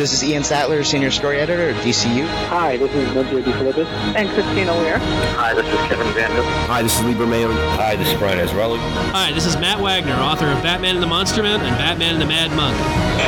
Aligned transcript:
This 0.00 0.14
is 0.14 0.24
Ian 0.24 0.42
Sattler, 0.42 0.82
Senior 0.82 1.10
Story 1.10 1.40
Editor 1.40 1.68
at 1.68 1.84
DCU. 1.84 2.26
Hi, 2.48 2.78
this 2.78 2.90
is 2.94 3.14
Lindsay 3.14 3.42
DeFilippis. 3.42 3.84
And 4.16 4.30
Christina 4.30 4.72
Weir. 4.72 4.96
Hi, 5.36 5.52
this 5.52 5.66
is 5.66 5.78
Kevin 5.88 6.10
Vandal. 6.14 6.42
Hi, 6.72 6.82
this 6.82 6.98
is 6.98 7.04
Libra 7.04 7.26
Mayo. 7.26 7.52
Hi, 7.76 7.96
this 7.96 8.08
is 8.08 8.18
Brian 8.18 8.38
Azzarello. 8.38 8.78
Hi, 9.12 9.30
this 9.32 9.44
is 9.44 9.58
Matt 9.58 9.78
Wagner, 9.78 10.14
author 10.14 10.46
of 10.46 10.62
Batman 10.62 10.94
and 10.94 11.02
the 11.02 11.06
Monster 11.06 11.42
Man 11.42 11.60
and 11.60 11.76
Batman 11.76 12.14
and 12.14 12.22
the 12.22 12.24
Mad 12.24 12.50
Monk. 12.56 12.74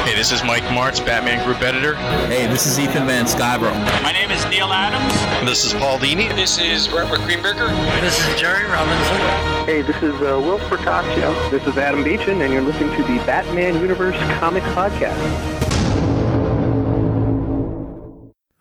Hey, 0.09 0.15
this 0.15 0.33
is 0.33 0.43
Mike 0.45 0.65
Marts, 0.73 0.99
Batman 0.99 1.45
Group 1.45 1.61
Editor. 1.61 1.95
Hey, 2.33 2.47
this 2.47 2.65
is 2.65 2.79
Ethan 2.79 3.07
Van 3.07 3.27
Sciver. 3.27 3.71
My 4.03 4.13
name 4.13 4.31
is 4.31 4.43
Neal 4.47 4.73
Adams. 4.73 5.13
This 5.47 5.67
is 5.67 5.75
Paul 5.75 5.99
Dini. 5.99 6.35
This 6.35 6.59
is 6.59 6.89
Robert 6.91 7.21
Greenberger. 7.29 7.69
This 8.01 8.19
is 8.19 8.41
Jerry 8.41 8.65
Robinson. 8.65 9.67
Hey, 9.67 9.83
this 9.83 10.03
is 10.03 10.15
uh, 10.23 10.41
Whilce 10.41 10.63
Portacio. 10.71 11.51
This 11.51 11.67
is 11.67 11.77
Adam 11.77 12.03
Beechen, 12.03 12.41
and 12.41 12.51
you're 12.51 12.63
listening 12.63 12.97
to 12.97 13.03
the 13.03 13.19
Batman 13.27 13.75
Universe 13.75 14.17
Comics 14.41 14.67
Podcast. 14.69 15.62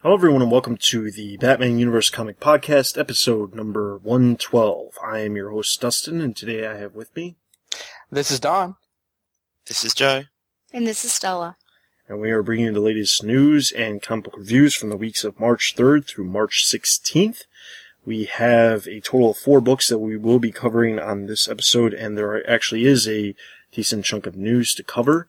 Hello, 0.03 0.15
everyone, 0.15 0.41
and 0.41 0.49
welcome 0.49 0.77
to 0.77 1.11
the 1.11 1.37
Batman 1.37 1.77
Universe 1.77 2.09
Comic 2.09 2.39
Podcast, 2.39 2.97
episode 2.97 3.53
number 3.53 3.99
112. 3.99 4.97
I 4.99 5.19
am 5.19 5.35
your 5.35 5.51
host, 5.51 5.79
Dustin, 5.79 6.21
and 6.21 6.35
today 6.35 6.65
I 6.65 6.75
have 6.77 6.95
with 6.95 7.15
me. 7.15 7.35
This 8.09 8.31
is 8.31 8.39
Don. 8.39 8.77
This 9.67 9.85
is 9.85 9.93
Joe. 9.93 10.23
And 10.73 10.87
this 10.87 11.05
is 11.05 11.13
Stella. 11.13 11.55
And 12.09 12.19
we 12.19 12.31
are 12.31 12.41
bringing 12.41 12.65
you 12.65 12.73
the 12.73 12.80
latest 12.80 13.23
news 13.23 13.71
and 13.71 14.02
comic 14.02 14.25
book 14.25 14.38
reviews 14.38 14.73
from 14.73 14.89
the 14.89 14.97
weeks 14.97 15.23
of 15.23 15.39
March 15.39 15.75
3rd 15.77 16.08
through 16.08 16.25
March 16.25 16.65
16th. 16.67 17.43
We 18.03 18.23
have 18.23 18.88
a 18.88 19.02
total 19.02 19.30
of 19.30 19.38
four 19.38 19.61
books 19.61 19.88
that 19.89 19.99
we 19.99 20.17
will 20.17 20.39
be 20.39 20.52
covering 20.52 20.97
on 20.97 21.27
this 21.27 21.47
episode, 21.47 21.93
and 21.93 22.17
there 22.17 22.49
actually 22.49 22.86
is 22.86 23.08
a 23.08 23.36
decent 23.71 24.05
chunk 24.05 24.25
of 24.25 24.36
news 24.36 24.73
to 24.73 24.83
cover. 24.83 25.27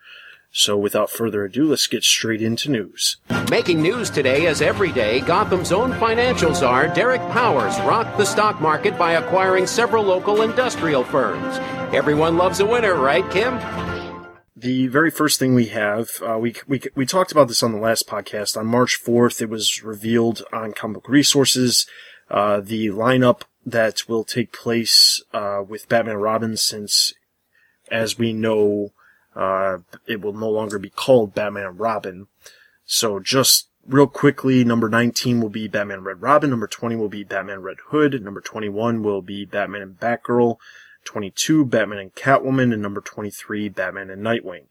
So 0.54 0.76
without 0.76 1.08
further 1.08 1.44
ado, 1.44 1.64
let's 1.64 1.86
get 1.86 2.04
straight 2.04 2.42
into 2.42 2.70
news. 2.70 3.16
Making 3.50 3.80
news 3.80 4.10
today 4.10 4.46
as 4.46 4.60
every 4.60 4.92
day, 4.92 5.20
Gotham's 5.20 5.72
own 5.72 5.94
financial 5.94 6.54
czar, 6.54 6.88
Derek 6.88 7.22
Powers, 7.30 7.78
rocked 7.80 8.18
the 8.18 8.26
stock 8.26 8.60
market 8.60 8.98
by 8.98 9.12
acquiring 9.12 9.66
several 9.66 10.04
local 10.04 10.42
industrial 10.42 11.04
firms. 11.04 11.56
Everyone 11.94 12.36
loves 12.36 12.60
a 12.60 12.66
winner, 12.66 12.96
right, 12.96 13.28
Kim? 13.30 13.58
The 14.54 14.88
very 14.88 15.10
first 15.10 15.38
thing 15.38 15.54
we 15.54 15.66
have, 15.68 16.10
uh, 16.22 16.38
we, 16.38 16.54
we, 16.68 16.82
we 16.94 17.06
talked 17.06 17.32
about 17.32 17.48
this 17.48 17.62
on 17.62 17.72
the 17.72 17.80
last 17.80 18.06
podcast. 18.06 18.54
On 18.54 18.66
March 18.66 19.02
4th, 19.02 19.40
it 19.40 19.48
was 19.48 19.82
revealed 19.82 20.42
on 20.52 20.74
Comic 20.74 20.96
Book 20.96 21.08
Resources, 21.08 21.86
uh, 22.30 22.60
the 22.60 22.88
lineup 22.88 23.40
that 23.64 24.06
will 24.06 24.22
take 24.22 24.52
place, 24.52 25.22
uh, 25.32 25.62
with 25.66 25.88
Batman 25.88 26.16
Robin 26.16 26.58
since, 26.58 27.14
as 27.90 28.18
we 28.18 28.34
know, 28.34 28.92
uh, 29.34 29.78
it 30.06 30.20
will 30.20 30.32
no 30.32 30.50
longer 30.50 30.78
be 30.78 30.90
called 30.90 31.34
Batman 31.34 31.66
and 31.66 31.80
Robin. 31.80 32.26
So 32.84 33.20
just 33.20 33.68
real 33.86 34.06
quickly, 34.06 34.64
number 34.64 34.88
19 34.88 35.40
will 35.40 35.48
be 35.48 35.68
Batman 35.68 36.04
Red 36.04 36.22
Robin, 36.22 36.50
number 36.50 36.66
20 36.66 36.96
will 36.96 37.08
be 37.08 37.24
Batman 37.24 37.62
Red 37.62 37.78
Hood, 37.88 38.20
number 38.22 38.40
21 38.40 39.02
will 39.02 39.22
be 39.22 39.44
Batman 39.44 39.82
and 39.82 39.98
Batgirl, 39.98 40.56
22 41.04 41.64
Batman 41.64 41.98
and 41.98 42.14
Catwoman, 42.14 42.72
and 42.72 42.82
number 42.82 43.00
23 43.00 43.68
Batman 43.68 44.10
and 44.10 44.22
Nightwing. 44.22 44.66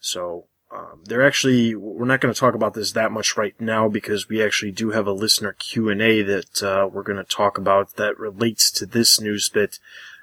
So, 0.00 0.46
um, 0.70 1.02
they're 1.04 1.26
actually, 1.26 1.74
we're 1.74 2.04
not 2.04 2.20
going 2.20 2.34
to 2.34 2.38
talk 2.38 2.54
about 2.54 2.74
this 2.74 2.92
that 2.92 3.10
much 3.10 3.36
right 3.36 3.58
now 3.58 3.88
because 3.88 4.28
we 4.28 4.42
actually 4.42 4.72
do 4.72 4.90
have 4.90 5.06
a 5.06 5.12
listener 5.12 5.54
Q&A 5.58 6.22
that, 6.22 6.62
uh, 6.62 6.88
we're 6.92 7.02
going 7.02 7.16
to 7.16 7.24
talk 7.24 7.56
about 7.56 7.96
that 7.96 8.18
relates 8.18 8.70
to 8.72 8.84
this 8.84 9.20
news 9.20 9.48
bit 9.48 9.78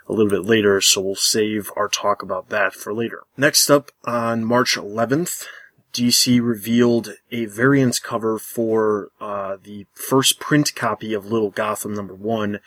a 0.08 0.14
little 0.14 0.30
bit 0.30 0.46
later, 0.46 0.82
so 0.82 1.02
we'll 1.02 1.16
save 1.16 1.72
our 1.76 1.88
talk 1.88 2.22
about 2.22 2.50
that 2.50 2.74
for 2.74 2.94
later. 2.94 3.24
Next 3.38 3.70
up, 3.70 3.92
on 4.04 4.46
March 4.46 4.76
11th, 4.76 5.46
DC 5.94 6.42
revealed 6.42 7.14
a 7.32 7.46
variant 7.46 8.02
cover 8.04 8.38
for 8.38 9.10
uh, 9.20 9.58
the 9.64 9.86
first 9.94 10.40
print 10.40 10.76
copy 10.76 11.14
of 11.14 11.32
Little 11.32 11.52
Gotham 11.52 11.94
number 11.94 12.14
one, 12.14 12.60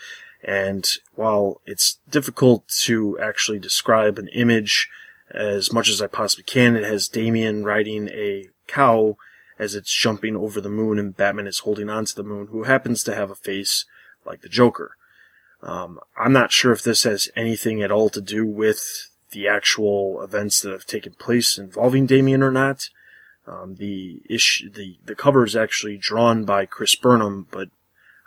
and 0.42 0.88
while 1.14 1.60
it's 1.66 1.98
difficult 2.08 2.66
to 2.84 3.18
actually 3.18 3.58
describe 3.58 4.18
an 4.18 4.28
image 4.28 4.88
as 5.30 5.72
much 5.72 5.88
as 5.88 6.00
I 6.00 6.06
possibly 6.06 6.44
can, 6.44 6.74
it 6.74 6.84
has 6.84 7.08
Damian 7.08 7.64
riding 7.64 8.08
a 8.08 8.48
cow 8.66 9.16
as 9.58 9.74
it's 9.74 9.92
jumping 9.92 10.36
over 10.36 10.60
the 10.60 10.70
moon 10.70 10.98
and 10.98 11.16
Batman 11.16 11.46
is 11.46 11.60
holding 11.60 11.90
onto 11.90 12.14
the 12.14 12.22
moon, 12.22 12.48
who 12.48 12.62
happens 12.62 13.02
to 13.04 13.14
have 13.14 13.30
a 13.30 13.34
face 13.34 13.84
like 14.24 14.40
the 14.40 14.48
Joker. 14.48 14.92
Um, 15.62 15.98
I'm 16.16 16.32
not 16.32 16.52
sure 16.52 16.72
if 16.72 16.82
this 16.82 17.04
has 17.04 17.28
anything 17.34 17.82
at 17.82 17.90
all 17.90 18.10
to 18.10 18.20
do 18.20 18.46
with 18.46 19.10
the 19.30 19.48
actual 19.48 20.22
events 20.22 20.60
that 20.62 20.72
have 20.72 20.86
taken 20.86 21.14
place 21.14 21.58
involving 21.58 22.06
Damian 22.06 22.42
or 22.42 22.50
not. 22.50 22.88
Um, 23.46 23.76
the 23.76 24.22
issue, 24.28 24.70
the, 24.70 24.98
the 25.04 25.14
cover 25.14 25.44
is 25.44 25.56
actually 25.56 25.96
drawn 25.96 26.44
by 26.44 26.66
Chris 26.66 26.94
Burnham, 26.94 27.46
but 27.50 27.68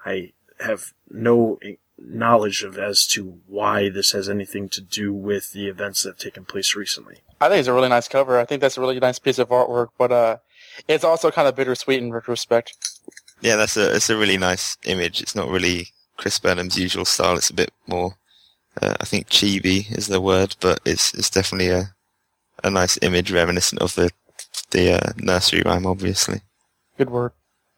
I 0.05 0.33
have 0.59 0.93
no 1.09 1.59
knowledge 1.97 2.63
of 2.63 2.77
as 2.77 3.05
to 3.07 3.39
why 3.47 3.89
this 3.89 4.11
has 4.11 4.27
anything 4.27 4.67
to 4.69 4.81
do 4.81 5.13
with 5.13 5.53
the 5.53 5.67
events 5.67 6.03
that 6.03 6.09
have 6.09 6.17
taken 6.17 6.43
place 6.43 6.75
recently. 6.75 7.19
I 7.39 7.49
think 7.49 7.59
it's 7.59 7.67
a 7.67 7.73
really 7.73 7.89
nice 7.89 8.07
cover. 8.07 8.39
I 8.39 8.45
think 8.45 8.61
that's 8.61 8.77
a 8.77 8.81
really 8.81 8.99
nice 8.99 9.19
piece 9.19 9.39
of 9.39 9.49
artwork, 9.49 9.89
but, 9.97 10.11
uh, 10.11 10.37
it's 10.87 11.03
also 11.03 11.31
kind 11.31 11.47
of 11.47 11.55
bittersweet 11.55 12.01
in 12.01 12.11
retrospect. 12.11 12.75
Yeah, 13.41 13.55
that's 13.55 13.77
a, 13.77 13.95
it's 13.95 14.09
a 14.09 14.17
really 14.17 14.37
nice 14.37 14.77
image. 14.85 15.21
It's 15.21 15.35
not 15.35 15.49
really 15.49 15.89
Chris 16.21 16.37
Burnham's 16.37 16.77
usual 16.77 17.03
style. 17.03 17.35
It's 17.35 17.49
a 17.49 17.55
bit 17.55 17.73
more, 17.87 18.15
uh, 18.79 18.95
I 19.01 19.05
think 19.05 19.27
chibi 19.27 19.91
is 19.97 20.05
the 20.05 20.21
word, 20.21 20.55
but 20.59 20.79
it's 20.85 21.15
it's 21.15 21.31
definitely 21.31 21.69
a 21.69 21.95
a 22.63 22.69
nice 22.69 22.99
image 23.01 23.31
reminiscent 23.31 23.81
of 23.81 23.95
the 23.95 24.11
the 24.69 24.93
uh, 24.93 25.13
nursery 25.17 25.63
rhyme, 25.65 25.87
obviously. 25.87 26.41
Good 26.99 27.09
work. 27.09 27.33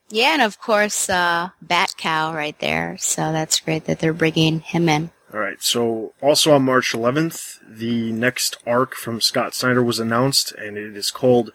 Yeah, 0.09 0.33
and 0.33 0.41
of 0.41 0.59
course, 0.59 1.09
uh, 1.09 1.51
Bat 1.61 1.95
Cow 1.97 2.33
right 2.33 2.59
there. 2.59 2.97
So 2.99 3.31
that's 3.31 3.61
great 3.61 3.85
that 3.85 3.99
they're 3.99 4.11
bringing 4.11 4.59
him 4.59 4.89
in. 4.89 5.11
All 5.33 5.39
right. 5.39 5.63
So 5.63 6.13
also 6.21 6.53
on 6.53 6.63
March 6.63 6.91
11th, 6.91 7.59
the 7.65 8.11
next 8.11 8.57
arc 8.67 8.93
from 8.93 9.21
Scott 9.21 9.55
Snyder 9.55 9.81
was 9.81 9.99
announced, 9.99 10.51
and 10.51 10.77
it 10.77 10.97
is 10.97 11.11
called 11.11 11.51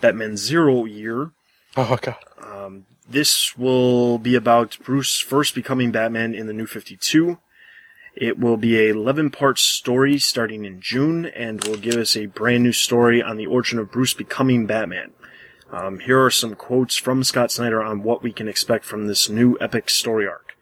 Batman 0.00 0.38
Zero 0.38 0.86
Year. 0.86 1.32
Oh 1.76 1.98
god. 2.00 2.16
Um, 2.42 2.86
this 3.10 3.56
will 3.58 4.18
be 4.18 4.34
about 4.34 4.78
Bruce 4.84 5.18
first 5.18 5.54
becoming 5.54 5.90
Batman 5.90 6.34
in 6.34 6.46
the 6.46 6.52
New 6.52 6.66
52. 6.66 7.38
It 8.14 8.38
will 8.38 8.56
be 8.56 8.78
a 8.78 8.90
11 8.90 9.30
part 9.30 9.58
story 9.58 10.18
starting 10.18 10.64
in 10.64 10.80
June 10.80 11.26
and 11.26 11.62
will 11.64 11.76
give 11.76 11.96
us 11.96 12.16
a 12.16 12.26
brand 12.26 12.62
new 12.62 12.72
story 12.72 13.22
on 13.22 13.36
the 13.36 13.46
origin 13.46 13.78
of 13.78 13.90
Bruce 13.90 14.14
becoming 14.14 14.66
Batman. 14.66 15.12
Um, 15.72 16.00
here 16.00 16.22
are 16.24 16.30
some 16.30 16.54
quotes 16.54 16.96
from 16.96 17.22
Scott 17.22 17.52
Snyder 17.52 17.82
on 17.82 18.02
what 18.02 18.22
we 18.22 18.32
can 18.32 18.48
expect 18.48 18.84
from 18.84 19.06
this 19.06 19.28
new 19.28 19.56
epic 19.60 19.88
story 19.88 20.26
arc. 20.26 20.56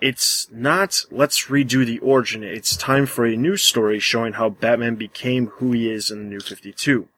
It's 0.00 0.48
not, 0.50 1.04
let's 1.12 1.46
redo 1.46 1.86
the 1.86 2.00
origin, 2.00 2.42
it's 2.42 2.76
time 2.76 3.06
for 3.06 3.24
a 3.24 3.36
new 3.36 3.56
story 3.56 4.00
showing 4.00 4.32
how 4.32 4.50
Batman 4.50 4.96
became 4.96 5.46
who 5.46 5.70
he 5.70 5.88
is 5.88 6.10
in 6.10 6.18
the 6.18 6.24
New 6.24 6.40
52. 6.40 7.08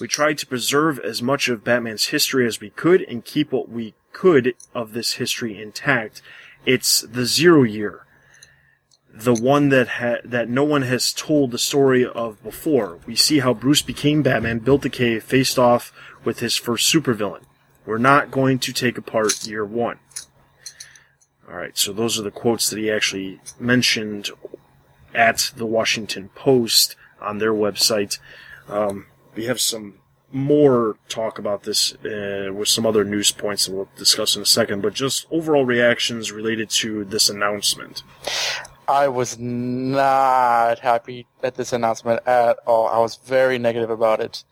We 0.00 0.08
tried 0.08 0.38
to 0.38 0.46
preserve 0.46 0.98
as 0.98 1.22
much 1.22 1.48
of 1.48 1.62
Batman's 1.62 2.06
history 2.06 2.46
as 2.46 2.60
we 2.60 2.70
could 2.70 3.02
and 3.02 3.24
keep 3.24 3.52
what 3.52 3.68
we 3.68 3.94
could 4.12 4.54
of 4.74 4.92
this 4.92 5.14
history 5.14 5.60
intact. 5.60 6.20
It's 6.66 7.02
the 7.02 7.26
zero 7.26 7.62
year. 7.62 8.04
The 9.12 9.34
one 9.34 9.68
that 9.68 9.88
ha- 9.88 10.18
that 10.24 10.48
no 10.48 10.64
one 10.64 10.82
has 10.82 11.12
told 11.12 11.52
the 11.52 11.58
story 11.58 12.04
of 12.04 12.42
before. 12.42 12.98
We 13.06 13.14
see 13.14 13.38
how 13.38 13.54
Bruce 13.54 13.82
became 13.82 14.22
Batman, 14.22 14.58
built 14.58 14.82
the 14.82 14.90
cave, 14.90 15.22
faced 15.22 15.58
off 15.58 15.92
with 16.24 16.40
his 16.40 16.56
first 16.56 16.92
supervillain. 16.92 17.44
We're 17.86 17.98
not 17.98 18.32
going 18.32 18.58
to 18.60 18.72
take 18.72 18.98
apart 18.98 19.46
year 19.46 19.64
one. 19.64 20.00
Alright, 21.48 21.78
so 21.78 21.92
those 21.92 22.18
are 22.18 22.22
the 22.22 22.32
quotes 22.32 22.68
that 22.70 22.78
he 22.78 22.90
actually 22.90 23.40
mentioned 23.60 24.30
at 25.14 25.52
the 25.54 25.66
Washington 25.66 26.30
Post 26.34 26.96
on 27.20 27.38
their 27.38 27.52
website. 27.52 28.18
Um, 28.68 29.06
we 29.34 29.46
have 29.46 29.60
some 29.60 29.94
more 30.32 30.96
talk 31.08 31.38
about 31.38 31.62
this 31.62 31.94
uh, 32.04 32.50
with 32.52 32.68
some 32.68 32.84
other 32.84 33.04
news 33.04 33.30
points 33.30 33.66
that 33.66 33.74
we'll 33.74 33.88
discuss 33.96 34.34
in 34.34 34.42
a 34.42 34.46
second, 34.46 34.82
but 34.82 34.92
just 34.92 35.26
overall 35.30 35.64
reactions 35.64 36.32
related 36.32 36.68
to 36.68 37.04
this 37.04 37.28
announcement. 37.28 38.02
I 38.88 39.08
was 39.08 39.38
not 39.38 40.80
happy 40.80 41.26
at 41.42 41.54
this 41.54 41.72
announcement 41.72 42.26
at 42.26 42.58
all. 42.66 42.88
I 42.88 42.98
was 42.98 43.16
very 43.16 43.58
negative 43.58 43.90
about 43.90 44.20
it, 44.20 44.44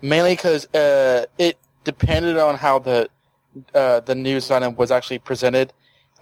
mainly 0.00 0.34
because 0.34 0.72
uh, 0.74 1.26
it 1.36 1.58
depended 1.82 2.38
on 2.38 2.56
how 2.56 2.78
the 2.78 3.08
uh, 3.74 4.00
the 4.00 4.14
news 4.14 4.50
item 4.50 4.74
was 4.76 4.90
actually 4.90 5.18
presented. 5.18 5.72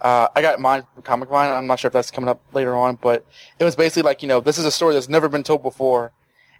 Uh, 0.01 0.27
I 0.35 0.41
got 0.41 0.59
mine 0.59 0.83
from 0.93 1.03
Comic 1.03 1.29
Vine. 1.29 1.51
I'm 1.51 1.67
not 1.67 1.79
sure 1.79 1.87
if 1.87 1.93
that's 1.93 2.11
coming 2.11 2.29
up 2.29 2.41
later 2.53 2.75
on, 2.75 2.97
but 3.01 3.25
it 3.59 3.63
was 3.63 3.75
basically 3.75 4.01
like 4.03 4.21
you 4.21 4.27
know 4.27 4.41
this 4.41 4.57
is 4.57 4.65
a 4.65 4.71
story 4.71 4.93
that's 4.95 5.07
never 5.07 5.29
been 5.29 5.43
told 5.43 5.63
before 5.63 6.11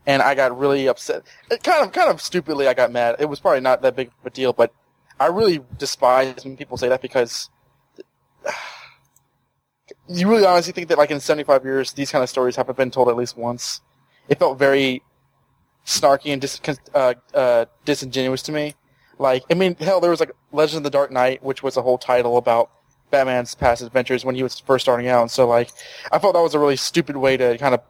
and 0.06 0.22
I 0.22 0.36
got 0.36 0.58
really 0.58 0.88
upset. 0.88 1.24
It 1.50 1.64
kind 1.64 1.86
of, 1.86 1.92
kind 1.94 2.10
of 2.10 2.22
stupidly, 2.22 2.68
I 2.68 2.74
got 2.74 2.92
mad. 2.92 3.16
It 3.20 3.26
was 3.26 3.40
probably 3.40 3.62
not 3.62 3.82
that 3.82 3.96
big 3.96 4.08
of 4.08 4.26
a 4.26 4.30
deal, 4.30 4.54
but 4.54 4.74
I 5.20 5.28
really 5.28 5.62
despise 5.78 6.44
when 6.44 6.58
people 6.58 6.78
say 6.78 6.90
that 6.90 7.02
because 7.02 7.50
you 10.08 10.30
really 10.30 10.46
honestly 10.46 10.74
think 10.74 10.90
that, 10.90 10.98
like 10.98 11.12
in 11.12 11.20
75 11.20 11.64
years, 11.64 11.94
these 11.94 12.12
kind 12.12 12.24
of 12.24 12.30
stories 12.30 12.56
haven't 12.56 12.78
been 12.78 12.92
told 12.92 13.10
at 13.10 13.16
least 13.16 13.38
once. 13.38 13.82
It 14.28 14.40
felt 14.40 14.58
very 14.58 15.04
snarky 15.86 16.32
and 16.32 16.42
dis- 16.42 16.62
uh, 16.94 17.14
uh, 17.34 17.66
disingenuous 17.86 18.42
to 18.44 18.52
me. 18.52 18.76
Like, 19.20 19.44
I 19.50 19.54
mean, 19.54 19.76
hell, 19.76 20.00
there 20.00 20.12
was 20.12 20.20
like 20.20 20.32
Legend 20.52 20.78
of 20.78 20.84
the 20.84 20.90
Dark 20.90 21.12
Knight, 21.12 21.44
which 21.44 21.64
was 21.64 21.78
a 21.78 21.82
whole 21.82 21.98
title 21.98 22.38
about 22.38 22.72
Batman's 23.12 23.54
past 23.54 23.82
adventures 23.82 24.26
when 24.26 24.36
he 24.36 24.44
was 24.44 24.60
first 24.60 24.84
starting 24.84 25.08
out. 25.08 25.22
And 25.22 25.32
so, 25.32 25.48
like, 25.48 25.70
I 26.12 26.18
thought 26.18 26.34
that 26.34 26.42
was 26.42 26.56
a 26.56 26.60
really 26.60 26.76
stupid 26.78 27.16
way 27.16 27.38
to 27.38 27.58
kind 27.58 27.74
of 27.74 27.82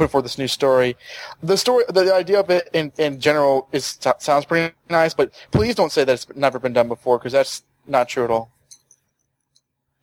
put 0.00 0.10
forth 0.10 0.24
this 0.24 0.38
new 0.38 0.48
story. 0.48 0.96
The 1.42 1.56
story, 1.56 1.84
the 1.88 2.12
idea 2.14 2.40
of 2.40 2.48
it 2.48 2.70
in, 2.72 2.90
in 2.96 3.20
general 3.20 3.68
is 3.70 3.98
sounds 4.18 4.46
pretty 4.46 4.74
nice, 4.88 5.12
but 5.12 5.32
please 5.50 5.74
don't 5.74 5.92
say 5.92 6.04
that 6.04 6.12
it's 6.12 6.26
never 6.34 6.58
been 6.58 6.72
done 6.72 6.88
before 6.88 7.18
because 7.18 7.32
that's 7.32 7.62
not 7.86 8.08
true 8.08 8.24
at 8.24 8.30
all. 8.30 8.50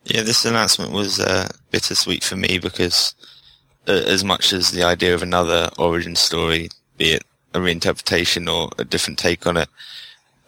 Yeah, 0.03 0.21
this 0.21 0.45
announcement 0.45 0.91
was 0.91 1.19
uh, 1.19 1.49
bittersweet 1.71 2.23
for 2.23 2.35
me 2.35 2.59
because 2.59 3.15
uh, 3.87 3.91
as 3.91 4.23
much 4.23 4.53
as 4.53 4.71
the 4.71 4.83
idea 4.83 5.15
of 5.15 5.23
another 5.23 5.69
origin 5.79 6.15
story, 6.15 6.69
be 6.97 7.13
it 7.13 7.23
a 7.53 7.59
reinterpretation 7.59 8.47
or 8.53 8.69
a 8.77 8.85
different 8.85 9.17
take 9.17 9.47
on 9.47 9.57
it, 9.57 9.69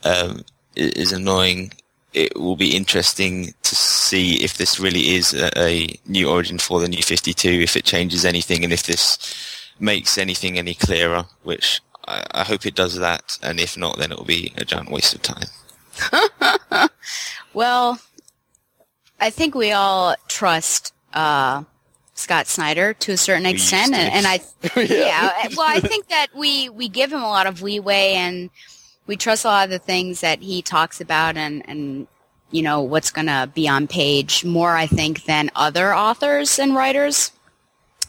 um, 0.03 0.43
is 0.75 1.11
annoying. 1.11 1.73
It 2.13 2.35
will 2.35 2.55
be 2.55 2.75
interesting 2.75 3.53
to 3.63 3.75
see 3.75 4.43
if 4.43 4.57
this 4.57 4.79
really 4.79 5.15
is 5.15 5.33
a, 5.33 5.51
a 5.57 5.99
new 6.07 6.29
origin 6.29 6.57
for 6.57 6.79
the 6.79 6.87
new 6.87 7.03
52, 7.03 7.49
if 7.49 7.75
it 7.75 7.85
changes 7.85 8.25
anything, 8.25 8.63
and 8.63 8.73
if 8.73 8.83
this 8.83 9.17
makes 9.79 10.17
anything 10.17 10.57
any 10.57 10.73
clearer, 10.73 11.25
which 11.43 11.81
I, 12.07 12.25
I 12.31 12.43
hope 12.43 12.65
it 12.65 12.75
does 12.75 12.95
that, 12.95 13.37
and 13.43 13.59
if 13.59 13.77
not, 13.77 13.97
then 13.97 14.11
it 14.11 14.17
will 14.17 14.25
be 14.25 14.53
a 14.57 14.65
giant 14.65 14.91
waste 14.91 15.13
of 15.13 15.21
time. 15.21 15.47
well, 17.53 17.99
I 19.19 19.29
think 19.29 19.55
we 19.55 19.71
all 19.71 20.15
trust 20.27 20.93
uh, 21.13 21.63
Scott 22.15 22.47
Snyder 22.47 22.93
to 22.93 23.11
a 23.13 23.17
certain 23.17 23.45
extent, 23.45 23.93
and, 23.93 24.13
and, 24.13 24.27
I, 24.27 24.41
yeah. 24.75 25.31
yeah, 25.43 25.47
well, 25.55 25.67
I 25.67 25.79
think 25.79 26.07
that 26.09 26.27
we 26.35 26.69
we 26.69 26.89
give 26.89 27.11
him 27.11 27.21
a 27.21 27.27
lot 27.27 27.47
of 27.47 27.61
leeway, 27.61 28.13
and 28.15 28.49
we 29.09 29.17
trust 29.17 29.43
a 29.43 29.47
lot 29.47 29.63
of 29.63 29.71
the 29.71 29.79
things 29.79 30.21
that 30.21 30.39
he 30.39 30.61
talks 30.61 31.01
about, 31.01 31.35
and 31.35 31.67
and 31.67 32.07
you 32.51 32.61
know 32.61 32.81
what's 32.81 33.09
going 33.09 33.25
to 33.25 33.49
be 33.55 33.67
on 33.67 33.87
page 33.87 34.45
more, 34.45 34.77
I 34.77 34.85
think, 34.85 35.25
than 35.25 35.49
other 35.55 35.95
authors 35.95 36.59
and 36.59 36.75
writers, 36.75 37.31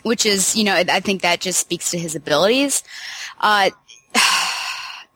which 0.02 0.26
is 0.26 0.54
you 0.54 0.62
know 0.62 0.74
I 0.74 1.00
think 1.00 1.22
that 1.22 1.40
just 1.40 1.58
speaks 1.58 1.90
to 1.92 1.98
his 1.98 2.14
abilities. 2.14 2.84
Uh, 3.40 3.70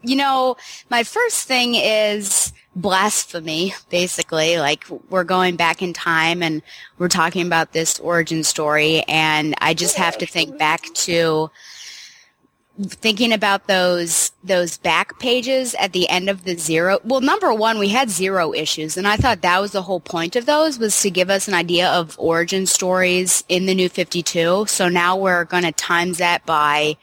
you 0.03 0.17
know, 0.17 0.57
my 0.89 1.05
first 1.05 1.47
thing 1.47 1.75
is 1.75 2.55
blasphemy, 2.75 3.75
basically. 3.91 4.59
Like 4.59 4.87
we're 5.11 5.23
going 5.23 5.57
back 5.57 5.83
in 5.83 5.93
time 5.93 6.43
and 6.43 6.63
we're 6.99 7.09
talking 7.09 7.47
about 7.47 7.73
this 7.73 8.01
origin 8.01 8.43
story 8.43 9.03
and 9.03 9.55
I 9.59 9.75
just 9.75 9.97
have 9.97 10.17
to 10.19 10.27
think 10.27 10.59
back 10.59 10.83
to 10.95 11.51
thinking 12.83 13.33
about 13.33 13.69
those 13.69 14.33
those 14.43 14.79
back 14.79 15.19
pages 15.21 15.75
at 15.77 15.93
the 15.93 16.09
end 16.09 16.29
of 16.29 16.45
the 16.45 16.57
zero 16.57 16.99
well 17.05 17.21
number 17.21 17.55
one 17.55 17.79
we 17.79 17.89
had 17.89 18.11
zero 18.11 18.53
issues. 18.53 18.97
And 18.97 19.07
i 19.07 19.17
thought 19.17 19.43
that 19.43 19.61
was 19.61 19.73
the 19.73 19.83
whole 19.83 20.01
point 20.01 20.35
of 20.35 20.47
those 20.47 20.79
was 20.79 21.01
to 21.03 21.11
give 21.11 21.31
us 21.31 21.47
an 21.47 21.55
idea 21.55 21.89
of 21.89 22.17
origin 22.19 22.67
stories 22.67 23.45
in 23.49 23.67
the 23.67 23.75
new 23.75 23.89
52 23.89 24.67
so 24.67 24.89
now 24.89 25.17
we're 25.17 25.45
going 25.45 25.63
to 25.63 25.73
times 25.73 26.19
that 26.19 26.45
by 26.47 26.97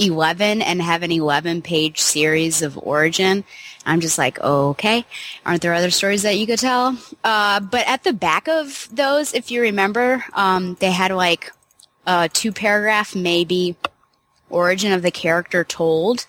11 0.00 0.62
and 0.62 0.80
have 0.80 1.02
an 1.02 1.12
11 1.12 1.62
page 1.62 2.00
series 2.00 2.62
of 2.62 2.78
origin. 2.78 3.44
I'm 3.86 4.00
just 4.00 4.18
like, 4.18 4.40
okay, 4.40 5.04
aren't 5.44 5.62
there 5.62 5.74
other 5.74 5.90
stories 5.90 6.22
that 6.22 6.38
you 6.38 6.46
could 6.46 6.58
tell? 6.58 6.98
Uh, 7.22 7.60
but 7.60 7.86
at 7.86 8.04
the 8.04 8.12
back 8.12 8.48
of 8.48 8.88
those, 8.92 9.34
if 9.34 9.50
you 9.50 9.60
remember, 9.60 10.24
um, 10.32 10.76
they 10.80 10.90
had 10.90 11.12
like 11.12 11.52
a 12.06 12.28
two 12.28 12.52
paragraph, 12.52 13.14
maybe 13.14 13.76
origin 14.50 14.92
of 14.92 15.02
the 15.02 15.10
character 15.10 15.64
told. 15.64 16.26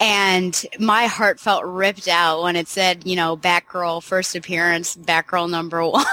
And 0.00 0.60
my 0.78 1.06
heart 1.06 1.40
felt 1.40 1.64
ripped 1.64 2.08
out 2.08 2.42
when 2.42 2.56
it 2.56 2.68
said, 2.68 3.06
you 3.06 3.16
know, 3.16 3.36
Batgirl 3.36 4.02
first 4.02 4.34
appearance, 4.34 4.96
Batgirl 4.96 5.50
number 5.50 5.84
one. 5.88 6.04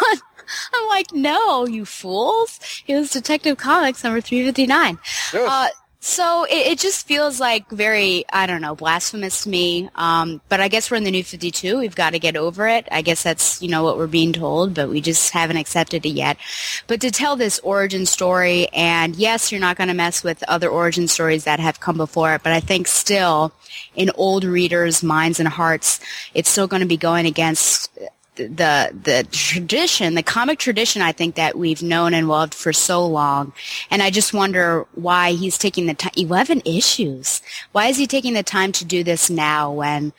I'm 0.74 0.88
like, 0.90 1.12
no, 1.12 1.66
you 1.66 1.86
fools. 1.86 2.60
It 2.88 2.96
was 2.96 3.12
Detective 3.12 3.58
Comics 3.58 4.04
number 4.04 4.22
359. 4.22 5.00
Uh, 5.34 5.68
so 6.06 6.44
it, 6.44 6.68
it, 6.68 6.80
just 6.80 7.08
feels 7.08 7.40
like 7.40 7.68
very, 7.72 8.26
I 8.32 8.46
don't 8.46 8.62
know, 8.62 8.76
blasphemous 8.76 9.42
to 9.44 9.50
me. 9.50 9.90
Um, 9.96 10.40
but 10.50 10.62
I 10.62 10.68
guess 10.68 10.92
we're 10.92 10.98
in 10.98 11.04
the 11.04 11.10
new 11.10 11.24
52. 11.24 11.80
We've 11.80 11.96
got 11.96 12.12
to 12.12 12.20
get 12.20 12.38
over 12.38 12.68
it. 12.68 12.88
I 12.92 13.02
guess 13.02 13.24
that's, 13.24 13.60
you 13.60 13.70
know, 13.70 13.84
what 13.84 13.98
we're 13.98 14.06
being 14.06 14.32
told, 14.32 14.76
but 14.76 14.88
we 14.88 15.02
just 15.02 15.32
haven't 15.32 15.58
accepted 15.58 16.06
it 16.06 16.10
yet. 16.10 16.38
But 16.86 17.02
to 17.02 17.10
tell 17.10 17.36
this 17.36 17.58
origin 17.64 18.06
story, 18.06 18.68
and 18.68 19.16
yes, 19.16 19.52
you're 19.52 19.60
not 19.60 19.78
going 19.78 19.88
to 19.88 19.96
mess 19.96 20.24
with 20.24 20.44
other 20.44 20.70
origin 20.70 21.08
stories 21.08 21.46
that 21.46 21.60
have 21.60 21.80
come 21.80 21.98
before 21.98 22.36
it, 22.36 22.44
but 22.44 22.54
I 22.54 22.60
think 22.60 22.86
still 22.86 23.52
in 23.96 24.12
old 24.12 24.44
readers' 24.44 25.02
minds 25.02 25.40
and 25.40 25.50
hearts, 25.50 26.00
it's 26.36 26.52
still 26.52 26.68
going 26.68 26.82
to 26.82 26.88
be 26.88 26.98
going 26.98 27.26
against 27.26 27.90
the 28.36 28.92
the 29.04 29.28
tradition, 29.32 30.16
the 30.16 30.24
comic 30.24 30.60
tradition, 30.60 31.02
I 31.02 31.12
think 31.12 31.36
that 31.36 31.58
we've 31.58 31.82
known 31.82 32.14
and 32.14 32.28
loved 32.28 32.54
for 32.54 32.74
so 32.74 33.06
long, 33.06 33.54
and 33.90 34.02
I 34.02 34.10
just 34.10 34.34
wonder 34.34 34.86
why 34.94 35.34
he's 35.34 35.58
taking 35.58 35.86
the 35.86 35.94
time. 35.94 36.12
Eleven 36.16 36.62
issues. 36.66 37.42
Why 37.72 37.88
is 37.88 37.98
he 37.98 38.08
taking 38.08 38.34
the 38.34 38.44
time 38.44 38.72
to 38.74 38.86
do 38.86 39.04
this 39.04 39.30
now? 39.30 39.72
When, 39.72 40.14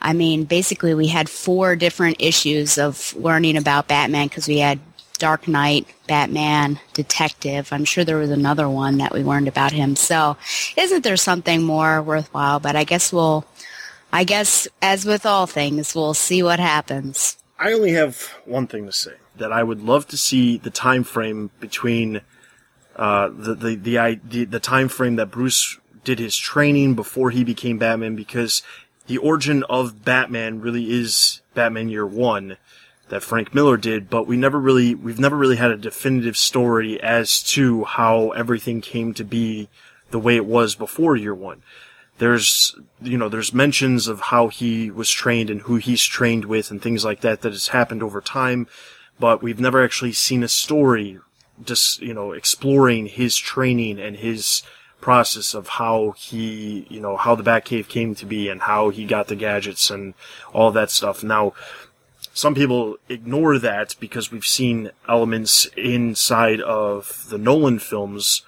I 0.00 0.12
mean, 0.12 0.44
basically 0.44 0.94
we 0.94 1.08
had 1.08 1.28
four 1.28 1.76
different 1.76 2.16
issues 2.20 2.78
of 2.78 3.14
learning 3.16 3.56
about 3.56 3.88
Batman 3.88 4.28
because 4.28 4.48
we 4.48 4.58
had 4.58 4.78
Dark 5.18 5.48
Knight, 5.48 5.86
Batman, 6.06 6.78
Detective. 6.92 7.72
I'm 7.72 7.84
sure 7.84 8.04
there 8.04 8.18
was 8.18 8.30
another 8.30 8.68
one 8.68 8.98
that 8.98 9.12
we 9.12 9.22
learned 9.22 9.48
about 9.48 9.72
him. 9.72 9.96
So, 9.96 10.36
isn't 10.76 11.04
there 11.04 11.16
something 11.16 11.62
more 11.62 12.02
worthwhile? 12.02 12.60
But 12.60 12.76
I 12.76 12.84
guess 12.84 13.12
we'll. 13.12 13.44
I 14.12 14.24
guess, 14.24 14.68
as 14.80 15.04
with 15.04 15.26
all 15.26 15.46
things, 15.46 15.94
we'll 15.94 16.14
see 16.14 16.42
what 16.42 16.60
happens. 16.60 17.36
I 17.58 17.72
only 17.72 17.92
have 17.92 18.34
one 18.44 18.66
thing 18.66 18.86
to 18.86 18.92
say 18.92 19.14
that 19.36 19.52
I 19.52 19.62
would 19.62 19.82
love 19.82 20.06
to 20.08 20.16
see 20.16 20.58
the 20.58 20.70
time 20.70 21.04
frame 21.04 21.50
between 21.58 22.20
uh, 22.96 23.28
the, 23.28 23.54
the, 23.54 23.74
the 23.76 24.20
the 24.24 24.44
the 24.44 24.60
time 24.60 24.88
frame 24.88 25.16
that 25.16 25.30
Bruce 25.30 25.78
did 26.04 26.18
his 26.18 26.36
training 26.36 26.94
before 26.94 27.30
he 27.30 27.44
became 27.44 27.78
Batman 27.78 28.14
because 28.14 28.62
the 29.06 29.18
origin 29.18 29.62
of 29.64 30.04
Batman 30.04 30.60
really 30.60 30.90
is 30.90 31.40
Batman 31.54 31.88
Year 31.88 32.06
One 32.06 32.58
that 33.08 33.22
Frank 33.22 33.54
Miller 33.54 33.76
did, 33.76 34.10
but 34.10 34.26
we 34.26 34.36
never 34.36 34.58
really 34.58 34.94
we've 34.94 35.20
never 35.20 35.36
really 35.36 35.56
had 35.56 35.70
a 35.70 35.76
definitive 35.76 36.36
story 36.36 37.00
as 37.00 37.42
to 37.42 37.84
how 37.84 38.30
everything 38.30 38.80
came 38.80 39.14
to 39.14 39.24
be 39.24 39.68
the 40.10 40.18
way 40.18 40.36
it 40.36 40.46
was 40.46 40.74
before 40.74 41.16
Year 41.16 41.34
One 41.34 41.62
there's 42.18 42.74
you 43.00 43.18
know 43.18 43.28
there's 43.28 43.52
mentions 43.52 44.08
of 44.08 44.20
how 44.20 44.48
he 44.48 44.90
was 44.90 45.10
trained 45.10 45.50
and 45.50 45.62
who 45.62 45.76
he's 45.76 46.04
trained 46.04 46.44
with 46.44 46.70
and 46.70 46.82
things 46.82 47.04
like 47.04 47.20
that 47.20 47.42
that 47.42 47.52
has 47.52 47.68
happened 47.68 48.02
over 48.02 48.20
time 48.20 48.66
but 49.18 49.42
we've 49.42 49.60
never 49.60 49.84
actually 49.84 50.12
seen 50.12 50.42
a 50.42 50.48
story 50.48 51.18
just 51.64 52.00
you 52.00 52.14
know 52.14 52.32
exploring 52.32 53.06
his 53.06 53.36
training 53.36 53.98
and 53.98 54.16
his 54.16 54.62
process 55.00 55.54
of 55.54 55.68
how 55.68 56.12
he 56.16 56.86
you 56.88 57.00
know 57.00 57.16
how 57.16 57.34
the 57.34 57.42
Batcave 57.42 57.88
came 57.88 58.14
to 58.14 58.26
be 58.26 58.48
and 58.48 58.62
how 58.62 58.88
he 58.88 59.04
got 59.04 59.28
the 59.28 59.36
gadgets 59.36 59.90
and 59.90 60.14
all 60.52 60.70
that 60.72 60.90
stuff. 60.90 61.22
Now 61.22 61.52
some 62.32 62.54
people 62.54 62.96
ignore 63.08 63.58
that 63.58 63.94
because 64.00 64.30
we've 64.30 64.46
seen 64.46 64.90
elements 65.08 65.66
inside 65.76 66.60
of 66.60 67.26
the 67.30 67.38
Nolan 67.38 67.78
films 67.78 68.42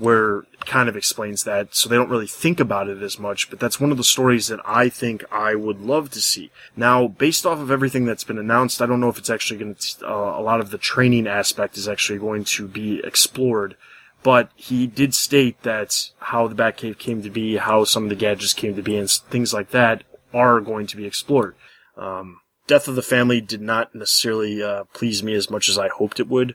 where 0.00 0.38
it 0.38 0.64
kind 0.64 0.88
of 0.88 0.96
explains 0.96 1.44
that, 1.44 1.74
so 1.74 1.86
they 1.86 1.96
don't 1.96 2.08
really 2.08 2.26
think 2.26 2.58
about 2.58 2.88
it 2.88 3.02
as 3.02 3.18
much, 3.18 3.50
but 3.50 3.60
that's 3.60 3.78
one 3.78 3.90
of 3.90 3.98
the 3.98 4.04
stories 4.04 4.48
that 4.48 4.60
I 4.64 4.88
think 4.88 5.22
I 5.30 5.54
would 5.54 5.80
love 5.80 6.10
to 6.12 6.22
see. 6.22 6.50
Now, 6.74 7.06
based 7.06 7.44
off 7.44 7.58
of 7.58 7.70
everything 7.70 8.06
that's 8.06 8.24
been 8.24 8.38
announced, 8.38 8.80
I 8.80 8.86
don't 8.86 9.00
know 9.00 9.10
if 9.10 9.18
it's 9.18 9.28
actually 9.28 9.60
going 9.60 9.74
to, 9.74 10.08
uh, 10.08 10.38
a 10.38 10.42
lot 10.42 10.60
of 10.60 10.70
the 10.70 10.78
training 10.78 11.26
aspect 11.26 11.76
is 11.76 11.86
actually 11.86 12.18
going 12.18 12.44
to 12.44 12.66
be 12.66 13.00
explored, 13.04 13.76
but 14.22 14.50
he 14.56 14.86
did 14.86 15.14
state 15.14 15.62
that 15.64 16.10
how 16.18 16.48
the 16.48 16.54
Batcave 16.54 16.98
came 16.98 17.22
to 17.22 17.30
be, 17.30 17.58
how 17.58 17.84
some 17.84 18.04
of 18.04 18.08
the 18.08 18.16
gadgets 18.16 18.54
came 18.54 18.74
to 18.76 18.82
be, 18.82 18.96
and 18.96 19.10
things 19.10 19.52
like 19.52 19.70
that 19.70 20.04
are 20.32 20.60
going 20.60 20.86
to 20.86 20.96
be 20.96 21.04
explored. 21.04 21.54
Um, 21.98 22.40
Death 22.66 22.88
of 22.88 22.94
the 22.94 23.02
Family 23.02 23.42
did 23.42 23.60
not 23.60 23.94
necessarily 23.94 24.62
uh, 24.62 24.84
please 24.94 25.22
me 25.22 25.34
as 25.34 25.50
much 25.50 25.68
as 25.68 25.76
I 25.76 25.88
hoped 25.88 26.20
it 26.20 26.28
would, 26.28 26.54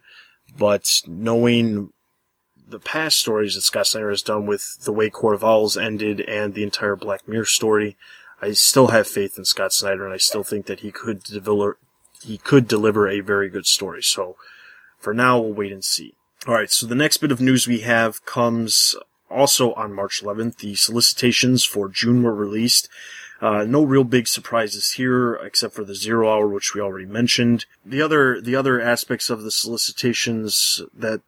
but 0.58 1.02
knowing 1.06 1.92
the 2.68 2.80
past 2.80 3.18
stories 3.18 3.56
that 3.56 3.62
Scott 3.62 3.88
Snyder 3.88 4.10
has 4.10 4.22
done 4.22 4.46
with 4.46 4.84
the 4.84 4.92
way 4.92 5.10
Court 5.10 5.36
of 5.36 5.44
Owls 5.44 5.78
ended 5.78 6.22
and 6.22 6.54
the 6.54 6.64
entire 6.64 6.96
Black 6.96 7.28
Mirror 7.28 7.46
story, 7.46 7.98
I 8.42 8.52
still 8.52 8.88
have 8.88 9.08
faith 9.08 9.38
in 9.38 9.46
Scott 9.46 9.74
Snyder, 9.74 10.06
and 10.06 10.14
I 10.14 10.18
still 10.18 10.44
think 10.44 10.66
that 10.66 10.82
he 10.82 10.92
could 10.92 11.24
deliver 11.24 11.78
he 12.24 12.38
could 12.38 12.68
deliver 12.68 13.08
a 13.08 13.20
very 13.20 13.50
good 13.50 13.66
story. 13.66 14.02
So 14.02 14.36
for 14.98 15.14
now, 15.14 15.40
we'll 15.40 15.54
wait 15.54 15.72
and 15.72 15.84
see. 15.84 16.16
All 16.48 16.54
right. 16.54 16.72
So 16.72 16.88
the 16.88 16.96
next 16.96 17.18
bit 17.18 17.32
of 17.32 17.42
news 17.42 17.68
we 17.68 17.82
have 17.82 18.26
comes 18.26 18.96
also 19.30 19.74
on 19.74 19.94
March 19.94 20.24
11th. 20.24 20.58
The 20.58 20.76
solicitations 20.76 21.64
for 21.64 21.88
June 21.90 22.24
were 22.24 22.34
released. 22.34 22.90
Uh, 23.42 23.66
no 23.66 23.84
real 23.84 24.04
big 24.04 24.28
surprises 24.28 24.94
here, 24.94 25.36
except 25.36 25.74
for 25.74 25.84
the 25.84 25.94
zero 25.94 26.34
hour, 26.34 26.48
which 26.48 26.74
we 26.74 26.82
already 26.82 27.06
mentioned. 27.06 27.66
The 27.86 28.02
other, 28.02 28.40
the 28.42 28.56
other 28.56 28.80
aspects 28.80 29.30
of 29.30 29.44
the 29.44 29.52
solicitations 29.52 30.82
that 30.94 31.22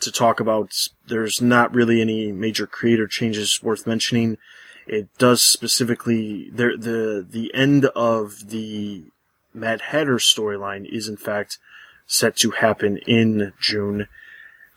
to 0.00 0.12
talk 0.12 0.40
about. 0.40 0.72
There's 1.06 1.40
not 1.40 1.74
really 1.74 2.00
any 2.00 2.32
major 2.32 2.66
creator 2.66 3.06
changes 3.06 3.62
worth 3.62 3.86
mentioning. 3.86 4.38
It 4.86 5.08
does 5.18 5.42
specifically 5.42 6.50
the 6.50 6.76
the 6.76 7.26
the 7.28 7.54
end 7.54 7.86
of 7.86 8.48
the 8.50 9.04
Mad 9.54 9.80
Hatter 9.82 10.16
storyline 10.16 10.86
is 10.90 11.08
in 11.08 11.16
fact 11.16 11.58
set 12.06 12.36
to 12.36 12.50
happen 12.50 12.98
in 13.06 13.52
June. 13.60 14.08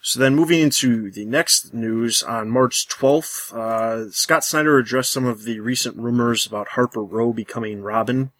So 0.02 0.20
then 0.20 0.36
moving 0.36 0.60
into 0.60 1.10
the 1.10 1.26
next 1.26 1.74
news 1.74 2.22
on 2.22 2.50
March 2.50 2.88
12th, 2.90 3.54
uh, 3.54 4.12
Scott 4.12 4.44
Snyder 4.44 4.78
addressed 4.78 5.12
some 5.14 5.26
of 5.26 5.44
the 5.44 5.62
recent 5.62 5.96
rumors 5.96 6.46
about 6.46 6.70
Harper 6.70 7.02
Row 7.02 7.32
becoming 7.32 7.82
Robin. 7.82 8.32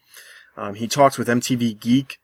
Um, 0.58 0.74
he 0.74 0.86
talked 0.86 1.16
with 1.16 1.26
MTV 1.26 1.80
Geek 1.80 2.18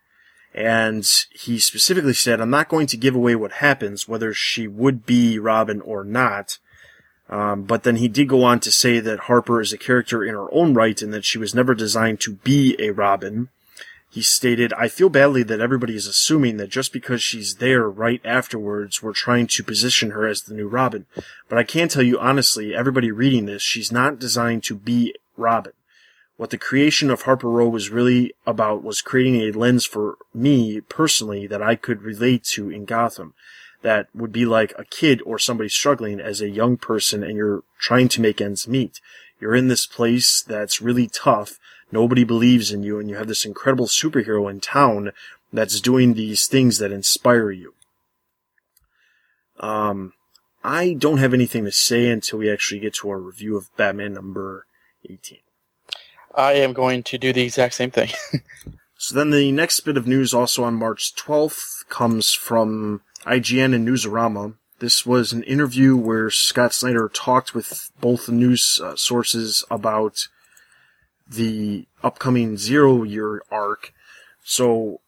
and 0.55 1.07
he 1.33 1.59
specifically 1.59 2.15
said, 2.15 2.41
I'm 2.41 2.51
not 2.51 2.69
going 2.69 2.87
to 2.89 2.97
give 2.97 3.15
away 3.15 3.37
what 3.37 3.53
happens, 3.53 4.09
whether 4.09 4.35
she 4.35 4.67
would 4.67 5.07
be 5.07 5.39
Robin 5.39 5.81
or 5.81 6.05
not. 6.05 6.59
Um, 7.29 7.63
but 7.63 7.85
then 7.85 7.97
he 7.97 8.09
did 8.09 8.29
go 8.29 8.43
on 8.43 8.59
to 8.61 8.73
say 8.73 8.99
that 8.99 9.21
Harper 9.21 9.61
is 9.61 9.73
a 9.73 9.79
character 9.79 10.25
in 10.25 10.35
her 10.35 10.53
own 10.53 10.75
right 10.75 11.01
and 11.01 11.15
that 11.15 11.25
she 11.25 11.39
was 11.39 11.55
never 11.55 11.75
designed 11.75 12.21
to 12.21 12.35
be 12.35 12.75
a 12.81 12.91
Robin. 12.91 13.49
He 14.11 14.23
stated, 14.23 14.73
I 14.73 14.89
feel 14.89 15.09
badly 15.09 15.45
that 15.45 15.61
everybody 15.61 15.95
is 15.95 16.09
assuming 16.09 16.57
that 16.57 16.69
just 16.69 16.93
because 16.93 17.23
she's 17.23 17.57
there 17.57 17.89
right 17.89 18.21
afterwards, 18.25 19.01
we're 19.01 19.13
trying 19.13 19.47
to 19.47 19.63
position 19.63 20.11
her 20.11 20.27
as 20.27 20.43
the 20.43 20.55
new 20.55 20.67
Robin. 20.67 21.07
But 21.49 21.59
I 21.59 21.63
can 21.63 21.89
tell 21.89 22.03
you 22.03 22.19
honestly, 22.19 22.75
everybody 22.75 23.13
reading 23.13 23.47
this, 23.47 23.63
she's 23.63 23.93
not 23.93 24.19
designed 24.19 24.65
to 24.65 24.75
be 24.75 25.15
Robin. 25.37 25.73
What 26.41 26.49
the 26.49 26.57
creation 26.57 27.11
of 27.11 27.21
Harper 27.21 27.51
Row 27.51 27.69
was 27.69 27.91
really 27.91 28.33
about 28.47 28.83
was 28.83 29.03
creating 29.03 29.43
a 29.43 29.53
lens 29.53 29.85
for 29.85 30.17
me 30.33 30.81
personally 30.81 31.47
that 31.47 31.61
I 31.61 31.75
could 31.75 32.01
relate 32.01 32.45
to 32.55 32.71
in 32.71 32.87
Gotham. 32.87 33.35
That 33.83 34.09
would 34.15 34.33
be 34.33 34.47
like 34.47 34.73
a 34.79 34.87
kid 34.87 35.21
or 35.27 35.39
somebody 35.39 35.69
struggling 35.69 36.19
as 36.19 36.41
a 36.41 36.49
young 36.49 36.79
person 36.79 37.23
and 37.23 37.37
you're 37.37 37.63
trying 37.79 38.09
to 38.09 38.23
make 38.23 38.41
ends 38.41 38.67
meet. 38.67 39.03
You're 39.39 39.55
in 39.55 39.69
this 39.69 39.85
place 39.85 40.43
that's 40.43 40.81
really 40.81 41.09
tough 41.09 41.59
nobody 41.93 42.25
believes 42.25 42.73
in 42.73 42.83
you 42.83 42.99
and 42.99 43.11
you 43.11 43.17
have 43.17 43.29
this 43.29 43.45
incredible 43.45 43.87
superhero 43.87 44.51
in 44.51 44.61
town 44.61 45.11
that's 45.53 45.79
doing 45.79 46.15
these 46.15 46.47
things 46.47 46.79
that 46.79 46.91
inspire 46.91 47.51
you. 47.51 47.75
Um, 49.59 50.15
I 50.65 50.95
don't 50.95 51.19
have 51.19 51.35
anything 51.35 51.67
to 51.67 51.71
say 51.71 52.09
until 52.09 52.39
we 52.39 52.51
actually 52.51 52.81
get 52.81 52.95
to 52.95 53.11
our 53.11 53.21
review 53.21 53.59
of 53.59 53.69
Batman 53.77 54.15
number 54.15 54.65
18. 55.05 55.41
I 56.35 56.53
am 56.55 56.73
going 56.73 57.03
to 57.05 57.19
do 57.19 57.33
the 57.33 57.43
exact 57.43 57.75
same 57.75 57.91
thing. 57.91 58.11
so 58.99 59.15
then 59.15 59.31
the 59.31 59.53
next 59.53 59.81
bit 59.81 59.97
of 59.97 60.07
news 60.07 60.33
also 60.33 60.65
on 60.65 60.75
March 60.75 61.15
12th 61.15 61.89
comes 61.89 62.33
from 62.33 63.03
IGN 63.25 63.75
and 63.75 63.87
Newsarama. 63.87 64.55
This 64.79 65.05
was 65.05 65.33
an 65.33 65.43
interview 65.43 65.97
where 65.97 66.31
Scott 66.31 66.73
Snyder 66.73 67.11
talked 67.13 67.55
with 67.55 67.91
both 68.01 68.29
news 68.29 68.81
uh, 68.83 68.97
sources 68.97 69.65
about 69.71 70.29
the 71.29 71.87
upcoming 72.03 72.57
zero 72.57 73.03
year 73.03 73.43
arc. 73.51 73.93
So 74.43 75.01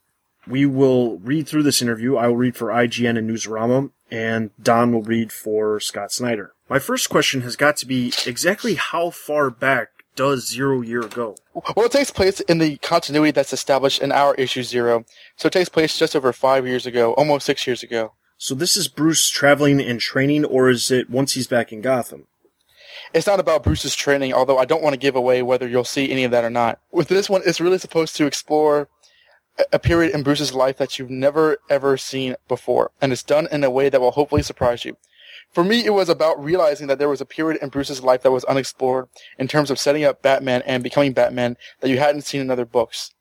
we 0.47 0.67
will 0.67 1.19
read 1.19 1.49
through 1.49 1.63
this 1.63 1.81
interview. 1.81 2.17
I 2.17 2.29
will 2.29 2.37
read 2.37 2.57
for 2.57 2.69
IGN 2.69 3.17
and 3.17 3.31
Newsarama, 3.31 3.91
and 4.11 4.51
Don 4.63 4.93
will 4.93 5.03
read 5.03 5.33
for 5.33 5.81
Scott 5.81 6.13
Snyder. 6.13 6.53
My 6.69 6.79
first 6.79 7.09
question 7.09 7.43
has 7.43 7.57
got 7.57 7.77
to 7.79 7.87
be 7.87 8.13
exactly 8.27 8.75
how 8.75 9.11
far 9.11 9.51
back 9.51 9.92
does 10.17 10.49
Zero 10.49 10.81
Year 10.81 11.03
go? 11.03 11.37
Well, 11.55 11.87
it 11.87 11.93
takes 11.93 12.11
place 12.11 12.41
in 12.41 12.59
the 12.59 12.77
continuity 12.79 13.31
that's 13.31 13.53
established 13.53 14.03
in 14.03 14.13
our 14.13 14.35
issue 14.35 14.63
Zero. 14.63 15.05
So 15.37 15.47
it 15.47 15.53
takes 15.53 15.69
place 15.69 15.99
just 15.99 16.17
over 16.17 16.33
five 16.33 16.67
years 16.67 16.87
ago, 16.87 17.15
almost 17.15 17.47
six 17.47 17.67
years 17.67 17.83
ago. 17.83 18.13
So 18.39 18.55
this 18.55 18.77
is 18.77 18.89
Bruce 18.89 19.29
traveling 19.31 19.81
and 19.81 20.01
training, 20.01 20.45
or 20.45 20.69
is 20.69 20.91
it 20.91 21.09
once 21.09 21.35
he's 21.35 21.47
back 21.47 21.73
in 21.73 21.81
Gotham? 21.81 22.27
it's 23.15 23.27
not 23.27 23.41
about 23.41 23.63
Bruce's 23.63 23.95
training, 23.95 24.33
although 24.33 24.59
I 24.59 24.65
don't 24.65 24.83
want 24.83 24.95
to 24.95 24.99
give 24.99 25.17
away 25.17 25.43
whether 25.43 25.69
you'll 25.69 25.85
see 25.85 26.11
any 26.11 26.25
of 26.25 26.31
that 26.31 26.45
or 26.45 26.51
not. 26.51 26.81
With 26.91 27.09
this 27.09 27.29
one, 27.29 27.43
it's 27.45 27.61
really 27.61 27.79
supposed 27.79 28.17
to 28.17 28.27
explore 28.27 28.89
a 29.73 29.79
period 29.79 30.15
in 30.15 30.23
Bruce's 30.23 30.55
life 30.55 30.79
that 30.79 30.99
you've 30.99 31.11
never 31.11 31.59
ever 31.69 31.97
seen 31.97 32.37
before, 32.49 32.91
and 33.01 33.13
it's 33.13 33.23
done 33.23 33.49
in 33.53 33.65
a 33.65 33.71
way 33.71 33.89
that 33.89 34.01
will 34.01 34.13
hopefully 34.13 34.43
surprise 34.43 34.85
you. 34.85 34.97
For 35.53 35.63
me, 35.63 35.85
it 35.85 35.91
was 35.91 36.09
about 36.09 36.43
realizing 36.43 36.87
that 36.87 36.99
there 36.99 37.11
was 37.11 37.21
a 37.21 37.27
period 37.27 37.63
in 37.63 37.69
Bruce's 37.69 38.03
life 38.03 38.23
that 38.23 38.33
was 38.33 38.45
unexplored 38.45 39.09
in 39.39 39.49
terms 39.49 39.71
of 39.71 39.79
setting 39.79 40.03
up 40.03 40.23
Batman 40.23 40.63
and 40.65 40.83
becoming 40.83 41.13
Batman 41.13 41.59
that 41.81 41.91
you 41.91 41.99
hadn't 41.99 42.23
seen 42.23 42.41
in 42.41 42.51
other 42.51 42.65
books. 42.65 43.13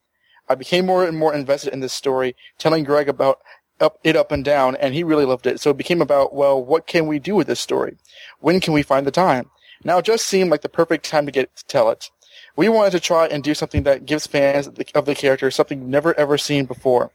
I 0.48 0.56
became 0.56 0.86
more 0.86 1.06
and 1.06 1.18
more 1.18 1.34
invested 1.34 1.74
in 1.74 1.82
this 1.82 1.94
story, 1.94 2.36
telling 2.58 2.86
Greg 2.86 3.10
about 3.10 3.40
up, 3.82 4.00
it 4.04 4.16
up 4.16 4.32
and 4.32 4.46
down, 4.46 4.76
and 4.78 4.94
he 4.94 5.04
really 5.04 5.26
loved 5.26 5.46
it. 5.46 5.60
So 5.60 5.72
it 5.72 5.78
became 5.78 6.02
about, 6.02 6.34
well, 6.34 6.64
what 6.64 6.88
can 6.88 7.08
we 7.08 7.20
do 7.20 7.36
with 7.36 7.48
this 7.48 7.60
story? 7.60 7.98
When 8.40 8.62
can 8.62 8.74
we 8.74 8.84
find 8.84 9.06
the 9.06 9.12
time? 9.12 9.50
Now 9.84 9.98
it 9.98 10.06
just 10.06 10.26
seemed 10.26 10.52
like 10.52 10.62
the 10.62 10.70
perfect 10.70 11.06
time 11.06 11.26
to 11.26 11.32
get 11.32 11.54
to 11.58 11.66
tell 11.66 11.90
it. 11.90 12.10
We 12.56 12.70
wanted 12.70 12.92
to 12.92 13.00
try 13.00 13.28
and 13.28 13.44
do 13.44 13.54
something 13.54 13.84
that 13.84 14.06
gives 14.06 14.28
fans 14.28 14.68
of 14.68 15.06
the 15.06 15.16
character 15.16 15.52
something 15.52 15.80
you've 15.80 15.88
never 15.90 16.18
ever 16.18 16.38
seen 16.38 16.66
before. 16.66 17.12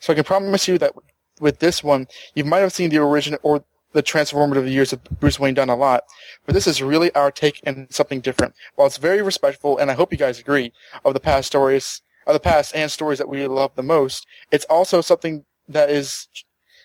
So 0.00 0.12
I 0.12 0.16
can 0.16 0.24
promise 0.24 0.68
you 0.68 0.78
that 0.78 0.92
with 1.40 1.60
this 1.60 1.84
one, 1.84 2.08
you 2.34 2.44
might 2.44 2.58
have 2.58 2.72
seen 2.72 2.90
the 2.90 2.98
original 2.98 3.38
or 3.42 3.64
the 3.92 4.02
transformative 4.02 4.70
years 4.70 4.92
of 4.92 5.02
Bruce 5.04 5.40
Wayne 5.40 5.54
done 5.54 5.70
a 5.70 5.76
lot, 5.76 6.04
but 6.44 6.54
this 6.54 6.66
is 6.66 6.82
really 6.82 7.14
our 7.14 7.30
take 7.30 7.60
and 7.64 7.86
something 7.90 8.20
different. 8.20 8.54
While 8.74 8.86
it's 8.86 8.98
very 8.98 9.22
respectful, 9.22 9.78
and 9.78 9.90
I 9.90 9.94
hope 9.94 10.12
you 10.12 10.18
guys 10.18 10.38
agree, 10.38 10.72
of 11.04 11.14
the 11.14 11.20
past 11.20 11.46
stories, 11.46 12.02
of 12.26 12.34
the 12.34 12.40
past 12.40 12.74
and 12.74 12.90
stories 12.90 13.18
that 13.18 13.28
we 13.28 13.46
love 13.46 13.74
the 13.74 13.82
most, 13.82 14.26
it's 14.50 14.66
also 14.66 15.00
something 15.00 15.44
that 15.68 15.90
is, 15.90 16.28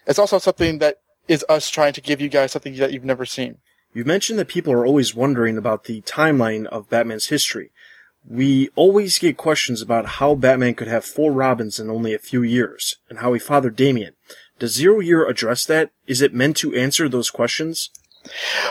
it's 0.07 0.19
also 0.19 0.37
something 0.37 0.79
that 0.79 0.97
is 1.27 1.45
us 1.49 1.69
trying 1.69 1.93
to 1.93 2.01
give 2.01 2.21
you 2.21 2.29
guys 2.29 2.51
something 2.51 2.75
that 2.77 2.93
you've 2.93 3.03
never 3.03 3.25
seen. 3.25 3.57
You 3.93 4.05
mentioned 4.05 4.39
that 4.39 4.47
people 4.47 4.73
are 4.73 4.85
always 4.85 5.13
wondering 5.13 5.57
about 5.57 5.83
the 5.83 6.01
timeline 6.01 6.65
of 6.67 6.89
Batman's 6.89 7.27
history. 7.27 7.71
We 8.25 8.69
always 8.75 9.19
get 9.19 9.35
questions 9.35 9.81
about 9.81 10.05
how 10.05 10.35
Batman 10.35 10.75
could 10.75 10.87
have 10.87 11.03
four 11.03 11.31
Robins 11.31 11.79
in 11.79 11.89
only 11.89 12.13
a 12.13 12.19
few 12.19 12.41
years, 12.41 12.95
and 13.09 13.19
how 13.19 13.33
he 13.33 13.39
fathered 13.39 13.75
Damian. 13.75 14.13
Does 14.59 14.73
Zero 14.73 14.99
Year 14.99 15.27
address 15.27 15.65
that? 15.65 15.91
Is 16.07 16.21
it 16.21 16.33
meant 16.33 16.57
to 16.57 16.73
answer 16.75 17.09
those 17.09 17.29
questions? 17.29 17.89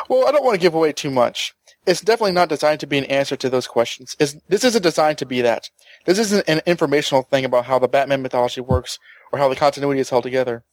Well, 0.08 0.26
I 0.26 0.32
don't 0.32 0.44
want 0.44 0.54
to 0.54 0.60
give 0.60 0.74
away 0.74 0.92
too 0.92 1.10
much. 1.10 1.54
It's 1.84 2.00
definitely 2.00 2.32
not 2.32 2.48
designed 2.48 2.80
to 2.80 2.86
be 2.86 2.98
an 2.98 3.04
answer 3.06 3.36
to 3.36 3.50
those 3.50 3.66
questions. 3.66 4.16
It's, 4.20 4.36
this 4.48 4.64
isn't 4.64 4.82
designed 4.82 5.18
to 5.18 5.26
be 5.26 5.40
that. 5.42 5.68
This 6.06 6.18
isn't 6.18 6.48
an 6.48 6.60
informational 6.64 7.22
thing 7.22 7.44
about 7.44 7.64
how 7.66 7.78
the 7.78 7.88
Batman 7.88 8.22
mythology 8.22 8.60
works 8.60 8.98
or 9.32 9.38
how 9.38 9.48
the 9.48 9.56
continuity 9.56 10.00
is 10.00 10.10
held 10.10 10.22
together. 10.22 10.64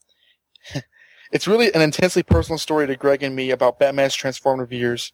It's 1.31 1.47
really 1.47 1.71
an 1.73 1.81
intensely 1.81 2.23
personal 2.23 2.57
story 2.57 2.87
to 2.87 2.95
Greg 2.95 3.21
and 3.21 3.35
me 3.35 3.51
about 3.51 3.77
Batman's 3.77 4.17
transformative 4.17 4.71
years. 4.71 5.13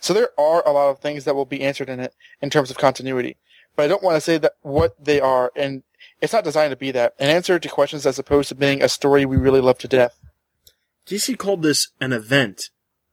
So 0.00 0.14
there 0.14 0.28
are 0.38 0.62
a 0.66 0.70
lot 0.70 0.90
of 0.90 1.00
things 1.00 1.24
that 1.24 1.34
will 1.34 1.44
be 1.44 1.62
answered 1.62 1.88
in 1.88 1.98
it 1.98 2.14
in 2.40 2.50
terms 2.50 2.70
of 2.70 2.78
continuity. 2.78 3.36
But 3.76 3.84
I 3.84 3.88
don't 3.88 4.02
want 4.02 4.16
to 4.16 4.20
say 4.20 4.38
that 4.38 4.54
what 4.62 4.96
they 5.02 5.20
are, 5.20 5.52
and 5.54 5.82
it's 6.20 6.32
not 6.32 6.44
designed 6.44 6.72
to 6.72 6.76
be 6.76 6.90
that. 6.92 7.14
An 7.18 7.28
answer 7.28 7.58
to 7.58 7.68
questions 7.68 8.06
as 8.06 8.18
opposed 8.18 8.48
to 8.48 8.54
being 8.54 8.82
a 8.82 8.88
story 8.88 9.24
we 9.24 9.36
really 9.36 9.60
love 9.60 9.78
to 9.78 9.88
death. 9.88 10.18
DC 11.06 11.38
called 11.38 11.62
this 11.62 11.88
an 12.00 12.12
event, 12.12 12.70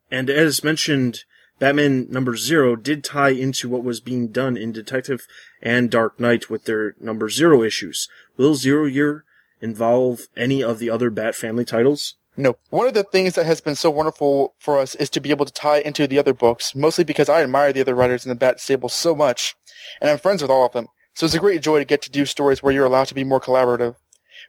and 0.09 0.29
as 0.29 0.63
mentioned, 0.63 1.25
Batman 1.59 2.07
number 2.09 2.35
zero 2.35 2.75
did 2.75 3.03
tie 3.03 3.29
into 3.29 3.69
what 3.69 3.83
was 3.83 3.99
being 3.99 4.29
done 4.29 4.57
in 4.57 4.71
Detective 4.71 5.27
and 5.61 5.91
Dark 5.91 6.19
Knight 6.19 6.49
with 6.49 6.65
their 6.65 6.95
number 6.99 7.29
zero 7.29 7.61
issues. 7.61 8.09
Will 8.37 8.55
Zero 8.55 8.85
Year 8.85 9.23
involve 9.61 10.27
any 10.35 10.63
of 10.63 10.79
the 10.79 10.89
other 10.89 11.09
Bat 11.09 11.35
family 11.35 11.65
titles? 11.65 12.15
No. 12.35 12.57
One 12.69 12.87
of 12.87 12.95
the 12.95 13.03
things 13.03 13.35
that 13.35 13.45
has 13.45 13.61
been 13.61 13.75
so 13.75 13.91
wonderful 13.91 14.55
for 14.57 14.79
us 14.79 14.95
is 14.95 15.09
to 15.11 15.19
be 15.19 15.29
able 15.29 15.45
to 15.45 15.53
tie 15.53 15.79
into 15.79 16.07
the 16.07 16.17
other 16.17 16.33
books, 16.33 16.73
mostly 16.73 17.03
because 17.03 17.29
I 17.29 17.43
admire 17.43 17.71
the 17.71 17.81
other 17.81 17.93
writers 17.93 18.25
in 18.25 18.29
the 18.29 18.35
Bat 18.35 18.59
Stable 18.59 18.89
so 18.89 19.15
much, 19.15 19.55
and 20.01 20.09
I'm 20.09 20.17
friends 20.17 20.41
with 20.41 20.49
all 20.49 20.65
of 20.65 20.71
them. 20.71 20.87
So 21.13 21.27
it's 21.27 21.35
a 21.35 21.39
great 21.39 21.61
joy 21.61 21.77
to 21.77 21.85
get 21.85 22.01
to 22.03 22.09
do 22.09 22.25
stories 22.25 22.63
where 22.63 22.73
you're 22.73 22.85
allowed 22.85 23.07
to 23.09 23.13
be 23.13 23.23
more 23.23 23.39
collaborative. 23.39 23.95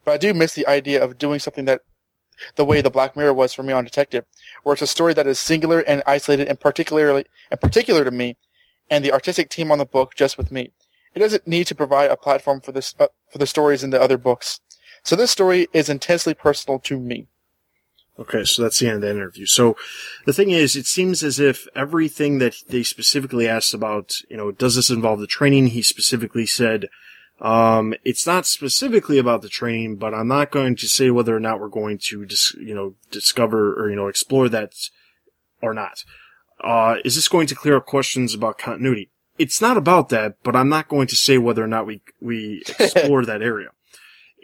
But 0.03 0.13
I 0.13 0.17
do 0.17 0.33
miss 0.33 0.55
the 0.55 0.67
idea 0.67 1.03
of 1.03 1.19
doing 1.19 1.39
something 1.39 1.67
that 1.67 1.83
the 2.57 2.65
way 2.65 2.81
the 2.81 2.91
Black 2.91 3.17
Mirror 3.17 3.35
was 3.35 3.53
for 3.53 3.63
me 3.63 3.73
on 3.75 3.85
Detective, 3.85 4.25
where 4.63 4.73
it's 4.73 4.83
a 4.83 4.87
story 4.87 5.13
that 5.15 5.27
is 5.27 5.39
singular 5.39 5.81
and 5.81 6.03
isolated 6.07 6.49
and 6.49 6.59
particularly 6.59 7.27
and 7.51 7.61
particular 7.61 8.03
to 8.03 8.11
me, 8.11 8.37
and 8.91 9.05
the 9.05 9.13
artistic 9.13 9.51
team 9.51 9.71
on 9.71 9.79
the 9.79 9.85
book 9.85 10.15
just 10.15 10.39
with 10.39 10.51
me. 10.51 10.73
It 11.15 11.19
doesn't 11.19 11.47
need 11.47 11.67
to 11.69 11.75
provide 11.75 12.11
a 12.11 12.17
platform 12.17 12.61
for 12.63 12.73
this 12.73 12.95
uh, 12.99 13.09
for 13.31 13.39
the 13.39 13.47
stories 13.47 13.85
in 13.85 13.91
the 13.91 14.01
other 14.01 14.19
books. 14.19 14.61
So 15.05 15.15
this 15.17 15.31
story 15.31 15.69
is 15.73 15.89
intensely 15.91 16.35
personal 16.35 16.79
to 16.81 16.99
me. 16.99 17.29
Okay, 18.17 18.45
so 18.45 18.63
that's 18.63 18.79
the 18.79 18.87
end 18.87 18.97
of 18.97 19.01
that 19.03 19.11
interview. 19.11 19.45
So 19.45 19.77
the 20.25 20.33
thing 20.33 20.51
is, 20.51 20.77
it 20.77 20.87
seems 20.87 21.25
as 21.25 21.41
if 21.41 21.67
everything 21.75 22.39
that 22.39 22.55
they 22.69 22.85
specifically 22.85 23.49
asked 23.49 23.75
about, 23.75 24.13
you 24.31 24.37
know, 24.37 24.53
does 24.53 24.77
this 24.77 24.89
involve 24.89 25.19
the 25.19 25.27
training? 25.27 25.69
He 25.69 25.83
specifically 25.83 26.47
said, 26.47 26.89
um, 27.41 27.93
it's 28.05 28.27
not 28.27 28.47
specifically 28.47 29.19
about 29.19 29.43
the 29.43 29.49
training, 29.49 29.97
but 29.97 30.15
I'm 30.15 30.29
not 30.29 30.53
going 30.53 30.77
to 30.77 30.87
say 30.87 31.11
whether 31.11 31.35
or 31.35 31.41
not 31.41 31.59
we're 31.59 31.69
going 31.69 31.99
to, 32.11 32.25
dis- 32.25 32.55
you 32.55 32.75
know, 32.75 32.95
discover 33.11 33.75
or, 33.75 33.91
you 33.91 33.97
know, 33.97 34.07
explore 34.07 34.49
that 34.49 34.75
or 35.61 35.75
not. 35.75 36.05
Uh, 36.63 36.97
is 37.05 37.17
this 37.17 37.27
going 37.27 37.49
to 37.49 37.55
clear 37.57 37.77
up 37.77 37.87
questions 37.87 38.33
about 38.33 38.59
continuity? 38.59 39.11
It's 39.39 39.61
not 39.61 39.77
about 39.77 40.11
that, 40.11 40.37
but 40.45 40.55
I'm 40.55 40.69
not 40.69 40.89
going 40.89 41.09
to 41.09 41.17
say 41.17 41.39
whether 41.39 41.65
or 41.65 41.69
not 41.69 41.87
we, 41.87 42.01
we 42.21 42.63
explore 42.79 43.25
that 43.25 43.43
area. 43.43 43.71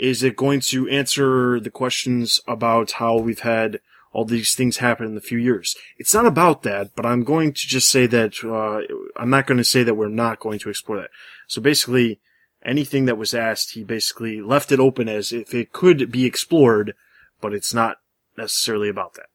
Is 0.01 0.23
it 0.23 0.35
going 0.35 0.61
to 0.61 0.89
answer 0.89 1.61
the 1.61 1.71
questions 1.71 2.41
about 2.49 2.93
how 2.93 3.19
we've 3.19 3.41
had 3.41 3.81
all 4.13 4.25
these 4.25 4.55
things 4.55 4.79
happen 4.79 5.07
in 5.07 5.17
a 5.17 5.21
few 5.21 5.39
years. 5.39 5.77
It's 5.97 6.15
not 6.15 6.27
about 6.27 6.63
that, 6.63 6.95
but 6.97 7.07
I'm 7.07 7.23
going 7.23 7.53
to 7.53 7.67
just 7.67 7.89
say 7.89 8.07
that, 8.07 8.43
uh, 8.45 8.93
I'm 9.17 9.31
not 9.31 9.47
going 9.47 9.59
to 9.59 9.65
say 9.65 9.83
that 9.85 9.95
we're 9.95 10.09
not 10.09 10.41
going 10.41 10.59
to 10.61 10.71
explore 10.71 11.01
that. 11.01 11.11
So 11.47 11.63
basically, 11.63 12.19
anything 12.65 13.05
that 13.07 13.19
was 13.19 13.35
asked, 13.35 13.75
he 13.75 13.85
basically 13.85 14.41
left 14.41 14.73
it 14.73 14.81
open 14.81 15.09
as 15.09 15.33
if 15.33 15.55
it 15.55 15.73
could 15.73 16.11
be 16.11 16.27
explored, 16.27 16.95
but 17.41 17.55
it's 17.55 17.73
not 17.73 17.99
necessarily 18.37 18.89
about 18.89 19.15
that. 19.15 19.27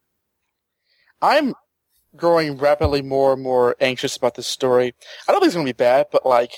I'm 1.22 1.54
growing 2.14 2.58
rapidly 2.58 3.02
more 3.02 3.32
and 3.32 3.42
more 3.42 3.76
anxious 3.80 4.16
about 4.16 4.34
this 4.34 4.46
story. 4.46 4.94
I 5.26 5.32
don't 5.32 5.40
think 5.40 5.48
it's 5.48 5.54
going 5.54 5.66
to 5.66 5.72
be 5.72 5.76
bad, 5.76 6.06
but 6.12 6.26
like, 6.26 6.52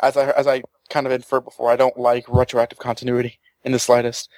as 0.00 0.16
I, 0.16 0.30
as 0.30 0.46
I 0.46 0.62
kind 0.88 1.06
of 1.06 1.12
inferred 1.12 1.44
before, 1.44 1.70
I 1.70 1.76
don't 1.76 1.98
like 1.98 2.24
retroactive 2.28 2.78
continuity 2.78 3.38
in 3.64 3.72
the 3.72 3.78
slightest. 3.78 4.28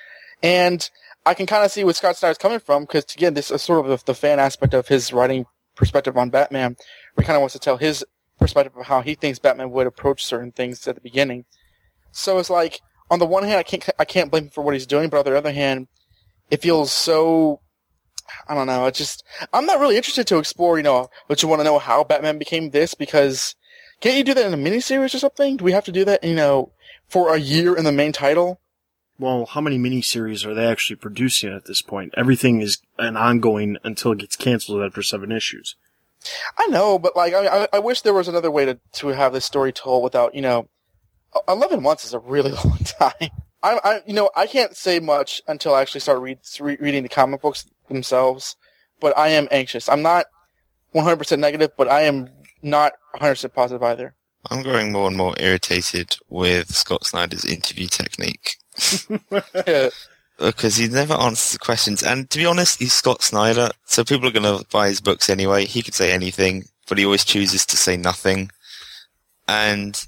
And 0.42 0.88
I 1.26 1.35
can 1.35 1.47
kind 1.47 1.64
of 1.64 1.71
see 1.71 1.85
where 1.85 1.95
Scott 1.95 2.16
Snyder's 2.16 2.38
coming 2.38 2.61
from, 2.61 2.85
because 2.85 3.04
again, 3.14 3.35
this 3.35 3.50
is 3.50 3.62
sort 3.62 3.85
of 3.85 3.90
the, 3.90 4.04
the, 4.04 4.14
fan 4.14 4.38
aspect 4.40 4.75
of 4.75 4.88
his 4.88 5.12
writing 5.12 5.47
perspective 5.76 6.16
on 6.16 6.30
Batman, 6.30 6.76
where 7.14 7.23
he 7.23 7.26
kind 7.26 7.37
of 7.37 7.40
wants 7.40 7.52
to 7.52 7.59
tell 7.59 7.76
his 7.76 8.04
perspective 8.38 8.76
of 8.76 8.87
how 8.87 9.02
he 9.02 9.14
thinks 9.14 9.38
Batman 9.38 9.71
would 9.71 9.87
approach 9.87 10.25
certain 10.25 10.52
things 10.52 10.87
at 10.88 10.95
the 10.95 11.00
beginning. 11.00 11.45
So 12.12 12.38
it's 12.38 12.50
like, 12.50 12.80
on 13.11 13.19
the 13.19 13.26
one 13.26 13.42
hand, 13.42 13.57
I 13.57 13.62
can't, 13.62 13.88
I 13.99 14.04
can't 14.04 14.30
blame 14.30 14.45
him 14.45 14.50
for 14.50 14.62
what 14.62 14.75
he's 14.75 14.87
doing, 14.87 15.11
but 15.11 15.19
on 15.19 15.25
the 15.25 15.37
other 15.37 15.52
hand, 15.52 15.88
it 16.50 16.62
feels 16.62 16.90
so 16.90 17.61
I 18.49 18.54
don't 18.54 18.66
know. 18.66 18.87
It 18.87 18.95
just 18.95 19.25
I'm 19.52 19.66
not 19.66 19.80
really 19.80 19.97
interested 19.97 20.26
to 20.28 20.38
explore. 20.38 20.76
You 20.76 20.83
know, 20.83 21.09
but 21.28 21.42
you 21.42 21.49
want 21.49 21.61
to 21.61 21.64
know 21.64 21.78
how 21.78 22.04
Batman 22.04 22.38
became 22.38 22.71
this 22.71 22.95
because 22.95 23.54
can't 24.00 24.16
you 24.16 24.25
do 24.25 24.35
that 24.35 24.47
in 24.47 24.54
a 24.54 24.57
miniseries 24.57 25.14
or 25.14 25.19
something? 25.19 25.57
Do 25.57 25.64
we 25.64 25.73
have 25.73 25.85
to 25.85 25.92
do 25.92 26.04
that? 26.04 26.25
You 26.25 26.35
know, 26.35 26.73
for 27.09 27.35
a 27.35 27.38
year 27.38 27.76
in 27.76 27.85
the 27.85 27.92
main 27.92 28.12
title? 28.12 28.61
Well, 29.19 29.45
how 29.45 29.61
many 29.61 29.78
miniseries 29.78 30.47
are 30.47 30.54
they 30.54 30.66
actually 30.66 30.97
producing 30.97 31.52
at 31.52 31.66
this 31.66 31.83
point? 31.83 32.14
Everything 32.16 32.62
is 32.62 32.78
an 32.99 33.16
ongoing 33.16 33.76
until 33.85 34.12
it 34.12 34.19
gets 34.19 34.37
canceled 34.37 34.83
after 34.83 35.02
seven 35.02 35.30
issues. 35.30 35.76
I 36.59 36.66
know, 36.69 36.99
but 36.99 37.14
like, 37.14 37.35
I, 37.35 37.64
I, 37.64 37.69
I 37.75 37.78
wish 37.80 38.00
there 38.00 38.14
was 38.14 38.28
another 38.28 38.50
way 38.50 38.64
to 38.64 38.78
to 38.92 39.09
have 39.09 39.33
this 39.33 39.45
story 39.45 39.73
told 39.73 40.02
without, 40.02 40.35
you 40.35 40.40
know, 40.40 40.69
eleven 41.49 41.83
months 41.83 42.04
is 42.04 42.14
a 42.14 42.19
really 42.19 42.52
long 42.64 42.78
time. 42.78 43.30
I, 43.62 43.78
I, 43.85 44.00
you 44.07 44.14
know, 44.14 44.30
I 44.35 44.47
can't 44.47 44.75
say 44.75 45.00
much 45.00 45.42
until 45.47 45.75
I 45.75 45.83
actually 45.83 46.00
start 46.00 46.21
read, 46.21 46.38
re- 46.59 46.78
reading 46.80 47.02
the 47.02 47.11
comic 47.11 47.42
books 47.42 47.66
themselves, 47.88 48.57
but 49.00 49.16
I 49.19 49.28
am 49.28 49.49
anxious. 49.50 49.88
I'm 49.88 50.00
not 50.00 50.26
100% 50.95 51.38
negative, 51.38 51.73
but 51.76 51.88
I 51.88 52.02
am 52.02 52.30
not 52.62 52.93
100% 53.17 53.52
positive 53.52 53.83
either. 53.83 54.14
I'm 54.50 54.62
growing 54.62 54.93
more 54.93 55.07
and 55.07 55.17
more 55.17 55.35
irritated 55.38 56.17
with 56.29 56.75
Scott 56.75 57.07
Snyder's 57.07 57.45
interview 57.45 57.87
technique. 57.87 58.57
Because 60.38 60.76
he 60.76 60.88
never 60.88 61.12
answers 61.12 61.52
the 61.52 61.59
questions. 61.59 62.02
And 62.02 62.31
to 62.31 62.38
be 62.38 62.47
honest, 62.47 62.79
he's 62.79 62.95
Scott 62.95 63.21
Snyder, 63.21 63.69
so 63.85 64.05
people 64.05 64.26
are 64.26 64.33
going 64.33 64.59
to 64.59 64.64
buy 64.71 64.88
his 64.88 64.99
books 64.99 65.29
anyway. 65.29 65.67
He 65.67 65.83
could 65.83 65.93
say 65.93 66.12
anything, 66.12 66.64
but 66.88 66.97
he 66.97 67.05
always 67.05 67.26
chooses 67.26 67.67
to 67.67 67.76
say 67.76 67.99
nothing. 67.99 68.50
And 69.47 70.02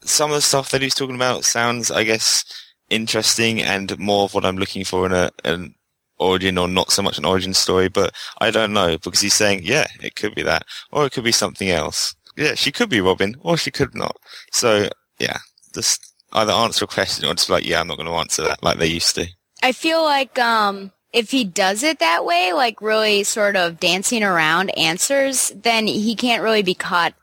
some 0.00 0.30
of 0.30 0.34
the 0.34 0.42
stuff 0.42 0.72
that 0.72 0.82
he's 0.82 0.96
talking 0.96 1.14
about 1.14 1.44
sounds, 1.44 1.92
I 1.92 2.02
guess, 2.02 2.44
interesting 2.88 3.62
and 3.62 3.96
more 3.96 4.24
of 4.24 4.34
what 4.34 4.44
I'm 4.44 4.56
looking 4.56 4.84
for 4.84 5.06
in 5.06 5.12
a, 5.12 5.30
an 5.44 5.76
origin 6.20 6.58
or 6.58 6.68
not 6.68 6.92
so 6.92 7.02
much 7.02 7.18
an 7.18 7.24
origin 7.24 7.54
story, 7.54 7.88
but 7.88 8.14
I 8.40 8.50
don't 8.50 8.72
know 8.72 8.98
because 8.98 9.20
he's 9.20 9.34
saying, 9.34 9.62
yeah, 9.64 9.86
it 10.00 10.14
could 10.14 10.34
be 10.34 10.42
that 10.42 10.64
or 10.92 11.06
it 11.06 11.12
could 11.12 11.24
be 11.24 11.32
something 11.32 11.70
else. 11.70 12.14
Yeah, 12.36 12.54
she 12.54 12.70
could 12.70 12.88
be 12.88 13.00
Robin 13.00 13.36
or 13.40 13.56
she 13.56 13.70
could 13.70 13.94
not. 13.94 14.16
So 14.52 14.88
yeah, 15.18 15.38
just 15.74 16.12
either 16.32 16.52
answer 16.52 16.84
a 16.84 16.88
question 16.88 17.26
or 17.26 17.34
just 17.34 17.50
like, 17.50 17.66
yeah, 17.66 17.80
I'm 17.80 17.88
not 17.88 17.96
going 17.96 18.06
to 18.06 18.14
answer 18.14 18.42
that 18.42 18.62
like 18.62 18.78
they 18.78 18.86
used 18.86 19.14
to. 19.16 19.26
I 19.62 19.72
feel 19.72 20.02
like, 20.02 20.38
um, 20.38 20.92
if 21.12 21.32
he 21.32 21.44
does 21.44 21.82
it 21.82 21.98
that 21.98 22.24
way, 22.24 22.52
like 22.52 22.80
really 22.80 23.24
sort 23.24 23.56
of 23.56 23.80
dancing 23.80 24.22
around 24.22 24.70
answers, 24.78 25.52
then 25.56 25.86
he 25.86 26.14
can't 26.14 26.42
really 26.42 26.62
be 26.62 26.74
caught, 26.74 27.14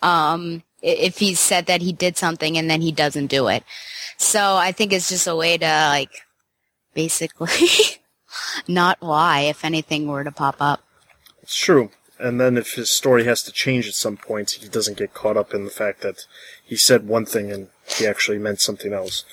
um, 0.00 0.62
if 0.82 1.18
he 1.18 1.34
said 1.34 1.66
that 1.66 1.82
he 1.82 1.92
did 1.92 2.16
something 2.16 2.56
and 2.56 2.70
then 2.70 2.80
he 2.80 2.92
doesn't 2.92 3.26
do 3.26 3.48
it. 3.48 3.62
So 4.16 4.56
I 4.56 4.72
think 4.72 4.92
it's 4.92 5.08
just 5.08 5.26
a 5.26 5.36
way 5.36 5.58
to 5.58 5.66
like 5.66 6.10
basically 6.94 7.48
not 8.68 8.98
why, 9.00 9.40
if 9.40 9.64
anything 9.64 10.08
were 10.08 10.24
to 10.24 10.32
pop 10.32 10.56
up. 10.60 10.80
It's 11.42 11.56
true. 11.56 11.90
And 12.18 12.40
then 12.40 12.56
if 12.56 12.74
his 12.74 12.90
story 12.90 13.24
has 13.24 13.42
to 13.42 13.52
change 13.52 13.88
at 13.88 13.94
some 13.94 14.16
point, 14.16 14.52
he 14.52 14.68
doesn't 14.68 14.98
get 14.98 15.14
caught 15.14 15.36
up 15.36 15.52
in 15.52 15.64
the 15.64 15.70
fact 15.70 16.00
that 16.02 16.26
he 16.64 16.76
said 16.76 17.08
one 17.08 17.26
thing 17.26 17.50
and 17.50 17.68
he 17.86 18.06
actually 18.06 18.38
meant 18.38 18.60
something 18.60 18.92
else. 18.92 19.24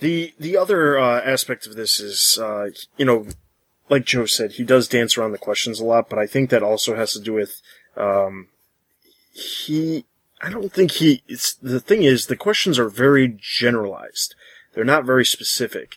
The 0.00 0.34
the 0.38 0.56
other 0.56 0.98
uh, 0.98 1.20
aspect 1.20 1.66
of 1.66 1.76
this 1.76 2.00
is, 2.00 2.38
uh, 2.42 2.70
you 2.96 3.04
know, 3.04 3.26
like 3.88 4.04
Joe 4.04 4.26
said, 4.26 4.52
he 4.52 4.64
does 4.64 4.88
dance 4.88 5.16
around 5.16 5.32
the 5.32 5.38
questions 5.38 5.78
a 5.78 5.84
lot, 5.84 6.08
but 6.08 6.18
I 6.18 6.26
think 6.26 6.50
that 6.50 6.62
also 6.62 6.96
has 6.96 7.12
to 7.12 7.20
do 7.20 7.34
with 7.34 7.60
um, 7.96 8.48
he 9.32 10.04
I 10.42 10.50
don't 10.50 10.72
think 10.72 10.92
he. 10.92 11.22
It's 11.28 11.54
the 11.54 11.78
thing 11.78 12.02
is 12.02 12.26
the 12.26 12.36
questions 12.36 12.78
are 12.78 12.88
very 12.88 13.36
generalized. 13.40 14.34
They're 14.74 14.84
not 14.84 15.04
very 15.04 15.24
specific, 15.24 15.96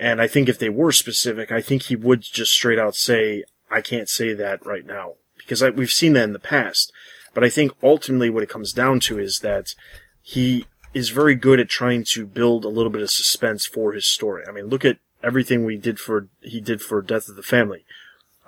and 0.00 0.20
I 0.20 0.26
think 0.26 0.48
if 0.48 0.58
they 0.58 0.70
were 0.70 0.92
specific, 0.92 1.52
I 1.52 1.60
think 1.60 1.82
he 1.82 1.94
would 1.94 2.22
just 2.22 2.52
straight 2.52 2.78
out 2.78 2.96
say, 2.96 3.44
"I 3.70 3.82
can't 3.82 4.08
say 4.08 4.32
that 4.32 4.64
right 4.64 4.86
now," 4.86 5.14
because 5.36 5.62
I, 5.62 5.68
we've 5.68 5.90
seen 5.90 6.14
that 6.14 6.24
in 6.24 6.32
the 6.32 6.38
past. 6.38 6.90
But 7.34 7.44
I 7.44 7.50
think 7.50 7.72
ultimately 7.82 8.30
what 8.30 8.42
it 8.42 8.48
comes 8.48 8.72
down 8.72 8.98
to 9.00 9.18
is 9.18 9.40
that 9.40 9.74
he 10.22 10.66
is 10.94 11.10
very 11.10 11.34
good 11.34 11.60
at 11.60 11.68
trying 11.68 12.04
to 12.04 12.26
build 12.26 12.64
a 12.64 12.68
little 12.68 12.90
bit 12.90 13.02
of 13.02 13.10
suspense 13.10 13.66
for 13.66 13.92
his 13.92 14.06
story. 14.06 14.42
I 14.48 14.52
mean, 14.52 14.66
look 14.66 14.84
at 14.84 14.98
everything 15.22 15.64
we 15.64 15.76
did 15.76 16.00
for 16.00 16.28
he 16.40 16.60
did 16.60 16.80
for 16.80 17.02
Death 17.02 17.28
of 17.28 17.36
the 17.36 17.42
Family. 17.42 17.84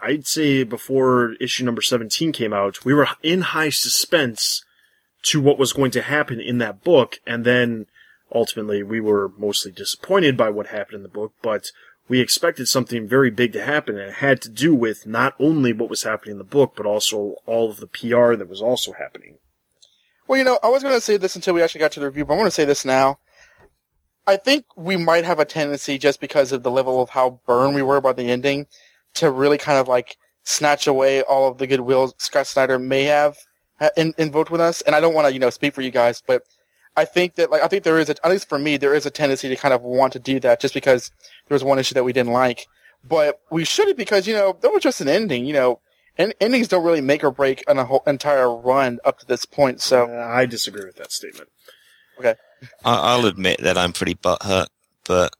I'd 0.00 0.26
say 0.26 0.64
before 0.64 1.34
issue 1.34 1.64
number 1.64 1.82
17 1.82 2.32
came 2.32 2.52
out, 2.52 2.84
we 2.84 2.94
were 2.94 3.08
in 3.22 3.42
high 3.42 3.70
suspense 3.70 4.64
to 5.24 5.40
what 5.40 5.58
was 5.58 5.72
going 5.72 5.92
to 5.92 6.02
happen 6.02 6.40
in 6.40 6.58
that 6.58 6.82
book, 6.82 7.20
and 7.26 7.44
then 7.44 7.86
ultimately 8.34 8.82
we 8.82 9.00
were 9.00 9.32
mostly 9.36 9.72
disappointed 9.72 10.36
by 10.36 10.50
what 10.50 10.68
happened 10.68 10.96
in 10.96 11.02
the 11.02 11.08
book, 11.08 11.32
but 11.42 11.70
we 12.08 12.20
expected 12.20 12.68
something 12.68 13.08
very 13.08 13.30
big 13.30 13.52
to 13.52 13.64
happen, 13.64 13.98
and 13.98 14.10
it 14.10 14.14
had 14.14 14.42
to 14.42 14.48
do 14.48 14.74
with 14.74 15.06
not 15.06 15.34
only 15.38 15.72
what 15.72 15.88
was 15.88 16.02
happening 16.02 16.32
in 16.32 16.38
the 16.38 16.44
book, 16.44 16.74
but 16.76 16.86
also 16.86 17.36
all 17.46 17.70
of 17.70 17.78
the 17.78 17.86
PR 17.86 18.34
that 18.34 18.48
was 18.48 18.60
also 18.60 18.92
happening. 18.92 19.38
Well, 20.26 20.38
you 20.38 20.44
know, 20.44 20.58
I 20.62 20.68
was 20.68 20.82
going 20.82 20.94
to 20.94 21.00
say 21.00 21.16
this 21.16 21.36
until 21.36 21.54
we 21.54 21.62
actually 21.62 21.80
got 21.80 21.92
to 21.92 22.00
the 22.00 22.06
review, 22.06 22.24
but 22.24 22.34
I 22.34 22.36
want 22.36 22.46
to 22.48 22.52
say 22.52 22.64
this 22.64 22.84
now. 22.84 23.18
I 24.26 24.36
think 24.36 24.66
we 24.76 24.96
might 24.96 25.24
have 25.24 25.40
a 25.40 25.44
tendency, 25.44 25.98
just 25.98 26.20
because 26.20 26.52
of 26.52 26.62
the 26.62 26.70
level 26.70 27.02
of 27.02 27.10
how 27.10 27.40
burned 27.46 27.74
we 27.74 27.82
were 27.82 28.00
by 28.00 28.12
the 28.12 28.30
ending, 28.30 28.66
to 29.14 29.30
really 29.30 29.58
kind 29.58 29.78
of 29.78 29.88
like 29.88 30.16
snatch 30.44 30.86
away 30.86 31.22
all 31.22 31.48
of 31.48 31.58
the 31.58 31.66
goodwill 31.66 32.14
Scott 32.18 32.46
Snyder 32.46 32.78
may 32.78 33.04
have 33.04 33.36
uh, 33.80 33.90
in, 33.96 34.14
invoked 34.18 34.50
with 34.50 34.60
us. 34.60 34.80
And 34.82 34.94
I 34.94 35.00
don't 35.00 35.14
want 35.14 35.28
to, 35.28 35.32
you 35.32 35.38
know, 35.38 35.50
speak 35.50 35.74
for 35.74 35.82
you 35.82 35.90
guys, 35.90 36.22
but 36.24 36.42
I 36.96 37.04
think 37.04 37.36
that, 37.36 37.50
like, 37.50 37.62
I 37.62 37.68
think 37.68 37.84
there 37.84 37.98
is, 37.98 38.10
a, 38.10 38.24
at 38.24 38.30
least 38.30 38.48
for 38.48 38.58
me, 38.58 38.76
there 38.76 38.94
is 38.94 39.06
a 39.06 39.10
tendency 39.10 39.48
to 39.48 39.56
kind 39.56 39.72
of 39.72 39.82
want 39.82 40.12
to 40.12 40.18
do 40.18 40.38
that 40.40 40.60
just 40.60 40.74
because 40.74 41.10
there 41.48 41.54
was 41.54 41.64
one 41.64 41.78
issue 41.78 41.94
that 41.94 42.04
we 42.04 42.12
didn't 42.12 42.32
like. 42.32 42.66
But 43.04 43.40
we 43.50 43.64
shouldn't 43.64 43.96
because, 43.96 44.26
you 44.26 44.34
know, 44.34 44.56
that 44.60 44.70
was 44.70 44.82
just 44.82 45.00
an 45.00 45.08
ending, 45.08 45.46
you 45.46 45.52
know. 45.52 45.80
And 46.18 46.34
endings 46.40 46.68
don't 46.68 46.84
really 46.84 47.00
make 47.00 47.24
or 47.24 47.30
break 47.30 47.64
an 47.66 47.78
whole 47.78 48.02
entire 48.06 48.54
run 48.54 49.00
up 49.04 49.18
to 49.20 49.26
this 49.26 49.46
point. 49.46 49.80
So 49.80 50.04
uh, 50.04 50.26
I 50.26 50.44
disagree 50.44 50.84
with 50.84 50.96
that 50.96 51.10
statement. 51.10 51.48
Okay, 52.18 52.34
I'll 52.84 53.24
admit 53.24 53.60
that 53.62 53.78
I'm 53.78 53.94
pretty 53.94 54.14
butthurt, 54.14 54.66
but 55.04 55.34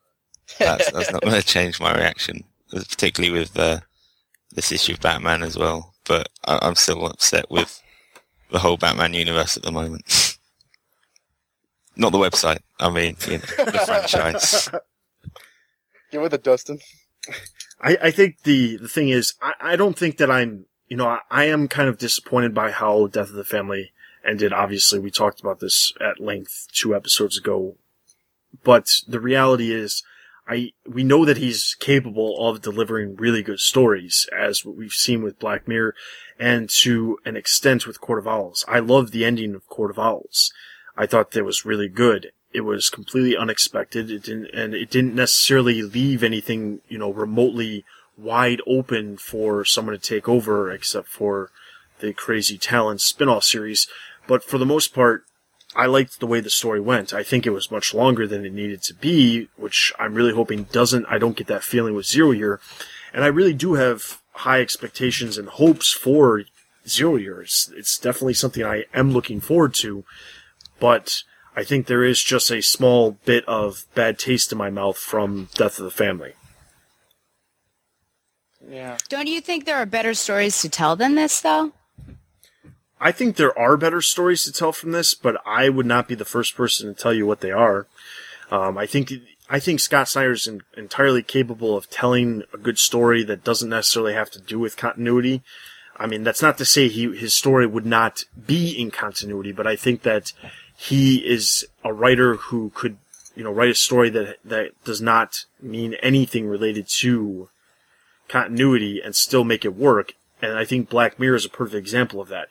that's, 0.59 0.91
that's 0.91 1.12
not 1.12 1.23
going 1.23 1.41
to 1.41 1.47
change 1.47 1.79
my 1.79 1.95
reaction, 1.95 2.45
particularly 2.71 3.38
with 3.38 3.59
uh, 3.59 3.81
this 4.55 4.73
issue 4.73 4.95
of 4.95 5.01
Batman 5.01 5.43
as 5.43 5.59
well. 5.59 5.95
But 6.07 6.31
I, 6.45 6.67
am 6.67 6.75
still 6.75 7.07
upset 7.07 7.51
with 7.51 7.83
the 8.51 8.59
whole 8.59 8.77
Batman 8.77 9.15
universe 9.15 9.57
at 9.57 9.62
the 9.62 9.73
moment. 9.73 10.05
Not 11.97 12.13
the 12.13 12.19
website. 12.19 12.61
I 12.81 12.91
mean, 12.91 13.17
you 13.27 13.39
know, 13.39 13.65
the 13.65 13.83
franchise. 13.85 14.69
Get 16.11 16.21
with 16.21 16.35
it, 16.35 16.45
Dustin. 16.45 16.79
I, 17.81 17.97
I 18.03 18.11
think 18.11 18.43
the, 18.43 18.77
the 18.77 18.89
thing 18.89 19.09
is, 19.09 19.35
I, 19.41 19.53
I 19.61 19.77
don't 19.77 19.99
think 19.99 20.19
that 20.19 20.31
I'm, 20.31 20.67
you 20.89 20.97
know, 20.97 21.09
I, 21.09 21.21
I 21.31 21.45
am 21.45 21.69
kind 21.69 21.89
of 21.89 21.99
disappointed 21.99 22.55
by 22.55 22.71
how 22.71 23.07
Death 23.07 23.31
of 23.31 23.35
the 23.35 23.45
Family 23.45 23.93
ended. 24.27 24.53
Obviously, 24.53 24.99
we 24.99 25.11
talked 25.11 25.41
about 25.41 25.61
this 25.61 25.93
at 26.01 26.21
length 26.21 26.69
two 26.73 26.95
episodes 26.95 27.39
ago. 27.39 27.77
But 28.63 28.91
the 29.07 29.21
reality 29.21 29.73
is, 29.73 30.03
I 30.47 30.73
we 30.87 31.05
know 31.05 31.25
that 31.25 31.39
he's 31.39 31.77
capable 31.79 32.37
of 32.47 32.63
delivering 32.63 33.17
really 33.17 33.43
good 33.43 33.61
stories, 33.61 34.29
as 34.37 34.65
we've 34.65 34.93
seen 34.93 35.23
with 35.23 35.39
Black 35.39 35.69
Mirror, 35.69 35.95
and 36.39 36.69
to 36.81 37.19
an 37.25 37.37
extent 37.37 37.87
with 37.87 38.01
Court 38.01 38.19
of 38.19 38.27
Owls. 38.27 38.65
I 38.67 38.81
love 38.81 39.11
the 39.11 39.25
ending 39.25 39.55
of 39.55 39.69
Court 39.69 39.91
of 39.91 39.99
Owls. 39.99 40.53
I 40.97 41.07
thought 41.07 41.31
that 41.33 41.45
was 41.45 41.65
really 41.65 41.89
good. 41.89 42.33
It 42.53 42.63
was 42.63 42.91
completely 42.91 43.37
unexpected. 43.37 44.11
It 44.11 44.25
didn't, 44.25 44.51
and 44.53 44.75
it 44.75 44.91
didn't 44.91 45.15
necessarily 45.15 45.83
leave 45.83 46.23
anything, 46.23 46.81
you 46.89 46.99
know, 46.99 47.11
remotely 47.11 47.85
wide 48.19 48.61
open 48.67 49.17
for 49.17 49.65
someone 49.65 49.99
to 49.99 50.01
take 50.01 50.29
over, 50.29 50.71
except 50.71 51.09
for 51.09 51.51
the 52.01 52.13
Crazy 52.13 52.59
Talent 52.59 53.01
spin-off 53.01 53.45
series. 53.45 53.89
But 54.27 54.45
for 54.45 54.59
the 54.59 54.67
most 54.67 54.95
part, 54.95 55.25
I 55.75 55.87
liked 55.87 56.21
the 56.21 56.27
way 56.27 56.41
the 56.41 56.51
story 56.51 56.81
went. 56.81 57.15
I 57.15 57.23
think 57.23 57.47
it 57.47 57.51
was 57.51 57.71
much 57.71 57.95
longer 57.95 58.27
than 58.27 58.45
it 58.45 58.53
needed 58.53 58.83
to 58.83 58.95
be, 58.95 59.49
which 59.57 59.91
I'm 59.99 60.15
really 60.15 60.35
hoping 60.35 60.65
doesn't, 60.65 61.07
I 61.09 61.17
don't 61.17 61.37
get 61.37 61.47
that 61.47 61.65
feeling 61.65 61.95
with 61.95 62.05
Zero 62.05 62.33
Year. 62.33 62.61
and 63.13 63.25
I 63.25 63.29
really 63.29 63.53
do 63.53 63.75
have 63.75 64.21
high 64.33 64.61
expectations 64.61 65.39
and 65.39 65.49
hopes 65.49 65.93
for 65.93 66.45
Zero 66.87 67.17
Years. 67.17 67.73
It's 67.77 67.99
definitely 67.99 68.35
something 68.35 68.65
I 68.65 68.85
am 68.95 69.13
looking 69.13 69.41
forward 69.41 69.75
to, 69.75 70.05
but 70.83 71.23
I 71.55 71.62
think 71.62 71.87
there 71.87 72.03
is 72.03 72.21
just 72.21 72.51
a 72.51 72.61
small 72.61 73.12
bit 73.25 73.47
of 73.47 73.87
bad 73.95 74.18
taste 74.18 74.51
in 74.51 74.59
my 74.59 74.68
mouth 74.68 74.99
from 74.99 75.49
Death 75.55 75.79
of 75.79 75.85
the 75.85 75.92
Family. 75.92 76.33
Yeah. 78.68 78.99
Don't 79.09 79.29
you 79.29 79.40
think 79.40 79.64
there 79.64 79.77
are 79.77 79.87
better 79.87 80.12
stories 80.12 80.61
to 80.62 80.68
tell 80.68 80.97
than 80.97 81.14
this, 81.14 81.40
though? 81.40 81.71
I 83.01 83.12
think 83.12 83.37
there 83.37 83.57
are 83.57 83.77
better 83.77 84.03
stories 84.03 84.42
to 84.42 84.53
tell 84.53 84.73
from 84.73 84.90
this, 84.90 85.14
but 85.14 85.40
I 85.47 85.68
would 85.68 85.87
not 85.87 86.09
be 86.09 86.16
the 86.16 86.25
first 86.25 86.57
person 86.57 86.92
to 86.92 87.01
tell 87.01 87.14
you 87.14 87.27
what 87.27 87.42
they 87.42 87.53
are. 87.53 87.87
Um, 88.51 88.77
I 88.77 88.87
think 88.87 89.12
I 89.49 89.61
think 89.61 89.79
Scott 89.79 90.09
Snyder 90.09 90.33
is 90.33 90.49
entirely 90.77 91.23
capable 91.23 91.77
of 91.77 91.90
telling 91.90 92.42
a 92.53 92.59
good 92.59 92.79
story 92.79 93.23
that 93.23 93.45
doesn't 93.45 93.71
necessarily 93.71 94.14
have 94.14 94.33
to 94.33 94.40
do 94.40 94.59
with 94.59 94.77
continuity. 94.77 95.42
I 95.97 96.07
mean, 96.07 96.25
that's 96.25 96.42
not 96.42 96.59
to 96.59 96.64
say 96.64 96.88
he 96.88 97.16
his 97.16 97.35
story 97.35 97.66
would 97.68 97.87
not 97.87 98.25
be 98.47 98.71
in 98.71 98.90
continuity, 98.90 99.53
but 99.53 99.68
I 99.68 99.77
think 99.77 100.03
that 100.03 100.33
he 100.88 101.16
is 101.18 101.66
a 101.85 101.92
writer 101.92 102.37
who 102.37 102.71
could, 102.75 102.99
you 103.35 103.45
know, 103.45 103.53
write 103.53 103.71
a 103.71 103.75
story 103.75 104.11
that 104.11 104.38
that 104.45 104.73
does 104.85 105.01
not 105.01 105.45
mean 105.61 105.95
anything 106.03 106.47
related 106.47 106.87
to 107.01 107.49
continuity 108.29 109.01
and 109.03 109.14
still 109.14 109.45
make 109.45 109.64
it 109.64 109.77
work. 109.77 110.14
And 110.40 110.59
I 110.59 110.64
think 110.64 110.88
Black 110.88 111.18
Mirror 111.18 111.37
is 111.37 111.45
a 111.45 111.51
perfect 111.51 111.77
example 111.77 112.21
of 112.21 112.29
that 112.29 112.49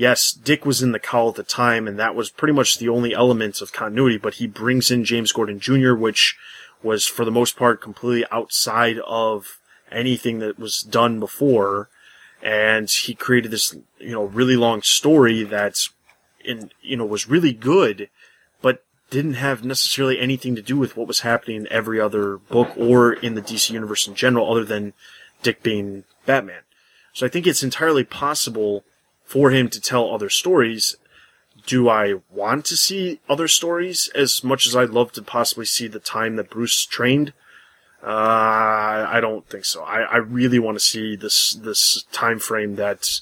yes, 0.00 0.32
Dick 0.32 0.64
was 0.64 0.82
in 0.82 0.92
the 0.92 0.98
cowl 0.98 1.28
at 1.28 1.34
the 1.34 1.42
time, 1.42 1.86
and 1.86 1.98
that 1.98 2.14
was 2.14 2.30
pretty 2.30 2.54
much 2.54 2.78
the 2.78 2.88
only 2.88 3.14
element 3.14 3.60
of 3.60 3.70
continuity, 3.70 4.16
but 4.16 4.34
he 4.34 4.46
brings 4.46 4.90
in 4.90 5.04
James 5.04 5.30
Gordon 5.30 5.60
Jr., 5.60 5.94
which 5.94 6.38
was, 6.82 7.06
for 7.06 7.26
the 7.26 7.30
most 7.30 7.54
part, 7.54 7.82
completely 7.82 8.26
outside 8.32 8.98
of 9.06 9.58
anything 9.92 10.38
that 10.38 10.58
was 10.58 10.82
done 10.82 11.20
before. 11.20 11.90
And 12.42 12.88
he 12.88 13.14
created 13.14 13.50
this, 13.50 13.76
you 13.98 14.12
know, 14.12 14.24
really 14.24 14.56
long 14.56 14.80
story 14.80 15.42
that's, 15.42 15.90
in, 16.44 16.70
you 16.80 16.96
know, 16.96 17.04
was 17.04 17.28
really 17.28 17.52
good, 17.52 18.08
but 18.62 18.84
didn't 19.10 19.34
have 19.34 19.64
necessarily 19.64 20.18
anything 20.18 20.54
to 20.54 20.62
do 20.62 20.76
with 20.76 20.96
what 20.96 21.08
was 21.08 21.20
happening 21.20 21.56
in 21.56 21.72
every 21.72 22.00
other 22.00 22.38
book 22.38 22.70
or 22.76 23.12
in 23.12 23.34
the 23.34 23.42
DC 23.42 23.70
universe 23.70 24.06
in 24.06 24.14
general, 24.14 24.50
other 24.50 24.64
than 24.64 24.92
Dick 25.42 25.62
being 25.62 26.04
Batman. 26.26 26.62
So 27.12 27.26
I 27.26 27.28
think 27.28 27.46
it's 27.46 27.62
entirely 27.62 28.04
possible 28.04 28.84
for 29.24 29.50
him 29.50 29.68
to 29.68 29.80
tell 29.80 30.12
other 30.12 30.30
stories. 30.30 30.96
Do 31.66 31.88
I 31.88 32.14
want 32.30 32.64
to 32.66 32.76
see 32.76 33.20
other 33.28 33.48
stories 33.48 34.10
as 34.14 34.42
much 34.42 34.66
as 34.66 34.74
I'd 34.74 34.90
love 34.90 35.12
to 35.12 35.22
possibly 35.22 35.66
see 35.66 35.88
the 35.88 36.00
time 36.00 36.36
that 36.36 36.50
Bruce 36.50 36.84
trained? 36.84 37.32
Uh, 38.02 39.06
I 39.08 39.18
don't 39.20 39.46
think 39.48 39.64
so. 39.64 39.82
I, 39.82 40.02
I 40.02 40.16
really 40.16 40.58
want 40.58 40.76
to 40.76 40.84
see 40.84 41.16
this 41.16 41.52
this 41.52 42.04
time 42.12 42.38
frame 42.38 42.76
that, 42.76 43.20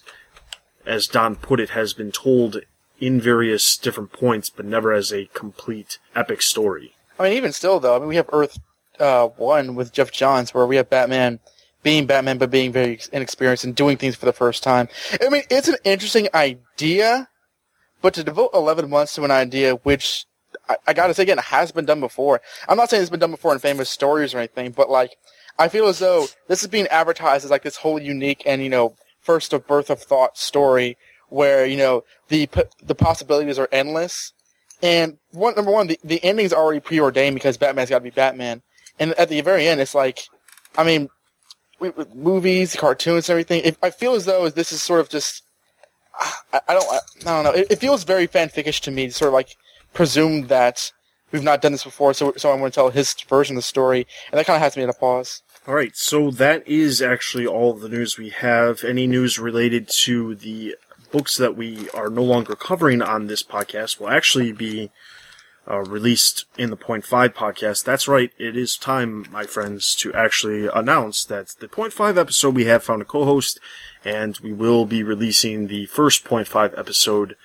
as 0.87 1.09
Don 1.09 1.35
put 1.35 1.59
it, 1.59 1.71
has 1.71 1.93
been 1.95 2.13
told 2.13 2.61
in 3.01 3.21
various 3.21 3.77
different 3.77 4.13
points, 4.13 4.51
but 4.51 4.67
never 4.67 4.93
as 4.93 5.13
a 5.13 5.27
complete 5.35 5.99
epic 6.15 6.43
story. 6.43 6.95
I 7.19 7.25
mean, 7.25 7.33
even 7.35 7.53
still, 7.53 7.81
though, 7.81 7.97
I 7.97 7.99
mean, 7.99 8.09
we 8.09 8.17
have 8.17 8.29
Earth 8.33 8.59
uh, 8.99 9.29
One 9.29 9.75
with 9.75 9.93
Geoff 9.93 10.13
Johns, 10.13 10.55
where 10.55 10.67
we 10.67 10.77
have 10.77 10.91
Batman 10.91 11.41
being 11.83 12.07
Batman 12.07 12.39
but 12.39 12.51
being 12.51 12.73
very 12.73 13.01
inexperienced 13.13 13.65
and 13.65 13.75
doing 13.75 13.97
things 13.97 14.17
for 14.17 14.27
the 14.27 14.33
first 14.33 14.63
time. 14.63 14.89
I 15.25 15.29
mean, 15.29 15.45
it's 15.49 15.69
an 15.69 15.77
interesting 15.85 16.29
idea, 16.35 17.29
but 18.03 18.15
to 18.15 18.25
devote 18.25 18.51
11 18.53 18.91
months 18.91 19.15
to 19.15 19.25
an 19.25 19.31
idea 19.31 19.75
which 19.75 20.27
I, 20.69 20.77
I 20.89 20.93
gotta 20.93 21.15
say 21.15 21.23
again 21.23 21.39
has 21.39 21.73
been 21.73 21.87
done 21.87 22.01
before. 22.01 22.41
I'm 22.69 22.77
not 22.77 22.91
saying 22.91 23.03
it's 23.03 23.11
been 23.11 23.21
done 23.21 23.31
before 23.31 23.53
in 23.53 23.59
famous 23.59 23.91
stories 23.91 24.35
or 24.35 24.39
anything, 24.39 24.73
but 24.73 24.91
like 24.91 25.17
I 25.59 25.69
feel 25.69 25.87
as 25.87 25.99
though 25.99 26.27
this 26.49 26.63
is 26.63 26.69
being 26.69 26.87
advertised 26.89 27.45
as 27.45 27.51
like 27.51 27.63
this 27.63 27.77
whole 27.77 28.01
unique 28.01 28.43
and 28.45 28.63
you 28.63 28.69
know 28.69 28.95
first 29.21 29.53
of 29.53 29.67
birth 29.67 29.91
of 29.91 30.01
thought 30.03 30.39
story 30.39 30.97
where 31.29 31.67
you 31.67 31.77
know 31.77 32.05
the 32.29 32.49
the 32.83 32.95
possibilities 32.95 33.59
are 33.59 33.69
endless. 33.73 34.33
And 34.81 35.19
one 35.33 35.55
number 35.55 35.71
one, 35.71 35.89
the 35.89 35.99
the 36.05 36.23
ending's 36.25 36.53
already 36.53 36.81
preordained 36.81 37.35
because 37.35 37.57
Batman's 37.57 37.91
got 37.91 37.99
to 37.99 38.05
be 38.05 38.11
Batman, 38.11 38.63
and 38.99 39.13
at 39.15 39.29
the 39.29 39.41
very 39.41 39.67
end, 39.67 39.81
it's 39.81 39.95
like, 39.95 40.21
I 40.77 40.85
mean, 40.85 41.09
with 41.81 42.15
movies, 42.15 42.77
cartoons, 42.77 43.31
everything. 43.31 43.63
If, 43.65 43.77
I 43.83 43.91
feel 43.91 44.15
as 44.15 44.25
though 44.25 44.49
this 44.49 44.73
is 44.73 44.83
sort 44.83 45.01
of 45.01 45.09
just. 45.09 45.43
I, 46.53 46.61
I 46.69 46.75
don't. 46.75 46.93
I, 46.93 46.99
I, 47.21 47.25
don't 47.25 47.45
know. 47.45 47.53
It, 47.53 47.69
it, 47.71 47.79
feels 47.79 48.05
very 48.05 48.27
fanficish 48.27 48.81
to 48.83 48.91
me 48.91 49.07
to 49.07 49.13
sort 49.13 49.29
of 49.29 49.35
like 49.35 49.57
presume 49.95 50.49
that 50.49 50.93
we've 51.31 51.43
not 51.43 51.63
done 51.63 51.73
this 51.73 51.85
before, 51.85 52.15
so 52.15 52.33
so 52.37 52.53
I'm 52.53 52.59
going 52.59 52.71
to 52.71 52.75
tell 52.75 52.91
his 52.91 53.15
version 53.29 53.57
of 53.57 53.59
the 53.59 53.63
story, 53.63 54.07
and 54.31 54.39
that 54.39 54.47
kind 54.47 54.57
of 54.57 54.63
has 54.63 54.77
me 54.77 54.83
at 54.83 54.89
a 54.89 54.95
pause. 54.95 55.43
All 55.67 55.75
right, 55.75 55.95
so 55.95 56.31
that 56.31 56.67
is 56.67 57.03
actually 57.03 57.47
all 57.47 57.75
the 57.75 57.89
news 57.89 58.17
we 58.17 58.31
have. 58.31 58.83
Any 58.85 59.07
news 59.07 59.39
related 59.39 59.89
to 60.05 60.35
the 60.35 60.77
books 61.11 61.37
that 61.37 61.57
we 61.57 61.89
are 61.91 62.11
no 62.11 62.23
longer 62.23 62.55
covering 62.55 63.03
on 63.03 63.27
this 63.27 63.43
podcast 63.43 63.99
will 63.99 64.09
actually 64.09 64.53
be 64.53 64.91
uh, 65.71 65.81
released 65.81 66.47
in 66.57 66.71
the 66.71 66.77
Point 66.77 67.05
Five 67.05 67.35
podcast. 67.35 67.85
That's 67.85 68.09
right. 68.09 68.33
It 68.39 68.57
is 68.57 68.77
time, 68.77 69.27
my 69.31 69.45
friends, 69.45 69.95
to 69.97 70.13
actually 70.15 70.67
announce 70.69 71.25
that 71.27 71.55
the 71.61 71.69
Point 71.69 71.93
Five 71.93 72.17
episode 72.17 72.55
we 72.55 72.65
have 72.65 72.83
found 72.83 73.03
a 73.03 73.05
co-host, 73.05 73.61
and 74.05 74.39
we 74.39 74.53
will 74.53 74.87
be 74.87 75.03
releasing 75.03 75.67
the 75.67 75.87
first 75.87 76.25
Point 76.25 76.49
Five 76.49 76.75
episode 76.77 77.37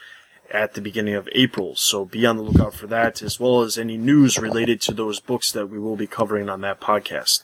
at 0.52 0.74
the 0.74 0.82
beginning 0.82 1.16
of 1.16 1.28
April. 1.34 1.76
So 1.76 2.06
be 2.06 2.26
on 2.26 2.38
the 2.38 2.44
lookout 2.44 2.76
for 2.76 2.88
that, 2.88 3.22
as 3.22 3.40
well 3.40 3.62
as 3.62 3.78
any 3.78 3.98
news 3.98 4.38
related 4.38 4.80
to 4.82 4.94
those 4.94 5.20
books 5.20 5.52
that 5.52 5.68
we 5.68 5.80
will 5.80 5.96
be 5.96 6.08
covering 6.08 6.48
on 6.48 6.62
that 6.62 6.80
podcast. 6.80 7.44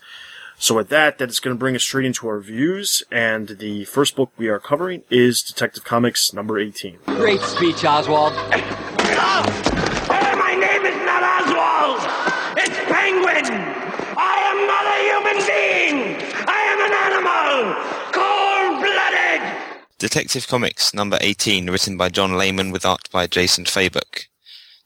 So 0.61 0.75
with 0.75 0.89
that, 0.89 1.19
that 1.19 1.29
is 1.29 1.39
going 1.39 1.55
to 1.55 1.57
bring 1.57 1.73
us 1.77 1.83
straight 1.83 2.05
into 2.05 2.27
our 2.27 2.35
reviews, 2.35 3.01
and 3.09 3.47
the 3.47 3.85
first 3.85 4.17
book 4.17 4.33
we 4.35 4.49
are 4.49 4.59
covering 4.59 5.03
is 5.09 5.41
Detective 5.41 5.85
Comics 5.85 6.33
number 6.33 6.59
18. 6.59 6.97
Great 7.05 7.39
speech, 7.39 7.85
Oswald. 7.85 8.33
my 8.33 8.57
name 10.59 10.85
is 10.85 10.97
not 11.05 11.23
Oswald! 11.23 12.01
It's 12.57 12.77
penguin! 12.91 13.45
I 14.17 14.35
am 14.51 14.67
not 14.67 14.85
a 14.85 14.97
human 15.07 15.37
being! 15.47 16.17
I 16.45 16.59
am 16.73 16.81
an 16.83 16.93
animal! 17.07 17.73
Cold-blooded! 18.11 19.41
Detective 19.97 20.45
Comics 20.45 20.93
number 20.93 21.17
18, 21.21 21.69
written 21.69 21.95
by 21.95 22.09
John 22.09 22.33
Layman 22.33 22.71
with 22.71 22.85
art 22.85 23.09
by 23.13 23.27
Jason 23.27 23.63
Fabok. 23.63 24.25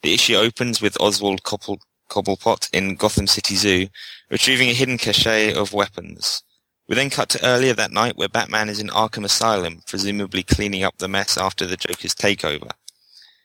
The 0.03 0.13
issue 0.13 0.35
opens 0.35 0.83
with 0.83 1.01
Oswald 1.01 1.41
Cobble- 1.41 1.81
Cobblepot 2.13 2.69
in 2.71 2.95
Gotham 2.95 3.25
City 3.25 3.55
Zoo, 3.55 3.87
retrieving 4.29 4.69
a 4.69 4.73
hidden 4.73 4.99
cache 4.99 5.55
of 5.55 5.73
weapons. 5.73 6.43
We 6.87 6.95
then 6.95 7.09
cut 7.09 7.29
to 7.29 7.43
earlier 7.43 7.73
that 7.73 7.91
night 7.91 8.17
where 8.17 8.29
Batman 8.29 8.69
is 8.69 8.79
in 8.79 8.89
Arkham 8.89 9.25
Asylum, 9.25 9.81
presumably 9.87 10.43
cleaning 10.43 10.83
up 10.83 10.97
the 10.99 11.07
mess 11.07 11.37
after 11.37 11.65
the 11.65 11.77
Joker's 11.77 12.13
takeover. 12.13 12.69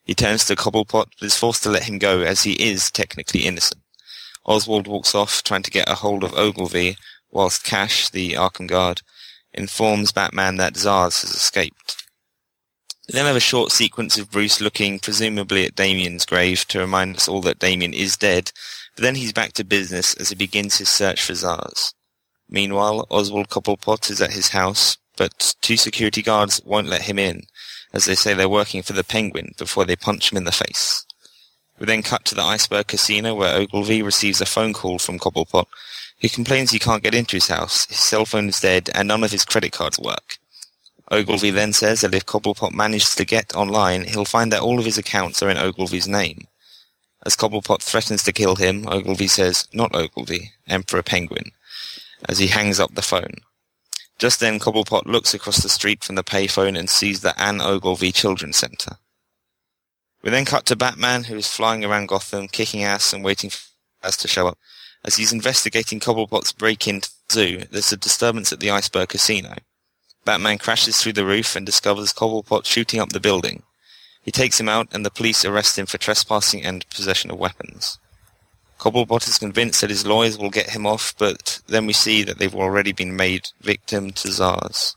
He 0.04 0.14
turns 0.14 0.44
to 0.46 0.56
Cobblepot, 0.56 1.06
but 1.18 1.26
is 1.26 1.36
forced 1.36 1.62
to 1.62 1.70
let 1.70 1.84
him 1.84 1.98
go 1.98 2.20
as 2.20 2.42
he 2.42 2.52
is 2.52 2.90
technically 2.90 3.46
innocent. 3.46 3.80
Oswald 4.44 4.86
walks 4.86 5.14
off, 5.14 5.42
trying 5.42 5.62
to 5.62 5.70
get 5.70 5.88
a 5.88 5.94
hold 5.94 6.22
of 6.22 6.34
Ogilvy, 6.34 6.96
whilst 7.30 7.64
Cash, 7.64 8.10
the 8.10 8.32
Arkham 8.32 8.66
guard, 8.66 9.00
informs 9.54 10.12
Batman 10.12 10.56
that 10.56 10.74
Zsasz 10.74 11.22
has 11.22 11.30
escaped. 11.30 12.07
We 13.08 13.14
then 13.14 13.24
have 13.24 13.36
a 13.36 13.40
short 13.40 13.72
sequence 13.72 14.18
of 14.18 14.30
Bruce 14.30 14.60
looking 14.60 14.98
presumably 14.98 15.64
at 15.64 15.74
Damian's 15.74 16.26
grave 16.26 16.66
to 16.68 16.78
remind 16.78 17.16
us 17.16 17.26
all 17.26 17.40
that 17.40 17.58
Damien 17.58 17.94
is 17.94 18.18
dead, 18.18 18.52
but 18.94 19.02
then 19.02 19.14
he's 19.14 19.32
back 19.32 19.54
to 19.54 19.64
business 19.64 20.12
as 20.14 20.28
he 20.28 20.34
begins 20.34 20.76
his 20.76 20.90
search 20.90 21.22
for 21.22 21.32
Zsasz. 21.32 21.94
Meanwhile, 22.50 23.06
Oswald 23.08 23.48
Cobblepot 23.48 24.10
is 24.10 24.20
at 24.20 24.34
his 24.34 24.50
house, 24.50 24.98
but 25.16 25.54
two 25.62 25.78
security 25.78 26.20
guards 26.20 26.60
won't 26.66 26.88
let 26.88 27.02
him 27.02 27.18
in, 27.18 27.44
as 27.94 28.04
they 28.04 28.14
say 28.14 28.34
they're 28.34 28.46
working 28.46 28.82
for 28.82 28.92
the 28.92 29.04
Penguin 29.04 29.54
before 29.56 29.86
they 29.86 29.96
punch 29.96 30.30
him 30.30 30.36
in 30.36 30.44
the 30.44 30.52
face. 30.52 31.06
We 31.78 31.86
then 31.86 32.02
cut 32.02 32.26
to 32.26 32.34
the 32.34 32.42
Iceberg 32.42 32.88
Casino 32.88 33.34
where 33.34 33.56
Ogilvy 33.56 34.02
receives 34.02 34.42
a 34.42 34.46
phone 34.46 34.74
call 34.74 34.98
from 34.98 35.18
Cobblepot, 35.18 35.66
who 36.20 36.28
complains 36.28 36.72
he 36.72 36.78
can't 36.78 37.02
get 37.02 37.14
into 37.14 37.36
his 37.36 37.48
house, 37.48 37.86
his 37.86 38.00
cell 38.00 38.26
phone 38.26 38.48
is 38.48 38.60
dead, 38.60 38.90
and 38.94 39.08
none 39.08 39.24
of 39.24 39.30
his 39.30 39.46
credit 39.46 39.72
cards 39.72 39.98
work. 39.98 40.37
Ogilvy 41.10 41.50
then 41.50 41.72
says 41.72 42.02
that 42.02 42.14
if 42.14 42.26
Cobblepot 42.26 42.72
manages 42.72 43.14
to 43.14 43.24
get 43.24 43.54
online, 43.56 44.04
he'll 44.04 44.24
find 44.24 44.52
that 44.52 44.60
all 44.60 44.78
of 44.78 44.84
his 44.84 44.98
accounts 44.98 45.42
are 45.42 45.48
in 45.48 45.56
Ogilvy's 45.56 46.08
name. 46.08 46.46
As 47.24 47.36
Cobblepot 47.36 47.82
threatens 47.82 48.22
to 48.24 48.32
kill 48.32 48.56
him, 48.56 48.86
Ogilvy 48.86 49.26
says, 49.26 49.66
not 49.72 49.94
Ogilvy, 49.94 50.52
Emperor 50.66 51.02
Penguin, 51.02 51.52
as 52.28 52.38
he 52.38 52.48
hangs 52.48 52.78
up 52.78 52.94
the 52.94 53.02
phone. 53.02 53.34
Just 54.18 54.40
then, 54.40 54.58
Cobblepot 54.58 55.06
looks 55.06 55.32
across 55.32 55.62
the 55.62 55.68
street 55.68 56.04
from 56.04 56.16
the 56.16 56.24
payphone 56.24 56.78
and 56.78 56.90
sees 56.90 57.20
the 57.20 57.40
Anne 57.40 57.60
Ogilvy 57.60 58.12
Children's 58.12 58.56
Center. 58.56 58.96
We 60.22 60.30
then 60.30 60.44
cut 60.44 60.66
to 60.66 60.76
Batman, 60.76 61.24
who 61.24 61.36
is 61.36 61.46
flying 61.46 61.84
around 61.84 62.08
Gotham, 62.08 62.48
kicking 62.48 62.82
ass 62.82 63.12
and 63.12 63.24
waiting 63.24 63.50
for 63.50 63.60
us 64.02 64.16
to 64.18 64.28
show 64.28 64.48
up. 64.48 64.58
As 65.04 65.16
he's 65.16 65.32
investigating 65.32 66.00
Cobblepot's 66.00 66.52
break 66.52 66.88
into 66.88 67.08
the 67.28 67.34
zoo, 67.34 67.58
there's 67.70 67.92
a 67.92 67.96
disturbance 67.96 68.52
at 68.52 68.58
the 68.58 68.70
Iceberg 68.70 69.10
Casino. 69.10 69.54
Batman 70.28 70.58
crashes 70.58 71.00
through 71.00 71.14
the 71.14 71.24
roof 71.24 71.56
and 71.56 71.64
discovers 71.64 72.12
Cobblepot 72.12 72.66
shooting 72.66 73.00
up 73.00 73.14
the 73.14 73.18
building. 73.18 73.62
He 74.20 74.30
takes 74.30 74.60
him 74.60 74.68
out, 74.68 74.86
and 74.92 75.02
the 75.02 75.10
police 75.10 75.42
arrest 75.42 75.78
him 75.78 75.86
for 75.86 75.96
trespassing 75.96 76.66
and 76.66 76.86
possession 76.90 77.30
of 77.30 77.38
weapons. 77.38 77.98
Cobblepot 78.78 79.26
is 79.26 79.38
convinced 79.38 79.80
that 79.80 79.88
his 79.88 80.04
lawyers 80.04 80.36
will 80.36 80.50
get 80.50 80.68
him 80.68 80.86
off, 80.86 81.14
but 81.16 81.62
then 81.66 81.86
we 81.86 81.94
see 81.94 82.24
that 82.24 82.36
they've 82.36 82.54
already 82.54 82.92
been 82.92 83.16
made 83.16 83.48
victim 83.62 84.10
to 84.10 84.28
Zsasz. 84.28 84.96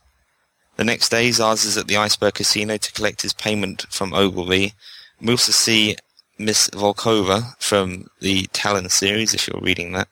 The 0.76 0.84
next 0.84 1.08
day, 1.08 1.30
Zsasz 1.30 1.64
is 1.64 1.78
at 1.78 1.86
the 1.86 1.96
Iceberg 1.96 2.34
Casino 2.34 2.76
to 2.76 2.92
collect 2.92 3.22
his 3.22 3.32
payment 3.32 3.86
from 3.88 4.12
Ogilvy. 4.12 4.74
We 5.18 5.30
also 5.30 5.52
see 5.52 5.96
Miss 6.38 6.68
Volkova 6.68 7.56
from 7.58 8.08
the 8.20 8.48
Talon 8.52 8.90
series, 8.90 9.32
if 9.32 9.48
you're 9.48 9.62
reading 9.62 9.92
that, 9.92 10.08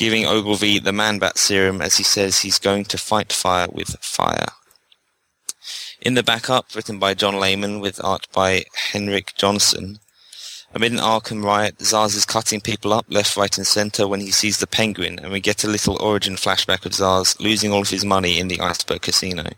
giving 0.00 0.24
Ogilvy 0.24 0.78
the 0.78 0.94
Man-Bat 0.94 1.36
serum 1.36 1.82
as 1.82 1.98
he 1.98 2.02
says 2.02 2.38
he's 2.38 2.58
going 2.58 2.86
to 2.86 2.96
fight 2.96 3.30
fire 3.30 3.68
with 3.70 3.98
fire. 4.00 4.48
In 6.00 6.14
the 6.14 6.22
backup, 6.22 6.74
written 6.74 6.98
by 6.98 7.12
John 7.12 7.38
Layman 7.38 7.80
with 7.80 8.02
art 8.02 8.26
by 8.32 8.64
Henrik 8.92 9.34
Jonsson, 9.36 9.98
amid 10.74 10.92
an 10.92 10.98
Arkham 11.00 11.44
riot, 11.44 11.76
Zsasz 11.80 12.16
is 12.16 12.24
cutting 12.24 12.62
people 12.62 12.94
up 12.94 13.04
left, 13.10 13.36
right 13.36 13.54
and 13.58 13.66
centre 13.66 14.08
when 14.08 14.20
he 14.20 14.30
sees 14.30 14.56
the 14.56 14.66
penguin, 14.66 15.18
and 15.18 15.32
we 15.32 15.38
get 15.38 15.64
a 15.64 15.68
little 15.68 16.00
origin 16.00 16.36
flashback 16.36 16.86
of 16.86 16.92
Zsasz 16.92 17.38
losing 17.38 17.70
all 17.70 17.82
of 17.82 17.90
his 17.90 18.02
money 18.02 18.40
in 18.40 18.48
the 18.48 18.60
Iceberg 18.60 19.02
Casino. 19.02 19.50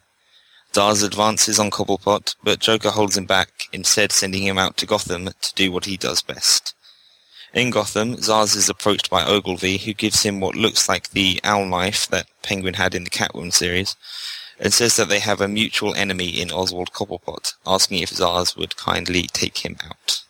Zsasz 0.72 1.04
advances 1.04 1.60
on 1.60 1.70
Cobblepot, 1.70 2.34
but 2.42 2.58
Joker 2.58 2.90
holds 2.90 3.16
him 3.16 3.26
back, 3.26 3.68
instead 3.72 4.10
sending 4.10 4.42
him 4.42 4.58
out 4.58 4.76
to 4.78 4.86
Gotham 4.86 5.30
to 5.40 5.54
do 5.54 5.70
what 5.70 5.84
he 5.84 5.96
does 5.96 6.20
best. 6.20 6.74
In 7.54 7.68
Gotham, 7.68 8.16
Zsasz 8.16 8.56
is 8.56 8.70
approached 8.70 9.10
by 9.10 9.26
Ogilvy, 9.26 9.76
who 9.76 9.92
gives 9.92 10.22
him 10.22 10.40
what 10.40 10.54
looks 10.54 10.88
like 10.88 11.10
the 11.10 11.38
owl 11.44 11.66
knife 11.66 12.08
that 12.08 12.26
Penguin 12.42 12.74
had 12.74 12.94
in 12.94 13.04
the 13.04 13.10
Catwoman 13.10 13.52
series, 13.52 13.94
and 14.58 14.72
says 14.72 14.96
that 14.96 15.10
they 15.10 15.18
have 15.18 15.42
a 15.42 15.48
mutual 15.48 15.94
enemy 15.94 16.40
in 16.40 16.50
Oswald 16.50 16.92
Cobblepot, 16.92 17.52
asking 17.66 17.98
if 17.98 18.08
Zsasz 18.08 18.56
would 18.56 18.78
kindly 18.78 19.24
take 19.34 19.58
him 19.58 19.76
out. 19.84 20.22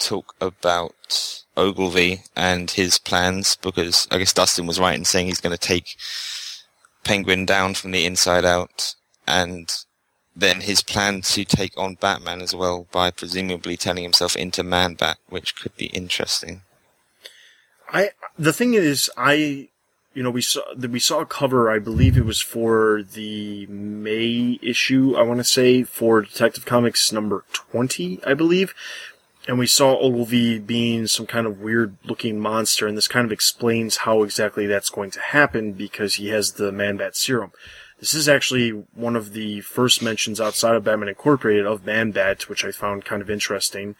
Talk 0.00 0.34
about 0.40 1.44
Ogilvy 1.56 2.22
and 2.34 2.72
his 2.72 2.98
plans, 2.98 3.54
because 3.62 4.08
I 4.10 4.18
guess 4.18 4.32
Dustin 4.32 4.66
was 4.66 4.80
right 4.80 4.98
in 4.98 5.04
saying 5.04 5.28
he's 5.28 5.40
going 5.40 5.56
to 5.56 5.58
take 5.58 5.96
Penguin 7.04 7.46
down 7.46 7.74
from 7.74 7.92
the 7.92 8.04
inside 8.04 8.44
out, 8.44 8.96
and 9.28 9.72
then 10.36 10.60
his 10.60 10.82
plan 10.82 11.22
to 11.22 11.44
take 11.44 11.76
on 11.78 11.94
Batman 11.94 12.42
as 12.42 12.54
well 12.54 12.86
by 12.92 13.10
presumably 13.10 13.76
turning 13.76 14.04
himself 14.04 14.36
into 14.36 14.62
Man 14.62 14.94
Bat, 14.94 15.16
which 15.30 15.56
could 15.56 15.74
be 15.76 15.86
interesting. 15.86 16.60
I 17.90 18.10
the 18.38 18.52
thing 18.52 18.74
is, 18.74 19.10
I 19.16 19.68
you 20.12 20.22
know 20.22 20.30
we 20.30 20.42
saw 20.42 20.60
we 20.74 21.00
saw 21.00 21.20
a 21.20 21.26
cover. 21.26 21.70
I 21.70 21.78
believe 21.78 22.18
it 22.18 22.26
was 22.26 22.42
for 22.42 23.02
the 23.02 23.66
May 23.66 24.58
issue. 24.62 25.14
I 25.16 25.22
want 25.22 25.38
to 25.38 25.44
say 25.44 25.82
for 25.84 26.22
Detective 26.22 26.66
Comics 26.66 27.10
number 27.12 27.44
twenty, 27.52 28.20
I 28.24 28.34
believe. 28.34 28.74
And 29.48 29.60
we 29.60 29.68
saw 29.68 29.96
Ogilvy 30.00 30.58
being 30.58 31.06
some 31.06 31.24
kind 31.24 31.46
of 31.46 31.60
weird 31.60 31.96
looking 32.04 32.40
monster, 32.40 32.88
and 32.88 32.96
this 32.96 33.06
kind 33.06 33.24
of 33.24 33.30
explains 33.30 33.98
how 33.98 34.24
exactly 34.24 34.66
that's 34.66 34.90
going 34.90 35.12
to 35.12 35.20
happen 35.20 35.72
because 35.72 36.16
he 36.16 36.30
has 36.30 36.54
the 36.54 36.72
Man 36.72 36.96
Bat 36.96 37.14
serum. 37.14 37.52
This 37.98 38.14
is 38.14 38.28
actually 38.28 38.70
one 38.94 39.16
of 39.16 39.32
the 39.32 39.62
first 39.62 40.02
mentions 40.02 40.40
outside 40.40 40.74
of 40.74 40.84
Batman 40.84 41.08
Incorporated 41.08 41.66
of 41.66 41.86
Man-Bat, 41.86 42.48
which 42.48 42.64
I 42.64 42.70
found 42.70 43.04
kind 43.04 43.22
of 43.22 43.30
interesting. 43.30 43.96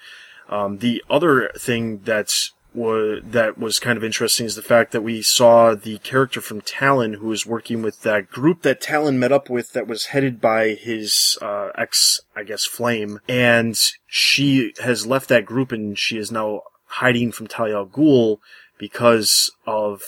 Um, 0.48 0.78
the 0.78 1.02
other 1.08 1.50
thing 1.56 2.00
that's 2.04 2.52
was 2.76 3.22
that 3.24 3.58
was 3.58 3.80
kind 3.80 3.96
of 3.96 4.04
interesting 4.04 4.44
is 4.44 4.54
the 4.54 4.62
fact 4.62 4.92
that 4.92 5.00
we 5.00 5.22
saw 5.22 5.74
the 5.74 5.98
character 5.98 6.42
from 6.42 6.60
Talon 6.60 7.14
who 7.14 7.28
was 7.28 7.46
working 7.46 7.80
with 7.80 8.02
that 8.02 8.30
group 8.30 8.62
that 8.62 8.82
Talon 8.82 9.18
met 9.18 9.32
up 9.32 9.48
with 9.48 9.72
that 9.72 9.88
was 9.88 10.06
headed 10.06 10.40
by 10.40 10.74
his 10.74 11.38
uh, 11.40 11.70
ex, 11.76 12.20
I 12.36 12.44
guess, 12.44 12.66
Flame, 12.66 13.20
and 13.26 13.76
she 14.06 14.74
has 14.80 15.06
left 15.06 15.30
that 15.30 15.46
group 15.46 15.72
and 15.72 15.98
she 15.98 16.18
is 16.18 16.30
now 16.30 16.60
hiding 16.84 17.32
from 17.32 17.46
Talia 17.46 17.76
al 17.76 17.86
Ghul 17.86 18.38
because 18.78 19.50
of 19.66 20.02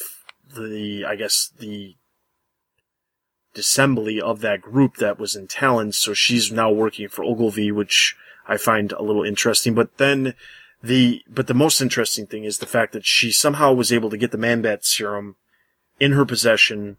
the, 0.54 1.06
I 1.06 1.16
guess, 1.16 1.50
the 1.58 1.96
assembly 3.58 4.20
of 4.20 4.40
that 4.40 4.62
group 4.62 4.96
that 4.96 5.18
was 5.18 5.36
in 5.36 5.46
Talon. 5.48 5.92
So 5.92 6.14
she's 6.14 6.52
now 6.52 6.70
working 6.70 7.08
for 7.08 7.24
Ogilvy, 7.24 7.72
which 7.72 8.16
I 8.46 8.56
find 8.56 8.92
a 8.92 9.02
little 9.02 9.24
interesting. 9.24 9.74
But 9.74 9.98
then 9.98 10.34
the, 10.82 11.22
but 11.28 11.46
the 11.46 11.54
most 11.54 11.80
interesting 11.80 12.26
thing 12.26 12.44
is 12.44 12.58
the 12.58 12.66
fact 12.66 12.92
that 12.92 13.06
she 13.06 13.32
somehow 13.32 13.72
was 13.72 13.92
able 13.92 14.10
to 14.10 14.16
get 14.16 14.30
the 14.30 14.38
Man-Bat 14.38 14.84
serum 14.84 15.36
in 16.00 16.12
her 16.12 16.24
possession 16.24 16.96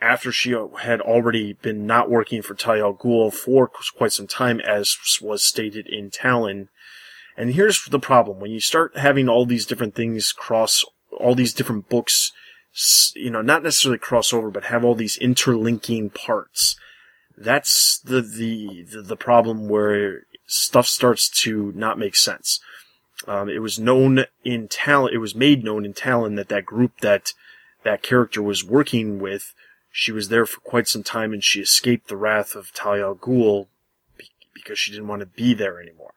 after 0.00 0.30
she 0.30 0.54
had 0.80 1.00
already 1.00 1.54
been 1.54 1.86
not 1.86 2.10
working 2.10 2.42
for 2.42 2.54
Talia 2.54 2.84
al 2.84 2.94
Ghul 2.94 3.32
for 3.32 3.70
quite 3.96 4.12
some 4.12 4.26
time, 4.26 4.60
as 4.60 4.96
was 5.22 5.42
stated 5.42 5.86
in 5.86 6.10
Talon. 6.10 6.68
And 7.36 7.54
here's 7.54 7.84
the 7.84 7.98
problem. 7.98 8.38
When 8.38 8.50
you 8.50 8.60
start 8.60 8.98
having 8.98 9.28
all 9.28 9.46
these 9.46 9.66
different 9.66 9.94
things 9.94 10.32
cross, 10.32 10.84
all 11.18 11.34
these 11.34 11.54
different 11.54 11.88
books 11.88 12.32
you 13.14 13.30
know, 13.30 13.42
not 13.42 13.62
necessarily 13.62 13.98
crossover, 13.98 14.52
but 14.52 14.64
have 14.64 14.84
all 14.84 14.94
these 14.94 15.16
interlinking 15.16 16.10
parts. 16.10 16.76
That's 17.36 17.98
the, 17.98 18.20
the, 18.20 18.82
the, 18.82 19.02
the 19.02 19.16
problem 19.16 19.68
where 19.68 20.22
stuff 20.46 20.86
starts 20.86 21.28
to 21.42 21.72
not 21.74 21.98
make 21.98 22.16
sense. 22.16 22.60
Um, 23.26 23.48
it 23.48 23.60
was 23.60 23.78
known 23.78 24.26
in 24.44 24.68
Talon, 24.68 25.12
it 25.12 25.18
was 25.18 25.34
made 25.34 25.64
known 25.64 25.84
in 25.84 25.94
Talon 25.94 26.34
that 26.34 26.48
that 26.48 26.66
group 26.66 27.00
that 27.00 27.32
that 27.82 28.02
character 28.02 28.42
was 28.42 28.64
working 28.64 29.18
with, 29.18 29.54
she 29.90 30.12
was 30.12 30.28
there 30.28 30.44
for 30.44 30.60
quite 30.60 30.88
some 30.88 31.02
time 31.02 31.32
and 31.32 31.42
she 31.42 31.60
escaped 31.60 32.08
the 32.08 32.16
wrath 32.16 32.54
of 32.54 32.72
Talia 32.74 33.06
al 33.06 33.14
Ghul 33.14 33.68
because 34.52 34.78
she 34.78 34.90
didn't 34.90 35.08
want 35.08 35.20
to 35.20 35.26
be 35.26 35.54
there 35.54 35.80
anymore. 35.80 36.12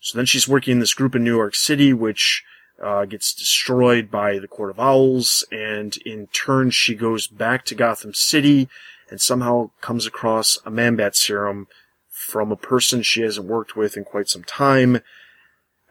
So 0.00 0.18
then 0.18 0.26
she's 0.26 0.48
working 0.48 0.72
in 0.72 0.78
this 0.80 0.94
group 0.94 1.14
in 1.14 1.24
New 1.24 1.34
York 1.34 1.54
City, 1.54 1.92
which 1.92 2.44
uh, 2.82 3.04
gets 3.04 3.34
destroyed 3.34 4.10
by 4.10 4.38
the 4.38 4.48
Court 4.48 4.70
of 4.70 4.80
Owls, 4.80 5.44
and 5.50 5.96
in 5.98 6.28
turn 6.28 6.70
she 6.70 6.94
goes 6.94 7.26
back 7.26 7.64
to 7.66 7.74
Gotham 7.74 8.14
City 8.14 8.68
and 9.10 9.20
somehow 9.20 9.70
comes 9.80 10.06
across 10.06 10.58
a 10.64 10.70
Man-Bat 10.70 11.16
serum 11.16 11.66
from 12.08 12.52
a 12.52 12.56
person 12.56 13.02
she 13.02 13.22
hasn't 13.22 13.46
worked 13.46 13.76
with 13.76 13.96
in 13.96 14.04
quite 14.04 14.28
some 14.28 14.44
time, 14.44 15.00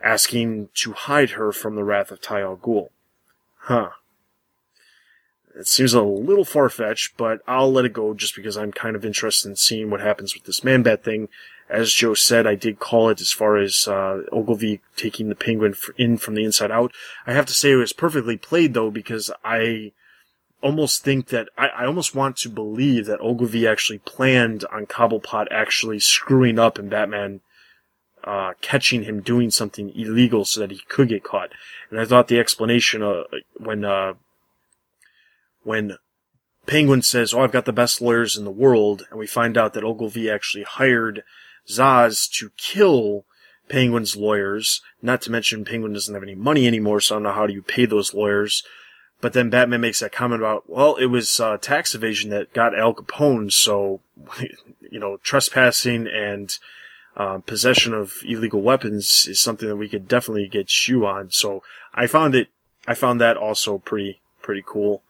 asking 0.04 0.70
to 0.76 0.94
hide 0.94 1.32
her 1.32 1.52
from 1.52 1.76
the 1.76 1.84
wrath 1.84 2.12
of 2.12 2.22
Talia 2.22 2.46
al 2.46 2.58
Ghul. 2.58 2.90
Huh. 3.62 3.90
It 5.58 5.68
seems 5.68 5.94
a 5.94 6.02
little 6.02 6.46
far-fetched, 6.46 7.18
but 7.18 7.42
I'll 7.48 7.72
let 7.72 7.86
it 7.86 7.94
go 7.94 8.14
just 8.14 8.36
because 8.36 8.58
I'm 8.58 8.72
kind 8.72 8.96
of 8.96 9.04
interested 9.04 9.50
in 9.50 9.56
seeing 9.56 9.90
what 9.90 10.02
happens 10.02 10.34
with 10.34 10.44
this 10.44 10.64
Man-Bat 10.64 11.04
thing 11.04 11.30
as 11.70 11.92
Joe 11.92 12.14
said, 12.14 12.48
I 12.48 12.56
did 12.56 12.80
call 12.80 13.10
it 13.10 13.20
as 13.20 13.32
far 13.32 13.58
as 13.58 13.88
uh, 13.88 14.22
Ogilvy 14.32 14.80
taking 14.96 15.30
the 15.30 15.36
penguin 15.36 15.76
in 15.98 16.18
from 16.18 16.36
the 16.36 16.46
inside 16.46 16.72
out. 16.72 16.94
I 17.26 17.34
have 17.34 17.46
to 17.48 17.54
say 17.54 17.72
it 17.72 17.76
was 17.76 17.94
perfectly 17.94 18.38
played 18.38 18.74
though 18.74 18.90
because 18.90 19.30
I 19.44 19.92
almost 20.62 21.04
think 21.04 21.28
that 21.28 21.50
I, 21.58 21.68
I 21.68 21.86
almost 21.86 22.16
want 22.16 22.38
to 22.38 22.50
believe 22.50 23.06
that 23.08 23.20
Ogilvy 23.20 23.68
actually 23.68 24.00
planned 24.00 24.64
on 24.72 24.86
Cobblepot 24.86 25.48
actually 25.52 26.00
screwing 26.00 26.58
up 26.58 26.80
and 26.80 26.90
Batman 26.90 27.42
uh, 28.24 28.54
catching 28.62 29.04
him 29.04 29.22
doing 29.22 29.52
something 29.52 29.90
illegal 29.96 30.46
so 30.46 30.62
that 30.62 30.72
he 30.72 30.82
could 30.88 31.10
get 31.10 31.24
caught. 31.24 31.52
And 31.90 32.00
I 32.00 32.06
thought 32.06 32.30
the 32.30 32.40
explanation 32.40 33.04
uh, 33.04 33.24
when 33.58 33.84
uh, 33.84 34.14
when 35.68 35.98
Penguin 36.66 37.02
says, 37.02 37.34
"Oh, 37.34 37.42
I've 37.42 37.52
got 37.52 37.66
the 37.66 37.74
best 37.74 38.02
lawyers 38.02 38.38
in 38.38 38.46
the 38.46 38.52
world," 38.52 39.06
and 39.10 39.20
we 39.20 39.28
find 39.28 39.58
out 39.58 39.74
that 39.74 39.84
Ogilvy 39.84 40.30
actually 40.30 40.64
hired 40.64 41.24
Zsasz 41.68 42.32
to 42.40 42.52
kill 42.58 43.26
Penguin's 43.68 44.16
lawyers. 44.16 44.82
Not 45.02 45.22
to 45.24 45.32
mention 45.32 45.66
Penguin 45.66 45.92
doesn't 45.92 46.14
have 46.14 46.24
any 46.24 46.36
money 46.36 46.68
anymore, 46.68 47.02
so 47.02 47.16
I 47.16 47.18
don't 47.18 47.24
know 47.24 47.34
how 47.34 47.48
do 47.48 47.54
you 47.54 47.62
pay 47.62 47.86
those 47.86 48.14
lawyers. 48.14 48.64
But 49.20 49.34
then 49.34 49.50
Batman 49.50 49.82
makes 49.82 50.00
that 50.00 50.12
comment 50.12 50.42
about, 50.42 50.70
well, 50.70 50.96
it 50.96 51.08
was 51.08 51.40
uh, 51.40 51.58
tax 51.58 51.94
evasion 51.94 52.30
that 52.30 52.54
got 52.54 52.78
Al 52.78 52.94
Capone, 52.94 53.52
so 53.52 54.00
you 54.90 55.00
know, 55.00 55.18
trespassing 55.18 56.08
and 56.08 56.58
uh, 57.18 57.40
possession 57.40 57.94
of 57.94 58.14
illegal 58.24 58.62
weapons 58.62 59.26
is 59.28 59.42
something 59.42 59.68
that 59.68 59.76
we 59.76 59.90
could 59.90 60.08
definitely 60.08 60.48
get 60.48 60.88
you 60.88 61.06
on. 61.06 61.32
So 61.32 61.62
I 61.94 62.08
found 62.08 62.36
it, 62.36 62.48
I 62.88 62.94
found 62.94 63.20
that 63.20 63.36
also 63.36 63.80
pretty 63.80 64.22
pretty 64.42 64.64
cool. 64.66 65.04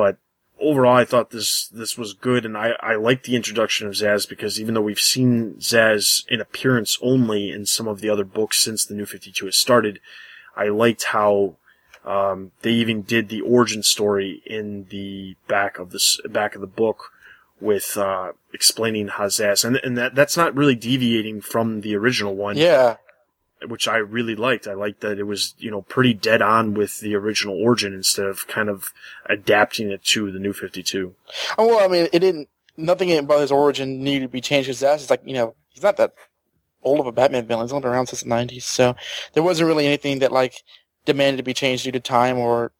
But 0.00 0.16
overall, 0.58 0.96
I 0.96 1.04
thought 1.04 1.28
this 1.28 1.68
this 1.68 1.98
was 1.98 2.14
good, 2.14 2.46
and 2.46 2.56
I 2.56 2.70
I 2.80 2.94
like 2.94 3.24
the 3.24 3.36
introduction 3.36 3.86
of 3.86 3.92
Zsasz 3.92 4.26
because 4.26 4.58
even 4.58 4.72
though 4.72 4.80
we've 4.80 4.98
seen 4.98 5.56
Zsasz 5.56 6.24
in 6.26 6.40
appearance 6.40 6.98
only 7.02 7.50
in 7.50 7.66
some 7.66 7.86
of 7.86 8.00
the 8.00 8.08
other 8.08 8.24
books 8.24 8.64
since 8.64 8.86
the 8.86 8.94
New 8.94 9.04
Fifty 9.04 9.30
Two 9.30 9.44
has 9.44 9.58
started, 9.58 10.00
I 10.56 10.68
liked 10.68 11.04
how 11.04 11.56
um, 12.06 12.52
they 12.62 12.72
even 12.72 13.02
did 13.02 13.28
the 13.28 13.42
origin 13.42 13.82
story 13.82 14.42
in 14.46 14.86
the 14.88 15.36
back 15.46 15.78
of 15.78 15.90
this 15.90 16.18
back 16.30 16.54
of 16.54 16.62
the 16.62 16.66
book 16.66 17.12
with 17.60 17.98
uh, 17.98 18.32
explaining 18.54 19.08
Zsasz, 19.08 19.66
and 19.66 19.76
and 19.84 19.98
that 19.98 20.14
that's 20.14 20.38
not 20.38 20.56
really 20.56 20.76
deviating 20.76 21.42
from 21.42 21.82
the 21.82 21.94
original 21.94 22.34
one. 22.34 22.56
Yeah, 22.56 22.96
which 23.66 23.88
I 23.88 23.96
really 23.96 24.34
liked. 24.34 24.66
I 24.66 24.74
liked 24.74 25.00
that 25.00 25.18
it 25.18 25.24
was, 25.24 25.54
you 25.58 25.70
know, 25.70 25.82
pretty 25.82 26.14
dead 26.14 26.42
on 26.42 26.74
with 26.74 27.00
the 27.00 27.14
original 27.14 27.60
origin 27.60 27.92
instead 27.92 28.26
of 28.26 28.46
kind 28.48 28.68
of 28.68 28.92
adapting 29.26 29.90
it 29.90 30.04
to 30.04 30.30
the 30.30 30.38
new 30.38 30.52
52. 30.52 31.14
Oh, 31.58 31.66
well, 31.66 31.84
I 31.84 31.88
mean, 31.88 32.08
it 32.12 32.20
didn't, 32.20 32.48
nothing 32.76 33.16
about 33.16 33.40
his 33.40 33.52
origin 33.52 34.02
needed 34.02 34.26
to 34.26 34.28
be 34.28 34.40
changed. 34.40 34.68
His 34.68 34.82
ass 34.82 35.02
is 35.02 35.10
like, 35.10 35.22
you 35.24 35.34
know, 35.34 35.54
he's 35.68 35.82
not 35.82 35.96
that 35.98 36.14
old 36.82 37.00
of 37.00 37.06
a 37.06 37.12
Batman 37.12 37.46
villain. 37.46 37.66
He's 37.66 37.72
only 37.72 37.88
around 37.88 38.06
since 38.06 38.22
the 38.22 38.30
90s. 38.30 38.62
So 38.62 38.96
there 39.34 39.42
wasn't 39.42 39.68
really 39.68 39.86
anything 39.86 40.20
that, 40.20 40.32
like, 40.32 40.62
demanded 41.04 41.38
to 41.38 41.42
be 41.42 41.54
changed 41.54 41.84
due 41.84 41.92
to 41.92 42.00
time 42.00 42.38
or 42.38 42.72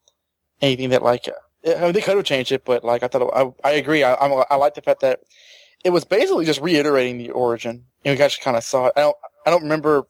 anything 0.61 0.89
that 0.89 1.03
like 1.03 1.27
uh, 1.27 1.73
I 1.75 1.81
mean, 1.81 1.93
they 1.93 2.01
could 2.01 2.15
have 2.15 2.25
changed 2.25 2.51
it, 2.51 2.65
but 2.65 2.83
like 2.83 3.03
I 3.03 3.07
thought, 3.07 3.55
I, 3.63 3.67
I 3.67 3.73
agree. 3.73 4.03
I, 4.03 4.13
I 4.13 4.55
like 4.55 4.75
the 4.75 4.81
fact 4.81 5.01
that 5.01 5.21
it 5.83 5.89
was 5.91 6.05
basically 6.05 6.45
just 6.45 6.61
reiterating 6.61 7.17
the 7.17 7.31
origin, 7.31 7.85
and 8.05 8.13
we 8.13 8.15
guys 8.15 8.37
kind 8.37 8.57
of 8.57 8.63
saw 8.63 8.87
it. 8.87 8.93
I 8.95 9.01
don't, 9.01 9.17
I 9.45 9.49
don't 9.49 9.63
remember 9.63 10.07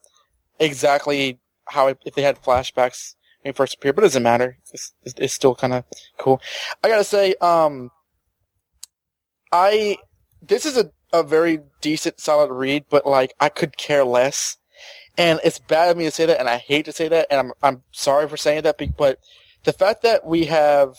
exactly 0.62 1.40
how 1.68 1.88
if 1.88 2.14
they 2.14 2.22
had 2.22 2.42
flashbacks 2.42 3.14
when 3.42 3.52
he 3.52 3.56
first 3.56 3.74
appeared, 3.74 3.96
but 3.96 4.02
it 4.02 4.06
doesn't 4.06 4.22
matter. 4.22 4.58
It's, 4.72 4.94
it's 5.04 5.34
still 5.34 5.54
kind 5.54 5.72
of 5.72 5.84
cool. 6.18 6.40
I 6.82 6.88
gotta 6.88 7.04
say, 7.04 7.34
um, 7.40 7.90
I 9.50 9.98
this 10.40 10.64
is 10.64 10.76
a 10.76 10.90
a 11.12 11.22
very 11.22 11.60
decent, 11.80 12.20
solid 12.20 12.50
read, 12.50 12.84
but 12.88 13.06
like 13.06 13.34
I 13.38 13.48
could 13.48 13.76
care 13.76 14.04
less. 14.04 14.56
And 15.18 15.40
it's 15.44 15.58
bad 15.58 15.90
of 15.90 15.98
me 15.98 16.04
to 16.04 16.10
say 16.10 16.24
that, 16.24 16.40
and 16.40 16.48
I 16.48 16.56
hate 16.56 16.86
to 16.86 16.92
say 16.92 17.08
that, 17.08 17.26
and 17.30 17.38
I'm 17.38 17.52
I'm 17.62 17.82
sorry 17.92 18.28
for 18.28 18.38
saying 18.38 18.62
that, 18.62 18.80
but 18.96 19.18
the 19.64 19.72
fact 19.72 20.02
that 20.02 20.26
we 20.26 20.46
have 20.46 20.96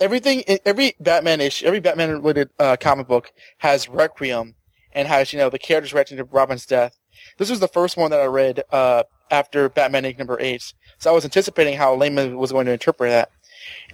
everything, 0.00 0.42
every 0.64 0.94
Batman 0.98 1.40
issue, 1.40 1.66
every 1.66 1.80
Batman 1.80 2.10
related 2.10 2.50
uh, 2.58 2.76
comic 2.80 3.06
book 3.06 3.32
has 3.58 3.88
Requiem 3.88 4.54
and 4.92 5.08
has 5.08 5.32
you 5.32 5.38
know 5.38 5.50
the 5.50 5.58
characters 5.58 5.92
reacting 5.92 6.16
to 6.16 6.24
Robin's 6.24 6.66
death. 6.66 6.96
This 7.38 7.50
was 7.50 7.60
the 7.60 7.68
first 7.68 7.96
one 7.96 8.10
that 8.10 8.20
I 8.20 8.26
read 8.26 8.62
uh, 8.70 9.04
after 9.30 9.68
Batman 9.68 10.04
Inc. 10.04 10.18
number 10.18 10.38
eight, 10.40 10.72
so 10.98 11.10
I 11.10 11.14
was 11.14 11.24
anticipating 11.24 11.76
how 11.76 11.94
Layman 11.94 12.36
was 12.36 12.52
going 12.52 12.66
to 12.66 12.72
interpret 12.72 13.10
that. 13.10 13.30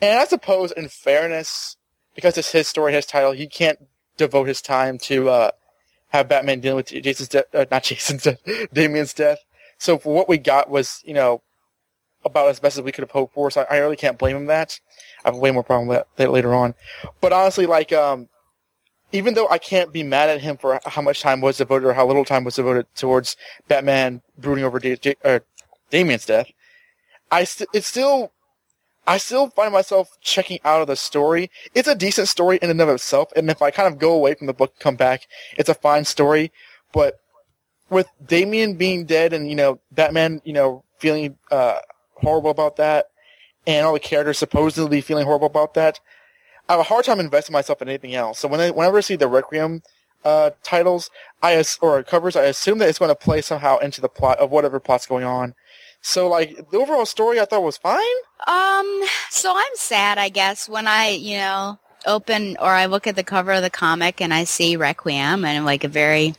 And 0.00 0.18
I 0.18 0.24
suppose, 0.24 0.72
in 0.72 0.88
fairness, 0.88 1.76
because 2.14 2.38
it's 2.38 2.52
his 2.52 2.68
story, 2.68 2.92
his 2.92 3.06
title, 3.06 3.32
he 3.32 3.46
can't 3.46 3.78
devote 4.16 4.48
his 4.48 4.60
time 4.60 4.98
to 4.98 5.28
uh, 5.28 5.50
have 6.08 6.28
Batman 6.28 6.60
dealing 6.60 6.76
with 6.76 6.88
Jason's 6.88 7.28
death, 7.28 7.44
uh, 7.54 7.66
not 7.70 7.82
Jason's 7.84 8.24
death, 8.24 8.40
Damian's 8.72 9.14
death. 9.14 9.38
So 9.78 9.98
for 9.98 10.14
what 10.14 10.28
we 10.28 10.38
got 10.38 10.68
was, 10.68 11.00
you 11.04 11.14
know, 11.14 11.42
about 12.24 12.48
as 12.48 12.60
best 12.60 12.76
as 12.76 12.82
we 12.82 12.92
could 12.92 13.02
have 13.02 13.10
hoped 13.10 13.34
for. 13.34 13.50
So 13.50 13.64
I, 13.70 13.76
I 13.76 13.78
really 13.78 13.96
can't 13.96 14.18
blame 14.18 14.36
him 14.36 14.46
that. 14.46 14.80
I 15.24 15.28
have 15.28 15.36
way 15.36 15.50
more 15.50 15.62
problem 15.62 15.88
with 15.88 16.04
that 16.16 16.30
later 16.30 16.54
on. 16.54 16.74
But 17.20 17.32
honestly, 17.32 17.66
like, 17.66 17.92
um, 17.92 18.28
even 19.12 19.34
though 19.34 19.48
I 19.48 19.58
can't 19.58 19.92
be 19.92 20.02
mad 20.02 20.28
at 20.28 20.40
him 20.40 20.56
for 20.56 20.80
how 20.84 21.02
much 21.02 21.20
time 21.20 21.40
was 21.40 21.58
devoted 21.58 21.86
or 21.86 21.94
how 21.94 22.06
little 22.06 22.24
time 22.24 22.44
was 22.44 22.56
devoted 22.56 22.86
towards 22.94 23.36
Batman 23.68 24.22
brooding 24.36 24.64
over 24.64 24.78
D- 24.78 24.96
J- 24.96 25.16
uh, 25.24 25.40
Damian's 25.90 26.26
death, 26.26 26.50
I 27.30 27.44
st- 27.44 27.70
it's 27.72 27.86
still 27.86 28.32
I 29.06 29.16
still 29.16 29.48
find 29.48 29.72
myself 29.72 30.18
checking 30.20 30.58
out 30.66 30.82
of 30.82 30.86
the 30.86 30.96
story. 30.96 31.50
It's 31.74 31.88
a 31.88 31.94
decent 31.94 32.28
story 32.28 32.58
in 32.60 32.68
and 32.68 32.80
of 32.80 32.90
itself, 32.90 33.32
and 33.34 33.50
if 33.50 33.62
I 33.62 33.70
kind 33.70 33.88
of 33.90 33.98
go 33.98 34.12
away 34.12 34.34
from 34.34 34.46
the 34.46 34.52
book 34.52 34.72
and 34.74 34.80
come 34.80 34.96
back, 34.96 35.26
it's 35.56 35.70
a 35.70 35.74
fine 35.74 36.04
story. 36.04 36.52
But 36.92 37.18
with 37.88 38.06
Damian 38.24 38.74
being 38.74 39.06
dead 39.06 39.32
and, 39.32 39.48
you 39.48 39.56
know, 39.56 39.80
Batman, 39.90 40.42
you 40.44 40.52
know, 40.52 40.84
feeling 40.98 41.38
uh, 41.50 41.78
horrible 42.16 42.50
about 42.50 42.76
that, 42.76 43.06
and 43.66 43.86
all 43.86 43.94
the 43.94 44.00
characters 44.00 44.36
supposedly 44.36 45.00
feeling 45.00 45.24
horrible 45.24 45.46
about 45.46 45.72
that, 45.72 46.00
I 46.68 46.72
have 46.72 46.80
a 46.80 46.84
hard 46.84 47.04
time 47.04 47.20
investing 47.20 47.52
myself 47.52 47.80
in 47.82 47.88
anything 47.88 48.14
else. 48.14 48.38
So 48.38 48.48
when 48.48 48.60
I, 48.60 48.70
whenever 48.70 48.98
I 48.98 49.00
see 49.00 49.16
the 49.16 49.28
Requiem 49.28 49.82
uh, 50.24 50.50
titles, 50.62 51.10
I 51.42 51.62
or 51.80 52.02
covers, 52.02 52.36
I 52.36 52.44
assume 52.44 52.78
that 52.78 52.88
it's 52.88 52.98
going 52.98 53.10
to 53.10 53.14
play 53.14 53.40
somehow 53.40 53.78
into 53.78 54.00
the 54.00 54.08
plot 54.08 54.38
of 54.38 54.50
whatever 54.50 54.78
plot's 54.80 55.06
going 55.06 55.24
on. 55.24 55.54
So 56.00 56.28
like 56.28 56.70
the 56.70 56.78
overall 56.78 57.06
story 57.06 57.40
I 57.40 57.44
thought 57.44 57.62
was 57.62 57.76
fine. 57.76 58.00
Um 58.46 59.02
so 59.30 59.52
I'm 59.56 59.74
sad 59.74 60.18
I 60.18 60.28
guess 60.28 60.68
when 60.68 60.86
I, 60.86 61.08
you 61.10 61.38
know, 61.38 61.78
open 62.06 62.56
or 62.60 62.70
I 62.70 62.86
look 62.86 63.06
at 63.06 63.16
the 63.16 63.24
cover 63.24 63.52
of 63.52 63.62
the 63.62 63.70
comic 63.70 64.20
and 64.20 64.32
I 64.32 64.44
see 64.44 64.76
Requiem 64.76 65.44
and 65.44 65.64
like 65.64 65.84
a 65.84 65.88
very 65.88 66.34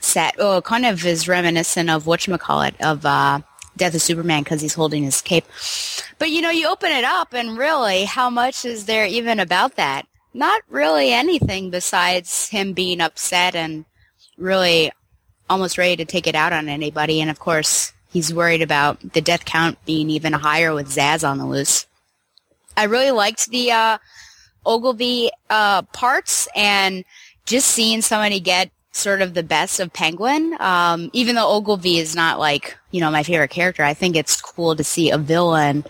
sad 0.00 0.34
oh 0.38 0.60
kind 0.60 0.84
of 0.84 1.04
is 1.04 1.26
reminiscent 1.26 1.90
of 1.90 2.04
whatchamacallit 2.04 2.80
of 2.80 3.04
uh 3.06 3.40
Death 3.78 3.94
of 3.94 4.02
Superman 4.02 4.42
because 4.42 4.60
he's 4.60 4.74
holding 4.74 5.04
his 5.04 5.22
cape. 5.22 5.44
But 6.18 6.30
you 6.30 6.42
know, 6.42 6.50
you 6.50 6.68
open 6.68 6.92
it 6.92 7.04
up 7.04 7.32
and 7.32 7.56
really 7.56 8.04
how 8.04 8.28
much 8.28 8.64
is 8.64 8.86
there 8.86 9.06
even 9.06 9.40
about 9.40 9.76
that? 9.76 10.06
Not 10.34 10.62
really 10.68 11.12
anything 11.12 11.70
besides 11.70 12.48
him 12.48 12.74
being 12.74 13.00
upset 13.00 13.54
and 13.54 13.84
really 14.36 14.92
almost 15.48 15.78
ready 15.78 15.96
to 15.96 16.04
take 16.04 16.26
it 16.26 16.34
out 16.34 16.52
on 16.52 16.68
anybody 16.68 17.20
and 17.20 17.30
of 17.30 17.38
course 17.38 17.92
He's 18.10 18.32
worried 18.32 18.62
about 18.62 19.12
the 19.12 19.20
death 19.20 19.44
count 19.44 19.84
being 19.84 20.08
even 20.10 20.32
higher 20.32 20.72
with 20.72 20.88
Zsasz 20.88 21.28
on 21.28 21.38
the 21.38 21.46
loose. 21.46 21.86
I 22.76 22.84
really 22.84 23.10
liked 23.10 23.50
the 23.50 23.72
uh, 23.72 23.98
Ogilvy 24.64 25.30
uh, 25.50 25.82
parts 25.82 26.48
and 26.56 27.04
just 27.44 27.68
seeing 27.68 28.00
somebody 28.00 28.40
get 28.40 28.70
sort 28.98 29.22
of 29.22 29.34
the 29.34 29.42
best 29.42 29.80
of 29.80 29.92
Penguin. 29.92 30.56
Um, 30.60 31.10
even 31.12 31.34
though 31.34 31.50
Ogilvy 31.50 31.98
is 31.98 32.14
not 32.14 32.38
like, 32.38 32.76
you 32.90 33.00
know, 33.00 33.10
my 33.10 33.22
favorite 33.22 33.50
character, 33.50 33.82
I 33.82 33.94
think 33.94 34.16
it's 34.16 34.40
cool 34.40 34.76
to 34.76 34.84
see 34.84 35.10
a 35.10 35.18
villain 35.18 35.84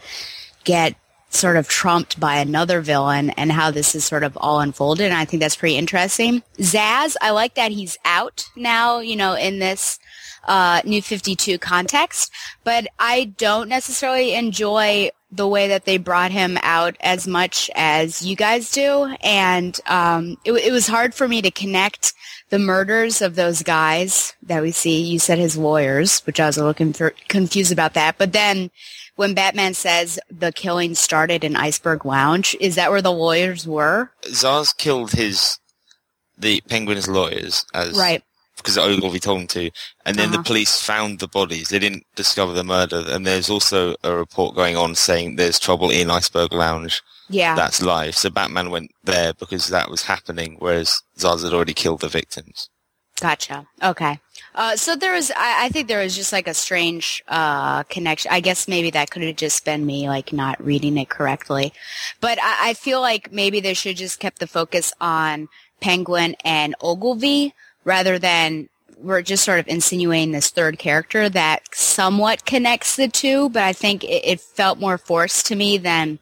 get 0.64 0.94
sort 1.30 1.56
of 1.56 1.68
trumped 1.68 2.18
by 2.18 2.36
another 2.36 2.80
villain 2.80 3.30
and 3.30 3.52
how 3.52 3.70
this 3.70 3.94
is 3.94 4.04
sort 4.04 4.24
of 4.24 4.36
all 4.38 4.60
unfolded. 4.60 5.06
And 5.06 5.14
I 5.14 5.24
think 5.24 5.40
that's 5.40 5.56
pretty 5.56 5.76
interesting. 5.76 6.42
Zsasz, 6.58 7.16
I 7.20 7.30
like 7.30 7.54
that 7.54 7.70
he's 7.70 7.98
out 8.04 8.48
now, 8.56 9.00
you 9.00 9.16
know, 9.16 9.34
in 9.34 9.58
this 9.58 9.98
uh, 10.46 10.80
New 10.84 11.02
52 11.02 11.58
context, 11.58 12.32
but 12.64 12.86
I 12.98 13.24
don't 13.36 13.68
necessarily 13.68 14.34
enjoy 14.34 15.10
the 15.30 15.46
way 15.46 15.68
that 15.68 15.84
they 15.84 15.98
brought 15.98 16.30
him 16.30 16.58
out 16.62 16.96
as 17.00 17.26
much 17.26 17.70
as 17.74 18.24
you 18.24 18.34
guys 18.34 18.70
do. 18.70 19.14
And 19.22 19.78
um, 19.86 20.38
it, 20.44 20.52
it 20.52 20.72
was 20.72 20.86
hard 20.86 21.14
for 21.14 21.28
me 21.28 21.42
to 21.42 21.50
connect 21.50 22.14
the 22.50 22.58
murders 22.58 23.20
of 23.22 23.34
those 23.34 23.62
guys 23.62 24.34
that 24.42 24.62
we 24.62 24.70
see. 24.70 25.00
You 25.02 25.18
said 25.18 25.38
his 25.38 25.56
lawyers, 25.56 26.20
which 26.20 26.40
I 26.40 26.46
was 26.46 26.56
a 26.56 26.64
little 26.64 26.74
conf- 26.74 27.16
confused 27.28 27.72
about 27.72 27.94
that. 27.94 28.16
But 28.18 28.32
then 28.32 28.70
when 29.16 29.34
Batman 29.34 29.74
says 29.74 30.18
the 30.30 30.52
killing 30.52 30.94
started 30.94 31.44
in 31.44 31.56
Iceberg 31.56 32.04
Lounge, 32.04 32.56
is 32.60 32.74
that 32.76 32.90
where 32.90 33.02
the 33.02 33.12
lawyers 33.12 33.66
were? 33.66 34.10
Zsasz 34.24 34.76
killed 34.76 35.12
his 35.12 35.58
the 36.36 36.60
Penguin's 36.68 37.08
lawyers 37.08 37.64
as 37.74 37.98
right 37.98 38.22
because 38.56 38.78
Ogilvy 38.78 39.18
told 39.20 39.40
him 39.42 39.46
to. 39.48 39.70
And 40.06 40.16
then 40.16 40.28
Uh-huh. 40.28 40.38
the 40.38 40.42
police 40.44 40.80
found 40.80 41.18
the 41.18 41.28
bodies. 41.28 41.68
They 41.68 41.78
didn't 41.78 42.04
discover 42.16 42.52
the 42.52 42.64
murder. 42.64 43.04
And 43.08 43.26
there's 43.26 43.50
also 43.50 43.94
a 44.02 44.14
report 44.16 44.54
going 44.56 44.76
on 44.76 44.94
saying 44.94 45.36
there's 45.36 45.58
trouble 45.60 45.90
in 45.90 46.10
Iceberg 46.10 46.52
Lounge. 46.52 47.02
Yeah. 47.28 47.54
That's 47.54 47.82
live. 47.82 48.16
So 48.16 48.30
Batman 48.30 48.70
went 48.70 48.90
there 49.04 49.34
because 49.34 49.68
that 49.68 49.90
was 49.90 50.04
happening, 50.04 50.56
whereas 50.58 51.02
Zsasz 51.18 51.44
had 51.44 51.52
already 51.52 51.74
killed 51.74 52.00
the 52.00 52.08
victims. 52.08 52.70
Gotcha. 53.20 53.66
Okay. 53.82 54.20
Uh, 54.54 54.76
so 54.76 54.94
there 54.94 55.12
was, 55.12 55.30
I, 55.32 55.66
I 55.66 55.68
think 55.70 55.88
there 55.88 56.02
was 56.02 56.14
just 56.14 56.32
like 56.32 56.46
a 56.46 56.54
strange 56.54 57.22
uh, 57.28 57.82
connection. 57.84 58.30
I 58.32 58.40
guess 58.40 58.68
maybe 58.68 58.90
that 58.90 59.10
could 59.10 59.22
have 59.22 59.36
just 59.36 59.64
been 59.64 59.84
me 59.84 60.08
like 60.08 60.32
not 60.32 60.64
reading 60.64 60.96
it 60.98 61.08
correctly, 61.08 61.72
but 62.20 62.38
I, 62.40 62.70
I 62.70 62.74
feel 62.74 63.00
like 63.00 63.32
maybe 63.32 63.60
they 63.60 63.74
should 63.74 63.96
just 63.96 64.20
kept 64.20 64.38
the 64.38 64.46
focus 64.46 64.92
on 65.00 65.48
Penguin 65.80 66.36
and 66.44 66.74
Ogilvy 66.80 67.54
rather 67.84 68.18
than 68.18 68.68
we're 68.96 69.22
just 69.22 69.44
sort 69.44 69.60
of 69.60 69.68
insinuating 69.68 70.32
this 70.32 70.50
third 70.50 70.78
character 70.78 71.28
that 71.28 71.62
somewhat 71.72 72.44
connects 72.44 72.96
the 72.96 73.08
two. 73.08 73.48
But 73.48 73.64
I 73.64 73.72
think 73.72 74.04
it, 74.04 74.24
it 74.24 74.40
felt 74.40 74.78
more 74.78 74.98
forced 74.98 75.46
to 75.46 75.56
me 75.56 75.78
than 75.78 76.20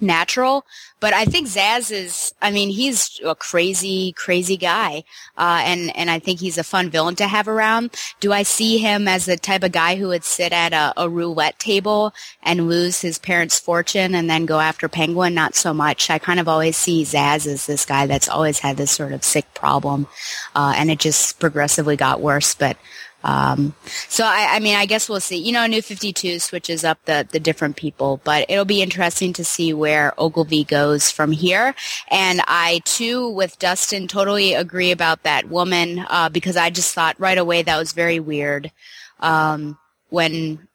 natural. 0.00 0.64
But 0.98 1.12
I 1.12 1.26
think 1.26 1.46
Zsasz 1.46 1.90
is, 1.90 2.34
I 2.40 2.50
mean, 2.50 2.70
he's 2.70 3.20
a 3.24 3.34
crazy, 3.34 4.12
crazy 4.12 4.56
guy. 4.56 5.04
Uh, 5.36 5.60
and, 5.64 5.94
and 5.96 6.10
I 6.10 6.18
think 6.18 6.40
he's 6.40 6.58
a 6.58 6.64
fun 6.64 6.88
villain 6.90 7.16
to 7.16 7.26
have 7.26 7.48
around. 7.48 7.94
Do 8.20 8.32
I 8.32 8.42
see 8.42 8.78
him 8.78 9.06
as 9.06 9.26
the 9.26 9.36
type 9.36 9.62
of 9.62 9.72
guy 9.72 9.96
who 9.96 10.08
would 10.08 10.24
sit 10.24 10.52
at 10.52 10.72
a, 10.72 10.94
a 10.96 11.08
roulette 11.08 11.58
table 11.58 12.14
and 12.42 12.68
lose 12.68 13.02
his 13.02 13.18
parents' 13.18 13.60
fortune 13.60 14.14
and 14.14 14.28
then 14.28 14.46
go 14.46 14.58
after 14.58 14.88
Penguin? 14.88 15.34
Not 15.34 15.54
so 15.54 15.74
much. 15.74 16.08
I 16.08 16.18
kind 16.18 16.40
of 16.40 16.48
always 16.48 16.76
see 16.76 17.04
Zsasz 17.04 17.46
as 17.46 17.66
this 17.66 17.84
guy 17.84 18.06
that's 18.06 18.28
always 18.28 18.58
had 18.58 18.78
this 18.78 18.90
sort 18.90 19.12
of 19.12 19.22
sick 19.22 19.52
problem. 19.54 20.06
Uh, 20.54 20.74
and 20.76 20.90
it 20.90 20.98
just 20.98 21.38
progressively 21.38 21.96
got 21.96 22.20
worse. 22.20 22.54
But, 22.54 22.78
um, 23.26 23.74
so 24.08 24.24
I, 24.24 24.50
I 24.52 24.60
mean, 24.60 24.76
I 24.76 24.86
guess 24.86 25.08
we'll 25.08 25.20
see. 25.20 25.36
You 25.36 25.50
know, 25.50 25.66
New 25.66 25.82
52 25.82 26.38
switches 26.38 26.84
up 26.84 27.04
the, 27.06 27.26
the 27.28 27.40
different 27.40 27.74
people, 27.74 28.20
but 28.22 28.46
it'll 28.48 28.64
be 28.64 28.80
interesting 28.80 29.32
to 29.32 29.44
see 29.44 29.74
where 29.74 30.14
Ogilvy 30.16 30.62
goes 30.62 31.10
from 31.10 31.32
here. 31.32 31.74
And 32.08 32.40
I 32.46 32.82
too, 32.84 33.28
with 33.28 33.58
Dustin, 33.58 34.06
totally 34.06 34.54
agree 34.54 34.92
about 34.92 35.24
that 35.24 35.48
woman, 35.48 36.06
uh, 36.08 36.28
because 36.28 36.56
I 36.56 36.70
just 36.70 36.94
thought 36.94 37.18
right 37.18 37.36
away 37.36 37.62
that 37.62 37.76
was 37.76 37.92
very 37.92 38.20
weird. 38.20 38.70
Um, 39.18 39.76
when 40.10 40.68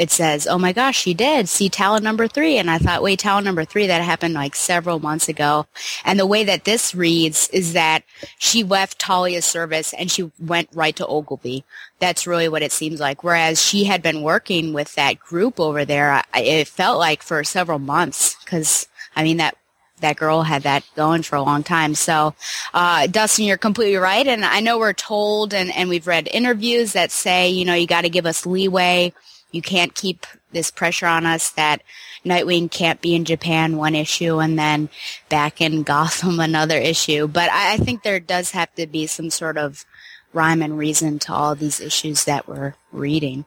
it 0.00 0.10
says, 0.10 0.46
"Oh 0.46 0.56
my 0.56 0.72
gosh, 0.72 0.98
she 0.98 1.12
did 1.12 1.46
see 1.46 1.68
Talon 1.68 2.02
number 2.02 2.26
three. 2.26 2.56
and 2.56 2.70
I 2.70 2.78
thought, 2.78 3.02
"Wait, 3.02 3.18
Talon 3.18 3.44
number 3.44 3.66
three 3.66 3.86
that 3.86 4.00
happened 4.00 4.32
like 4.32 4.56
several 4.56 4.98
months 4.98 5.28
ago." 5.28 5.66
And 6.06 6.18
the 6.18 6.24
way 6.24 6.42
that 6.42 6.64
this 6.64 6.94
reads 6.94 7.48
is 7.50 7.74
that 7.74 8.02
she 8.38 8.64
left 8.64 8.98
Talia's 8.98 9.44
service 9.44 9.92
and 9.92 10.10
she 10.10 10.30
went 10.38 10.70
right 10.72 10.96
to 10.96 11.06
Ogilvy. 11.06 11.64
That's 11.98 12.26
really 12.26 12.48
what 12.48 12.62
it 12.62 12.72
seems 12.72 12.98
like. 12.98 13.22
Whereas 13.22 13.62
she 13.62 13.84
had 13.84 14.02
been 14.02 14.22
working 14.22 14.72
with 14.72 14.94
that 14.94 15.20
group 15.20 15.60
over 15.60 15.84
there, 15.84 16.22
it 16.34 16.66
felt 16.66 16.98
like 16.98 17.22
for 17.22 17.44
several 17.44 17.78
months. 17.78 18.36
Because 18.42 18.86
I 19.14 19.22
mean 19.22 19.36
that 19.36 19.58
that 20.00 20.16
girl 20.16 20.44
had 20.44 20.62
that 20.62 20.82
going 20.96 21.22
for 21.22 21.36
a 21.36 21.42
long 21.42 21.62
time. 21.62 21.94
So, 21.94 22.34
uh, 22.72 23.06
Dustin, 23.06 23.44
you're 23.44 23.58
completely 23.58 23.96
right. 23.96 24.26
And 24.26 24.46
I 24.46 24.60
know 24.60 24.78
we're 24.78 24.94
told 24.94 25.52
and, 25.52 25.70
and 25.76 25.90
we've 25.90 26.06
read 26.06 26.26
interviews 26.32 26.94
that 26.94 27.10
say, 27.10 27.50
you 27.50 27.66
know, 27.66 27.74
you 27.74 27.86
got 27.86 28.02
to 28.02 28.08
give 28.08 28.24
us 28.24 28.46
leeway 28.46 29.12
you 29.52 29.62
can't 29.62 29.94
keep 29.94 30.26
this 30.52 30.70
pressure 30.70 31.06
on 31.06 31.26
us 31.26 31.50
that 31.50 31.82
Nightwing 32.24 32.70
can't 32.70 33.00
be 33.00 33.14
in 33.14 33.24
Japan 33.24 33.76
one 33.76 33.94
issue 33.94 34.38
and 34.38 34.58
then 34.58 34.88
back 35.28 35.60
in 35.60 35.82
Gotham 35.82 36.40
another 36.40 36.78
issue. 36.78 37.26
But 37.26 37.50
I, 37.50 37.74
I 37.74 37.76
think 37.76 38.02
there 38.02 38.20
does 38.20 38.50
have 38.52 38.74
to 38.74 38.86
be 38.86 39.06
some 39.06 39.30
sort 39.30 39.56
of 39.56 39.84
rhyme 40.32 40.62
and 40.62 40.78
reason 40.78 41.18
to 41.20 41.32
all 41.32 41.54
these 41.54 41.80
issues 41.80 42.24
that 42.24 42.46
we're 42.46 42.74
reading. 42.92 43.46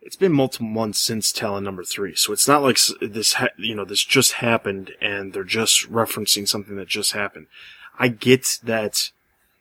It's 0.00 0.16
been 0.16 0.32
multiple 0.32 0.66
months 0.66 1.02
since 1.02 1.32
Talon 1.32 1.64
number 1.64 1.82
three, 1.82 2.14
so 2.14 2.32
it's 2.32 2.46
not 2.46 2.62
like 2.62 2.78
this, 3.00 3.34
ha- 3.34 3.48
you 3.56 3.74
know, 3.74 3.86
this 3.86 4.04
just 4.04 4.34
happened 4.34 4.92
and 5.00 5.32
they're 5.32 5.44
just 5.44 5.90
referencing 5.90 6.46
something 6.46 6.76
that 6.76 6.88
just 6.88 7.12
happened. 7.12 7.46
I 7.98 8.08
get 8.08 8.58
that, 8.62 9.10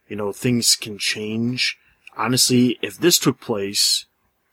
you 0.10 0.18
know, 0.18 0.34
things 0.34 0.76
can 0.76 0.98
change. 0.98 1.78
Honestly, 2.18 2.78
if 2.82 2.98
this 2.98 3.18
took 3.18 3.40
place 3.40 4.06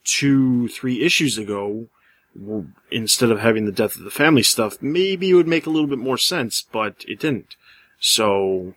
two, 0.05 0.69
three 0.69 1.03
issues 1.03 1.39
ago, 1.39 1.89
instead 2.91 3.31
of 3.31 3.41
having 3.41 3.67
the 3.67 3.73
death 3.73 3.97
of 3.97 4.05
the 4.05 4.11
family 4.11 4.43
stuff, 4.43 4.81
maybe 4.81 5.31
it 5.31 5.35
would 5.35 5.49
make 5.49 5.67
a 5.67 5.71
little 5.71 5.89
bit 5.89 5.99
more 5.99 6.19
sense, 6.19 6.65
but 6.73 7.05
it 7.09 7.19
didn't. 7.19 7.57
So 7.99 8.75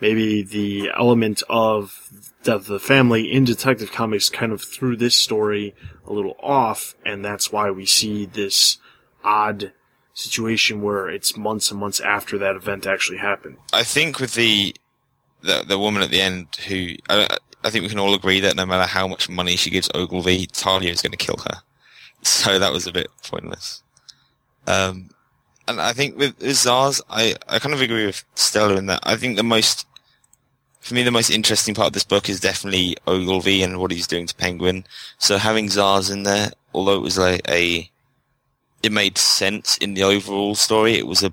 maybe 0.00 0.42
the 0.42 0.90
element 0.96 1.42
of 1.48 2.08
death 2.42 2.62
of 2.62 2.66
the 2.66 2.80
family 2.80 3.32
in 3.32 3.44
Detective 3.44 3.92
Comics 3.92 4.28
kind 4.28 4.52
of 4.52 4.62
threw 4.62 4.96
this 4.96 5.16
story 5.16 5.74
a 6.06 6.12
little 6.12 6.36
off, 6.42 6.94
and 7.04 7.24
that's 7.24 7.52
why 7.52 7.70
we 7.70 7.86
see 7.86 8.26
this 8.26 8.78
odd 9.24 9.72
situation 10.14 10.82
where 10.82 11.08
it's 11.08 11.36
months 11.36 11.70
and 11.70 11.78
months 11.78 12.00
after 12.00 12.38
that 12.38 12.56
event 12.56 12.86
actually 12.86 13.18
happened. 13.18 13.58
I 13.72 13.82
think 13.82 14.18
with 14.18 14.34
the 14.34 14.74
the, 15.42 15.64
the 15.66 15.78
woman 15.78 16.02
at 16.02 16.10
the 16.10 16.20
end 16.20 16.48
who 16.66 16.94
I, 17.08 17.36
I 17.66 17.70
think 17.70 17.82
we 17.82 17.88
can 17.88 17.98
all 17.98 18.14
agree 18.14 18.38
that 18.40 18.54
no 18.54 18.64
matter 18.64 18.86
how 18.86 19.08
much 19.08 19.28
money 19.28 19.56
she 19.56 19.70
gives 19.70 19.90
Ogilvy, 19.92 20.46
Talia 20.46 20.92
is 20.92 21.02
going 21.02 21.10
to 21.10 21.18
kill 21.18 21.38
her. 21.38 21.58
So 22.22 22.58
that 22.58 22.72
was 22.72 22.86
a 22.86 22.92
bit 22.92 23.08
pointless. 23.22 23.82
Um, 24.66 25.10
and 25.68 25.80
I 25.80 25.92
think 25.92 26.16
with, 26.16 26.36
with 26.38 26.56
Zsasz, 26.56 27.00
I, 27.08 27.36
I 27.46 27.58
kind 27.60 27.74
of 27.74 27.80
agree 27.80 28.06
with 28.06 28.24
Stella 28.34 28.74
in 28.76 28.86
that 28.86 29.00
I 29.04 29.16
think 29.16 29.36
the 29.36 29.44
most, 29.44 29.86
for 30.80 30.94
me, 30.94 31.02
the 31.02 31.12
most 31.12 31.30
interesting 31.30 31.74
part 31.74 31.88
of 31.88 31.92
this 31.92 32.04
book 32.04 32.28
is 32.28 32.40
definitely 32.40 32.96
Ogilvy 33.06 33.62
and 33.62 33.78
what 33.78 33.92
he's 33.92 34.08
doing 34.08 34.26
to 34.26 34.34
Penguin. 34.34 34.86
So 35.18 35.36
having 35.36 35.66
Zsasz 35.68 36.10
in 36.10 36.22
there, 36.24 36.50
although 36.74 36.96
it 36.96 37.02
was 37.02 37.18
like 37.18 37.42
a, 37.48 37.88
it 38.82 38.90
made 38.90 39.18
sense 39.18 39.76
in 39.76 39.94
the 39.94 40.02
overall 40.02 40.54
story, 40.56 40.94
it 40.94 41.06
was 41.06 41.22
a, 41.22 41.32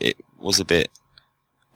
it 0.00 0.16
was 0.40 0.58
a 0.58 0.64
bit 0.64 0.90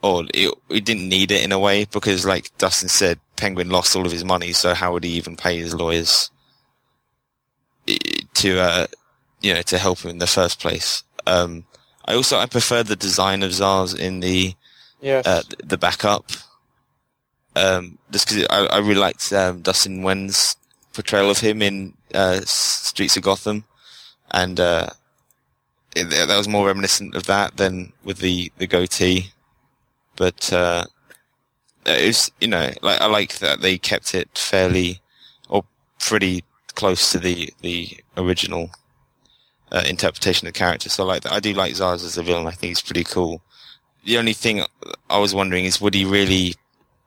odd. 0.03 0.31
It, 0.33 0.53
it 0.69 0.85
didn't 0.85 1.09
need 1.09 1.31
it 1.31 1.43
in 1.43 1.51
a 1.51 1.59
way 1.59 1.85
because 1.85 2.25
like 2.25 2.55
Dustin 2.57 2.89
said, 2.89 3.19
Penguin 3.35 3.69
lost 3.69 3.95
all 3.95 4.05
of 4.05 4.11
his 4.11 4.25
money, 4.25 4.53
so 4.53 4.73
how 4.73 4.93
would 4.93 5.03
he 5.03 5.11
even 5.11 5.35
pay 5.35 5.57
his 5.57 5.73
lawyers? 5.73 6.31
to 8.33 8.59
uh, 8.59 8.87
you 9.41 9.53
know 9.53 9.61
to 9.61 9.77
help 9.77 9.99
him 9.99 10.11
in 10.11 10.17
the 10.17 10.27
first 10.27 10.59
place. 10.59 11.03
Um, 11.25 11.65
I 12.05 12.15
also 12.15 12.37
I 12.37 12.45
prefer 12.45 12.83
the 12.83 12.95
design 12.95 13.43
of 13.43 13.51
Zsasz 13.51 13.97
in 13.97 14.19
the 14.19 14.53
yes. 15.01 15.25
uh, 15.25 15.43
the 15.63 15.77
backup. 15.77 16.31
Um, 17.55 17.97
just 18.11 18.27
because 18.27 18.45
I, 18.51 18.67
I, 18.67 18.77
really 18.77 18.99
liked 18.99 19.33
um, 19.33 19.61
Dustin 19.61 20.03
Nguyen's 20.03 20.55
portrayal 20.93 21.31
of 21.31 21.39
him 21.39 21.63
in 21.63 21.95
uh, 22.13 22.41
Streets 22.41 23.17
of 23.17 23.23
Gotham, 23.23 23.63
and 24.29 24.59
uh, 24.59 24.89
it, 25.95 26.03
that 26.11 26.37
was 26.37 26.47
more 26.47 26.67
reminiscent 26.67 27.15
of 27.15 27.25
that 27.25 27.57
than 27.57 27.93
with 28.03 28.19
the 28.19 28.51
the 28.59 28.67
goatee. 28.67 29.31
But 30.17 30.51
uh, 30.51 30.85
it 31.85 32.07
was, 32.07 32.31
you 32.41 32.49
know, 32.49 32.71
like 32.81 32.99
I 32.99 33.05
like 33.05 33.37
that 33.39 33.61
they 33.61 33.77
kept 33.77 34.13
it 34.13 34.29
fairly 34.37 34.99
or 35.47 35.63
pretty 35.99 36.43
close 36.75 37.11
to 37.11 37.19
the 37.19 37.53
the 37.61 37.97
original 38.17 38.69
uh, 39.71 39.83
interpretation 39.87 40.47
of 40.47 40.53
the 40.53 40.59
character. 40.59 40.89
So 40.89 41.03
I 41.03 41.07
like 41.07 41.23
that. 41.23 41.33
I 41.33 41.39
do 41.39 41.53
like 41.53 41.73
Zsasz 41.73 42.05
as 42.05 42.17
a 42.17 42.23
villain. 42.23 42.47
I 42.47 42.51
think 42.51 42.69
he's 42.71 42.81
pretty 42.81 43.03
cool. 43.03 43.41
The 44.05 44.17
only 44.17 44.33
thing 44.33 44.63
I 45.09 45.17
was 45.17 45.33
wondering 45.33 45.65
is, 45.65 45.81
would 45.81 45.93
he 45.93 46.05
really? 46.05 46.55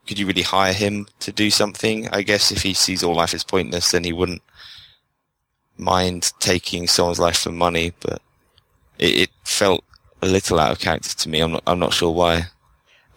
Could 0.07 0.19
you 0.19 0.27
really 0.27 0.43
hire 0.43 0.73
him 0.73 1.07
to 1.21 1.31
do 1.31 1.51
something? 1.51 2.09
I 2.09 2.23
guess 2.23 2.51
if 2.51 2.63
he 2.63 2.75
sees 2.75 3.05
all 3.05 3.15
life 3.15 3.35
as 3.35 3.45
pointless, 3.45 3.91
then 3.91 4.03
he 4.03 4.13
wouldn't 4.13 4.43
mind 5.77 6.33
taking 6.41 6.89
someone's 6.89 7.21
life 7.21 7.39
for 7.39 7.53
money. 7.53 7.93
But 8.01 8.21
it, 8.99 9.15
it 9.17 9.31
felt 9.45 9.85
a 10.23 10.27
little 10.27 10.59
out 10.59 10.73
of 10.73 10.81
character 10.81 11.15
to 11.17 11.29
me. 11.29 11.41
I'm 11.41 11.53
not. 11.53 11.63
I'm 11.67 11.79
not 11.79 11.93
sure 11.95 12.13
why. 12.13 12.47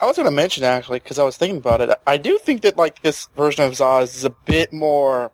I 0.03 0.05
was 0.05 0.17
going 0.17 0.25
to 0.25 0.31
mention 0.31 0.65
actually 0.65 0.99
because 0.99 1.17
I 1.17 1.23
was 1.23 1.37
thinking 1.37 1.59
about 1.59 1.79
it. 1.79 1.89
I 2.05 2.17
do 2.17 2.37
think 2.37 2.61
that 2.63 2.75
like 2.75 3.01
this 3.03 3.29
version 3.37 3.63
of 3.63 3.71
Zsasz 3.71 4.15
is 4.15 4.25
a 4.25 4.31
bit 4.31 4.73
more 4.73 5.31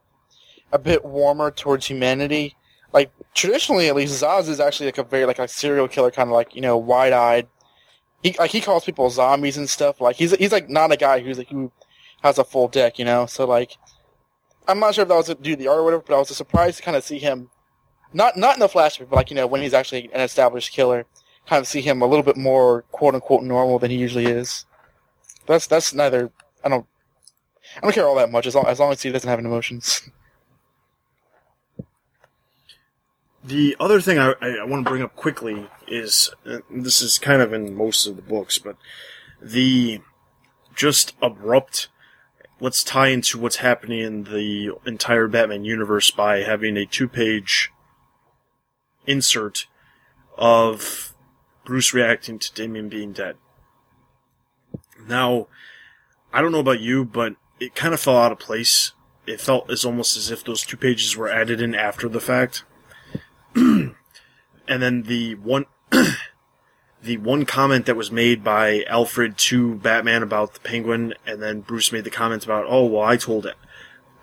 a 0.72 0.78
bit 0.78 1.03
warmer 1.03 1.49
towards 1.49 1.88
humanity. 1.88 2.55
Like 2.93 3.11
traditionally, 3.34 3.88
at 3.88 3.95
least, 3.95 4.22
Zsasz 4.22 4.47
is 4.47 4.59
actually 4.59 4.86
like 4.86 4.99
a 4.99 5.03
very 5.03 5.26
like 5.26 5.39
a 5.39 5.47
serial 5.47 5.88
killer 5.88 6.11
kind 6.11 6.30
of 6.30 6.36
like 6.36 6.53
you 6.53 6.61
know 6.61 6.78
wide 6.78 7.13
eyed. 7.13 7.47
He 8.22 8.36
like 8.38 8.51
he 8.51 8.61
calls 8.61 8.86
people 8.86 9.09
zombies 9.09 9.57
and 9.57 9.67
stuff. 9.67 9.99
Like 9.99 10.17
he's 10.17 10.36
he's 10.36 10.51
like 10.51 10.70
not 10.70 10.91
a 10.91 10.97
guy 10.97 11.20
who's 11.20 11.39
like 11.39 11.49
who 11.49 11.72
has 12.22 12.38
a 12.38 12.43
full 12.43 12.67
deck, 12.67 12.99
you 12.99 13.05
know. 13.05 13.26
So 13.26 13.47
like, 13.47 13.76
I'm 14.67 14.80
not 14.80 14.93
sure 14.93 15.01
if 15.01 15.07
that 15.07 15.15
was 15.15 15.34
due 15.41 15.55
to 15.55 15.55
the 15.55 15.67
art 15.67 15.80
or 15.80 15.84
whatever, 15.84 16.03
but 16.05 16.15
I 16.15 16.20
was 16.20 16.30
surprised 16.30 16.78
to 16.78 16.84
kind 16.84 16.95
of 16.95 17.03
see 17.03 17.17
him, 17.17 17.49
not 18.13 18.38
not 18.38 18.53
in 18.53 18.59
the 18.59 18.67
flashback, 18.67 19.09
but 19.09 19.15
like 19.15 19.32
you 19.32 19.36
know 19.36 19.47
when 19.47 19.63
he's 19.63 19.74
actually 19.74 20.11
an 20.13 20.22
established 20.22 20.72
killer, 20.74 21.07
kind 21.47 21.59
of 21.59 21.67
see 21.67 21.81
him 21.81 22.01
a 22.01 22.07
little 22.07 22.23
bit 22.23 22.37
more 22.37 22.83
quote 22.91 23.15
unquote 23.15 23.43
normal 23.43 23.79
than 23.79 23.91
he 23.91 23.97
usually 23.97 24.25
is. 24.25 24.65
That's 25.45 25.67
that's 25.67 25.93
neither. 25.93 26.31
I 26.63 26.69
don't. 26.69 26.85
I 27.77 27.81
don't 27.81 27.93
care 27.93 28.07
all 28.07 28.15
that 28.15 28.31
much 28.31 28.47
as 28.47 28.55
long 28.55 28.65
as 28.67 28.79
long 28.79 28.91
as 28.91 29.01
he 29.01 29.11
doesn't 29.11 29.29
have 29.29 29.39
any 29.39 29.47
emotions. 29.47 30.09
The 33.43 33.75
other 33.79 34.01
thing 34.01 34.19
I, 34.19 34.33
I, 34.41 34.63
want 34.65 34.85
to 34.85 34.89
bring 34.89 35.01
up 35.01 35.15
quickly 35.15 35.67
is 35.87 36.29
uh, 36.45 36.59
this 36.69 37.01
is 37.01 37.17
kind 37.17 37.41
of 37.41 37.53
in 37.53 37.73
most 37.73 38.05
of 38.05 38.17
the 38.17 38.21
books, 38.21 38.57
but 38.57 38.75
the 39.41 40.01
just 40.75 41.15
abrupt. 41.21 41.87
Let's 42.61 42.83
tie 42.83 43.07
into 43.07 43.39
what's 43.39 43.57
happening 43.57 44.01
in 44.01 44.23
the 44.25 44.71
entire 44.85 45.29
Batman 45.29 45.63
universe 45.63 46.11
by 46.11 46.43
having 46.43 46.75
a 46.75 46.85
two-page 46.85 47.71
insert 49.07 49.67
of 50.37 51.09
Bruce 51.70 51.93
reacting 51.93 52.39
to 52.39 52.51
Damian 52.55 52.89
being 52.89 53.13
dead. 53.13 53.36
Now, 55.07 55.45
I 56.34 56.41
don't 56.41 56.51
know 56.51 56.59
about 56.59 56.80
you, 56.80 57.05
but 57.05 57.36
it 57.59 57.76
kind 57.76 57.93
of 57.93 57.99
fell 57.99 58.17
out 58.17 58.32
of 58.32 58.39
place. 58.39 58.93
It 59.28 59.39
felt 59.39 59.70
as 59.70 59.86
almost 59.86 60.17
as 60.17 60.32
if 60.32 60.43
those 60.43 60.65
two 60.65 60.78
pages 60.78 61.15
were 61.15 61.30
added 61.30 61.61
in 61.61 61.76
after 61.76 62.09
the 62.09 62.20
fact. 62.20 62.63
and 63.55 63.93
then 64.67 65.03
the 65.03 65.36
one 65.36 65.67
the 67.03 67.17
one 67.17 67.45
comment 67.45 67.86
that 67.86 67.95
was 67.95 68.11
made 68.11 68.43
by 68.43 68.84
Alfred 68.88 69.38
to 69.38 69.76
Batman 69.76 70.24
about 70.24 70.55
the 70.55 70.61
Penguin, 70.61 71.13
and 71.28 71.39
then 71.39 71.61
Bruce 71.61 71.91
made 71.91 72.03
the 72.03 72.09
comment 72.09 72.43
about, 72.43 72.65
"Oh, 72.67 72.86
well, 72.86 73.03
I 73.03 73.15
told 73.15 73.45
it. 73.45 73.57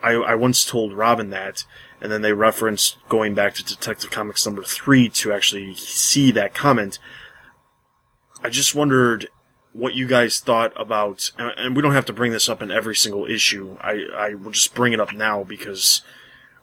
I, 0.02 0.14
I 0.14 0.34
once 0.34 0.64
told 0.64 0.94
Robin 0.94 1.30
that." 1.30 1.64
And 2.00 2.10
then 2.10 2.22
they 2.22 2.32
referenced 2.32 2.96
going 3.08 3.34
back 3.34 3.54
to 3.54 3.64
Detective 3.64 4.10
Comics 4.10 4.44
number 4.44 4.64
three 4.64 5.08
to 5.10 5.32
actually 5.32 5.74
see 5.76 6.32
that 6.32 6.52
comment. 6.52 6.98
I 8.46 8.48
just 8.48 8.76
wondered 8.76 9.28
what 9.72 9.94
you 9.94 10.06
guys 10.06 10.38
thought 10.38 10.72
about, 10.80 11.32
and 11.36 11.74
we 11.74 11.82
don't 11.82 11.94
have 11.94 12.04
to 12.04 12.12
bring 12.12 12.30
this 12.30 12.48
up 12.48 12.62
in 12.62 12.70
every 12.70 12.94
single 12.94 13.26
issue. 13.26 13.76
I, 13.80 14.04
I 14.16 14.34
will 14.34 14.52
just 14.52 14.72
bring 14.72 14.92
it 14.92 15.00
up 15.00 15.12
now 15.12 15.42
because 15.42 16.02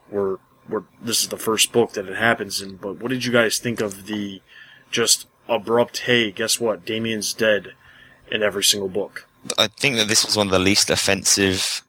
we're 0.10 0.38
we're, 0.70 0.84
this 1.02 1.22
is 1.24 1.28
the 1.28 1.36
first 1.36 1.74
book 1.74 1.92
that 1.92 2.08
it 2.08 2.16
happens 2.16 2.62
in, 2.62 2.78
but 2.78 3.02
what 3.02 3.10
did 3.10 3.26
you 3.26 3.34
guys 3.34 3.60
think 3.60 3.82
of 3.82 4.06
the 4.06 4.42
just 4.92 5.28
abrupt, 5.50 5.98
hey, 5.98 6.32
guess 6.32 6.58
what? 6.58 6.86
Damian's 6.86 7.34
dead 7.34 7.74
in 8.32 8.42
every 8.42 8.64
single 8.64 8.88
book? 8.88 9.28
I 9.58 9.68
think 9.68 9.98
that 9.98 10.08
this 10.08 10.26
was 10.26 10.38
one 10.38 10.48
of 10.48 10.54
the 10.54 10.60
least 10.60 10.90
offensive 10.90 11.84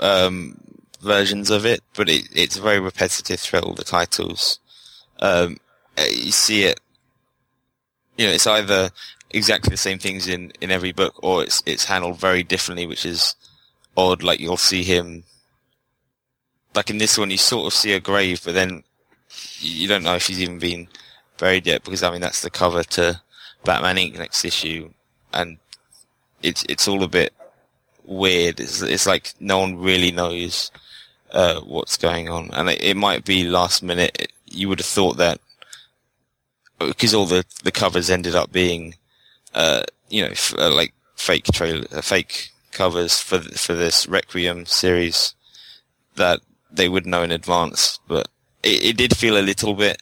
um, 0.00 0.60
versions 1.00 1.48
of 1.48 1.64
it, 1.64 1.80
but 1.94 2.08
it, 2.08 2.28
it's 2.34 2.56
very 2.56 2.80
repetitive 2.80 3.38
throughout 3.38 3.62
all 3.62 3.74
the 3.74 3.84
titles. 3.84 4.58
Um, 5.20 5.58
you 5.96 6.32
see 6.32 6.64
it, 6.64 6.80
you 8.16 8.26
know, 8.26 8.32
it's 8.32 8.48
either 8.48 8.90
exactly 9.30 9.70
the 9.70 9.76
same 9.76 9.98
things 9.98 10.26
in, 10.26 10.52
in 10.60 10.70
every 10.70 10.92
book, 10.92 11.14
or 11.22 11.42
it's 11.42 11.62
it's 11.66 11.84
handled 11.84 12.18
very 12.18 12.42
differently, 12.42 12.86
which 12.86 13.06
is 13.06 13.34
odd. 13.96 14.22
Like 14.22 14.40
you'll 14.40 14.56
see 14.56 14.82
him 14.82 15.24
like 16.74 16.90
in 16.90 16.98
this 16.98 17.18
one, 17.18 17.30
you 17.30 17.38
sort 17.38 17.66
of 17.66 17.76
see 17.76 17.92
a 17.92 18.00
grave, 18.00 18.40
but 18.44 18.54
then 18.54 18.82
you 19.58 19.88
don't 19.88 20.04
know 20.04 20.14
if 20.14 20.26
he's 20.26 20.40
even 20.40 20.58
been 20.58 20.88
buried 21.38 21.66
yet 21.66 21.84
because 21.84 22.02
I 22.02 22.10
mean 22.10 22.20
that's 22.20 22.42
the 22.42 22.50
cover 22.50 22.82
to 22.82 23.20
Batman 23.64 23.96
Inc. 23.96 24.18
next 24.18 24.44
issue, 24.44 24.90
and 25.32 25.58
it's 26.42 26.64
it's 26.68 26.86
all 26.86 27.02
a 27.02 27.08
bit 27.08 27.32
weird. 28.04 28.60
It's 28.60 28.82
it's 28.82 29.06
like 29.06 29.34
no 29.40 29.58
one 29.58 29.78
really 29.78 30.12
knows 30.12 30.70
uh, 31.32 31.60
what's 31.60 31.96
going 31.96 32.28
on, 32.28 32.50
and 32.52 32.70
it, 32.70 32.82
it, 32.82 32.96
might 32.96 33.24
be 33.24 33.44
last 33.44 33.82
minute. 33.82 34.32
You 34.46 34.68
would 34.68 34.78
have 34.78 34.86
thought 34.86 35.16
that 35.16 35.40
because 36.78 37.12
all 37.14 37.26
the 37.26 37.44
the 37.64 37.72
covers 37.72 38.08
ended 38.08 38.34
up 38.34 38.52
being, 38.52 38.94
uh, 39.58 39.82
you 40.08 40.22
know, 40.22 40.30
f- 40.30 40.54
uh, 40.56 40.72
like 40.72 40.94
fake 41.16 41.44
trailer, 41.52 41.84
uh, 41.92 42.00
fake 42.00 42.50
covers 42.70 43.18
for 43.18 43.40
for 43.40 43.74
this 43.74 44.06
Requiem 44.06 44.64
series, 44.66 45.34
that 46.14 46.40
they 46.70 46.88
would 46.88 47.06
know 47.06 47.22
in 47.22 47.32
advance, 47.32 47.98
but 48.06 48.28
it, 48.62 48.84
it 48.84 48.96
did 48.96 49.16
feel 49.16 49.36
a 49.36 49.42
little 49.42 49.74
bit 49.74 50.00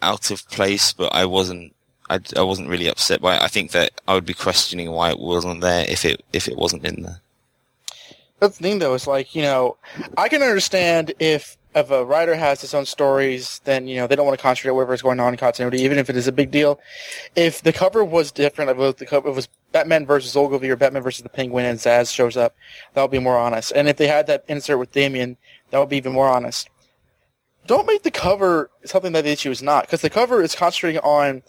out 0.00 0.30
of 0.30 0.48
place, 0.48 0.92
but 0.92 1.14
I 1.14 1.26
wasn't. 1.26 1.74
I, 2.08 2.18
I 2.36 2.42
wasn't 2.42 2.68
really 2.68 2.88
upset 2.88 3.20
by 3.20 3.36
it. 3.36 3.42
I 3.42 3.46
think 3.46 3.70
that 3.70 3.92
I 4.08 4.14
would 4.14 4.26
be 4.26 4.34
questioning 4.34 4.90
why 4.90 5.10
it 5.10 5.20
wasn't 5.20 5.60
there 5.60 5.84
if 5.88 6.04
it 6.04 6.24
if 6.32 6.48
it 6.48 6.56
wasn't 6.56 6.86
in 6.86 7.02
there. 7.02 7.20
That's 8.40 8.56
the 8.56 8.62
thing, 8.62 8.78
though. 8.78 8.94
It's 8.94 9.06
like 9.06 9.34
you 9.34 9.42
know, 9.42 9.76
I 10.16 10.28
can 10.28 10.42
understand 10.42 11.12
if 11.18 11.58
if 11.74 11.90
a 11.90 12.04
writer 12.04 12.34
has 12.34 12.60
his 12.60 12.74
own 12.74 12.84
stories, 12.84 13.60
then 13.64 13.86
you 13.86 13.96
know 13.96 14.06
they 14.06 14.16
don't 14.16 14.26
want 14.26 14.38
to 14.38 14.42
concentrate 14.42 14.72
whatever 14.72 14.94
is 14.94 15.02
going 15.02 15.20
on 15.20 15.32
in 15.32 15.38
continuity, 15.38 15.82
even 15.82 15.98
if 15.98 16.10
it 16.10 16.16
is 16.16 16.26
a 16.26 16.32
big 16.32 16.50
deal. 16.50 16.80
If 17.36 17.62
the 17.62 17.72
cover 17.72 18.04
was 18.04 18.32
different, 18.32 18.78
if 18.78 18.96
the 18.96 19.06
cover, 19.06 19.30
was 19.30 19.48
Batman 19.70 20.04
versus 20.04 20.36
Ogilvy 20.36 20.70
or 20.70 20.76
Batman 20.76 21.02
versus 21.02 21.22
the 21.22 21.28
Penguin, 21.28 21.64
and 21.64 21.78
Zsasz 21.78 22.12
shows 22.12 22.36
up, 22.36 22.56
that 22.94 23.02
would 23.02 23.10
be 23.10 23.20
more 23.20 23.38
honest. 23.38 23.72
And 23.72 23.88
if 23.88 23.96
they 23.96 24.08
had 24.08 24.26
that 24.26 24.44
insert 24.48 24.78
with 24.78 24.92
Damian, 24.92 25.36
that 25.70 25.78
would 25.78 25.88
be 25.88 25.96
even 25.96 26.12
more 26.12 26.28
honest. 26.28 26.68
Don't 27.66 27.86
make 27.86 28.02
the 28.02 28.10
cover 28.10 28.70
something 28.84 29.12
that 29.12 29.22
the 29.22 29.30
issue 29.30 29.50
is 29.50 29.62
not, 29.62 29.84
because 29.84 30.00
the 30.00 30.10
cover 30.10 30.42
is 30.42 30.56
concentrating 30.56 31.00
on 31.00 31.42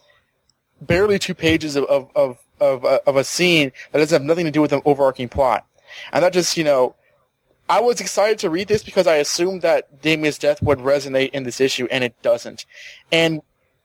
barely 0.82 1.18
two 1.18 1.34
pages 1.34 1.76
of 1.76 1.86
of 1.86 2.10
of 2.16 2.38
of, 2.60 2.86
uh, 2.86 3.00
of 3.08 3.16
a 3.16 3.24
scene 3.24 3.72
that 3.92 3.98
doesn't 3.98 4.22
have 4.22 4.28
nothing 4.28 4.46
to 4.46 4.52
do 4.52 4.62
with 4.62 4.70
the 4.70 4.84
overarching 4.86 5.30
plot, 5.30 5.66
and 6.14 6.24
that 6.24 6.32
just 6.32 6.58
you 6.58 6.64
know 6.64 6.94
I 7.72 7.80
was 7.80 8.02
excited 8.02 8.38
to 8.40 8.50
read 8.50 8.68
this 8.68 8.84
because 8.84 9.08
I 9.08 9.16
assumed 9.16 9.62
that 9.62 10.02
Damian's 10.02 10.38
death 10.38 10.62
would 10.62 10.80
resonate 10.80 11.30
in 11.30 11.44
this 11.44 11.62
issue, 11.62 11.88
and 11.90 12.04
it 12.04 12.22
doesn't. 12.22 12.66
And 13.14 13.42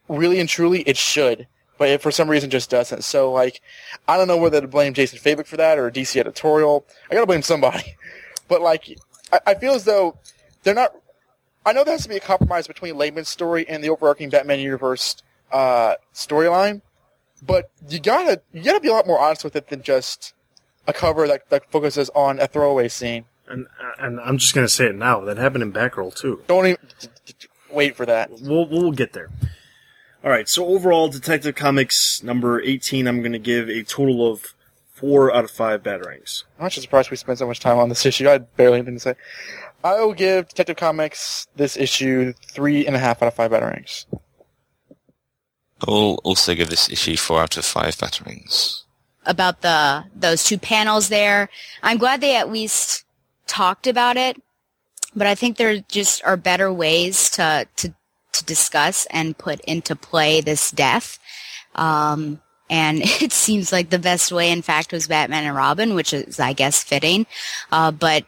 really 0.08 0.40
and 0.40 0.48
truly, 0.48 0.80
it 0.80 0.96
should, 0.96 1.46
but 1.78 1.90
it 1.90 2.02
for 2.02 2.10
some 2.10 2.28
reason 2.28 2.50
just 2.50 2.68
doesn't. 2.68 3.04
So, 3.04 3.30
like, 3.30 3.60
I 4.08 4.16
don't 4.16 4.26
know 4.26 4.38
whether 4.38 4.60
to 4.60 4.66
blame 4.66 4.92
Jason 4.92 5.20
Fabok 5.20 5.46
for 5.46 5.56
that 5.58 5.78
or 5.78 5.88
DC 5.88 6.18
editorial. 6.18 6.84
I 7.08 7.14
gotta 7.14 7.26
blame 7.26 7.42
somebody. 7.42 7.96
But 8.48 8.62
like, 8.62 8.96
I, 9.32 9.40
I 9.48 9.54
feel 9.54 9.72
as 9.72 9.84
though 9.84 10.18
they're 10.62 10.74
not. 10.74 10.92
I 11.64 11.72
know 11.72 11.82
there 11.82 11.94
has 11.94 12.04
to 12.04 12.08
be 12.08 12.16
a 12.16 12.20
compromise 12.20 12.68
between 12.68 12.96
Layman's 12.96 13.28
story 13.28 13.68
and 13.68 13.82
the 13.82 13.90
overarching 13.90 14.30
Batman 14.30 14.60
universe 14.60 15.16
uh, 15.50 15.94
storyline, 16.14 16.80
but 17.44 17.70
you 17.88 17.98
gotta 17.98 18.40
you 18.52 18.62
gotta 18.62 18.78
be 18.78 18.86
a 18.86 18.92
lot 18.92 19.06
more 19.06 19.18
honest 19.18 19.42
with 19.42 19.56
it 19.56 19.68
than 19.68 19.82
just 19.82 20.32
a 20.86 20.92
cover 20.92 21.26
that, 21.26 21.50
that 21.50 21.70
focuses 21.72 22.08
on 22.14 22.38
a 22.38 22.46
throwaway 22.46 22.86
scene. 22.86 23.24
And 23.48 23.66
and 23.98 24.20
I'm 24.20 24.38
just 24.38 24.54
gonna 24.54 24.68
say 24.68 24.86
it 24.86 24.94
now. 24.94 25.20
That 25.20 25.36
happened 25.36 25.62
in 25.62 25.72
Batgirl 25.72 26.14
too. 26.14 26.42
Don't 26.46 26.66
even 26.66 26.78
wait 27.70 27.96
for 27.96 28.06
that. 28.06 28.30
We'll 28.40 28.66
we'll 28.66 28.92
get 28.92 29.12
there. 29.12 29.30
All 30.24 30.30
right. 30.30 30.48
So 30.48 30.66
overall, 30.66 31.08
Detective 31.08 31.54
Comics 31.54 32.22
number 32.22 32.60
18, 32.60 33.06
I'm 33.06 33.22
gonna 33.22 33.38
give 33.38 33.68
a 33.68 33.82
total 33.84 34.30
of 34.30 34.54
four 34.96 35.32
out 35.32 35.44
of 35.44 35.50
five 35.50 35.82
batarangs. 35.82 36.44
I'm 36.58 36.66
actually 36.66 36.82
surprised 36.82 37.10
we 37.10 37.16
spent 37.16 37.38
so 37.38 37.46
much 37.46 37.60
time 37.60 37.78
on 37.78 37.88
this 37.88 38.04
issue. 38.04 38.28
I 38.28 38.32
had 38.32 38.56
barely 38.56 38.78
anything 38.78 38.94
to 38.94 39.00
say. 39.00 39.14
I 39.84 40.00
will 40.00 40.14
give 40.14 40.48
Detective 40.48 40.76
Comics 40.76 41.46
this 41.54 41.76
issue 41.76 42.32
three 42.50 42.86
and 42.86 42.96
a 42.96 42.98
half 42.98 43.22
out 43.22 43.28
of 43.28 43.34
five 43.34 43.52
batarangs. 43.52 44.06
I'll 45.86 46.18
also 46.24 46.54
give 46.54 46.70
this 46.70 46.90
issue 46.90 47.16
four 47.16 47.40
out 47.40 47.56
of 47.56 47.64
five 47.64 47.94
batarangs. 47.94 48.82
About 49.26 49.60
the 49.60 50.04
those 50.14 50.44
two 50.44 50.58
panels 50.58 51.08
there, 51.08 51.48
I'm 51.82 51.98
glad 51.98 52.20
they 52.20 52.36
at 52.36 52.50
least 52.50 53.04
talked 53.46 53.86
about 53.86 54.16
it, 54.16 54.40
but 55.14 55.26
I 55.26 55.34
think 55.34 55.56
there 55.56 55.78
just 55.80 56.24
are 56.24 56.36
better 56.36 56.72
ways 56.72 57.30
to 57.30 57.66
to 57.76 57.94
to 58.32 58.44
discuss 58.44 59.06
and 59.10 59.36
put 59.36 59.60
into 59.60 59.96
play 59.96 60.40
this 60.40 60.70
death. 60.70 61.18
Um, 61.74 62.40
and 62.68 63.00
it 63.02 63.32
seems 63.32 63.72
like 63.72 63.90
the 63.90 63.98
best 63.98 64.32
way, 64.32 64.50
in 64.50 64.62
fact, 64.62 64.92
was 64.92 65.08
Batman 65.08 65.44
and 65.44 65.56
Robin, 65.56 65.94
which 65.94 66.12
is, 66.12 66.40
I 66.40 66.52
guess, 66.52 66.82
fitting. 66.82 67.26
Uh, 67.72 67.90
but 67.90 68.24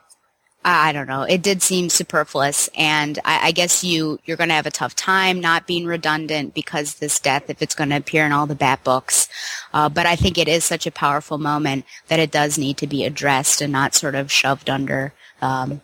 I 0.65 0.93
don't 0.93 1.07
know. 1.07 1.23
It 1.23 1.43
did 1.43 1.63
seem 1.63 1.89
superfluous, 1.89 2.69
and 2.77 3.19
I, 3.25 3.49
I 3.49 3.53
guess 3.53 3.85
you 3.85 4.19
you're 4.25 4.37
going 4.37 4.49
to 4.49 4.55
have 4.55 4.67
a 4.67 4.71
tough 4.71 4.95
time 4.95 5.41
not 5.41 5.67
being 5.67 5.87
redundant 5.87 6.53
because 6.53 6.95
this 6.95 7.21
death, 7.21 7.49
if 7.49 7.63
it's 7.63 7.75
going 7.75 7.91
to 7.91 7.97
appear 7.97 8.27
in 8.27 8.33
all 8.33 8.47
the 8.47 8.55
Bat 8.55 8.85
books. 8.85 9.29
Uh, 9.73 9.89
but 9.89 10.05
I 10.05 10.17
think 10.17 10.37
it 10.37 10.49
is 10.49 10.65
such 10.65 10.87
a 10.87 10.91
powerful 10.91 11.39
moment 11.39 11.85
that 12.09 12.19
it 12.19 12.31
does 12.31 12.59
need 12.59 12.77
to 12.79 12.87
be 12.87 13.05
addressed 13.05 13.61
and 13.61 13.73
not 13.73 13.95
sort 13.95 14.15
of 14.15 14.33
shoved 14.33 14.69
under 14.69 15.15
um, 15.41 15.81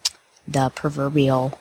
the 0.47 0.71
proverbial 0.71 1.59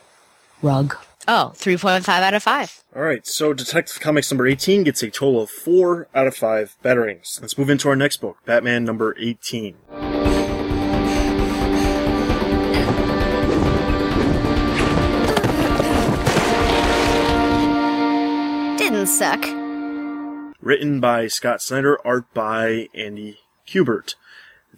rug. 0.60 0.96
Oh, 1.26 1.52
3.5 1.54 2.06
out 2.08 2.34
of 2.34 2.42
5. 2.42 2.84
All 2.94 3.02
right, 3.02 3.26
so 3.26 3.54
Detective 3.54 3.98
Comics 4.00 4.30
number 4.30 4.46
18 4.46 4.84
gets 4.84 5.02
a 5.02 5.10
total 5.10 5.40
of 5.40 5.50
4 5.50 6.08
out 6.14 6.26
of 6.26 6.36
5 6.36 6.76
batarangs. 6.84 7.40
Let's 7.40 7.56
move 7.56 7.70
into 7.70 7.88
our 7.88 7.96
next 7.96 8.18
book, 8.18 8.38
Batman 8.44 8.84
number 8.84 9.16
18. 9.18 9.76
Didn't 19.04 19.16
suck. 19.16 19.44
Written 20.62 20.98
by 20.98 21.26
Scott 21.26 21.60
Snyder, 21.60 21.98
art 22.06 22.24
by 22.32 22.88
Andy 22.94 23.40
Kubert. 23.68 24.14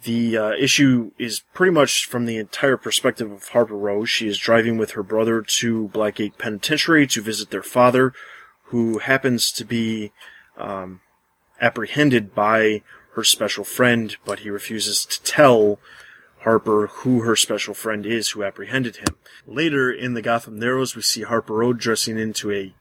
The 0.03 0.37
uh, 0.37 0.51
issue 0.51 1.11
is 1.17 1.43
pretty 1.53 1.71
much 1.71 2.05
from 2.07 2.25
the 2.25 2.35
entire 2.35 2.75
perspective 2.75 3.31
of 3.31 3.47
Harper 3.47 3.77
Rose. 3.77 4.09
She 4.09 4.27
is 4.27 4.37
driving 4.37 4.77
with 4.77 4.91
her 4.91 5.01
brother 5.03 5.41
to 5.41 5.89
Blackgate 5.93 6.37
Penitentiary 6.37 7.07
to 7.07 7.21
visit 7.21 7.51
their 7.51 7.63
father, 7.63 8.11
who 8.63 8.97
happens 8.97 9.49
to 9.53 9.63
be 9.63 10.11
um, 10.57 10.99
apprehended 11.61 12.35
by 12.35 12.81
her 13.13 13.23
special 13.23 13.63
friend, 13.63 14.17
but 14.25 14.39
he 14.39 14.49
refuses 14.49 15.05
to 15.05 15.23
tell 15.23 15.79
Harper 16.39 16.87
who 16.87 17.21
her 17.21 17.37
special 17.37 17.73
friend 17.73 18.05
is 18.05 18.31
who 18.31 18.43
apprehended 18.43 18.97
him. 18.97 19.15
Later 19.45 19.89
in 19.89 20.15
the 20.15 20.21
Gotham 20.21 20.59
Narrows, 20.59 20.97
we 20.97 21.01
see 21.01 21.21
Harper 21.21 21.53
Row 21.53 21.71
dressing 21.71 22.19
into 22.19 22.51
a 22.51 22.73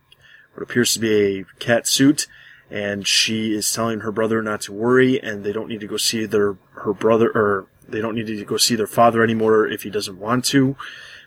what 0.57 0.63
appears 0.63 0.95
to 0.95 1.01
be 1.01 1.41
a 1.41 1.45
cat 1.59 1.87
suit, 1.87 2.27
and 2.71 3.07
she 3.07 3.55
is 3.55 3.71
telling 3.73 4.01
her 4.01 4.11
brother 4.11 4.43
not 4.43 4.63
to 4.63 4.73
worry, 4.73 5.23
and 5.23 5.45
they 5.45 5.53
don't 5.53 5.69
need 5.69 5.81
to 5.81 5.87
go 5.87 5.99
see 5.99 6.25
their 6.25 6.57
her 6.73 6.95
brother, 6.95 7.31
or 7.31 7.67
they 7.87 8.01
don't 8.01 8.15
need 8.15 8.27
to 8.27 8.45
go 8.45 8.57
see 8.57 8.75
their 8.75 8.87
father 8.87 9.23
anymore 9.23 9.69
if 9.69 9.83
he 9.83 9.91
doesn't 9.91 10.19
want 10.19 10.45
to. 10.47 10.77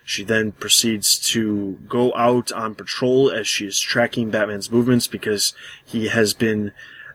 She 0.03 0.23
then 0.23 0.53
proceeds 0.53 1.19
to 1.31 1.77
go 1.87 2.11
out 2.15 2.51
on 2.51 2.73
patrol 2.73 3.29
as 3.29 3.47
she 3.47 3.67
is 3.67 3.79
tracking 3.79 4.31
Batman's 4.31 4.71
movements 4.71 5.05
because 5.05 5.53
he 5.85 6.07
has 6.07 6.33
been 6.33 6.71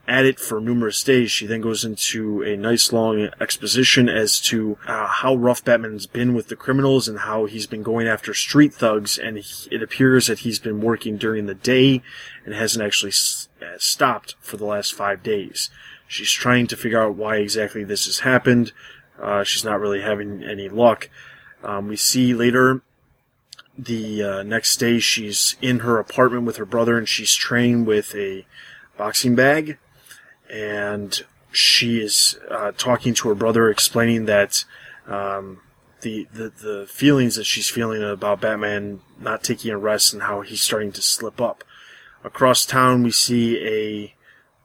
at 0.06 0.26
it 0.26 0.38
for 0.38 0.60
numerous 0.60 1.02
days. 1.02 1.30
She 1.30 1.46
then 1.46 1.60
goes 1.60 1.84
into 1.84 2.42
a 2.42 2.56
nice 2.56 2.92
long 2.92 3.30
exposition 3.40 4.08
as 4.08 4.38
to 4.40 4.76
uh, 4.86 5.06
how 5.06 5.34
rough 5.34 5.64
Batman's 5.64 6.06
been 6.06 6.34
with 6.34 6.48
the 6.48 6.56
criminals 6.56 7.08
and 7.08 7.20
how 7.20 7.46
he's 7.46 7.66
been 7.66 7.82
going 7.82 8.06
after 8.06 8.34
street 8.34 8.74
thugs. 8.74 9.18
And 9.18 9.38
he, 9.38 9.68
it 9.70 9.82
appears 9.82 10.26
that 10.26 10.40
he's 10.40 10.58
been 10.58 10.80
working 10.80 11.16
during 11.16 11.46
the 11.46 11.54
day 11.54 12.02
and 12.44 12.54
hasn't 12.54 12.84
actually 12.84 13.10
s- 13.10 13.48
uh, 13.62 13.76
stopped 13.78 14.36
for 14.40 14.56
the 14.56 14.66
last 14.66 14.92
five 14.92 15.22
days. 15.22 15.70
She's 16.06 16.32
trying 16.32 16.66
to 16.66 16.76
figure 16.76 17.02
out 17.02 17.14
why 17.14 17.36
exactly 17.36 17.82
this 17.82 18.04
has 18.06 18.20
happened. 18.20 18.72
Uh, 19.20 19.42
she's 19.42 19.64
not 19.64 19.80
really 19.80 20.02
having 20.02 20.42
any 20.44 20.68
luck. 20.68 21.08
Um, 21.62 21.88
we 21.88 21.96
see 21.96 22.34
later 22.34 22.82
the 23.76 24.22
uh, 24.22 24.42
next 24.42 24.76
day 24.76 24.98
she's 25.00 25.56
in 25.62 25.80
her 25.80 25.98
apartment 25.98 26.44
with 26.44 26.56
her 26.56 26.66
brother 26.66 26.98
and 26.98 27.08
she's 27.08 27.34
trained 27.34 27.86
with 27.86 28.14
a 28.14 28.46
boxing 28.96 29.34
bag 29.34 29.78
and 30.54 31.24
she 31.50 32.00
is 32.00 32.38
uh, 32.48 32.72
talking 32.78 33.12
to 33.14 33.28
her 33.28 33.34
brother, 33.34 33.68
explaining 33.68 34.26
that 34.26 34.64
um, 35.06 35.60
the, 36.02 36.28
the 36.32 36.50
the 36.50 36.86
feelings 36.88 37.34
that 37.34 37.44
she's 37.44 37.68
feeling 37.68 38.02
about 38.02 38.40
Batman 38.40 39.00
not 39.20 39.42
taking 39.42 39.72
a 39.72 39.78
rest 39.78 40.12
and 40.12 40.22
how 40.22 40.42
he's 40.42 40.62
starting 40.62 40.92
to 40.92 41.02
slip 41.02 41.40
up. 41.40 41.64
Across 42.22 42.66
town, 42.66 43.02
we 43.02 43.10
see 43.10 43.58
a 43.58 44.14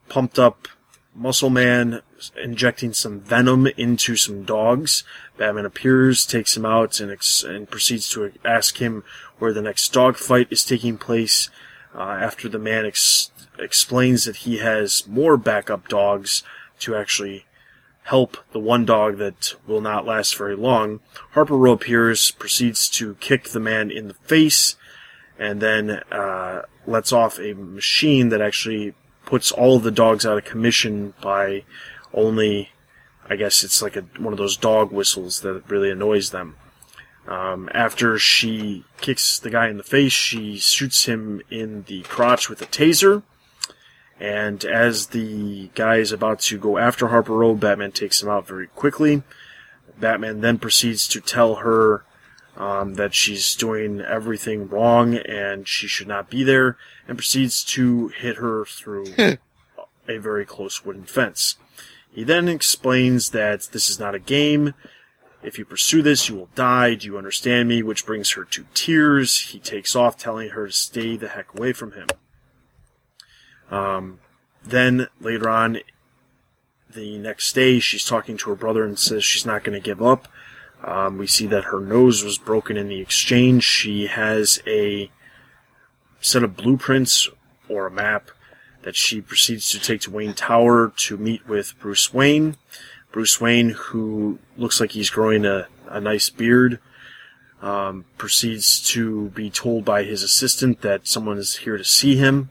pumped 0.10 0.38
up 0.38 0.68
muscle 1.16 1.50
man 1.50 2.02
injecting 2.42 2.94
some 2.94 3.20
venom 3.20 3.68
into 3.68 4.16
some 4.16 4.44
dogs. 4.44 5.04
Batman 5.38 5.66
appears, 5.66 6.26
takes 6.26 6.56
him 6.56 6.66
out, 6.66 7.00
and, 7.00 7.12
ex- 7.12 7.44
and 7.44 7.70
proceeds 7.70 8.08
to 8.10 8.32
ask 8.46 8.78
him 8.78 9.04
where 9.40 9.54
the 9.54 9.62
next 9.62 9.92
dog 9.92 10.18
fight 10.18 10.48
is 10.52 10.64
taking 10.64 10.98
place. 10.98 11.50
Uh, 11.94 12.02
after 12.02 12.48
the 12.48 12.60
man 12.60 12.86
ex- 12.86 13.32
explains 13.60 14.26
that 14.26 14.38
he 14.38 14.58
has 14.58 15.08
more 15.08 15.38
backup 15.38 15.88
dogs 15.88 16.44
to 16.80 16.96
actually 16.96 17.46
help 18.04 18.38
the 18.54 18.60
one 18.60 18.86
dog 18.86 19.18
that 19.18 19.54
will 19.68 19.82
not 19.82 20.06
last 20.06 20.36
very 20.36 20.56
long, 20.56 21.00
Harper 21.32 21.68
appears, 21.68 22.32
proceeds 22.32 22.90
to 22.90 23.14
kick 23.16 23.50
the 23.50 23.60
man 23.60 23.92
in 23.92 24.08
the 24.08 24.14
face, 24.16 24.76
and 25.38 25.62
then 25.62 25.92
uh, 26.12 26.64
lets 26.88 27.14
off 27.14 27.40
a 27.40 27.54
machine 27.54 28.30
that 28.30 28.42
actually 28.42 28.96
puts 29.26 29.52
all 29.52 29.76
of 29.76 29.84
the 29.84 29.92
dogs 29.92 30.26
out 30.26 30.40
of 30.40 30.44
commission 30.44 31.14
by 31.22 31.64
only, 32.12 32.70
I 33.30 33.36
guess 33.36 33.64
it's 33.64 33.82
like 33.82 33.96
a, 33.96 34.02
one 34.18 34.34
of 34.34 34.40
those 34.40 34.58
dog 34.58 34.92
whistles 34.92 35.42
that 35.42 35.70
really 35.70 35.92
annoys 35.92 36.32
them. 36.32 36.56
Um, 37.28 37.70
after 37.76 38.18
she 38.18 38.86
kicks 39.02 39.38
the 39.38 39.52
guy 39.52 39.68
in 39.68 39.78
the 39.78 39.84
face, 39.84 40.14
she 40.14 40.58
shoots 40.58 41.06
him 41.06 41.44
in 41.52 41.84
the 41.84 42.02
crotch 42.04 42.50
with 42.50 42.60
a 42.64 42.66
taser. 42.66 43.22
And 44.20 44.66
as 44.66 45.08
the 45.08 45.70
guy 45.76 45.98
is 45.98 46.12
about 46.12 46.40
to 46.42 46.58
go 46.58 46.78
after 46.78 47.08
Harper 47.08 47.34
Row, 47.34 47.56
Batman 47.56 47.92
takes 47.92 48.22
him 48.22 48.30
out 48.30 48.46
very 48.46 48.68
quickly. 48.68 49.24
Batman 49.98 50.42
then 50.42 50.58
proceeds 50.58 51.08
to 51.10 51.22
tell 51.22 51.56
her 51.56 52.04
um, 52.58 52.96
that 52.96 53.14
she's 53.14 53.56
doing 53.56 54.02
everything 54.02 54.68
wrong 54.68 55.16
and 55.16 55.68
she 55.68 55.88
should 55.88 56.08
not 56.08 56.30
be 56.30 56.44
there, 56.44 56.78
and 57.08 57.18
proceeds 57.18 57.64
to 57.64 58.10
hit 58.10 58.38
her 58.38 58.66
through 58.66 59.06
a 60.08 60.18
very 60.18 60.46
close 60.46 60.84
wooden 60.84 61.06
fence. 61.06 61.56
He 62.12 62.24
then 62.24 62.50
explains 62.50 63.30
that 63.30 63.70
this 63.72 63.90
is 63.90 64.00
not 64.00 64.16
a 64.16 64.20
game. 64.20 64.74
If 65.42 65.58
you 65.58 65.64
pursue 65.64 66.02
this, 66.02 66.28
you 66.28 66.36
will 66.36 66.50
die. 66.56 66.96
Do 66.96 67.08
you 67.08 67.18
understand 67.18 67.70
me? 67.70 67.82
Which 67.82 68.06
brings 68.06 68.32
her 68.32 68.44
to 68.46 68.66
tears. 68.74 69.40
He 69.40 69.60
takes 69.60 69.96
off, 69.96 70.18
telling 70.18 70.50
her 70.50 70.68
to 70.68 70.74
stay 70.74 71.16
the 71.16 71.30
heck 71.30 71.54
away 71.58 71.72
from 71.72 71.94
him. 71.94 72.08
Um, 73.70 74.20
then 74.64 75.08
later 75.20 75.50
on, 75.50 75.80
the 76.94 77.18
next 77.18 77.54
day, 77.54 77.80
she's 77.80 78.06
talking 78.06 78.38
to 78.38 78.50
her 78.50 78.56
brother 78.56 78.84
and 78.84 78.98
says 78.98 79.24
she's 79.24 79.46
not 79.46 79.64
going 79.64 79.80
to 79.80 79.84
give 79.84 80.02
up. 80.02 80.28
Um, 80.84 81.18
we 81.18 81.28
see 81.28 81.46
that 81.48 81.66
her 81.66 81.80
nose 81.80 82.24
was 82.24 82.38
broken 82.38 82.78
in 82.78 82.88
the 82.88 83.02
exchange. 83.02 83.64
She 83.64 84.08
has 84.08 84.62
a 84.66 85.12
set 86.22 86.44
of 86.44 86.56
blueprints 86.56 87.28
or 87.68 87.88
a 87.88 87.92
map 87.92 88.32
that 88.82 88.96
she 88.96 89.22
proceeds 89.22 89.70
to 89.72 89.80
take 89.80 90.02
to 90.02 90.12
Wayne 90.12 90.34
Tower 90.34 90.94
to 90.96 91.18
meet 91.18 91.48
with 91.48 91.78
Bruce 91.80 92.14
Wayne. 92.14 92.56
Bruce 93.12 93.42
Wayne, 93.42 93.70
who 93.70 94.40
looks 94.58 94.80
like 94.80 94.92
he's 94.92 95.10
growing 95.10 95.46
a, 95.46 95.68
a 95.88 96.00
nice 96.00 96.30
beard, 96.30 96.80
um, 97.62 98.06
proceeds 98.18 98.82
to 98.92 99.30
be 99.30 99.50
told 99.50 99.84
by 99.84 100.04
his 100.04 100.24
assistant 100.24 100.82
that 100.82 101.08
someone 101.08 101.38
is 101.38 101.58
here 101.58 101.78
to 101.78 101.84
see 101.84 102.16
him. 102.16 102.50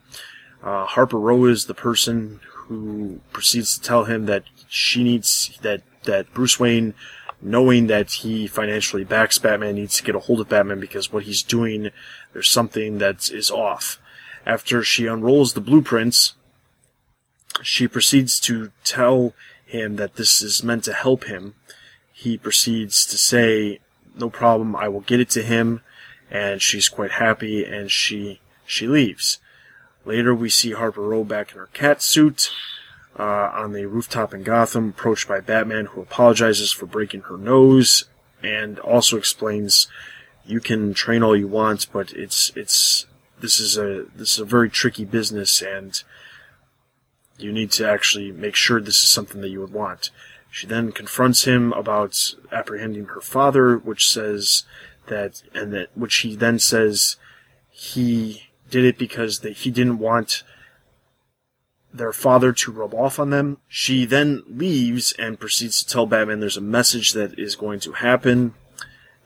Uh, 0.62 0.84
Harper 0.86 1.18
Row 1.18 1.44
is 1.44 1.66
the 1.66 1.74
person 1.74 2.40
who 2.42 3.20
proceeds 3.32 3.76
to 3.76 3.80
tell 3.82 4.04
him 4.04 4.26
that 4.26 4.44
she 4.68 5.02
needs 5.02 5.58
that 5.62 5.82
that 6.04 6.32
Bruce 6.32 6.58
Wayne, 6.58 6.94
knowing 7.40 7.86
that 7.86 8.10
he 8.10 8.46
financially 8.46 9.04
backs 9.04 9.38
Batman, 9.38 9.76
needs 9.76 9.96
to 9.96 10.02
get 10.02 10.14
a 10.14 10.20
hold 10.20 10.40
of 10.40 10.48
Batman 10.48 10.80
because 10.80 11.12
what 11.12 11.24
he's 11.24 11.42
doing, 11.42 11.90
there's 12.32 12.50
something 12.50 12.98
that 12.98 13.30
is 13.30 13.50
off. 13.50 13.98
After 14.46 14.82
she 14.82 15.06
unrolls 15.06 15.52
the 15.52 15.60
blueprints, 15.60 16.34
she 17.62 17.88
proceeds 17.88 18.40
to 18.40 18.72
tell 18.84 19.34
him 19.64 19.96
that 19.96 20.16
this 20.16 20.42
is 20.42 20.62
meant 20.62 20.84
to 20.84 20.92
help 20.92 21.24
him. 21.24 21.54
He 22.12 22.36
proceeds 22.36 23.06
to 23.06 23.16
say, 23.16 23.80
"No 24.16 24.30
problem, 24.30 24.74
I 24.74 24.88
will 24.88 25.00
get 25.00 25.20
it 25.20 25.30
to 25.30 25.42
him," 25.42 25.82
and 26.30 26.60
she's 26.60 26.88
quite 26.88 27.12
happy, 27.12 27.64
and 27.64 27.90
she 27.90 28.40
she 28.66 28.86
leaves. 28.86 29.38
Later, 30.08 30.34
we 30.34 30.48
see 30.48 30.72
Harper 30.72 31.02
Row 31.02 31.22
back 31.22 31.52
in 31.52 31.58
her 31.58 31.68
cat 31.74 32.00
suit 32.00 32.50
uh, 33.18 33.50
on 33.52 33.74
the 33.74 33.84
rooftop 33.84 34.32
in 34.32 34.42
Gotham, 34.42 34.88
approached 34.88 35.28
by 35.28 35.40
Batman, 35.40 35.84
who 35.84 36.00
apologizes 36.00 36.72
for 36.72 36.86
breaking 36.86 37.24
her 37.28 37.36
nose 37.36 38.06
and 38.42 38.78
also 38.78 39.18
explains, 39.18 39.86
"You 40.46 40.60
can 40.60 40.94
train 40.94 41.22
all 41.22 41.36
you 41.36 41.46
want, 41.46 41.88
but 41.92 42.14
it's 42.14 42.50
it's 42.56 43.04
this 43.38 43.60
is 43.60 43.76
a 43.76 44.06
this 44.16 44.32
is 44.32 44.38
a 44.38 44.46
very 44.46 44.70
tricky 44.70 45.04
business, 45.04 45.60
and 45.60 46.02
you 47.36 47.52
need 47.52 47.70
to 47.72 47.86
actually 47.86 48.32
make 48.32 48.56
sure 48.56 48.80
this 48.80 49.02
is 49.02 49.10
something 49.10 49.42
that 49.42 49.50
you 49.50 49.60
would 49.60 49.74
want." 49.74 50.08
She 50.50 50.66
then 50.66 50.90
confronts 50.90 51.44
him 51.44 51.74
about 51.74 52.34
apprehending 52.50 53.08
her 53.08 53.20
father, 53.20 53.76
which 53.76 54.10
says 54.10 54.64
that, 55.08 55.42
and 55.52 55.70
that 55.74 55.90
which 55.94 56.16
he 56.20 56.34
then 56.34 56.58
says 56.58 57.16
he 57.68 58.47
did 58.70 58.84
it 58.84 58.98
because 58.98 59.40
they, 59.40 59.52
he 59.52 59.70
didn't 59.70 59.98
want 59.98 60.42
their 61.92 62.12
father 62.12 62.52
to 62.52 62.72
rub 62.72 62.94
off 62.94 63.18
on 63.18 63.30
them. 63.30 63.58
She 63.68 64.04
then 64.04 64.42
leaves 64.46 65.12
and 65.18 65.40
proceeds 65.40 65.82
to 65.82 65.90
tell 65.90 66.06
Batman 66.06 66.40
there's 66.40 66.56
a 66.56 66.62
message 66.62 67.12
that 67.12 67.38
is 67.38 67.56
going 67.56 67.80
to 67.80 67.92
happen, 67.92 68.54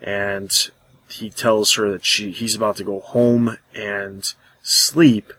and 0.00 0.70
he 1.08 1.30
tells 1.30 1.74
her 1.74 1.90
that 1.90 2.04
she 2.04 2.30
he's 2.30 2.54
about 2.54 2.76
to 2.76 2.84
go 2.84 3.00
home 3.00 3.58
and 3.74 4.32
sleep, 4.62 5.32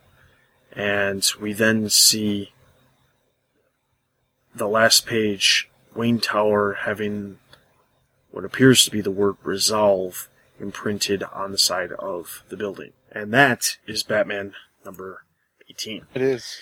and 0.71 1.25
we 1.39 1.53
then 1.53 1.89
see 1.89 2.53
the 4.55 4.67
last 4.67 5.05
page, 5.05 5.69
Wayne 5.95 6.19
Tower 6.19 6.73
having 6.81 7.39
what 8.31 8.45
appears 8.45 8.83
to 8.83 8.91
be 8.91 9.01
the 9.01 9.11
word 9.11 9.35
resolve 9.43 10.29
imprinted 10.59 11.23
on 11.23 11.51
the 11.51 11.57
side 11.57 11.91
of 11.93 12.43
the 12.49 12.57
building. 12.57 12.93
And 13.13 13.33
that 13.33 13.77
is 13.85 14.03
Batman 14.03 14.53
number 14.83 15.23
18. 15.69 16.05
It 16.13 16.21
is. 16.21 16.61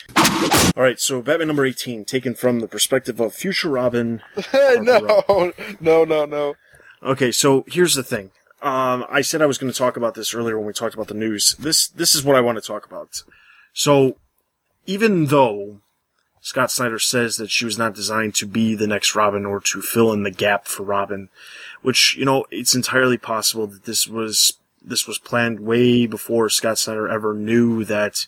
All 0.76 0.84
right, 0.84 0.99
so 0.99 1.22
Batman 1.22 1.47
number 1.47 1.66
18, 1.66 2.06
taken 2.06 2.36
from 2.36 2.60
the 2.60 2.68
perspective 2.68 3.20
of 3.20 3.34
future 3.34 3.70
Robin. 3.70 4.22
no, 4.54 5.54
no, 5.80 6.04
no, 6.04 6.26
no. 6.26 6.56
Okay, 7.04 7.32
so 7.32 7.66
here's 7.68 7.95
the 7.95 8.04
thing. 8.04 8.32
Um, 8.62 9.06
I 9.10 9.22
said 9.22 9.41
I 9.41 9.47
was 9.47 9.58
going 9.58 9.72
to 9.72 9.78
talk 9.78 9.97
about 9.97 10.14
this 10.14 10.36
earlier 10.36 10.58
when 10.58 10.68
we 10.68 10.74
talked 10.74 10.93
about 10.93 11.08
the 11.08 11.16
news. 11.16 11.56
This 11.58 11.88
this 11.88 12.14
is 12.14 12.24
what 12.24 12.36
I 12.36 12.41
want 12.41 12.58
to 12.58 12.62
talk 12.62 12.86
about. 12.86 13.24
So, 13.74 14.18
even 14.86 15.28
though 15.28 15.80
Scott 16.41 16.70
Snyder 16.70 16.99
says 16.99 17.38
that 17.38 17.49
she 17.49 17.66
was 17.66 17.80
not 17.80 17.95
designed 17.95 18.36
to 18.36 18.45
be 18.45 18.76
the 18.76 18.86
next 18.86 19.16
Robin 19.16 19.47
or 19.47 19.60
to 19.62 19.82
fill 19.82 20.14
in 20.14 20.22
the 20.22 20.32
gap 20.32 20.68
for 20.68 20.84
Robin, 20.84 21.30
which 21.82 22.16
you 22.18 22.26
know 22.26 22.45
it's 22.52 22.76
entirely 22.76 23.18
possible 23.18 23.66
that 23.66 23.86
this 23.86 24.08
was 24.08 24.60
this 24.82 25.07
was 25.07 25.19
planned 25.19 25.59
way 25.59 26.05
before 26.05 26.49
Scott 26.49 26.79
Snyder 26.79 27.07
ever 27.07 27.34
knew 27.34 27.84
that 27.86 28.27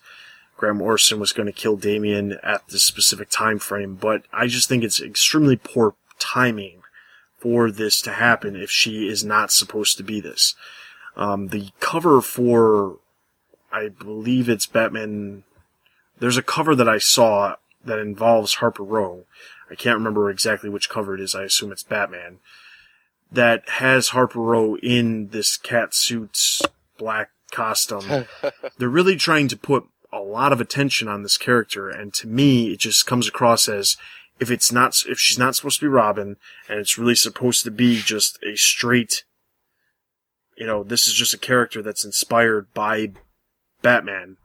Grant 0.58 0.78
Morrison 0.78 1.20
was 1.20 1.34
going 1.34 1.47
to 1.47 1.51
kill 1.51 1.78
Damian 1.78 2.38
at 2.43 2.68
this 2.68 2.84
specific 2.84 3.30
time 3.30 3.60
frame. 3.60 3.95
But 3.95 4.24
I 4.32 4.47
just 4.47 4.70
think 4.70 4.84
it's 4.84 5.01
extremely 5.01 5.56
poor 5.56 5.95
timing 6.20 6.84
for 7.39 7.72
this 7.72 8.01
to 8.04 8.14
happen 8.14 8.56
if 8.56 8.70
she 8.70 9.08
is 9.08 9.24
not 9.24 9.51
supposed 9.51 9.97
to 9.97 10.04
be 10.04 10.22
this. 10.22 10.56
Um, 11.18 11.49
the 11.49 11.70
cover 11.80 12.22
for, 12.22 12.99
I 13.72 13.89
believe 13.89 14.47
it's 14.47 14.66
Batman. 14.66 15.43
There's 16.20 16.38
a 16.38 16.43
cover 16.43 16.76
that 16.76 16.88
I 16.88 16.99
saw 16.99 17.56
that 17.84 17.99
involves 17.99 18.56
Harper 18.56 18.84
Row. 18.84 19.26
I 19.70 19.76
can't 19.76 19.97
remember 19.97 20.30
exactly 20.30 20.70
which 20.70 20.89
cover 20.89 21.16
it 21.16 21.22
is. 21.22 21.36
I 21.36 21.43
assume 21.43 21.72
it's 21.72 21.84
Batman. 21.84 22.39
That 23.34 23.68
has 23.68 24.10
Harper 24.10 24.40
Row 24.40 24.76
in 24.78 25.30
this 25.30 25.58
cat 25.58 25.94
suit's 25.94 26.62
black 26.98 27.30
costume. 27.52 28.26
They're 28.78 28.90
really 28.90 29.16
trying 29.16 29.48
to 29.50 29.58
put 29.58 29.86
a 30.12 30.20
lot 30.20 30.54
of 30.54 30.62
attention 30.62 31.08
on 31.08 31.24
this 31.24 31.38
character, 31.38 31.90
and 31.90 32.14
to 32.14 32.28
me, 32.28 32.72
it 32.72 32.80
just 32.80 33.08
comes 33.08 33.28
across 33.28 33.68
as 33.68 33.98
if 34.40 34.52
it's 34.52 34.72
not, 34.72 34.96
if 35.08 35.20
she's 35.20 35.40
not 35.40 35.56
supposed 35.56 35.80
to 35.80 35.86
be 35.86 35.90
Robin, 35.90 36.38
and 36.70 36.80
it's 36.80 36.98
really 36.98 37.16
supposed 37.16 37.64
to 37.64 37.72
be 37.72 38.00
just 38.00 38.38
a 38.44 38.56
straight, 38.56 39.24
you 40.58 40.66
know, 40.66 40.84
this 40.84 41.08
is 41.08 41.14
just 41.14 41.34
a 41.34 41.40
character 41.40 41.82
that's 41.82 42.06
inspired 42.06 42.72
by 42.74 43.12
Batman. 43.82 44.38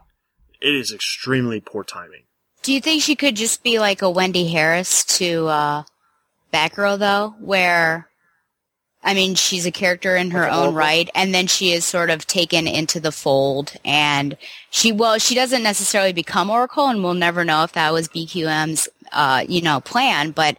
It 0.60 0.74
is 0.74 0.92
extremely 0.92 1.60
poor 1.60 1.84
timing. 1.84 2.24
Do 2.62 2.72
you 2.72 2.80
think 2.80 3.02
she 3.02 3.14
could 3.16 3.36
just 3.36 3.62
be 3.62 3.78
like 3.78 4.02
a 4.02 4.10
Wendy 4.10 4.48
Harris 4.48 5.04
to 5.18 5.46
uh, 5.46 5.82
Batgirl, 6.52 6.98
though, 6.98 7.34
where 7.40 8.08
I 9.08 9.14
mean, 9.14 9.36
she's 9.36 9.64
a 9.64 9.70
character 9.70 10.16
in 10.16 10.32
her 10.32 10.46
own 10.50 10.74
right, 10.74 11.08
and 11.14 11.32
then 11.32 11.46
she 11.46 11.72
is 11.72 11.86
sort 11.86 12.10
of 12.10 12.26
taken 12.26 12.66
into 12.66 13.00
the 13.00 13.10
fold, 13.10 13.72
and 13.82 14.36
she 14.68 14.92
well, 14.92 15.16
she 15.16 15.34
doesn't 15.34 15.62
necessarily 15.62 16.12
become 16.12 16.50
Oracle, 16.50 16.88
and 16.88 17.02
we'll 17.02 17.14
never 17.14 17.42
know 17.42 17.62
if 17.62 17.72
that 17.72 17.94
was 17.94 18.06
BQM's 18.08 18.86
uh, 19.12 19.46
you 19.48 19.62
know 19.62 19.80
plan, 19.80 20.32
but 20.32 20.58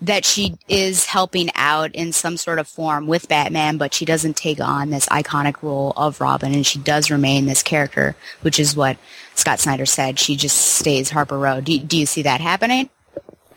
that 0.00 0.24
she 0.24 0.56
is 0.66 1.04
helping 1.04 1.50
out 1.54 1.94
in 1.94 2.10
some 2.14 2.38
sort 2.38 2.58
of 2.58 2.66
form 2.66 3.06
with 3.06 3.28
Batman, 3.28 3.76
but 3.76 3.92
she 3.92 4.06
doesn't 4.06 4.34
take 4.34 4.62
on 4.62 4.88
this 4.88 5.06
iconic 5.10 5.62
role 5.62 5.92
of 5.94 6.22
Robin, 6.22 6.54
and 6.54 6.66
she 6.66 6.78
does 6.78 7.10
remain 7.10 7.44
this 7.44 7.62
character, 7.62 8.16
which 8.40 8.58
is 8.58 8.74
what 8.74 8.96
Scott 9.34 9.60
Snyder 9.60 9.84
said. 9.84 10.18
She 10.18 10.36
just 10.36 10.56
stays 10.56 11.10
Harper 11.10 11.38
Row. 11.38 11.60
Do, 11.60 11.78
do 11.78 11.98
you 11.98 12.06
see 12.06 12.22
that 12.22 12.40
happening? 12.40 12.88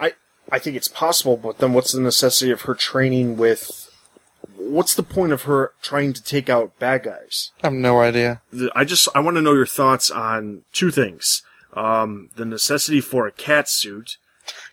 I 0.01 0.15
I 0.51 0.59
think 0.59 0.75
it's 0.75 0.89
possible, 0.89 1.37
but 1.37 1.59
then 1.59 1.71
what's 1.71 1.93
the 1.93 2.01
necessity 2.01 2.51
of 2.51 2.63
her 2.63 2.75
training 2.75 3.37
with? 3.37 3.82
What's 4.70 4.95
the 4.95 5.03
point 5.03 5.32
of 5.32 5.43
her 5.43 5.74
trying 5.82 6.14
to 6.14 6.24
take 6.24 6.49
out 6.49 6.78
bad 6.80 7.03
guys? 7.03 7.51
I 7.64 7.68
have 7.68 7.74
no 7.74 7.99
idea. 7.99 8.41
I 8.76 8.84
just 8.84 9.07
I 9.16 9.20
want 9.20 9.36
to 9.38 9.41
know 9.41 9.53
your 9.53 9.66
thoughts 9.66 10.09
on 10.09 10.64
two 10.72 10.91
things: 10.91 11.43
um, 11.74 12.30
the 12.36 12.45
necessity 12.45 13.01
for 13.01 13.28
a 13.28 13.32
cat 13.32 13.70
suit 13.70 14.18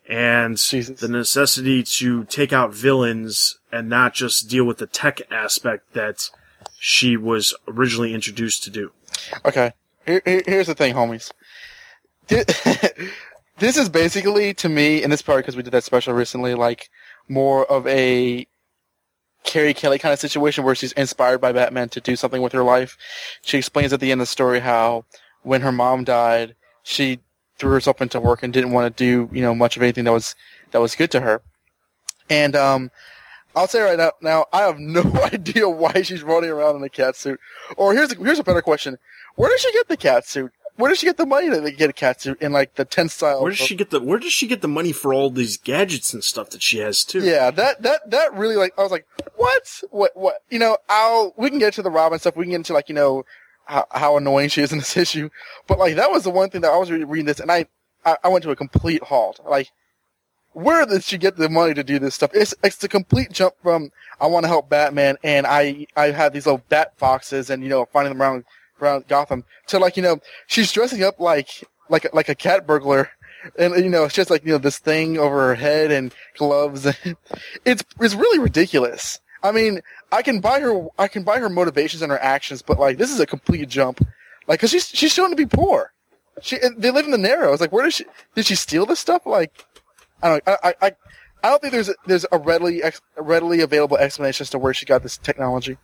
and 0.09 0.57
Jesus. 0.57 1.01
the 1.01 1.09
necessity 1.09 1.83
to 1.83 2.25
take 2.25 2.53
out 2.53 2.75
villains 2.75 3.59
and 3.71 3.89
not 3.89 4.15
just 4.15 4.49
deal 4.49 4.65
with 4.65 4.79
the 4.79 4.87
tech 4.87 5.21
aspect 5.31 5.93
that 5.95 6.31
she 6.79 7.17
was 7.17 7.55
originally 7.69 8.15
introduced 8.15 8.63
to 8.65 8.71
do. 8.71 8.93
Okay, 9.45 9.73
here, 10.07 10.23
here's 10.25 10.67
the 10.67 10.75
thing, 10.75 10.95
homies. 10.95 11.31
This 13.61 13.77
is 13.77 13.91
basically, 13.91 14.55
to 14.55 14.71
me, 14.71 15.03
in 15.03 15.11
this 15.11 15.21
part, 15.21 15.45
because 15.45 15.55
we 15.55 15.63
did 15.63 15.75
that 15.75 15.85
special 15.85 16.15
recently, 16.15 16.55
like 16.55 16.89
more 17.29 17.71
of 17.71 17.87
a 17.87 18.47
Carrie 19.45 19.75
Kelly 19.75 19.99
kind 19.99 20.13
of 20.13 20.19
situation 20.19 20.65
where 20.65 20.75
she's 20.75 20.93
inspired 20.93 21.41
by 21.41 21.53
Batman 21.53 21.89
to 21.91 22.01
do 22.01 22.17
something 22.17 22.43
with 22.43 22.53
her 22.53 22.63
life. 22.63 22.97
She 23.43 23.59
explains 23.59 23.93
at 23.93 24.01
the 24.01 24.13
end 24.13 24.21
of 24.21 24.27
the 24.29 24.31
story 24.31 24.61
how 24.61 25.05
when 25.43 25.63
her 25.63 25.73
mom 25.73 26.05
died, 26.05 26.55
she 26.83 27.21
threw 27.59 27.73
herself 27.73 28.01
into 28.01 28.21
work 28.21 28.43
and 28.43 28.53
didn't 28.53 28.73
want 28.73 28.97
to 28.97 29.05
do, 29.05 29.35
you 29.35 29.43
know, 29.43 29.55
much 29.55 29.77
of 29.77 29.83
anything 29.83 30.05
that 30.05 30.13
was, 30.13 30.35
that 30.71 30.81
was 30.81 30.95
good 30.95 31.11
to 31.13 31.21
her. 31.21 31.43
And, 32.29 32.55
um, 32.55 32.91
I'll 33.55 33.67
say 33.67 33.81
right 33.81 33.99
now, 33.99 34.13
now 34.23 34.47
I 34.53 34.63
have 34.63 34.79
no 34.79 35.03
idea 35.33 35.69
why 35.69 36.03
she's 36.03 36.23
running 36.23 36.51
around 36.51 36.77
in 36.77 36.85
a 36.85 36.89
cat 36.89 37.17
suit. 37.17 37.41
Or 37.77 37.93
here's 37.95 38.13
a, 38.13 38.15
here's 38.17 38.39
a 38.39 38.45
better 38.45 38.63
question: 38.63 38.99
Where 39.35 39.51
does 39.51 39.61
she 39.61 39.73
get 39.73 39.89
the 39.89 39.97
cat 39.97 40.27
suit? 40.27 40.53
Where 40.81 40.89
does 40.89 40.99
she 40.99 41.07
get 41.07 41.17
the 41.17 41.27
money 41.27 41.51
to 41.51 41.71
get 41.71 41.91
a 41.91 41.93
cat 41.93 42.21
suit 42.21 42.41
in 42.41 42.53
like 42.53 42.75
the 42.75 42.85
ten 42.85 43.09
style? 43.09 43.43
Where 43.43 43.51
does 43.51 43.59
she 43.59 43.75
get 43.75 43.91
the 43.91 44.01
Where 44.01 44.19
does 44.19 44.33
she 44.33 44.47
get 44.47 44.63
the 44.63 44.69
money 44.69 44.93
for 44.93 45.13
all 45.13 45.31
these 45.31 45.57
gadgets 45.57 46.13
and 46.13 46.25
stuff 46.25 46.51
that 46.51 46.63
she 46.63 46.79
has 46.79 47.05
too? 47.05 47.21
Yeah, 47.21 47.51
that 47.51 47.83
that 47.83 48.11
that 48.11 48.35
really 48.35 48.57
like 48.57 48.73
I 48.79 48.83
was 48.83 48.91
like, 48.91 49.07
what, 49.37 49.83
what, 49.91 50.17
what? 50.17 50.43
You 50.49 50.59
know, 50.59 50.79
I'll 50.89 51.35
we 51.37 51.51
can 51.51 51.59
get 51.59 51.75
to 51.75 51.83
the 51.83 51.91
Robin 51.91 52.19
stuff. 52.19 52.37
We 52.37 52.45
can 52.45 52.53
get 52.53 52.57
into 52.57 52.73
like 52.73 52.89
you 52.89 52.95
know 52.95 53.25
how, 53.67 53.87
how 53.91 54.17
annoying 54.17 54.49
she 54.49 54.63
is 54.63 54.73
in 54.73 54.79
this 54.79 54.97
issue, 55.05 55.31
but 55.67 55.79
like 55.79 55.97
that 55.97 56.11
was 56.11 56.25
the 56.25 56.31
one 56.31 56.51
thing 56.51 56.63
that 56.63 56.73
I 56.73 56.77
was 56.77 56.91
reading 56.91 57.27
this 57.27 57.41
and 57.41 57.53
I 57.53 57.67
I, 58.05 58.17
I 58.25 58.29
went 58.29 58.43
to 58.45 58.51
a 58.51 58.57
complete 58.57 59.03
halt. 59.05 59.41
Like 59.45 59.71
where 60.53 60.85
did 60.85 61.05
she 61.05 61.17
get 61.17 61.37
the 61.37 61.49
money 61.49 61.75
to 61.75 61.85
do 61.85 61.99
this 61.99 62.15
stuff? 62.15 62.31
It's 62.35 62.55
it's 62.65 62.83
a 62.83 62.89
complete 62.89 63.31
jump 63.33 63.55
from 63.63 63.93
I 64.21 64.27
want 64.27 64.45
to 64.45 64.49
help 64.49 64.69
Batman 64.69 65.17
and 65.23 65.47
I 65.47 65.87
I 65.97 66.11
have 66.11 66.33
these 66.33 66.47
little 66.47 66.63
bat 66.69 66.95
foxes 66.97 67.51
and 67.51 67.63
you 67.63 67.69
know 67.69 67.85
finding 67.87 68.13
them 68.13 68.23
around 68.23 68.45
around 68.81 69.09
Gotham 69.09 69.45
to 69.69 69.79
like 69.79 69.97
you 69.97 70.03
know 70.03 70.21
she's 70.47 70.73
dressing 70.73 71.03
up 71.03 71.21
like 71.21 71.65
like 71.89 72.13
like 72.15 72.29
a 72.29 72.35
cat 72.35 72.67
burglar 72.67 73.11
and 73.59 73.75
you 73.77 73.91
know 73.91 74.05
it's 74.05 74.15
just 74.15 74.31
like 74.31 74.45
you 74.45 74.53
know 74.53 74.59
this 74.59 74.79
thing 74.79 75.19
over 75.19 75.49
her 75.49 75.55
head 75.55 75.91
and 75.91 76.15
gloves 76.37 76.87
it's 77.65 77.85
it's 78.01 78.15
really 78.15 78.39
ridiculous. 78.39 79.19
I 79.43 79.53
mean 79.53 79.81
I 80.13 80.23
can 80.23 80.41
buy 80.41 80.61
her 80.61 80.87
I 80.99 81.09
can 81.09 81.23
buy 81.23 81.39
her 81.39 81.49
motivations 81.49 82.03
and 82.03 82.13
her 82.13 82.23
actions 82.23 82.63
but 82.63 82.79
like 82.79 82.99
this 82.99 83.11
is 83.11 83.21
a 83.21 83.27
complete 83.27 83.69
jump 83.69 84.01
like 84.47 84.59
because 84.59 84.71
she's 84.71 84.89
she's 84.89 85.13
shown 85.13 85.31
to 85.31 85.37
be 85.37 85.47
poor. 85.47 85.93
She 86.43 86.59
they 86.77 86.91
live 86.91 87.05
in 87.05 87.11
the 87.11 87.19
Narrows. 87.19 87.61
Like 87.61 87.73
where 87.73 87.85
did 87.85 87.95
she 87.95 88.05
did 88.35 88.47
she 88.47 88.55
steal 88.55 88.87
this 88.87 89.01
stuff 89.01 89.27
like? 89.27 89.65
I 90.23 90.29
don't. 90.29 90.43
I, 90.47 90.75
I, 90.83 90.93
I 91.43 91.49
don't 91.49 91.63
think 91.63 91.73
there's 91.73 91.89
a, 91.89 91.95
there's 92.07 92.27
a 92.33 92.39
readily 92.39 92.83
readily 93.17 93.61
available 93.61 93.97
explanation 93.97 94.45
as 94.45 94.51
to 94.51 94.59
where 94.59 94.75
she 94.75 94.87
got 94.87 95.03
this 95.03 95.19
technology. 95.19 95.79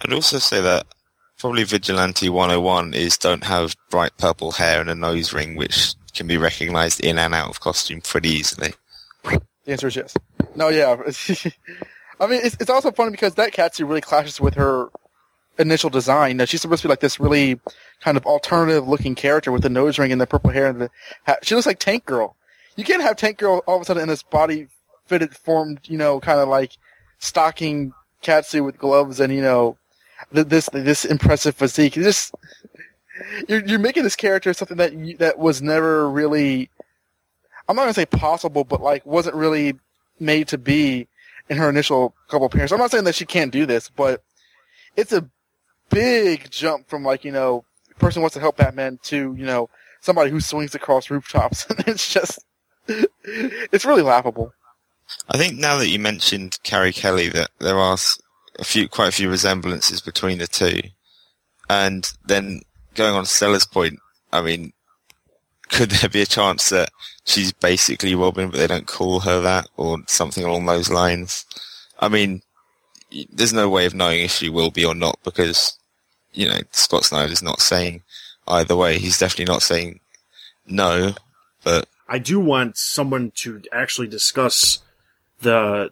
I'd 0.00 0.12
also 0.12 0.38
say 0.38 0.60
that 0.60 0.86
probably 1.38 1.64
Vigilante 1.64 2.28
101 2.28 2.94
is 2.94 3.16
don't 3.16 3.44
have 3.44 3.76
bright 3.90 4.16
purple 4.18 4.52
hair 4.52 4.80
and 4.80 4.90
a 4.90 4.94
nose 4.94 5.32
ring, 5.32 5.56
which 5.56 5.94
can 6.14 6.26
be 6.26 6.36
recognized 6.36 7.00
in 7.00 7.18
and 7.18 7.34
out 7.34 7.50
of 7.50 7.60
costume 7.60 8.00
pretty 8.00 8.28
easily. 8.28 8.74
The 9.24 9.72
answer 9.72 9.88
is 9.88 9.96
yes. 9.96 10.16
No, 10.54 10.68
yeah. 10.68 10.96
I 12.20 12.26
mean, 12.26 12.40
it's, 12.42 12.56
it's 12.58 12.70
also 12.70 12.90
funny 12.90 13.10
because 13.10 13.34
that 13.34 13.52
catsuit 13.52 13.88
really 13.88 14.00
clashes 14.00 14.40
with 14.40 14.54
her 14.54 14.88
initial 15.58 15.90
design. 15.90 16.38
Now, 16.38 16.46
she's 16.46 16.62
supposed 16.62 16.82
to 16.82 16.88
be 16.88 16.92
like 16.92 17.00
this 17.00 17.20
really 17.20 17.60
kind 18.00 18.16
of 18.16 18.26
alternative 18.26 18.88
looking 18.88 19.14
character 19.14 19.52
with 19.52 19.62
the 19.62 19.68
nose 19.68 19.98
ring 19.98 20.10
and 20.10 20.20
the 20.20 20.26
purple 20.26 20.50
hair 20.50 20.66
and 20.66 20.80
the 20.80 20.90
hat. 21.24 21.44
She 21.44 21.54
looks 21.54 21.66
like 21.66 21.78
Tank 21.78 22.04
Girl 22.06 22.36
you 22.78 22.84
can't 22.84 23.02
have 23.02 23.16
Tank 23.16 23.38
Girl 23.38 23.64
all 23.66 23.76
of 23.76 23.82
a 23.82 23.84
sudden 23.84 24.04
in 24.04 24.08
this 24.08 24.22
body 24.22 24.68
fitted, 25.06 25.34
formed, 25.34 25.80
you 25.84 25.98
know, 25.98 26.20
kind 26.20 26.38
of 26.38 26.48
like 26.48 26.78
stocking 27.18 27.92
catsuit 28.22 28.64
with 28.64 28.78
gloves 28.78 29.18
and 29.18 29.34
you 29.34 29.42
know 29.42 29.76
this 30.32 30.68
this 30.72 31.04
impressive 31.04 31.54
physique. 31.54 31.96
It's 31.96 32.06
just 32.06 32.34
you're 33.48 33.64
you're 33.64 33.78
making 33.78 34.04
this 34.04 34.16
character 34.16 34.52
something 34.52 34.76
that 34.76 34.92
you, 34.92 35.16
that 35.18 35.38
was 35.38 35.62
never 35.62 36.08
really. 36.08 36.70
I'm 37.68 37.76
not 37.76 37.82
gonna 37.82 37.94
say 37.94 38.06
possible, 38.06 38.64
but 38.64 38.80
like 38.80 39.04
wasn't 39.04 39.36
really 39.36 39.74
made 40.18 40.48
to 40.48 40.58
be 40.58 41.06
in 41.48 41.56
her 41.58 41.68
initial 41.68 42.14
couple 42.28 42.46
appearances. 42.46 42.72
I'm 42.72 42.78
not 42.78 42.90
saying 42.90 43.04
that 43.04 43.14
she 43.14 43.26
can't 43.26 43.52
do 43.52 43.66
this, 43.66 43.88
but 43.90 44.22
it's 44.96 45.12
a 45.12 45.28
big 45.90 46.50
jump 46.50 46.88
from 46.88 47.04
like 47.04 47.24
you 47.24 47.32
know 47.32 47.64
person 47.98 48.22
wants 48.22 48.34
to 48.34 48.40
help 48.40 48.56
Batman 48.56 48.98
to 49.04 49.34
you 49.36 49.46
know 49.46 49.68
somebody 50.00 50.30
who 50.30 50.40
swings 50.40 50.74
across 50.74 51.10
rooftops. 51.10 51.66
And 51.70 51.88
it's 51.88 52.12
just 52.12 52.44
it's 52.88 53.84
really 53.84 54.02
laughable. 54.02 54.52
I 55.28 55.36
think 55.36 55.58
now 55.58 55.76
that 55.78 55.88
you 55.88 55.98
mentioned 55.98 56.58
Carrie 56.62 56.92
Kelly, 56.92 57.28
that 57.30 57.50
there 57.60 57.78
are 57.78 57.96
a 58.58 58.64
few, 58.64 58.88
quite 58.88 59.08
a 59.08 59.12
few 59.12 59.30
resemblances 59.30 60.00
between 60.00 60.38
the 60.38 60.46
two, 60.46 60.80
and 61.68 62.10
then 62.26 62.62
going 62.94 63.14
on 63.14 63.24
to 63.24 63.30
Stella's 63.30 63.66
point, 63.66 63.98
I 64.32 64.42
mean, 64.42 64.72
could 65.68 65.90
there 65.90 66.10
be 66.10 66.22
a 66.22 66.26
chance 66.26 66.70
that 66.70 66.90
she's 67.24 67.52
basically 67.52 68.14
Robin, 68.14 68.50
but 68.50 68.58
they 68.58 68.66
don't 68.66 68.86
call 68.86 69.20
her 69.20 69.40
that, 69.40 69.68
or 69.76 69.98
something 70.06 70.44
along 70.44 70.66
those 70.66 70.90
lines? 70.90 71.44
I 72.00 72.08
mean, 72.08 72.42
there's 73.30 73.52
no 73.52 73.68
way 73.68 73.86
of 73.86 73.94
knowing 73.94 74.22
if 74.22 74.32
she 74.32 74.48
will 74.48 74.70
be 74.70 74.84
or 74.84 74.94
not 74.94 75.18
because, 75.24 75.78
you 76.32 76.48
know, 76.48 76.58
Scott 76.72 77.04
Snyder's 77.04 77.42
not 77.42 77.60
saying 77.60 78.02
either 78.46 78.76
way. 78.76 78.98
He's 78.98 79.18
definitely 79.18 79.52
not 79.52 79.62
saying 79.62 80.00
no, 80.66 81.14
but 81.64 81.88
I 82.08 82.18
do 82.18 82.40
want 82.40 82.76
someone 82.76 83.32
to 83.36 83.62
actually 83.72 84.08
discuss 84.08 84.80
the 85.40 85.90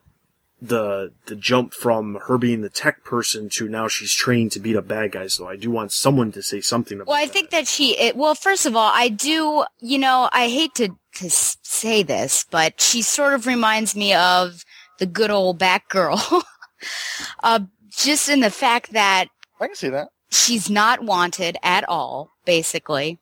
the 0.60 1.12
the 1.26 1.36
jump 1.36 1.74
from 1.74 2.18
her 2.26 2.38
being 2.38 2.62
the 2.62 2.70
tech 2.70 3.04
person 3.04 3.48
to 3.50 3.68
now 3.68 3.88
she's 3.88 4.14
trained 4.14 4.52
to 4.52 4.60
beat 4.60 4.76
up 4.76 4.88
bad 4.88 5.12
guys 5.12 5.36
though. 5.36 5.48
I 5.48 5.56
do 5.56 5.70
want 5.70 5.92
someone 5.92 6.32
to 6.32 6.42
say 6.42 6.60
something 6.60 6.96
about 6.98 7.08
Well, 7.08 7.22
I 7.22 7.26
think 7.26 7.50
that 7.50 7.66
she 7.66 7.98
it, 7.98 8.16
well, 8.16 8.34
first 8.34 8.64
of 8.64 8.74
all, 8.74 8.90
I 8.92 9.08
do, 9.08 9.64
you 9.80 9.98
know, 9.98 10.30
I 10.32 10.48
hate 10.48 10.74
to 10.76 10.88
to 11.16 11.30
say 11.30 12.02
this, 12.02 12.46
but 12.50 12.80
she 12.80 13.02
sort 13.02 13.34
of 13.34 13.46
reminds 13.46 13.94
me 13.94 14.14
of 14.14 14.64
the 14.98 15.06
good 15.06 15.30
old 15.30 15.58
Batgirl. 15.58 16.42
uh 17.42 17.60
just 17.90 18.28
in 18.28 18.40
the 18.40 18.50
fact 18.50 18.92
that 18.92 19.28
I 19.60 19.66
can 19.66 19.76
see 19.76 19.88
that. 19.90 20.08
She's 20.30 20.68
not 20.68 21.02
wanted 21.02 21.56
at 21.62 21.88
all, 21.88 22.30
basically 22.44 23.18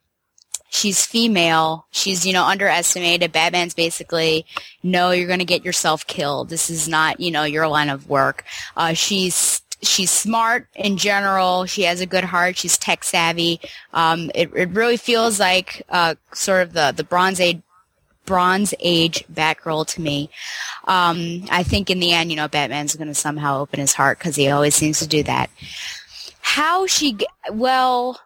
she's 0.74 1.06
female. 1.06 1.86
She's, 1.92 2.26
you 2.26 2.32
know, 2.32 2.44
underestimated. 2.44 3.30
Batman's 3.30 3.74
basically, 3.74 4.44
no, 4.82 5.12
you're 5.12 5.28
going 5.28 5.38
to 5.38 5.44
get 5.44 5.64
yourself 5.64 6.04
killed. 6.08 6.48
This 6.48 6.68
is 6.68 6.88
not, 6.88 7.20
you 7.20 7.30
know, 7.30 7.44
your 7.44 7.68
line 7.68 7.88
of 7.88 8.08
work. 8.08 8.44
Uh, 8.76 8.92
she's, 8.92 9.62
she's 9.82 10.10
smart 10.10 10.66
in 10.74 10.96
general. 10.96 11.64
She 11.66 11.82
has 11.82 12.00
a 12.00 12.06
good 12.06 12.24
heart. 12.24 12.56
She's 12.56 12.76
tech 12.76 13.04
savvy. 13.04 13.60
Um, 13.92 14.32
it, 14.34 14.50
it 14.56 14.70
really 14.70 14.96
feels 14.96 15.38
like, 15.38 15.82
uh, 15.90 16.16
sort 16.32 16.62
of 16.62 16.72
the, 16.72 16.92
the 16.96 17.04
Bronze 17.04 17.38
Age, 17.38 17.62
Bronze 18.26 18.74
Age 18.80 19.24
Batgirl 19.32 19.86
to 19.86 20.00
me. 20.00 20.28
Um, 20.88 21.44
I 21.52 21.62
think 21.62 21.88
in 21.88 22.00
the 22.00 22.12
end, 22.12 22.30
you 22.30 22.36
know, 22.36 22.48
Batman's 22.48 22.96
going 22.96 23.06
to 23.06 23.14
somehow 23.14 23.60
open 23.60 23.78
his 23.78 23.92
heart 23.92 24.18
because 24.18 24.34
he 24.34 24.48
always 24.48 24.74
seems 24.74 24.98
to 24.98 25.06
do 25.06 25.22
that. 25.22 25.50
How 26.40 26.86
she, 26.88 27.16
well, 27.52 28.20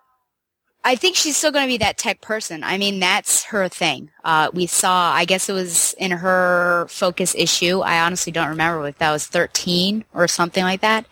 I 0.84 0.94
think 0.94 1.16
she's 1.16 1.36
still 1.36 1.50
going 1.50 1.66
to 1.66 1.72
be 1.72 1.78
that 1.78 1.98
tech 1.98 2.20
person. 2.20 2.62
I 2.62 2.78
mean, 2.78 3.00
that's 3.00 3.44
her 3.44 3.68
thing. 3.68 4.10
Uh, 4.24 4.50
we 4.54 4.66
saw, 4.66 5.12
I 5.12 5.24
guess 5.24 5.48
it 5.48 5.52
was 5.52 5.94
in 5.98 6.12
her 6.12 6.86
focus 6.88 7.34
issue. 7.36 7.80
I 7.80 8.00
honestly 8.00 8.32
don't 8.32 8.48
remember 8.48 8.86
if 8.86 8.98
that 8.98 9.10
was 9.10 9.26
13 9.26 10.04
or 10.14 10.28
something 10.28 10.62
like 10.62 10.80
that. 10.80 11.04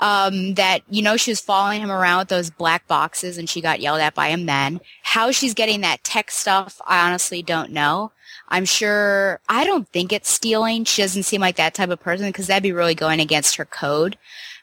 Um, 0.00 0.54
that, 0.54 0.82
you 0.90 1.02
know, 1.02 1.16
she 1.16 1.30
was 1.30 1.40
following 1.40 1.80
him 1.80 1.90
around 1.90 2.18
with 2.18 2.28
those 2.28 2.50
black 2.50 2.86
boxes 2.88 3.38
and 3.38 3.48
she 3.48 3.60
got 3.60 3.80
yelled 3.80 4.00
at 4.00 4.14
by 4.14 4.28
him 4.28 4.44
then. 4.44 4.80
How 5.02 5.30
she's 5.30 5.54
getting 5.54 5.80
that 5.82 6.04
tech 6.04 6.30
stuff, 6.30 6.80
I 6.84 7.06
honestly 7.06 7.42
don't 7.42 7.70
know. 7.70 8.12
I'm 8.48 8.64
sure, 8.64 9.40
I 9.48 9.64
don't 9.64 9.88
think 9.88 10.12
it's 10.12 10.30
stealing. 10.30 10.84
She 10.84 11.02
doesn't 11.02 11.22
seem 11.22 11.40
like 11.40 11.56
that 11.56 11.74
type 11.74 11.90
of 11.90 12.00
person 12.00 12.26
because 12.26 12.48
that'd 12.48 12.62
be 12.62 12.72
really 12.72 12.94
going 12.94 13.20
against 13.20 13.56
her 13.56 13.64
code. 13.64 14.18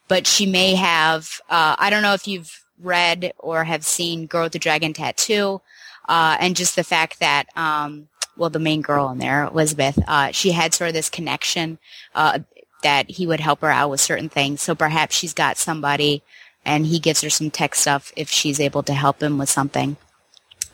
But 0.07 0.27
she 0.27 0.45
may 0.45 0.75
have, 0.75 1.41
uh, 1.49 1.75
I 1.79 1.89
don't 1.89 2.03
know 2.03 2.13
if 2.13 2.27
you've 2.27 2.62
read 2.83 3.33
or 3.39 3.63
have 3.63 3.85
seen 3.85 4.27
Girl 4.27 4.43
with 4.43 4.53
the 4.53 4.59
Dragon 4.59 4.93
Tattoo, 4.93 5.61
uh, 6.07 6.37
and 6.39 6.55
just 6.55 6.75
the 6.75 6.83
fact 6.83 7.19
that, 7.19 7.45
um, 7.55 8.09
well, 8.37 8.49
the 8.49 8.59
main 8.59 8.81
girl 8.81 9.09
in 9.09 9.19
there, 9.19 9.45
Elizabeth, 9.45 9.97
uh, 10.07 10.31
she 10.31 10.51
had 10.51 10.73
sort 10.73 10.89
of 10.89 10.93
this 10.93 11.09
connection 11.09 11.79
uh, 12.15 12.39
that 12.81 13.09
he 13.09 13.25
would 13.25 13.39
help 13.39 13.61
her 13.61 13.71
out 13.71 13.89
with 13.89 14.01
certain 14.01 14.29
things. 14.29 14.61
So 14.61 14.75
perhaps 14.75 15.15
she's 15.15 15.33
got 15.33 15.57
somebody, 15.57 16.23
and 16.65 16.85
he 16.85 16.99
gives 16.99 17.21
her 17.21 17.29
some 17.29 17.51
tech 17.51 17.75
stuff 17.75 18.11
if 18.15 18.29
she's 18.29 18.59
able 18.59 18.83
to 18.83 18.93
help 18.93 19.23
him 19.23 19.37
with 19.37 19.49
something. 19.49 19.97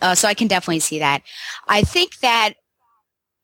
Uh, 0.02 0.16
so 0.16 0.28
I 0.28 0.34
can 0.34 0.48
definitely 0.48 0.80
see 0.80 1.00
that. 1.00 1.22
I 1.68 1.82
think 1.82 2.20
that 2.20 2.54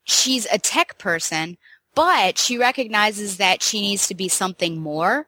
she's 0.05 0.47
a 0.51 0.57
tech 0.57 0.97
person, 0.97 1.57
but 1.93 2.38
she 2.38 2.57
recognizes 2.57 3.38
that 3.38 3.61
she 3.61 3.82
needs 3.82 4.07
to 4.07 4.16
be 4.16 4.30
something 4.30 4.80
more. 4.80 5.28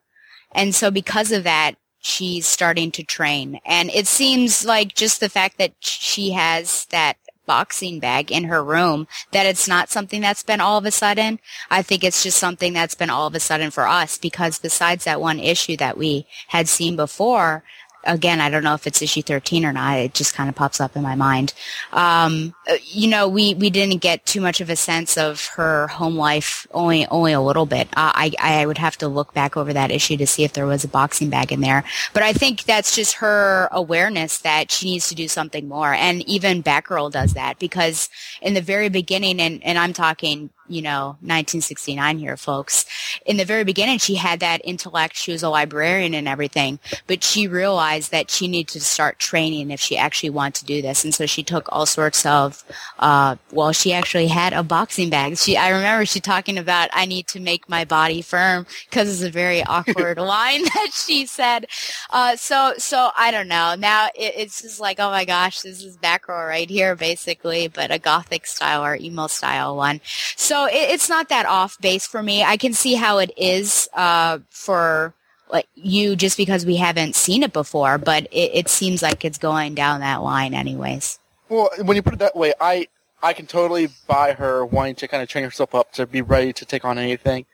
And 0.54 0.74
so 0.74 0.90
because 0.90 1.32
of 1.32 1.44
that, 1.44 1.76
she's 2.08 2.48
starting 2.48 2.92
to 2.92 3.04
train. 3.04 3.60
And 3.66 3.90
it 3.92 4.08
seems 4.08 4.66
like 4.66 4.96
just 4.96 5.20
the 5.20 5.30
fact 5.30 5.58
that 5.58 5.74
she 5.80 6.32
has 6.32 6.86
that 6.86 7.18
boxing 7.46 8.00
bag 8.00 8.32
in 8.32 8.44
her 8.46 8.64
room, 8.64 9.08
that 9.32 9.46
it's 9.46 9.68
not 9.68 9.90
something 9.90 10.22
that's 10.22 10.44
been 10.44 10.62
all 10.62 10.78
of 10.78 10.86
a 10.86 10.92
sudden. 10.92 11.40
I 11.72 11.82
think 11.82 12.04
it's 12.04 12.22
just 12.22 12.38
something 12.38 12.74
that's 12.74 12.96
been 12.96 13.10
all 13.10 13.26
of 13.26 13.36
a 13.36 13.40
sudden 13.40 13.72
for 13.72 13.88
us 13.88 14.18
because 14.18 14.60
besides 14.60 15.06
that 15.06 15.22
one 15.22 15.40
issue 15.40 15.78
that 15.78 15.98
we 15.98 16.28
had 16.50 16.68
seen 16.68 16.96
before, 16.96 17.64
again, 18.08 18.42
I 18.42 18.50
don't 18.50 18.64
know 18.64 18.74
if 18.74 18.88
it's 18.88 19.02
issue 19.02 19.22
13 19.22 19.66
or 19.66 19.74
not. 19.74 19.98
It 20.00 20.14
just 20.14 20.34
kind 20.34 20.50
of 20.50 20.56
pops 20.56 20.82
up 20.82 20.96
in 20.96 21.04
my 21.04 21.16
mind. 21.16 21.54
Um, 21.92 22.56
you 22.84 23.08
know, 23.08 23.28
we, 23.28 23.54
we 23.54 23.70
didn't 23.70 24.02
get 24.02 24.26
too 24.26 24.42
much 24.42 24.62
of 24.62 24.70
a 24.70 24.76
sense 24.76 25.18
of 25.18 25.46
her 25.56 25.88
home 25.88 26.16
life, 26.16 26.66
only, 26.74 27.06
only 27.08 27.34
a 27.34 27.42
little 27.42 27.66
bit. 27.66 27.88
Uh, 27.90 28.12
I, 28.16 28.32
I 28.40 28.66
would 28.66 28.78
have 28.78 28.98
to 29.00 29.08
look 29.08 29.34
back 29.34 29.56
over 29.56 29.74
that 29.74 29.92
issue 29.92 30.18
to 30.18 30.26
see 30.26 30.44
if 30.44 30.54
there 30.54 30.66
was 30.66 30.84
a 30.84 30.88
boxing 30.88 31.30
bag 31.30 31.52
in 31.52 31.62
there. 31.62 31.84
But 32.14 32.24
I 32.24 32.34
think 32.34 32.64
that's 32.64 32.96
just 32.96 33.16
her 33.16 33.70
awareness 33.72 34.40
that 34.40 34.72
she 34.72 34.92
needs 34.92 35.10
to 35.10 35.16
do 35.16 35.28
something 35.28 35.68
more. 35.68 35.94
And 35.94 36.28
even 36.28 36.64
Batgirl 36.64 37.12
does 37.12 37.34
that 37.34 37.60
because 37.60 38.10
in 38.42 38.54
the 38.54 38.62
very 38.62 38.90
beginning, 38.90 39.40
and, 39.40 39.64
and 39.64 39.78
I'm 39.78 39.94
talking 39.94 40.50
you 40.68 40.82
know, 40.82 41.18
1969 41.22 42.20
here, 42.20 42.38
folks. 42.38 42.86
In 43.26 43.38
the 43.38 43.46
very 43.46 43.64
beginning, 43.64 44.00
she 44.00 44.16
had 44.16 44.40
that 44.40 44.62
intellect. 44.64 45.16
She 45.16 45.32
was 45.32 45.44
a 45.44 45.50
librarian 45.50 46.14
and 46.14 46.28
everything, 46.28 46.80
but 47.08 47.24
she 47.24 47.48
realized 47.48 48.12
that 48.12 48.30
she 48.30 48.48
needed 48.48 48.72
to 48.74 48.82
start 48.82 49.20
training 49.20 49.72
if 49.72 49.80
she 49.80 49.98
actually 49.98 50.30
wanted 50.30 50.60
to 50.60 50.66
do 50.66 50.82
this. 50.82 51.04
And 51.04 51.14
so 51.14 51.26
she 51.26 51.44
took 51.44 51.68
all 51.72 51.86
sorts 51.86 52.26
of, 52.26 52.64
uh, 53.00 53.36
well, 53.52 53.72
she 53.72 53.94
actually 53.94 54.28
had 54.28 54.54
a 54.54 54.64
boxing 54.64 55.10
bag. 55.10 55.38
She, 55.38 55.58
I 55.58 55.70
remember 55.70 56.06
she 56.06 56.20
talking 56.20 56.58
about, 56.58 56.90
I 56.94 57.06
need 57.06 57.28
to 57.28 57.40
make 57.40 57.70
my 57.70 57.86
body 57.86 58.22
firm 58.22 58.66
because 58.90 59.10
it's 59.10 59.24
a 59.24 59.32
very 59.32 59.64
awkward 59.66 60.18
line 60.18 60.64
that 60.74 60.92
she 60.94 61.26
said. 61.26 61.68
Uh, 62.10 62.36
so, 62.36 62.74
so 62.78 63.12
I 63.16 63.32
don't 63.32 63.48
know. 63.48 63.76
Now 63.78 64.08
it, 64.16 64.34
it's 64.38 64.62
just 64.62 64.80
like, 64.80 65.00
oh 65.00 65.12
my 65.12 65.26
gosh, 65.26 65.62
this 65.62 65.84
is 65.84 65.98
back 65.98 66.28
row 66.28 66.46
right 66.46 66.70
here, 66.70 66.96
basically, 66.96 67.68
but 67.68 67.92
a 67.92 68.00
gothic 68.00 68.46
style 68.46 68.84
or 68.84 68.96
emo 68.96 69.28
style 69.28 69.76
one. 69.76 70.02
So 70.36 70.57
it, 70.66 70.92
it's 70.92 71.10
not 71.10 71.30
that 71.30 71.46
off 71.46 71.80
base 71.80 72.08
for 72.08 72.22
me. 72.24 72.44
I 72.44 72.58
can 72.58 72.74
see 72.74 72.96
how 72.96 73.20
it 73.20 73.32
is 73.38 73.88
uh, 73.94 74.40
for 74.50 75.14
like 75.50 75.68
you 75.76 76.16
just 76.16 76.38
because 76.38 76.66
we 76.66 76.76
haven't 76.76 77.16
seen 77.16 77.44
it 77.44 77.54
before, 77.54 77.98
but 77.98 78.24
it, 78.32 78.52
it 78.54 78.70
seems 78.70 79.02
like 79.02 79.24
it's 79.24 79.38
going 79.38 79.76
down 79.76 80.02
that 80.02 80.22
line, 80.22 80.54
anyways. 80.54 81.20
Well, 81.50 81.70
when 81.82 81.96
you 81.96 82.02
put 82.02 82.14
it 82.14 82.20
that 82.20 82.36
way, 82.36 82.54
I 82.60 82.88
I 83.22 83.34
can 83.34 83.48
totally 83.48 83.90
buy 84.08 84.34
her 84.34 84.66
wanting 84.66 84.96
to 84.96 85.08
kind 85.08 85.24
of 85.24 85.30
train 85.30 85.44
herself 85.44 85.74
up 85.74 85.92
to 85.94 86.06
be 86.06 86.22
ready 86.22 86.54
to 86.54 86.66
take 86.66 86.86
on 86.86 86.98
anything. 86.98 87.46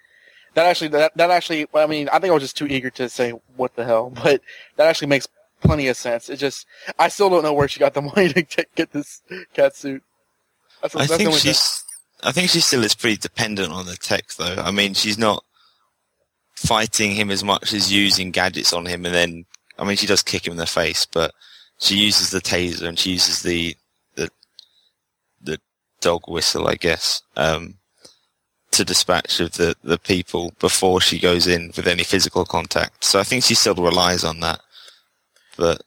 That 0.55 0.65
actually, 0.67 0.89
that, 0.89 1.15
that 1.17 1.31
actually, 1.31 1.67
I 1.73 1.87
mean, 1.87 2.09
I 2.09 2.19
think 2.19 2.29
I 2.29 2.33
was 2.33 2.43
just 2.43 2.57
too 2.57 2.67
eager 2.67 2.89
to 2.91 3.09
say 3.09 3.31
what 3.55 3.75
the 3.75 3.85
hell, 3.85 4.09
but 4.23 4.41
that 4.75 4.87
actually 4.87 5.07
makes 5.07 5.27
plenty 5.61 5.87
of 5.87 5.97
sense. 5.97 6.29
It 6.29 6.37
just, 6.37 6.67
I 6.99 7.07
still 7.07 7.29
don't 7.29 7.43
know 7.43 7.53
where 7.53 7.67
she 7.67 7.79
got 7.79 7.93
the 7.93 8.01
money 8.15 8.29
to 8.33 8.41
get, 8.41 8.75
get 8.75 8.91
this 8.91 9.21
cat 9.53 9.75
suit. 9.75 10.03
That's, 10.81 10.95
I 10.95 11.05
that's 11.05 11.15
think 11.15 11.33
she's, 11.33 11.59
thing. 11.59 11.82
I 12.23 12.31
think 12.31 12.49
she 12.49 12.61
still 12.61 12.83
is 12.83 12.95
pretty 12.95 13.17
dependent 13.17 13.71
on 13.71 13.85
the 13.85 13.95
tech 13.95 14.33
though. 14.33 14.55
I 14.57 14.71
mean, 14.71 14.93
she's 14.93 15.17
not 15.17 15.43
fighting 16.55 17.11
him 17.11 17.29
as 17.29 17.43
much 17.43 17.73
as 17.73 17.91
using 17.91 18.31
gadgets 18.31 18.73
on 18.73 18.85
him 18.85 19.05
and 19.05 19.13
then, 19.13 19.45
I 19.77 19.85
mean, 19.85 19.97
she 19.97 20.07
does 20.07 20.23
kick 20.23 20.47
him 20.47 20.51
in 20.51 20.57
the 20.57 20.65
face, 20.65 21.05
but 21.05 21.33
she 21.79 21.95
uses 21.95 22.29
the 22.29 22.39
taser 22.39 22.83
and 22.83 22.97
she 22.97 23.11
uses 23.11 23.41
the, 23.41 23.75
the, 24.15 24.29
the 25.41 25.59
dog 25.99 26.23
whistle, 26.27 26.67
I 26.67 26.75
guess. 26.75 27.21
Um, 27.35 27.75
to 28.73 28.83
dispatch 28.83 29.39
of 29.39 29.53
the, 29.53 29.75
the 29.83 29.99
people 29.99 30.51
before 30.59 30.99
she 30.99 31.19
goes 31.19 31.45
in 31.45 31.71
with 31.75 31.87
any 31.87 32.03
physical 32.03 32.43
contact. 32.43 33.03
So 33.03 33.19
I 33.19 33.23
think 33.23 33.43
she 33.43 33.53
still 33.53 33.75
relies 33.75 34.23
on 34.23 34.39
that. 34.39 34.61
But, 35.57 35.83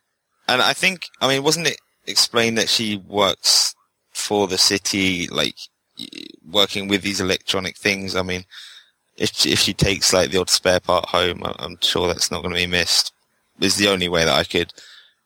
and 0.49 0.63
I 0.63 0.73
think, 0.73 1.09
I 1.21 1.29
mean, 1.29 1.43
wasn't 1.43 1.67
it 1.67 1.81
explained 2.07 2.59
that 2.59 2.69
she 2.69 2.97
works 2.97 3.75
for 4.13 4.47
the 4.47 4.59
city, 4.59 5.27
like, 5.27 5.57
working 6.49 6.89
with 6.89 7.03
these 7.03 7.21
electronic 7.21 7.77
things? 7.77 8.17
I 8.17 8.23
mean, 8.23 8.45
if 9.17 9.33
she, 9.35 9.53
if 9.53 9.61
she 9.61 9.75
takes 9.75 10.13
like 10.13 10.31
the 10.31 10.41
odd 10.41 10.51
spare 10.51 10.81
part 10.81 11.07
home, 11.11 11.43
I'm 11.45 11.79
sure 11.81 12.09
that's 12.09 12.31
not 12.31 12.43
going 12.43 12.55
to 12.55 12.61
be 12.61 12.67
missed. 12.67 13.13
Is 13.61 13.77
the 13.77 13.89
only 13.89 14.09
way 14.09 14.25
that 14.25 14.35
I 14.35 14.45
could 14.45 14.73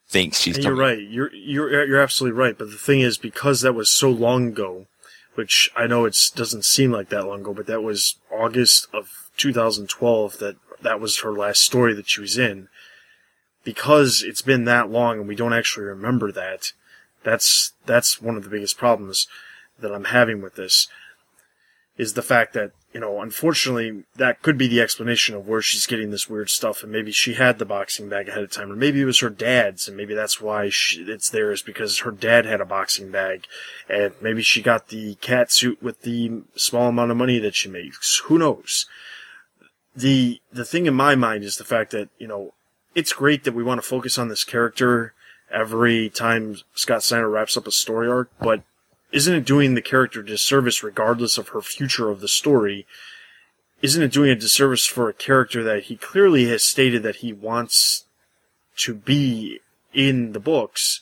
think 0.09 0.35
she's. 0.35 0.59
you're 0.59 0.75
right. 0.75 1.01
You're 1.01 1.35
you're 1.35 1.87
you're 1.87 2.01
absolutely 2.01 2.39
right. 2.39 2.57
But 2.57 2.71
the 2.71 2.77
thing 2.77 3.01
is, 3.01 3.19
because 3.19 3.61
that 3.63 3.73
was 3.73 3.91
so 3.91 4.11
long 4.11 4.49
ago, 4.49 4.87
which 5.35 5.71
I 5.77 5.87
know 5.87 6.05
it 6.05 6.17
doesn't 6.35 6.65
seem 6.65 6.93
like 6.93 7.09
that 7.09 7.27
long 7.27 7.41
ago, 7.41 7.55
but 7.55 7.67
that 7.67 7.83
was 7.83 8.17
August 8.31 8.87
of 8.93 9.31
2012 9.37 10.39
that 10.39 10.57
that 10.83 11.01
was 11.01 11.21
her 11.21 11.33
last 11.33 11.63
story 11.63 11.93
that 11.95 12.09
she 12.09 12.21
was 12.21 12.39
in. 12.39 12.69
Because 13.63 14.23
it's 14.27 14.43
been 14.43 14.65
that 14.65 14.91
long 14.91 15.19
and 15.19 15.29
we 15.29 15.37
don't 15.37 15.53
actually 15.53 15.85
remember 15.87 16.33
that, 16.33 16.73
that's 17.23 17.73
that's 17.85 18.23
one 18.23 18.37
of 18.37 18.45
the 18.45 18.51
biggest 18.51 18.79
problems 18.79 19.27
that 19.81 19.95
I'm 19.95 20.05
having 20.05 20.43
with 20.43 20.55
this 20.55 20.89
is 21.97 22.15
the 22.15 22.23
fact 22.23 22.55
that 22.55 22.73
you 22.93 22.99
know, 22.99 23.21
unfortunately, 23.21 24.03
that 24.17 24.43
could 24.43 24.59
be 24.59 24.67
the 24.67 24.81
explanation 24.81 25.37
of 25.37 25.47
where 25.47 25.63
she's 25.63 25.87
getting 25.87 26.11
this 26.11 26.29
weird 26.29 26.51
stuff. 26.51 26.83
And 26.83 26.91
maybe 26.91 27.13
she 27.13 27.35
had 27.35 27.59
the 27.59 27.65
boxing 27.65 28.09
bag 28.09 28.29
ahead 28.29 28.43
of 28.43 28.51
time, 28.51 28.73
or 28.73 28.77
maybe 28.77 29.01
it 29.01 29.05
was 29.05 29.21
her 29.21 29.31
dad's, 29.31 29.87
and 29.87 29.97
maybe 29.97 30.13
that's 30.13 30.41
why 30.41 30.71
she, 30.71 31.03
it's 31.03 31.31
there 31.31 31.53
is 31.53 31.63
because 31.63 32.01
her 32.01 32.11
dad 32.11 32.47
had 32.47 32.61
a 32.61 32.65
boxing 32.65 33.11
bag, 33.11 33.45
and 33.89 34.13
maybe 34.21 34.43
she 34.43 34.61
got 34.61 34.89
the 34.89 35.15
cat 35.17 35.53
suit 35.53 35.81
with 35.81 36.03
the 36.03 36.43
small 36.57 36.89
amount 36.89 37.13
of 37.13 37.17
money 37.17 37.39
that 37.39 37.55
she 37.55 37.69
makes. 37.69 38.23
Who 38.25 38.39
knows? 38.39 38.87
The 39.95 40.41
the 40.53 40.65
thing 40.65 40.87
in 40.87 40.95
my 40.95 41.15
mind 41.15 41.45
is 41.45 41.57
the 41.57 41.65
fact 41.65 41.93
that 41.93 42.09
you 42.19 42.27
know 42.27 42.55
it's 42.95 43.13
great 43.13 43.45
that 43.45 43.55
we 43.55 43.63
want 43.63 43.81
to 43.81 43.89
focus 43.89 44.19
on 44.19 44.29
this 44.29 44.45
character 44.45 45.15
every 45.53 46.09
time 46.09 46.57
Scott 46.75 47.05
Snyder 47.05 47.29
wraps 47.29 47.57
up 47.57 47.67
a 47.69 47.73
story 47.73 48.09
arc, 48.09 48.31
but 48.41 48.63
isn't 49.13 49.35
it 49.35 49.45
doing 49.45 49.75
the 49.75 49.83
character 49.83 50.23
disservice 50.23 50.83
regardless 50.83 51.39
of 51.39 51.49
her 51.49 51.61
future 51.61 52.11
of 52.11 52.21
the 52.21 52.29
story? 52.29 52.87
Isn't 53.83 54.03
it 54.03 54.13
doing 54.13 54.31
a 54.31 54.37
disservice 54.37 54.87
for 54.87 55.09
a 55.09 55.15
character 55.15 55.63
that 55.65 55.85
he 55.85 55.97
clearly 55.97 56.47
has 56.49 56.63
stated 56.63 57.03
that 57.03 57.17
he 57.17 57.33
wants 57.33 58.05
to 58.79 58.95
be 58.95 59.61
in 59.93 60.33
the 60.33 60.41
books 60.41 61.01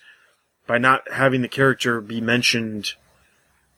by 0.67 0.79
not 0.79 1.11
having 1.13 1.43
the 1.43 1.49
character 1.49 2.01
be 2.01 2.21
mentioned, 2.21 2.93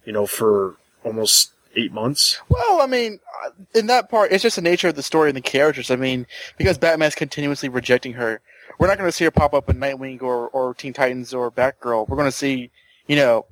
you 0.04 0.12
know, 0.12 0.26
for 0.26 0.76
almost 1.02 1.52
eight 1.76 1.92
months? 1.92 2.40
Well, 2.48 2.82
I 2.82 2.86
mean, 2.86 3.20
uh, 3.44 3.50
in 3.74 3.86
that 3.86 4.10
part, 4.10 4.32
it's 4.32 4.42
just 4.42 4.56
the 4.56 4.62
nature 4.62 4.88
of 4.88 4.96
the 4.96 5.02
story 5.02 5.30
and 5.30 5.36
the 5.36 5.40
characters. 5.40 5.90
I 5.90 5.96
mean, 5.96 6.26
because 6.58 6.78
Batman's 6.78 7.14
continuously 7.14 7.68
rejecting 7.68 8.14
her, 8.14 8.40
we're 8.78 8.86
not 8.86 8.98
going 8.98 9.08
to 9.08 9.12
see 9.12 9.24
her 9.24 9.30
pop 9.30 9.54
up 9.54 9.68
in 9.70 9.76
Nightwing 9.76 10.22
or, 10.22 10.48
or 10.48 10.74
Teen 10.74 10.92
Titans 10.92 11.32
or 11.32 11.50
Batgirl. 11.50 12.08
We're 12.08 12.16
going 12.16 12.28
to 12.28 12.32
see, 12.36 12.70
you 13.06 13.16
know, 13.16 13.46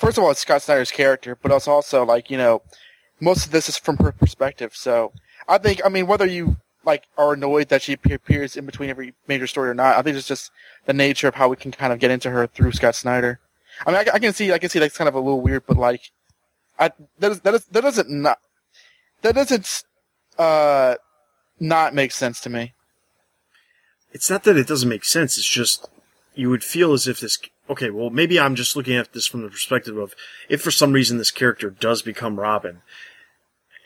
first 0.00 0.18
of 0.18 0.24
all, 0.24 0.30
it's 0.30 0.40
Scott 0.40 0.62
Snyder's 0.62 0.90
character, 0.90 1.36
but 1.40 1.52
it's 1.52 1.68
also 1.68 2.04
like 2.04 2.30
you 2.30 2.38
know, 2.38 2.62
most 3.20 3.46
of 3.46 3.52
this 3.52 3.68
is 3.68 3.76
from 3.76 3.98
her 3.98 4.12
perspective. 4.12 4.74
So 4.74 5.12
I 5.48 5.58
think, 5.58 5.80
I 5.84 5.88
mean, 5.88 6.06
whether 6.06 6.26
you 6.26 6.56
like 6.84 7.04
are 7.18 7.34
annoyed 7.34 7.68
that 7.68 7.82
she 7.82 7.92
appears 7.92 8.56
in 8.56 8.66
between 8.66 8.90
every 8.90 9.14
major 9.28 9.46
story 9.46 9.70
or 9.70 9.74
not, 9.74 9.96
I 9.96 10.02
think 10.02 10.16
it's 10.16 10.26
just 10.26 10.50
the 10.86 10.92
nature 10.92 11.28
of 11.28 11.34
how 11.34 11.48
we 11.48 11.56
can 11.56 11.70
kind 11.70 11.92
of 11.92 11.98
get 11.98 12.10
into 12.10 12.30
her 12.30 12.46
through 12.46 12.72
Scott 12.72 12.94
Snyder. 12.94 13.38
I 13.86 13.90
mean, 13.90 13.96
I, 13.98 14.14
I 14.14 14.18
can 14.18 14.32
see, 14.32 14.52
I 14.52 14.58
can 14.58 14.70
see 14.70 14.78
that's 14.78 14.96
kind 14.96 15.08
of 15.08 15.14
a 15.14 15.20
little 15.20 15.40
weird, 15.40 15.64
but 15.66 15.76
like, 15.76 16.10
I 16.78 16.90
that 17.18 17.32
is, 17.32 17.40
that 17.40 17.54
is, 17.54 17.64
that 17.66 17.82
doesn't 17.82 18.10
not 18.10 18.38
that 19.22 19.34
doesn't 19.34 19.84
uh 20.38 20.94
not 21.58 21.94
make 21.94 22.12
sense 22.12 22.40
to 22.40 22.50
me. 22.50 22.72
It's 24.12 24.30
not 24.30 24.44
that 24.44 24.56
it 24.56 24.66
doesn't 24.66 24.88
make 24.88 25.04
sense. 25.04 25.36
It's 25.36 25.46
just 25.46 25.88
you 26.34 26.48
would 26.48 26.64
feel 26.64 26.92
as 26.94 27.06
if 27.06 27.20
this 27.20 27.38
okay, 27.70 27.88
well, 27.90 28.10
maybe 28.10 28.38
I'm 28.38 28.56
just 28.56 28.74
looking 28.74 28.96
at 28.96 29.12
this 29.12 29.26
from 29.26 29.42
the 29.42 29.48
perspective 29.48 29.96
of 29.96 30.14
if 30.48 30.60
for 30.60 30.72
some 30.72 30.92
reason 30.92 31.16
this 31.16 31.30
character 31.30 31.70
does 31.70 32.02
become 32.02 32.40
Robin 32.40 32.82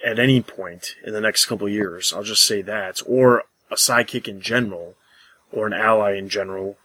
at 0.05 0.19
any 0.19 0.41
point 0.41 0.97
in 1.05 1.13
the 1.13 1.21
next 1.21 1.47
couple 1.47 1.69
years, 1.69 2.13
I'll 2.13 2.23
just 2.23 2.45
say 2.45 2.63
that, 2.63 3.03
or 3.07 3.45
a 3.71 3.75
sidekick 3.75 4.27
in 4.27 4.41
general, 4.41 4.95
or 5.53 5.67
an 5.67 5.75
ally 5.75 6.17
in 6.17 6.29
general, 6.29 6.79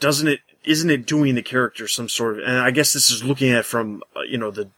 doesn't 0.00 0.28
it, 0.28 0.40
isn't 0.64 0.90
it 0.90 1.06
doing 1.06 1.34
the 1.34 1.42
character 1.42 1.88
some 1.88 2.08
sort 2.08 2.38
of, 2.38 2.44
and 2.44 2.58
I 2.58 2.70
guess 2.70 2.92
this 2.92 3.10
is 3.10 3.24
looking 3.24 3.50
at 3.50 3.64
from, 3.64 4.02
uh, 4.16 4.22
you 4.22 4.38
know, 4.38 4.50
the, 4.50 4.68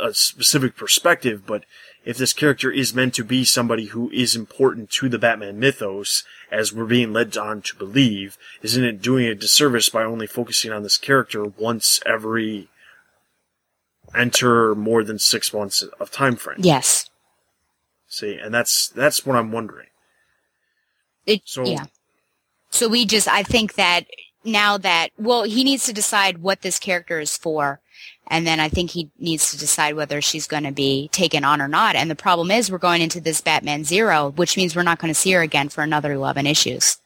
a 0.00 0.14
specific 0.14 0.76
perspective, 0.76 1.46
but 1.46 1.64
if 2.04 2.16
this 2.16 2.32
character 2.32 2.70
is 2.70 2.94
meant 2.94 3.14
to 3.14 3.24
be 3.24 3.44
somebody 3.44 3.86
who 3.86 4.10
is 4.10 4.34
important 4.34 4.90
to 4.90 5.08
the 5.08 5.18
Batman 5.18 5.58
mythos, 5.58 6.24
as 6.50 6.72
we're 6.72 6.84
being 6.84 7.12
led 7.12 7.36
on 7.36 7.62
to 7.62 7.76
believe, 7.76 8.36
isn't 8.62 8.84
it 8.84 9.02
doing 9.02 9.26
a 9.26 9.34
disservice 9.34 9.88
by 9.88 10.02
only 10.02 10.26
focusing 10.26 10.72
on 10.72 10.82
this 10.82 10.98
character 10.98 11.44
once 11.44 12.00
every 12.04 12.68
enter 14.14 14.74
more 14.74 15.04
than 15.04 15.18
six 15.18 15.52
months 15.52 15.82
of 15.82 16.10
time 16.10 16.36
frame? 16.36 16.58
Yes. 16.60 17.08
See, 18.08 18.36
and 18.36 18.52
that's 18.52 18.88
that's 18.88 19.24
what 19.24 19.36
I'm 19.36 19.52
wondering. 19.52 19.88
It, 21.24 21.42
so 21.44 21.64
yeah. 21.64 21.86
So 22.70 22.88
we 22.88 23.06
just, 23.06 23.28
I 23.28 23.42
think 23.42 23.74
that 23.74 24.06
now 24.44 24.78
that, 24.78 25.10
well, 25.18 25.44
he 25.44 25.62
needs 25.62 25.84
to 25.84 25.92
decide 25.92 26.38
what 26.38 26.62
this 26.62 26.78
character 26.78 27.20
is 27.20 27.36
for 27.36 27.80
and 28.28 28.46
then 28.46 28.60
I 28.60 28.68
think 28.68 28.90
he 28.90 29.10
needs 29.18 29.50
to 29.50 29.58
decide 29.58 29.94
whether 29.94 30.20
she's 30.20 30.46
going 30.46 30.64
to 30.64 30.72
be 30.72 31.08
taken 31.08 31.44
on 31.44 31.60
or 31.60 31.68
not. 31.68 31.96
And 31.96 32.10
the 32.10 32.14
problem 32.14 32.50
is 32.50 32.70
we're 32.70 32.78
going 32.78 33.02
into 33.02 33.20
this 33.20 33.40
Batman 33.40 33.84
Zero, 33.84 34.30
which 34.36 34.56
means 34.56 34.74
we're 34.74 34.82
not 34.82 34.98
going 34.98 35.12
to 35.12 35.18
see 35.18 35.32
her 35.32 35.42
again 35.42 35.68
for 35.68 35.82
another 35.82 36.12
11 36.12 36.46
issues. 36.46 37.01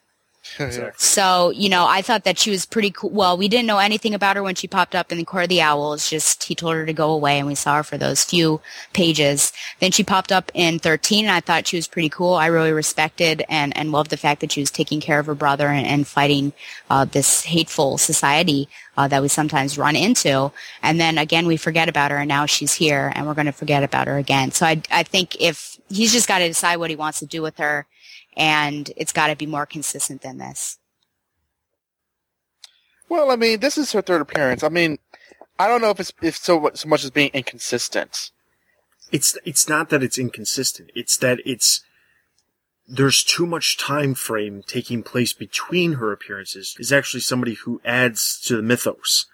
So, 0.98 1.50
you 1.50 1.68
know, 1.68 1.86
I 1.86 2.02
thought 2.02 2.24
that 2.24 2.38
she 2.38 2.50
was 2.50 2.66
pretty 2.66 2.90
cool. 2.90 3.10
Well, 3.10 3.36
we 3.36 3.48
didn't 3.48 3.66
know 3.66 3.78
anything 3.78 4.14
about 4.14 4.36
her 4.36 4.42
when 4.42 4.54
she 4.54 4.68
popped 4.68 4.94
up 4.94 5.10
in 5.10 5.18
the 5.18 5.24
Court 5.24 5.44
of 5.44 5.48
the 5.48 5.60
Owls. 5.60 6.08
Just 6.08 6.44
he 6.44 6.54
told 6.54 6.74
her 6.74 6.86
to 6.86 6.92
go 6.92 7.10
away 7.10 7.38
and 7.38 7.46
we 7.46 7.54
saw 7.54 7.76
her 7.76 7.82
for 7.82 7.98
those 7.98 8.24
few 8.24 8.60
pages. 8.92 9.52
Then 9.80 9.92
she 9.92 10.04
popped 10.04 10.32
up 10.32 10.50
in 10.54 10.78
13 10.78 11.24
and 11.24 11.34
I 11.34 11.40
thought 11.40 11.66
she 11.66 11.76
was 11.76 11.86
pretty 11.86 12.08
cool. 12.08 12.34
I 12.34 12.46
really 12.46 12.72
respected 12.72 13.44
and, 13.48 13.76
and 13.76 13.92
loved 13.92 14.10
the 14.10 14.16
fact 14.16 14.40
that 14.40 14.52
she 14.52 14.60
was 14.60 14.70
taking 14.70 15.00
care 15.00 15.18
of 15.18 15.26
her 15.26 15.34
brother 15.34 15.68
and, 15.68 15.86
and 15.86 16.06
fighting 16.06 16.52
uh, 16.90 17.04
this 17.04 17.44
hateful 17.44 17.98
society 17.98 18.68
uh, 18.96 19.08
that 19.08 19.22
we 19.22 19.28
sometimes 19.28 19.78
run 19.78 19.96
into. 19.96 20.50
And 20.82 21.00
then 21.00 21.18
again, 21.18 21.46
we 21.46 21.56
forget 21.56 21.88
about 21.88 22.10
her 22.10 22.18
and 22.18 22.28
now 22.28 22.46
she's 22.46 22.74
here 22.74 23.12
and 23.14 23.26
we're 23.26 23.34
going 23.34 23.46
to 23.46 23.52
forget 23.52 23.82
about 23.82 24.06
her 24.06 24.18
again. 24.18 24.50
So 24.52 24.66
I, 24.66 24.82
I 24.90 25.02
think 25.02 25.40
if 25.40 25.78
he's 25.88 26.12
just 26.12 26.28
got 26.28 26.38
to 26.38 26.48
decide 26.48 26.76
what 26.76 26.90
he 26.90 26.96
wants 26.96 27.20
to 27.20 27.26
do 27.26 27.42
with 27.42 27.58
her 27.58 27.86
and 28.36 28.90
it's 28.96 29.12
got 29.12 29.28
to 29.28 29.36
be 29.36 29.46
more 29.46 29.66
consistent 29.66 30.22
than 30.22 30.38
this. 30.38 30.78
Well, 33.08 33.30
I 33.30 33.36
mean, 33.36 33.60
this 33.60 33.78
is 33.78 33.92
her 33.92 34.02
third 34.02 34.20
appearance. 34.20 34.62
I 34.62 34.68
mean, 34.68 34.98
I 35.58 35.68
don't 35.68 35.80
know 35.80 35.90
if 35.90 36.00
it's 36.00 36.12
if 36.22 36.36
so 36.36 36.70
so 36.74 36.88
much 36.88 37.04
as 37.04 37.10
being 37.10 37.30
inconsistent. 37.32 38.30
It's 39.12 39.38
it's 39.44 39.68
not 39.68 39.90
that 39.90 40.02
it's 40.02 40.18
inconsistent. 40.18 40.90
It's 40.94 41.16
that 41.18 41.38
it's 41.46 41.82
there's 42.88 43.24
too 43.24 43.46
much 43.46 43.78
time 43.78 44.14
frame 44.14 44.62
taking 44.66 45.02
place 45.02 45.32
between 45.32 45.94
her 45.94 46.12
appearances. 46.12 46.76
Is 46.78 46.92
actually 46.92 47.20
somebody 47.20 47.54
who 47.54 47.80
adds 47.84 48.40
to 48.46 48.56
the 48.56 48.62
mythos. 48.62 49.26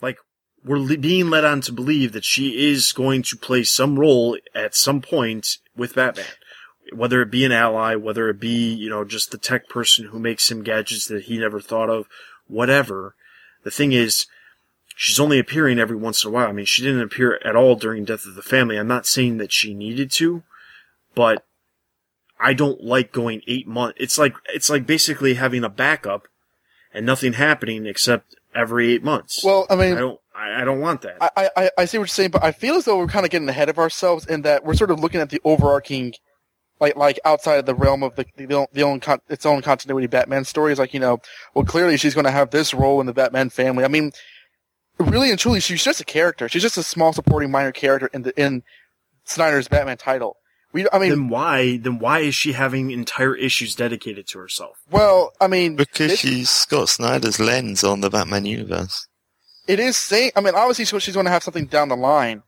Like 0.00 0.18
we're 0.64 0.96
being 0.96 1.28
led 1.28 1.44
on 1.44 1.60
to 1.62 1.72
believe 1.72 2.12
that 2.12 2.24
she 2.24 2.70
is 2.70 2.92
going 2.92 3.22
to 3.24 3.36
play 3.36 3.64
some 3.64 3.98
role 3.98 4.38
at 4.54 4.74
some 4.74 5.02
point 5.02 5.58
with 5.76 5.94
Batman. 5.94 6.24
Whether 6.92 7.22
it 7.22 7.30
be 7.30 7.44
an 7.44 7.52
ally, 7.52 7.94
whether 7.94 8.28
it 8.28 8.40
be, 8.40 8.72
you 8.72 8.88
know, 8.90 9.04
just 9.04 9.30
the 9.30 9.38
tech 9.38 9.68
person 9.68 10.06
who 10.06 10.18
makes 10.18 10.50
him 10.50 10.62
gadgets 10.62 11.06
that 11.06 11.24
he 11.24 11.38
never 11.38 11.60
thought 11.60 11.90
of, 11.90 12.06
whatever. 12.46 13.14
The 13.64 13.70
thing 13.70 13.92
is, 13.92 14.26
she's 14.94 15.20
only 15.20 15.38
appearing 15.38 15.78
every 15.78 15.96
once 15.96 16.24
in 16.24 16.28
a 16.28 16.32
while. 16.32 16.48
I 16.48 16.52
mean, 16.52 16.66
she 16.66 16.82
didn't 16.82 17.02
appear 17.02 17.40
at 17.44 17.56
all 17.56 17.76
during 17.76 18.04
Death 18.04 18.26
of 18.26 18.34
the 18.34 18.42
Family. 18.42 18.78
I'm 18.78 18.88
not 18.88 19.06
saying 19.06 19.38
that 19.38 19.52
she 19.52 19.74
needed 19.74 20.10
to, 20.12 20.42
but 21.14 21.44
I 22.38 22.54
don't 22.54 22.82
like 22.82 23.12
going 23.12 23.42
eight 23.46 23.66
months. 23.66 23.98
It's 24.00 24.18
like, 24.18 24.34
it's 24.52 24.68
like 24.68 24.86
basically 24.86 25.34
having 25.34 25.64
a 25.64 25.68
backup 25.68 26.26
and 26.92 27.06
nothing 27.06 27.34
happening 27.34 27.86
except 27.86 28.34
every 28.54 28.92
eight 28.92 29.02
months. 29.02 29.42
Well, 29.44 29.66
I 29.70 29.76
mean, 29.76 29.94
I 29.94 30.00
don't, 30.00 30.20
I, 30.34 30.62
I 30.62 30.64
don't 30.64 30.80
want 30.80 31.02
that. 31.02 31.18
I, 31.20 31.50
I, 31.56 31.70
I 31.78 31.84
see 31.84 31.98
what 31.98 32.02
you're 32.02 32.08
saying, 32.08 32.32
but 32.32 32.42
I 32.42 32.52
feel 32.52 32.74
as 32.74 32.84
though 32.84 32.98
we're 32.98 33.06
kind 33.06 33.24
of 33.24 33.30
getting 33.30 33.48
ahead 33.48 33.68
of 33.68 33.78
ourselves 33.78 34.26
in 34.26 34.42
that 34.42 34.64
we're 34.64 34.74
sort 34.74 34.90
of 34.90 35.00
looking 35.00 35.20
at 35.20 35.30
the 35.30 35.40
overarching, 35.44 36.14
like, 36.82 36.96
like 36.96 37.20
outside 37.24 37.56
of 37.56 37.66
the 37.66 37.74
realm 37.74 38.02
of 38.02 38.16
the, 38.16 38.26
the, 38.36 38.66
the 38.72 38.82
own, 38.82 39.00
con- 39.00 39.20
its 39.28 39.46
own 39.46 39.62
continuity 39.62 40.06
Batman 40.06 40.44
stories. 40.44 40.78
Like, 40.78 40.92
you 40.92 41.00
know, 41.00 41.20
well, 41.54 41.64
clearly 41.64 41.96
she's 41.96 42.14
going 42.14 42.26
to 42.26 42.30
have 42.30 42.50
this 42.50 42.74
role 42.74 43.00
in 43.00 43.06
the 43.06 43.14
Batman 43.14 43.48
family. 43.48 43.84
I 43.84 43.88
mean, 43.88 44.12
really 44.98 45.30
and 45.30 45.38
truly, 45.38 45.60
she's 45.60 45.82
just 45.82 46.00
a 46.00 46.04
character. 46.04 46.48
She's 46.48 46.62
just 46.62 46.76
a 46.76 46.82
small 46.82 47.12
supporting 47.12 47.50
minor 47.50 47.72
character 47.72 48.10
in 48.12 48.22
the, 48.22 48.38
in 48.38 48.62
Snyder's 49.24 49.68
Batman 49.68 49.96
title. 49.96 50.36
We, 50.74 50.86
I 50.92 50.98
mean, 50.98 51.10
then 51.10 51.28
why, 51.28 51.76
then 51.76 51.98
why 51.98 52.20
is 52.20 52.34
she 52.34 52.52
having 52.52 52.90
entire 52.90 53.34
issues 53.34 53.74
dedicated 53.74 54.26
to 54.28 54.38
herself? 54.38 54.78
Well, 54.90 55.32
I 55.40 55.46
mean, 55.46 55.76
because 55.76 56.18
she's 56.18 56.48
Scott 56.50 56.88
Snyder's 56.88 57.38
lens 57.38 57.84
on 57.84 58.00
the 58.00 58.08
Batman 58.08 58.46
universe 58.46 59.06
it 59.66 59.80
is 59.80 59.96
saying. 59.96 60.32
I 60.36 60.40
mean, 60.40 60.54
obviously 60.54 60.84
she's 61.00 61.14
going 61.14 61.26
to 61.26 61.32
have 61.32 61.42
something 61.42 61.66
down 61.66 61.88
the 61.88 61.96
line, 61.96 62.42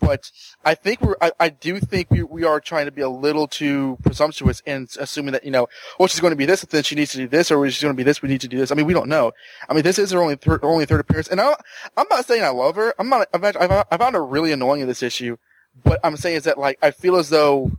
but 0.00 0.30
I 0.64 0.74
think 0.74 1.00
we're. 1.00 1.16
I, 1.20 1.32
I 1.38 1.48
do 1.50 1.78
think 1.78 2.10
we 2.10 2.22
we 2.22 2.44
are 2.44 2.60
trying 2.60 2.86
to 2.86 2.92
be 2.92 3.02
a 3.02 3.08
little 3.08 3.46
too 3.46 3.98
presumptuous 4.02 4.62
in 4.66 4.88
assuming 4.98 5.32
that 5.32 5.44
you 5.44 5.50
know, 5.50 5.68
well, 5.98 6.08
she's 6.08 6.20
going 6.20 6.32
to 6.32 6.36
be 6.36 6.46
this, 6.46 6.62
then 6.62 6.82
she 6.82 6.94
needs 6.94 7.12
to 7.12 7.18
do 7.18 7.28
this, 7.28 7.50
or 7.50 7.68
she's 7.70 7.82
going 7.82 7.94
to 7.94 7.96
be 7.96 8.02
this, 8.02 8.22
we 8.22 8.28
need 8.28 8.40
to 8.40 8.48
do 8.48 8.58
this. 8.58 8.72
I 8.72 8.74
mean, 8.74 8.86
we 8.86 8.94
don't 8.94 9.08
know. 9.08 9.32
I 9.68 9.74
mean, 9.74 9.82
this 9.82 9.98
is 9.98 10.10
her 10.10 10.20
only 10.20 10.38
only 10.62 10.86
third 10.86 11.00
appearance, 11.00 11.28
and 11.28 11.40
I, 11.40 11.54
I'm 11.96 12.06
not 12.10 12.26
saying 12.26 12.42
I 12.42 12.48
love 12.48 12.76
her. 12.76 12.94
I'm 12.98 13.08
not. 13.08 13.28
I've, 13.32 13.44
I've, 13.44 13.86
I 13.90 13.96
found 13.96 14.14
her 14.14 14.24
really 14.24 14.52
annoying 14.52 14.80
in 14.80 14.88
this 14.88 15.02
issue, 15.02 15.36
but 15.84 16.00
I'm 16.02 16.16
saying 16.16 16.36
is 16.36 16.44
that 16.44 16.58
like 16.58 16.78
I 16.82 16.90
feel 16.90 17.16
as 17.16 17.30
though 17.30 17.72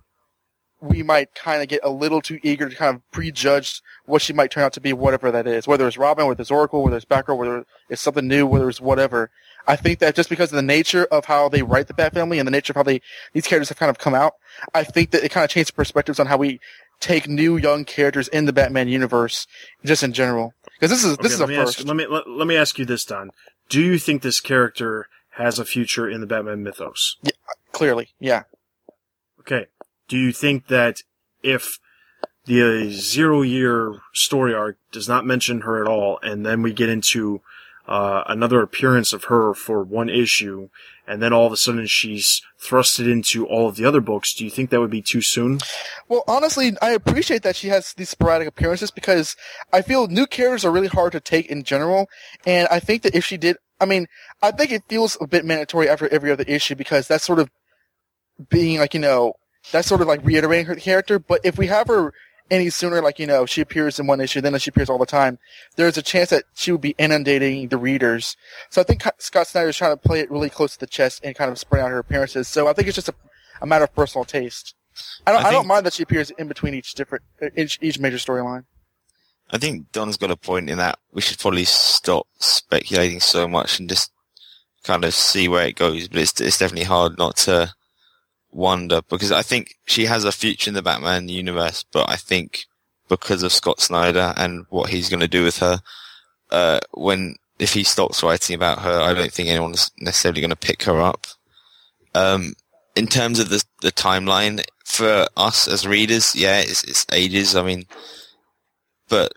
we 0.81 1.03
might 1.03 1.35
kind 1.35 1.61
of 1.61 1.67
get 1.67 1.79
a 1.83 1.89
little 1.89 2.21
too 2.21 2.39
eager 2.41 2.67
to 2.67 2.75
kind 2.75 2.95
of 2.95 3.11
prejudge 3.11 3.81
what 4.05 4.21
she 4.21 4.33
might 4.33 4.49
turn 4.49 4.63
out 4.63 4.73
to 4.73 4.81
be, 4.81 4.93
whatever 4.93 5.29
that 5.31 5.45
is. 5.45 5.67
Whether 5.67 5.87
it's 5.87 5.97
Robin, 5.97 6.25
whether 6.25 6.41
it's 6.41 6.49
Oracle, 6.49 6.83
whether 6.83 6.97
it's 6.97 7.05
Batgirl, 7.05 7.37
whether 7.37 7.65
it's 7.87 8.01
something 8.01 8.27
new, 8.27 8.47
whether 8.47 8.67
it's 8.67 8.81
whatever. 8.81 9.29
I 9.67 9.75
think 9.75 9.99
that 9.99 10.15
just 10.15 10.29
because 10.29 10.51
of 10.51 10.55
the 10.55 10.61
nature 10.61 11.05
of 11.05 11.25
how 11.25 11.49
they 11.49 11.61
write 11.61 11.87
the 11.87 11.93
Bat 11.93 12.13
family 12.13 12.39
and 12.39 12.47
the 12.47 12.51
nature 12.51 12.71
of 12.71 12.77
how 12.77 12.83
they 12.83 13.01
these 13.33 13.47
characters 13.47 13.69
have 13.69 13.77
kind 13.77 13.89
of 13.89 13.97
come 13.97 14.13
out, 14.13 14.33
I 14.73 14.83
think 14.83 15.11
that 15.11 15.23
it 15.23 15.29
kind 15.29 15.43
of 15.43 15.49
changes 15.49 15.71
perspectives 15.71 16.19
on 16.19 16.27
how 16.27 16.37
we 16.37 16.59
take 16.99 17.27
new 17.27 17.57
young 17.57 17.85
characters 17.85 18.27
in 18.27 18.45
the 18.45 18.53
Batman 18.53 18.87
universe, 18.87 19.47
just 19.83 20.03
in 20.03 20.13
general. 20.13 20.53
Because 20.73 20.91
this 20.91 21.03
is 21.03 21.17
this 21.17 21.39
okay, 21.39 21.53
is 21.53 21.59
a 21.59 21.65
first. 21.65 21.79
Ask, 21.79 21.87
let 21.87 21.95
me 21.95 22.07
let, 22.07 22.29
let 22.29 22.47
me 22.47 22.55
ask 22.55 22.77
you 22.79 22.85
this, 22.85 23.05
Don. 23.05 23.31
Do 23.69 23.81
you 23.81 23.97
think 23.97 24.21
this 24.21 24.39
character 24.39 25.07
has 25.35 25.59
a 25.59 25.65
future 25.65 26.09
in 26.09 26.21
the 26.21 26.27
Batman 26.27 26.63
mythos? 26.63 27.17
Yeah, 27.23 27.31
clearly, 27.71 28.09
yeah. 28.19 28.43
Okay 29.39 29.67
do 30.11 30.17
you 30.17 30.33
think 30.33 30.67
that 30.67 31.03
if 31.41 31.79
the 32.43 32.91
zero 32.91 33.43
year 33.43 34.01
story 34.11 34.53
arc 34.53 34.77
does 34.91 35.07
not 35.07 35.25
mention 35.25 35.61
her 35.61 35.81
at 35.81 35.87
all, 35.87 36.19
and 36.21 36.45
then 36.45 36.61
we 36.61 36.73
get 36.73 36.89
into 36.89 37.39
uh, 37.87 38.23
another 38.27 38.61
appearance 38.61 39.13
of 39.13 39.25
her 39.25 39.53
for 39.53 39.83
one 39.83 40.09
issue, 40.09 40.69
and 41.07 41.21
then 41.21 41.33
all 41.33 41.45
of 41.45 41.53
a 41.53 41.57
sudden 41.57 41.87
she's 41.87 42.41
thrusted 42.61 43.11
into 43.11 43.45
all 43.45 43.67
of 43.67 43.75
the 43.75 43.85
other 43.85 44.01
books, 44.01 44.33
do 44.33 44.43
you 44.43 44.51
think 44.51 44.69
that 44.69 44.79
would 44.79 44.91
be 44.91 45.01
too 45.01 45.21
soon? 45.21 45.59
Well, 46.07 46.23
honestly, 46.27 46.73
I 46.81 46.91
appreciate 46.91 47.43
that 47.43 47.55
she 47.55 47.69
has 47.69 47.93
these 47.93 48.09
sporadic 48.09 48.47
appearances 48.47 48.91
because 48.91 49.35
I 49.73 49.81
feel 49.81 50.07
new 50.07 50.27
characters 50.27 50.63
are 50.63 50.71
really 50.71 50.87
hard 50.87 51.11
to 51.13 51.19
take 51.19 51.47
in 51.47 51.63
general, 51.63 52.07
and 52.45 52.67
I 52.69 52.79
think 52.79 53.01
that 53.03 53.15
if 53.15 53.25
she 53.25 53.37
did, 53.37 53.57
I 53.79 53.85
mean, 53.85 54.07
I 54.41 54.51
think 54.51 54.71
it 54.71 54.83
feels 54.87 55.17
a 55.19 55.27
bit 55.27 55.43
mandatory 55.43 55.89
after 55.89 56.07
every 56.09 56.31
other 56.31 56.45
issue 56.47 56.75
because 56.75 57.07
that's 57.07 57.25
sort 57.25 57.39
of 57.39 57.49
being 58.49 58.79
like, 58.79 58.93
you 58.93 58.99
know, 58.99 59.33
that's 59.71 59.87
sort 59.87 60.01
of 60.01 60.07
like 60.07 60.23
reiterating 60.23 60.65
her 60.67 60.75
character. 60.75 61.19
But 61.19 61.41
if 61.43 61.57
we 61.57 61.67
have 61.67 61.87
her 61.87 62.13
any 62.51 62.69
sooner, 62.69 63.01
like, 63.01 63.17
you 63.17 63.25
know, 63.25 63.45
she 63.47 63.61
appears 63.61 63.97
in 63.99 64.05
one 64.05 64.21
issue, 64.21 64.41
then 64.41 64.57
she 64.59 64.69
appears 64.69 64.89
all 64.89 64.99
the 64.99 65.05
time, 65.05 65.39
there's 65.77 65.97
a 65.97 66.01
chance 66.01 66.29
that 66.29 66.43
she 66.53 66.71
would 66.71 66.81
be 66.81 66.93
inundating 66.99 67.69
the 67.69 67.77
readers. 67.77 68.35
So 68.69 68.81
I 68.81 68.83
think 68.83 69.03
Scott 69.17 69.47
Snyder 69.47 69.69
is 69.69 69.77
trying 69.77 69.93
to 69.93 69.97
play 69.97 70.19
it 70.19 70.29
really 70.29 70.49
close 70.49 70.73
to 70.73 70.79
the 70.79 70.85
chest 70.85 71.21
and 71.23 71.35
kind 71.35 71.49
of 71.49 71.57
spread 71.57 71.81
out 71.81 71.89
her 71.89 71.97
appearances. 71.97 72.47
So 72.47 72.67
I 72.67 72.73
think 72.73 72.87
it's 72.87 72.95
just 72.95 73.09
a, 73.09 73.15
a 73.61 73.65
matter 73.65 73.85
of 73.85 73.95
personal 73.95 74.25
taste. 74.25 74.75
I 75.25 75.31
don't, 75.31 75.43
I, 75.43 75.47
I 75.47 75.51
don't 75.51 75.67
mind 75.67 75.85
that 75.85 75.93
she 75.93 76.03
appears 76.03 76.29
in 76.31 76.47
between 76.47 76.73
each 76.73 76.93
different, 76.93 77.23
each, 77.55 77.79
each 77.81 77.97
major 77.97 78.17
storyline. 78.17 78.65
I 79.49 79.57
think 79.57 79.91
Don's 79.91 80.17
got 80.17 80.31
a 80.31 80.37
point 80.37 80.69
in 80.69 80.77
that 80.77 80.99
we 81.11 81.21
should 81.21 81.39
probably 81.39 81.65
stop 81.65 82.27
speculating 82.39 83.19
so 83.19 83.47
much 83.47 83.79
and 83.79 83.89
just 83.89 84.11
kind 84.83 85.05
of 85.05 85.13
see 85.13 85.47
where 85.47 85.67
it 85.67 85.75
goes. 85.75 86.07
But 86.09 86.19
it's, 86.19 86.39
it's 86.41 86.57
definitely 86.57 86.85
hard 86.85 87.17
not 87.17 87.37
to 87.37 87.73
wonder 88.51 89.01
because 89.09 89.31
I 89.31 89.41
think 89.41 89.75
she 89.85 90.05
has 90.05 90.23
a 90.23 90.31
future 90.31 90.69
in 90.69 90.73
the 90.73 90.81
Batman 90.81 91.29
universe, 91.29 91.83
but 91.91 92.09
I 92.09 92.15
think 92.15 92.65
because 93.09 93.43
of 93.43 93.51
Scott 93.51 93.79
Snyder 93.79 94.33
and 94.37 94.65
what 94.69 94.89
he's 94.89 95.09
going 95.09 95.19
to 95.19 95.27
do 95.27 95.43
with 95.43 95.57
her, 95.59 95.81
uh, 96.51 96.79
when 96.91 97.35
if 97.59 97.73
he 97.73 97.83
stops 97.83 98.23
writing 98.23 98.55
about 98.55 98.79
her, 98.79 99.01
I 99.01 99.13
don't 99.13 99.31
think 99.31 99.49
anyone's 99.49 99.91
necessarily 99.99 100.41
going 100.41 100.49
to 100.49 100.55
pick 100.55 100.83
her 100.83 100.99
up. 100.99 101.27
Um, 102.13 102.53
in 102.95 103.07
terms 103.07 103.39
of 103.39 103.49
the 103.49 103.63
the 103.81 103.91
timeline 103.91 104.63
for 104.85 105.27
us 105.37 105.67
as 105.67 105.87
readers, 105.87 106.35
yeah, 106.35 106.59
it's, 106.59 106.83
it's 106.83 107.05
ages. 107.11 107.55
I 107.55 107.63
mean, 107.63 107.85
but 109.07 109.31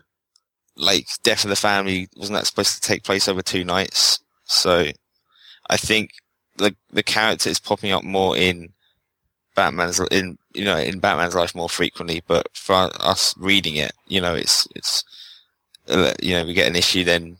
like 0.75 1.07
Death 1.23 1.43
of 1.45 1.49
the 1.49 1.55
Family 1.55 2.07
wasn't 2.15 2.37
that 2.37 2.47
supposed 2.47 2.75
to 2.75 2.81
take 2.81 3.03
place 3.03 3.27
over 3.27 3.41
two 3.41 3.63
nights? 3.63 4.19
So 4.45 4.87
I 5.69 5.77
think 5.77 6.11
the 6.57 6.75
the 6.91 7.03
character 7.03 7.49
is 7.49 7.59
popping 7.59 7.91
up 7.91 8.03
more 8.03 8.35
in 8.37 8.73
Batman's 9.55 9.99
in 10.11 10.37
you 10.53 10.65
know 10.65 10.77
in 10.77 10.99
Batman's 10.99 11.35
life 11.35 11.55
more 11.55 11.69
frequently, 11.69 12.21
but 12.27 12.47
for 12.53 12.75
us 12.99 13.33
reading 13.37 13.75
it, 13.75 13.93
you 14.07 14.21
know, 14.21 14.35
it's 14.35 14.67
it's 14.75 15.03
uh, 15.87 16.13
you 16.21 16.33
know 16.33 16.45
we 16.45 16.53
get 16.53 16.67
an 16.67 16.75
issue, 16.75 17.03
then 17.03 17.37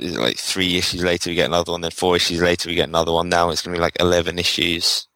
like 0.00 0.36
three 0.38 0.76
issues 0.76 1.02
later 1.02 1.30
we 1.30 1.34
get 1.34 1.48
another 1.48 1.72
one, 1.72 1.80
then 1.80 1.90
four 1.90 2.16
issues 2.16 2.40
later 2.40 2.68
we 2.68 2.76
get 2.76 2.88
another 2.88 3.12
one. 3.12 3.28
Now 3.28 3.50
it's 3.50 3.62
gonna 3.62 3.76
be 3.76 3.80
like 3.82 3.96
eleven 4.00 4.38
issues 4.38 5.06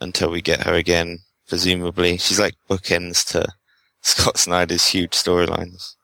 until 0.00 0.30
we 0.30 0.42
get 0.42 0.62
her 0.62 0.74
again. 0.74 1.20
Presumably, 1.48 2.18
she's 2.18 2.40
like 2.40 2.54
bookends 2.68 3.24
to 3.32 3.46
Scott 4.02 4.38
Snyder's 4.38 4.86
huge 4.86 5.12
storylines. 5.12 5.94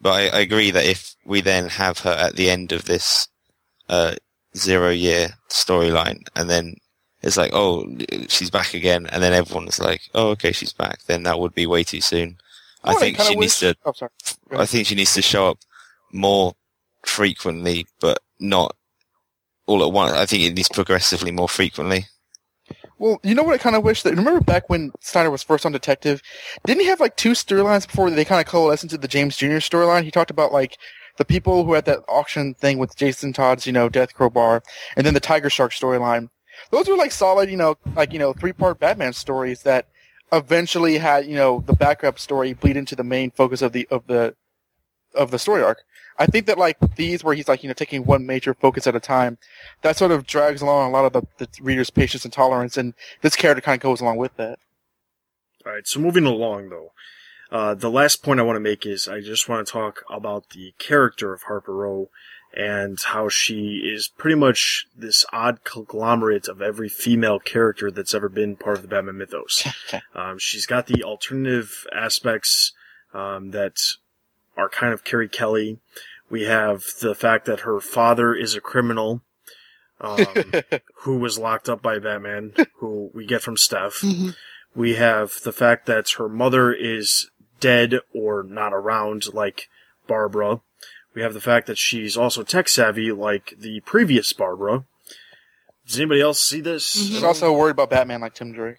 But 0.00 0.12
I, 0.12 0.38
I, 0.38 0.40
agree 0.40 0.70
that 0.70 0.86
if 0.86 1.14
we 1.26 1.42
then 1.42 1.68
have 1.68 1.98
her 2.00 2.10
at 2.10 2.36
the 2.36 2.48
end 2.48 2.72
of 2.72 2.86
this 2.86 3.28
uh, 3.90 4.14
zero 4.56 4.88
year 4.88 5.28
storyline, 5.50 6.22
and 6.34 6.48
then 6.48 6.76
it's 7.22 7.36
like, 7.36 7.50
oh, 7.52 7.86
she's 8.28 8.50
back 8.50 8.74
again, 8.74 9.06
and 9.06 9.22
then 9.22 9.32
everyone's 9.32 9.78
like, 9.78 10.02
oh, 10.14 10.28
okay, 10.30 10.52
she's 10.52 10.72
back. 10.72 11.02
Then 11.04 11.24
that 11.24 11.38
would 11.38 11.54
be 11.54 11.66
way 11.66 11.84
too 11.84 12.00
soon. 12.00 12.38
I 12.82 12.94
think 12.94 13.20
she 13.20 13.34
needs 13.34 13.58
to. 13.60 13.76
Oh, 13.84 13.92
sorry. 13.92 14.10
I 14.52 14.66
think 14.66 14.86
she 14.86 14.94
needs 14.94 15.14
to 15.14 15.22
show 15.22 15.50
up 15.50 15.58
more 16.12 16.54
frequently, 17.04 17.86
but 18.00 18.20
not 18.38 18.74
all 19.66 19.84
at 19.84 19.92
once. 19.92 20.12
I 20.12 20.26
think 20.26 20.44
it 20.44 20.54
needs 20.54 20.68
progressively 20.68 21.30
more 21.30 21.48
frequently. 21.48 22.06
Well, 22.98 23.18
you 23.22 23.34
know 23.34 23.42
what 23.42 23.54
I 23.54 23.58
kind 23.58 23.76
of 23.76 23.84
wish 23.84 24.02
that. 24.02 24.14
Remember 24.14 24.40
back 24.40 24.68
when 24.68 24.92
Snyder 25.00 25.30
was 25.30 25.42
first 25.42 25.64
on 25.64 25.72
Detective, 25.72 26.22
didn't 26.64 26.82
he 26.82 26.86
have 26.88 27.00
like 27.00 27.16
two 27.16 27.32
storylines 27.32 27.86
before 27.86 28.10
they 28.10 28.24
kind 28.24 28.40
of 28.40 28.46
coalesced 28.46 28.82
into 28.82 28.98
the 28.98 29.08
James 29.08 29.36
Jr. 29.36 29.56
storyline? 29.56 30.04
He 30.04 30.10
talked 30.10 30.30
about 30.30 30.52
like 30.52 30.76
the 31.16 31.24
people 31.24 31.64
who 31.64 31.72
had 31.74 31.86
that 31.86 32.00
auction 32.08 32.54
thing 32.54 32.78
with 32.78 32.96
Jason 32.96 33.32
Todd's, 33.32 33.66
you 33.66 33.72
know, 33.72 33.88
Death 33.88 34.14
Crowbar, 34.14 34.62
and 34.96 35.06
then 35.06 35.14
the 35.14 35.20
Tiger 35.20 35.48
Shark 35.48 35.72
storyline 35.72 36.28
those 36.70 36.88
were 36.88 36.96
like 36.96 37.12
solid, 37.12 37.50
you 37.50 37.56
know, 37.56 37.76
like 37.96 38.12
you 38.12 38.18
know, 38.18 38.32
three 38.32 38.52
part 38.52 38.78
Batman 38.78 39.12
stories 39.12 39.62
that 39.62 39.86
eventually 40.32 40.98
had 40.98 41.26
you 41.26 41.34
know 41.34 41.62
the 41.66 41.72
backup 41.72 42.18
story 42.18 42.52
bleed 42.52 42.76
into 42.76 42.94
the 42.94 43.04
main 43.04 43.30
focus 43.30 43.62
of 43.62 43.72
the 43.72 43.86
of 43.90 44.06
the 44.06 44.34
of 45.14 45.30
the 45.30 45.38
story 45.38 45.62
arc. 45.62 45.82
I 46.18 46.26
think 46.26 46.46
that 46.46 46.58
like 46.58 46.76
these 46.96 47.24
where 47.24 47.34
he's 47.34 47.48
like 47.48 47.62
you 47.62 47.68
know 47.68 47.74
taking 47.74 48.04
one 48.04 48.26
major 48.26 48.54
focus 48.54 48.86
at 48.86 48.94
a 48.94 49.00
time, 49.00 49.38
that 49.82 49.96
sort 49.96 50.10
of 50.10 50.26
drags 50.26 50.62
along 50.62 50.90
a 50.90 50.92
lot 50.92 51.04
of 51.04 51.12
the, 51.12 51.22
the 51.38 51.48
reader's 51.62 51.90
patience 51.90 52.24
and 52.24 52.32
tolerance, 52.32 52.76
and 52.76 52.94
this 53.22 53.36
character 53.36 53.62
kind 53.62 53.78
of 53.78 53.82
goes 53.82 54.00
along 54.00 54.16
with 54.16 54.36
that. 54.36 54.58
All 55.66 55.72
right, 55.72 55.86
so 55.86 56.00
moving 56.00 56.24
along 56.24 56.70
though, 56.70 56.92
uh, 57.50 57.74
the 57.74 57.90
last 57.90 58.22
point 58.22 58.40
I 58.40 58.44
want 58.44 58.56
to 58.56 58.60
make 58.60 58.86
is 58.86 59.08
I 59.08 59.20
just 59.20 59.48
want 59.48 59.66
to 59.66 59.72
talk 59.72 60.04
about 60.08 60.50
the 60.50 60.74
character 60.78 61.32
of 61.32 61.44
Harper 61.44 61.74
Row 61.74 62.10
and 62.56 62.98
how 63.06 63.28
she 63.28 63.90
is 63.94 64.08
pretty 64.08 64.34
much 64.34 64.86
this 64.96 65.24
odd 65.32 65.62
conglomerate 65.64 66.48
of 66.48 66.60
every 66.60 66.88
female 66.88 67.38
character 67.38 67.90
that's 67.90 68.14
ever 68.14 68.28
been 68.28 68.56
part 68.56 68.76
of 68.76 68.82
the 68.82 68.88
Batman 68.88 69.18
mythos. 69.18 69.66
um, 70.14 70.38
she's 70.38 70.66
got 70.66 70.86
the 70.86 71.02
alternative 71.04 71.86
aspects 71.94 72.72
um, 73.14 73.50
that 73.52 73.80
are 74.56 74.68
kind 74.68 74.92
of 74.92 75.04
Carrie 75.04 75.28
Kelly. 75.28 75.78
We 76.28 76.42
have 76.44 76.84
the 77.00 77.14
fact 77.14 77.46
that 77.46 77.60
her 77.60 77.80
father 77.80 78.34
is 78.34 78.54
a 78.54 78.60
criminal 78.60 79.22
um, 80.00 80.24
who 81.02 81.18
was 81.18 81.38
locked 81.38 81.68
up 81.68 81.82
by 81.82 81.98
Batman, 81.98 82.52
who 82.76 83.10
we 83.14 83.26
get 83.26 83.42
from 83.42 83.56
Steph. 83.56 84.04
We 84.74 84.94
have 84.94 85.40
the 85.42 85.52
fact 85.52 85.86
that 85.86 86.10
her 86.18 86.28
mother 86.28 86.72
is 86.72 87.30
dead 87.58 87.96
or 88.14 88.42
not 88.42 88.72
around, 88.72 89.34
like 89.34 89.68
Barbara. 90.06 90.60
We 91.14 91.22
have 91.22 91.34
the 91.34 91.40
fact 91.40 91.66
that 91.66 91.78
she's 91.78 92.16
also 92.16 92.42
tech 92.42 92.68
savvy, 92.68 93.10
like 93.12 93.54
the 93.58 93.80
previous 93.80 94.32
Barbara. 94.32 94.84
Does 95.86 95.98
anybody 95.98 96.20
else 96.20 96.40
see 96.40 96.60
this? 96.60 96.86
She's 96.92 97.22
also 97.22 97.52
worried 97.52 97.72
about 97.72 97.90
Batman, 97.90 98.20
like 98.20 98.34
Tim 98.34 98.52
Drake. 98.52 98.76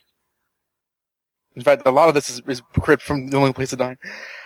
In 1.55 1.61
fact, 1.61 1.83
a 1.85 1.91
lot 1.91 2.07
of 2.07 2.15
this 2.15 2.29
is, 2.29 2.41
is 2.47 2.61
cribbed 2.79 3.01
from 3.01 3.27
The 3.27 3.37
Only 3.37 3.51
Place 3.51 3.71
to 3.71 3.75
Die. 3.75 3.97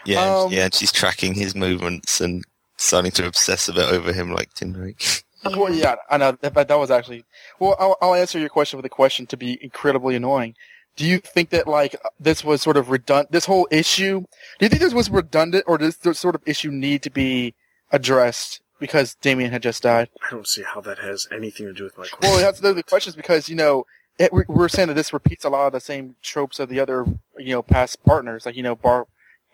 Yeah, 0.06 0.22
Um, 0.38 0.52
yeah, 0.52 0.66
and 0.66 0.74
she's 0.74 0.92
tracking 0.92 1.36
his 1.36 1.54
movements 1.54 2.20
and 2.20 2.44
starting 2.78 3.12
to 3.12 3.28
obsess 3.28 3.70
a 3.70 3.74
bit 3.74 3.88
over 3.88 4.12
him 4.12 4.32
like 4.34 4.54
Tim 4.54 4.74
Drake. 4.74 5.24
Well, 5.46 5.72
yeah, 5.72 5.98
I 6.10 6.18
know 6.18 6.32
that, 6.42 6.56
that 6.56 6.80
was 6.80 6.90
actually. 6.90 7.24
Well, 7.60 7.76
I'll, 7.78 7.96
I'll 8.02 8.16
answer 8.16 8.40
your 8.40 8.50
question 8.50 8.78
with 8.78 8.86
a 8.88 8.90
question 8.90 9.28
to 9.28 9.38
be 9.38 9.60
incredibly 9.64 10.16
annoying. 10.16 10.56
Do 10.96 11.06
you 11.06 11.20
think 11.20 11.52
that 11.52 11.68
like 11.68 11.96
this 12.20 12.44
was 12.44 12.64
sort 12.64 12.78
of 12.78 12.90
redundant? 12.90 13.32
This 13.32 13.46
whole 13.46 13.68
issue. 13.70 14.22
Do 14.58 14.66
you 14.66 14.70
think 14.70 14.82
this 14.82 14.96
was 14.96 15.08
redundant, 15.08 15.66
or 15.68 15.78
does 15.78 15.98
this 15.98 16.20
sort 16.20 16.34
of 16.34 16.42
issue 16.48 16.72
need 16.72 17.04
to 17.04 17.12
be 17.12 17.54
addressed 17.92 18.62
because 18.80 19.16
Damian 19.16 19.52
had 19.52 19.64
just 19.64 19.84
died? 19.84 20.10
I 20.26 20.32
don't 20.32 20.48
see 20.48 20.64
how 20.64 20.82
that 20.82 21.00
has 21.00 21.28
anything 21.32 21.66
to 21.68 21.74
do 21.74 21.84
with 21.84 21.98
my 21.98 22.08
question. 22.08 22.20
Well, 22.22 22.40
that's 22.40 22.60
the, 22.60 22.74
the 22.74 22.84
question 22.84 23.12
is 23.12 23.16
because 23.16 23.50
you 23.50 23.56
know 23.56 23.86
it, 24.18 24.32
we're, 24.32 24.70
saying 24.70 24.88
that 24.88 24.94
this 24.94 25.12
repeats 25.14 25.44
a 25.44 25.50
lot 25.50 25.68
of 25.68 25.74
the 25.74 25.80
same 25.80 26.16
tropes 26.22 26.60
of 26.60 26.70
the 26.70 26.80
other 26.80 27.06
you 27.38 27.54
know 27.54 27.62
past 27.62 28.04
partners, 28.06 28.46
like 28.46 28.56
you 28.56 28.64
know 28.64 28.76
Bar, 28.76 29.08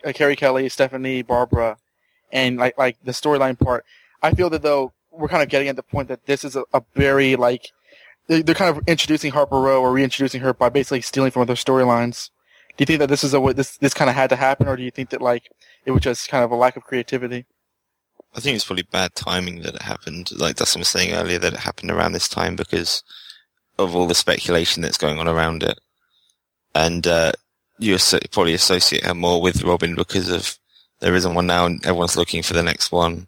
uh, 0.05 0.11
Carrie 0.13 0.36
Kelly, 0.36 0.69
Stephanie, 0.69 1.21
Barbara, 1.21 1.77
and 2.32 2.57
like 2.57 2.77
like 2.77 2.97
the 3.03 3.11
storyline 3.11 3.57
part. 3.59 3.86
I 4.21 4.34
feel 4.34 4.49
that 4.51 4.61
though 4.61 4.93
we're 5.11 5.27
kind 5.27 5.43
of 5.43 5.49
getting 5.49 5.67
at 5.67 5.75
the 5.75 5.84
point 5.84 6.07
that 6.07 6.25
this 6.25 6.43
is 6.43 6.55
a, 6.55 6.63
a 6.73 6.84
very 6.95 7.36
like 7.36 7.71
they- 8.27 8.41
they're 8.41 8.55
kind 8.55 8.75
of 8.75 8.88
introducing 8.88 9.32
Harper 9.32 9.59
Row 9.59 9.82
or 9.82 9.91
reintroducing 9.91 10.41
her 10.41 10.53
by 10.53 10.69
basically 10.69 11.01
stealing 11.01 11.32
from 11.32 11.41
other 11.41 11.55
storylines. 11.55 12.29
Do 12.77 12.84
you 12.84 12.86
think 12.86 12.99
that 12.99 13.09
this 13.09 13.23
is 13.23 13.34
a 13.34 13.41
way 13.41 13.53
this 13.53 13.77
this 13.77 13.93
kind 13.93 14.09
of 14.09 14.15
had 14.15 14.29
to 14.29 14.36
happen, 14.36 14.67
or 14.67 14.77
do 14.77 14.84
you 14.84 14.91
think 14.91 15.09
that 15.09 15.21
like 15.21 15.51
it 15.86 15.91
was 15.91 16.01
just 16.01 16.29
kind 16.29 16.43
of 16.43 16.51
a 16.51 16.55
lack 16.55 16.75
of 16.77 16.84
creativity? 16.84 17.45
I 18.34 18.39
think 18.39 18.55
it's 18.55 18.65
probably 18.65 18.88
bad 18.91 19.13
timing 19.15 19.61
that 19.61 19.75
it 19.75 19.82
happened. 19.82 20.32
Like 20.32 20.59
I 20.59 20.65
was 20.77 20.88
saying 20.88 21.13
earlier, 21.13 21.39
that 21.39 21.53
it 21.53 21.59
happened 21.59 21.91
around 21.91 22.13
this 22.13 22.29
time 22.29 22.55
because 22.55 23.03
of 23.77 23.95
all 23.95 24.07
the 24.07 24.15
speculation 24.15 24.82
that's 24.82 24.97
going 24.97 25.19
on 25.19 25.27
around 25.27 25.63
it. 25.63 25.79
And, 26.73 27.05
uh, 27.05 27.34
you 27.77 27.97
probably 28.32 28.53
associate 28.53 29.03
her 29.03 29.15
more 29.15 29.41
with 29.41 29.63
Robin 29.63 29.95
because 29.95 30.29
of 30.29 30.57
there 30.99 31.15
isn't 31.15 31.34
one 31.34 31.47
now 31.47 31.65
and 31.65 31.84
everyone's 31.86 32.15
looking 32.15 32.43
for 32.43 32.53
the 32.53 32.63
next 32.63 32.91
one. 32.91 33.27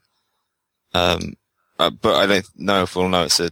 Um, 0.94 1.36
uh, 1.80 1.90
but 1.90 2.16
I 2.16 2.28
don't 2.28 2.46
know 2.56 2.84
if 2.84 2.96
we'll 2.96 3.10
know 3.10 3.24
it's 3.24 3.40
a, 3.40 3.50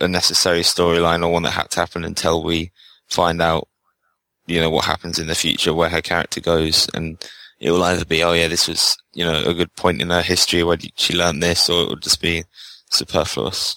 a 0.00 0.08
necessary 0.08 0.60
storyline 0.60 1.24
or 1.24 1.32
one 1.32 1.44
that 1.44 1.52
had 1.52 1.70
to 1.70 1.80
happen 1.80 2.04
until 2.04 2.42
we 2.42 2.72
find 3.06 3.40
out, 3.40 3.68
you 4.46 4.60
know, 4.60 4.70
what 4.70 4.86
happens 4.86 5.20
in 5.20 5.28
the 5.28 5.36
future, 5.36 5.72
where 5.72 5.88
her 5.88 6.02
character 6.02 6.40
goes. 6.40 6.88
And 6.94 7.16
it 7.60 7.70
will 7.70 7.82
either 7.82 8.04
be, 8.04 8.22
oh 8.22 8.32
yeah, 8.32 8.48
this 8.48 8.68
was, 8.68 8.96
you 9.14 9.24
know, 9.24 9.42
a 9.44 9.54
good 9.54 9.74
point 9.74 10.00
in 10.00 10.10
her 10.10 10.22
history 10.22 10.62
where 10.62 10.78
she 10.96 11.14
learned 11.14 11.42
this, 11.42 11.68
or 11.68 11.82
it 11.82 11.88
will 11.88 11.96
just 11.96 12.22
be 12.22 12.44
superfluous. 12.90 13.76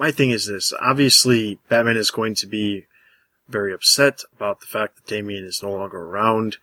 my 0.00 0.10
thing 0.10 0.30
is 0.30 0.46
this. 0.46 0.72
Obviously, 0.80 1.58
Batman 1.68 1.98
is 1.98 2.10
going 2.10 2.34
to 2.36 2.46
be 2.46 2.86
very 3.50 3.74
upset 3.74 4.22
about 4.34 4.60
the 4.60 4.66
fact 4.66 4.96
that 4.96 5.06
Damian 5.06 5.44
is 5.44 5.62
no 5.62 5.72
longer 5.72 5.98
around. 5.98 6.56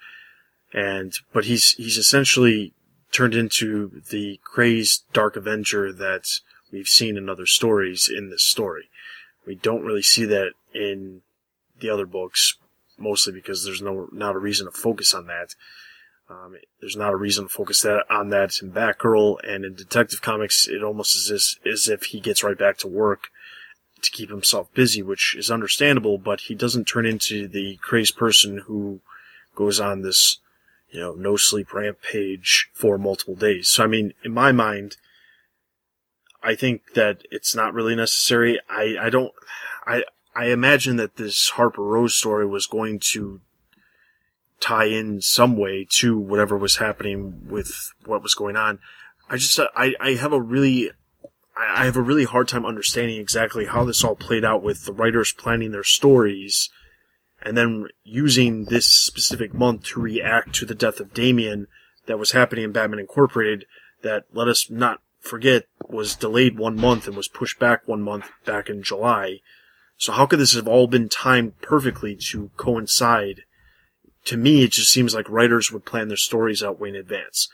And, 0.73 1.13
but 1.31 1.45
he's, 1.45 1.73
he's 1.73 1.97
essentially 1.97 2.73
turned 3.11 3.35
into 3.35 4.01
the 4.09 4.39
crazed 4.43 5.03
Dark 5.13 5.35
Avenger 5.35 5.93
that 5.93 6.23
we've 6.71 6.88
seen 6.88 7.15
in 7.15 7.29
other 7.29 7.45
stories 7.45 8.09
in 8.11 8.31
this 8.31 8.43
story. 8.43 8.89
We 9.45 9.53
don't 9.53 9.85
really 9.85 10.01
see 10.01 10.25
that 10.25 10.53
in 10.73 11.21
the 11.79 11.91
other 11.91 12.07
books, 12.07 12.57
mostly 12.97 13.33
because 13.33 13.63
there's 13.63 13.81
no, 13.81 14.09
not 14.11 14.35
a 14.35 14.39
reason 14.39 14.65
to 14.65 14.71
focus 14.71 15.13
on 15.13 15.27
that. 15.27 15.55
Um, 16.29 16.57
there's 16.81 16.97
not 16.97 17.13
a 17.13 17.17
reason 17.17 17.45
to 17.45 17.49
focus 17.49 17.81
that 17.81 18.03
on 18.09 18.29
that 18.29 18.61
in 18.61 18.71
Batgirl 18.71 19.37
and 19.47 19.63
in 19.63 19.75
Detective 19.75 20.21
Comics. 20.21 20.67
It 20.67 20.83
almost 20.83 21.15
is 21.15 21.31
as, 21.31 21.55
as 21.65 21.87
if 21.87 22.03
he 22.03 22.19
gets 22.19 22.43
right 22.43 22.57
back 22.57 22.77
to 22.79 22.87
work 22.87 23.29
to 24.01 24.11
keep 24.11 24.29
himself 24.29 24.73
busy, 24.73 25.01
which 25.01 25.35
is 25.37 25.49
understandable. 25.49 26.17
But 26.17 26.41
he 26.41 26.55
doesn't 26.55 26.85
turn 26.85 27.05
into 27.05 27.47
the 27.47 27.77
crazed 27.77 28.17
person 28.17 28.63
who 28.65 28.99
goes 29.55 29.79
on 29.79 30.01
this, 30.01 30.39
you 30.89 30.99
know, 30.99 31.13
no 31.13 31.37
sleep 31.37 31.73
rampage 31.73 32.69
for 32.73 32.97
multiple 32.97 33.35
days. 33.35 33.69
So 33.69 33.83
I 33.83 33.87
mean, 33.87 34.13
in 34.23 34.33
my 34.33 34.51
mind, 34.51 34.97
I 36.43 36.55
think 36.55 36.93
that 36.93 37.23
it's 37.31 37.55
not 37.55 37.73
really 37.73 37.95
necessary. 37.95 38.59
I 38.69 38.95
I 38.99 39.09
don't 39.09 39.31
I 39.85 40.03
I 40.38 40.51
imagine 40.51 40.97
that 40.97 41.15
this 41.15 41.49
Harper 41.49 41.81
Row's 41.81 42.15
story 42.15 42.45
was 42.45 42.67
going 42.67 42.99
to 43.13 43.41
tie 44.59 44.85
in 44.85 45.19
some 45.19 45.57
way 45.57 45.88
to 45.93 46.15
whatever 46.15 46.55
was 46.55 46.75
happening 46.75 47.47
with 47.49 47.91
what 48.05 48.21
was 48.21 48.35
going 48.35 48.55
on. 48.55 48.77
I 49.31 49.38
just, 49.38 49.59
uh, 49.59 49.69
I, 49.75 49.95
I 49.99 50.11
have 50.11 50.33
a 50.33 50.41
really, 50.41 50.91
I 51.55 51.81
I 51.81 51.85
have 51.85 51.97
a 51.97 52.03
really 52.03 52.25
hard 52.25 52.47
time 52.47 52.67
understanding 52.67 53.19
exactly 53.19 53.65
how 53.65 53.83
this 53.83 54.03
all 54.03 54.15
played 54.15 54.45
out 54.45 54.61
with 54.61 54.85
the 54.85 54.93
writers 54.93 55.33
planning 55.33 55.71
their 55.71 55.83
stories 55.83 56.69
and 57.41 57.57
then 57.57 57.88
using 58.03 58.65
this 58.65 58.88
specific 58.88 59.55
month 59.55 59.85
to 59.85 59.99
react 59.99 60.53
to 60.55 60.65
the 60.67 60.75
death 60.75 60.99
of 60.99 61.15
Damian 61.15 61.65
that 62.05 62.19
was 62.19 62.31
happening 62.31 62.63
in 62.63 62.71
Batman 62.71 62.99
Incorporated 62.99 63.65
that 64.03 64.25
let 64.31 64.47
us 64.47 64.69
not 64.69 65.01
forget 65.19 65.65
was 65.89 66.15
delayed 66.15 66.59
one 66.59 66.75
month 66.75 67.07
and 67.07 67.17
was 67.17 67.27
pushed 67.27 67.59
back 67.59 67.88
one 67.88 68.03
month 68.03 68.29
back 68.45 68.69
in 68.69 68.83
July. 68.83 69.39
So 69.97 70.13
how 70.13 70.25
could 70.25 70.39
this 70.39 70.53
have 70.53 70.67
all 70.67 70.87
been 70.87 71.09
timed 71.09 71.59
perfectly 71.61 72.15
to 72.31 72.51
coincide 72.55 73.43
to 74.27 74.37
me, 74.37 74.63
it 74.63 74.71
just 74.71 74.91
seems 74.91 75.15
like 75.15 75.29
writers 75.29 75.71
would 75.71 75.86
plan 75.86 76.09
their 76.09 76.17
stories 76.17 76.61
out 76.61 76.79
way 76.79 76.89
in 76.89 76.95
advance. 76.95 77.47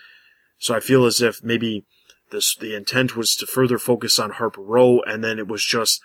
So 0.58 0.74
I 0.74 0.80
feel 0.80 1.06
as 1.06 1.22
if 1.22 1.44
maybe 1.44 1.86
this, 2.32 2.56
the 2.56 2.76
intent 2.76 3.16
was 3.16 3.36
to 3.36 3.46
further 3.46 3.78
focus 3.78 4.18
on 4.18 4.32
Harper 4.32 4.62
Row, 4.62 5.00
and 5.02 5.24
then 5.24 5.38
it 5.38 5.48
was 5.48 5.64
just, 5.64 6.02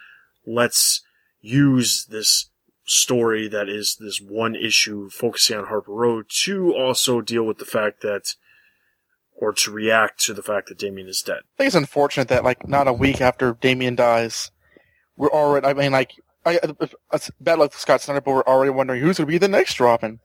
let's 0.46 1.02
use 1.40 2.06
this 2.10 2.50
story 2.84 3.48
that 3.48 3.68
is 3.68 3.96
this 3.98 4.20
one 4.20 4.54
issue 4.54 5.08
focusing 5.08 5.56
on 5.56 5.66
Harper 5.66 5.92
Row 5.92 6.22
to 6.44 6.74
also 6.74 7.22
deal 7.22 7.44
with 7.44 7.56
the 7.56 7.64
fact 7.64 8.02
that, 8.02 8.34
or 9.34 9.54
to 9.54 9.70
react 9.70 10.20
to 10.24 10.34
the 10.34 10.42
fact 10.42 10.68
that 10.68 10.78
Damian 10.78 11.08
is 11.08 11.22
dead. 11.22 11.38
I 11.38 11.56
think 11.56 11.66
it's 11.68 11.76
unfortunate 11.76 12.28
that 12.28 12.44
like 12.44 12.68
not 12.68 12.88
a 12.88 12.92
week 12.92 13.22
after 13.22 13.56
Damian 13.58 13.94
dies, 13.94 14.50
we're 15.16 15.30
already. 15.30 15.66
I 15.66 15.72
mean, 15.72 15.92
like, 15.92 16.12
I, 16.48 16.58
it's 17.12 17.30
bad 17.40 17.58
luck 17.58 17.72
for 17.72 17.78
Scott 17.78 18.00
Snyder, 18.00 18.20
but 18.20 18.32
we're 18.32 18.42
already 18.42 18.70
wondering 18.70 19.00
who's 19.00 19.18
going 19.18 19.26
to 19.26 19.30
be 19.30 19.38
the 19.38 19.48
next 19.48 19.80
Robin. 19.80 20.20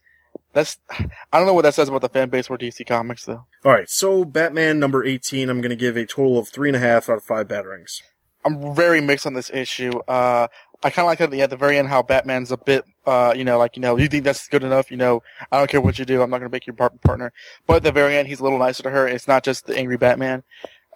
That's 0.54 0.78
I 0.90 1.38
don't 1.38 1.48
know 1.48 1.54
what 1.54 1.64
that 1.64 1.74
says 1.74 1.90
about 1.90 2.02
the 2.02 2.10
fan 2.10 2.30
base 2.30 2.48
for 2.48 2.58
DC 2.58 2.86
Comics 2.86 3.26
though. 3.26 3.46
All 3.66 3.72
right, 3.72 3.90
so 3.90 4.24
Batman 4.24 4.80
number 4.80 5.04
eighteen, 5.04 5.50
I'm 5.50 5.62
going 5.62 5.70
to 5.72 5.76
give 5.76 5.98
a 5.98 6.06
total 6.06 6.38
of 6.38 6.50
three 6.50 6.70
and 6.70 6.76
a 6.76 6.80
half 6.80 7.10
out 7.10 7.18
of 7.18 7.24
five 7.24 7.48
batarangs. 7.48 8.02
I'm 8.46 8.76
very 8.76 9.02
mixed 9.02 9.26
on 9.26 9.34
this 9.34 9.50
issue. 9.52 10.00
Uh, 10.08 10.48
I 10.84 10.90
kind 10.90 11.06
of 11.06 11.08
like 11.08 11.22
at 11.22 11.32
the, 11.32 11.42
at 11.42 11.50
the 11.50 11.56
very 11.56 11.78
end 11.78 11.88
how 11.88 12.04
Batman's 12.04 12.52
a 12.52 12.58
bit, 12.58 12.84
uh, 13.06 13.34
you 13.36 13.46
know, 13.46 13.58
like, 13.58 13.78
you 13.78 13.82
know, 13.82 13.98
you 13.98 14.10
think 14.10 14.26
that's 14.26 14.50
good 14.50 14.64
enough, 14.64 14.92
you 14.92 14.98
know, 14.98 15.24
I 15.50 15.58
don't 15.58 15.70
care 15.70 15.80
what 15.80 15.98
you 15.98 16.04
do, 16.04 16.22
I'm 16.22 16.30
not 16.30 16.40
going 16.40 16.50
to 16.50 16.54
make 16.54 16.68
you 16.68 16.74
par- 16.74 16.92
partner. 17.06 17.32
But 17.66 17.78
at 17.78 17.84
the 17.84 17.92
very 17.94 18.18
end, 18.18 18.28
he's 18.28 18.42
a 18.42 18.44
little 18.44 18.60
nicer 18.60 18.84
to 18.84 18.90
her. 18.90 19.08
It's 19.08 19.28
not 19.28 19.44
just 19.44 19.66
the 19.66 19.78
angry 19.78 19.96
Batman. 19.96 20.44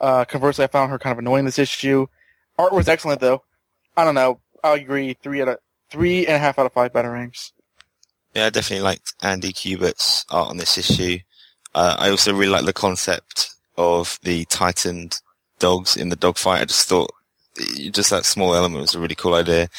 Uh, 0.02 0.26
conversely, 0.26 0.66
I 0.66 0.68
found 0.68 0.91
her 0.91 0.99
kind 0.99 1.14
of 1.14 1.20
annoying 1.20 1.45
this 1.45 1.58
issue. 1.58 2.08
Art 2.60 2.74
was 2.74 2.90
excellent 2.90 3.22
though. 3.22 3.44
I 3.95 4.04
don't 4.04 4.16
know. 4.16 4.40
I 4.64 4.76
agree. 4.76 5.16
Three 5.22 5.42
out 5.42 5.48
of, 5.48 5.58
three 5.90 6.26
and 6.26 6.36
a 6.36 6.40
half 6.40 6.58
out 6.60 6.66
of 6.66 6.74
five 6.74 6.94
batarangs. 6.94 7.52
Yeah, 8.34 8.48
I 8.48 8.50
definitely 8.50 8.84
liked 8.84 9.14
Andy 9.22 9.52
Kubert's 9.54 10.26
art 10.30 10.50
on 10.50 10.58
this 10.58 10.78
issue. 10.78 11.20
Uh, 11.74 11.96
I 11.98 12.10
also 12.10 12.34
really 12.34 12.52
like 12.52 12.66
the 12.66 12.74
concept 12.74 13.50
of 13.78 14.20
the 14.24 14.46
tightened 14.46 15.16
dogs 15.60 15.96
in 15.96 16.10
the 16.10 16.16
dogfight. 16.16 16.62
I 16.62 16.66
just 16.66 16.88
thought 16.88 17.12
just 17.92 18.10
that 18.12 18.26
small 18.26 18.54
element 18.54 18.82
was 18.82 18.96
a 18.96 19.00
really 19.00 19.16
cool 19.16 19.34
idea. 19.34 19.70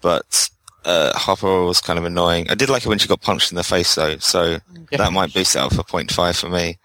But 0.00 0.48
uh, 0.84 1.16
Harper 1.16 1.64
was 1.64 1.80
kind 1.80 1.98
of 1.98 2.04
annoying. 2.04 2.50
I 2.50 2.54
did 2.54 2.70
like 2.70 2.84
it 2.84 2.88
when 2.88 2.98
she 2.98 3.08
got 3.08 3.20
punched 3.20 3.52
in 3.52 3.56
the 3.56 3.64
face 3.64 3.94
though, 3.94 4.16
so 4.18 4.58
Yeah. 4.90 4.98
that 4.98 5.12
might 5.12 5.34
boost 5.34 5.54
it 5.56 5.58
up 5.60 5.72
for 5.74 5.82
0.5 5.82 6.40
for 6.40 6.48
me. 6.48 6.78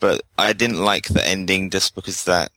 But 0.00 0.22
I 0.38 0.52
didn't 0.52 0.82
like 0.84 1.08
the 1.08 1.26
ending 1.26 1.70
just 1.70 1.94
because 1.94 2.24
that 2.24 2.50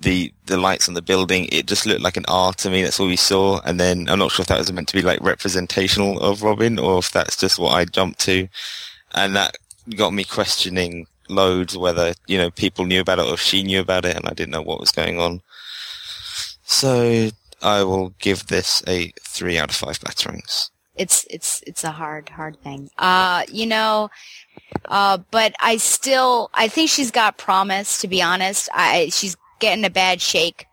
the 0.00 0.32
the 0.46 0.56
lights 0.56 0.88
on 0.88 0.94
the 0.94 1.02
building 1.02 1.46
it 1.52 1.66
just 1.66 1.84
looked 1.86 2.00
like 2.00 2.16
an 2.16 2.24
R 2.26 2.52
to 2.54 2.70
me. 2.70 2.82
That's 2.82 2.98
all 2.98 3.06
we 3.06 3.16
saw, 3.16 3.60
and 3.64 3.78
then 3.78 4.08
I'm 4.08 4.18
not 4.18 4.32
sure 4.32 4.42
if 4.42 4.48
that 4.48 4.58
was 4.58 4.72
meant 4.72 4.88
to 4.88 4.96
be 4.96 5.02
like 5.02 5.20
representational 5.20 6.18
of 6.20 6.42
Robin 6.42 6.78
or 6.78 6.98
if 6.98 7.12
that's 7.12 7.36
just 7.36 7.58
what 7.58 7.74
I 7.74 7.84
jumped 7.84 8.20
to, 8.20 8.48
and 9.14 9.36
that 9.36 9.56
got 9.96 10.14
me 10.14 10.24
questioning 10.24 11.06
loads 11.28 11.76
whether 11.76 12.12
you 12.26 12.36
know 12.36 12.50
people 12.50 12.84
knew 12.84 13.00
about 13.00 13.18
it 13.18 13.26
or 13.26 13.36
she 13.36 13.62
knew 13.62 13.80
about 13.80 14.04
it, 14.04 14.16
and 14.16 14.26
I 14.26 14.32
didn't 14.32 14.52
know 14.52 14.62
what 14.62 14.80
was 14.80 14.92
going 14.92 15.20
on. 15.20 15.42
So 16.62 17.30
I 17.62 17.82
will 17.82 18.10
give 18.20 18.46
this 18.46 18.82
a 18.86 19.12
three 19.22 19.58
out 19.58 19.70
of 19.70 19.76
five 19.76 19.98
batarangs. 20.00 20.70
It's 20.96 21.26
it's 21.30 21.62
it's 21.66 21.84
a 21.84 21.92
hard 21.92 22.28
hard 22.30 22.60
thing. 22.62 22.90
Uh, 22.98 23.44
you 23.50 23.66
know, 23.66 24.10
uh, 24.86 25.18
but 25.30 25.54
I 25.60 25.76
still 25.76 26.50
I 26.54 26.68
think 26.68 26.90
she's 26.90 27.10
got 27.10 27.38
promise. 27.38 28.00
To 28.00 28.08
be 28.08 28.22
honest, 28.22 28.68
I 28.72 29.08
she's 29.10 29.36
getting 29.60 29.84
a 29.84 29.90
bad 29.90 30.20
shake 30.20 30.66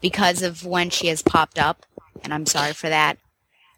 because 0.00 0.42
of 0.42 0.64
when 0.64 0.90
she 0.90 1.08
has 1.08 1.22
popped 1.22 1.58
up, 1.58 1.84
and 2.22 2.32
I'm 2.32 2.46
sorry 2.46 2.72
for 2.72 2.88
that. 2.88 3.18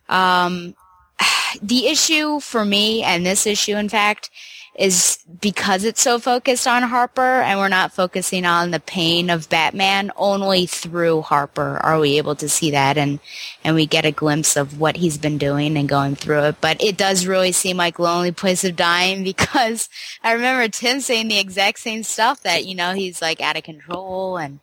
Um, 0.08 0.74
the 1.62 1.86
issue 1.86 2.40
for 2.40 2.64
me, 2.64 3.02
and 3.02 3.24
this 3.24 3.46
issue, 3.46 3.76
in 3.76 3.88
fact, 3.88 4.30
is 4.78 5.18
because 5.40 5.84
it's 5.84 6.02
so 6.02 6.18
focused 6.18 6.66
on 6.66 6.82
Harper 6.82 7.40
and 7.40 7.58
we're 7.58 7.68
not 7.68 7.92
focusing 7.92 8.44
on 8.44 8.70
the 8.70 8.80
pain 8.80 9.30
of 9.30 9.48
Batman 9.48 10.12
only 10.16 10.66
through 10.66 11.22
Harper 11.22 11.78
are 11.82 11.98
we 11.98 12.18
able 12.18 12.34
to 12.36 12.48
see 12.48 12.70
that 12.72 12.98
and 12.98 13.18
and 13.64 13.74
we 13.74 13.86
get 13.86 14.04
a 14.04 14.10
glimpse 14.10 14.54
of 14.56 14.78
what 14.78 14.96
he's 14.96 15.16
been 15.16 15.38
doing 15.38 15.76
and 15.78 15.88
going 15.88 16.14
through 16.14 16.42
it. 16.44 16.56
But 16.60 16.82
it 16.82 16.96
does 16.96 17.26
really 17.26 17.52
seem 17.52 17.78
like 17.78 17.98
lonely 17.98 18.32
place 18.32 18.64
of 18.64 18.76
dying 18.76 19.24
because 19.36 19.88
I 20.22 20.32
remember 20.32 20.68
Tim 20.68 21.00
saying 21.00 21.28
the 21.28 21.38
exact 21.38 21.78
same 21.78 22.02
stuff 22.02 22.42
that 22.42 22.66
you 22.66 22.74
know 22.74 22.92
he's 22.92 23.22
like 23.22 23.40
out 23.40 23.56
of 23.56 23.62
control 23.62 24.36
and 24.36 24.60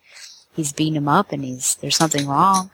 he's 0.55 0.73
beating 0.73 0.95
him 0.95 1.07
up 1.07 1.31
and 1.31 1.43
he's 1.43 1.75
there's 1.75 1.97
something 1.97 2.27
wrong 2.27 2.69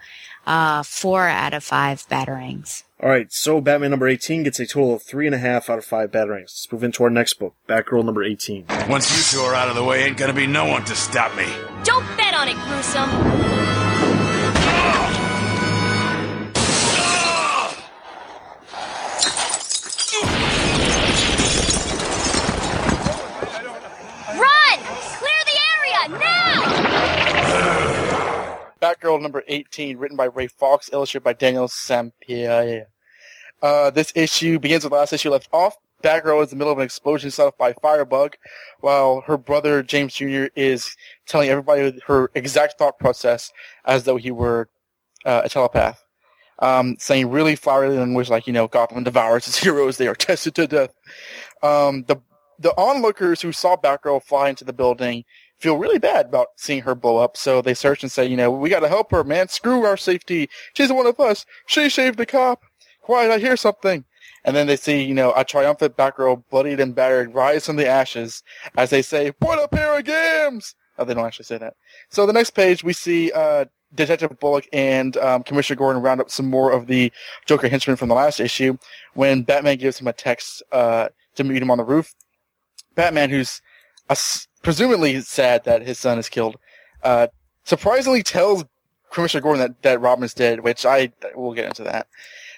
uh, 0.49 0.81
four 0.83 1.27
out 1.27 1.53
of 1.53 1.63
five 1.63 2.05
batarangs. 2.09 2.83
all 3.01 3.09
right, 3.09 3.31
so 3.31 3.61
Batman 3.61 3.91
number 3.91 4.07
18 4.07 4.43
gets 4.43 4.59
a 4.59 4.65
total 4.65 4.95
of 4.95 5.03
three 5.03 5.27
and 5.27 5.35
a 5.35 5.37
half 5.37 5.69
out 5.69 5.77
of 5.77 5.85
five 5.85 6.09
batarangs. 6.11 6.41
Let's 6.51 6.71
move 6.71 6.83
into 6.83 7.03
our 7.03 7.09
next 7.09 7.35
book, 7.35 7.53
Batgirl 7.67 8.03
number 8.03 8.23
18. 8.23 8.65
Once 8.89 9.15
you 9.15 9.37
two 9.39 9.45
are 9.45 9.53
out 9.53 9.69
of 9.69 9.75
the 9.75 9.83
way, 9.83 10.03
ain't 10.03 10.17
gonna 10.17 10.33
be 10.33 10.47
no 10.47 10.65
one 10.65 10.83
to 10.85 10.95
stop 10.95 11.35
me. 11.37 11.45
Don't 11.83 12.05
bet 12.17 12.33
on 12.33 12.47
it, 12.47 12.57
Gruesome. 12.67 13.09
Run! 24.27 24.77
Clear 25.19 25.41
the 25.45 25.57
area, 25.77 26.19
now! 26.19 26.38
Batgirl 28.81 29.21
number 29.21 29.43
18, 29.47 29.97
written 29.97 30.17
by 30.17 30.25
Ray 30.25 30.47
Fawkes, 30.47 30.89
illustrated 30.91 31.23
by 31.23 31.33
Daniel 31.33 31.67
Sampere. 31.67 32.85
Uh, 33.61 33.89
this 33.89 34.11
issue 34.15 34.59
begins 34.59 34.83
with 34.83 34.91
the 34.91 34.97
last 34.97 35.13
issue 35.13 35.29
left 35.29 35.49
off. 35.51 35.75
Batgirl 36.03 36.43
is 36.43 36.51
in 36.51 36.57
the 36.57 36.61
middle 36.61 36.71
of 36.71 36.79
an 36.79 36.85
explosion 36.85 37.29
set 37.29 37.47
off 37.47 37.57
by 37.57 37.73
Firebug, 37.73 38.37
while 38.79 39.21
her 39.21 39.37
brother 39.37 39.83
James 39.83 40.13
Jr. 40.13 40.45
is 40.55 40.95
telling 41.27 41.49
everybody 41.49 41.99
her 42.07 42.31
exact 42.35 42.77
thought 42.77 42.97
process 42.99 43.51
as 43.85 44.03
though 44.03 44.15
he 44.15 44.31
were 44.31 44.69
uh, 45.25 45.41
a 45.43 45.49
telepath. 45.49 46.03
Um, 46.59 46.97
saying 46.99 47.29
really 47.29 47.55
flowery 47.55 47.89
language 47.89 48.29
like, 48.29 48.45
you 48.45 48.53
know, 48.53 48.67
Gotham 48.67 49.03
devours 49.03 49.47
its 49.47 49.57
heroes, 49.63 49.97
they 49.97 50.07
are 50.07 50.15
tested 50.15 50.55
to 50.55 50.67
death. 50.67 50.93
Um, 51.63 52.03
the, 52.07 52.17
the 52.59 52.73
onlookers 52.77 53.41
who 53.41 53.51
saw 53.51 53.77
Batgirl 53.77 54.23
fly 54.23 54.49
into 54.49 54.65
the 54.65 54.73
building 54.73 55.23
feel 55.59 55.77
really 55.77 55.99
bad 55.99 56.27
about 56.27 56.47
seeing 56.55 56.81
her 56.83 56.95
blow 56.95 57.17
up, 57.17 57.37
so 57.37 57.61
they 57.61 57.73
search 57.73 58.03
and 58.03 58.11
say, 58.11 58.25
you 58.25 58.37
know, 58.37 58.49
we 58.49 58.69
gotta 58.69 58.87
help 58.87 59.11
her, 59.11 59.23
man, 59.23 59.47
screw 59.47 59.85
our 59.85 59.97
safety, 59.97 60.49
she's 60.73 60.91
one 60.91 61.05
of 61.05 61.19
us, 61.19 61.45
she 61.67 61.89
saved 61.89 62.17
the 62.17 62.25
cop, 62.25 62.63
quiet, 63.01 63.31
I 63.31 63.39
hear 63.39 63.57
something. 63.57 64.05
And 64.45 64.55
then 64.55 64.67
they 64.67 64.77
see, 64.77 65.03
you 65.03 65.13
know, 65.13 65.33
a 65.35 65.43
triumphant 65.43 65.97
Batgirl, 65.97 66.43
bloodied 66.49 66.79
and 66.79 66.95
battered, 66.95 67.33
rise 67.33 67.65
from 67.65 67.75
the 67.75 67.87
ashes 67.87 68.41
as 68.77 68.89
they 68.89 69.01
say, 69.01 69.33
"What 69.39 69.61
a 69.61 69.67
pair 69.67 69.99
of 69.99 70.05
games!" 70.05 70.75
Oh, 70.97 71.03
they 71.03 71.13
don't 71.13 71.25
actually 71.25 71.45
say 71.45 71.57
that. 71.57 71.75
So 72.09 72.25
the 72.25 72.33
next 72.33 72.51
page, 72.51 72.83
we 72.83 72.93
see 72.93 73.31
uh, 73.33 73.65
Detective 73.93 74.39
Bullock 74.39 74.67
and 74.71 75.17
um, 75.17 75.43
Commissioner 75.43 75.77
Gordon 75.77 76.01
round 76.01 76.21
up 76.21 76.29
some 76.29 76.49
more 76.49 76.71
of 76.71 76.87
the 76.87 77.11
Joker 77.45 77.67
henchmen 77.67 77.95
from 77.95 78.09
the 78.09 78.15
last 78.15 78.39
issue 78.39 78.77
when 79.13 79.43
Batman 79.43 79.77
gives 79.77 79.99
him 79.99 80.07
a 80.07 80.13
text 80.13 80.63
uh, 80.71 81.09
to 81.35 81.43
meet 81.43 81.61
him 81.61 81.71
on 81.71 81.77
the 81.77 81.83
roof. 81.83 82.13
Batman, 82.95 83.29
who's 83.29 83.61
uh, 84.09 84.15
presumably 84.61 85.19
sad 85.21 85.63
that 85.65 85.81
his 85.81 85.99
son 85.99 86.19
is 86.19 86.29
killed, 86.29 86.57
uh, 87.03 87.27
surprisingly 87.63 88.23
tells 88.23 88.65
Commissioner 89.11 89.41
Gordon 89.41 89.61
that, 89.61 89.81
that 89.81 90.01
Robin 90.01 90.23
is 90.23 90.33
dead, 90.33 90.61
which 90.61 90.85
I 90.85 91.11
will 91.35 91.53
get 91.53 91.67
into 91.67 91.83
that. 91.83 92.07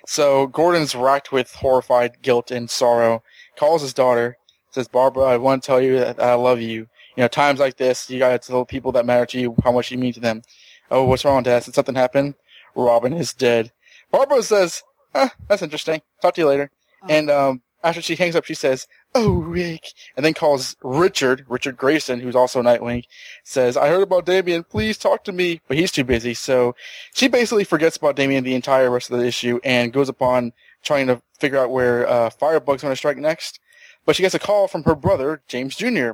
So 0.06 0.48
Gordon's 0.48 0.96
racked 0.96 1.32
with 1.32 1.54
horrified 1.54 2.22
guilt 2.22 2.52
and 2.52 2.70
sorrow, 2.70 3.24
calls 3.56 3.82
his 3.82 3.94
daughter, 3.94 4.38
says, 4.72 4.88
Barbara, 4.88 5.26
I 5.26 5.38
want 5.38 5.62
to 5.62 5.68
tell 5.68 5.82
you 5.82 6.00
that 6.00 6.22
I 6.22 6.34
love 6.34 6.60
you. 6.60 6.88
You 7.16 7.24
know, 7.24 7.28
times 7.28 7.60
like 7.60 7.78
this, 7.78 8.10
you 8.10 8.20
gotta 8.20 8.40
tell 8.40 8.66
people 8.66 8.94
that 8.94 9.06
matter 9.06 9.26
to 9.28 9.40
you 9.40 9.56
how 9.64 9.72
much 9.72 9.92
you 9.92 9.98
mean 9.98 10.14
to 10.14 10.20
them. 10.20 10.42
Oh, 10.90 11.04
what's 11.04 11.26
wrong, 11.26 11.44
Dad? 11.44 11.64
Did 11.64 11.76
something 11.76 11.96
happen? 11.96 12.36
Robin 12.76 13.14
is 13.14 13.34
dead. 13.34 13.72
Barbara 14.12 14.44
says, 14.44 14.84
eh, 15.14 15.30
that's 15.48 15.62
interesting. 15.62 16.02
Talk 16.22 16.34
to 16.36 16.42
you 16.42 16.48
later. 16.48 16.72
Oh. 17.04 17.08
And, 17.10 17.30
um, 17.30 17.62
after 17.84 18.02
she 18.02 18.16
hangs 18.16 18.36
up, 18.36 18.46
she 18.46 18.54
says, 18.54 18.88
Oh, 19.14 19.34
Rick. 19.34 19.94
And 20.16 20.26
then 20.26 20.34
calls 20.34 20.76
Richard, 20.84 21.46
Richard 21.50 21.78
Grayson, 21.78 22.20
who's 22.20 22.36
also 22.36 22.62
Nightwing, 22.62 23.04
says, 23.44 23.76
I 23.76 23.90
heard 23.90 24.04
about 24.04 24.26
Damian. 24.26 24.64
Please 24.64 24.98
talk 24.98 25.24
to 25.26 25.32
me. 25.32 25.62
But 25.68 25.78
he's 25.78 25.92
too 25.92 26.04
busy. 26.04 26.34
So 26.34 26.76
she 27.14 27.28
basically 27.28 27.64
forgets 27.64 27.98
about 27.98 28.16
Damian 28.16 28.44
the 28.44 28.56
entire 28.56 28.90
rest 28.90 29.12
of 29.12 29.20
the 29.20 29.26
issue 29.26 29.60
and 29.64 29.94
goes 29.94 30.10
upon 30.10 30.54
trying 30.84 31.08
to 31.08 31.22
figure 31.40 31.60
out 31.60 31.72
where 31.72 32.08
uh, 32.08 32.30
Firebug's 32.30 32.82
going 32.82 32.92
to 32.92 32.98
strike 32.98 33.18
next. 33.18 33.60
But 34.06 34.16
she 34.16 34.24
gets 34.24 34.36
a 34.36 34.40
call 34.40 34.68
from 34.68 34.84
her 34.84 34.96
brother, 34.96 35.42
James 35.48 35.76
Jr. 35.76 36.12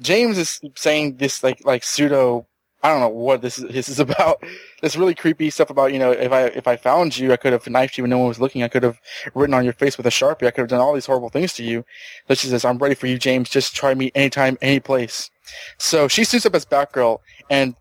James 0.00 0.38
is 0.38 0.60
saying 0.76 1.16
this 1.16 1.42
like 1.42 1.60
like 1.64 1.82
pseudo 1.82 2.46
I 2.82 2.90
don't 2.90 3.00
know 3.00 3.08
what 3.08 3.42
this 3.42 3.58
is, 3.58 3.68
this 3.70 3.88
is 3.88 4.00
about. 4.00 4.42
This 4.82 4.96
really 4.96 5.14
creepy 5.14 5.50
stuff 5.50 5.70
about, 5.70 5.92
you 5.92 5.98
know, 5.98 6.12
if 6.12 6.32
I, 6.32 6.44
if 6.44 6.68
I 6.68 6.76
found 6.76 7.18
you, 7.18 7.32
I 7.32 7.36
could 7.36 7.52
have 7.52 7.68
knifed 7.68 7.98
you 7.98 8.04
when 8.04 8.10
no 8.10 8.18
one 8.18 8.28
was 8.28 8.40
looking. 8.40 8.62
I 8.62 8.68
could 8.68 8.82
have 8.82 9.00
written 9.34 9.54
on 9.54 9.64
your 9.64 9.72
face 9.72 9.96
with 9.96 10.06
a 10.06 10.10
Sharpie. 10.10 10.46
I 10.46 10.50
could 10.50 10.62
have 10.62 10.68
done 10.68 10.80
all 10.80 10.94
these 10.94 11.06
horrible 11.06 11.28
things 11.28 11.52
to 11.54 11.64
you. 11.64 11.84
But 12.26 12.38
she 12.38 12.46
says, 12.46 12.64
I'm 12.64 12.78
ready 12.78 12.94
for 12.94 13.06
you, 13.06 13.18
James. 13.18 13.50
Just 13.50 13.74
try 13.74 13.94
me 13.94 14.12
anytime, 14.14 14.58
any 14.62 14.80
place. 14.80 15.30
So 15.78 16.08
she 16.08 16.24
suits 16.24 16.46
up 16.46 16.54
as 16.54 16.64
Batgirl 16.64 17.18
and 17.50 17.74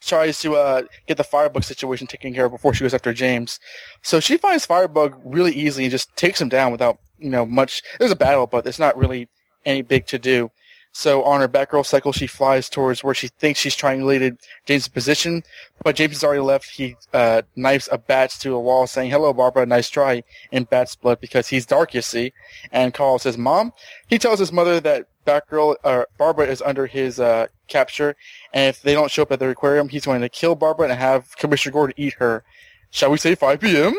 tries 0.00 0.40
to, 0.40 0.54
uh, 0.54 0.82
get 1.08 1.16
the 1.16 1.24
Firebug 1.24 1.64
situation 1.64 2.06
taken 2.06 2.32
care 2.32 2.44
of 2.46 2.52
before 2.52 2.72
she 2.74 2.84
goes 2.84 2.94
after 2.94 3.12
James. 3.12 3.58
So 4.02 4.20
she 4.20 4.36
finds 4.36 4.66
Firebug 4.66 5.20
really 5.24 5.52
easily 5.52 5.84
and 5.84 5.90
just 5.90 6.14
takes 6.16 6.40
him 6.40 6.48
down 6.48 6.70
without, 6.70 6.98
you 7.18 7.30
know, 7.30 7.44
much, 7.44 7.82
there's 7.98 8.12
a 8.12 8.16
battle, 8.16 8.46
but 8.46 8.66
it's 8.66 8.78
not 8.78 8.96
really 8.96 9.28
any 9.64 9.82
big 9.82 10.06
to 10.06 10.18
do. 10.18 10.50
So 10.98 11.24
on 11.24 11.42
her 11.42 11.48
Batgirl 11.48 11.84
cycle, 11.84 12.10
she 12.14 12.26
flies 12.26 12.70
towards 12.70 13.04
where 13.04 13.12
she 13.12 13.28
thinks 13.28 13.60
she's 13.60 13.76
triangulated 13.76 14.38
James' 14.64 14.88
position, 14.88 15.42
but 15.84 15.94
James 15.94 16.14
has 16.14 16.24
already 16.24 16.40
left. 16.40 16.70
He 16.70 16.96
uh, 17.12 17.42
knifes 17.54 17.86
a 17.92 17.98
bat 17.98 18.30
to 18.40 18.54
a 18.54 18.60
wall, 18.60 18.86
saying, 18.86 19.10
"Hello, 19.10 19.34
Barbara, 19.34 19.66
nice 19.66 19.90
try." 19.90 20.22
In 20.52 20.64
Bat's 20.64 20.96
blood 20.96 21.20
because 21.20 21.48
he's 21.48 21.66
dark, 21.66 21.92
you 21.92 22.00
see. 22.00 22.32
And 22.72 22.94
calls 22.94 23.24
his 23.24 23.36
mom. 23.36 23.74
He 24.06 24.18
tells 24.18 24.38
his 24.38 24.52
mother 24.52 24.80
that 24.80 25.06
Batgirl 25.26 25.76
uh, 25.84 26.04
Barbara 26.16 26.46
is 26.46 26.62
under 26.62 26.86
his 26.86 27.20
uh, 27.20 27.48
capture, 27.68 28.16
and 28.54 28.70
if 28.70 28.80
they 28.80 28.94
don't 28.94 29.10
show 29.10 29.20
up 29.20 29.32
at 29.32 29.38
the 29.38 29.50
aquarium, 29.50 29.90
he's 29.90 30.06
going 30.06 30.22
to 30.22 30.30
kill 30.30 30.54
Barbara 30.54 30.88
and 30.88 30.98
have 30.98 31.36
Commissioner 31.36 31.74
Gordon 31.74 31.94
eat 31.98 32.14
her. 32.14 32.42
Shall 32.90 33.10
we 33.10 33.18
say 33.18 33.34
5 33.34 33.60
p.m.? 33.60 33.94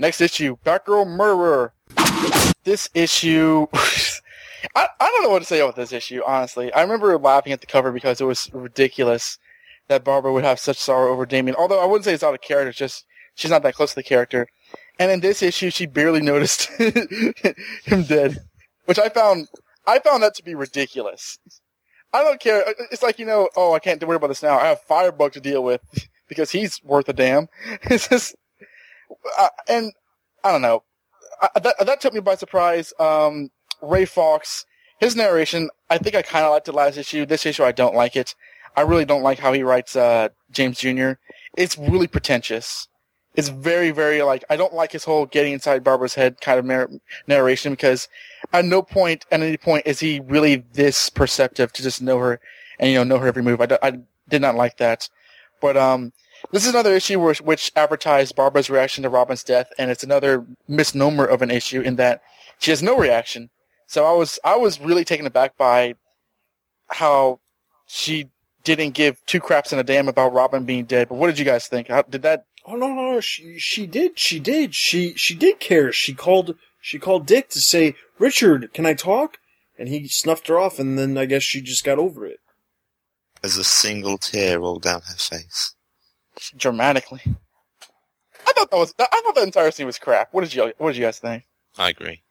Next 0.00 0.20
issue, 0.20 0.56
Batgirl 0.64 1.06
Murderer. 1.06 1.74
This 2.64 2.90
issue. 2.92 3.68
I, 4.74 4.88
I 5.00 5.10
don't 5.10 5.22
know 5.22 5.30
what 5.30 5.40
to 5.40 5.44
say 5.44 5.60
about 5.60 5.76
this 5.76 5.92
issue, 5.92 6.22
honestly. 6.26 6.72
I 6.72 6.82
remember 6.82 7.16
laughing 7.18 7.52
at 7.52 7.60
the 7.60 7.66
cover 7.66 7.92
because 7.92 8.20
it 8.20 8.24
was 8.24 8.50
ridiculous 8.52 9.38
that 9.88 10.04
Barbara 10.04 10.32
would 10.32 10.44
have 10.44 10.60
such 10.60 10.78
sorrow 10.78 11.12
over 11.12 11.26
Damian. 11.26 11.56
Although 11.56 11.80
I 11.80 11.84
wouldn't 11.84 12.04
say 12.04 12.14
it's 12.14 12.22
out 12.22 12.34
of 12.34 12.40
character, 12.40 12.70
it's 12.70 12.78
just 12.78 13.04
she's 13.34 13.50
not 13.50 13.62
that 13.62 13.74
close 13.74 13.90
to 13.90 13.96
the 13.96 14.02
character. 14.02 14.46
And 14.98 15.10
in 15.10 15.20
this 15.20 15.42
issue, 15.42 15.70
she 15.70 15.86
barely 15.86 16.20
noticed 16.20 16.64
him 16.78 18.02
dead, 18.04 18.38
which 18.84 18.98
I 18.98 19.08
found 19.08 19.48
I 19.86 19.98
found 19.98 20.22
that 20.22 20.34
to 20.36 20.44
be 20.44 20.54
ridiculous. 20.54 21.38
I 22.12 22.22
don't 22.22 22.40
care. 22.40 22.64
It's 22.90 23.02
like 23.02 23.18
you 23.18 23.26
know, 23.26 23.48
oh, 23.56 23.72
I 23.72 23.78
can't 23.78 24.02
worry 24.04 24.16
about 24.16 24.28
this 24.28 24.42
now. 24.42 24.58
I 24.58 24.66
have 24.66 24.80
Firebug 24.82 25.32
to 25.32 25.40
deal 25.40 25.62
with 25.62 25.80
because 26.28 26.50
he's 26.50 26.82
worth 26.84 27.08
a 27.08 27.12
damn. 27.12 27.48
It's 27.84 28.08
just, 28.08 28.36
uh, 29.38 29.48
and 29.68 29.92
I 30.44 30.52
don't 30.52 30.62
know. 30.62 30.84
I, 31.42 31.60
that 31.60 31.86
that 31.86 32.00
took 32.00 32.14
me 32.14 32.20
by 32.20 32.34
surprise. 32.34 32.92
Um, 32.98 33.50
Ray 33.82 34.04
Fawkes, 34.04 34.66
his 34.98 35.16
narration, 35.16 35.70
I 35.88 35.98
think 35.98 36.14
I 36.14 36.22
kind 36.22 36.44
of 36.44 36.52
liked 36.52 36.66
the 36.66 36.72
last 36.72 36.96
issue. 36.96 37.26
This 37.26 37.46
issue, 37.46 37.64
I 37.64 37.72
don't 37.72 37.94
like 37.94 38.16
it. 38.16 38.34
I 38.76 38.82
really 38.82 39.04
don't 39.04 39.22
like 39.22 39.38
how 39.38 39.52
he 39.52 39.62
writes 39.62 39.96
uh, 39.96 40.28
James 40.50 40.78
Jr. 40.78 41.12
It's 41.56 41.76
really 41.76 42.06
pretentious. 42.06 42.88
It's 43.34 43.48
very, 43.48 43.90
very 43.90 44.22
like 44.22 44.44
I 44.50 44.56
don't 44.56 44.74
like 44.74 44.92
his 44.92 45.04
whole 45.04 45.26
getting 45.26 45.52
inside 45.52 45.84
Barbara's 45.84 46.14
head 46.14 46.40
kind 46.40 46.58
of 46.58 46.90
narration 47.26 47.72
because 47.72 48.08
at 48.52 48.64
no 48.64 48.82
point, 48.82 49.24
at 49.30 49.40
any 49.40 49.56
point, 49.56 49.86
is 49.86 50.00
he 50.00 50.20
really 50.20 50.64
this 50.72 51.10
perceptive 51.10 51.72
to 51.74 51.82
just 51.82 52.02
know 52.02 52.18
her 52.18 52.40
and 52.78 52.90
you 52.90 52.96
know 52.96 53.04
know 53.04 53.18
her 53.18 53.28
every 53.28 53.42
move. 53.42 53.60
I, 53.60 53.66
d- 53.66 53.76
I 53.82 53.98
did 54.28 54.42
not 54.42 54.56
like 54.56 54.78
that, 54.78 55.08
but 55.60 55.76
um, 55.76 56.12
this 56.50 56.64
is 56.64 56.70
another 56.70 56.94
issue 56.94 57.20
which, 57.20 57.40
which 57.40 57.72
advertised 57.76 58.34
Barbara's 58.34 58.70
reaction 58.70 59.02
to 59.02 59.08
Robin's 59.08 59.44
death, 59.44 59.70
and 59.78 59.90
it's 59.90 60.02
another 60.02 60.46
misnomer 60.66 61.24
of 61.24 61.42
an 61.42 61.50
issue 61.50 61.80
in 61.80 61.96
that 61.96 62.22
she 62.58 62.70
has 62.70 62.82
no 62.82 62.96
reaction. 62.96 63.50
So 63.90 64.06
I 64.06 64.12
was 64.12 64.38
I 64.44 64.56
was 64.56 64.80
really 64.80 65.04
taken 65.04 65.26
aback 65.26 65.56
by 65.56 65.96
how 66.86 67.40
she 67.88 68.28
didn't 68.62 68.94
give 68.94 69.20
two 69.26 69.40
craps 69.40 69.72
in 69.72 69.80
a 69.80 69.82
damn 69.82 70.08
about 70.08 70.32
Robin 70.32 70.64
being 70.64 70.84
dead. 70.84 71.08
But 71.08 71.16
what 71.16 71.26
did 71.26 71.40
you 71.40 71.44
guys 71.44 71.66
think? 71.66 71.88
How, 71.88 72.02
did 72.02 72.22
that? 72.22 72.44
Oh 72.64 72.76
no, 72.76 72.94
no, 72.94 73.18
she 73.18 73.58
she 73.58 73.88
did, 73.88 74.16
she 74.16 74.38
did, 74.38 74.76
she 74.76 75.14
she 75.14 75.34
did 75.34 75.58
care. 75.58 75.90
She 75.90 76.14
called 76.14 76.54
she 76.80 77.00
called 77.00 77.26
Dick 77.26 77.48
to 77.48 77.60
say, 77.60 77.96
"Richard, 78.20 78.72
can 78.72 78.86
I 78.86 78.94
talk?" 78.94 79.38
And 79.76 79.88
he 79.88 80.06
snuffed 80.06 80.46
her 80.46 80.56
off, 80.56 80.78
and 80.78 80.96
then 80.96 81.18
I 81.18 81.24
guess 81.24 81.42
she 81.42 81.60
just 81.60 81.82
got 81.82 81.98
over 81.98 82.24
it. 82.24 82.38
As 83.42 83.56
a 83.56 83.64
single 83.64 84.18
tear 84.18 84.60
rolled 84.60 84.82
down 84.82 85.00
her 85.00 85.16
face. 85.16 85.74
Dramatically. 86.56 87.22
I 88.46 88.52
thought 88.52 88.70
that 88.70 88.76
was. 88.76 88.94
I 89.00 89.20
thought 89.24 89.34
the 89.34 89.42
entire 89.42 89.72
scene 89.72 89.86
was 89.86 89.98
crap. 89.98 90.28
What 90.32 90.42
did 90.42 90.54
you? 90.54 90.72
What 90.78 90.92
did 90.92 90.98
you 90.98 91.04
guys 91.04 91.18
think? 91.18 91.42
I 91.76 91.88
agree. 91.88 92.22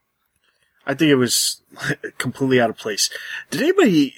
I 0.90 0.96
think 0.96 1.12
it 1.12 1.16
was 1.16 1.62
completely 2.18 2.60
out 2.60 2.72
of 2.72 2.78
place. 2.78 3.12
Did 3.52 3.62
anybody? 3.62 4.16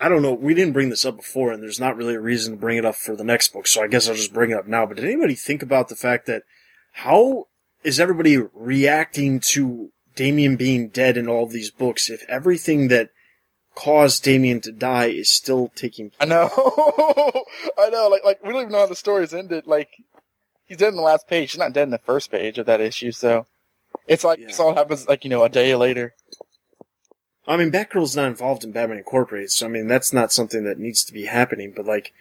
I 0.00 0.08
don't 0.08 0.22
know. 0.22 0.32
We 0.32 0.54
didn't 0.54 0.72
bring 0.72 0.88
this 0.88 1.04
up 1.04 1.18
before, 1.18 1.52
and 1.52 1.62
there's 1.62 1.78
not 1.78 1.98
really 1.98 2.14
a 2.14 2.20
reason 2.20 2.54
to 2.54 2.58
bring 2.58 2.78
it 2.78 2.84
up 2.86 2.94
for 2.94 3.14
the 3.14 3.24
next 3.24 3.48
book, 3.52 3.66
so 3.66 3.82
I 3.82 3.88
guess 3.88 4.08
I'll 4.08 4.14
just 4.14 4.32
bring 4.32 4.50
it 4.50 4.56
up 4.56 4.66
now. 4.66 4.86
But 4.86 4.96
did 4.96 5.04
anybody 5.04 5.34
think 5.34 5.62
about 5.62 5.88
the 5.88 5.96
fact 5.96 6.24
that 6.26 6.44
how 6.92 7.48
is 7.82 8.00
everybody 8.00 8.38
reacting 8.54 9.38
to 9.50 9.90
Damian 10.16 10.56
being 10.56 10.88
dead 10.88 11.18
in 11.18 11.28
all 11.28 11.46
these 11.46 11.70
books 11.70 12.08
if 12.08 12.24
everything 12.26 12.88
that 12.88 13.10
caused 13.74 14.24
Damian 14.24 14.62
to 14.62 14.72
die 14.72 15.08
is 15.08 15.30
still 15.30 15.72
taking 15.76 16.08
place? 16.08 16.22
I 16.22 16.24
know. 16.24 16.48
I 17.78 17.90
know. 17.90 18.08
Like, 18.08 18.24
like 18.24 18.42
we 18.42 18.50
don't 18.50 18.62
even 18.62 18.72
know 18.72 18.78
how 18.78 18.86
the 18.86 18.96
story's 18.96 19.34
ended. 19.34 19.66
Like, 19.66 19.90
he's 20.64 20.78
dead 20.78 20.88
in 20.88 20.96
the 20.96 21.02
last 21.02 21.28
page. 21.28 21.52
He's 21.52 21.58
not 21.58 21.74
dead 21.74 21.82
in 21.82 21.90
the 21.90 21.98
first 21.98 22.30
page 22.30 22.56
of 22.56 22.64
that 22.64 22.80
issue, 22.80 23.12
so 23.12 23.44
it's 24.06 24.24
like 24.24 24.38
yeah. 24.38 24.46
this 24.46 24.60
all 24.60 24.74
happens 24.74 25.08
like 25.08 25.24
you 25.24 25.30
know 25.30 25.44
a 25.44 25.48
day 25.48 25.74
later. 25.74 26.14
I 27.46 27.58
mean, 27.58 27.70
Batgirl's 27.70 28.16
not 28.16 28.28
involved 28.28 28.64
in 28.64 28.72
Batman 28.72 28.98
Incorporated, 28.98 29.50
so 29.50 29.66
I 29.66 29.68
mean, 29.68 29.86
that's 29.86 30.12
not 30.12 30.32
something 30.32 30.64
that 30.64 30.78
needs 30.78 31.04
to 31.04 31.12
be 31.12 31.26
happening. 31.26 31.72
But 31.76 31.84
like, 31.84 32.12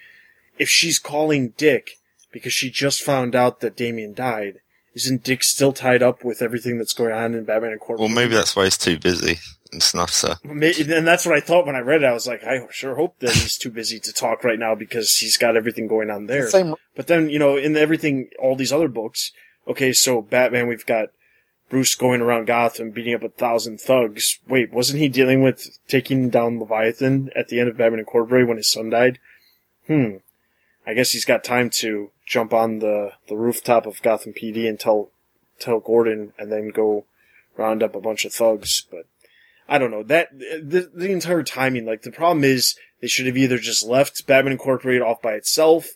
if 0.59 0.67
she's 0.67 0.99
calling 0.99 1.53
Dick 1.55 1.99
because 2.31 2.53
she 2.53 2.69
just 2.69 3.01
found 3.01 3.35
out 3.35 3.61
that 3.61 3.77
Damian 3.77 4.13
died, 4.13 4.59
isn't 4.95 5.23
Dick 5.23 5.43
still 5.43 5.71
tied 5.71 6.03
up 6.03 6.23
with 6.23 6.41
everything 6.41 6.77
that's 6.77 6.93
going 6.93 7.13
on 7.13 7.33
in 7.33 7.45
Batman 7.45 7.71
Incorporated? 7.71 8.13
Well, 8.13 8.23
maybe 8.23 8.35
that's 8.35 8.55
why 8.55 8.65
he's 8.65 8.77
too 8.77 8.99
busy 8.99 9.39
and 9.71 9.81
snuffs 9.81 10.21
her. 10.21 10.37
And 10.43 10.61
that's 11.07 11.25
what 11.25 11.35
I 11.35 11.39
thought 11.39 11.65
when 11.65 11.75
I 11.75 11.79
read 11.79 12.03
it. 12.03 12.05
I 12.05 12.13
was 12.13 12.27
like, 12.27 12.43
I 12.43 12.59
sure 12.69 12.95
hope 12.95 13.19
that 13.19 13.31
he's 13.31 13.57
too 13.57 13.71
busy 13.71 13.99
to 13.99 14.13
talk 14.13 14.43
right 14.43 14.59
now 14.59 14.75
because 14.75 15.15
he's 15.17 15.37
got 15.37 15.57
everything 15.57 15.87
going 15.87 16.09
on 16.09 16.27
there. 16.27 16.49
Same. 16.49 16.75
But 16.95 17.07
then, 17.07 17.29
you 17.29 17.39
know, 17.39 17.57
in 17.57 17.75
everything, 17.75 18.29
all 18.39 18.55
these 18.55 18.71
other 18.71 18.87
books, 18.87 19.31
okay, 19.67 19.93
so 19.93 20.21
Batman, 20.21 20.67
we've 20.67 20.85
got 20.85 21.09
Bruce 21.73 21.95
going 21.95 22.21
around 22.21 22.45
Gotham 22.45 22.91
beating 22.91 23.15
up 23.15 23.23
a 23.23 23.29
thousand 23.29 23.81
thugs. 23.81 24.37
Wait, 24.47 24.71
wasn't 24.71 24.99
he 24.99 25.09
dealing 25.09 25.41
with 25.41 25.79
taking 25.87 26.29
down 26.29 26.59
Leviathan 26.59 27.31
at 27.35 27.47
the 27.47 27.59
end 27.59 27.67
of 27.67 27.77
Batman 27.77 27.97
Incorporated 27.97 28.47
when 28.47 28.57
his 28.57 28.69
son 28.69 28.91
died? 28.91 29.17
Hmm. 29.87 30.17
I 30.85 30.93
guess 30.93 31.09
he's 31.09 31.25
got 31.25 31.43
time 31.43 31.71
to 31.71 32.11
jump 32.27 32.53
on 32.53 32.77
the, 32.77 33.13
the 33.27 33.35
rooftop 33.35 33.87
of 33.87 34.03
Gotham 34.03 34.33
PD 34.33 34.69
and 34.69 34.79
tell 34.79 35.09
tell 35.57 35.79
Gordon 35.79 36.33
and 36.37 36.51
then 36.51 36.69
go 36.69 37.05
round 37.57 37.81
up 37.81 37.95
a 37.95 38.01
bunch 38.01 38.23
of 38.23 38.33
thugs. 38.33 38.85
But 38.91 39.07
I 39.67 39.79
don't 39.79 39.89
know 39.89 40.03
that 40.03 40.37
the 40.37 40.91
the 40.93 41.11
entire 41.11 41.41
timing. 41.41 41.87
Like 41.87 42.03
the 42.03 42.11
problem 42.11 42.43
is 42.43 42.75
they 43.01 43.07
should 43.07 43.25
have 43.25 43.37
either 43.37 43.57
just 43.57 43.83
left 43.83 44.27
Batman 44.27 44.51
Incorporated 44.51 45.01
off 45.01 45.23
by 45.23 45.33
itself 45.33 45.93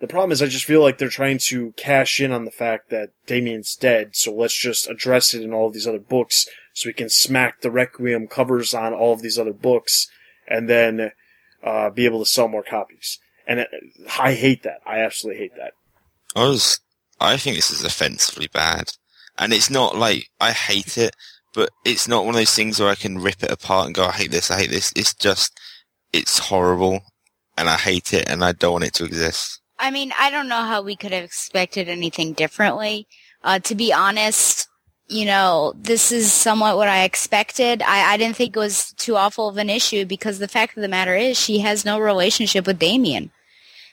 the 0.00 0.06
problem 0.06 0.32
is 0.32 0.42
I 0.42 0.46
just 0.46 0.64
feel 0.64 0.80
like 0.80 0.96
they're 0.96 1.08
trying 1.08 1.38
to 1.48 1.72
cash 1.76 2.20
in 2.20 2.32
on 2.32 2.46
the 2.46 2.50
fact 2.50 2.88
that 2.88 3.10
Damian's 3.26 3.76
dead, 3.76 4.16
so 4.16 4.34
let's 4.34 4.56
just 4.56 4.88
address 4.88 5.34
it 5.34 5.42
in 5.42 5.52
all 5.52 5.66
of 5.66 5.74
these 5.74 5.86
other 5.86 5.98
books 5.98 6.46
so 6.72 6.88
we 6.88 6.94
can 6.94 7.10
smack 7.10 7.60
the 7.60 7.70
Requiem 7.70 8.26
covers 8.26 8.72
on 8.72 8.94
all 8.94 9.12
of 9.12 9.20
these 9.20 9.38
other 9.38 9.52
books 9.52 10.08
and 10.48 10.68
then 10.68 11.12
uh, 11.62 11.90
be 11.90 12.06
able 12.06 12.20
to 12.20 12.30
sell 12.30 12.48
more 12.48 12.62
copies. 12.62 13.18
And 13.46 13.60
it, 13.60 13.68
I 14.18 14.32
hate 14.32 14.62
that. 14.62 14.80
I 14.86 15.00
absolutely 15.00 15.42
hate 15.42 15.56
that. 15.56 15.72
I 16.34 16.48
was, 16.48 16.80
I 17.20 17.36
think 17.36 17.56
this 17.56 17.70
is 17.70 17.84
offensively 17.84 18.48
bad. 18.52 18.92
And 19.38 19.52
it's 19.52 19.70
not 19.70 19.96
like 19.96 20.30
I 20.40 20.52
hate 20.52 20.96
it, 20.96 21.14
but 21.54 21.70
it's 21.84 22.08
not 22.08 22.24
one 22.24 22.34
of 22.34 22.40
those 22.40 22.54
things 22.54 22.80
where 22.80 22.88
I 22.88 22.94
can 22.94 23.18
rip 23.18 23.42
it 23.42 23.50
apart 23.50 23.86
and 23.86 23.94
go, 23.94 24.06
I 24.06 24.12
hate 24.12 24.30
this, 24.30 24.50
I 24.50 24.60
hate 24.60 24.70
this. 24.70 24.92
It's 24.96 25.14
just, 25.14 25.58
it's 26.12 26.38
horrible 26.38 27.02
and 27.58 27.68
I 27.68 27.76
hate 27.76 28.14
it 28.14 28.28
and 28.28 28.42
I 28.42 28.52
don't 28.52 28.72
want 28.72 28.84
it 28.84 28.94
to 28.94 29.04
exist. 29.04 29.59
I 29.80 29.90
mean, 29.90 30.12
I 30.18 30.30
don't 30.30 30.48
know 30.48 30.62
how 30.62 30.82
we 30.82 30.94
could 30.94 31.12
have 31.12 31.24
expected 31.24 31.88
anything 31.88 32.34
differently. 32.34 33.08
Uh, 33.42 33.58
to 33.60 33.74
be 33.74 33.92
honest, 33.92 34.68
you 35.08 35.24
know, 35.24 35.72
this 35.76 36.12
is 36.12 36.32
somewhat 36.32 36.76
what 36.76 36.88
I 36.88 37.04
expected. 37.04 37.82
I, 37.82 38.12
I 38.12 38.16
didn't 38.16 38.36
think 38.36 38.54
it 38.54 38.60
was 38.60 38.92
too 38.92 39.16
awful 39.16 39.48
of 39.48 39.56
an 39.56 39.70
issue 39.70 40.04
because 40.04 40.38
the 40.38 40.48
fact 40.48 40.76
of 40.76 40.82
the 40.82 40.88
matter 40.88 41.16
is 41.16 41.38
she 41.38 41.60
has 41.60 41.84
no 41.84 41.98
relationship 41.98 42.66
with 42.66 42.78
Damian. 42.78 43.30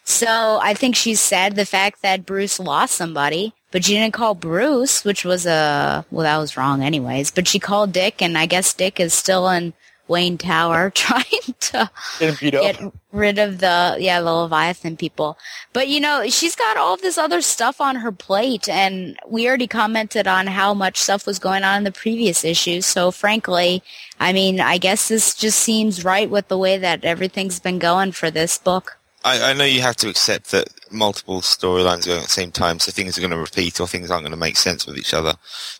So 0.03 0.59
I 0.61 0.73
think 0.73 0.95
she's 0.95 1.19
sad 1.19 1.55
the 1.55 1.65
fact 1.65 2.01
that 2.01 2.25
Bruce 2.25 2.59
lost 2.59 2.95
somebody, 2.95 3.53
but 3.71 3.83
she 3.83 3.93
didn't 3.93 4.13
call 4.13 4.35
Bruce, 4.35 5.03
which 5.03 5.25
was 5.25 5.45
a, 5.45 6.05
well, 6.11 6.23
that 6.23 6.37
was 6.37 6.55
wrong 6.55 6.81
anyways, 6.81 7.31
but 7.31 7.47
she 7.47 7.59
called 7.59 7.93
Dick 7.93 8.21
and 8.21 8.37
I 8.37 8.45
guess 8.45 8.73
Dick 8.73 8.99
is 8.99 9.13
still 9.13 9.49
in 9.49 9.73
Wayne 10.07 10.37
Tower 10.37 10.89
trying 10.95 11.23
to 11.59 11.89
get 12.19 12.81
rid 13.11 13.39
of 13.39 13.59
the 13.59 13.97
yeah 13.99 14.21
the 14.21 14.31
Leviathan 14.31 14.97
people. 14.97 15.37
But 15.73 15.87
you 15.87 15.99
know 15.99 16.27
she's 16.29 16.55
got 16.55 16.77
all 16.77 16.97
this 16.97 17.17
other 17.17 17.41
stuff 17.41 17.81
on 17.81 17.97
her 17.97 18.11
plate, 18.11 18.67
and 18.69 19.17
we 19.27 19.47
already 19.47 19.67
commented 19.67 20.27
on 20.27 20.47
how 20.47 20.73
much 20.73 20.97
stuff 20.97 21.25
was 21.25 21.39
going 21.39 21.63
on 21.63 21.79
in 21.79 21.83
the 21.83 21.91
previous 21.91 22.43
issues. 22.43 22.85
So 22.85 23.11
frankly, 23.11 23.83
I 24.19 24.33
mean, 24.33 24.59
I 24.59 24.77
guess 24.77 25.07
this 25.07 25.35
just 25.35 25.59
seems 25.59 26.03
right 26.03 26.29
with 26.29 26.47
the 26.47 26.57
way 26.57 26.77
that 26.77 27.05
everything's 27.05 27.59
been 27.59 27.79
going 27.79 28.11
for 28.11 28.31
this 28.31 28.57
book. 28.57 28.97
I, 29.23 29.51
I 29.51 29.53
know 29.53 29.65
you 29.65 29.81
have 29.81 29.95
to 29.97 30.09
accept 30.09 30.51
that 30.51 30.69
multiple 30.91 31.41
storylines 31.41 32.03
are 32.03 32.11
going 32.11 32.19
at 32.19 32.25
the 32.25 32.31
same 32.31 32.51
time, 32.51 32.79
so 32.79 32.91
things 32.91 33.17
are 33.17 33.21
going 33.21 33.31
to 33.31 33.37
repeat 33.37 33.79
or 33.81 33.87
things 33.87 34.09
aren't 34.09 34.23
going 34.23 34.31
to 34.31 34.37
make 34.37 34.57
sense 34.57 34.85
with 34.85 34.97
each 34.97 35.13
other. 35.13 35.33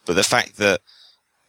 But 0.06 0.16
the 0.16 0.24
fact 0.24 0.58
that 0.58 0.82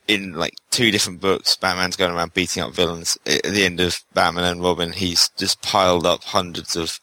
in 0.09 0.33
like 0.33 0.55
two 0.71 0.91
different 0.91 1.21
books, 1.21 1.55
Batman's 1.55 1.97
going 1.97 2.13
around 2.13 2.35
beating 2.35 2.63
up 2.63 2.73
villains. 2.73 3.19
At 3.27 3.43
the 3.43 3.65
end 3.65 3.79
of 3.81 4.03
Batman 4.15 4.45
and 4.45 4.63
Robin, 4.63 4.93
he's 4.93 5.29
just 5.37 5.63
piled 5.63 6.07
up 6.07 6.25
hundreds 6.25 6.75
of 6.75 6.99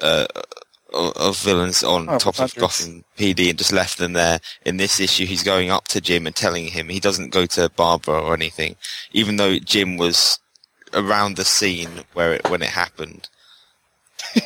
uh, 0.00 0.26
of 0.92 1.38
villains 1.38 1.82
on 1.82 2.08
oh, 2.08 2.18
top 2.18 2.36
hundreds. 2.36 2.56
of 2.56 2.60
Gotham 2.60 3.04
PD 3.18 3.50
and 3.50 3.58
just 3.58 3.72
left 3.72 3.98
them 3.98 4.12
there. 4.12 4.40
In 4.64 4.76
this 4.76 5.00
issue, 5.00 5.26
he's 5.26 5.42
going 5.42 5.70
up 5.70 5.88
to 5.88 6.00
Jim 6.00 6.26
and 6.26 6.36
telling 6.36 6.68
him 6.68 6.88
he 6.88 7.00
doesn't 7.00 7.32
go 7.32 7.46
to 7.46 7.70
Barbara 7.70 8.22
or 8.22 8.34
anything, 8.34 8.76
even 9.12 9.36
though 9.36 9.58
Jim 9.58 9.96
was 9.96 10.38
around 10.92 11.36
the 11.36 11.44
scene 11.44 12.04
where 12.12 12.34
it 12.34 12.48
when 12.50 12.62
it 12.62 12.70
happened. 12.70 13.28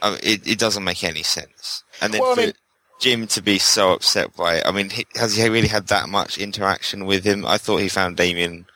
I 0.00 0.10
mean, 0.10 0.20
it, 0.22 0.46
it 0.46 0.58
doesn't 0.58 0.84
make 0.84 1.04
any 1.04 1.22
sense. 1.22 1.82
And 2.00 2.14
then 2.14 2.22
well, 2.22 2.32
I 2.32 2.46
mean, 2.46 2.52
Jim 2.98 3.26
to 3.28 3.42
be 3.42 3.58
so 3.58 3.92
upset 3.92 4.34
by 4.36 4.56
it. 4.56 4.66
I 4.66 4.72
mean, 4.72 4.90
has 5.16 5.36
he 5.36 5.48
really 5.48 5.68
had 5.68 5.88
that 5.88 6.08
much 6.08 6.38
interaction 6.38 7.04
with 7.04 7.24
him? 7.24 7.44
I 7.44 7.58
thought 7.58 7.78
he 7.78 7.88
found 7.88 8.16
Damian 8.16 8.66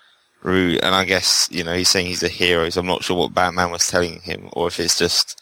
rude, 0.43 0.81
and 0.83 0.95
I 0.95 1.05
guess 1.05 1.49
you 1.51 1.65
know 1.65 1.75
he's 1.75 1.89
saying 1.89 2.07
he's 2.07 2.23
a 2.23 2.29
hero. 2.29 2.69
So 2.71 2.81
I'm 2.81 2.87
not 2.87 3.05
sure 3.05 3.17
what 3.17 3.35
Batman 3.35 3.71
was 3.71 3.89
telling 3.89 4.21
him, 4.21 4.49
or 4.53 4.69
if 4.69 4.79
it's 4.81 4.99
just 4.99 5.41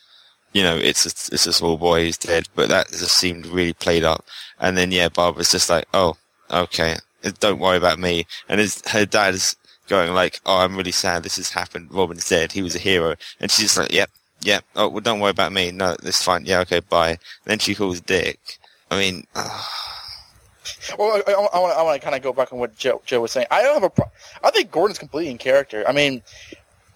you 0.52 0.62
know 0.62 0.76
it's 0.76 1.06
a, 1.06 1.34
it's 1.34 1.46
a 1.46 1.52
small 1.52 1.76
boy 1.76 2.04
who's 2.04 2.18
dead. 2.18 2.48
But 2.54 2.68
that 2.68 2.88
just 2.88 3.16
seemed 3.16 3.46
really 3.46 3.72
played 3.72 4.04
up. 4.04 4.24
And 4.60 4.76
then 4.76 4.92
yeah, 4.92 5.08
Barbara's 5.08 5.50
just 5.50 5.70
like, 5.70 5.86
oh, 5.94 6.16
okay, 6.50 6.96
uh, 7.24 7.32
don't 7.40 7.60
worry 7.60 7.76
about 7.76 7.98
me. 7.98 8.26
And 8.48 8.60
his 8.60 8.82
her 8.88 9.06
dad 9.06 9.34
is 9.34 9.56
going 9.88 10.14
like, 10.14 10.40
oh, 10.46 10.58
I'm 10.58 10.76
really 10.76 10.92
sad 10.92 11.22
this 11.22 11.36
has 11.36 11.50
happened. 11.50 11.88
Robin's 11.92 12.28
dead. 12.28 12.52
He 12.52 12.62
was 12.62 12.74
a 12.76 12.80
hero, 12.80 13.16
and 13.40 13.50
she's 13.50 13.66
just 13.66 13.78
like, 13.78 13.92
yep. 13.92 14.10
Yeah. 14.40 14.60
Oh, 14.76 14.88
well, 14.88 15.00
don't 15.00 15.18
worry 15.18 15.32
about 15.32 15.52
me. 15.52 15.72
No, 15.72 15.96
it's 16.04 16.22
fine. 16.22 16.44
Yeah. 16.46 16.60
Okay. 16.60 16.78
Bye. 16.78 17.18
Then 17.44 17.58
she 17.58 17.74
calls 17.74 18.00
Dick, 18.00 18.38
I 18.90 18.98
mean, 18.98 19.26
well, 20.98 21.22
I, 21.26 21.32
I 21.32 21.82
want 21.82 22.00
to 22.00 22.04
kind 22.04 22.16
of 22.16 22.22
go 22.22 22.32
back 22.32 22.52
on 22.52 22.58
what 22.58 22.76
Joe 22.76 23.02
Joe 23.04 23.20
was 23.20 23.32
saying. 23.32 23.46
I 23.50 23.62
don't 23.62 23.74
have 23.74 23.84
a. 23.84 23.90
Pro- 23.90 24.10
I 24.42 24.50
think 24.50 24.70
Gordon's 24.70 24.98
completely 24.98 25.30
in 25.30 25.38
character. 25.38 25.84
I 25.86 25.92
mean, 25.92 26.22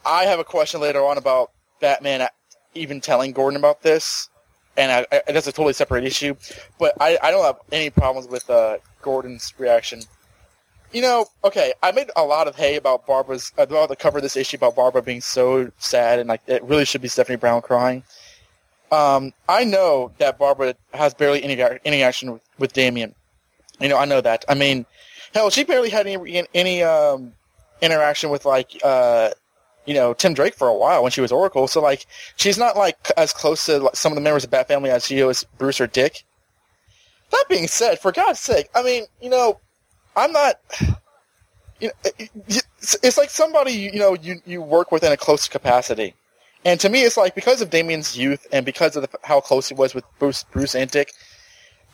I 0.05 0.25
have 0.25 0.39
a 0.39 0.45
question 0.45 0.81
later 0.81 1.05
on 1.05 1.19
about 1.19 1.51
Batman 1.81 2.29
even 2.75 3.01
telling 3.01 3.33
Gordon 3.33 3.59
about 3.59 3.83
this, 3.83 4.31
and 4.77 4.91
I, 4.91 5.07
I, 5.13 5.33
that's 5.33 5.47
a 5.47 5.53
totally 5.53 5.75
separate 5.75 6.05
issue. 6.05 6.35
But 6.79 6.95
I, 7.01 7.19
I 7.23 7.31
don't 7.31 7.45
have 7.45 7.59
any 7.71 7.91
problems 7.91 8.29
with 8.29 8.49
uh, 8.49 8.79
Gordon's 9.03 9.53
reaction. 9.59 10.03
You 10.93 11.03
know, 11.03 11.27
okay, 11.43 11.73
I 11.83 11.93
made 11.93 12.11
a 12.17 12.25
lot 12.25 12.49
of 12.49 12.57
hay 12.57 12.77
about 12.77 13.07
Barbara's 13.07 13.51
about 13.57 13.89
the 13.89 13.97
cover 13.97 14.19
of 14.19 14.23
this 14.23 14.37
issue 14.37 14.57
about 14.59 14.77
Barbara 14.77 15.03
being 15.03 15.23
so 15.23 15.71
sad 15.79 16.19
and 16.19 16.29
like 16.29 16.43
it 16.47 16.63
really 16.65 16.85
should 16.85 17.01
be 17.01 17.09
Stephanie 17.09 17.37
Brown 17.37 17.63
crying. 17.63 18.03
Um, 18.93 19.33
I 19.49 19.65
know 19.65 20.13
that 20.19 20.39
Barbara 20.39 20.75
has 20.93 21.15
barely 21.15 21.43
any 21.43 21.61
any 21.85 22.03
action 22.03 22.33
with, 22.33 22.43
with 22.59 22.73
Damian. 22.75 23.15
You 23.81 23.89
know, 23.89 23.97
I 23.97 24.05
know 24.05 24.21
that. 24.21 24.45
I 24.49 24.55
mean, 24.55 24.85
hell, 25.35 25.49
she 25.49 25.65
barely 25.65 25.89
had 25.89 26.07
any 26.07 26.47
any 26.55 26.83
um, 26.83 27.33
interaction 27.81 28.29
with 28.29 28.45
like 28.45 28.79
uh, 28.85 29.31
you 29.87 29.95
know 29.95 30.13
Tim 30.13 30.35
Drake 30.35 30.55
for 30.55 30.69
a 30.69 30.77
while 30.77 31.03
when 31.03 31.11
she 31.11 31.23
was 31.23 31.33
Oracle. 31.33 31.67
So 31.69 31.81
like, 31.81 32.07
she's 32.37 32.59
not 32.59 32.77
like 32.77 33.11
as 33.17 33.33
close 33.33 33.65
to 33.67 33.79
like, 33.79 33.97
some 33.97 34.13
of 34.13 34.17
the 34.17 34.21
members 34.21 34.45
of 34.45 34.51
Bat 34.51 34.69
Family 34.69 34.91
as 34.91 35.07
she 35.07 35.19
is 35.21 35.45
Bruce 35.57 35.81
or 35.81 35.87
Dick. 35.87 36.25
That 37.31 37.47
being 37.49 37.69
said, 37.69 37.99
for 37.99 38.13
God's 38.13 38.41
sake, 38.41 38.69
I 38.75 38.83
mean, 38.83 39.05
you 39.23 39.31
know, 39.31 39.59
I'm 40.15 40.33
not. 40.33 40.61
You 41.81 41.89
know, 41.89 42.11
it's 43.03 43.17
like 43.19 43.31
somebody 43.31 43.73
you 43.73 43.99
know 43.99 44.15
you 44.15 44.41
you 44.45 44.61
work 44.61 44.93
with 44.93 45.03
in 45.03 45.13
a 45.13 45.17
close 45.17 45.49
capacity, 45.49 46.15
and 46.65 46.79
to 46.81 46.89
me, 46.89 47.03
it's 47.03 47.17
like 47.17 47.35
because 47.35 47.61
of 47.61 47.71
Damian's 47.71 48.17
youth 48.17 48.47
and 48.53 48.65
because 48.65 48.97
of 48.97 49.03
the, 49.03 49.19
how 49.23 49.41
close 49.41 49.69
he 49.69 49.75
was 49.75 49.95
with 49.95 50.05
Bruce 50.19 50.45
Bruce 50.45 50.75
and 50.75 50.91
Dick. 50.91 51.13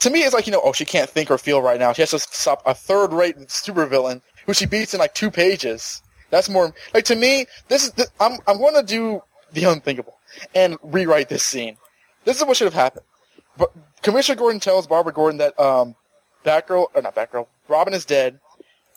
To 0.00 0.10
me, 0.10 0.20
it's 0.20 0.34
like 0.34 0.46
you 0.46 0.52
know, 0.52 0.60
oh, 0.62 0.72
she 0.72 0.84
can't 0.84 1.10
think 1.10 1.30
or 1.30 1.38
feel 1.38 1.60
right 1.60 1.78
now. 1.78 1.92
She 1.92 2.02
has 2.02 2.10
to 2.10 2.18
stop 2.18 2.62
a 2.66 2.74
third-rate 2.74 3.36
supervillain 3.48 4.20
who 4.46 4.54
she 4.54 4.66
beats 4.66 4.94
in 4.94 5.00
like 5.00 5.14
two 5.14 5.30
pages. 5.30 6.02
That's 6.30 6.48
more 6.48 6.74
like 6.94 7.04
to 7.06 7.16
me. 7.16 7.46
This 7.68 7.86
is 7.86 8.08
I'm 8.20 8.38
I'm 8.46 8.58
going 8.58 8.74
to 8.74 8.82
do 8.82 9.22
the 9.52 9.64
unthinkable 9.64 10.18
and 10.54 10.76
rewrite 10.82 11.28
this 11.28 11.42
scene. 11.42 11.76
This 12.24 12.38
is 12.38 12.44
what 12.44 12.56
should 12.56 12.66
have 12.66 12.74
happened. 12.74 13.06
But 13.56 13.72
Commissioner 14.02 14.36
Gordon 14.38 14.60
tells 14.60 14.86
Barbara 14.86 15.12
Gordon 15.12 15.38
that 15.38 15.58
um, 15.58 15.96
Batgirl 16.44 16.88
or 16.94 17.02
not 17.02 17.14
Batgirl, 17.14 17.46
Robin 17.68 17.94
is 17.94 18.04
dead. 18.04 18.38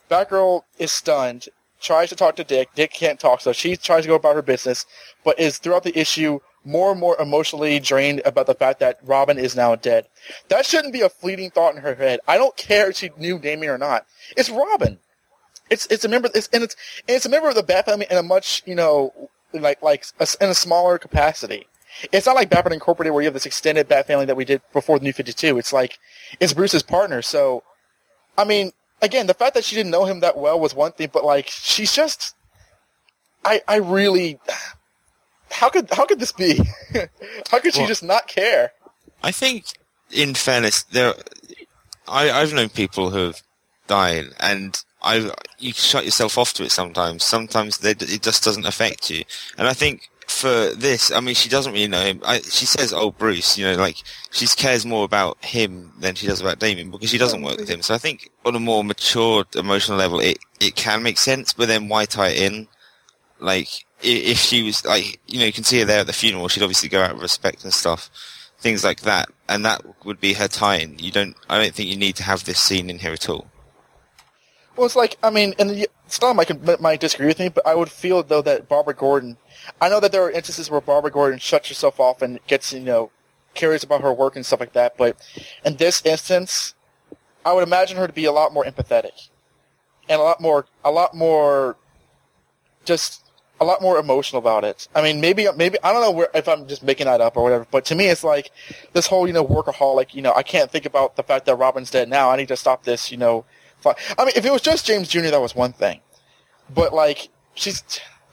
Batgirl 0.09 0.63
is 0.77 0.91
stunned. 0.91 1.47
Tries 1.81 2.09
to 2.09 2.15
talk 2.15 2.35
to 2.35 2.43
Dick. 2.43 2.69
Dick 2.75 2.93
can't 2.93 3.19
talk, 3.19 3.41
so 3.41 3.53
she 3.53 3.75
tries 3.75 4.03
to 4.03 4.07
go 4.07 4.15
about 4.15 4.35
her 4.35 4.41
business, 4.41 4.85
but 5.23 5.39
is 5.39 5.57
throughout 5.57 5.83
the 5.83 5.97
issue 5.97 6.39
more 6.63 6.91
and 6.91 6.99
more 6.99 7.19
emotionally 7.19 7.79
drained 7.79 8.21
about 8.23 8.45
the 8.45 8.53
fact 8.53 8.79
that 8.79 8.99
Robin 9.03 9.39
is 9.39 9.55
now 9.55 9.75
dead. 9.75 10.07
That 10.49 10.65
shouldn't 10.65 10.93
be 10.93 11.01
a 11.01 11.09
fleeting 11.09 11.49
thought 11.49 11.75
in 11.75 11.81
her 11.81 11.95
head. 11.95 12.19
I 12.27 12.37
don't 12.37 12.55
care 12.55 12.89
if 12.89 12.97
she 12.97 13.09
knew 13.17 13.39
Damian 13.39 13.73
or 13.73 13.77
not. 13.77 14.05
It's 14.37 14.49
Robin. 14.49 14.99
It's 15.69 15.87
it's 15.87 16.05
a 16.05 16.09
member. 16.09 16.29
It's 16.35 16.49
and 16.53 16.63
it's 16.63 16.75
and 17.07 17.15
it's 17.15 17.25
a 17.25 17.29
member 17.29 17.49
of 17.49 17.55
the 17.55 17.63
Bat 17.63 17.85
family 17.85 18.05
in 18.11 18.17
a 18.17 18.23
much 18.23 18.61
you 18.65 18.75
know 18.75 19.13
like 19.53 19.81
like 19.81 20.05
a, 20.19 20.27
in 20.39 20.49
a 20.49 20.55
smaller 20.55 20.97
capacity. 20.97 21.67
It's 22.11 22.25
not 22.25 22.35
like 22.35 22.49
Batman 22.49 22.73
Incorporated 22.73 23.13
where 23.13 23.21
you 23.21 23.27
have 23.27 23.33
this 23.33 23.45
extended 23.45 23.87
Bat 23.87 24.07
family 24.07 24.25
that 24.25 24.35
we 24.35 24.45
did 24.45 24.61
before 24.71 24.99
the 24.99 25.03
New 25.03 25.13
Fifty 25.13 25.33
Two. 25.33 25.57
It's 25.57 25.73
like 25.73 25.97
it's 26.39 26.53
Bruce's 26.53 26.83
partner. 26.83 27.21
So, 27.21 27.63
I 28.37 28.43
mean, 28.43 28.71
again, 29.01 29.27
the 29.27 29.33
fact 29.33 29.55
that 29.55 29.63
she 29.63 29.75
didn't 29.75 29.91
know 29.91 30.05
him 30.05 30.19
that 30.21 30.37
well 30.37 30.59
was 30.59 30.75
one 30.75 30.91
thing, 30.91 31.09
but 31.11 31.25
like 31.25 31.47
she's 31.47 31.93
just, 31.93 32.35
I 33.43 33.61
I 33.67 33.77
really, 33.77 34.39
how 35.49 35.69
could 35.69 35.89
how 35.91 36.05
could 36.05 36.19
this 36.19 36.31
be? 36.31 36.61
how 37.51 37.59
could 37.59 37.73
she 37.73 37.85
just 37.85 38.03
not 38.03 38.27
care? 38.27 38.71
I 39.23 39.31
think, 39.31 39.65
in 40.11 40.33
fairness, 40.33 40.83
there, 40.83 41.13
I 42.07 42.31
I've 42.31 42.53
known 42.53 42.69
people 42.69 43.09
who 43.09 43.25
have 43.25 43.41
died 43.87 44.27
and 44.39 44.81
I 45.01 45.31
you 45.57 45.73
shut 45.73 46.05
yourself 46.05 46.37
off 46.37 46.53
to 46.53 46.63
it 46.63 46.71
sometimes. 46.71 47.23
Sometimes 47.23 47.79
they, 47.79 47.91
it 47.91 48.21
just 48.21 48.43
doesn't 48.43 48.65
affect 48.65 49.09
you, 49.09 49.23
and 49.57 49.67
I 49.67 49.73
think 49.73 50.10
for 50.41 50.73
this, 50.75 51.11
I 51.11 51.19
mean, 51.19 51.35
she 51.35 51.49
doesn't 51.49 51.71
really 51.71 51.87
know 51.87 52.01
him. 52.01 52.19
I, 52.25 52.39
she 52.41 52.65
says, 52.65 52.91
"Oh, 52.91 53.11
Bruce," 53.11 53.57
you 53.57 53.65
know, 53.65 53.75
like 53.75 53.97
she 54.31 54.47
cares 54.47 54.85
more 54.85 55.05
about 55.05 55.43
him 55.45 55.93
than 55.99 56.15
she 56.15 56.25
does 56.25 56.41
about 56.41 56.59
Damian 56.59 56.89
because 56.89 57.11
she 57.11 57.19
doesn't 57.19 57.43
work 57.43 57.57
with 57.57 57.69
him. 57.69 57.83
So 57.83 57.93
I 57.93 57.99
think 57.99 58.31
on 58.43 58.55
a 58.55 58.59
more 58.59 58.83
mature 58.83 59.45
emotional 59.55 59.99
level, 59.99 60.19
it 60.19 60.39
it 60.59 60.75
can 60.75 61.03
make 61.03 61.19
sense. 61.19 61.53
But 61.53 61.67
then 61.67 61.87
why 61.87 62.05
tie 62.05 62.29
it 62.29 62.41
in? 62.41 62.67
Like 63.39 63.69
if 64.01 64.39
she 64.39 64.63
was 64.63 64.83
like, 64.83 65.19
you 65.27 65.39
know, 65.39 65.45
you 65.45 65.53
can 65.53 65.63
see 65.63 65.79
her 65.79 65.85
there 65.85 65.99
at 65.99 66.07
the 66.07 66.13
funeral. 66.13 66.47
She'd 66.47 66.63
obviously 66.63 66.89
go 66.89 67.03
out 67.03 67.11
of 67.11 67.21
respect 67.21 67.63
and 67.63 67.73
stuff, 67.73 68.09
things 68.59 68.83
like 68.83 69.01
that, 69.01 69.29
and 69.47 69.63
that 69.65 69.83
would 70.05 70.19
be 70.19 70.33
her 70.33 70.47
tie-in. 70.47 70.97
You 70.97 71.11
don't. 71.11 71.35
I 71.49 71.61
don't 71.61 71.73
think 71.73 71.89
you 71.89 71.97
need 71.97 72.15
to 72.15 72.23
have 72.23 72.45
this 72.45 72.59
scene 72.59 72.89
in 72.89 72.99
here 72.99 73.13
at 73.13 73.29
all. 73.29 73.50
Well, 74.75 74.85
it's 74.85 74.95
like 74.95 75.17
I 75.21 75.29
mean, 75.29 75.53
and 75.59 75.85
Stom 76.07 76.35
might, 76.35 76.81
might 76.81 76.99
disagree 76.99 77.27
with 77.27 77.39
me, 77.39 77.49
but 77.49 77.65
I 77.65 77.75
would 77.75 77.89
feel 77.89 78.23
though 78.23 78.41
that 78.41 78.67
Barbara 78.67 78.93
Gordon. 78.93 79.37
I 79.79 79.89
know 79.89 79.99
that 79.99 80.11
there 80.11 80.23
are 80.23 80.31
instances 80.31 80.69
where 80.69 80.81
Barbara 80.81 81.11
Gordon 81.11 81.39
shuts 81.39 81.67
herself 81.69 81.99
off 81.99 82.21
and 82.21 82.39
gets 82.47 82.73
you 82.73 82.79
know 82.79 83.11
curious 83.53 83.83
about 83.83 84.01
her 84.01 84.13
work 84.13 84.35
and 84.35 84.45
stuff 84.45 84.59
like 84.59 84.73
that, 84.73 84.97
but 84.97 85.17
in 85.65 85.75
this 85.77 86.05
instance, 86.05 86.73
I 87.45 87.53
would 87.53 87.63
imagine 87.63 87.97
her 87.97 88.07
to 88.07 88.13
be 88.13 88.25
a 88.25 88.31
lot 88.31 88.53
more 88.53 88.63
empathetic 88.63 89.29
and 90.09 90.19
a 90.19 90.23
lot 90.23 90.39
more, 90.39 90.65
a 90.85 90.91
lot 90.91 91.13
more, 91.13 91.75
just 92.85 93.25
a 93.59 93.65
lot 93.65 93.81
more 93.81 93.99
emotional 93.99 94.39
about 94.39 94.63
it. 94.63 94.87
I 94.95 95.01
mean, 95.01 95.21
maybe, 95.21 95.47
maybe 95.55 95.77
I 95.83 95.91
don't 95.91 96.01
know 96.01 96.11
where, 96.11 96.29
if 96.33 96.47
I'm 96.47 96.67
just 96.67 96.81
making 96.81 97.05
that 97.05 97.21
up 97.21 97.37
or 97.37 97.43
whatever, 97.43 97.67
but 97.69 97.85
to 97.85 97.95
me, 97.95 98.07
it's 98.07 98.23
like 98.23 98.51
this 98.93 99.07
whole 99.07 99.27
you 99.27 99.33
know 99.33 99.45
workaholic. 99.45 100.13
You 100.13 100.21
know, 100.21 100.33
I 100.33 100.43
can't 100.43 100.71
think 100.71 100.85
about 100.85 101.15
the 101.17 101.23
fact 101.23 101.45
that 101.45 101.55
Robin's 101.55 101.91
dead 101.91 102.09
now. 102.09 102.31
I 102.31 102.37
need 102.37 102.47
to 102.47 102.57
stop 102.57 102.83
this. 102.83 103.11
You 103.11 103.17
know 103.17 103.45
I 103.85 104.25
mean, 104.25 104.33
if 104.35 104.45
it 104.45 104.51
was 104.51 104.61
just 104.61 104.85
James 104.85 105.07
Jr., 105.07 105.21
that 105.21 105.41
was 105.41 105.55
one 105.55 105.73
thing. 105.73 106.01
But 106.73 106.93
like, 106.93 107.29
she's 107.53 107.83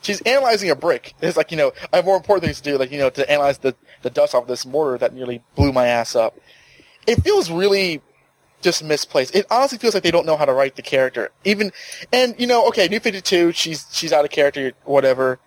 she's 0.02 0.20
analyzing 0.22 0.70
a 0.70 0.76
brick. 0.76 1.14
It's 1.20 1.36
like 1.36 1.50
you 1.50 1.56
know, 1.56 1.72
I 1.92 1.96
have 1.96 2.04
more 2.04 2.16
important 2.16 2.44
things 2.44 2.60
to 2.60 2.70
do, 2.70 2.78
like 2.78 2.90
you 2.90 2.98
know, 2.98 3.10
to 3.10 3.30
analyze 3.30 3.58
the 3.58 3.74
the 4.02 4.10
dust 4.10 4.34
off 4.34 4.46
this 4.46 4.64
mortar 4.66 4.98
that 4.98 5.14
nearly 5.14 5.42
blew 5.54 5.72
my 5.72 5.86
ass 5.86 6.14
up. 6.14 6.38
It 7.06 7.22
feels 7.22 7.50
really 7.50 8.02
just 8.60 8.82
misplaced. 8.82 9.34
It 9.34 9.46
honestly 9.50 9.78
feels 9.78 9.94
like 9.94 10.02
they 10.02 10.10
don't 10.10 10.26
know 10.26 10.36
how 10.36 10.44
to 10.44 10.52
write 10.52 10.76
the 10.76 10.82
character. 10.82 11.30
Even 11.44 11.72
and 12.12 12.34
you 12.38 12.46
know, 12.46 12.66
okay, 12.68 12.88
New 12.88 13.00
Fifty 13.00 13.20
Two, 13.20 13.52
she's 13.52 13.86
she's 13.92 14.12
out 14.12 14.24
of 14.24 14.30
character, 14.30 14.72
whatever. 14.84 15.38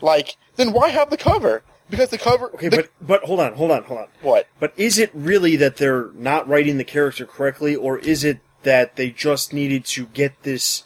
Like, 0.00 0.36
then 0.56 0.72
why 0.72 0.88
have 0.88 1.10
the 1.10 1.16
cover? 1.16 1.62
Because 1.90 2.10
the 2.10 2.18
cover. 2.18 2.46
Okay, 2.54 2.68
the, 2.68 2.76
but 2.76 2.90
but 3.00 3.24
hold 3.24 3.40
on, 3.40 3.54
hold 3.54 3.70
on, 3.70 3.82
hold 3.84 4.00
on. 4.00 4.06
What? 4.22 4.46
But 4.58 4.72
is 4.76 4.98
it 4.98 5.10
really 5.12 5.56
that 5.56 5.76
they're 5.76 6.10
not 6.14 6.48
writing 6.48 6.78
the 6.78 6.84
character 6.84 7.26
correctly, 7.26 7.74
or 7.74 7.98
is 7.98 8.24
it 8.24 8.38
that 8.62 8.96
they 8.96 9.10
just 9.10 9.52
needed 9.52 9.84
to 9.84 10.06
get 10.06 10.42
this 10.42 10.84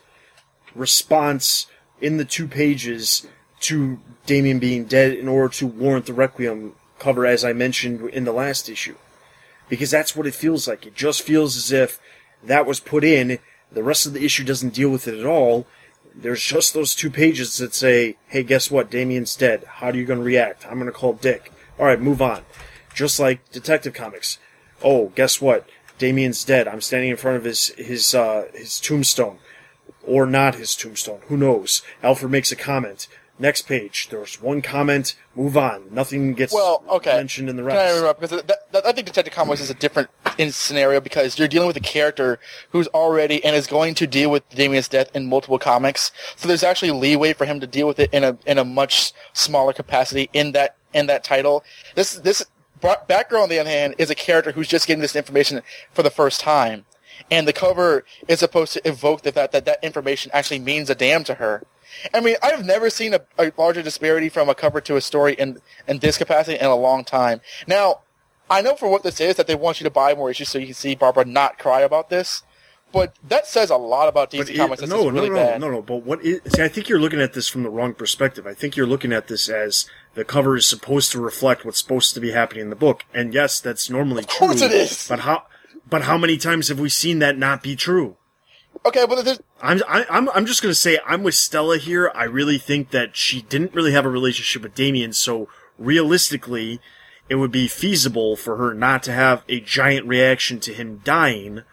response 0.74 1.66
in 2.00 2.16
the 2.16 2.24
two 2.24 2.46
pages 2.46 3.26
to 3.60 3.98
Damian 4.26 4.58
being 4.58 4.84
dead 4.84 5.12
in 5.12 5.28
order 5.28 5.48
to 5.54 5.66
warrant 5.66 6.06
the 6.06 6.12
Requiem 6.12 6.74
cover, 6.98 7.26
as 7.26 7.44
I 7.44 7.52
mentioned 7.52 8.08
in 8.10 8.24
the 8.24 8.32
last 8.32 8.68
issue. 8.68 8.96
Because 9.68 9.90
that's 9.90 10.14
what 10.14 10.26
it 10.26 10.34
feels 10.34 10.68
like. 10.68 10.86
It 10.86 10.94
just 10.94 11.22
feels 11.22 11.56
as 11.56 11.72
if 11.72 11.98
that 12.42 12.66
was 12.66 12.80
put 12.80 13.04
in, 13.04 13.38
the 13.72 13.82
rest 13.82 14.06
of 14.06 14.12
the 14.12 14.24
issue 14.24 14.44
doesn't 14.44 14.74
deal 14.74 14.90
with 14.90 15.08
it 15.08 15.18
at 15.18 15.26
all. 15.26 15.66
There's 16.14 16.42
just 16.42 16.74
those 16.74 16.94
two 16.94 17.10
pages 17.10 17.56
that 17.58 17.74
say, 17.74 18.16
hey, 18.28 18.42
guess 18.42 18.70
what? 18.70 18.90
Damian's 18.90 19.34
dead. 19.34 19.64
How 19.64 19.88
are 19.88 19.96
you 19.96 20.04
going 20.04 20.20
to 20.20 20.24
react? 20.24 20.66
I'm 20.66 20.74
going 20.74 20.86
to 20.86 20.92
call 20.92 21.14
Dick. 21.14 21.52
Alright, 21.78 22.00
move 22.00 22.22
on. 22.22 22.42
Just 22.94 23.18
like 23.18 23.50
Detective 23.50 23.94
Comics. 23.94 24.38
Oh, 24.82 25.10
guess 25.16 25.40
what? 25.40 25.68
Damian's 26.04 26.44
dead. 26.44 26.68
I'm 26.68 26.82
standing 26.82 27.08
in 27.08 27.16
front 27.16 27.38
of 27.38 27.44
his 27.44 27.68
his 27.78 28.14
uh, 28.14 28.48
his 28.52 28.78
tombstone, 28.78 29.38
or 30.06 30.26
not 30.26 30.56
his 30.56 30.76
tombstone. 30.76 31.20
Who 31.28 31.36
knows? 31.38 31.80
Alfred 32.02 32.30
makes 32.30 32.52
a 32.52 32.56
comment. 32.56 33.08
Next 33.38 33.62
page. 33.62 34.08
There's 34.10 34.40
one 34.40 34.60
comment. 34.60 35.16
Move 35.34 35.56
on. 35.56 35.86
Nothing 35.90 36.34
gets 36.34 36.52
well, 36.52 36.84
okay. 36.90 37.16
mentioned 37.16 37.48
in 37.48 37.56
the 37.56 37.64
rest. 37.64 37.78
Can 37.78 37.88
I 37.88 37.96
interrupt? 37.96 38.20
Because 38.20 38.42
that, 38.42 38.70
that, 38.72 38.86
I 38.86 38.92
think 38.92 39.06
Detective 39.06 39.32
Comics 39.32 39.62
is 39.62 39.70
a 39.70 39.74
different 39.74 40.10
in 40.36 40.52
scenario 40.52 41.00
because 41.00 41.38
you're 41.38 41.48
dealing 41.48 41.68
with 41.68 41.76
a 41.78 41.80
character 41.80 42.38
who's 42.70 42.86
already 42.88 43.42
and 43.42 43.56
is 43.56 43.66
going 43.66 43.94
to 43.94 44.06
deal 44.06 44.30
with 44.30 44.46
Damian's 44.50 44.88
death 44.88 45.10
in 45.16 45.26
multiple 45.26 45.58
comics. 45.58 46.12
So 46.36 46.46
there's 46.46 46.62
actually 46.62 46.90
leeway 46.90 47.32
for 47.32 47.46
him 47.46 47.60
to 47.60 47.66
deal 47.66 47.88
with 47.88 47.98
it 47.98 48.10
in 48.12 48.24
a 48.24 48.36
in 48.44 48.58
a 48.58 48.64
much 48.64 49.14
smaller 49.32 49.72
capacity 49.72 50.28
in 50.34 50.52
that 50.52 50.76
in 50.92 51.06
that 51.06 51.24
title. 51.24 51.64
This 51.94 52.12
this 52.12 52.44
Batgirl, 52.84 53.42
on 53.42 53.48
the 53.48 53.58
other 53.58 53.70
hand, 53.70 53.94
is 53.98 54.10
a 54.10 54.14
character 54.14 54.52
who's 54.52 54.68
just 54.68 54.86
getting 54.86 55.00
this 55.00 55.16
information 55.16 55.62
for 55.92 56.02
the 56.02 56.10
first 56.10 56.40
time. 56.40 56.84
And 57.30 57.48
the 57.48 57.52
cover 57.52 58.04
is 58.28 58.40
supposed 58.40 58.72
to 58.74 58.86
evoke 58.86 59.22
the 59.22 59.32
fact 59.32 59.52
that 59.52 59.64
that 59.64 59.82
information 59.82 60.30
actually 60.34 60.58
means 60.58 60.90
a 60.90 60.94
damn 60.94 61.24
to 61.24 61.34
her. 61.34 61.64
I 62.12 62.20
mean, 62.20 62.36
I've 62.42 62.64
never 62.64 62.90
seen 62.90 63.14
a, 63.14 63.20
a 63.38 63.52
larger 63.56 63.82
disparity 63.82 64.28
from 64.28 64.48
a 64.48 64.54
cover 64.54 64.80
to 64.82 64.96
a 64.96 65.00
story 65.00 65.34
in, 65.34 65.58
in 65.86 66.00
this 66.00 66.18
capacity 66.18 66.58
in 66.58 66.66
a 66.66 66.74
long 66.74 67.04
time. 67.04 67.40
Now, 67.66 68.00
I 68.50 68.60
know 68.60 68.74
for 68.74 68.88
what 68.88 69.02
this 69.02 69.20
is 69.20 69.36
that 69.36 69.46
they 69.46 69.54
want 69.54 69.80
you 69.80 69.84
to 69.84 69.90
buy 69.90 70.14
more 70.14 70.30
issues 70.30 70.48
so 70.48 70.58
you 70.58 70.66
can 70.66 70.74
see 70.74 70.94
Barbara 70.94 71.24
not 71.24 71.58
cry 71.58 71.80
about 71.80 72.10
this. 72.10 72.42
But 72.94 73.16
that 73.28 73.44
says 73.48 73.70
a 73.70 73.76
lot 73.76 74.08
about 74.08 74.30
DC 74.30 74.50
it, 74.50 74.56
Comics. 74.56 74.80
no, 74.82 75.10
really 75.10 75.28
no, 75.28 75.34
no, 75.34 75.58
no, 75.58 75.70
no. 75.72 75.82
But 75.82 76.04
what 76.04 76.24
is? 76.24 76.40
See, 76.46 76.62
I 76.62 76.68
think 76.68 76.88
you're 76.88 77.00
looking 77.00 77.20
at 77.20 77.32
this 77.32 77.48
from 77.48 77.64
the 77.64 77.68
wrong 77.68 77.92
perspective. 77.92 78.46
I 78.46 78.54
think 78.54 78.76
you're 78.76 78.86
looking 78.86 79.12
at 79.12 79.26
this 79.26 79.48
as 79.48 79.90
the 80.14 80.24
cover 80.24 80.56
is 80.56 80.64
supposed 80.64 81.10
to 81.10 81.20
reflect 81.20 81.64
what's 81.64 81.80
supposed 81.80 82.14
to 82.14 82.20
be 82.20 82.30
happening 82.30 82.62
in 82.62 82.70
the 82.70 82.76
book. 82.76 83.04
And 83.12 83.34
yes, 83.34 83.58
that's 83.58 83.90
normally 83.90 84.22
of 84.22 84.28
course 84.28 84.58
true. 84.58 84.68
it 84.68 84.72
is. 84.72 85.08
But 85.08 85.20
how? 85.20 85.42
But 85.90 86.02
how 86.02 86.16
many 86.16 86.36
times 86.36 86.68
have 86.68 86.78
we 86.78 86.88
seen 86.88 87.18
that 87.18 87.36
not 87.36 87.64
be 87.64 87.74
true? 87.74 88.16
Okay, 88.86 89.04
but 89.08 89.24
there's... 89.24 89.40
I'm 89.60 89.82
I, 89.88 90.02
am 90.02 90.06
i 90.08 90.16
I'm 90.16 90.28
I'm 90.28 90.46
just 90.46 90.62
gonna 90.62 90.72
say 90.72 91.00
I'm 91.04 91.24
with 91.24 91.34
Stella 91.34 91.78
here. 91.78 92.12
I 92.14 92.24
really 92.24 92.58
think 92.58 92.90
that 92.92 93.16
she 93.16 93.42
didn't 93.42 93.74
really 93.74 93.90
have 93.90 94.06
a 94.06 94.10
relationship 94.10 94.62
with 94.62 94.76
Damian, 94.76 95.12
so 95.12 95.48
realistically, 95.78 96.80
it 97.28 97.34
would 97.34 97.50
be 97.50 97.66
feasible 97.66 98.36
for 98.36 98.56
her 98.56 98.72
not 98.72 99.02
to 99.02 99.12
have 99.12 99.42
a 99.48 99.58
giant 99.58 100.06
reaction 100.06 100.60
to 100.60 100.72
him 100.72 101.00
dying 101.02 101.64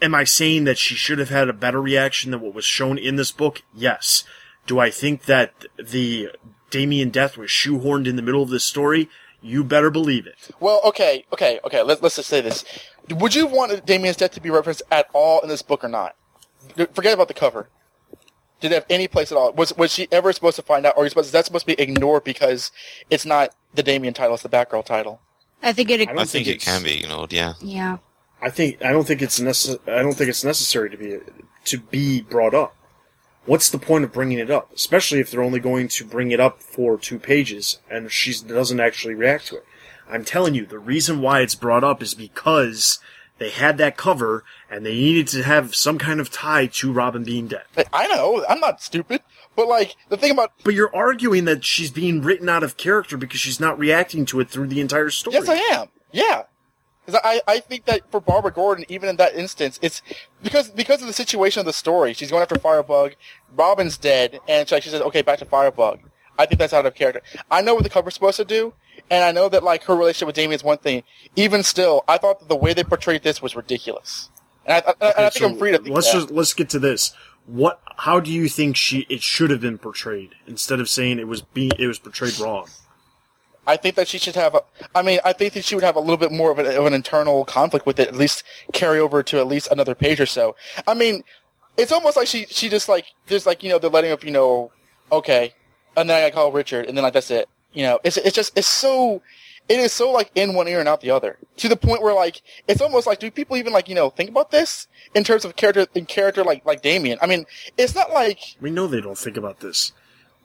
Am 0.00 0.14
I 0.14 0.24
saying 0.24 0.64
that 0.64 0.78
she 0.78 0.94
should 0.94 1.18
have 1.18 1.30
had 1.30 1.48
a 1.48 1.52
better 1.52 1.80
reaction 1.80 2.30
than 2.30 2.40
what 2.40 2.54
was 2.54 2.64
shown 2.64 2.98
in 2.98 3.16
this 3.16 3.32
book? 3.32 3.62
Yes. 3.74 4.24
Do 4.66 4.78
I 4.78 4.90
think 4.90 5.24
that 5.24 5.64
the 5.76 6.30
Damian 6.70 7.10
death 7.10 7.36
was 7.36 7.50
shoehorned 7.50 8.06
in 8.06 8.16
the 8.16 8.22
middle 8.22 8.42
of 8.42 8.50
this 8.50 8.64
story? 8.64 9.08
You 9.40 9.64
better 9.64 9.90
believe 9.90 10.26
it. 10.26 10.50
Well, 10.60 10.80
okay, 10.84 11.24
okay, 11.32 11.60
okay. 11.64 11.82
Let, 11.82 12.02
let's 12.02 12.16
just 12.16 12.28
say 12.28 12.40
this. 12.40 12.64
Would 13.10 13.34
you 13.34 13.46
want 13.46 13.86
Damian's 13.86 14.16
death 14.16 14.32
to 14.32 14.40
be 14.40 14.50
referenced 14.50 14.82
at 14.90 15.08
all 15.12 15.40
in 15.40 15.48
this 15.48 15.62
book 15.62 15.84
or 15.84 15.88
not? 15.88 16.16
Forget 16.92 17.14
about 17.14 17.28
the 17.28 17.34
cover. 17.34 17.68
Did 18.60 18.72
it 18.72 18.74
have 18.74 18.86
any 18.90 19.06
place 19.06 19.30
at 19.30 19.38
all? 19.38 19.52
Was 19.52 19.76
was 19.76 19.92
she 19.92 20.08
ever 20.10 20.32
supposed 20.32 20.56
to 20.56 20.62
find 20.62 20.84
out, 20.84 20.94
or 20.96 21.06
is 21.06 21.14
that 21.14 21.46
supposed 21.46 21.66
to 21.66 21.76
be 21.76 21.80
ignored 21.80 22.24
because 22.24 22.72
it's 23.08 23.24
not 23.24 23.54
the 23.74 23.84
Damian 23.84 24.14
title, 24.14 24.34
it's 24.34 24.42
the 24.42 24.48
Batgirl 24.48 24.84
title? 24.84 25.20
I 25.62 25.72
think 25.72 25.90
it. 25.90 26.00
I, 26.00 26.12
I 26.12 26.16
think, 26.16 26.28
think 26.28 26.48
it 26.48 26.60
can 26.60 26.82
be 26.82 26.98
ignored. 26.98 27.32
Yeah. 27.32 27.54
Yeah. 27.60 27.98
I 28.40 28.50
think 28.50 28.82
I 28.84 28.92
don't 28.92 29.06
think 29.06 29.22
it's 29.22 29.38
necess- 29.40 29.80
I 29.88 30.02
don't 30.02 30.14
think 30.14 30.30
it's 30.30 30.44
necessary 30.44 30.90
to 30.90 30.96
be 30.96 31.18
to 31.64 31.78
be 31.78 32.22
brought 32.22 32.54
up. 32.54 32.74
what's 33.46 33.70
the 33.70 33.78
point 33.78 34.04
of 34.04 34.12
bringing 34.12 34.38
it 34.38 34.50
up? 34.50 34.70
Especially 34.74 35.20
if 35.20 35.30
they're 35.30 35.42
only 35.42 35.58
going 35.60 35.88
to 35.88 36.04
bring 36.04 36.30
it 36.32 36.38
up 36.40 36.60
for 36.62 36.98
two 36.98 37.18
pages 37.18 37.78
and 37.90 38.12
she 38.12 38.32
doesn't 38.46 38.78
actually 38.80 39.14
react 39.14 39.46
to 39.46 39.56
it. 39.56 39.64
I'm 40.08 40.24
telling 40.24 40.54
you, 40.54 40.66
the 40.66 40.78
reason 40.78 41.22
why 41.22 41.40
it's 41.40 41.54
brought 41.54 41.82
up 41.82 42.02
is 42.02 42.14
because 42.14 42.98
they 43.38 43.48
had 43.50 43.78
that 43.78 43.96
cover 43.96 44.44
and 44.70 44.84
they 44.84 44.94
needed 44.94 45.28
to 45.28 45.42
have 45.44 45.74
some 45.74 45.96
kind 45.98 46.20
of 46.20 46.30
tie 46.30 46.66
to 46.66 46.92
Robin 46.92 47.24
being 47.24 47.48
dead. 47.48 47.62
I 47.92 48.06
know, 48.08 48.44
I'm 48.48 48.60
not 48.60 48.82
stupid. 48.82 49.22
But 49.56 49.66
like 49.66 49.96
the 50.08 50.16
thing 50.16 50.30
about 50.30 50.52
But 50.62 50.74
you're 50.74 50.94
arguing 50.94 51.44
that 51.46 51.64
she's 51.64 51.90
being 51.90 52.20
written 52.22 52.48
out 52.48 52.62
of 52.62 52.76
character 52.76 53.16
because 53.16 53.40
she's 53.40 53.58
not 53.60 53.78
reacting 53.78 54.26
to 54.26 54.40
it 54.40 54.50
through 54.50 54.68
the 54.68 54.80
entire 54.80 55.10
story. 55.10 55.34
Yes, 55.34 55.48
I 55.48 55.56
am. 55.74 55.88
Yeah. 56.12 56.44
Because 57.08 57.22
I, 57.24 57.40
I 57.48 57.60
think 57.60 57.86
that 57.86 58.02
for 58.10 58.20
Barbara 58.20 58.52
Gordon, 58.52 58.84
even 58.90 59.08
in 59.08 59.16
that 59.16 59.34
instance, 59.34 59.78
it's 59.80 60.02
because 60.42 60.68
because 60.68 61.00
of 61.00 61.06
the 61.06 61.14
situation 61.14 61.58
of 61.60 61.64
the 61.64 61.72
story. 61.72 62.12
She's 62.12 62.30
going 62.30 62.42
after 62.42 62.58
Firebug, 62.58 63.14
Robin's 63.56 63.96
dead, 63.96 64.40
and 64.46 64.68
she, 64.68 64.78
she 64.82 64.90
says, 64.90 65.00
"Okay, 65.00 65.22
back 65.22 65.38
to 65.38 65.46
Firebug." 65.46 66.00
I 66.38 66.44
think 66.44 66.58
that's 66.58 66.74
out 66.74 66.84
of 66.84 66.94
character. 66.94 67.22
I 67.50 67.62
know 67.62 67.74
what 67.74 67.84
the 67.84 67.88
cover's 67.88 68.12
supposed 68.12 68.36
to 68.36 68.44
do, 68.44 68.74
and 69.10 69.24
I 69.24 69.32
know 69.32 69.48
that 69.48 69.62
like 69.62 69.84
her 69.84 69.96
relationship 69.96 70.26
with 70.26 70.36
Damian 70.36 70.52
is 70.56 70.62
one 70.62 70.76
thing. 70.76 71.02
Even 71.34 71.62
still, 71.62 72.04
I 72.06 72.18
thought 72.18 72.40
that 72.40 72.50
the 72.50 72.56
way 72.56 72.74
they 72.74 72.84
portrayed 72.84 73.22
this 73.22 73.40
was 73.40 73.56
ridiculous, 73.56 74.28
and 74.66 74.74
I, 74.74 74.76
I, 74.76 74.90
okay, 74.90 75.12
and 75.16 75.26
I 75.26 75.30
think 75.30 75.42
so 75.44 75.48
I'm 75.48 75.56
free 75.56 75.72
to 75.72 75.78
think 75.78 75.94
let's 75.94 76.12
that. 76.12 76.18
just 76.18 76.30
let's 76.30 76.52
get 76.52 76.68
to 76.70 76.78
this. 76.78 77.14
What? 77.46 77.80
How 77.96 78.20
do 78.20 78.30
you 78.30 78.50
think 78.50 78.76
she 78.76 79.06
it 79.08 79.22
should 79.22 79.48
have 79.48 79.62
been 79.62 79.78
portrayed 79.78 80.34
instead 80.46 80.78
of 80.78 80.90
saying 80.90 81.20
it 81.20 81.26
was 81.26 81.40
being 81.40 81.72
it 81.78 81.86
was 81.86 81.98
portrayed 81.98 82.38
wrong? 82.38 82.68
I 83.68 83.76
think 83.76 83.96
that 83.96 84.08
she 84.08 84.18
should 84.18 84.34
have. 84.34 84.54
A, 84.54 84.62
I 84.94 85.02
mean, 85.02 85.20
I 85.24 85.34
think 85.34 85.52
that 85.52 85.64
she 85.64 85.74
would 85.74 85.84
have 85.84 85.94
a 85.94 86.00
little 86.00 86.16
bit 86.16 86.32
more 86.32 86.50
of, 86.50 86.58
of 86.58 86.86
an 86.86 86.94
internal 86.94 87.44
conflict 87.44 87.84
with 87.84 88.00
it. 88.00 88.08
At 88.08 88.16
least 88.16 88.42
carry 88.72 88.98
over 88.98 89.22
to 89.22 89.38
at 89.38 89.46
least 89.46 89.68
another 89.70 89.94
page 89.94 90.20
or 90.20 90.26
so. 90.26 90.56
I 90.86 90.94
mean, 90.94 91.22
it's 91.76 91.92
almost 91.92 92.16
like 92.16 92.26
she 92.26 92.46
she 92.48 92.70
just 92.70 92.88
like 92.88 93.04
just 93.26 93.46
like 93.46 93.62
you 93.62 93.68
know 93.68 93.78
they're 93.78 93.90
letting 93.90 94.10
up 94.10 94.24
you 94.24 94.30
know 94.30 94.72
okay, 95.12 95.54
and 95.96 96.08
then 96.08 96.24
I 96.24 96.30
call 96.30 96.50
Richard, 96.50 96.86
and 96.86 96.96
then 96.96 97.04
like 97.04 97.12
that's 97.12 97.30
it. 97.30 97.48
You 97.74 97.82
know, 97.84 98.00
it's 98.04 98.16
it's 98.16 98.34
just 98.34 98.56
it's 98.56 98.66
so 98.66 99.22
it 99.68 99.78
is 99.78 99.92
so 99.92 100.10
like 100.10 100.30
in 100.34 100.54
one 100.54 100.66
ear 100.66 100.80
and 100.80 100.88
out 100.88 101.02
the 101.02 101.10
other 101.10 101.36
to 101.58 101.68
the 101.68 101.76
point 101.76 102.02
where 102.02 102.14
like 102.14 102.40
it's 102.66 102.80
almost 102.80 103.06
like 103.06 103.18
do 103.18 103.30
people 103.30 103.56
even 103.58 103.74
like 103.74 103.88
you 103.88 103.94
know 103.94 104.08
think 104.08 104.30
about 104.30 104.50
this 104.50 104.88
in 105.14 105.24
terms 105.24 105.44
of 105.44 105.56
character 105.56 105.86
in 105.94 106.06
character 106.06 106.42
like 106.42 106.64
like 106.64 106.80
Damian? 106.80 107.18
I 107.20 107.26
mean, 107.26 107.44
it's 107.76 107.94
not 107.94 108.10
like 108.12 108.56
we 108.62 108.70
know 108.70 108.86
they 108.86 109.02
don't 109.02 109.18
think 109.18 109.36
about 109.36 109.60
this. 109.60 109.92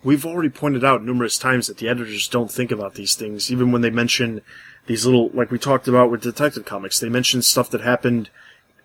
We've 0.04 0.26
already 0.26 0.50
pointed 0.50 0.84
out 0.84 1.04
numerous 1.04 1.38
times 1.38 1.68
that 1.68 1.78
the 1.78 1.88
editors 1.88 2.28
don't 2.28 2.52
think 2.52 2.72
about 2.72 2.96
these 2.96 3.16
things, 3.16 3.52
even 3.52 3.72
when 3.72 3.82
they 3.82 3.90
mention 3.90 4.42
these 4.86 5.06
little, 5.06 5.30
like 5.34 5.50
we 5.50 5.60
talked 5.60 5.88
about 5.88 6.12
with 6.12 6.22
Detective 6.22 6.66
Comics. 6.66 7.00
They 7.00 7.10
mention 7.10 7.42
stuff 7.42 7.70
that 7.70 7.82
happened, 7.82 8.30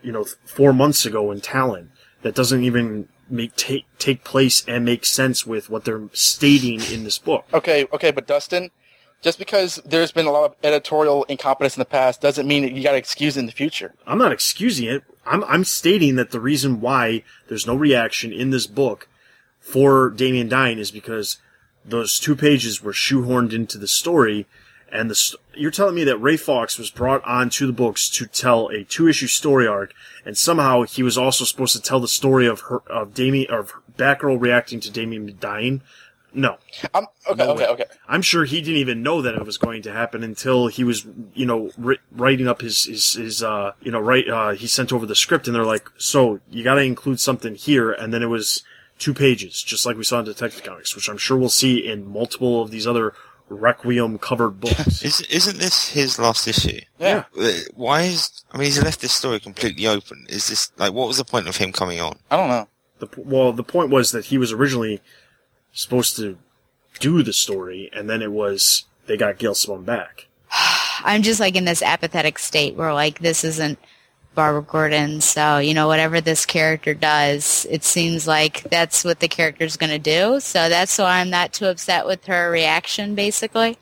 you 0.03 0.13
know, 0.13 0.25
four 0.45 0.73
months 0.73 1.05
ago 1.05 1.31
in 1.31 1.41
Talon 1.41 1.91
that 2.23 2.35
doesn't 2.35 2.63
even 2.63 3.09
make 3.31 3.55
take 3.57 3.85
take 3.99 4.25
place 4.25 4.65
and 4.67 4.85
make 4.85 5.05
sense 5.05 5.47
with 5.47 5.69
what 5.69 5.85
they're 5.85 6.09
stating 6.13 6.81
in 6.93 7.05
this 7.05 7.19
book. 7.19 7.45
Okay, 7.53 7.87
okay, 7.93 8.11
but 8.11 8.27
Dustin, 8.27 8.71
just 9.21 9.39
because 9.39 9.77
there's 9.85 10.13
been 10.13 10.27
a 10.27 10.31
lot 10.31 10.45
of 10.45 10.57
editorial 10.63 11.25
incompetence 11.25 11.77
in 11.77 11.81
the 11.81 11.85
past 11.85 12.21
doesn't 12.21 12.47
mean 12.47 12.63
that 12.63 12.73
you 12.73 12.83
got 12.83 12.93
to 12.93 12.99
excuse 12.99 13.37
it 13.37 13.41
in 13.41 13.47
the 13.47 13.53
future. 13.53 13.95
I'm 14.07 14.19
not 14.19 14.33
excusing 14.33 14.87
it. 14.87 15.03
I'm 15.27 15.45
I'm 15.45 15.65
stating 15.65 16.17
that 16.17 16.31
the 16.31 16.41
reason 16.41 16.81
why 16.81 17.23
there's 17.49 17.67
no 17.67 17.75
reaction 17.75 18.33
in 18.33 18.51
this 18.51 18.67
book 18.67 19.09
for 19.69 20.09
Damian 20.09 20.49
dying 20.49 20.79
is 20.79 20.91
because 20.91 21.39
those 21.85 22.19
two 22.19 22.35
pages 22.35 22.83
were 22.83 22.93
shoehorned 22.93 23.53
into 23.53 23.77
the 23.77 23.87
story, 23.87 24.47
and 24.91 25.11
the 25.11 25.37
you're 25.55 25.71
telling 25.71 25.95
me 25.95 26.05
that 26.05 26.17
Ray 26.17 26.39
Fawkes 26.39 26.79
was 26.79 26.91
brought 26.91 27.23
onto 27.25 27.67
the 27.67 27.73
books 27.73 28.09
to 28.11 28.27
tell 28.27 28.69
a 28.69 28.85
two 28.85 29.09
issue 29.09 29.27
story 29.27 29.67
arc, 29.67 29.93
and 30.25 30.39
somehow 30.39 30.83
he 30.85 31.03
was 31.03 31.19
also 31.19 31.45
supposed 31.45 31.77
to 31.77 31.83
tell 31.83 32.01
the 32.01 32.09
story 32.09 32.47
of 32.47 32.61
her 32.63 32.79
of 32.87 33.13
Damian 33.13 33.51
of 33.51 33.75
Batgirl 33.99 34.41
reacting 34.41 34.81
to 34.81 34.91
Damian 34.91 35.37
dying. 35.39 35.83
No. 36.33 36.59
I'm, 36.95 37.07
okay, 37.29 37.45
no 37.45 37.53
okay, 37.53 37.67
okay. 37.67 37.85
I'm 38.07 38.23
sure 38.23 38.45
he 38.45 38.61
didn't 38.61 38.77
even 38.77 39.03
know 39.03 39.23
that 39.23 39.35
it 39.35 39.45
was 39.45 39.57
going 39.57 39.83
to 39.83 39.93
happen 39.93 40.23
until 40.23 40.67
he 40.69 40.85
was, 40.85 41.07
you 41.35 41.47
know, 41.47 41.71
ri- 41.79 42.01
writing 42.13 42.47
up 42.47 42.61
his, 42.61 42.85
his, 42.85 43.15
his, 43.15 43.43
uh, 43.43 43.73
you 43.81 43.91
know, 43.91 43.99
right, 43.99 44.29
uh, 44.29 44.51
he 44.51 44.67
sent 44.67 44.93
over 44.93 45.07
the 45.07 45.15
script 45.15 45.47
and 45.47 45.57
they're 45.57 45.65
like, 45.65 45.91
so 45.97 46.39
you 46.51 46.63
gotta 46.63 46.83
include 46.83 47.19
something 47.19 47.55
here. 47.55 47.91
And 47.91 48.13
then 48.13 48.23
it 48.23 48.27
was 48.27 48.63
two 48.99 49.15
pages, 49.15 49.63
just 49.63 49.87
like 49.87 49.97
we 49.97 50.05
saw 50.05 50.19
in 50.21 50.25
Detective 50.25 50.63
Comics, 50.63 50.95
which 50.95 51.09
I'm 51.09 51.19
sure 51.19 51.37
we'll 51.37 51.49
see 51.49 51.79
in 51.79 52.07
multiple 52.07 52.63
of 52.63 52.71
these 52.71 52.87
other 52.87 53.15
Requiem 53.49 54.19
covered 54.19 54.51
books. 54.61 55.03
Is, 55.03 55.21
isn't 55.23 55.59
this 55.59 55.91
his 55.91 56.19
last 56.19 56.47
issue? 56.47 56.81
Yeah. 56.99 57.25
Uh, 57.39 57.53
why 57.75 58.03
is, 58.03 58.45
I 58.53 58.59
mean, 58.59 58.67
he's 58.67 58.83
left 58.83 59.01
this 59.01 59.13
story 59.13 59.41
completely 59.41 59.87
open. 59.87 60.27
Is 60.29 60.49
this, 60.49 60.71
like, 60.77 60.93
what 60.93 61.09
was 61.09 61.17
the 61.17 61.25
point 61.25 61.49
of 61.49 61.57
him 61.57 61.73
coming 61.73 62.01
on? 62.01 62.19
I 62.31 62.37
don't 62.37 62.49
know. 62.49 62.69
The, 62.99 63.09
well, 63.17 63.53
the 63.53 63.63
point 63.63 63.91
was 63.91 64.11
that 64.13 64.27
he 64.27 64.39
was 64.39 64.53
originally 64.53 65.01
supposed 65.73 66.17
to 66.17 66.37
do 66.99 67.23
the 67.23 67.33
story, 67.33 67.89
and 67.93 68.11
then 68.11 68.23
it 68.23 68.33
was 68.33 68.85
they 69.07 69.17
got 69.17 69.39
Gail 69.39 69.55
Simone 69.55 69.85
back. 69.85 70.27
I'm 71.05 71.23
just 71.23 71.41
like 71.41 71.57
in 71.57 71.65
this 71.65 71.83
apathetic 71.83 72.39
state 72.39 72.75
where 72.75 72.93
like 72.93 73.21
this 73.21 73.45
isn't 73.45 73.79
Barbara 74.39 74.63
Gordon, 74.63 75.21
so 75.21 75.59
you 75.59 75.75
know 75.75 75.89
whatever 75.89 76.21
this 76.21 76.47
character 76.47 76.95
does, 76.95 77.67
it 77.71 77.83
seems 77.83 78.29
like 78.29 78.63
that's 78.71 79.05
what 79.05 79.19
the 79.19 79.27
character's 79.27 79.77
going 79.77 79.91
to 79.91 79.99
do. 79.99 80.39
So 80.39 80.69
that's 80.69 80.97
why 80.97 81.19
I'm 81.19 81.29
not 81.29 81.53
too 81.53 81.67
upset 81.67 82.07
with 82.07 82.25
her 82.27 82.49
reaction, 82.49 83.17
basically. 83.17 83.77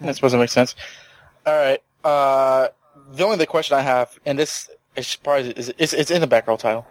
That 0.00 0.16
supposed 0.16 0.32
to 0.32 0.38
make 0.38 0.48
sense. 0.48 0.74
All 1.44 1.52
right. 1.52 1.82
Uh, 2.04 2.68
the 3.12 3.22
only 3.22 3.36
the 3.36 3.46
question 3.46 3.76
I 3.76 3.82
have, 3.82 4.18
and 4.24 4.38
this 4.38 4.70
is 4.96 5.14
probably 5.16 5.50
is 5.50 6.10
in 6.10 6.22
the 6.22 6.26
background 6.26 6.60
title. 6.60 6.86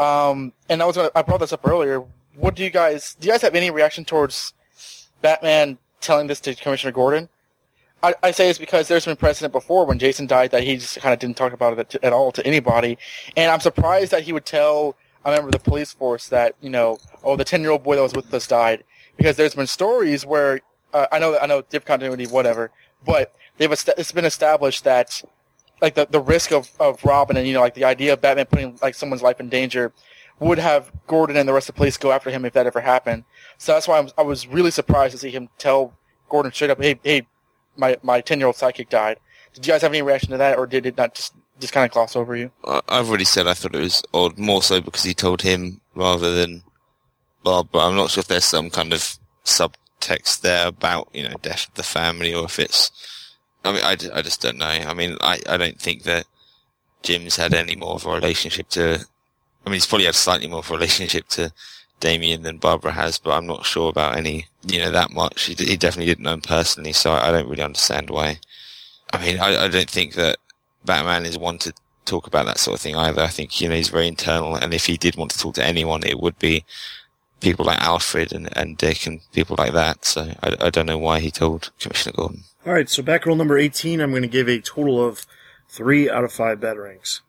Um, 0.00 0.54
and 0.70 0.82
I 0.82 0.86
was 0.86 0.96
gonna, 0.96 1.10
I 1.14 1.20
brought 1.20 1.40
this 1.40 1.52
up 1.52 1.68
earlier. 1.68 2.02
What 2.36 2.54
do 2.54 2.64
you 2.64 2.70
guys 2.70 3.16
do? 3.20 3.26
You 3.26 3.34
guys 3.34 3.42
have 3.42 3.54
any 3.54 3.70
reaction 3.70 4.06
towards 4.06 4.54
Batman 5.20 5.76
telling 6.00 6.26
this 6.26 6.40
to 6.40 6.54
Commissioner 6.54 6.92
Gordon? 6.92 7.28
I, 8.04 8.14
I 8.22 8.30
say 8.32 8.50
it's 8.50 8.58
because 8.58 8.86
there's 8.86 9.06
been 9.06 9.16
precedent 9.16 9.52
before 9.52 9.86
when 9.86 9.98
Jason 9.98 10.26
died 10.26 10.50
that 10.50 10.62
he 10.62 10.76
just 10.76 11.00
kind 11.00 11.14
of 11.14 11.18
didn't 11.18 11.38
talk 11.38 11.54
about 11.54 11.78
it 11.78 11.96
at, 12.02 12.12
all 12.12 12.30
to 12.32 12.46
anybody, 12.46 12.98
and 13.34 13.50
I'm 13.50 13.60
surprised 13.60 14.10
that 14.10 14.24
he 14.24 14.32
would 14.34 14.44
tell 14.44 14.94
a 15.24 15.30
member 15.30 15.48
of 15.48 15.52
the 15.52 15.58
police 15.58 15.92
force 15.92 16.28
that 16.28 16.54
you 16.60 16.68
know, 16.68 16.98
oh, 17.22 17.36
the 17.36 17.44
ten 17.44 17.62
year 17.62 17.70
old 17.70 17.82
boy 17.82 17.96
that 17.96 18.02
was 18.02 18.12
with 18.14 18.32
us 18.34 18.46
died, 18.46 18.84
because 19.16 19.36
there's 19.36 19.54
been 19.54 19.66
stories 19.66 20.26
where 20.26 20.60
uh, 20.92 21.06
I 21.10 21.18
know 21.18 21.38
I 21.38 21.46
know 21.46 21.62
diff 21.62 21.86
continuity, 21.86 22.26
whatever, 22.26 22.70
but 23.06 23.34
they've 23.56 23.72
it's 23.72 24.12
been 24.12 24.26
established 24.26 24.84
that 24.84 25.22
like 25.80 25.94
the 25.94 26.06
the 26.06 26.20
risk 26.20 26.52
of 26.52 26.70
of 26.78 27.02
Robin 27.06 27.38
and 27.38 27.48
you 27.48 27.54
know 27.54 27.60
like 27.60 27.74
the 27.74 27.84
idea 27.84 28.12
of 28.12 28.20
Batman 28.20 28.46
putting 28.46 28.78
like 28.82 28.94
someone's 28.94 29.22
life 29.22 29.40
in 29.40 29.48
danger 29.48 29.94
would 30.40 30.58
have 30.58 30.92
Gordon 31.06 31.38
and 31.38 31.48
the 31.48 31.54
rest 31.54 31.70
of 31.70 31.74
the 31.74 31.78
police 31.78 31.96
go 31.96 32.12
after 32.12 32.28
him 32.28 32.44
if 32.44 32.52
that 32.52 32.66
ever 32.66 32.80
happened. 32.82 33.24
So 33.56 33.72
that's 33.72 33.88
why 33.88 33.98
I'm, 33.98 34.08
I 34.18 34.22
was 34.22 34.46
really 34.46 34.72
surprised 34.72 35.12
to 35.12 35.18
see 35.18 35.30
him 35.30 35.48
tell 35.56 35.94
Gordon 36.28 36.52
straight 36.52 36.70
up, 36.70 36.82
"Hey, 36.82 36.98
hey, 37.02 37.26
my 37.76 37.96
my 38.02 38.20
ten 38.20 38.38
year 38.38 38.46
old 38.46 38.56
psychic 38.56 38.88
died." 38.88 39.18
Did 39.54 39.66
you 39.66 39.72
guys 39.72 39.82
have 39.82 39.92
any 39.92 40.02
reaction 40.02 40.30
to 40.30 40.36
that, 40.38 40.58
or 40.58 40.66
did 40.66 40.84
it 40.86 40.96
not 40.96 41.14
just 41.14 41.32
just 41.60 41.72
kind 41.72 41.84
of 41.84 41.92
gloss 41.92 42.16
over 42.16 42.34
you? 42.34 42.50
I've 42.64 43.08
already 43.08 43.24
said 43.24 43.46
I 43.46 43.54
thought 43.54 43.74
it 43.74 43.80
was 43.80 44.02
odd, 44.12 44.38
more 44.38 44.62
so 44.62 44.80
because 44.80 45.04
he 45.04 45.14
told 45.14 45.42
him 45.42 45.80
rather 45.94 46.34
than 46.34 46.62
Bob. 47.42 47.68
But 47.70 47.86
I'm 47.86 47.96
not 47.96 48.10
sure 48.10 48.20
if 48.20 48.26
there's 48.26 48.44
some 48.44 48.70
kind 48.70 48.92
of 48.92 49.16
subtext 49.44 50.40
there 50.40 50.66
about 50.66 51.08
you 51.12 51.22
know 51.28 51.34
death 51.42 51.68
of 51.68 51.74
the 51.74 51.82
family, 51.82 52.34
or 52.34 52.44
if 52.44 52.58
it's. 52.58 52.90
I 53.64 53.72
mean, 53.72 53.82
I, 53.82 53.96
I 54.18 54.22
just 54.22 54.42
don't 54.42 54.58
know. 54.58 54.66
I 54.66 54.92
mean, 54.92 55.16
I, 55.22 55.40
I 55.48 55.56
don't 55.56 55.80
think 55.80 56.02
that 56.02 56.26
Jim's 57.02 57.36
had 57.36 57.54
any 57.54 57.76
more 57.76 57.94
of 57.94 58.04
a 58.06 58.12
relationship 58.12 58.68
to. 58.70 59.06
I 59.64 59.70
mean, 59.70 59.74
he's 59.74 59.86
probably 59.86 60.04
had 60.06 60.14
slightly 60.14 60.48
more 60.48 60.58
of 60.58 60.70
a 60.70 60.74
relationship 60.74 61.28
to 61.28 61.50
Damian 62.04 62.42
than 62.42 62.58
Barbara 62.58 62.92
has, 62.92 63.18
but 63.18 63.32
I'm 63.32 63.46
not 63.46 63.64
sure 63.64 63.88
about 63.88 64.18
any, 64.18 64.44
you 64.66 64.78
know, 64.78 64.90
that 64.90 65.10
much. 65.10 65.44
He, 65.44 65.54
he 65.54 65.74
definitely 65.78 66.04
didn't 66.04 66.24
know 66.24 66.34
him 66.34 66.42
personally, 66.42 66.92
so 66.92 67.12
I, 67.12 67.28
I 67.28 67.32
don't 67.32 67.48
really 67.48 67.62
understand 67.62 68.10
why. 68.10 68.40
I 69.10 69.24
mean, 69.24 69.40
I, 69.40 69.64
I 69.64 69.68
don't 69.68 69.88
think 69.88 70.12
that 70.14 70.36
Batman 70.84 71.24
is 71.24 71.38
one 71.38 71.56
to 71.60 71.72
talk 72.04 72.26
about 72.26 72.44
that 72.44 72.58
sort 72.58 72.76
of 72.76 72.82
thing 72.82 72.94
either. 72.94 73.22
I 73.22 73.28
think, 73.28 73.58
you 73.58 73.70
know, 73.70 73.74
he's 73.74 73.88
very 73.88 74.06
internal, 74.06 74.54
and 74.54 74.74
if 74.74 74.84
he 74.84 74.98
did 74.98 75.16
want 75.16 75.30
to 75.30 75.38
talk 75.38 75.54
to 75.54 75.64
anyone, 75.64 76.04
it 76.04 76.20
would 76.20 76.38
be 76.38 76.66
people 77.40 77.64
like 77.64 77.80
Alfred 77.80 78.34
and, 78.34 78.54
and 78.54 78.76
Dick 78.76 79.06
and 79.06 79.20
people 79.32 79.56
like 79.58 79.72
that. 79.72 80.04
So 80.04 80.34
I, 80.42 80.56
I 80.60 80.68
don't 80.68 80.86
know 80.86 80.98
why 80.98 81.20
he 81.20 81.30
told 81.30 81.70
Commissioner 81.80 82.16
Gordon. 82.16 82.44
All 82.66 82.74
right, 82.74 82.88
so 82.88 83.02
Batgirl 83.02 83.38
number 83.38 83.56
18, 83.56 84.00
I'm 84.02 84.10
going 84.10 84.20
to 84.20 84.28
give 84.28 84.48
a 84.48 84.60
total 84.60 85.02
of 85.02 85.26
three 85.70 86.10
out 86.10 86.24
of 86.24 86.32
five 86.32 86.60
batarangs. 86.60 87.20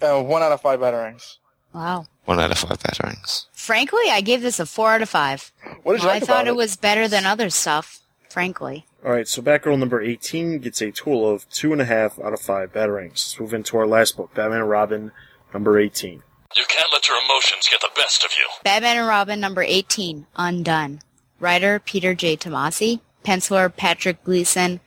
Uh, 0.00 0.22
one 0.22 0.42
out 0.42 0.52
of 0.52 0.62
five 0.62 0.80
batarangs. 0.80 1.36
Wow. 1.74 2.06
One 2.24 2.40
out 2.40 2.50
of 2.52 2.58
five 2.58 2.78
batarangs. 2.78 3.46
Frankly, 3.52 4.04
I 4.08 4.20
gave 4.22 4.40
this 4.40 4.60
a 4.60 4.64
four 4.66 4.92
out 4.92 5.02
of 5.02 5.10
five. 5.10 5.52
What 5.82 5.94
did 5.94 6.02
you 6.02 6.08
I 6.08 6.12
like 6.14 6.22
thought 6.24 6.42
about 6.42 6.46
it 6.46 6.50
it? 6.50 6.56
was 6.56 6.76
better 6.76 7.08
than 7.08 7.26
other 7.26 7.50
stuff. 7.50 8.00
Frankly. 8.30 8.86
All 9.04 9.12
right, 9.12 9.28
so 9.28 9.42
Batgirl 9.42 9.78
number 9.78 10.00
18 10.00 10.58
gets 10.60 10.80
a 10.80 10.90
total 10.90 11.30
of 11.30 11.48
two 11.50 11.72
and 11.72 11.80
a 11.80 11.84
half 11.84 12.18
out 12.18 12.32
of 12.32 12.40
five 12.40 12.72
batarangs. 12.72 13.10
Let's 13.10 13.38
move 13.38 13.54
into 13.54 13.76
our 13.76 13.86
last 13.86 14.16
book, 14.16 14.32
Batman 14.34 14.60
and 14.60 14.70
Robin, 14.70 15.12
number 15.52 15.78
18. 15.78 16.22
You 16.56 16.64
can't 16.68 16.92
let 16.92 17.06
your 17.06 17.18
emotions 17.22 17.68
get 17.70 17.80
the 17.80 17.90
best 17.94 18.24
of 18.24 18.30
you. 18.32 18.46
Batman 18.64 18.96
and 18.96 19.06
Robin 19.06 19.38
number 19.40 19.62
18, 19.62 20.26
Undone. 20.36 21.00
Writer 21.38 21.78
Peter 21.78 22.14
J. 22.14 22.36
Tomasi. 22.36 23.00
Penciler 23.24 23.74
Patrick 23.76 24.22
Gleason. 24.24 24.80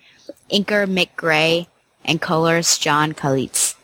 Inker 0.52 0.88
Mick 0.92 1.10
Gray. 1.16 1.68
And 2.04 2.20
colorist 2.22 2.82
John 2.82 3.14
Kalisz. 3.14 3.76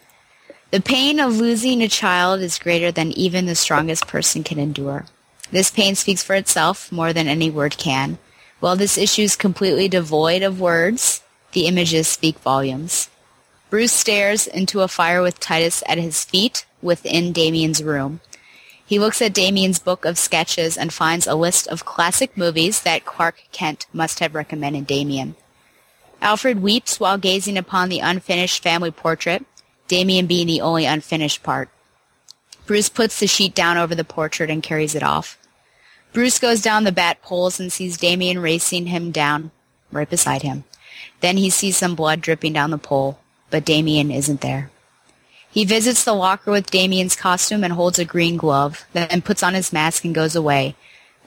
The 0.73 0.81
pain 0.81 1.19
of 1.19 1.37
losing 1.37 1.83
a 1.83 1.87
child 1.87 2.41
is 2.41 2.57
greater 2.57 2.91
than 2.91 3.11
even 3.11 3.45
the 3.45 3.53
strongest 3.53 4.07
person 4.07 4.43
can 4.43 4.57
endure. 4.57 5.05
This 5.51 5.69
pain 5.69 5.93
speaks 5.93 6.23
for 6.23 6.33
itself 6.33 6.91
more 6.91 7.13
than 7.13 7.27
any 7.27 7.51
word 7.51 7.77
can. 7.77 8.17
While 8.59 8.75
this 8.75 8.97
issue 8.97 9.21
is 9.21 9.35
completely 9.35 9.87
devoid 9.87 10.41
of 10.41 10.59
words, 10.59 11.21
the 11.51 11.67
images 11.67 12.07
speak 12.07 12.39
volumes. 12.39 13.11
Bruce 13.69 13.91
stares 13.91 14.47
into 14.47 14.81
a 14.81 14.87
fire 14.87 15.21
with 15.21 15.39
Titus 15.39 15.83
at 15.87 15.99
his 15.99 16.25
feet 16.25 16.65
within 16.81 17.33
Damian's 17.33 17.83
room. 17.83 18.21
He 18.83 18.97
looks 18.97 19.21
at 19.21 19.31
Damian's 19.31 19.77
book 19.77 20.05
of 20.05 20.17
sketches 20.17 20.75
and 20.75 20.91
finds 20.91 21.27
a 21.27 21.35
list 21.35 21.67
of 21.67 21.85
classic 21.85 22.35
movies 22.35 22.81
that 22.81 23.05
Clark 23.05 23.43
Kent 23.51 23.85
must 23.93 24.21
have 24.21 24.33
recommended 24.33 24.87
Damian. 24.87 25.35
Alfred 26.19 26.63
weeps 26.63 26.99
while 26.99 27.19
gazing 27.19 27.59
upon 27.59 27.89
the 27.89 27.99
unfinished 27.99 28.63
family 28.63 28.89
portrait, 28.89 29.45
Damian 29.87 30.27
being 30.27 30.47
the 30.47 30.61
only 30.61 30.85
unfinished 30.85 31.43
part. 31.43 31.69
Bruce 32.65 32.89
puts 32.89 33.19
the 33.19 33.27
sheet 33.27 33.53
down 33.53 33.77
over 33.77 33.93
the 33.93 34.03
portrait 34.03 34.49
and 34.49 34.63
carries 34.63 34.95
it 34.95 35.03
off. 35.03 35.37
Bruce 36.13 36.39
goes 36.39 36.61
down 36.61 36.83
the 36.83 36.91
bat 36.91 37.21
poles 37.21 37.59
and 37.59 37.71
sees 37.71 37.97
Damian 37.97 38.39
racing 38.39 38.87
him 38.87 39.11
down 39.11 39.51
right 39.91 40.09
beside 40.09 40.43
him. 40.43 40.63
Then 41.19 41.37
he 41.37 41.49
sees 41.49 41.77
some 41.77 41.95
blood 41.95 42.21
dripping 42.21 42.53
down 42.53 42.71
the 42.71 42.77
pole, 42.77 43.19
but 43.49 43.65
Damian 43.65 44.11
isn't 44.11 44.41
there. 44.41 44.69
He 45.49 45.65
visits 45.65 46.03
the 46.03 46.13
locker 46.13 46.51
with 46.51 46.71
Damian's 46.71 47.15
costume 47.15 47.63
and 47.63 47.73
holds 47.73 47.99
a 47.99 48.05
green 48.05 48.37
glove, 48.37 48.85
then 48.93 49.21
puts 49.21 49.43
on 49.43 49.53
his 49.53 49.71
mask 49.71 50.03
and 50.03 50.15
goes 50.15 50.35
away, 50.35 50.75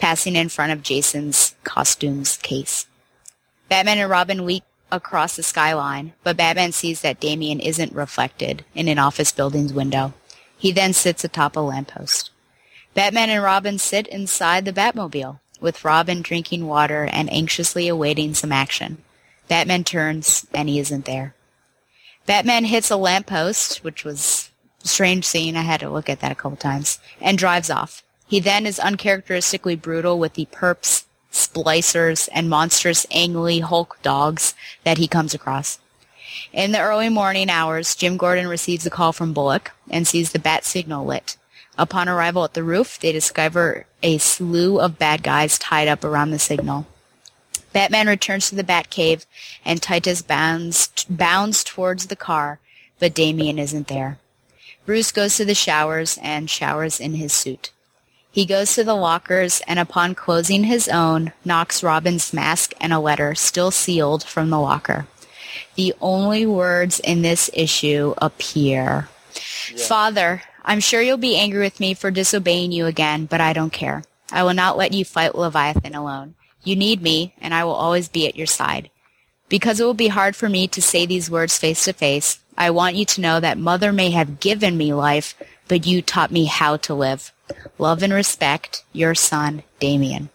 passing 0.01 0.35
in 0.35 0.49
front 0.49 0.73
of 0.73 0.83
Jason's 0.83 1.55
costumes 1.63 2.37
case. 2.39 2.87
Batman 3.69 3.99
and 3.99 4.11
Robin 4.11 4.45
leap 4.45 4.65
across 4.91 5.37
the 5.37 5.43
skyline, 5.43 6.13
but 6.23 6.37
Batman 6.37 6.73
sees 6.73 7.01
that 7.01 7.21
Damian 7.21 7.61
isn't 7.61 7.93
reflected 7.93 8.65
in 8.75 8.89
an 8.89 8.99
office 8.99 9.33
building's 9.33 9.73
window. 9.73 10.13
He 10.57 10.73
then 10.73 10.93
sits 10.93 11.25
atop 11.25 11.57
a 11.57 11.61
lamppost. 11.61 12.31
Batman 12.95 13.31
and 13.31 13.43
Robin 13.43 13.79
sit 13.79 14.07
inside 14.07 14.65
the 14.65 14.73
Batmobile, 14.73 15.39
with 15.61 15.85
Robin 15.85 16.23
drinking 16.23 16.67
water 16.67 17.05
and 17.05 17.33
anxiously 17.33 17.89
awaiting 17.89 18.35
some 18.35 18.53
action. 18.53 18.99
Batman 19.49 19.85
turns, 19.85 20.47
and 20.53 20.69
he 20.69 20.79
isn't 20.79 21.05
there. 21.05 21.35
Batman 22.27 22.65
hits 22.65 22.91
a 22.91 22.97
lamppost, 22.97 23.85
which 23.85 24.05
was 24.05 24.51
a 24.83 24.89
strange 24.89 25.25
scene, 25.25 25.57
I 25.57 25.63
had 25.63 25.81
to 25.81 25.91
look 25.91 26.09
at 26.09 26.21
that 26.21 26.33
a 26.33 26.35
couple 26.35 26.57
times, 26.57 26.99
and 27.21 27.39
drives 27.39 27.71
off. 27.71 28.03
He 28.27 28.41
then 28.41 28.67
is 28.67 28.81
uncharacteristically 28.81 29.77
brutal 29.77 30.19
with 30.19 30.35
the 30.35 30.47
perps, 30.47 31.05
splicers, 31.37 32.29
and 32.33 32.51
monstrous 32.51 33.07
angly 33.07 33.61
Hulk 33.61 33.99
dogs 34.03 34.55
that 34.85 34.99
he 34.99 35.07
comes 35.07 35.35
across. 35.35 35.79
In 36.53 36.73
the 36.73 36.81
early 36.81 37.09
morning 37.09 37.51
hours, 37.51 37.95
Jim 37.95 38.17
Gordon 38.17 38.49
receives 38.49 38.87
a 38.87 38.91
call 38.91 39.13
from 39.13 39.33
Bullock 39.33 39.73
and 39.91 40.07
sees 40.07 40.33
the 40.33 40.39
bat 40.39 40.65
signal 40.65 41.05
lit. 41.05 41.37
Upon 41.79 42.09
arrival 42.09 42.45
at 42.45 42.55
the 42.55 42.63
roof, 42.63 42.99
they 42.99 43.13
discover 43.13 43.87
a 44.03 44.19
slew 44.19 44.81
of 44.81 44.99
bad 44.99 45.23
guys 45.23 45.59
tied 45.59 45.89
up 45.89 46.05
around 46.05 46.31
the 46.31 46.39
signal. 46.39 46.87
Batman 47.73 48.07
returns 48.07 48.49
to 48.49 48.55
the 48.55 48.65
Batcave, 48.65 49.27
and 49.63 49.83
Titus 49.83 50.23
bounds, 50.23 50.89
bounds 51.11 51.63
towards 51.63 52.07
the 52.07 52.17
car, 52.17 52.59
but 52.99 53.15
Damian 53.15 53.59
isn't 53.59 53.89
there. 53.89 54.19
Bruce 54.87 55.13
goes 55.13 55.37
to 55.37 55.45
the 55.45 55.55
showers 55.55 56.19
and 56.23 56.49
showers 56.49 56.99
in 56.99 57.15
his 57.15 57.35
suit. 57.35 57.73
He 58.37 58.45
goes 58.45 58.75
to 58.75 58.85
the 58.85 58.93
lockers 58.93 59.63
and 59.67 59.79
upon 59.79 60.15
closing 60.15 60.65
his 60.65 60.89
own, 60.89 61.33
knocks 61.43 61.83
Robin's 61.83 62.35
mask 62.35 62.75
and 62.79 62.93
a 62.93 62.99
letter 62.99 63.35
still 63.35 63.71
sealed 63.71 64.25
from 64.25 64.51
the 64.51 64.61
locker. 64.61 65.07
The 65.75 65.95
only 66.03 66.45
words 66.45 67.01
in 67.01 67.23
this 67.23 67.49
issue 67.55 68.13
appear. 68.19 69.09
Yeah. 69.73 69.87
Father, 69.87 70.43
I'm 70.67 70.81
sure 70.81 71.01
you'll 71.01 71.17
be 71.17 71.39
angry 71.39 71.61
with 71.61 71.81
me 71.81 71.95
for 71.95 72.11
disobeying 72.11 72.73
you 72.73 72.85
again, 72.85 73.25
but 73.25 73.41
I 73.41 73.55
don't 73.55 73.73
care. 73.73 74.05
I 74.31 74.43
will 74.43 74.53
not 74.53 74.77
let 74.77 74.93
you 74.93 75.07
fight 75.07 75.35
Leviathan 75.35 75.95
alone. 75.95 76.35
You 76.63 76.77
need 76.77 77.01
me, 77.01 77.33
and 77.41 77.55
I 77.55 77.65
will 77.65 77.73
always 77.73 78.11
be 78.11 78.29
at 78.29 78.37
your 78.37 78.47
side. 78.47 78.91
Because 79.49 79.81
it 79.81 79.85
will 79.85 79.95
be 79.95 80.09
hard 80.09 80.37
for 80.37 80.51
me 80.51 80.69
to 80.69 80.83
say 80.83 81.07
these 81.07 81.31
words 81.31 81.57
face 81.57 81.85
to 81.85 81.95
face, 81.95 82.41
I 82.59 82.69
want 82.69 82.97
you 82.97 83.07
to 83.07 83.21
know 83.23 83.41
that 83.41 83.57
Mother 83.57 83.95
may 83.95 84.11
have 84.11 84.41
given 84.41 84.77
me 84.77 84.93
life, 84.93 85.35
but 85.69 85.87
you 85.87 86.03
taught 86.03 86.31
me 86.31 86.45
how 86.45 86.77
to 86.77 86.93
live. 86.93 87.33
Love 87.79 88.03
and 88.03 88.13
respect, 88.13 88.85
your 88.93 89.15
son, 89.15 89.63
Damian. 89.81 90.31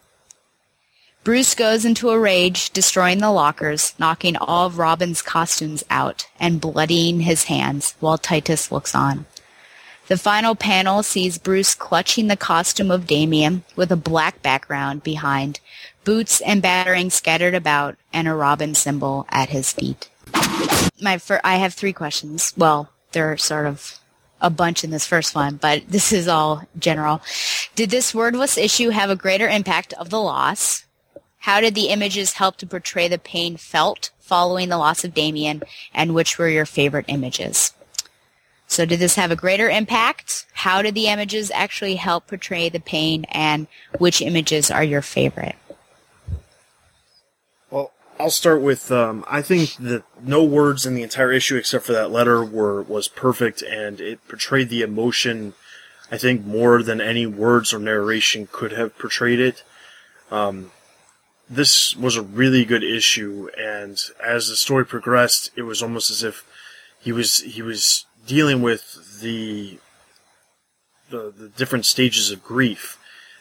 Bruce 1.23 1.53
goes 1.53 1.85
into 1.85 2.09
a 2.09 2.19
rage, 2.19 2.71
destroying 2.71 3.19
the 3.19 3.31
lockers, 3.31 3.93
knocking 3.99 4.35
all 4.35 4.65
of 4.65 4.79
Robin's 4.79 5.21
costumes 5.21 5.83
out, 5.89 6.27
and 6.39 6.59
bloodying 6.59 7.21
his 7.21 7.43
hands, 7.43 7.93
while 7.99 8.17
Titus 8.17 8.71
looks 8.71 8.95
on. 8.95 9.27
The 10.07 10.17
final 10.17 10.55
panel 10.55 11.03
sees 11.03 11.37
Bruce 11.37 11.75
clutching 11.75 12.27
the 12.27 12.35
costume 12.35 12.89
of 12.89 13.05
Damian 13.07 13.63
with 13.75 13.91
a 13.91 13.95
black 13.95 14.41
background 14.41 15.03
behind, 15.03 15.59
boots 16.03 16.41
and 16.41 16.61
batarangs 16.61 17.13
scattered 17.13 17.53
about, 17.53 17.97
and 18.11 18.27
a 18.27 18.33
robin 18.33 18.73
symbol 18.73 19.27
at 19.29 19.49
his 19.49 19.71
feet. 19.71 20.09
My 20.99 21.17
fir- 21.17 21.39
I 21.43 21.57
have 21.57 21.75
three 21.75 21.93
questions. 21.93 22.51
Well, 22.57 22.89
they're 23.11 23.37
sort 23.37 23.67
of 23.67 24.00
a 24.41 24.49
bunch 24.49 24.83
in 24.83 24.89
this 24.89 25.05
first 25.05 25.35
one, 25.35 25.55
but 25.55 25.83
this 25.87 26.11
is 26.11 26.27
all 26.27 26.63
general. 26.77 27.21
Did 27.75 27.89
this 27.89 28.13
wordless 28.13 28.57
issue 28.57 28.89
have 28.89 29.09
a 29.09 29.15
greater 29.15 29.47
impact 29.47 29.93
of 29.93 30.09
the 30.09 30.19
loss? 30.19 30.85
How 31.39 31.61
did 31.61 31.75
the 31.75 31.89
images 31.89 32.33
help 32.33 32.57
to 32.57 32.67
portray 32.67 33.07
the 33.07 33.17
pain 33.17 33.57
felt 33.57 34.11
following 34.19 34.69
the 34.69 34.77
loss 34.77 35.03
of 35.03 35.13
Damian, 35.13 35.63
and 35.93 36.13
which 36.13 36.37
were 36.37 36.49
your 36.49 36.65
favorite 36.65 37.05
images? 37.07 37.73
So 38.67 38.85
did 38.85 38.99
this 38.99 39.15
have 39.15 39.31
a 39.31 39.35
greater 39.35 39.69
impact? 39.69 40.45
How 40.53 40.81
did 40.81 40.95
the 40.95 41.07
images 41.07 41.51
actually 41.53 41.95
help 41.95 42.27
portray 42.27 42.69
the 42.69 42.79
pain 42.79 43.25
and 43.29 43.67
which 43.97 44.21
images 44.21 44.71
are 44.71 44.83
your 44.83 45.01
favorite? 45.01 45.55
I'll 48.21 48.29
start 48.29 48.61
with 48.61 48.91
um, 48.91 49.25
I 49.27 49.41
think 49.41 49.75
that 49.77 50.03
no 50.21 50.43
words 50.43 50.85
in 50.85 50.93
the 50.93 51.01
entire 51.01 51.31
issue 51.31 51.55
except 51.55 51.85
for 51.85 51.93
that 51.93 52.11
letter 52.11 52.45
were 52.45 52.83
was 52.83 53.07
perfect 53.07 53.63
and 53.63 53.99
it 53.99 54.25
portrayed 54.27 54.69
the 54.69 54.83
emotion 54.83 55.53
I 56.11 56.17
think 56.17 56.45
more 56.45 56.83
than 56.83 57.01
any 57.01 57.25
words 57.25 57.73
or 57.73 57.79
narration 57.79 58.47
could 58.51 58.73
have 58.73 58.95
portrayed 58.99 59.39
it. 59.39 59.63
Um, 60.29 60.71
this 61.49 61.95
was 61.95 62.15
a 62.15 62.21
really 62.21 62.63
good 62.63 62.83
issue 62.83 63.49
and 63.57 63.99
as 64.23 64.49
the 64.49 64.55
story 64.55 64.85
progressed 64.85 65.49
it 65.55 65.63
was 65.63 65.81
almost 65.81 66.11
as 66.11 66.21
if 66.21 66.45
he 66.99 67.11
was 67.11 67.39
he 67.39 67.63
was 67.63 68.05
dealing 68.27 68.61
with 68.61 69.19
the 69.19 69.79
the, 71.09 71.33
the 71.35 71.49
different 71.49 71.87
stages 71.87 72.29
of 72.29 72.43
grief, 72.43 72.99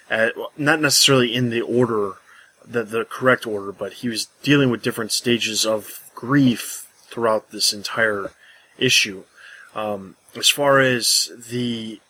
at, 0.09 0.32
not 0.57 0.81
necessarily 0.81 1.35
in 1.35 1.51
the 1.51 1.61
order, 1.61 2.15
the, 2.70 2.84
the 2.84 3.05
correct 3.05 3.47
order, 3.47 3.72
but 3.72 3.94
he 3.94 4.09
was 4.09 4.28
dealing 4.42 4.70
with 4.70 4.82
different 4.82 5.12
stages 5.12 5.66
of 5.66 6.10
grief 6.14 6.88
throughout 7.09 7.51
this 7.51 7.72
entire 7.72 8.30
issue. 8.78 9.24
Um, 9.74 10.16
as 10.36 10.48
far 10.48 10.80
as 10.80 11.30
the 11.51 12.01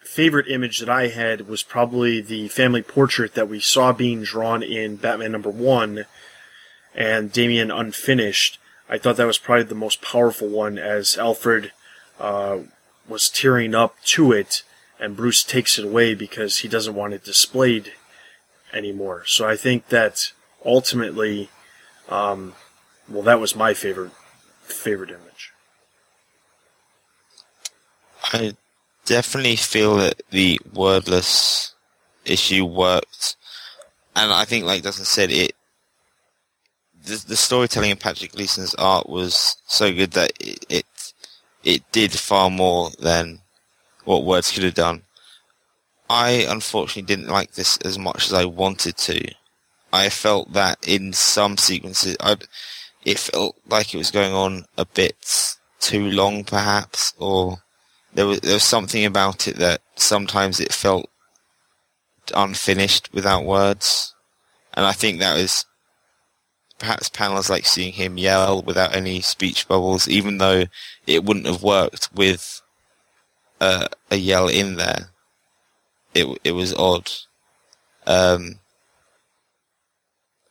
favorite 0.00 0.48
image 0.48 0.80
that 0.80 0.88
I 0.88 1.08
had 1.08 1.48
was 1.48 1.62
probably 1.62 2.20
the 2.20 2.48
family 2.48 2.82
portrait 2.82 3.34
that 3.34 3.48
we 3.48 3.60
saw 3.60 3.92
being 3.92 4.22
drawn 4.22 4.62
in 4.62 4.96
Batman 4.96 5.32
number 5.32 5.50
one 5.50 6.06
and 6.94 7.32
Damian 7.32 7.70
Unfinished. 7.70 8.58
I 8.88 8.98
thought 8.98 9.16
that 9.16 9.26
was 9.26 9.38
probably 9.38 9.64
the 9.64 9.74
most 9.76 10.02
powerful 10.02 10.48
one 10.48 10.78
as 10.78 11.16
Alfred 11.16 11.70
uh, 12.18 12.58
was 13.08 13.28
tearing 13.28 13.74
up 13.74 13.94
to 14.06 14.32
it, 14.32 14.64
and 14.98 15.16
Bruce 15.16 15.44
takes 15.44 15.78
it 15.78 15.84
away 15.84 16.14
because 16.14 16.58
he 16.58 16.68
doesn't 16.68 16.96
want 16.96 17.14
it 17.14 17.22
displayed 17.22 17.92
anymore. 18.72 19.24
So 19.26 19.48
I 19.48 19.56
think 19.56 19.88
that 19.88 20.32
ultimately, 20.64 21.48
um, 22.08 22.54
well, 23.08 23.22
that 23.22 23.40
was 23.40 23.56
my 23.56 23.74
favorite 23.74 24.12
favorite 24.62 25.10
image. 25.10 25.52
I 28.32 28.54
definitely 29.04 29.56
feel 29.56 29.96
that 29.96 30.22
the 30.30 30.60
wordless 30.72 31.74
issue 32.24 32.64
worked, 32.64 33.36
and 34.14 34.32
I 34.32 34.44
think, 34.44 34.64
like 34.64 34.82
Dustin 34.82 35.04
said, 35.04 35.30
it 35.30 35.54
the, 37.04 37.24
the 37.28 37.36
storytelling 37.36 37.90
in 37.90 37.96
Patrick 37.96 38.32
Gleason's 38.32 38.74
art 38.74 39.08
was 39.08 39.56
so 39.66 39.92
good 39.92 40.12
that 40.12 40.32
it, 40.40 40.64
it 40.68 40.86
it 41.62 41.82
did 41.92 42.12
far 42.12 42.50
more 42.50 42.90
than 42.98 43.40
what 44.04 44.24
words 44.24 44.50
could 44.50 44.64
have 44.64 44.74
done. 44.74 45.02
I 46.10 46.44
unfortunately 46.48 47.02
didn't 47.02 47.30
like 47.30 47.52
this 47.52 47.76
as 47.78 47.96
much 47.96 48.26
as 48.26 48.32
I 48.32 48.44
wanted 48.44 48.96
to. 48.96 49.32
I 49.92 50.08
felt 50.08 50.52
that 50.54 50.78
in 50.86 51.12
some 51.12 51.56
sequences, 51.56 52.16
I'd, 52.18 52.42
it 53.04 53.16
felt 53.16 53.56
like 53.68 53.94
it 53.94 53.98
was 53.98 54.10
going 54.10 54.32
on 54.34 54.64
a 54.76 54.84
bit 54.84 55.56
too 55.78 56.10
long, 56.10 56.42
perhaps, 56.42 57.14
or 57.16 57.58
there 58.12 58.26
was 58.26 58.40
there 58.40 58.54
was 58.54 58.64
something 58.64 59.04
about 59.04 59.46
it 59.46 59.56
that 59.58 59.82
sometimes 59.94 60.58
it 60.58 60.72
felt 60.72 61.08
unfinished 62.34 63.08
without 63.12 63.44
words, 63.44 64.12
and 64.74 64.84
I 64.86 64.92
think 64.92 65.20
that 65.20 65.34
was 65.34 65.64
perhaps 66.80 67.08
panels 67.08 67.48
like 67.48 67.66
seeing 67.66 67.92
him 67.92 68.18
yell 68.18 68.62
without 68.62 68.96
any 68.96 69.20
speech 69.20 69.68
bubbles, 69.68 70.08
even 70.08 70.38
though 70.38 70.64
it 71.06 71.24
wouldn't 71.24 71.46
have 71.46 71.62
worked 71.62 72.08
with 72.12 72.62
a, 73.60 73.88
a 74.10 74.16
yell 74.16 74.48
in 74.48 74.74
there, 74.76 75.10
it 76.14 76.26
it 76.44 76.52
was 76.52 76.74
odd. 76.74 77.10
Um, 78.06 78.56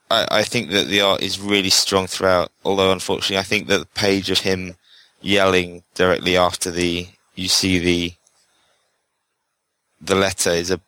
I, 0.09 0.27
I 0.31 0.43
think 0.43 0.69
that 0.71 0.87
the 0.87 1.01
art 1.01 1.21
is 1.21 1.39
really 1.39 1.69
strong 1.69 2.07
throughout. 2.07 2.51
Although 2.63 2.91
unfortunately, 2.91 3.37
I 3.37 3.43
think 3.43 3.67
that 3.67 3.79
the 3.79 3.85
page 3.85 4.29
of 4.29 4.39
him 4.39 4.75
yelling 5.21 5.83
directly 5.95 6.37
after 6.37 6.71
the 6.71 7.07
you 7.35 7.47
see 7.47 7.79
the 7.79 8.13
the 10.01 10.15
letter 10.15 10.51
is 10.51 10.71
a 10.71 10.81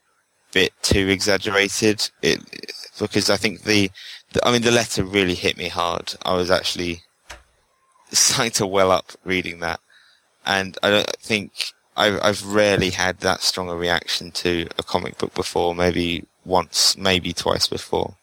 bit 0.54 0.74
too 0.82 1.10
exaggerated. 1.10 2.10
It 2.22 2.40
because 3.00 3.30
I 3.30 3.38
think 3.38 3.64
the, 3.64 3.92
the 4.34 4.46
I 4.48 4.52
mean 4.52 4.62
the 4.62 4.72
letter 4.72 5.04
really 5.04 5.36
hit 5.36 5.58
me 5.58 5.68
hard. 5.68 6.16
I 6.24 6.36
was 6.36 6.52
actually 6.52 7.04
starting 8.12 8.52
to 8.54 8.68
well 8.68 8.92
up 8.92 9.12
reading 9.24 9.60
that, 9.60 9.80
and 10.46 10.78
I 10.84 10.90
don't 10.90 11.16
think 11.18 11.74
I've 11.98 12.20
I've 12.22 12.46
rarely 12.46 12.92
had 12.92 13.20
that 13.20 13.42
strong 13.42 13.70
a 13.70 13.76
reaction 13.76 14.32
to 14.32 14.68
a 14.78 14.84
comic 14.84 15.18
book 15.18 15.34
before. 15.34 15.76
Maybe 15.76 16.26
once, 16.46 16.98
maybe 16.98 17.34
twice 17.34 17.68
before 17.68 18.16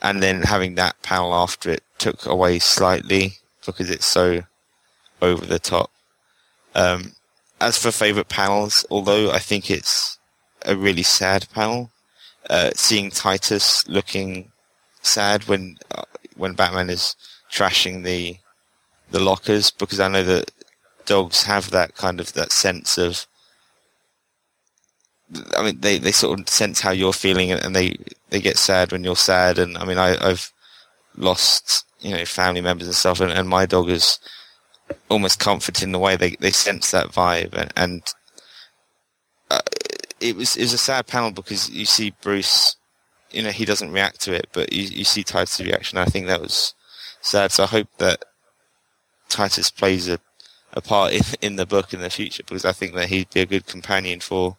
and 0.00 0.22
then 0.22 0.42
having 0.42 0.74
that 0.76 1.00
panel 1.02 1.34
after 1.34 1.70
it 1.70 1.82
took 1.98 2.26
away 2.26 2.58
slightly 2.58 3.34
because 3.66 3.90
it's 3.90 4.06
so 4.06 4.42
over 5.20 5.44
the 5.44 5.58
top. 5.58 5.90
Um, 6.74 7.12
as 7.60 7.76
for 7.76 7.90
favorite 7.90 8.28
panels, 8.28 8.86
although 8.90 9.30
I 9.32 9.38
think 9.38 9.70
it's 9.70 10.18
a 10.64 10.76
really 10.76 11.02
sad 11.02 11.46
panel, 11.52 11.90
uh, 12.48 12.70
seeing 12.74 13.10
Titus 13.10 13.86
looking 13.88 14.52
sad 15.02 15.48
when 15.48 15.78
uh, 15.90 16.02
when 16.36 16.54
Batman 16.54 16.90
is 16.90 17.16
trashing 17.52 18.04
the 18.04 18.36
the 19.10 19.18
lockers 19.18 19.70
because 19.70 19.98
I 19.98 20.08
know 20.08 20.22
that 20.22 20.50
dogs 21.08 21.44
have 21.44 21.70
that 21.70 21.94
kind 21.94 22.20
of 22.20 22.34
that 22.34 22.52
sense 22.52 22.98
of 22.98 23.26
I 25.56 25.62
mean, 25.62 25.80
they, 25.80 25.98
they 25.98 26.12
sort 26.12 26.40
of 26.40 26.48
sense 26.48 26.80
how 26.80 26.90
you're 26.90 27.12
feeling 27.12 27.52
and 27.52 27.76
they, 27.76 27.96
they 28.30 28.40
get 28.40 28.56
sad 28.56 28.92
when 28.92 29.04
you're 29.04 29.16
sad. 29.16 29.58
And 29.58 29.76
I 29.76 29.84
mean, 29.84 29.98
I, 29.98 30.16
I've 30.26 30.52
lost, 31.16 31.84
you 32.00 32.12
know, 32.12 32.24
family 32.24 32.62
members 32.62 32.86
and 32.86 32.96
stuff 32.96 33.20
and, 33.20 33.30
and 33.30 33.48
my 33.48 33.66
dog 33.66 33.90
is 33.90 34.18
almost 35.10 35.38
comforting 35.38 35.92
the 35.92 35.98
way 35.98 36.16
they, 36.16 36.36
they 36.40 36.50
sense 36.50 36.90
that 36.92 37.08
vibe. 37.08 37.52
And, 37.52 37.72
and 37.76 38.02
uh, 39.50 39.60
it 40.18 40.34
was, 40.34 40.56
it 40.56 40.62
was 40.62 40.72
a 40.72 40.78
sad 40.78 41.06
panel 41.06 41.30
because 41.30 41.68
you 41.68 41.84
see 41.84 42.14
Bruce, 42.22 42.76
you 43.30 43.42
know, 43.42 43.50
he 43.50 43.66
doesn't 43.66 43.92
react 43.92 44.22
to 44.22 44.32
it, 44.32 44.48
but 44.54 44.72
you, 44.72 44.84
you 44.84 45.04
see 45.04 45.22
Titus' 45.22 45.60
reaction. 45.60 45.98
I 45.98 46.06
think 46.06 46.26
that 46.26 46.40
was 46.40 46.72
sad. 47.20 47.52
So 47.52 47.64
I 47.64 47.66
hope 47.66 47.88
that 47.98 48.24
Titus 49.28 49.70
plays 49.70 50.08
a, 50.08 50.18
a 50.78 50.82
part 50.82 51.12
in, 51.12 51.22
in 51.42 51.56
the 51.56 51.66
book 51.66 51.92
in 51.92 52.00
the 52.00 52.08
future 52.08 52.42
because 52.44 52.64
I 52.64 52.72
think 52.72 52.94
that 52.94 53.08
he'd 53.08 53.30
be 53.30 53.40
a 53.40 53.46
good 53.46 53.66
companion 53.66 54.20
for, 54.20 54.56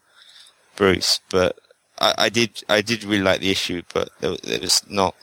Bruce, 0.76 1.22
but 1.32 1.58
I, 2.00 2.14
I 2.18 2.30
did 2.30 2.64
I 2.70 2.82
did 2.82 3.04
really 3.04 3.24
like 3.24 3.40
the 3.40 3.52
issue, 3.52 3.82
but 3.94 4.10
it, 4.22 4.40
it 4.48 4.62
was 4.62 4.84
not 4.90 5.16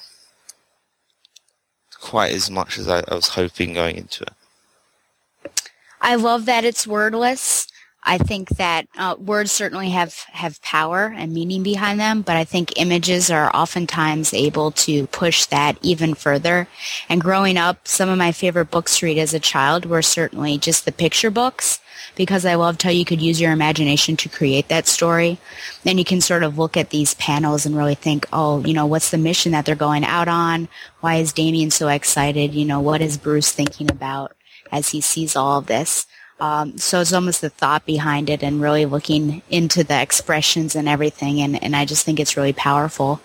quite 2.01 2.32
as 2.32 2.51
much 2.51 2.78
as 2.78 2.89
I, 2.89 3.02
I 3.09 3.14
was 3.14 3.28
hoping 3.28 3.74
going 3.74 3.97
into 3.97 4.24
it. 4.24 5.52
I 6.01 6.14
love 6.14 6.47
that 6.47 6.64
it's 6.64 6.86
wordless. 6.86 7.68
I 8.08 8.18
think 8.18 8.50
that 8.50 8.86
uh, 8.96 9.16
words 9.18 9.50
certainly 9.50 9.90
have, 9.90 10.14
have 10.32 10.62
power 10.62 11.12
and 11.16 11.32
meaning 11.32 11.64
behind 11.64 11.98
them, 11.98 12.22
but 12.22 12.36
I 12.36 12.44
think 12.44 12.78
images 12.78 13.32
are 13.32 13.54
oftentimes 13.54 14.32
able 14.32 14.70
to 14.72 15.08
push 15.08 15.46
that 15.46 15.76
even 15.82 16.14
further. 16.14 16.68
And 17.08 17.20
growing 17.20 17.58
up, 17.58 17.88
some 17.88 18.08
of 18.08 18.16
my 18.16 18.30
favorite 18.30 18.70
books 18.70 18.98
to 18.98 19.06
read 19.06 19.18
as 19.18 19.34
a 19.34 19.40
child 19.40 19.86
were 19.86 20.02
certainly 20.02 20.56
just 20.56 20.84
the 20.84 20.92
picture 20.92 21.32
books 21.32 21.80
because 22.14 22.46
I 22.46 22.54
loved 22.54 22.82
how 22.82 22.90
you 22.90 23.04
could 23.04 23.20
use 23.20 23.40
your 23.40 23.50
imagination 23.50 24.16
to 24.18 24.28
create 24.28 24.68
that 24.68 24.86
story. 24.86 25.38
Then 25.82 25.98
you 25.98 26.04
can 26.04 26.20
sort 26.20 26.44
of 26.44 26.58
look 26.58 26.76
at 26.76 26.90
these 26.90 27.14
panels 27.14 27.66
and 27.66 27.76
really 27.76 27.96
think, 27.96 28.24
oh, 28.32 28.64
you 28.64 28.72
know, 28.72 28.86
what's 28.86 29.10
the 29.10 29.18
mission 29.18 29.50
that 29.52 29.66
they're 29.66 29.74
going 29.74 30.04
out 30.04 30.28
on? 30.28 30.68
Why 31.00 31.16
is 31.16 31.32
Damian 31.32 31.72
so 31.72 31.88
excited? 31.88 32.54
You 32.54 32.64
know, 32.64 32.80
what 32.80 33.02
is 33.02 33.18
Bruce 33.18 33.50
thinking 33.50 33.90
about 33.90 34.36
as 34.70 34.90
he 34.90 35.00
sees 35.00 35.34
all 35.34 35.58
of 35.58 35.66
this? 35.66 36.06
Um, 36.38 36.76
so 36.76 37.00
it's 37.00 37.12
almost 37.12 37.40
the 37.40 37.50
thought 37.50 37.86
behind 37.86 38.28
it 38.28 38.42
and 38.42 38.60
really 38.60 38.84
looking 38.84 39.42
into 39.50 39.82
the 39.82 40.00
expressions 40.00 40.76
and 40.76 40.88
everything. 40.88 41.40
And, 41.40 41.62
and 41.62 41.74
I 41.74 41.84
just 41.84 42.04
think 42.04 42.20
it's 42.20 42.36
really 42.36 42.52
powerful. 42.52 43.20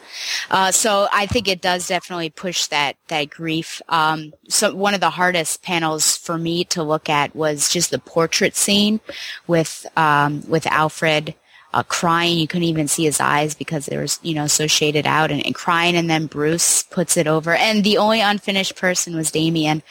Uh, 0.50 0.72
so 0.72 1.08
I 1.12 1.26
think 1.26 1.48
it 1.48 1.62
does 1.62 1.88
definitely 1.88 2.30
push 2.30 2.68
that, 2.68 2.96
that 3.10 3.30
grief. 3.30 3.82
Um, 3.90 4.34
so 4.48 4.74
one 4.74 4.94
of 4.94 5.02
the 5.02 5.10
hardest 5.10 5.62
panels 5.62 6.16
for 6.16 6.38
me 6.38 6.64
to 6.66 6.84
look 6.84 7.10
at 7.10 7.36
was 7.36 7.70
just 7.70 7.92
the 7.92 8.00
portrait 8.00 8.56
scene 8.56 9.02
with, 9.46 9.86
um, 9.98 10.44
with 10.48 10.66
Alfred 10.68 11.36
uh, 11.74 11.84
crying. 11.84 12.38
You 12.38 12.48
couldn't 12.48 12.68
even 12.68 12.88
see 12.88 13.06
his 13.06 13.20
eyes 13.20 13.56
because 13.56 13.86
they 13.86 13.98
were, 13.98 14.08
you 14.22 14.34
know, 14.34 14.48
so 14.48 14.68
shaded 14.68 15.08
out 15.08 15.32
and, 15.32 15.46
and, 15.46 15.56
crying. 15.56 15.96
And 15.96 16.10
then 16.10 16.26
Bruce 16.26 16.84
puts 16.84 17.18
it 17.18 17.28
over. 17.28 17.54
And 17.54 17.84
the 17.84 17.98
only 17.98 18.22
unfinished 18.22 18.76
person 18.76 19.16
was 19.16 19.32
Damian, 19.32 19.82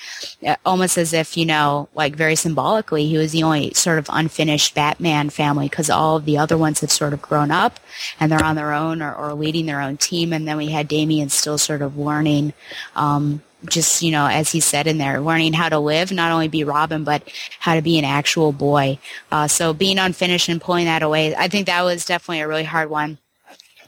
uh, 0.46 0.56
almost 0.64 0.98
as 0.98 1.12
if, 1.12 1.36
you 1.36 1.46
know, 1.46 1.88
like 1.94 2.14
very 2.16 2.36
symbolically, 2.36 3.06
he 3.06 3.16
was 3.16 3.32
the 3.32 3.42
only 3.42 3.72
sort 3.74 3.98
of 3.98 4.06
unfinished 4.10 4.74
Batman 4.74 5.30
family 5.30 5.68
because 5.68 5.90
all 5.90 6.16
of 6.16 6.24
the 6.24 6.38
other 6.38 6.58
ones 6.58 6.80
have 6.80 6.90
sort 6.90 7.12
of 7.12 7.22
grown 7.22 7.50
up 7.50 7.80
and 8.18 8.30
they're 8.30 8.44
on 8.44 8.56
their 8.56 8.72
own 8.72 9.02
or, 9.02 9.14
or 9.14 9.34
leading 9.34 9.66
their 9.66 9.80
own 9.80 9.96
team. 9.96 10.32
And 10.32 10.46
then 10.46 10.56
we 10.56 10.68
had 10.68 10.88
Damian 10.88 11.30
still 11.30 11.58
sort 11.58 11.82
of 11.82 11.96
learning, 11.96 12.52
um, 12.94 13.42
just 13.66 14.02
you 14.02 14.10
know 14.10 14.26
as 14.26 14.50
he 14.50 14.60
said 14.60 14.86
in 14.86 14.98
there 14.98 15.20
learning 15.20 15.52
how 15.52 15.68
to 15.68 15.78
live 15.78 16.10
not 16.10 16.32
only 16.32 16.48
be 16.48 16.64
robin 16.64 17.04
but 17.04 17.22
how 17.58 17.74
to 17.74 17.82
be 17.82 17.98
an 17.98 18.04
actual 18.04 18.52
boy. 18.52 18.98
Uh, 19.30 19.46
so 19.46 19.72
being 19.72 19.98
unfinished 19.98 20.48
and 20.48 20.60
pulling 20.60 20.86
that 20.86 21.02
away 21.02 21.34
i 21.36 21.48
think 21.48 21.66
that 21.66 21.82
was 21.82 22.04
definitely 22.04 22.40
a 22.40 22.48
really 22.48 22.64
hard 22.64 22.88
one. 22.90 23.18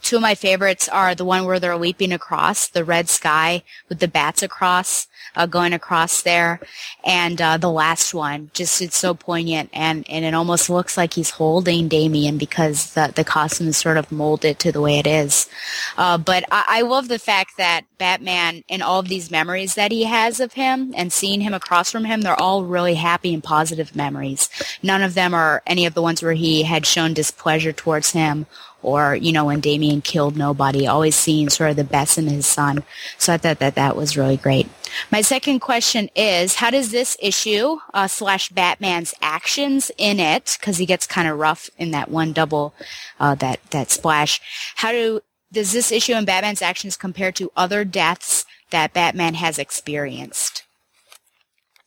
Two 0.03 0.17
of 0.17 0.23
my 0.23 0.35
favorites 0.35 0.89
are 0.89 1.15
the 1.15 1.25
one 1.25 1.45
where 1.45 1.61
they're 1.61 1.77
leaping 1.77 2.13
across 2.13 2.67
the 2.67 2.85
red 2.85 3.09
sky 3.09 3.63
with 3.89 4.01
the 4.01 4.09
bats 4.09 4.43
across 4.43 5.07
uh, 5.37 5.47
going 5.47 5.73
across 5.73 6.23
there. 6.23 6.61
And 7.05 7.41
uh, 7.41 7.57
the 7.57 7.71
last 7.71 8.15
one, 8.15 8.51
just 8.55 8.81
it's 8.81 8.97
so 8.97 9.15
poignant, 9.15 9.71
and, 9.73 10.09
and 10.09 10.25
it 10.25 10.35
almost 10.35 10.71
looks 10.71 10.97
like 10.97 11.15
he's 11.15 11.31
holding 11.31 11.89
Damian 11.89 12.39
because 12.39 12.95
the, 12.95 13.13
the 13.15 13.25
costume 13.25 13.69
is 13.69 13.77
sort 13.77 13.97
of 13.97 14.13
molded 14.13 14.59
to 14.61 14.73
the 14.73 14.81
way 14.81 14.99
it 14.99 15.07
is. 15.07 15.49
Uh, 15.97 16.19
but 16.19 16.45
I, 16.51 16.65
I 16.69 16.81
love 16.83 17.09
the 17.09 17.19
fact 17.19 17.57
that 17.57 17.83
Batman 17.99 18.65
and 18.69 18.83
all 18.83 19.01
of 19.01 19.09
these 19.09 19.31
memories 19.31 19.75
that 19.75 19.93
he 19.93 20.05
has 20.05 20.41
of 20.41 20.55
him 20.55 20.93
and 20.97 21.13
seeing 21.13 21.41
him 21.41 21.55
across 21.55 21.91
from 21.91 22.05
him, 22.05 22.23
they're 22.23 22.41
all 22.41 22.65
really 22.65 22.95
happy 22.95 23.33
and 23.35 23.43
positive 23.43 23.95
memories. 23.97 24.49
None 24.83 25.03
of 25.03 25.15
them 25.15 25.35
are 25.35 25.63
any 25.67 25.87
of 25.87 25.95
the 25.95 26.03
ones 26.03 26.23
where 26.23 26.33
he 26.33 26.65
had 26.65 26.87
shown 26.87 27.15
displeasure 27.15 27.73
towards 27.73 28.13
him 28.13 28.47
or 28.83 29.17
you 29.17 29.33
know 29.33 29.47
when 29.47 29.61
Damian 29.61 30.01
killed 30.01 30.37
nobody, 30.37 30.87
always 30.87 31.15
seeing 31.15 31.49
sort 31.49 31.71
of 31.71 31.77
the 31.77 31.85
best 31.85 32.19
in 32.19 32.27
his 32.27 32.47
son. 32.47 32.85
So 33.19 33.33
I 33.33 33.37
thought 33.37 33.59
that 33.61 33.75
that 33.75 33.97
was 33.97 34.17
really 34.17 34.37
great. 34.37 34.69
My 35.11 35.23
second 35.23 35.61
question 35.61 36.11
is, 36.15 36.57
how 36.57 36.71
does 36.71 36.91
this 36.91 37.17
issue 37.21 37.79
uh, 37.95 38.09
slash 38.09 38.51
Batman's 38.51 39.15
actions 39.23 39.91
in 39.97 40.21
it, 40.21 40.57
because 40.59 40.79
he 40.79 40.87
gets 40.87 41.07
kind 41.07 41.29
of 41.29 41.39
rough 41.39 41.71
in 41.79 41.91
that 41.93 42.11
one 42.11 42.33
double, 42.33 42.75
uh, 43.19 43.35
that 43.37 43.61
that 43.71 43.91
splash. 43.91 44.41
How 44.77 44.93
do 44.93 45.21
does 45.53 45.73
this 45.73 45.93
issue 45.93 46.15
and 46.15 46.27
Batman's 46.27 46.63
actions 46.63 46.97
compare 46.97 47.33
to 47.33 47.53
other 47.57 47.85
deaths 47.85 48.45
that 48.71 48.93
Batman 48.93 49.35
has 49.35 49.59
experienced? 49.59 50.65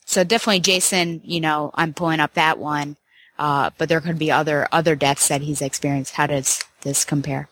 So 0.05 0.23
definitely, 0.23 0.59
Jason. 0.61 1.22
You 1.23 1.41
know, 1.41 1.72
I'm 1.73 1.93
pulling 1.93 2.19
up 2.19 2.34
that 2.34 2.57
one. 2.57 2.97
Uh, 3.38 3.69
but 3.77 3.89
there 3.89 3.99
could 3.99 4.17
be 4.17 4.31
other 4.31 4.67
other 4.72 4.95
deaths 4.95 5.27
that 5.27 5.41
he's 5.41 5.61
experienced. 5.61 6.15
How 6.15 6.27
does 6.27 6.63
this 6.85 7.03
compare? 7.03 7.49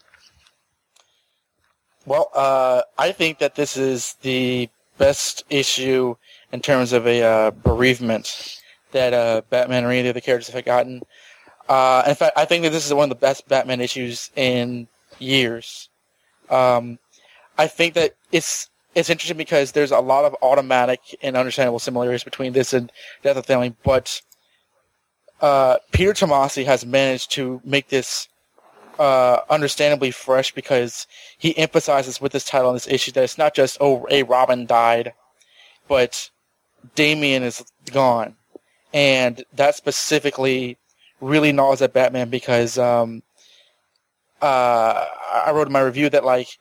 Well, 2.05 2.30
uh, 2.34 2.84
I 2.97 3.11
think 3.11 3.39
that 3.39 3.55
this 3.55 3.76
is 3.76 4.15
the 4.22 4.69
best 4.97 5.43
issue 5.49 6.15
in 6.53 6.61
terms 6.61 6.93
of 6.93 7.05
a 7.07 7.22
uh, 7.22 7.51
bereavement 7.51 8.61
that 8.91 9.14
uh, 9.14 9.41
Batman 9.49 9.84
or 9.84 9.91
any 9.91 10.07
of 10.07 10.14
the 10.14 10.22
characters 10.22 10.53
have 10.53 10.64
gotten. 10.64 11.01
Uh, 11.68 12.03
in 12.07 12.15
fact, 12.15 12.38
I 12.38 12.45
think 12.45 12.64
that 12.64 12.72
this 12.72 12.85
is 12.85 12.93
one 12.93 13.05
of 13.05 13.10
the 13.10 13.15
best 13.15 13.47
Batman 13.47 13.81
issues 13.81 14.31
in 14.35 14.88
years. 15.19 15.89
Um, 16.49 16.99
I 17.57 17.68
think 17.68 17.95
that 17.95 18.15
it's 18.31 18.69
it's 18.95 19.10
interesting 19.10 19.38
because 19.38 19.72
there's 19.72 19.91
a 19.91 19.99
lot 19.99 20.26
of 20.26 20.35
automatic 20.43 20.99
and 21.23 21.35
understandable 21.35 21.80
similarities 21.80 22.23
between 22.23 22.53
this 22.53 22.73
and 22.73 22.91
Death 23.23 23.38
of 23.38 23.45
Family, 23.45 23.76
but 23.84 24.22
uh, 25.41 25.77
Peter 25.91 26.14
Tomasi 26.14 26.65
has 26.65 26.85
managed 26.85 27.31
to 27.31 27.60
make 27.64 27.89
this 27.89 28.27
uh, 28.99 29.40
understandably 29.49 30.11
fresh 30.11 30.52
because 30.53 31.07
he 31.38 31.57
emphasizes 31.57 32.22
with 32.22 32.32
this 32.32 32.45
title 32.45 32.70
on 32.70 32.76
this 32.76 32.88
issue 32.88 33.11
that 33.14 33.24
it's 33.24 33.38
not 33.38 33.53
just 33.53 33.78
oh 33.82 34.06
a 34.10 34.24
Robin 34.24 34.65
died, 34.65 35.14
but 35.88 36.30
Damian 36.95 37.44
is 37.44 37.64
gone, 37.91 38.36
and 38.94 39.44
that 39.53 39.76
specifically 39.76 40.78
really 41.22 41.52
gnaws 41.52 41.82
at 41.82 41.94
Batman 41.94 42.30
because 42.30 42.78
um, 42.78 43.24
uh, 44.41 45.06
I 45.45 45.52
wrote 45.52 45.68
in 45.68 45.74
my 45.74 45.82
review 45.82 46.10
that 46.10 46.26
like 46.26 46.57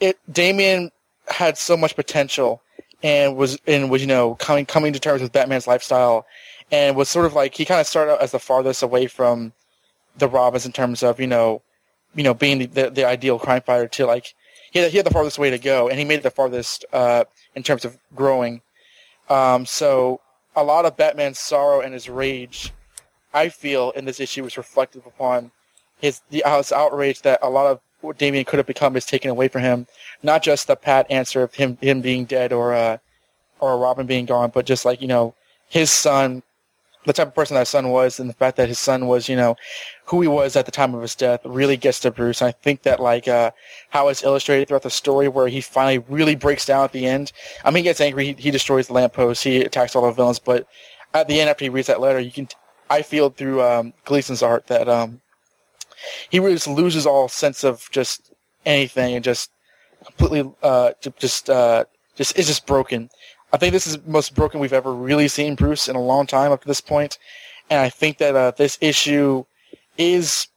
it 0.00 0.18
Damian 0.30 0.90
had 1.28 1.56
so 1.56 1.76
much 1.76 1.96
potential 1.96 2.60
and 3.02 3.36
was 3.36 3.58
and 3.66 3.90
was 3.90 4.00
you 4.02 4.08
know 4.08 4.34
coming 4.36 4.66
coming 4.66 4.92
to 4.92 4.98
terms 4.98 5.22
with 5.22 5.32
Batman's 5.32 5.66
lifestyle 5.66 6.26
and 6.70 6.96
was 6.96 7.08
sort 7.08 7.26
of 7.26 7.34
like 7.34 7.54
he 7.54 7.64
kind 7.64 7.80
of 7.80 7.86
started 7.86 8.12
out 8.12 8.22
as 8.22 8.32
the 8.32 8.38
farthest 8.38 8.82
away 8.82 9.06
from 9.06 9.52
the 10.16 10.28
Robins 10.28 10.66
in 10.66 10.72
terms 10.72 11.02
of 11.02 11.20
you 11.20 11.26
know, 11.26 11.62
you 12.14 12.22
know, 12.22 12.34
being 12.34 12.58
the, 12.58 12.66
the, 12.66 12.90
the 12.90 13.04
ideal 13.04 13.38
crime 13.38 13.62
fighter 13.62 13.88
to 13.88 14.06
like 14.06 14.34
he 14.72 14.80
had, 14.80 14.90
he 14.90 14.96
had 14.96 15.06
the 15.06 15.10
farthest 15.10 15.38
way 15.38 15.50
to 15.50 15.58
go, 15.58 15.88
and 15.88 15.98
he 15.98 16.04
made 16.04 16.16
it 16.16 16.22
the 16.22 16.30
farthest 16.30 16.84
uh, 16.92 17.24
in 17.54 17.62
terms 17.62 17.84
of 17.84 17.98
growing. 18.14 18.60
Um, 19.28 19.66
so 19.66 20.20
a 20.56 20.64
lot 20.64 20.84
of 20.84 20.96
Batman's 20.96 21.38
sorrow 21.38 21.80
and 21.80 21.94
his 21.94 22.08
rage, 22.08 22.72
I 23.32 23.48
feel, 23.48 23.90
in 23.92 24.04
this 24.04 24.20
issue 24.20 24.44
was 24.44 24.56
reflective 24.56 25.06
upon 25.06 25.50
his 26.00 26.22
the 26.30 26.42
his 26.46 26.72
outrage 26.72 27.22
that 27.22 27.38
a 27.42 27.48
lot 27.48 27.66
of 27.66 27.80
what 28.00 28.18
Damian 28.18 28.44
could 28.44 28.58
have 28.58 28.66
become 28.66 28.96
is 28.96 29.06
taken 29.06 29.30
away 29.30 29.48
from 29.48 29.62
him. 29.62 29.86
Not 30.22 30.42
just 30.42 30.66
the 30.66 30.76
pat 30.76 31.06
answer 31.10 31.42
of 31.42 31.54
him 31.54 31.78
him 31.80 32.00
being 32.00 32.24
dead 32.24 32.52
or 32.52 32.74
uh, 32.74 32.98
or 33.60 33.78
Robin 33.78 34.06
being 34.06 34.26
gone, 34.26 34.50
but 34.52 34.66
just 34.66 34.84
like 34.84 35.00
you 35.00 35.08
know 35.08 35.34
his 35.68 35.90
son 35.90 36.42
the 37.04 37.12
type 37.12 37.28
of 37.28 37.34
person 37.34 37.54
that 37.54 37.68
son 37.68 37.90
was 37.90 38.18
and 38.18 38.28
the 38.30 38.34
fact 38.34 38.56
that 38.56 38.68
his 38.68 38.78
son 38.78 39.06
was, 39.06 39.28
you 39.28 39.36
know, 39.36 39.56
who 40.06 40.20
he 40.20 40.28
was 40.28 40.56
at 40.56 40.66
the 40.66 40.72
time 40.72 40.94
of 40.94 41.02
his 41.02 41.14
death 41.14 41.40
really 41.44 41.76
gets 41.76 42.00
to 42.00 42.10
Bruce. 42.10 42.40
And 42.40 42.48
I 42.48 42.52
think 42.52 42.82
that 42.82 43.00
like 43.00 43.28
uh, 43.28 43.50
how 43.90 44.08
it's 44.08 44.22
illustrated 44.22 44.68
throughout 44.68 44.82
the 44.82 44.90
story 44.90 45.28
where 45.28 45.48
he 45.48 45.60
finally 45.60 45.98
really 46.08 46.34
breaks 46.34 46.66
down 46.66 46.84
at 46.84 46.92
the 46.92 47.06
end. 47.06 47.32
I 47.64 47.70
mean, 47.70 47.82
he 47.82 47.82
gets 47.84 48.00
angry, 48.00 48.26
he, 48.26 48.32
he 48.34 48.50
destroys 48.50 48.86
the 48.86 48.94
lamppost, 48.94 49.44
he 49.44 49.60
attacks 49.62 49.94
all 49.94 50.06
the 50.06 50.12
villains, 50.12 50.38
but 50.38 50.66
at 51.12 51.28
the 51.28 51.40
end 51.40 51.50
after 51.50 51.64
he 51.64 51.68
reads 51.68 51.88
that 51.88 52.00
letter, 52.00 52.20
you 52.20 52.32
can, 52.32 52.48
I 52.90 53.02
feel 53.02 53.30
through 53.30 53.62
um, 53.62 53.92
Gleason's 54.04 54.42
art 54.42 54.66
that 54.68 54.88
um, 54.88 55.20
he 56.30 56.40
really 56.40 56.54
just 56.54 56.68
loses 56.68 57.06
all 57.06 57.28
sense 57.28 57.64
of 57.64 57.88
just 57.90 58.32
anything 58.66 59.14
and 59.14 59.24
just 59.24 59.50
completely 60.04 60.52
uh, 60.62 60.92
just 61.18 61.48
uh, 61.50 61.84
just 62.14 62.38
is 62.38 62.46
just 62.46 62.66
broken. 62.66 63.10
I 63.54 63.56
think 63.56 63.72
this 63.72 63.86
is 63.86 63.98
the 63.98 64.10
most 64.10 64.34
broken 64.34 64.58
we've 64.58 64.72
ever 64.72 64.92
really 64.92 65.28
seen 65.28 65.54
Bruce 65.54 65.86
in 65.86 65.94
a 65.94 66.02
long 66.02 66.26
time 66.26 66.50
up 66.50 66.62
to 66.62 66.66
this 66.66 66.80
point, 66.80 67.20
and 67.70 67.78
I 67.78 67.88
think 67.88 68.18
that 68.18 68.34
uh, 68.34 68.50
this 68.50 68.76
issue 68.80 69.44
is 69.96 70.48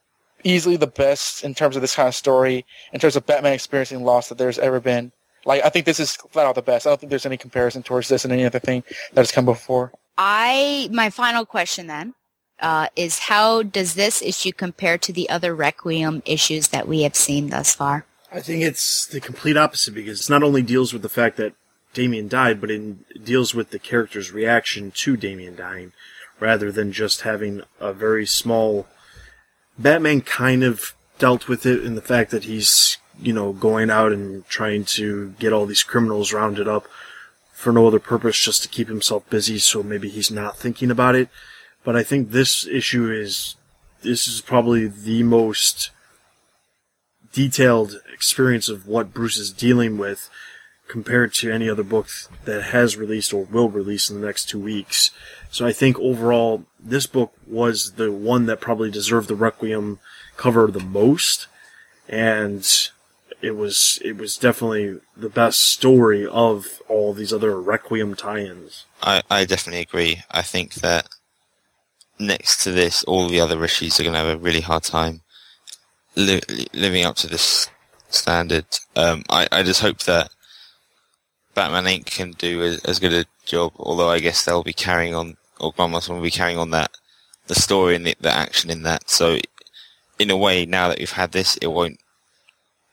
easily 0.43 0.77
the 0.77 0.87
best 0.87 1.43
in 1.43 1.53
terms 1.53 1.75
of 1.75 1.83
this 1.83 1.93
kind 1.93 2.07
of 2.07 2.15
story, 2.15 2.65
in 2.91 2.99
terms 2.99 3.15
of 3.15 3.27
Batman 3.27 3.53
experiencing 3.53 4.03
loss 4.03 4.29
that 4.29 4.39
there's 4.39 4.57
ever 4.57 4.79
been. 4.79 5.11
Like, 5.45 5.63
I 5.63 5.69
think 5.69 5.85
this 5.85 5.99
is 5.99 6.15
flat 6.15 6.47
out 6.47 6.55
the 6.55 6.63
best. 6.63 6.87
I 6.87 6.89
don't 6.89 6.99
think 6.99 7.11
there's 7.11 7.27
any 7.27 7.37
comparison 7.37 7.83
towards 7.83 8.07
this 8.07 8.25
and 8.25 8.33
any 8.33 8.45
other 8.45 8.57
thing 8.57 8.83
that 9.13 9.21
has 9.21 9.31
come 9.31 9.45
before. 9.45 9.91
I 10.17 10.89
my 10.91 11.11
final 11.11 11.45
question 11.45 11.85
then 11.85 12.15
uh, 12.59 12.87
is 12.95 13.19
how 13.19 13.61
does 13.61 13.93
this 13.93 14.23
issue 14.23 14.51
compare 14.51 14.97
to 14.97 15.13
the 15.13 15.29
other 15.29 15.53
Requiem 15.53 16.23
issues 16.25 16.69
that 16.69 16.87
we 16.87 17.03
have 17.03 17.15
seen 17.15 17.51
thus 17.51 17.75
far? 17.75 18.07
I 18.31 18.39
think 18.39 18.63
it's 18.63 19.05
the 19.05 19.19
complete 19.19 19.55
opposite 19.55 19.93
because 19.93 20.27
it 20.27 20.33
not 20.33 20.41
only 20.41 20.63
deals 20.63 20.93
with 20.93 21.03
the 21.03 21.09
fact 21.09 21.37
that 21.37 21.53
Damian 21.97 22.27
died, 22.27 22.61
but 22.61 22.69
it 22.69 23.25
deals 23.25 23.55
with 23.55 23.71
the 23.71 23.79
character's 23.79 24.31
reaction 24.31 24.91
to 24.91 25.17
Damian 25.17 25.55
dying, 25.55 25.93
rather 26.39 26.71
than 26.71 26.91
just 26.91 27.21
having 27.21 27.63
a 27.79 27.91
very 27.91 28.27
small. 28.27 28.85
Batman 29.79 30.21
kind 30.21 30.63
of 30.63 30.93
dealt 31.17 31.47
with 31.47 31.65
it 31.65 31.83
in 31.83 31.95
the 31.95 32.01
fact 32.03 32.29
that 32.29 32.43
he's, 32.43 32.99
you 33.19 33.33
know, 33.33 33.51
going 33.51 33.89
out 33.89 34.11
and 34.11 34.47
trying 34.47 34.85
to 34.85 35.33
get 35.39 35.51
all 35.51 35.65
these 35.65 35.81
criminals 35.81 36.31
rounded 36.31 36.67
up 36.67 36.85
for 37.51 37.73
no 37.73 37.87
other 37.87 37.99
purpose, 37.99 38.37
just 38.39 38.61
to 38.61 38.69
keep 38.69 38.87
himself 38.87 39.27
busy, 39.31 39.57
so 39.57 39.81
maybe 39.81 40.07
he's 40.07 40.29
not 40.29 40.55
thinking 40.55 40.91
about 40.91 41.15
it. 41.15 41.29
But 41.83 41.95
I 41.95 42.03
think 42.03 42.29
this 42.29 42.67
issue 42.67 43.11
is, 43.11 43.55
this 44.03 44.27
is 44.27 44.41
probably 44.41 44.85
the 44.85 45.23
most 45.23 45.89
detailed 47.33 47.99
experience 48.13 48.69
of 48.69 48.85
what 48.85 49.15
Bruce 49.15 49.37
is 49.37 49.51
dealing 49.51 49.97
with 49.97 50.29
compared 50.88 51.34
to 51.34 51.51
any 51.51 51.69
other 51.69 51.84
book 51.84 52.07
that 52.45 52.64
has 52.64 52.97
released 52.97 53.34
or 53.34 53.43
will 53.45 53.69
release 53.69 54.09
in 54.09 54.19
the 54.19 54.26
next 54.26 54.49
two 54.49 54.59
weeks. 54.59 55.11
So 55.51 55.65
I 55.65 55.73
think 55.73 55.99
overall, 55.99 56.65
this 56.80 57.07
book 57.07 57.34
was 57.45 57.93
the 57.93 58.11
one 58.11 58.45
that 58.45 58.61
probably 58.61 58.91
deserved 58.91 59.27
the 59.27 59.35
Requiem 59.35 59.99
cover 60.35 60.68
the 60.68 60.80
most, 60.80 61.47
and 62.07 62.65
it 63.41 63.51
was 63.51 63.99
it 64.03 64.18
was 64.18 64.38
definitely 64.38 64.99
the 65.15 65.30
best 65.30 65.59
story 65.59 66.26
of 66.26 66.81
all 66.88 67.14
these 67.14 67.34
other 67.34 67.59
Requiem 67.59 68.15
tie-ins. 68.15 68.85
I, 69.01 69.22
I 69.30 69.45
definitely 69.45 69.81
agree. 69.81 70.23
I 70.31 70.41
think 70.41 70.76
that 70.76 71.07
next 72.19 72.64
to 72.64 72.72
this, 72.72 73.03
all 73.03 73.27
the 73.27 73.39
other 73.39 73.64
issues 73.64 73.99
are 73.99 74.03
going 74.03 74.14
to 74.14 74.19
have 74.19 74.38
a 74.38 74.41
really 74.41 74.61
hard 74.61 74.84
time 74.84 75.22
li- 76.15 76.41
living 76.73 77.05
up 77.05 77.15
to 77.18 77.27
this 77.27 77.69
standard. 78.09 78.65
Um, 78.95 79.23
I, 79.30 79.47
I 79.51 79.64
just 79.64 79.81
hope 79.81 79.99
that 79.99 80.31
Batman 81.57 81.85
Inc. 81.85 82.05
can 82.05 82.34
do 82.34 82.61
as, 82.85 82.99
good 82.99 83.13
a 83.13 83.25
job, 83.43 83.73
although 83.77 84.11
I 84.11 84.19
guess 84.19 84.45
they'll 84.45 84.61
be 84.61 84.73
carrying 84.73 85.15
on, 85.15 85.38
or 85.59 85.73
Grant 85.73 85.89
Morrison 85.89 86.13
will 86.13 86.21
be 86.21 86.29
carrying 86.29 86.59
on 86.59 86.69
that, 86.69 86.91
the 87.47 87.55
story 87.55 87.95
and 87.95 88.05
the, 88.05 88.15
the 88.21 88.31
action 88.31 88.69
in 88.69 88.84
that. 88.84 89.09
So, 89.09 89.39
in 90.19 90.29
a 90.29 90.38
way, 90.38 90.67
now 90.67 90.88
that 90.88 90.99
we've 90.99 91.11
had 91.11 91.31
this, 91.31 91.57
it 91.57 91.71
won't 91.71 91.99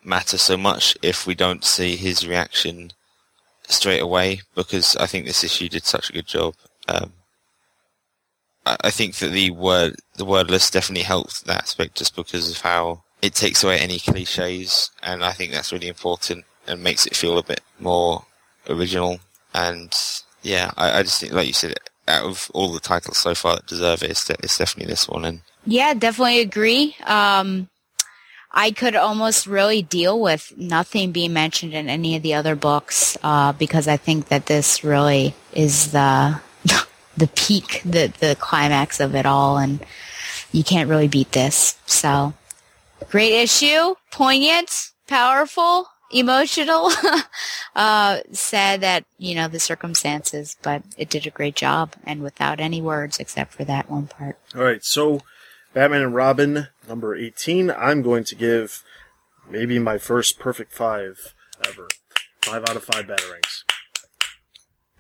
matter 0.03 0.39
so 0.39 0.57
much 0.57 0.97
if 1.03 1.27
we 1.27 1.35
don't 1.35 1.63
see 1.63 1.97
his 1.97 2.27
reaction 2.27 2.93
straight 3.69 4.01
away, 4.01 4.41
because 4.55 4.97
I 4.97 5.05
think 5.05 5.27
this 5.27 5.45
issue 5.45 5.69
did 5.69 5.85
such 5.85 6.09
a 6.09 6.15
good 6.15 6.27
job. 6.27 6.55
Um, 6.89 7.13
I, 8.65 8.79
I 8.85 8.91
think 8.91 9.17
that 9.17 9.29
the 9.29 9.51
word, 9.51 9.97
the 10.17 10.25
wordless 10.25 10.71
definitely 10.71 11.05
helped 11.05 11.45
that 11.45 11.65
aspect 11.65 11.97
just 11.97 12.17
because 12.17 12.51
of 12.51 12.63
how 12.63 13.03
it 13.21 13.35
takes 13.35 13.63
away 13.63 13.79
any 13.79 13.99
cliches, 13.99 14.91
and 15.03 15.23
I 15.23 15.33
think 15.33 15.53
that's 15.53 15.71
really 15.71 15.89
important 15.89 16.47
and 16.67 16.83
makes 16.83 17.05
it 17.05 17.15
feel 17.15 17.37
a 17.37 17.43
bit 17.43 17.61
more 17.79 18.25
original. 18.69 19.21
And 19.53 19.95
yeah, 20.43 20.73
I, 20.77 20.99
I, 20.99 21.03
just 21.03 21.21
think, 21.21 21.33
like 21.33 21.47
you 21.47 21.53
said, 21.53 21.75
out 22.09 22.25
of 22.25 22.51
all 22.53 22.73
the 22.73 22.81
titles 22.81 23.19
so 23.19 23.35
far 23.35 23.57
that 23.57 23.67
deserve 23.67 24.03
it, 24.03 24.11
it's, 24.11 24.27
de- 24.27 24.37
it's 24.43 24.59
definitely 24.59 24.91
this 24.91 25.09
one. 25.09 25.25
And 25.25 25.41
yeah, 25.67 25.95
definitely 25.95 26.41
agree. 26.41 26.97
Um, 27.05 27.69
I 28.53 28.71
could 28.71 28.95
almost 28.95 29.47
really 29.47 29.83
deal 29.83 30.21
with 30.21 30.53
nothing 30.57 31.11
being 31.11 31.33
mentioned 31.33 31.75
in 31.75 31.89
any 31.89 32.15
of 32.15 32.23
the 32.23 32.35
other 32.35 32.55
books 32.55 33.19
uh, 33.23 33.53
because 33.53 33.89
I 33.89 33.97
think 33.97 34.29
that 34.29 34.47
this 34.47 34.85
really 34.85 35.35
is 35.53 35.91
the 35.91 36.41
the 37.17 37.27
peak, 37.35 37.83
the 37.85 38.13
the 38.21 38.37
climax 38.39 39.01
of 39.01 39.15
it 39.15 39.27
all, 39.27 39.59
and 39.59 39.85
you 40.53 40.63
can't 40.63 40.89
really 40.89 41.09
beat 41.09 41.33
this. 41.33 41.77
So, 41.87 42.35
great 43.11 43.33
issue, 43.33 43.97
poignant, 44.13 44.91
powerful 45.09 45.89
emotional. 46.11 46.91
uh, 47.77 48.21
sad 48.33 48.81
that, 48.81 49.05
you 49.19 49.35
know, 49.35 49.49
the 49.49 49.61
circumstances, 49.61 50.57
but 50.63 50.83
it 50.97 51.11
did 51.11 51.27
a 51.27 51.31
great 51.31 51.57
job 51.57 51.95
and 52.05 52.23
without 52.23 52.61
any 52.61 52.81
words 52.81 53.19
except 53.19 53.53
for 53.53 53.65
that 53.65 53.91
one 53.91 54.07
part. 54.07 54.39
All 54.55 54.63
right. 54.63 54.85
So 54.85 55.21
Batman 55.73 56.03
and 56.03 56.15
Robin, 56.15 56.69
number 56.89 57.15
18, 57.15 57.71
I'm 57.71 58.03
going 58.03 58.25
to 58.25 58.35
give 58.35 58.83
maybe 59.49 59.79
my 59.79 59.99
first 59.99 60.39
perfect 60.39 60.73
five 60.73 61.35
ever. 61.67 61.89
Five 62.43 62.63
out 62.69 62.77
of 62.77 62.85
five 62.85 63.07
batarangs. 63.07 63.65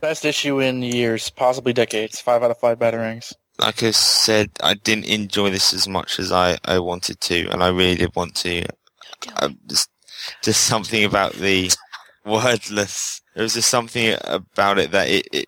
Best 0.01 0.25
issue 0.25 0.61
in 0.61 0.83
years, 0.83 1.31
possibly 1.31 1.73
decades. 1.73 2.21
Five 2.21 2.43
out 2.43 2.51
of 2.51 2.59
five 2.59 2.79
batarangs. 2.79 3.35
Like 3.59 3.83
I 3.83 3.93
said, 3.93 4.51
I 4.63 4.75
didn't 4.75 5.05
enjoy 5.05 5.51
this 5.51 5.73
as 5.73 5.87
much 5.87 6.19
as 6.19 6.33
I, 6.33 6.59
I 6.65 6.81
wanted 6.81 7.21
to, 7.21 7.49
and 7.51 7.63
I 7.63 7.69
really 7.69 7.95
did 7.95 8.17
want 8.17 8.35
to. 8.37 8.65
I 9.37 9.57
just 9.67 9.91
just 10.43 10.65
something 10.65 11.05
about 11.05 11.35
the 11.35 11.71
wordless. 12.25 13.21
There 13.35 13.43
was 13.43 13.55
just 13.55 13.69
something 13.69 14.17
about 14.25 14.79
it 14.79 14.91
that 14.93 15.09
it, 15.09 15.29
it 15.33 15.47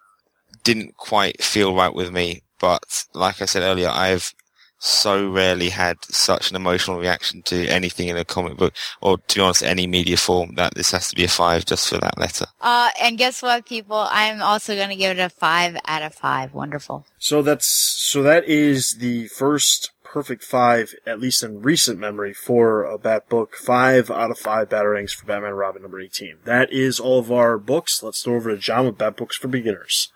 didn't 0.64 0.96
quite 0.96 1.42
feel 1.42 1.74
right 1.74 1.94
with 1.94 2.12
me. 2.12 2.42
But 2.58 3.04
like 3.14 3.42
I 3.42 3.44
said 3.44 3.62
earlier, 3.62 3.88
I've 3.88 4.32
so 4.78 5.30
rarely 5.30 5.70
had 5.70 5.96
such 6.04 6.50
an 6.50 6.56
emotional 6.56 6.98
reaction 6.98 7.42
to 7.42 7.66
anything 7.68 8.08
in 8.08 8.16
a 8.16 8.24
comic 8.24 8.56
book, 8.58 8.74
or 9.00 9.16
to 9.16 9.34
be 9.36 9.40
honest, 9.40 9.62
any 9.62 9.86
media 9.86 10.16
form, 10.16 10.54
that 10.56 10.74
this 10.74 10.90
has 10.90 11.08
to 11.08 11.16
be 11.16 11.24
a 11.24 11.28
five 11.28 11.64
just 11.64 11.88
for 11.88 11.98
that 11.98 12.18
letter. 12.18 12.46
Uh, 12.60 12.90
and 13.00 13.16
guess 13.16 13.42
what, 13.42 13.66
people? 13.66 14.06
I'm 14.10 14.42
also 14.42 14.74
going 14.74 14.90
to 14.90 14.96
give 14.96 15.18
it 15.18 15.20
a 15.20 15.30
five 15.30 15.78
out 15.86 16.02
of 16.02 16.14
five. 16.14 16.52
Wonderful. 16.52 17.06
So 17.18 17.42
that's, 17.42 17.66
so 17.66 18.22
that 18.22 18.44
is 18.44 18.96
the 18.98 19.28
first 19.28 19.92
perfect 20.06 20.42
five, 20.42 20.94
at 21.04 21.20
least 21.20 21.42
in 21.42 21.62
recent 21.62 21.98
memory, 21.98 22.32
for 22.32 22.84
a 22.84 22.98
Bat 22.98 23.28
book. 23.28 23.56
Five 23.56 24.10
out 24.10 24.30
of 24.30 24.38
five 24.38 24.68
Batarangs 24.68 25.12
for 25.12 25.26
Batman 25.26 25.52
Robin 25.52 25.82
number 25.82 26.00
18. 26.00 26.38
That 26.44 26.72
is 26.72 26.98
all 26.98 27.18
of 27.18 27.30
our 27.30 27.58
books. 27.58 28.02
Let's 28.02 28.22
throw 28.22 28.36
over 28.36 28.50
to 28.50 28.56
John 28.56 28.86
with 28.86 28.98
Bat 28.98 29.16
Books 29.16 29.36
for 29.36 29.48
Beginners. 29.48 30.12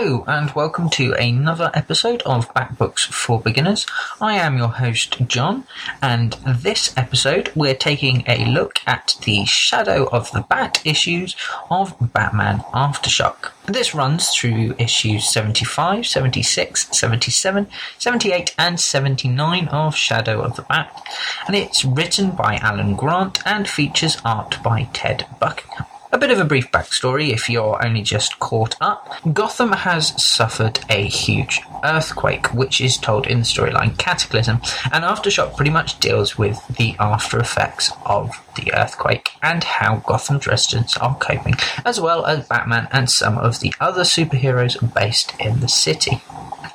Hello, 0.00 0.22
and 0.28 0.52
welcome 0.52 0.88
to 0.90 1.12
another 1.14 1.72
episode 1.74 2.22
of 2.22 2.54
Bat 2.54 2.78
Books 2.78 3.06
for 3.06 3.40
Beginners. 3.40 3.84
I 4.20 4.34
am 4.34 4.56
your 4.56 4.68
host, 4.68 5.26
John, 5.26 5.64
and 6.00 6.34
this 6.46 6.96
episode 6.96 7.50
we're 7.56 7.74
taking 7.74 8.22
a 8.28 8.46
look 8.46 8.78
at 8.86 9.16
the 9.24 9.44
Shadow 9.44 10.08
of 10.12 10.30
the 10.30 10.42
Bat 10.42 10.82
issues 10.84 11.34
of 11.68 11.96
Batman 12.12 12.60
Aftershock. 12.72 13.50
This 13.66 13.92
runs 13.92 14.30
through 14.30 14.76
issues 14.78 15.28
75, 15.28 16.06
76, 16.06 16.96
77, 16.96 17.66
78, 17.98 18.54
and 18.56 18.78
79 18.78 19.66
of 19.66 19.96
Shadow 19.96 20.42
of 20.42 20.54
the 20.54 20.62
Bat, 20.62 21.02
and 21.48 21.56
it's 21.56 21.84
written 21.84 22.30
by 22.30 22.58
Alan 22.62 22.94
Grant 22.94 23.44
and 23.44 23.68
features 23.68 24.18
art 24.24 24.62
by 24.62 24.84
Ted 24.92 25.26
Buckingham. 25.40 25.86
A 26.10 26.16
bit 26.16 26.30
of 26.30 26.38
a 26.38 26.44
brief 26.44 26.72
backstory 26.72 27.34
if 27.34 27.50
you're 27.50 27.84
only 27.84 28.00
just 28.00 28.38
caught 28.38 28.76
up. 28.80 29.14
Gotham 29.34 29.72
has 29.72 30.20
suffered 30.22 30.80
a 30.88 31.04
huge 31.04 31.60
earthquake, 31.84 32.46
which 32.54 32.80
is 32.80 32.96
told 32.96 33.26
in 33.26 33.40
the 33.40 33.44
storyline 33.44 33.98
Cataclysm, 33.98 34.62
and 34.90 35.04
Aftershock 35.04 35.54
pretty 35.54 35.70
much 35.70 36.00
deals 36.00 36.38
with 36.38 36.66
the 36.66 36.96
after 36.98 37.38
effects 37.38 37.92
of 38.06 38.42
the 38.56 38.72
earthquake 38.72 39.32
and 39.42 39.62
how 39.62 39.96
Gotham's 39.96 40.46
residents 40.46 40.96
are 40.96 41.14
coping, 41.16 41.56
as 41.84 42.00
well 42.00 42.24
as 42.24 42.48
Batman 42.48 42.88
and 42.90 43.10
some 43.10 43.36
of 43.36 43.60
the 43.60 43.74
other 43.78 44.02
superheroes 44.02 44.78
based 44.94 45.34
in 45.38 45.60
the 45.60 45.68
city. 45.68 46.22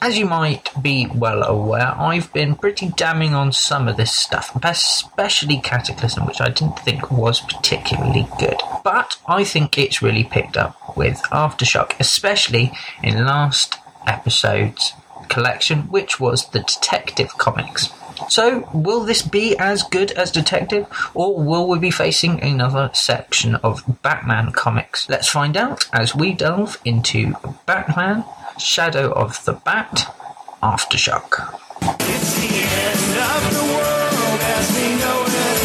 As 0.03 0.17
you 0.17 0.25
might 0.25 0.69
be 0.83 1.07
well 1.15 1.43
aware, 1.43 1.95
I've 1.97 2.33
been 2.33 2.55
pretty 2.55 2.89
damning 2.89 3.33
on 3.33 3.53
some 3.53 3.87
of 3.87 3.95
this 3.95 4.11
stuff, 4.11 4.53
especially 4.61 5.61
Cataclysm, 5.61 6.25
which 6.25 6.41
I 6.41 6.49
didn't 6.49 6.77
think 6.79 7.09
was 7.09 7.39
particularly 7.39 8.27
good. 8.37 8.57
But 8.83 9.17
I 9.29 9.45
think 9.45 9.77
it's 9.77 10.01
really 10.01 10.25
picked 10.25 10.57
up 10.57 10.97
with 10.97 11.21
Aftershock, 11.31 11.97
especially 12.01 12.73
in 13.01 13.23
last 13.23 13.77
episode's 14.05 14.91
collection, 15.29 15.83
which 15.83 16.19
was 16.19 16.49
the 16.49 16.59
Detective 16.59 17.37
Comics. 17.37 17.87
So, 18.27 18.69
will 18.73 19.05
this 19.05 19.21
be 19.21 19.57
as 19.57 19.83
good 19.83 20.11
as 20.11 20.31
Detective, 20.31 20.85
or 21.13 21.41
will 21.41 21.65
we 21.65 21.79
be 21.79 21.91
facing 21.91 22.43
another 22.43 22.89
section 22.91 23.55
of 23.55 24.01
Batman 24.01 24.51
comics? 24.51 25.07
Let's 25.07 25.29
find 25.29 25.55
out 25.55 25.87
as 25.93 26.13
we 26.13 26.33
delve 26.33 26.77
into 26.83 27.35
Batman 27.65 28.25
Shadow 28.57 29.11
of 29.11 29.43
the 29.45 29.53
Bat, 29.53 30.13
Aftershock. 30.61 31.57
It's 31.81 32.35
the 32.39 32.53
end 32.53 33.17
of 33.17 33.41
the 33.53 33.65
world 33.73 34.39
as 34.41 34.65
we 34.77 34.87
know 35.01 35.19
it. 35.25 35.59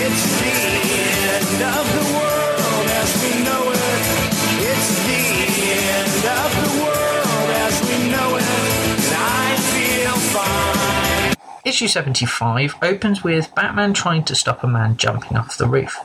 It's 0.00 0.24
the 0.40 0.52
end 1.28 1.62
of 1.62 1.84
the 1.92 2.04
world 2.16 2.88
as 2.88 3.10
we 3.22 3.44
know 3.44 3.70
it. 3.70 4.02
It's 4.64 4.90
the 5.06 5.22
end 5.92 6.24
of 6.24 6.50
the 6.62 6.70
world 6.82 7.50
as 7.62 7.76
we 7.88 7.96
know 8.10 8.36
it. 8.36 8.44
And 8.96 9.14
I 9.14 9.56
feel 9.70 10.16
fine. 10.32 11.34
Issue 11.64 11.88
75 11.88 12.76
opens 12.82 13.22
with 13.22 13.54
Batman 13.54 13.92
trying 13.92 14.24
to 14.24 14.34
stop 14.34 14.64
a 14.64 14.66
man 14.66 14.96
jumping 14.96 15.36
off 15.36 15.58
the 15.58 15.68
roof. 15.68 15.98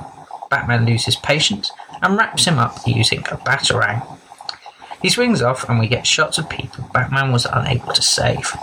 Batman 0.49 0.85
loses 0.85 1.15
patience 1.15 1.71
and 2.01 2.17
wraps 2.17 2.45
him 2.45 2.59
up 2.59 2.77
using 2.85 3.19
a 3.19 3.37
batarang. 3.37 4.16
He 5.02 5.10
swings 5.10 5.41
off 5.41 5.68
and 5.69 5.80
we 5.80 5.88
get 5.88 6.07
shots 6.07 6.38
of 6.38 6.49
people 6.49 6.90
Batman 6.94 7.32
was 7.32 7.45
unable 7.45 7.94
to 7.94 8.02
save. 8.02 8.53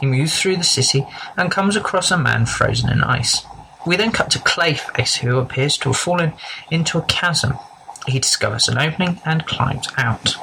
He 0.00 0.06
moves 0.06 0.38
through 0.38 0.56
the 0.56 0.64
city 0.64 1.06
and 1.36 1.50
comes 1.50 1.76
across 1.76 2.10
a 2.10 2.18
man 2.18 2.46
frozen 2.46 2.90
in 2.90 3.02
ice. 3.02 3.44
We 3.86 3.96
then 3.96 4.12
cut 4.12 4.30
to 4.30 4.38
Clayface, 4.38 5.18
who 5.18 5.38
appears 5.38 5.76
to 5.78 5.90
have 5.90 5.96
fallen 5.96 6.32
into 6.70 6.98
a 6.98 7.02
chasm. 7.02 7.58
He 8.06 8.18
discovers 8.18 8.68
an 8.68 8.78
opening 8.78 9.20
and 9.24 9.46
climbs 9.46 9.88
out. 9.96 10.36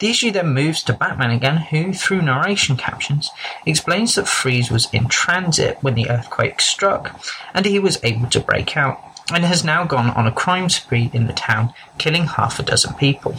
The 0.00 0.10
issue 0.10 0.32
then 0.32 0.52
moves 0.52 0.82
to 0.84 0.92
Batman 0.92 1.30
again, 1.30 1.58
who, 1.58 1.92
through 1.92 2.22
narration 2.22 2.76
captions, 2.76 3.30
explains 3.64 4.16
that 4.16 4.26
Freeze 4.26 4.70
was 4.70 4.92
in 4.92 5.06
transit 5.06 5.78
when 5.80 5.94
the 5.94 6.10
earthquake 6.10 6.60
struck, 6.60 7.24
and 7.54 7.64
he 7.64 7.78
was 7.78 8.02
able 8.02 8.28
to 8.30 8.40
break 8.40 8.76
out, 8.76 9.00
and 9.32 9.44
has 9.44 9.64
now 9.64 9.84
gone 9.84 10.10
on 10.10 10.26
a 10.26 10.32
crime 10.32 10.68
spree 10.68 11.10
in 11.12 11.28
the 11.28 11.32
town, 11.32 11.72
killing 11.98 12.26
half 12.26 12.58
a 12.58 12.64
dozen 12.64 12.94
people. 12.94 13.36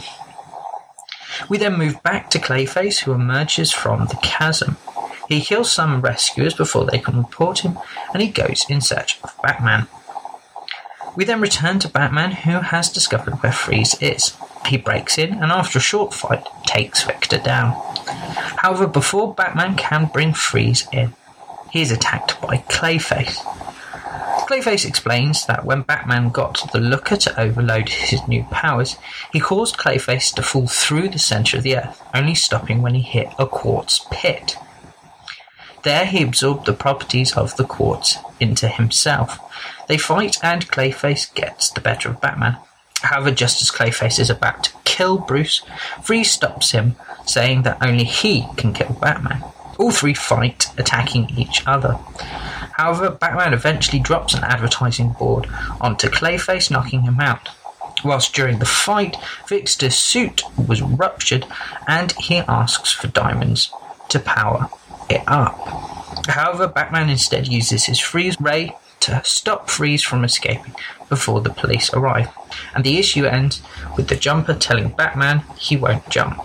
We 1.48 1.58
then 1.58 1.78
move 1.78 2.02
back 2.02 2.30
to 2.30 2.38
Clayface, 2.38 3.00
who 3.00 3.12
emerges 3.12 3.72
from 3.72 4.06
the 4.06 4.18
chasm. 4.22 4.76
He 5.28 5.40
kills 5.40 5.72
some 5.72 6.00
rescuers 6.00 6.54
before 6.54 6.84
they 6.84 6.98
can 6.98 7.18
report 7.18 7.60
him, 7.60 7.78
and 8.12 8.22
he 8.22 8.28
goes 8.28 8.64
in 8.68 8.80
search 8.80 9.18
of 9.22 9.34
Batman. 9.42 9.86
We 11.16 11.24
then 11.24 11.40
return 11.40 11.78
to 11.80 11.88
Batman, 11.88 12.32
who 12.32 12.60
has 12.60 12.90
discovered 12.90 13.34
where 13.42 13.52
Freeze 13.52 13.94
is. 14.00 14.36
He 14.66 14.76
breaks 14.76 15.18
in 15.18 15.34
and, 15.34 15.52
after 15.52 15.78
a 15.78 15.82
short 15.82 16.12
fight, 16.12 16.44
takes 16.64 17.04
Victor 17.04 17.38
down. 17.38 17.72
However, 18.56 18.86
before 18.86 19.34
Batman 19.34 19.76
can 19.76 20.10
bring 20.12 20.34
Freeze 20.34 20.88
in, 20.92 21.14
he 21.70 21.82
is 21.82 21.90
attacked 21.90 22.40
by 22.40 22.58
Clayface. 22.68 23.38
Clayface 24.46 24.86
explains 24.86 25.46
that 25.46 25.64
when 25.64 25.82
Batman 25.82 26.28
got 26.28 26.70
the 26.72 26.78
Looker 26.78 27.16
to 27.16 27.40
overload 27.40 27.88
his 27.88 28.26
new 28.28 28.44
powers, 28.50 28.96
he 29.32 29.40
caused 29.40 29.78
Clayface 29.78 30.34
to 30.34 30.42
fall 30.42 30.66
through 30.66 31.08
the 31.08 31.18
centre 31.18 31.56
of 31.56 31.62
the 31.62 31.78
earth, 31.78 32.02
only 32.14 32.34
stopping 32.34 32.82
when 32.82 32.94
he 32.94 33.00
hit 33.00 33.28
a 33.38 33.46
quartz 33.46 34.06
pit. 34.10 34.56
There 35.82 36.04
he 36.04 36.22
absorbed 36.22 36.66
the 36.66 36.74
properties 36.74 37.34
of 37.36 37.56
the 37.56 37.64
quartz 37.64 38.18
into 38.38 38.68
himself. 38.68 39.38
They 39.88 39.96
fight 39.96 40.36
and 40.42 40.70
Clayface 40.70 41.34
gets 41.34 41.70
the 41.70 41.80
better 41.80 42.10
of 42.10 42.20
Batman. 42.20 42.58
However, 43.00 43.30
just 43.30 43.62
as 43.62 43.70
Clayface 43.70 44.18
is 44.18 44.30
about 44.30 44.64
to 44.64 44.72
kill 44.84 45.18
Bruce, 45.18 45.62
Freeze 46.02 46.30
stops 46.30 46.72
him, 46.72 46.96
saying 47.26 47.62
that 47.62 47.78
only 47.82 48.04
he 48.04 48.46
can 48.56 48.74
kill 48.74 48.96
Batman. 49.00 49.42
All 49.78 49.90
three 49.90 50.14
fight, 50.14 50.68
attacking 50.78 51.30
each 51.36 51.62
other. 51.66 51.98
However, 52.76 53.10
Batman 53.10 53.54
eventually 53.54 54.00
drops 54.00 54.34
an 54.34 54.42
advertising 54.44 55.10
board 55.12 55.46
onto 55.80 56.08
Clayface, 56.08 56.70
knocking 56.70 57.02
him 57.02 57.20
out. 57.20 57.50
Whilst 58.04 58.34
during 58.34 58.58
the 58.58 58.66
fight, 58.66 59.16
Victor's 59.48 59.94
suit 59.94 60.42
was 60.58 60.82
ruptured 60.82 61.46
and 61.86 62.12
he 62.12 62.38
asks 62.38 62.92
for 62.92 63.06
diamonds 63.06 63.72
to 64.08 64.18
power 64.18 64.68
it 65.08 65.22
up. 65.26 65.56
However, 66.26 66.66
Batman 66.66 67.10
instead 67.10 67.48
uses 67.48 67.84
his 67.84 68.00
freeze 68.00 68.40
ray 68.40 68.76
to 69.00 69.20
stop 69.22 69.68
Freeze 69.68 70.02
from 70.02 70.24
escaping 70.24 70.74
before 71.08 71.42
the 71.42 71.50
police 71.50 71.92
arrive. 71.92 72.30
And 72.74 72.82
the 72.82 72.98
issue 72.98 73.26
ends 73.26 73.62
with 73.96 74.08
the 74.08 74.16
jumper 74.16 74.54
telling 74.54 74.88
Batman 74.88 75.42
he 75.58 75.76
won't 75.76 76.08
jump. 76.08 76.40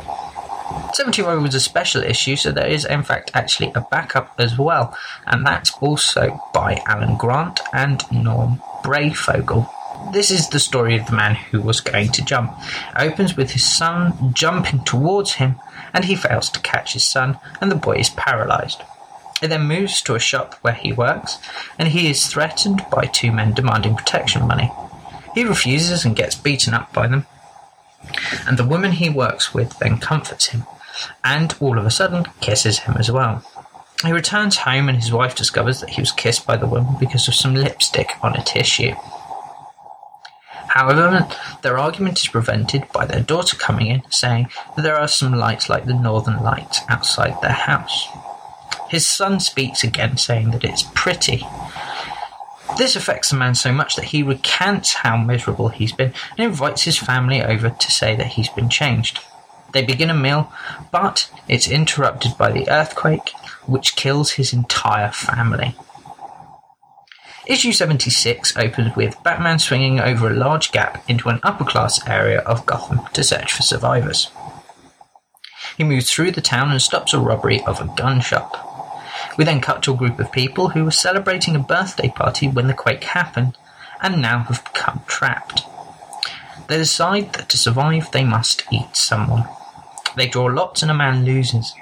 75 0.94 1.42
was 1.42 1.56
a 1.56 1.60
special 1.60 2.04
issue, 2.04 2.36
so 2.36 2.52
there 2.52 2.68
is 2.68 2.86
in 2.86 3.04
fact 3.04 3.32
actually 3.34 3.72
a 3.76 3.86
backup 3.90 4.34
as 4.38 4.58
well, 4.58 4.96
and 5.26 5.46
that's 5.46 5.72
also 5.82 6.40
by 6.54 6.82
Alan 6.86 7.18
Grant 7.18 7.60
and 7.74 8.04
Norm 8.12 8.62
Breyfogle. 8.84 9.70
This 10.14 10.32
is 10.32 10.50
the 10.50 10.60
story 10.60 10.98
of 10.98 11.06
the 11.06 11.16
man 11.16 11.36
who 11.36 11.62
was 11.62 11.82
going 11.82 12.12
to 12.14 12.26
jump. 12.26 12.58
It 12.96 13.02
opens 13.12 13.38
with 13.38 13.52
his 13.52 13.66
son 13.66 14.34
jumping 14.34 14.84
towards 14.84 15.34
him, 15.34 15.60
and 15.94 16.06
he 16.06 16.16
fails 16.16 16.50
to 16.50 16.60
catch 16.62 16.94
his 16.94 17.04
son, 17.04 17.40
and 17.62 17.72
the 17.72 17.76
boy 17.76 17.98
is 17.98 18.10
paralyzed. 18.10 18.82
It 19.42 19.48
then 19.50 19.68
moves 19.68 20.02
to 20.02 20.16
a 20.16 20.20
shop 20.20 20.56
where 20.62 20.74
he 20.74 20.92
works, 20.92 21.38
and 21.78 21.90
he 21.90 22.10
is 22.10 22.28
threatened 22.28 22.86
by 22.92 23.06
two 23.06 23.32
men 23.32 23.54
demanding 23.54 23.96
protection 23.96 24.48
money. 24.48 24.72
He 25.36 25.44
refuses 25.44 26.04
and 26.06 26.16
gets 26.16 26.36
beaten 26.36 26.74
up 26.74 26.92
by 26.92 27.08
them, 27.08 27.26
and 28.48 28.58
the 28.58 28.66
woman 28.66 28.94
he 28.94 29.10
works 29.10 29.54
with 29.54 29.78
then 29.80 29.98
comforts 30.00 30.48
him, 30.48 30.64
and 31.24 31.56
all 31.60 31.78
of 31.78 31.86
a 31.86 31.92
sudden 31.92 32.26
kisses 32.42 32.80
him 32.80 32.96
as 32.98 33.12
well. 33.12 33.44
He 34.04 34.12
returns 34.14 34.58
home 34.58 34.88
and 34.88 34.98
his 34.98 35.12
wife 35.12 35.36
discovers 35.36 35.82
that 35.82 35.92
he 35.92 36.02
was 36.02 36.12
kissed 36.12 36.48
by 36.48 36.56
the 36.56 36.68
woman 36.68 36.96
because 37.00 37.28
of 37.28 37.36
some 37.36 37.54
lipstick 37.54 38.12
on 38.22 38.36
a 38.36 38.44
tissue. 38.44 38.94
However, 40.70 41.28
their 41.64 41.78
argument 41.78 42.20
is 42.20 42.28
prevented 42.28 42.90
by 42.94 43.06
their 43.06 43.22
daughter 43.22 43.58
coming 43.58 43.88
in 43.88 44.04
saying 44.10 44.50
that 44.76 44.84
there 44.84 44.96
are 44.96 45.08
some 45.08 45.34
lights 45.34 45.68
like 45.68 45.86
the 45.86 45.94
northern 45.94 46.42
lights 46.42 46.82
outside 46.88 47.42
their 47.42 47.52
house. 47.52 48.08
His 48.88 49.06
son 49.06 49.40
speaks 49.40 49.84
again, 49.84 50.18
saying 50.18 50.52
that 50.52 50.64
it's 50.64 50.84
pretty. 50.96 51.46
This 52.78 52.96
affects 52.96 53.30
the 53.30 53.38
man 53.38 53.56
so 53.56 53.72
much 53.72 53.96
that 53.96 54.06
he 54.06 54.24
recants 54.24 54.94
how 54.94 55.18
miserable 55.18 55.70
he's 55.70 55.92
been 55.92 56.14
and 56.38 56.40
invites 56.40 56.84
his 56.84 56.98
family 56.98 57.42
over 57.42 57.70
to 57.70 57.92
say 57.92 58.16
that 58.16 58.28
he's 58.28 58.50
been 58.50 58.70
changed. 58.70 59.20
They 59.74 59.84
begin 59.84 60.10
a 60.10 60.16
meal, 60.16 60.52
but 60.92 61.30
it's 61.48 61.68
interrupted 61.68 62.38
by 62.38 62.52
the 62.52 62.70
earthquake, 62.70 63.32
which 63.66 63.96
kills 63.96 64.32
his 64.32 64.54
entire 64.54 65.12
family. 65.12 65.76
Issue 67.46 67.72
76 67.72 68.56
opens 68.58 68.96
with 68.96 69.22
Batman 69.24 69.58
swinging 69.58 70.00
over 70.00 70.30
a 70.30 70.36
large 70.36 70.72
gap 70.72 71.04
into 71.10 71.30
an 71.30 71.40
upper 71.42 71.66
class 71.66 72.08
area 72.08 72.40
of 72.42 72.66
Gotham 72.66 73.02
to 73.14 73.24
search 73.24 73.52
for 73.54 73.64
survivors. 73.64 74.30
He 75.76 75.84
moves 75.84 76.12
through 76.12 76.32
the 76.32 76.42
town 76.42 76.72
and 76.72 76.82
stops 76.82 77.14
a 77.14 77.20
robbery 77.20 77.64
of 77.64 77.82
a 77.82 77.92
gun 77.96 78.22
shop. 78.22 78.69
We 79.40 79.46
then 79.46 79.62
cut 79.62 79.82
to 79.84 79.94
a 79.94 79.96
group 79.96 80.20
of 80.20 80.34
people 80.34 80.68
who 80.68 80.84
were 80.84 80.92
celebrating 80.92 81.56
a 81.56 81.60
birthday 81.60 82.10
party 82.10 82.50
when 82.50 82.68
the 82.68 82.74
quake 82.74 83.06
happened 83.06 83.58
and 84.02 84.22
now 84.22 84.40
have 84.40 84.66
become 84.66 85.02
trapped. 85.08 85.64
They 86.68 86.76
decide 86.76 87.32
that 87.32 87.48
to 87.48 87.58
survive 87.58 88.12
they 88.12 88.26
must 88.26 88.66
eat 88.70 88.98
someone. 88.98 89.48
They 90.18 90.28
draw 90.28 90.48
lots 90.48 90.82
and 90.82 90.92
a 90.92 90.94
man 90.94 91.24
loses. 91.24 91.74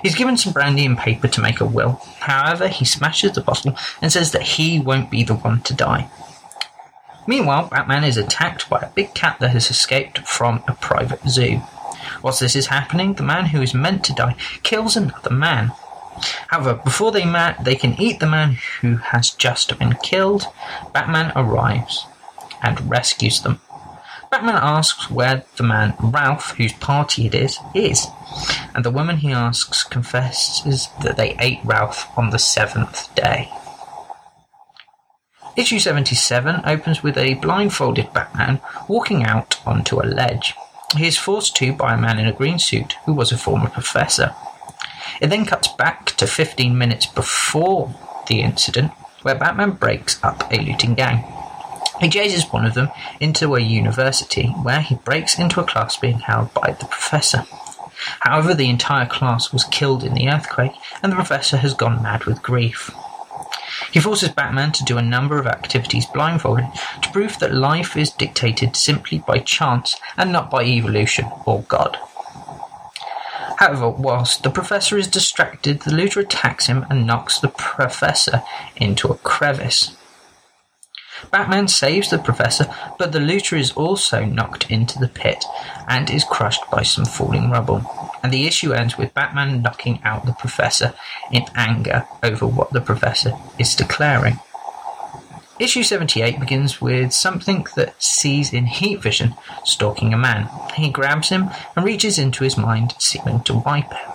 He's 0.00 0.14
given 0.14 0.36
some 0.36 0.52
brandy 0.52 0.86
and 0.86 0.96
paper 0.96 1.26
to 1.26 1.40
make 1.40 1.60
a 1.60 1.64
will. 1.64 2.00
However, 2.20 2.68
he 2.68 2.84
smashes 2.84 3.32
the 3.32 3.40
bottle 3.40 3.76
and 4.00 4.12
says 4.12 4.30
that 4.30 4.42
he 4.42 4.78
won't 4.78 5.10
be 5.10 5.24
the 5.24 5.34
one 5.34 5.60
to 5.62 5.74
die. 5.74 6.08
Meanwhile, 7.26 7.66
Batman 7.66 8.04
is 8.04 8.16
attacked 8.16 8.70
by 8.70 8.78
a 8.78 8.90
big 8.90 9.12
cat 9.12 9.38
that 9.40 9.50
has 9.50 9.72
escaped 9.72 10.20
from 10.20 10.62
a 10.68 10.74
private 10.74 11.28
zoo. 11.28 11.62
Whilst 12.22 12.38
this 12.38 12.54
is 12.54 12.66
happening, 12.68 13.14
the 13.14 13.24
man 13.24 13.46
who 13.46 13.60
is 13.60 13.74
meant 13.74 14.04
to 14.04 14.14
die 14.14 14.36
kills 14.62 14.96
another 14.96 15.34
man. 15.34 15.72
However, 16.48 16.74
before 16.74 17.12
they, 17.12 17.24
ma- 17.24 17.54
they 17.62 17.74
can 17.74 18.00
eat 18.00 18.20
the 18.20 18.26
man 18.26 18.58
who 18.80 18.96
has 18.96 19.30
just 19.30 19.78
been 19.78 19.94
killed, 20.02 20.46
Batman 20.92 21.32
arrives 21.34 22.06
and 22.62 22.90
rescues 22.90 23.40
them. 23.40 23.60
Batman 24.30 24.56
asks 24.56 25.10
where 25.10 25.44
the 25.56 25.62
man 25.62 25.94
Ralph, 26.00 26.54
whose 26.56 26.72
party 26.72 27.26
it 27.26 27.34
is, 27.34 27.58
is, 27.74 28.06
and 28.74 28.84
the 28.84 28.90
woman 28.90 29.18
he 29.18 29.30
asks 29.30 29.84
confesses 29.84 30.88
that 31.02 31.16
they 31.16 31.36
ate 31.38 31.60
Ralph 31.64 32.06
on 32.16 32.30
the 32.30 32.38
seventh 32.38 33.14
day. 33.14 33.50
Issue 35.54 35.78
77 35.78 36.62
opens 36.64 37.02
with 37.02 37.18
a 37.18 37.34
blindfolded 37.34 38.10
Batman 38.14 38.62
walking 38.88 39.22
out 39.22 39.60
onto 39.66 40.00
a 40.00 40.08
ledge. 40.08 40.54
He 40.96 41.06
is 41.06 41.18
forced 41.18 41.54
to 41.56 41.74
by 41.74 41.92
a 41.92 42.00
man 42.00 42.18
in 42.18 42.26
a 42.26 42.32
green 42.32 42.58
suit 42.58 42.96
who 43.04 43.12
was 43.12 43.32
a 43.32 43.38
former 43.38 43.68
professor. 43.68 44.34
It 45.22 45.30
then 45.30 45.46
cuts 45.46 45.68
back 45.68 46.06
to 46.16 46.26
15 46.26 46.76
minutes 46.76 47.06
before 47.06 47.94
the 48.26 48.40
incident, 48.40 48.90
where 49.22 49.36
Batman 49.36 49.70
breaks 49.70 50.22
up 50.24 50.52
a 50.52 50.56
looting 50.56 50.94
gang. 50.94 51.24
He 52.00 52.08
chases 52.08 52.52
one 52.52 52.66
of 52.66 52.74
them 52.74 52.90
into 53.20 53.54
a 53.54 53.60
university, 53.60 54.48
where 54.48 54.80
he 54.80 54.96
breaks 54.96 55.38
into 55.38 55.60
a 55.60 55.64
class 55.64 55.96
being 55.96 56.18
held 56.18 56.52
by 56.52 56.72
the 56.72 56.86
professor. 56.86 57.44
However, 58.18 58.52
the 58.52 58.68
entire 58.68 59.06
class 59.06 59.52
was 59.52 59.62
killed 59.62 60.02
in 60.02 60.14
the 60.14 60.28
earthquake, 60.28 60.74
and 61.04 61.12
the 61.12 61.16
professor 61.16 61.58
has 61.58 61.72
gone 61.72 62.02
mad 62.02 62.24
with 62.24 62.42
grief. 62.42 62.90
He 63.92 64.00
forces 64.00 64.30
Batman 64.30 64.72
to 64.72 64.84
do 64.84 64.98
a 64.98 65.02
number 65.02 65.38
of 65.38 65.46
activities 65.46 66.04
blindfolded 66.06 66.66
to 67.00 67.12
prove 67.12 67.38
that 67.38 67.54
life 67.54 67.96
is 67.96 68.10
dictated 68.10 68.74
simply 68.74 69.20
by 69.20 69.38
chance 69.38 70.00
and 70.16 70.32
not 70.32 70.50
by 70.50 70.64
evolution 70.64 71.30
or 71.46 71.62
God. 71.68 71.96
However, 73.62 73.90
whilst 73.90 74.42
the 74.42 74.50
professor 74.50 74.98
is 74.98 75.06
distracted, 75.06 75.82
the 75.82 75.94
looter 75.94 76.18
attacks 76.18 76.66
him 76.66 76.84
and 76.90 77.06
knocks 77.06 77.38
the 77.38 77.46
professor 77.46 78.42
into 78.74 79.06
a 79.06 79.14
crevice. 79.18 79.96
Batman 81.30 81.68
saves 81.68 82.10
the 82.10 82.18
professor, 82.18 82.66
but 82.98 83.12
the 83.12 83.20
looter 83.20 83.54
is 83.54 83.70
also 83.74 84.24
knocked 84.24 84.68
into 84.68 84.98
the 84.98 85.06
pit 85.06 85.44
and 85.86 86.10
is 86.10 86.24
crushed 86.24 86.68
by 86.72 86.82
some 86.82 87.04
falling 87.04 87.52
rubble. 87.52 87.88
And 88.24 88.32
the 88.32 88.48
issue 88.48 88.72
ends 88.72 88.98
with 88.98 89.14
Batman 89.14 89.62
knocking 89.62 90.00
out 90.02 90.26
the 90.26 90.32
professor 90.32 90.94
in 91.30 91.44
anger 91.54 92.04
over 92.24 92.48
what 92.48 92.72
the 92.72 92.80
professor 92.80 93.30
is 93.60 93.76
declaring. 93.76 94.40
Issue 95.62 95.84
78 95.84 96.40
begins 96.40 96.80
with 96.80 97.12
something 97.12 97.68
that 97.76 98.02
sees 98.02 98.52
in 98.52 98.66
heat 98.66 99.00
vision 99.00 99.36
stalking 99.64 100.12
a 100.12 100.18
man. 100.18 100.48
He 100.74 100.90
grabs 100.90 101.28
him 101.28 101.50
and 101.76 101.84
reaches 101.84 102.18
into 102.18 102.42
his 102.42 102.58
mind, 102.58 102.96
seeming 102.98 103.44
to 103.44 103.58
wipe 103.58 103.92
him. 103.92 104.10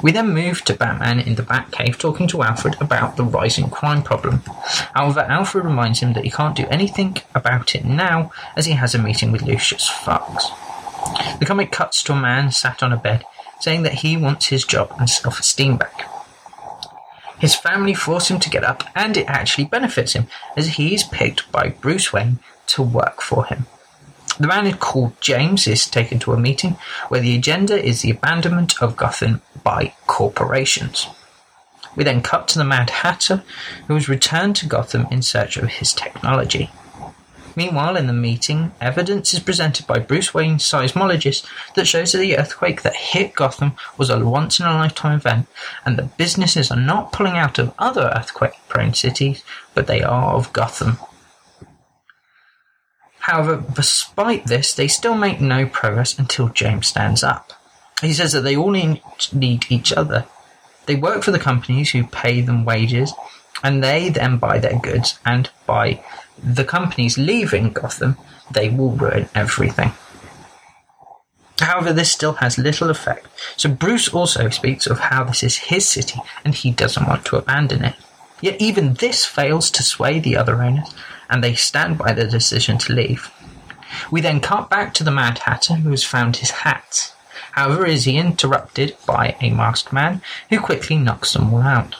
We 0.00 0.12
then 0.12 0.32
move 0.32 0.62
to 0.66 0.74
Batman 0.74 1.18
in 1.18 1.34
the 1.34 1.42
Batcave 1.42 1.98
talking 1.98 2.28
to 2.28 2.44
Alfred 2.44 2.80
about 2.80 3.16
the 3.16 3.24
rising 3.24 3.70
crime 3.70 4.04
problem. 4.04 4.42
However, 4.94 5.26
Alfred 5.28 5.64
reminds 5.64 5.98
him 5.98 6.12
that 6.12 6.22
he 6.22 6.30
can't 6.30 6.54
do 6.54 6.68
anything 6.70 7.16
about 7.34 7.74
it 7.74 7.84
now 7.84 8.30
as 8.54 8.66
he 8.66 8.74
has 8.74 8.94
a 8.94 9.02
meeting 9.02 9.32
with 9.32 9.42
Lucius 9.42 9.88
Fox. 9.88 10.46
The 11.40 11.44
comic 11.44 11.72
cuts 11.72 12.04
to 12.04 12.12
a 12.12 12.16
man 12.16 12.52
sat 12.52 12.84
on 12.84 12.92
a 12.92 12.96
bed 12.96 13.24
saying 13.58 13.82
that 13.82 13.94
he 13.94 14.16
wants 14.16 14.46
his 14.46 14.64
job 14.64 14.94
and 14.96 15.10
self 15.10 15.40
esteem 15.40 15.76
back. 15.76 16.09
His 17.40 17.54
family 17.54 17.94
force 17.94 18.30
him 18.30 18.38
to 18.38 18.50
get 18.50 18.64
up, 18.64 18.84
and 18.94 19.16
it 19.16 19.26
actually 19.26 19.64
benefits 19.64 20.12
him 20.12 20.26
as 20.56 20.76
he 20.76 20.94
is 20.94 21.02
picked 21.02 21.50
by 21.50 21.70
Bruce 21.70 22.12
Wayne 22.12 22.38
to 22.66 22.82
work 22.82 23.22
for 23.22 23.46
him. 23.46 23.66
The 24.38 24.46
man 24.46 24.72
called 24.76 25.20
James 25.20 25.66
is 25.66 25.88
taken 25.88 26.18
to 26.20 26.32
a 26.32 26.38
meeting 26.38 26.76
where 27.08 27.20
the 27.20 27.34
agenda 27.34 27.82
is 27.82 28.02
the 28.02 28.10
abandonment 28.10 28.80
of 28.82 28.96
Gotham 28.96 29.42
by 29.64 29.94
corporations. 30.06 31.06
We 31.96 32.04
then 32.04 32.22
cut 32.22 32.46
to 32.48 32.58
the 32.58 32.64
Mad 32.64 32.90
Hatter, 32.90 33.42
who 33.88 33.94
has 33.94 34.08
returned 34.08 34.56
to 34.56 34.66
Gotham 34.66 35.06
in 35.10 35.22
search 35.22 35.56
of 35.56 35.68
his 35.68 35.92
technology. 35.92 36.70
Meanwhile, 37.56 37.96
in 37.96 38.06
the 38.06 38.12
meeting, 38.12 38.72
evidence 38.80 39.34
is 39.34 39.40
presented 39.40 39.86
by 39.86 39.98
Bruce 39.98 40.32
Wayne's 40.32 40.64
seismologist 40.64 41.46
that 41.74 41.86
shows 41.86 42.12
that 42.12 42.18
the 42.18 42.38
earthquake 42.38 42.82
that 42.82 42.94
hit 42.94 43.34
Gotham 43.34 43.72
was 43.98 44.08
a 44.08 44.24
once 44.24 44.60
in 44.60 44.66
a 44.66 44.74
lifetime 44.74 45.16
event, 45.16 45.46
and 45.84 45.96
that 45.96 46.16
businesses 46.16 46.70
are 46.70 46.76
not 46.76 47.12
pulling 47.12 47.36
out 47.36 47.58
of 47.58 47.74
other 47.78 48.12
earthquake 48.14 48.54
prone 48.68 48.94
cities, 48.94 49.42
but 49.74 49.86
they 49.86 50.02
are 50.02 50.34
of 50.34 50.52
Gotham. 50.52 50.98
However, 53.20 53.62
despite 53.74 54.46
this, 54.46 54.72
they 54.72 54.88
still 54.88 55.14
make 55.14 55.40
no 55.40 55.66
progress 55.66 56.18
until 56.18 56.48
James 56.48 56.86
stands 56.86 57.22
up. 57.22 57.52
He 58.00 58.14
says 58.14 58.32
that 58.32 58.40
they 58.42 58.56
all 58.56 58.70
need, 58.70 59.02
need 59.32 59.66
each 59.68 59.92
other. 59.92 60.26
They 60.86 60.96
work 60.96 61.22
for 61.22 61.30
the 61.30 61.38
companies 61.38 61.90
who 61.90 62.04
pay 62.04 62.40
them 62.40 62.64
wages, 62.64 63.12
and 63.62 63.84
they 63.84 64.08
then 64.08 64.38
buy 64.38 64.58
their 64.58 64.78
goods, 64.78 65.18
and 65.24 65.50
by 65.66 66.02
the 66.42 66.64
companies 66.64 67.18
leaving 67.18 67.72
Gotham, 67.72 68.16
they 68.50 68.68
will 68.68 68.90
ruin 68.92 69.28
everything. 69.34 69.92
However, 71.60 71.92
this 71.92 72.10
still 72.10 72.34
has 72.34 72.56
little 72.56 72.88
effect, 72.88 73.26
so 73.56 73.68
Bruce 73.68 74.08
also 74.08 74.48
speaks 74.48 74.86
of 74.86 74.98
how 74.98 75.24
this 75.24 75.42
is 75.42 75.56
his 75.56 75.88
city 75.88 76.20
and 76.44 76.54
he 76.54 76.70
doesn't 76.70 77.06
want 77.06 77.26
to 77.26 77.36
abandon 77.36 77.84
it. 77.84 77.96
Yet 78.40 78.60
even 78.60 78.94
this 78.94 79.26
fails 79.26 79.70
to 79.72 79.82
sway 79.82 80.18
the 80.18 80.36
other 80.36 80.62
owners, 80.62 80.94
and 81.28 81.44
they 81.44 81.54
stand 81.54 81.98
by 81.98 82.12
their 82.12 82.28
decision 82.28 82.78
to 82.78 82.94
leave. 82.94 83.30
We 84.10 84.20
then 84.20 84.40
cut 84.40 84.70
back 84.70 84.94
to 84.94 85.04
the 85.04 85.10
Mad 85.10 85.38
Hatter 85.40 85.74
who 85.74 85.90
has 85.90 86.04
found 86.04 86.36
his 86.36 86.50
hat. 86.50 87.14
However, 87.52 87.84
is 87.84 88.04
he 88.04 88.16
interrupted 88.16 88.96
by 89.06 89.36
a 89.40 89.50
masked 89.50 89.92
man 89.92 90.22
who 90.48 90.60
quickly 90.60 90.96
knocks 90.96 91.32
them 91.32 91.52
all 91.52 91.62
out. 91.62 91.96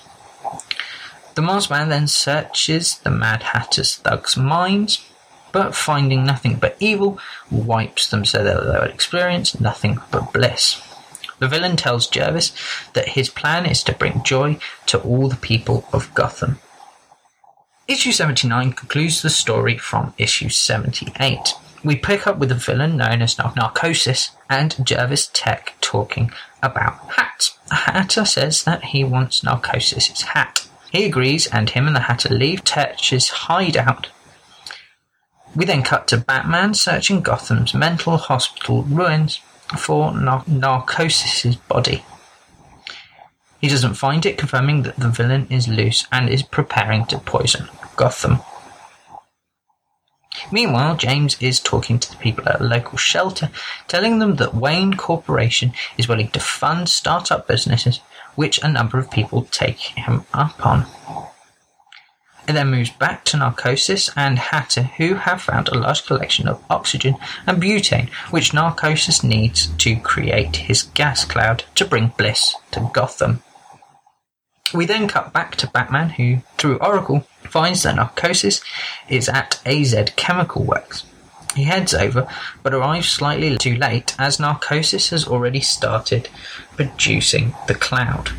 The 1.35 1.43
masked 1.43 1.71
man 1.71 1.89
then 1.89 2.09
searches 2.09 2.99
the 2.99 3.11
Mad 3.11 3.43
Hatter's 3.43 3.97
thugs' 3.97 4.37
minds, 4.37 5.05
but 5.53 5.75
finding 5.75 6.25
nothing 6.25 6.57
but 6.57 6.77
evil, 6.81 7.19
wipes 7.51 8.09
them 8.11 8.25
so 8.25 8.43
that 8.45 8.65
they 8.65 8.79
will 8.79 8.93
experience 8.93 9.61
nothing 9.61 10.01
but 10.11 10.33
bliss. 10.33 10.83
The 11.39 11.49
villain 11.49 11.77
tells 11.77 12.07
Jervis 12.07 12.53
that 12.93 13.11
his 13.11 13.31
plan 13.31 13.65
is 13.65 13.83
to 13.85 13.95
bring 13.95 14.23
joy 14.23 14.59
to 14.87 15.01
all 15.01 15.29
the 15.29 15.37
people 15.37 15.89
of 15.93 16.13
Gotham. 16.15 16.59
Issue 17.89 18.13
79 18.13 18.75
concludes 18.75 19.23
the 19.23 19.31
story 19.31 19.79
from 19.79 20.15
issue 20.19 20.49
78. 20.49 21.55
We 21.83 21.97
pick 21.97 22.27
up 22.27 22.39
with 22.39 22.53
a 22.53 22.55
villain 22.57 22.99
known 22.99 23.23
as 23.23 23.39
Narcosis 23.39 24.33
and 24.51 24.77
Jervis 24.87 25.31
Tetch 25.33 25.73
talking 25.81 26.31
about 26.63 26.99
hats. 27.13 27.59
Hatter 27.71 28.27
says 28.27 28.65
that 28.65 28.85
he 28.85 29.03
wants 29.03 29.43
Narcosis' 29.43 30.23
hat. 30.23 30.69
He 30.91 31.05
agrees, 31.05 31.47
and 31.47 31.71
him 31.71 31.87
and 31.87 31.95
the 31.95 32.01
Hatter 32.01 32.35
leave 32.35 32.65
Tetch's 32.65 33.29
hideout. 33.29 34.09
We 35.55 35.65
then 35.65 35.83
cut 35.83 36.09
to 36.09 36.19
Batman 36.19 36.75
searching 36.75 37.23
Gotham's 37.23 37.75
mental 37.75 38.17
hospital 38.17 38.83
ruins 38.83 39.41
for 39.79 40.13
nar- 40.13 40.45
body. 41.69 42.05
He 43.61 43.69
doesn't 43.69 43.95
find 43.95 44.25
it, 44.25 44.39
confirming 44.39 44.83
that 44.83 44.97
the 44.97 45.09
villain 45.09 45.47
is 45.51 45.69
loose 45.69 46.07
and 46.11 46.29
is 46.29 46.43
preparing 46.43 47.05
to 47.07 47.19
poison 47.19 47.69
Gotham. 47.97 48.41
Meanwhile, 50.51 50.97
James 50.97 51.37
is 51.41 51.61
talking 51.61 51.99
to 51.99 52.11
the 52.11 52.17
people 52.17 52.49
at 52.49 52.61
a 52.61 52.65
local 52.65 52.97
shelter, 52.97 53.51
telling 53.87 54.19
them 54.19 54.37
that 54.37 54.55
Wayne 54.55 54.95
Corporation 54.95 55.73
is 55.99 56.09
willing 56.09 56.31
to 56.31 56.41
fund 56.41 56.89
startup 56.89 57.47
businesses, 57.47 58.01
which 58.35 58.63
a 58.63 58.69
number 58.69 58.99
of 58.99 59.11
people 59.11 59.45
take 59.51 59.79
him 59.79 60.25
up 60.33 60.65
on. 60.65 60.87
It 62.49 62.55
then 62.55 62.71
moves 62.71 62.91
back 62.91 63.25
to 63.27 63.37
Narcosis 63.37 64.11
and 64.17 64.39
Hatter, 64.39 64.83
who 64.97 65.15
have 65.15 65.43
found 65.43 65.69
a 65.69 65.79
large 65.79 66.05
collection 66.05 66.49
of 66.49 66.65
oxygen 66.69 67.17
and 67.47 67.63
butane, 67.63 68.09
which 68.31 68.53
Narcosis 68.53 69.23
needs 69.23 69.69
to 69.79 69.97
create 70.01 70.57
his 70.57 70.83
gas 70.83 71.25
cloud 71.25 71.65
to 71.77 71.85
bring 71.85 72.13
bliss 72.19 72.57
to 72.73 72.91
Gotham. 72.93 73.43
We 74.75 74.87
then 74.87 75.09
cut 75.09 75.33
back 75.33 75.57
to 75.57 75.67
Batman, 75.67 76.11
who, 76.11 76.39
through 76.57 76.79
Oracle, 76.79 77.27
finds 77.43 77.83
that 77.83 77.97
Narcosis 77.97 78.61
is 79.09 79.29
at 79.29 79.61
AZ 79.67 79.95
Chemical 80.17 80.65
Works. 80.65 81.05
He 81.55 81.65
heads 81.65 81.95
over, 81.95 82.29
but 82.63 82.75
arrives 82.75 83.09
slightly 83.09 83.57
too 83.59 83.77
late 83.77 84.15
as 84.19 84.39
Narcosis 84.39 85.11
has 85.11 85.27
already 85.27 85.61
started 85.61 86.29
producing 86.77 87.55
the 87.67 87.75
cloud. 87.75 88.31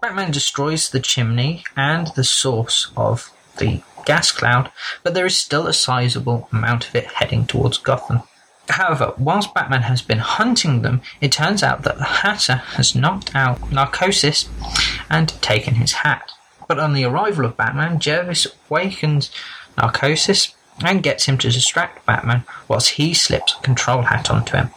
Batman 0.00 0.30
destroys 0.30 0.90
the 0.90 1.00
chimney 1.00 1.64
and 1.76 2.08
the 2.08 2.24
source 2.24 2.90
of 2.96 3.30
the 3.58 3.82
gas 4.04 4.32
cloud, 4.32 4.72
but 5.02 5.14
there 5.14 5.26
is 5.26 5.36
still 5.36 5.66
a 5.66 5.72
sizable 5.72 6.48
amount 6.50 6.88
of 6.88 6.94
it 6.94 7.06
heading 7.06 7.46
towards 7.46 7.78
Gotham. 7.78 8.22
However, 8.68 9.12
whilst 9.18 9.54
Batman 9.54 9.82
has 9.82 10.02
been 10.02 10.18
hunting 10.18 10.82
them, 10.82 11.02
it 11.20 11.32
turns 11.32 11.62
out 11.62 11.82
that 11.82 11.98
the 11.98 12.04
Hatter 12.04 12.56
has 12.76 12.94
knocked 12.94 13.34
out 13.34 13.70
Narcosis 13.70 14.48
and 15.10 15.28
taken 15.42 15.74
his 15.74 15.92
hat. 15.92 16.30
But 16.68 16.78
on 16.78 16.94
the 16.94 17.04
arrival 17.04 17.44
of 17.44 17.56
Batman, 17.56 17.98
Jervis 17.98 18.46
awakens 18.70 19.30
Narcosis 19.76 20.54
and 20.80 21.02
gets 21.02 21.26
him 21.26 21.38
to 21.38 21.50
distract 21.50 22.04
Batman 22.06 22.44
whilst 22.68 22.90
he 22.90 23.14
slips 23.14 23.54
a 23.54 23.62
control 23.62 24.02
hat 24.02 24.30
onto 24.30 24.56
him. 24.56 24.70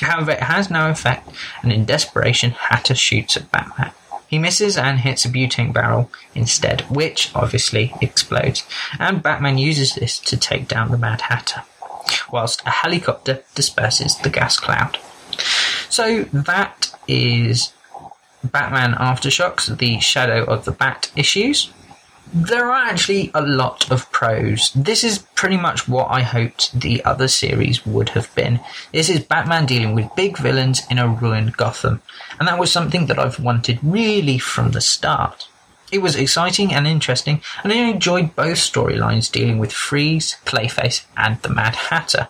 However, 0.00 0.32
it 0.32 0.44
has 0.44 0.70
no 0.70 0.88
effect, 0.90 1.28
and 1.62 1.72
in 1.72 1.84
desperation, 1.84 2.52
Hatter 2.52 2.94
shoots 2.94 3.36
at 3.36 3.52
Batman. 3.52 3.92
He 4.28 4.38
misses 4.38 4.76
and 4.78 5.00
hits 5.00 5.24
a 5.24 5.28
butane 5.28 5.72
barrel 5.72 6.10
instead, 6.34 6.82
which 6.82 7.30
obviously 7.34 7.92
explodes, 8.00 8.64
and 8.98 9.22
Batman 9.22 9.58
uses 9.58 9.94
this 9.94 10.18
to 10.20 10.36
take 10.36 10.68
down 10.68 10.90
the 10.90 10.98
Mad 10.98 11.22
Hatter, 11.22 11.64
whilst 12.30 12.62
a 12.64 12.70
helicopter 12.70 13.42
disperses 13.54 14.16
the 14.16 14.30
gas 14.30 14.58
cloud. 14.58 14.98
So 15.88 16.22
that 16.32 16.94
is 17.08 17.72
Batman 18.44 18.92
Aftershocks, 18.94 19.76
the 19.76 20.00
Shadow 20.00 20.44
of 20.44 20.64
the 20.64 20.72
Bat 20.72 21.10
issues 21.16 21.70
there 22.32 22.66
are 22.66 22.86
actually 22.86 23.30
a 23.34 23.42
lot 23.42 23.90
of 23.90 24.10
pros. 24.12 24.70
This 24.74 25.02
is 25.02 25.18
pretty 25.34 25.56
much 25.56 25.88
what 25.88 26.06
I 26.10 26.22
hoped 26.22 26.78
the 26.78 27.04
other 27.04 27.28
series 27.28 27.84
would 27.84 28.10
have 28.10 28.32
been. 28.34 28.60
This 28.92 29.08
is 29.08 29.20
Batman 29.20 29.66
dealing 29.66 29.94
with 29.94 30.14
big 30.14 30.38
villains 30.38 30.82
in 30.90 30.98
a 30.98 31.08
ruined 31.08 31.56
Gotham, 31.56 32.02
and 32.38 32.46
that 32.46 32.58
was 32.58 32.70
something 32.70 33.06
that 33.06 33.18
I've 33.18 33.40
wanted 33.40 33.78
really 33.82 34.38
from 34.38 34.70
the 34.70 34.80
start. 34.80 35.48
It 35.90 36.02
was 36.02 36.14
exciting 36.14 36.72
and 36.72 36.86
interesting, 36.86 37.42
and 37.64 37.72
I 37.72 37.76
enjoyed 37.76 38.36
both 38.36 38.58
storylines 38.58 39.30
dealing 39.30 39.58
with 39.58 39.72
Freeze, 39.72 40.36
Clayface, 40.44 41.04
and 41.16 41.42
the 41.42 41.48
Mad 41.48 41.74
Hatter. 41.74 42.28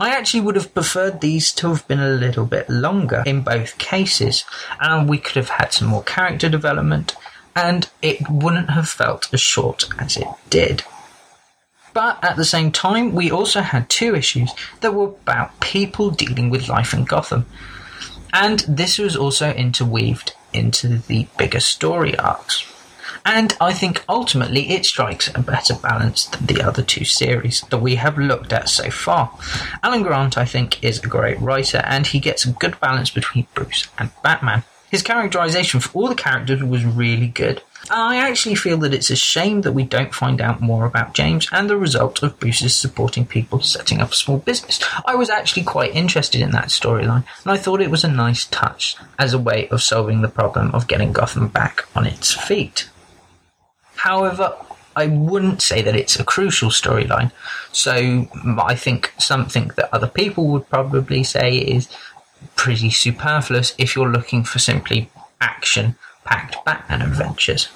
I 0.00 0.10
actually 0.10 0.42
would 0.42 0.54
have 0.54 0.74
preferred 0.74 1.20
these 1.20 1.50
to 1.54 1.70
have 1.70 1.88
been 1.88 1.98
a 1.98 2.10
little 2.10 2.46
bit 2.46 2.70
longer 2.70 3.24
in 3.26 3.40
both 3.40 3.78
cases, 3.78 4.44
and 4.80 5.08
we 5.08 5.18
could 5.18 5.34
have 5.34 5.48
had 5.48 5.72
some 5.72 5.88
more 5.88 6.04
character 6.04 6.48
development 6.48 7.16
and 7.58 7.90
it 8.02 8.30
wouldn't 8.30 8.70
have 8.70 8.88
felt 8.88 9.28
as 9.34 9.40
short 9.40 9.84
as 9.98 10.16
it 10.16 10.28
did. 10.48 10.84
But 11.92 12.22
at 12.22 12.36
the 12.36 12.44
same 12.44 12.70
time, 12.70 13.12
we 13.12 13.32
also 13.32 13.62
had 13.62 13.90
two 13.90 14.14
issues 14.14 14.52
that 14.80 14.94
were 14.94 15.08
about 15.08 15.58
people 15.58 16.10
dealing 16.10 16.50
with 16.50 16.68
life 16.68 16.94
in 16.94 17.04
Gotham. 17.04 17.46
And 18.32 18.60
this 18.60 18.98
was 18.98 19.16
also 19.16 19.50
interweaved 19.52 20.34
into 20.52 20.98
the 20.98 21.26
bigger 21.36 21.58
story 21.58 22.16
arcs. 22.16 22.64
And 23.26 23.56
I 23.60 23.72
think 23.72 24.04
ultimately 24.08 24.70
it 24.70 24.86
strikes 24.86 25.28
a 25.34 25.42
better 25.42 25.74
balance 25.74 26.26
than 26.26 26.46
the 26.46 26.62
other 26.62 26.84
two 26.84 27.04
series 27.04 27.62
that 27.62 27.78
we 27.78 27.96
have 27.96 28.16
looked 28.16 28.52
at 28.52 28.68
so 28.68 28.88
far. 28.90 29.36
Alan 29.82 30.04
Grant, 30.04 30.38
I 30.38 30.44
think, 30.44 30.82
is 30.84 31.02
a 31.02 31.08
great 31.08 31.40
writer 31.40 31.78
and 31.78 32.06
he 32.06 32.20
gets 32.20 32.44
a 32.44 32.52
good 32.52 32.78
balance 32.78 33.10
between 33.10 33.48
Bruce 33.54 33.88
and 33.98 34.10
Batman. 34.22 34.62
His 34.90 35.02
characterization 35.02 35.80
for 35.80 35.90
all 35.98 36.08
the 36.08 36.14
characters 36.14 36.62
was 36.62 36.84
really 36.84 37.28
good. 37.28 37.62
I 37.90 38.16
actually 38.16 38.54
feel 38.54 38.76
that 38.78 38.92
it's 38.92 39.10
a 39.10 39.16
shame 39.16 39.62
that 39.62 39.72
we 39.72 39.84
don't 39.84 40.14
find 40.14 40.40
out 40.40 40.60
more 40.60 40.84
about 40.84 41.14
James 41.14 41.48
and 41.52 41.68
the 41.68 41.76
result 41.76 42.22
of 42.22 42.38
Bruce's 42.38 42.74
supporting 42.74 43.26
people 43.26 43.60
setting 43.60 44.00
up 44.00 44.12
a 44.12 44.16
small 44.16 44.38
business. 44.38 44.80
I 45.06 45.14
was 45.14 45.30
actually 45.30 45.62
quite 45.64 45.94
interested 45.94 46.40
in 46.40 46.50
that 46.52 46.68
storyline, 46.68 47.24
and 47.44 47.52
I 47.52 47.56
thought 47.56 47.80
it 47.80 47.90
was 47.90 48.04
a 48.04 48.10
nice 48.10 48.46
touch 48.46 48.96
as 49.18 49.32
a 49.32 49.38
way 49.38 49.68
of 49.68 49.82
solving 49.82 50.22
the 50.22 50.28
problem 50.28 50.74
of 50.74 50.88
getting 50.88 51.12
Gotham 51.12 51.48
back 51.48 51.84
on 51.94 52.06
its 52.06 52.32
feet. 52.32 52.88
However, 53.96 54.54
I 54.96 55.06
wouldn't 55.06 55.62
say 55.62 55.80
that 55.80 55.96
it's 55.96 56.18
a 56.18 56.24
crucial 56.24 56.70
storyline, 56.70 57.30
so 57.72 58.28
I 58.58 58.74
think 58.74 59.14
something 59.18 59.70
that 59.76 59.94
other 59.94 60.08
people 60.08 60.48
would 60.48 60.68
probably 60.68 61.22
say 61.24 61.56
is 61.56 61.88
pretty 62.56 62.90
superfluous 62.90 63.74
if 63.78 63.94
you're 63.94 64.08
looking 64.08 64.44
for 64.44 64.58
simply 64.58 65.10
action 65.40 65.96
packed 66.24 66.56
Batman 66.64 67.02
adventures. 67.02 67.68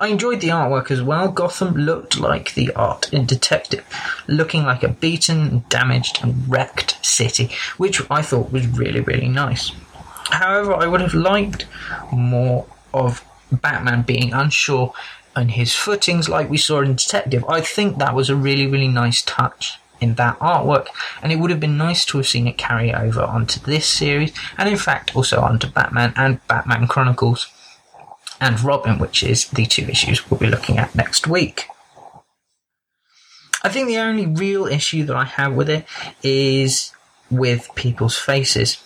I 0.00 0.08
enjoyed 0.08 0.40
the 0.40 0.48
artwork 0.48 0.90
as 0.90 1.02
well. 1.02 1.30
Gotham 1.30 1.74
looked 1.74 2.18
like 2.18 2.54
the 2.54 2.72
art 2.72 3.12
in 3.12 3.26
Detective, 3.26 3.84
looking 4.26 4.64
like 4.64 4.82
a 4.82 4.88
beaten, 4.88 5.64
damaged, 5.68 6.18
and 6.22 6.48
wrecked 6.48 7.04
city, 7.04 7.50
which 7.76 8.02
I 8.10 8.22
thought 8.22 8.50
was 8.50 8.66
really, 8.66 9.00
really 9.00 9.28
nice. 9.28 9.70
However, 10.30 10.74
I 10.74 10.86
would 10.86 11.00
have 11.00 11.14
liked 11.14 11.66
more 12.10 12.66
of 12.92 13.24
Batman 13.52 14.02
being 14.02 14.32
unsure 14.32 14.92
on 15.36 15.50
his 15.50 15.74
footings 15.74 16.28
like 16.28 16.50
we 16.50 16.56
saw 16.56 16.80
in 16.80 16.96
Detective. 16.96 17.44
I 17.48 17.60
think 17.60 17.98
that 17.98 18.14
was 18.14 18.28
a 18.28 18.34
really, 18.34 18.66
really 18.66 18.88
nice 18.88 19.22
touch 19.22 19.78
in 20.00 20.14
that 20.14 20.38
artwork, 20.38 20.88
and 21.22 21.32
it 21.32 21.36
would 21.36 21.50
have 21.50 21.60
been 21.60 21.76
nice 21.76 22.04
to 22.06 22.18
have 22.18 22.26
seen 22.26 22.46
it 22.46 22.58
carry 22.58 22.92
over 22.94 23.22
onto 23.22 23.60
this 23.60 23.86
series, 23.86 24.32
and 24.58 24.68
in 24.68 24.76
fact 24.76 25.14
also 25.16 25.40
onto 25.40 25.68
Batman 25.68 26.12
and 26.16 26.46
Batman 26.48 26.86
Chronicles 26.86 27.48
and 28.40 28.60
Robin, 28.60 28.98
which 28.98 29.22
is 29.22 29.48
the 29.48 29.66
two 29.66 29.84
issues 29.84 30.30
we'll 30.30 30.40
be 30.40 30.46
looking 30.46 30.78
at 30.78 30.94
next 30.94 31.26
week. 31.26 31.68
I 33.62 33.68
think 33.68 33.88
the 33.88 33.98
only 33.98 34.26
real 34.26 34.66
issue 34.66 35.04
that 35.04 35.16
I 35.16 35.24
have 35.24 35.54
with 35.54 35.68
it 35.68 35.86
is 36.22 36.92
with 37.30 37.68
people's 37.74 38.16
faces. 38.16 38.82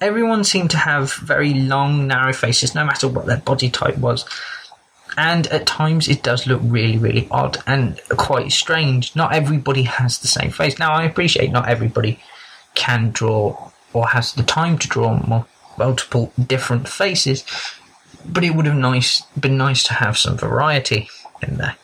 Everyone 0.00 0.44
seemed 0.44 0.70
to 0.70 0.76
have 0.76 1.12
very 1.14 1.52
long, 1.54 2.06
narrow 2.06 2.32
faces, 2.32 2.74
no 2.74 2.84
matter 2.84 3.08
what 3.08 3.26
their 3.26 3.38
body 3.38 3.68
type 3.68 3.98
was 3.98 4.24
and 5.16 5.46
at 5.48 5.66
times 5.66 6.08
it 6.08 6.22
does 6.22 6.46
look 6.46 6.60
really, 6.64 6.98
really 6.98 7.28
odd 7.30 7.58
and 7.66 8.00
quite 8.10 8.52
strange. 8.52 9.14
Not 9.16 9.34
everybody 9.34 9.82
has 9.84 10.18
the 10.18 10.28
same 10.28 10.50
face. 10.50 10.78
Now, 10.78 10.92
I 10.92 11.04
appreciate 11.04 11.50
not 11.50 11.68
everybody 11.68 12.20
can 12.74 13.10
draw 13.10 13.70
or 13.92 14.08
has 14.08 14.32
the 14.32 14.42
time 14.42 14.78
to 14.78 14.88
draw 14.88 15.44
multiple 15.78 16.32
different 16.46 16.88
faces, 16.88 17.44
but 18.24 18.44
it 18.44 18.54
would 18.54 18.66
have 18.66 18.76
nice 18.76 19.22
been 19.40 19.56
nice 19.56 19.82
to 19.84 19.94
have 19.94 20.18
some 20.18 20.36
variety 20.36 21.08
in 21.42 21.56
there. 21.56 21.76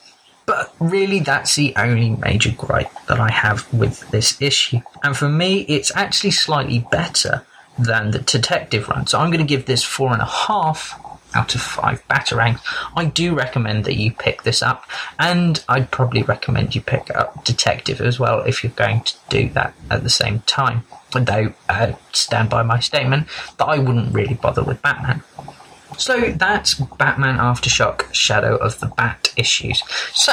But 0.46 0.74
really, 0.78 1.20
that's 1.20 1.56
the 1.56 1.74
only 1.76 2.10
major 2.10 2.50
gripe 2.50 2.92
that 3.06 3.18
I 3.18 3.30
have 3.30 3.72
with 3.72 4.10
this 4.10 4.40
issue. 4.42 4.80
And 5.02 5.16
for 5.16 5.28
me, 5.28 5.60
it's 5.62 5.94
actually 5.96 6.32
slightly 6.32 6.86
better 6.90 7.46
than 7.78 8.10
the 8.10 8.18
detective 8.18 8.88
run. 8.88 9.06
So 9.06 9.18
I'm 9.18 9.30
going 9.30 9.44
to 9.44 9.46
give 9.46 9.66
this 9.66 9.82
four 9.82 10.12
and 10.12 10.20
a 10.20 10.26
half 10.26 11.00
out 11.34 11.54
of 11.54 11.60
five 11.60 12.06
batarangs. 12.08 12.60
I 12.96 13.06
do 13.06 13.34
recommend 13.34 13.84
that 13.84 13.96
you 13.96 14.12
pick 14.12 14.42
this 14.42 14.62
up, 14.62 14.88
and 15.18 15.64
I'd 15.68 15.90
probably 15.90 16.22
recommend 16.22 16.74
you 16.74 16.80
pick 16.80 17.14
up 17.14 17.44
Detective 17.44 18.00
as 18.00 18.18
well 18.20 18.40
if 18.40 18.62
you're 18.62 18.72
going 18.72 19.02
to 19.02 19.14
do 19.28 19.48
that 19.50 19.74
at 19.90 20.02
the 20.02 20.10
same 20.10 20.40
time. 20.40 20.84
Though, 21.12 21.52
uh, 21.68 21.92
stand 22.12 22.50
by 22.50 22.62
my 22.62 22.80
statement 22.80 23.28
that 23.58 23.66
I 23.66 23.78
wouldn't 23.78 24.12
really 24.12 24.34
bother 24.34 24.64
with 24.64 24.82
Batman. 24.82 25.22
So 25.96 26.32
that's 26.32 26.74
Batman 26.74 27.36
Aftershock 27.36 28.12
Shadow 28.12 28.56
of 28.56 28.80
the 28.80 28.86
Bat 28.86 29.32
issues. 29.36 29.82
So 30.12 30.32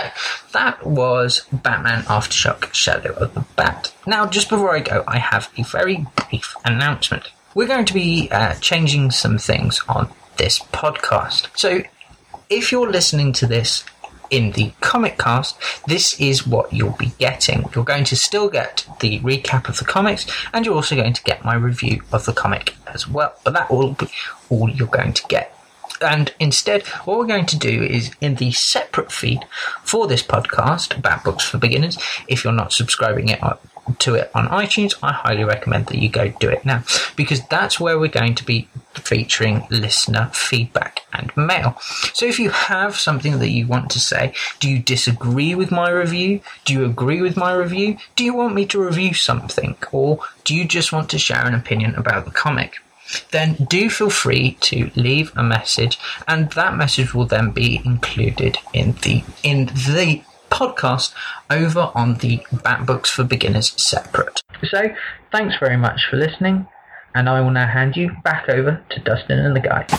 that 0.53 0.85
was 0.85 1.45
Batman 1.51 2.01
Aftershock 2.03 2.73
Shadow 2.73 3.13
of 3.13 3.33
the 3.33 3.45
Bat. 3.55 3.93
Now, 4.07 4.25
just 4.25 4.49
before 4.49 4.75
I 4.75 4.79
go, 4.79 5.03
I 5.07 5.19
have 5.19 5.51
a 5.57 5.63
very 5.63 6.05
brief 6.15 6.55
announcement. 6.65 7.29
We're 7.53 7.67
going 7.67 7.85
to 7.85 7.93
be 7.93 8.29
uh, 8.31 8.55
changing 8.55 9.11
some 9.11 9.37
things 9.37 9.81
on 9.87 10.11
this 10.37 10.59
podcast. 10.59 11.49
So 11.57 11.81
if 12.49 12.71
you're 12.71 12.91
listening 12.91 13.33
to 13.33 13.47
this 13.47 13.83
in 14.29 14.51
the 14.51 14.71
comic 14.81 15.17
cast, 15.17 15.57
this 15.87 16.19
is 16.19 16.47
what 16.47 16.71
you'll 16.71 16.95
be 16.97 17.11
getting. 17.19 17.65
You're 17.75 17.83
going 17.83 18.05
to 18.05 18.15
still 18.15 18.49
get 18.49 18.85
the 19.01 19.19
recap 19.19 19.67
of 19.67 19.77
the 19.77 19.85
comics, 19.85 20.25
and 20.53 20.65
you're 20.65 20.75
also 20.75 20.95
going 20.95 21.13
to 21.13 21.23
get 21.23 21.45
my 21.45 21.55
review 21.55 22.01
of 22.11 22.25
the 22.25 22.33
comic 22.33 22.75
as 22.87 23.07
well. 23.07 23.33
But 23.43 23.53
that 23.53 23.69
will 23.69 23.91
be 23.91 24.07
all 24.49 24.69
you're 24.69 24.87
going 24.87 25.13
to 25.13 25.27
get. 25.27 25.55
And 26.01 26.33
instead, 26.39 26.87
what 27.05 27.19
we're 27.19 27.27
going 27.27 27.45
to 27.47 27.57
do 27.57 27.83
is 27.83 28.11
in 28.21 28.35
the 28.35 28.51
separate 28.51 29.11
feed 29.11 29.45
for 29.83 30.07
this 30.07 30.23
podcast 30.23 30.97
about 30.97 31.23
books 31.23 31.43
for 31.43 31.59
beginners, 31.59 31.97
if 32.27 32.43
you're 32.43 32.53
not 32.53 32.73
subscribing 32.73 33.29
it 33.29 33.39
to 33.99 34.15
it 34.15 34.31
on 34.33 34.47
iTunes, 34.47 34.95
I 35.01 35.11
highly 35.11 35.43
recommend 35.43 35.87
that 35.87 35.97
you 35.97 36.09
go 36.09 36.29
do 36.39 36.49
it 36.49 36.65
now 36.65 36.83
because 37.15 37.45
that's 37.47 37.79
where 37.79 37.99
we're 37.99 38.07
going 38.07 38.35
to 38.35 38.45
be 38.45 38.67
featuring 38.93 39.65
listener 39.69 40.29
feedback 40.33 41.01
and 41.13 41.31
mail. 41.35 41.77
So 42.13 42.25
if 42.25 42.39
you 42.39 42.49
have 42.49 42.95
something 42.95 43.39
that 43.39 43.49
you 43.49 43.67
want 43.67 43.89
to 43.91 43.99
say, 43.99 44.33
do 44.59 44.69
you 44.69 44.79
disagree 44.79 45.55
with 45.55 45.71
my 45.71 45.89
review? 45.89 46.41
Do 46.65 46.73
you 46.73 46.85
agree 46.85 47.21
with 47.21 47.37
my 47.37 47.53
review? 47.53 47.97
Do 48.15 48.23
you 48.23 48.33
want 48.33 48.55
me 48.55 48.65
to 48.67 48.83
review 48.83 49.13
something? 49.13 49.75
Or 49.91 50.19
do 50.43 50.55
you 50.55 50.65
just 50.65 50.91
want 50.91 51.09
to 51.11 51.19
share 51.19 51.45
an 51.45 51.55
opinion 51.55 51.95
about 51.95 52.25
the 52.25 52.31
comic? 52.31 52.79
Then 53.31 53.55
do 53.69 53.89
feel 53.89 54.09
free 54.09 54.57
to 54.61 54.89
leave 54.95 55.31
a 55.35 55.43
message 55.43 55.99
and 56.27 56.49
that 56.51 56.77
message 56.77 57.13
will 57.13 57.25
then 57.25 57.51
be 57.51 57.81
included 57.83 58.57
in 58.73 58.93
the 59.01 59.23
in 59.43 59.65
the 59.65 60.21
podcast 60.51 61.13
over 61.49 61.91
on 61.95 62.15
the 62.15 62.45
Bat 62.63 62.85
Books 62.85 63.09
for 63.09 63.23
Beginners 63.23 63.73
separate. 63.81 64.41
So, 64.69 64.93
thanks 65.31 65.55
very 65.59 65.77
much 65.77 66.05
for 66.09 66.17
listening, 66.17 66.67
and 67.15 67.27
I 67.27 67.41
will 67.41 67.51
now 67.51 67.67
hand 67.67 67.95
you 67.95 68.11
back 68.23 68.49
over 68.49 68.83
to 68.89 68.99
Dustin 68.99 69.39
and 69.39 69.55
the 69.55 69.61
guys. 69.61 69.89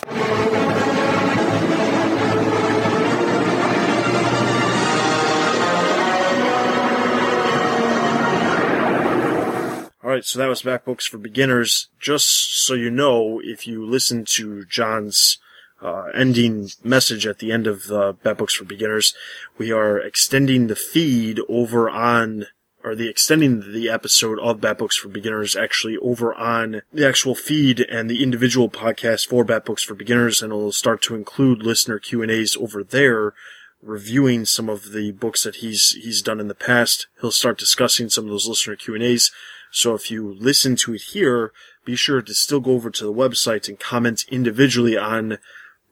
All 10.05 10.11
right, 10.11 10.25
so 10.25 10.39
that 10.39 10.49
was 10.49 10.63
Bat 10.63 10.85
Books 10.85 11.07
for 11.07 11.17
Beginners. 11.19 11.89
Just 11.99 12.65
so 12.65 12.75
you 12.75 12.91
know, 12.91 13.41
if 13.43 13.67
you 13.67 13.87
listen 13.87 14.25
to 14.27 14.65
John's 14.67 15.39
uh, 15.83 16.05
ending 16.15 16.69
message 16.85 17.27
at 17.27 17.39
the 17.39 17.53
end 17.53 17.67
of 17.67 17.91
uh, 17.91 18.13
Bat 18.23 18.39
Books 18.39 18.55
for 18.55 18.65
Beginners, 18.65 19.15
we 19.59 19.73
are 19.73 19.99
extending 19.99 20.67
the 20.67 20.77
feed 20.77 21.41
over 21.49 21.91
on, 21.91 22.47
or 22.85 22.95
the 22.95 23.09
extending 23.09 23.73
the 23.73 23.89
episode 23.89 24.39
of 24.39 24.61
Bat 24.61 24.79
Books 24.79 24.97
for 24.97 25.09
Beginners 25.09 25.57
actually 25.57 25.97
over 25.99 26.35
on 26.35 26.83
the 26.93 27.07
actual 27.07 27.35
feed 27.35 27.81
and 27.81 28.09
the 28.09 28.23
individual 28.23 28.71
podcast 28.71 29.27
for 29.27 29.45
Bat 29.45 29.65
Books 29.65 29.83
for 29.83 29.95
Beginners, 29.95 30.41
and 30.41 30.53
it'll 30.53 30.73
start 30.73 31.03
to 31.03 31.15
include 31.15 31.63
listener 31.63 31.99
Q 31.99 32.23
and 32.23 32.31
A's 32.31 32.57
over 32.57 32.85
there 32.85 33.35
reviewing 33.83 34.45
some 34.45 34.69
of 34.69 34.93
the 34.93 35.11
books 35.11 35.43
that 35.43 35.57
he's 35.57 35.91
he's 36.01 36.23
done 36.23 36.39
in 36.39 36.49
the 36.49 36.55
past. 36.55 37.09
He'll 37.21 37.33
start 37.33 37.59
discussing 37.59 38.09
some 38.09 38.25
of 38.25 38.31
those 38.31 38.47
listener 38.47 38.77
Q 38.77 38.95
and 38.95 39.03
A's. 39.03 39.33
So 39.73 39.95
if 39.95 40.11
you 40.11 40.37
listen 40.39 40.77
to 40.77 40.95
it 40.95 41.03
here, 41.13 41.53
be 41.85 41.97
sure 41.97 42.23
to 42.23 42.35
still 42.35 42.61
go 42.61 42.73
over 42.73 42.91
to 42.91 43.05
the 43.05 43.13
website 43.13 43.69
and 43.69 43.81
comment 43.81 44.25
individually 44.29 44.97
on 44.97 45.39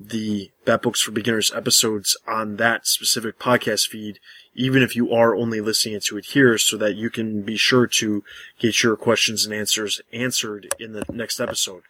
the 0.01 0.51
Bat 0.65 0.83
Books 0.83 1.03
for 1.03 1.11
Beginners 1.11 1.53
episodes 1.55 2.17
on 2.27 2.57
that 2.57 2.87
specific 2.87 3.39
podcast 3.39 3.89
feed, 3.89 4.19
even 4.55 4.83
if 4.83 4.97
you 4.97 5.13
are 5.13 5.37
only 5.37 5.61
listening 5.61 6.01
to 6.01 6.17
it 6.17 6.25
here, 6.27 6.57
so 6.57 6.79
that 6.79 6.95
you 6.95 7.11
can 7.11 7.43
be 7.43 7.59
sure 7.59 7.87
to 7.87 8.25
get 8.59 8.83
your 8.83 8.97
questions 8.97 9.45
and 9.45 9.55
answers 9.55 10.01
answered 10.11 10.75
in 10.81 10.95
the 10.95 11.05
next 11.13 11.39
episode. 11.39 11.83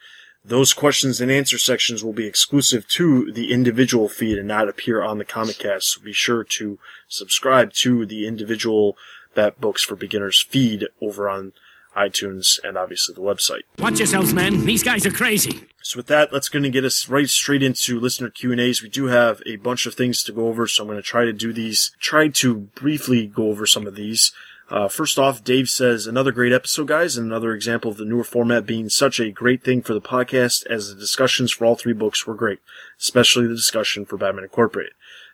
Those 0.43 0.73
questions 0.73 1.21
and 1.21 1.31
answer 1.31 1.57
sections 1.57 2.03
will 2.03 2.13
be 2.13 2.25
exclusive 2.25 2.87
to 2.89 3.31
the 3.31 3.53
individual 3.53 4.09
feed 4.09 4.37
and 4.37 4.47
not 4.47 4.67
appear 4.67 5.01
on 5.01 5.17
the 5.17 5.25
Comic 5.25 5.59
Cast. 5.59 5.93
So 5.93 6.01
be 6.01 6.13
sure 6.13 6.43
to 6.43 6.79
subscribe 7.07 7.71
to 7.73 8.05
the 8.05 8.27
individual 8.27 8.97
Bat 9.35 9.61
Books 9.61 9.83
for 9.83 9.95
Beginners 9.95 10.41
feed 10.41 10.87
over 10.99 11.29
on 11.29 11.53
iTunes 11.95 12.59
and 12.63 12.77
obviously 12.77 13.13
the 13.13 13.21
website. 13.21 13.61
Watch 13.79 13.99
yourselves, 13.99 14.33
men. 14.33 14.65
These 14.65 14.83
guys 14.83 15.05
are 15.05 15.11
crazy. 15.11 15.67
So 15.81 15.97
with 15.97 16.07
that, 16.07 16.31
that's 16.31 16.49
going 16.49 16.63
to 16.63 16.69
get 16.69 16.85
us 16.85 17.09
right 17.09 17.27
straight 17.27 17.63
into 17.63 17.99
listener 17.99 18.29
Q 18.29 18.51
and 18.51 18.61
A's. 18.61 18.81
We 18.81 18.89
do 18.89 19.07
have 19.07 19.41
a 19.45 19.57
bunch 19.57 19.85
of 19.85 19.95
things 19.95 20.23
to 20.23 20.31
go 20.31 20.47
over, 20.47 20.67
so 20.67 20.83
I'm 20.83 20.87
going 20.87 20.97
to 20.97 21.03
try 21.03 21.25
to 21.25 21.33
do 21.33 21.51
these. 21.51 21.91
Try 21.99 22.27
to 22.29 22.55
briefly 22.55 23.27
go 23.27 23.49
over 23.49 23.65
some 23.65 23.87
of 23.87 23.95
these. 23.95 24.31
Uh, 24.69 24.87
first 24.87 25.19
off, 25.19 25.43
Dave 25.43 25.67
says 25.67 26.07
another 26.07 26.31
great 26.31 26.53
episode, 26.53 26.87
guys, 26.87 27.17
and 27.17 27.27
another 27.27 27.53
example 27.53 27.91
of 27.91 27.97
the 27.97 28.05
newer 28.05 28.23
format 28.23 28.65
being 28.65 28.87
such 28.87 29.19
a 29.19 29.29
great 29.29 29.63
thing 29.63 29.81
for 29.81 29.93
the 29.93 29.99
podcast, 29.99 30.65
as 30.67 30.87
the 30.87 30.99
discussions 30.99 31.51
for 31.51 31.65
all 31.65 31.75
three 31.75 31.91
books 31.91 32.25
were 32.25 32.35
great, 32.35 32.59
especially 32.97 33.47
the 33.47 33.55
discussion 33.55 34.05
for 34.05 34.15
Batman 34.15 34.45
Incorporated. 34.45 34.93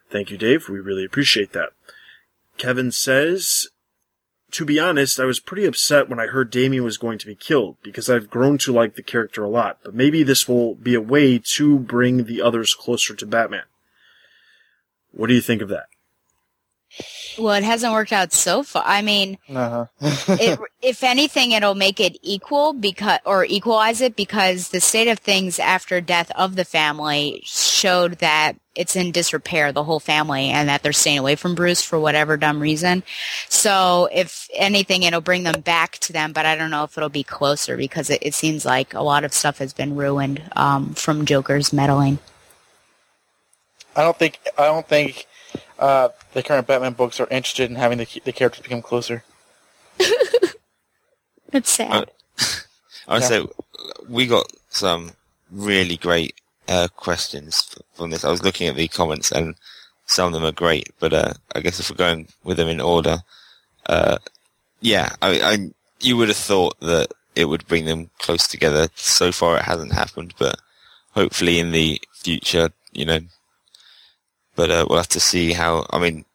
Thank 0.09 0.31
you, 0.31 0.37
Dave. 0.37 0.69
We 0.69 0.79
really 0.79 1.05
appreciate 1.05 1.51
that. 1.51 1.69
Kevin 2.57 2.91
says 2.91 3.67
to 4.51 4.65
be 4.65 4.79
honest, 4.79 5.19
I 5.19 5.25
was 5.25 5.39
pretty 5.39 5.65
upset 5.65 6.09
when 6.09 6.19
I 6.19 6.27
heard 6.27 6.49
Damian 6.49 6.83
was 6.83 6.97
going 6.97 7.17
to 7.19 7.25
be 7.25 7.35
killed 7.35 7.77
because 7.83 8.09
I've 8.09 8.29
grown 8.29 8.57
to 8.59 8.71
like 8.71 8.95
the 8.95 9.03
character 9.03 9.43
a 9.43 9.49
lot, 9.49 9.79
but 9.83 9.93
maybe 9.93 10.23
this 10.23 10.47
will 10.47 10.75
be 10.75 10.93
a 10.93 11.01
way 11.01 11.39
to 11.55 11.79
bring 11.79 12.23
the 12.23 12.41
others 12.41 12.73
closer 12.73 13.13
to 13.15 13.25
Batman. 13.25 13.65
What 15.11 15.27
do 15.27 15.33
you 15.33 15.41
think 15.41 15.61
of 15.61 15.69
that? 15.69 15.87
Well, 17.37 17.53
it 17.53 17.63
hasn't 17.63 17.93
worked 17.93 18.13
out 18.13 18.33
so 18.33 18.63
far. 18.63 18.83
I 18.85 19.01
mean, 19.01 19.37
uh-huh. 19.49 19.85
it, 20.01 20.59
if 20.81 21.03
anything, 21.03 21.51
it'll 21.51 21.75
make 21.75 21.99
it 21.99 22.17
equal 22.21 22.73
because, 22.73 23.19
or 23.25 23.45
equalize 23.45 24.01
it 24.01 24.15
because 24.15 24.69
the 24.69 24.81
state 24.81 25.07
of 25.07 25.19
things 25.19 25.59
after 25.59 26.01
death 26.01 26.31
of 26.35 26.55
the 26.55 26.65
family 26.65 27.41
showed 27.43 28.19
that 28.19 28.53
it's 28.75 28.95
in 28.95 29.11
disrepair, 29.11 29.71
the 29.71 29.83
whole 29.83 29.99
family, 29.99 30.49
and 30.49 30.69
that 30.69 30.83
they're 30.83 30.93
staying 30.93 31.17
away 31.17 31.35
from 31.35 31.55
Bruce 31.55 31.81
for 31.81 31.99
whatever 31.99 32.37
dumb 32.37 32.59
reason. 32.59 33.03
So, 33.49 34.07
if 34.11 34.47
anything, 34.53 35.03
it'll 35.03 35.21
bring 35.21 35.43
them 35.43 35.61
back 35.61 35.97
to 35.99 36.13
them, 36.13 36.31
but 36.31 36.45
I 36.45 36.55
don't 36.55 36.69
know 36.69 36.83
if 36.83 36.95
it'll 36.97 37.09
be 37.09 37.23
closer 37.23 37.75
because 37.75 38.09
it, 38.09 38.19
it 38.21 38.33
seems 38.33 38.65
like 38.65 38.93
a 38.93 39.01
lot 39.01 39.23
of 39.23 39.33
stuff 39.33 39.57
has 39.57 39.73
been 39.73 39.95
ruined 39.95 40.43
um, 40.55 40.93
from 40.93 41.25
Joker's 41.25 41.73
meddling. 41.73 42.19
I 43.95 44.03
don't 44.03 44.17
think. 44.17 44.39
I 44.57 44.65
don't 44.65 44.87
think 44.87 45.25
uh, 45.79 46.09
the 46.33 46.43
current 46.43 46.67
Batman 46.67 46.93
books 46.93 47.19
are 47.19 47.27
interested 47.29 47.69
in 47.69 47.75
having 47.75 47.97
the, 47.97 48.21
the 48.23 48.33
characters 48.33 48.63
become 48.63 48.81
closer. 48.81 49.23
It's 51.53 51.71
sad. 51.71 52.11
I 53.07 53.13
would 53.13 53.23
say 53.23 53.45
we 54.09 54.27
got 54.27 54.51
some 54.69 55.11
really 55.51 55.97
great 55.97 56.35
uh, 56.67 56.87
questions 56.95 57.75
from 57.93 58.11
this. 58.11 58.25
I 58.25 58.31
was 58.31 58.43
looking 58.43 58.67
at 58.67 58.75
the 58.75 58.87
comments 58.87 59.31
and 59.31 59.55
some 60.05 60.27
of 60.27 60.33
them 60.33 60.43
are 60.43 60.51
great, 60.51 60.89
but 60.99 61.13
uh, 61.13 61.33
I 61.55 61.61
guess 61.61 61.79
if 61.79 61.89
we're 61.89 61.95
going 61.95 62.27
with 62.43 62.57
them 62.57 62.67
in 62.67 62.81
order, 62.81 63.19
uh, 63.85 64.17
yeah, 64.81 65.15
I, 65.21 65.39
I, 65.39 65.71
you 65.99 66.17
would 66.17 66.27
have 66.27 66.37
thought 66.37 66.79
that 66.81 67.11
it 67.35 67.45
would 67.45 67.67
bring 67.67 67.85
them 67.85 68.09
close 68.19 68.47
together. 68.47 68.89
So 68.95 69.31
far, 69.31 69.57
it 69.57 69.63
hasn't 69.63 69.93
happened, 69.93 70.33
but 70.37 70.59
hopefully 71.11 71.59
in 71.59 71.71
the 71.71 72.01
future, 72.13 72.69
you 72.91 73.05
know. 73.05 73.19
But 74.57 74.71
uh, 74.71 74.85
we'll 74.89 74.99
have 74.99 75.07
to 75.09 75.21
see 75.21 75.53
how. 75.53 75.85
I 75.91 75.99
mean, 75.99 76.25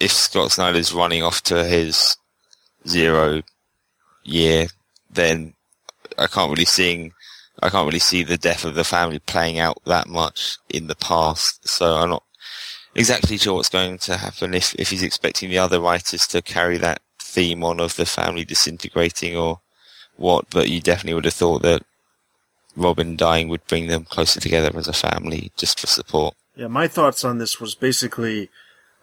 if 0.00 0.12
Scott 0.12 0.52
Snyder's 0.52 0.92
running 0.92 1.22
off 1.22 1.42
to 1.44 1.64
his 1.64 2.18
zero 2.86 3.42
year, 4.24 4.66
then 5.10 5.54
I 6.18 6.26
can't 6.26 6.50
really 6.50 6.66
see 6.66 7.12
I 7.62 7.70
can't 7.70 7.86
really 7.86 8.00
see 8.00 8.24
the 8.24 8.36
death 8.36 8.64
of 8.64 8.74
the 8.74 8.84
family 8.84 9.20
playing 9.20 9.60
out 9.60 9.80
that 9.84 10.08
much 10.08 10.58
in 10.68 10.88
the 10.88 10.96
past. 10.96 11.66
So 11.68 11.94
I'm 11.94 12.10
not 12.10 12.24
exactly 12.94 13.38
sure 13.38 13.54
what's 13.54 13.68
going 13.68 13.98
to 13.98 14.16
happen 14.16 14.52
if 14.54 14.74
if 14.74 14.90
he's 14.90 15.02
expecting 15.02 15.48
the 15.48 15.58
other 15.58 15.80
writers 15.80 16.26
to 16.28 16.42
carry 16.42 16.76
that 16.78 17.00
theme 17.20 17.62
on 17.62 17.80
of 17.80 17.96
the 17.96 18.04
family 18.04 18.44
disintegrating 18.44 19.36
or 19.36 19.60
what. 20.16 20.50
But 20.50 20.70
you 20.70 20.80
definitely 20.80 21.14
would 21.14 21.24
have 21.24 21.34
thought 21.34 21.62
that 21.62 21.82
Robin 22.74 23.16
dying 23.16 23.48
would 23.48 23.66
bring 23.66 23.86
them 23.86 24.04
closer 24.04 24.40
together 24.40 24.76
as 24.76 24.88
a 24.88 24.92
family 24.92 25.52
just 25.56 25.78
for 25.78 25.86
support. 25.86 26.34
Yeah, 26.54 26.68
my 26.68 26.86
thoughts 26.86 27.24
on 27.24 27.38
this 27.38 27.60
was 27.60 27.74
basically, 27.74 28.50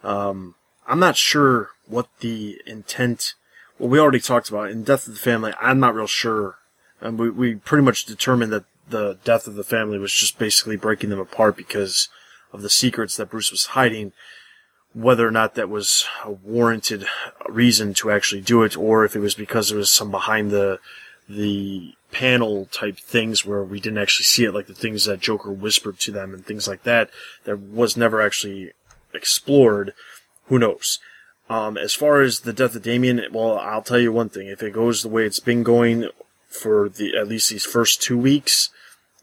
um, 0.04 0.54
I'm 0.86 1.00
not 1.00 1.16
sure 1.16 1.70
what 1.86 2.08
the 2.20 2.60
intent 2.66 3.34
well, 3.80 3.88
we 3.88 3.98
already 3.98 4.20
talked 4.20 4.50
about 4.50 4.68
it. 4.68 4.72
in 4.72 4.84
Death 4.84 5.08
of 5.08 5.14
the 5.14 5.20
Family. 5.20 5.54
I'm 5.58 5.80
not 5.80 5.94
real 5.94 6.06
sure. 6.06 6.58
And 7.00 7.18
we, 7.18 7.30
we 7.30 7.54
pretty 7.54 7.82
much 7.82 8.04
determined 8.04 8.52
that 8.52 8.64
the 8.90 9.16
death 9.24 9.46
of 9.46 9.54
the 9.54 9.64
family 9.64 9.98
was 9.98 10.12
just 10.12 10.38
basically 10.38 10.76
breaking 10.76 11.08
them 11.08 11.18
apart 11.18 11.56
because 11.56 12.10
of 12.52 12.60
the 12.60 12.68
secrets 12.68 13.16
that 13.16 13.30
Bruce 13.30 13.50
was 13.50 13.66
hiding. 13.66 14.12
Whether 14.92 15.26
or 15.26 15.30
not 15.30 15.54
that 15.54 15.70
was 15.70 16.04
a 16.24 16.30
warranted 16.30 17.06
reason 17.48 17.94
to 17.94 18.10
actually 18.10 18.42
do 18.42 18.62
it, 18.64 18.76
or 18.76 19.04
if 19.04 19.16
it 19.16 19.20
was 19.20 19.34
because 19.34 19.70
there 19.70 19.78
was 19.78 19.90
some 19.90 20.10
behind 20.10 20.50
the 20.50 20.78
the 21.30 21.94
panel 22.12 22.66
type 22.66 22.98
things 22.98 23.46
where 23.46 23.62
we 23.62 23.80
didn't 23.80 23.98
actually 23.98 24.24
see 24.24 24.44
it, 24.44 24.54
like 24.54 24.66
the 24.66 24.74
things 24.74 25.04
that 25.04 25.20
Joker 25.20 25.52
whispered 25.52 25.98
to 26.00 26.10
them 26.10 26.34
and 26.34 26.44
things 26.44 26.66
like 26.66 26.82
that, 26.82 27.10
that 27.44 27.58
was 27.58 27.96
never 27.96 28.20
actually 28.20 28.72
explored. 29.14 29.94
Who 30.46 30.58
knows? 30.58 30.98
Um, 31.48 31.76
as 31.76 31.94
far 31.94 32.20
as 32.20 32.40
the 32.40 32.52
death 32.52 32.74
of 32.74 32.82
Damian, 32.82 33.24
well, 33.32 33.58
I'll 33.58 33.82
tell 33.82 33.98
you 33.98 34.12
one 34.12 34.28
thing. 34.28 34.48
If 34.48 34.62
it 34.62 34.72
goes 34.72 35.02
the 35.02 35.08
way 35.08 35.24
it's 35.24 35.40
been 35.40 35.62
going 35.62 36.08
for 36.48 36.88
the 36.88 37.16
at 37.16 37.28
least 37.28 37.50
these 37.50 37.64
first 37.64 38.02
two 38.02 38.18
weeks 38.18 38.70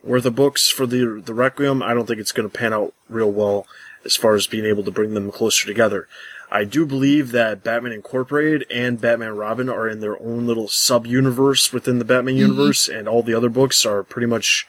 worth 0.04 0.26
of 0.26 0.36
books 0.36 0.70
for 0.70 0.86
the 0.86 1.22
the 1.24 1.34
Requiem, 1.34 1.82
I 1.82 1.94
don't 1.94 2.06
think 2.06 2.20
it's 2.20 2.32
going 2.32 2.50
to 2.50 2.58
pan 2.58 2.74
out 2.74 2.94
real 3.10 3.32
well 3.32 3.66
as 4.06 4.16
far 4.16 4.36
as 4.36 4.48
being 4.48 4.66
able 4.66 4.84
to 4.84 4.92
bring 4.92 5.14
them 5.14 5.32
closer 5.32 5.68
together. 5.68 6.08
I 6.50 6.64
do 6.64 6.86
believe 6.86 7.32
that 7.32 7.64
Batman 7.64 7.92
Incorporated 7.92 8.66
and 8.72 9.02
Batman 9.02 9.36
Robin 9.36 9.70
are 9.70 9.88
in 9.88 10.00
their 10.00 10.22
own 10.22 10.48
little 10.48 10.68
sub 10.68 11.06
universe 11.06 11.74
within 11.74 12.00
the 12.00 12.06
Batman 12.06 12.36
mm-hmm. 12.36 12.52
universe, 12.54 12.88
and 12.88 13.08
all 13.08 13.22
the 13.22 13.34
other 13.34 13.50
books 13.50 13.86
are 13.86 14.04
pretty 14.04 14.28
much 14.28 14.66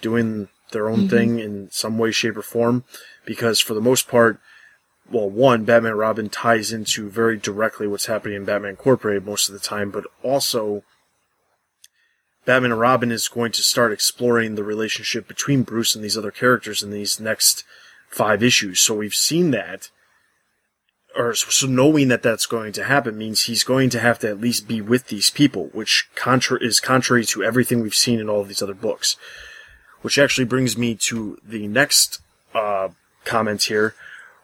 doing 0.00 0.48
their 0.70 0.88
own 0.88 1.00
mm-hmm. 1.00 1.08
thing 1.08 1.38
in 1.38 1.68
some 1.70 1.98
way, 1.98 2.12
shape, 2.12 2.36
or 2.36 2.42
form. 2.42 2.84
Because 3.24 3.60
for 3.60 3.74
the 3.74 3.80
most 3.80 4.08
part, 4.08 4.40
well, 5.10 5.28
one, 5.28 5.64
Batman 5.64 5.94
Robin 5.94 6.28
ties 6.28 6.72
into 6.72 7.08
very 7.08 7.36
directly 7.36 7.86
what's 7.86 8.06
happening 8.06 8.36
in 8.36 8.44
Batman 8.44 8.70
Incorporated 8.70 9.26
most 9.26 9.48
of 9.48 9.52
the 9.52 9.60
time, 9.60 9.90
but 9.90 10.04
also 10.22 10.84
Batman 12.44 12.70
and 12.70 12.80
Robin 12.80 13.10
is 13.10 13.28
going 13.28 13.50
to 13.52 13.62
start 13.62 13.92
exploring 13.92 14.54
the 14.54 14.62
relationship 14.64 15.26
between 15.26 15.64
Bruce 15.64 15.96
and 15.96 16.04
these 16.04 16.16
other 16.16 16.30
characters 16.30 16.82
in 16.82 16.92
these 16.92 17.18
next 17.18 17.64
five 18.08 18.42
issues. 18.42 18.80
So 18.80 18.94
we've 18.94 19.14
seen 19.14 19.50
that, 19.50 19.90
or 21.16 21.34
so 21.34 21.66
knowing 21.66 22.08
that 22.08 22.22
that's 22.22 22.46
going 22.46 22.72
to 22.72 22.84
happen 22.84 23.16
means 23.16 23.44
he's 23.44 23.64
going 23.64 23.90
to 23.90 24.00
have 24.00 24.18
to 24.20 24.28
at 24.28 24.40
least 24.40 24.68
be 24.68 24.80
with 24.80 25.08
these 25.08 25.30
people, 25.30 25.70
which 25.72 26.08
contra- 26.14 26.62
is 26.62 26.80
contrary 26.80 27.24
to 27.26 27.42
everything 27.42 27.80
we've 27.80 27.94
seen 27.94 28.20
in 28.20 28.28
all 28.28 28.40
of 28.40 28.48
these 28.48 28.62
other 28.62 28.74
books. 28.74 29.16
Which 30.02 30.18
actually 30.18 30.44
brings 30.44 30.76
me 30.76 30.94
to 30.94 31.38
the 31.44 31.66
next 31.66 32.20
uh, 32.54 32.90
comment 33.24 33.64
here 33.64 33.94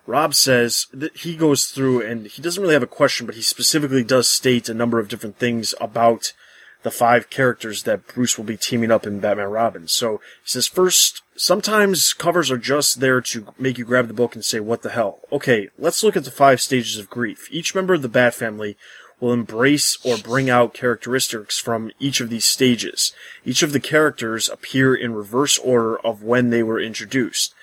Rob 0.06 0.34
says 0.34 0.86
that 0.92 1.16
he 1.18 1.36
goes 1.36 1.66
through 1.66 2.02
and 2.02 2.26
he 2.26 2.42
doesn't 2.42 2.60
really 2.60 2.74
have 2.74 2.82
a 2.82 2.88
question, 2.88 3.26
but 3.26 3.36
he 3.36 3.42
specifically 3.42 4.02
does 4.02 4.28
state 4.28 4.68
a 4.68 4.74
number 4.74 4.98
of 4.98 5.08
different 5.08 5.38
things 5.38 5.74
about 5.80 6.32
the 6.82 6.90
five 6.90 7.30
characters 7.30 7.84
that 7.84 8.06
Bruce 8.08 8.36
will 8.36 8.44
be 8.44 8.56
teaming 8.56 8.90
up 8.90 9.06
in 9.06 9.20
Batman 9.20 9.48
Robin. 9.48 9.88
So 9.88 10.20
he 10.42 10.50
says, 10.50 10.66
first, 10.66 11.22
sometimes 11.36 12.12
covers 12.12 12.50
are 12.50 12.58
just 12.58 13.00
there 13.00 13.20
to 13.20 13.54
make 13.58 13.78
you 13.78 13.84
grab 13.84 14.08
the 14.08 14.14
book 14.14 14.34
and 14.34 14.44
say, 14.44 14.60
what 14.60 14.82
the 14.82 14.90
hell? 14.90 15.20
Okay, 15.30 15.68
let's 15.78 16.02
look 16.02 16.16
at 16.16 16.24
the 16.24 16.30
five 16.30 16.60
stages 16.60 16.98
of 16.98 17.10
grief. 17.10 17.48
Each 17.50 17.74
member 17.74 17.94
of 17.94 18.02
the 18.02 18.08
Bat 18.08 18.34
family 18.34 18.76
will 19.20 19.32
embrace 19.32 19.96
or 20.04 20.18
bring 20.18 20.50
out 20.50 20.74
characteristics 20.74 21.58
from 21.58 21.92
each 22.00 22.20
of 22.20 22.28
these 22.28 22.44
stages. 22.44 23.12
Each 23.44 23.62
of 23.62 23.72
the 23.72 23.80
characters 23.80 24.48
appear 24.48 24.94
in 24.94 25.14
reverse 25.14 25.58
order 25.58 25.96
of 26.00 26.24
when 26.24 26.50
they 26.50 26.64
were 26.64 26.80
introduced. 26.80 27.54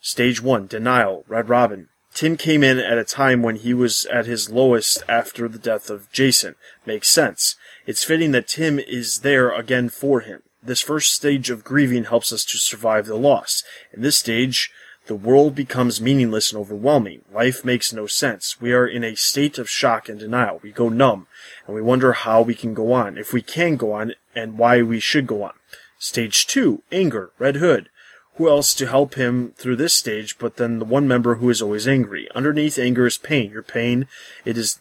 Stage 0.00 0.42
1, 0.42 0.66
Denial, 0.66 1.24
Red 1.26 1.48
Robin. 1.48 1.88
Tim 2.12 2.36
came 2.36 2.62
in 2.62 2.78
at 2.78 2.98
a 2.98 3.04
time 3.04 3.42
when 3.42 3.56
he 3.56 3.72
was 3.72 4.04
at 4.06 4.26
his 4.26 4.50
lowest 4.50 5.02
after 5.08 5.48
the 5.48 5.58
death 5.58 5.88
of 5.88 6.10
Jason. 6.12 6.56
Makes 6.84 7.08
sense. 7.08 7.56
It's 7.88 8.04
fitting 8.04 8.32
that 8.32 8.46
Tim 8.46 8.78
is 8.78 9.20
there 9.20 9.50
again 9.50 9.88
for 9.88 10.20
him. 10.20 10.42
This 10.62 10.82
first 10.82 11.14
stage 11.14 11.48
of 11.48 11.64
grieving 11.64 12.04
helps 12.04 12.34
us 12.34 12.44
to 12.44 12.58
survive 12.58 13.06
the 13.06 13.16
loss. 13.16 13.64
In 13.94 14.02
this 14.02 14.18
stage, 14.18 14.70
the 15.06 15.14
world 15.14 15.54
becomes 15.54 15.98
meaningless 15.98 16.52
and 16.52 16.60
overwhelming. 16.60 17.22
Life 17.32 17.64
makes 17.64 17.90
no 17.90 18.06
sense. 18.06 18.60
We 18.60 18.74
are 18.74 18.86
in 18.86 19.04
a 19.04 19.14
state 19.14 19.56
of 19.56 19.70
shock 19.70 20.10
and 20.10 20.20
denial. 20.20 20.60
We 20.62 20.70
go 20.70 20.90
numb, 20.90 21.28
and 21.66 21.74
we 21.74 21.80
wonder 21.80 22.12
how 22.12 22.42
we 22.42 22.54
can 22.54 22.74
go 22.74 22.92
on, 22.92 23.16
if 23.16 23.32
we 23.32 23.40
can 23.40 23.76
go 23.76 23.92
on, 23.92 24.12
and 24.34 24.58
why 24.58 24.82
we 24.82 25.00
should 25.00 25.26
go 25.26 25.42
on. 25.42 25.54
Stage 25.98 26.46
2, 26.46 26.82
Anger, 26.92 27.30
Red 27.38 27.56
Hood. 27.56 27.88
Who 28.34 28.50
else 28.50 28.74
to 28.74 28.86
help 28.86 29.14
him 29.14 29.54
through 29.56 29.76
this 29.76 29.94
stage 29.94 30.38
but 30.38 30.56
then 30.56 30.78
the 30.78 30.84
one 30.84 31.08
member 31.08 31.36
who 31.36 31.48
is 31.48 31.62
always 31.62 31.88
angry? 31.88 32.28
Underneath 32.34 32.78
anger 32.78 33.06
is 33.06 33.16
pain. 33.16 33.50
Your 33.50 33.62
pain, 33.62 34.08
it 34.44 34.58
is 34.58 34.78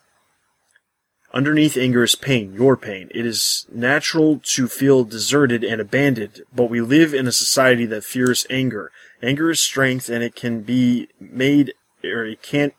Underneath 1.34 1.76
anger 1.76 2.04
is 2.04 2.16
pain, 2.16 2.54
your 2.54 2.78
pain. 2.78 3.10
It 3.14 3.26
is 3.26 3.68
natural 3.72 4.40
to 4.44 4.68
feel 4.68 5.04
deserted 5.04 5.64
and 5.64 5.82
abandoned, 5.82 6.42
but 6.56 6.70
we 6.70 6.80
live 6.80 7.14
in 7.14 7.28
a 7.28 7.34
society 7.34 7.86
that 7.88 8.06
fears 8.06 8.48
anger. 8.50 8.92
Anger 9.22 9.52
is 9.52 9.62
strength 9.62 10.10
and 10.10 10.24
it 10.24 10.36
can 10.36 10.62
be 10.62 11.10
made, 11.20 11.74
or 12.04 12.26
it 12.26 12.42
can't, 12.42 12.74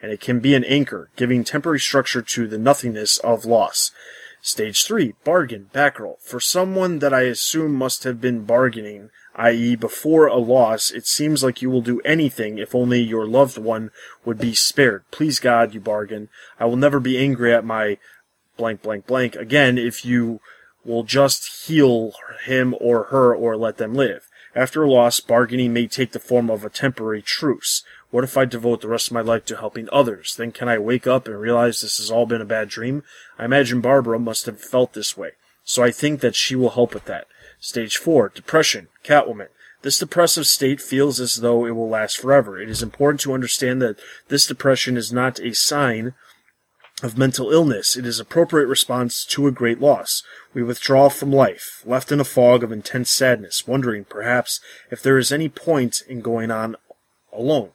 and 0.00 0.10
it 0.10 0.20
can 0.20 0.40
be 0.40 0.54
an 0.54 0.64
anchor, 0.64 1.10
giving 1.16 1.44
temporary 1.44 1.80
structure 1.80 2.22
to 2.22 2.48
the 2.48 2.58
nothingness 2.58 3.18
of 3.18 3.44
loss. 3.44 3.92
Stage 4.40 4.86
3, 4.86 5.14
bargain, 5.22 5.68
Batgirl. 5.74 6.18
For 6.22 6.40
someone 6.40 7.00
that 7.00 7.12
I 7.12 7.22
assume 7.22 7.74
must 7.74 8.04
have 8.04 8.18
been 8.18 8.44
bargaining, 8.44 9.10
i.e., 9.40 9.74
before 9.74 10.26
a 10.26 10.36
loss, 10.36 10.90
it 10.90 11.06
seems 11.06 11.42
like 11.42 11.62
you 11.62 11.70
will 11.70 11.80
do 11.80 12.00
anything 12.04 12.58
if 12.58 12.74
only 12.74 13.00
your 13.00 13.26
loved 13.26 13.56
one 13.56 13.90
would 14.24 14.38
be 14.38 14.54
spared. 14.54 15.02
Please 15.10 15.40
God, 15.40 15.72
you 15.72 15.80
bargain. 15.80 16.28
I 16.58 16.66
will 16.66 16.76
never 16.76 17.00
be 17.00 17.18
angry 17.18 17.52
at 17.54 17.64
my 17.64 17.96
blank, 18.58 18.82
blank, 18.82 19.06
blank 19.06 19.36
again 19.36 19.78
if 19.78 20.04
you 20.04 20.40
will 20.84 21.04
just 21.04 21.66
heal 21.66 22.12
him 22.44 22.74
or 22.78 23.04
her 23.04 23.34
or 23.34 23.56
let 23.56 23.78
them 23.78 23.94
live. 23.94 24.28
After 24.54 24.82
a 24.82 24.90
loss, 24.90 25.20
bargaining 25.20 25.72
may 25.72 25.86
take 25.86 26.12
the 26.12 26.18
form 26.18 26.50
of 26.50 26.64
a 26.64 26.70
temporary 26.70 27.22
truce. 27.22 27.82
What 28.10 28.24
if 28.24 28.36
I 28.36 28.44
devote 28.44 28.82
the 28.82 28.88
rest 28.88 29.08
of 29.08 29.14
my 29.14 29.20
life 29.22 29.46
to 29.46 29.56
helping 29.56 29.88
others? 29.90 30.34
Then 30.36 30.52
can 30.52 30.68
I 30.68 30.78
wake 30.78 31.06
up 31.06 31.26
and 31.26 31.40
realize 31.40 31.80
this 31.80 31.96
has 31.98 32.10
all 32.10 32.26
been 32.26 32.42
a 32.42 32.46
bad 32.46 32.68
dream? 32.68 33.04
I 33.38 33.46
imagine 33.46 33.80
Barbara 33.80 34.18
must 34.18 34.46
have 34.46 34.60
felt 34.60 34.92
this 34.92 35.16
way. 35.16 35.30
So 35.64 35.82
I 35.82 35.92
think 35.92 36.20
that 36.20 36.34
she 36.34 36.56
will 36.56 36.70
help 36.70 36.92
with 36.92 37.04
that. 37.06 37.26
Stage 37.60 37.96
4, 37.96 38.30
Depression, 38.34 38.88
Catwoman. 39.04 39.48
This 39.82 39.98
depressive 39.98 40.46
state 40.46 40.80
feels 40.80 41.20
as 41.20 41.36
though 41.36 41.64
it 41.64 41.70
will 41.70 41.88
last 41.88 42.18
forever. 42.18 42.60
It 42.60 42.68
is 42.68 42.82
important 42.82 43.20
to 43.20 43.32
understand 43.32 43.80
that 43.80 43.98
this 44.28 44.46
depression 44.46 44.96
is 44.96 45.12
not 45.12 45.40
a 45.40 45.54
sign 45.54 46.14
of 47.02 47.16
mental 47.16 47.50
illness. 47.50 47.96
It 47.96 48.04
is 48.04 48.20
appropriate 48.20 48.66
response 48.66 49.24
to 49.26 49.46
a 49.46 49.52
great 49.52 49.80
loss. 49.80 50.22
We 50.52 50.62
withdraw 50.62 51.08
from 51.08 51.32
life, 51.32 51.82
left 51.86 52.12
in 52.12 52.20
a 52.20 52.24
fog 52.24 52.62
of 52.62 52.72
intense 52.72 53.10
sadness, 53.10 53.66
wondering 53.66 54.04
perhaps 54.04 54.60
if 54.90 55.02
there 55.02 55.16
is 55.16 55.32
any 55.32 55.48
point 55.48 56.02
in 56.06 56.20
going 56.20 56.50
on 56.50 56.76
alone. 57.32 57.70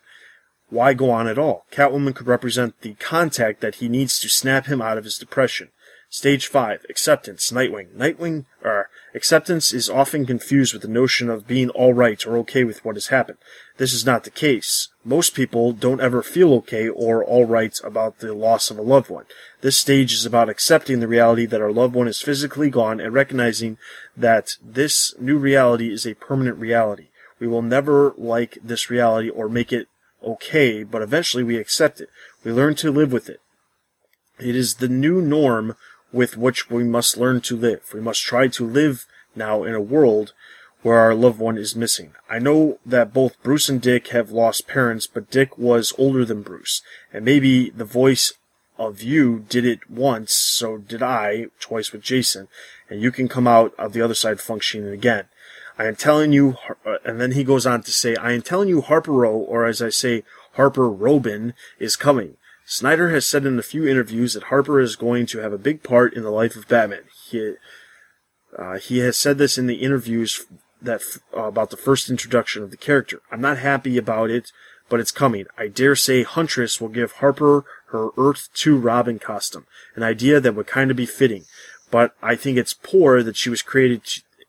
Why 0.69 0.93
go 0.93 1.09
on 1.11 1.27
at 1.27 1.39
all? 1.39 1.65
Catwoman 1.71 2.15
could 2.15 2.27
represent 2.27 2.81
the 2.81 2.95
contact 2.95 3.61
that 3.61 3.75
he 3.75 3.87
needs 3.87 4.19
to 4.19 4.29
snap 4.29 4.65
him 4.67 4.81
out 4.81 4.97
of 4.97 5.03
his 5.03 5.17
depression. 5.17 5.69
Stage 6.09 6.47
5, 6.47 6.85
Acceptance, 6.89 7.51
Nightwing. 7.51 7.89
Nightwing, 7.95 8.45
or 8.63 8.89
acceptance 9.13 9.73
is 9.73 9.89
often 9.89 10.25
confused 10.25 10.71
with 10.71 10.81
the 10.81 10.87
notion 10.87 11.29
of 11.29 11.47
being 11.47 11.69
alright 11.71 12.25
or 12.25 12.37
okay 12.37 12.63
with 12.63 12.85
what 12.85 12.95
has 12.95 13.07
happened. 13.07 13.37
This 13.77 13.93
is 13.93 14.05
not 14.05 14.23
the 14.23 14.29
case. 14.29 14.89
Most 15.03 15.33
people 15.33 15.73
don't 15.73 15.99
ever 15.99 16.21
feel 16.21 16.53
okay 16.55 16.87
or 16.87 17.23
alright 17.25 17.79
about 17.83 18.19
the 18.19 18.33
loss 18.33 18.71
of 18.71 18.77
a 18.77 18.83
loved 18.83 19.09
one. 19.09 19.25
This 19.61 19.77
stage 19.77 20.13
is 20.13 20.25
about 20.25 20.49
accepting 20.49 20.99
the 20.99 21.07
reality 21.07 21.45
that 21.47 21.61
our 21.61 21.71
loved 21.71 21.95
one 21.95 22.07
is 22.07 22.21
physically 22.21 22.69
gone 22.69 22.99
and 22.99 23.13
recognizing 23.13 23.77
that 24.15 24.51
this 24.63 25.13
new 25.19 25.37
reality 25.37 25.91
is 25.91 26.05
a 26.05 26.13
permanent 26.15 26.57
reality. 26.57 27.07
We 27.39 27.47
will 27.47 27.61
never 27.61 28.13
like 28.17 28.57
this 28.63 28.89
reality 28.89 29.29
or 29.29 29.49
make 29.49 29.73
it 29.73 29.87
okay, 30.23 30.83
but 30.83 31.01
eventually 31.01 31.43
we 31.43 31.57
accept 31.57 31.99
it. 31.99 32.09
We 32.43 32.51
learn 32.51 32.75
to 32.75 32.91
live 32.91 33.11
with 33.11 33.29
it. 33.29 33.41
It 34.39 34.55
is 34.55 34.75
the 34.75 34.89
new 34.89 35.21
norm 35.21 35.75
with 36.15 36.37
which 36.37 36.69
we 36.69 36.83
must 36.83 37.17
learn 37.17 37.41
to 37.41 37.57
live. 37.57 37.81
We 37.93 37.99
must 37.99 38.23
try 38.23 38.47
to 38.47 38.65
live 38.65 39.05
now 39.35 39.63
in 39.63 39.75
a 39.75 39.81
world 39.81 40.31
where 40.81 40.97
our 40.97 41.13
loved 41.13 41.39
one 41.39 41.57
is 41.57 41.75
missing. 41.75 42.13
I 42.29 42.39
know 42.39 42.79
that 42.85 43.13
both 43.13 43.41
Bruce 43.43 43.67
and 43.67 43.81
Dick 43.81 44.07
have 44.09 44.31
lost 44.31 44.67
parents, 44.67 45.07
but 45.07 45.29
Dick 45.29 45.57
was 45.57 45.93
older 45.97 46.23
than 46.23 46.41
Bruce, 46.41 46.81
and 47.11 47.25
maybe 47.25 47.69
the 47.69 47.83
voice 47.83 48.31
of 48.77 49.01
you 49.01 49.45
did 49.49 49.65
it 49.65 49.89
once, 49.89 50.33
so 50.33 50.77
did 50.77 51.03
I, 51.03 51.47
twice 51.59 51.91
with 51.91 52.01
Jason, 52.01 52.47
and 52.89 53.01
you 53.01 53.11
can 53.11 53.27
come 53.27 53.47
out 53.47 53.73
of 53.77 53.91
the 53.91 54.01
other 54.01 54.13
side 54.13 54.39
functioning 54.39 54.93
again. 54.93 55.25
I 55.77 55.85
am 55.85 55.97
telling 55.97 56.31
you, 56.31 56.55
uh, 56.85 56.97
and 57.03 57.19
then 57.19 57.33
he 57.33 57.43
goes 57.43 57.65
on 57.65 57.83
to 57.83 57.91
say, 57.91 58.15
I 58.15 58.31
am 58.31 58.41
telling 58.41 58.69
you 58.69 58.79
Harper 58.81 59.11
Row, 59.11 59.35
or 59.35 59.65
as 59.65 59.81
I 59.81 59.89
say, 59.89 60.23
Harper 60.53 60.89
Robin, 60.89 61.53
is 61.77 61.97
coming. 61.97 62.37
Snyder 62.65 63.09
has 63.09 63.25
said 63.25 63.45
in 63.45 63.59
a 63.59 63.63
few 63.63 63.87
interviews 63.87 64.33
that 64.33 64.43
Harper 64.43 64.79
is 64.79 64.95
going 64.95 65.27
to 65.27 65.39
have 65.39 65.53
a 65.53 65.57
big 65.57 65.83
part 65.83 66.13
in 66.13 66.23
the 66.23 66.31
life 66.31 66.55
of 66.55 66.67
Batman. 66.67 67.03
He, 67.29 67.53
uh, 68.57 68.77
he 68.79 68.99
has 68.99 69.17
said 69.17 69.37
this 69.37 69.57
in 69.57 69.67
the 69.67 69.75
interviews 69.75 70.45
that 70.81 71.01
uh, 71.35 71.43
about 71.43 71.69
the 71.69 71.77
first 71.77 72.09
introduction 72.09 72.63
of 72.63 72.71
the 72.71 72.77
character. 72.77 73.21
I'm 73.31 73.41
not 73.41 73.59
happy 73.59 73.97
about 73.97 74.31
it, 74.31 74.51
but 74.89 74.99
it's 74.99 75.11
coming. 75.11 75.45
I 75.57 75.67
dare 75.67 75.95
say 75.95 76.23
Huntress 76.23 76.81
will 76.81 76.89
give 76.89 77.13
Harper 77.13 77.65
her 77.87 78.09
Earth 78.17 78.49
2 78.55 78.77
Robin 78.77 79.19
costume, 79.19 79.67
an 79.95 80.03
idea 80.03 80.39
that 80.39 80.55
would 80.55 80.67
kind 80.67 80.89
of 80.89 80.97
be 80.97 81.05
fitting. 81.05 81.45
But 81.91 82.15
I 82.21 82.35
think 82.35 82.57
it's 82.57 82.73
poor 82.73 83.21
that 83.21 83.37
she 83.37 83.49
was 83.49 83.61
created 83.61 84.01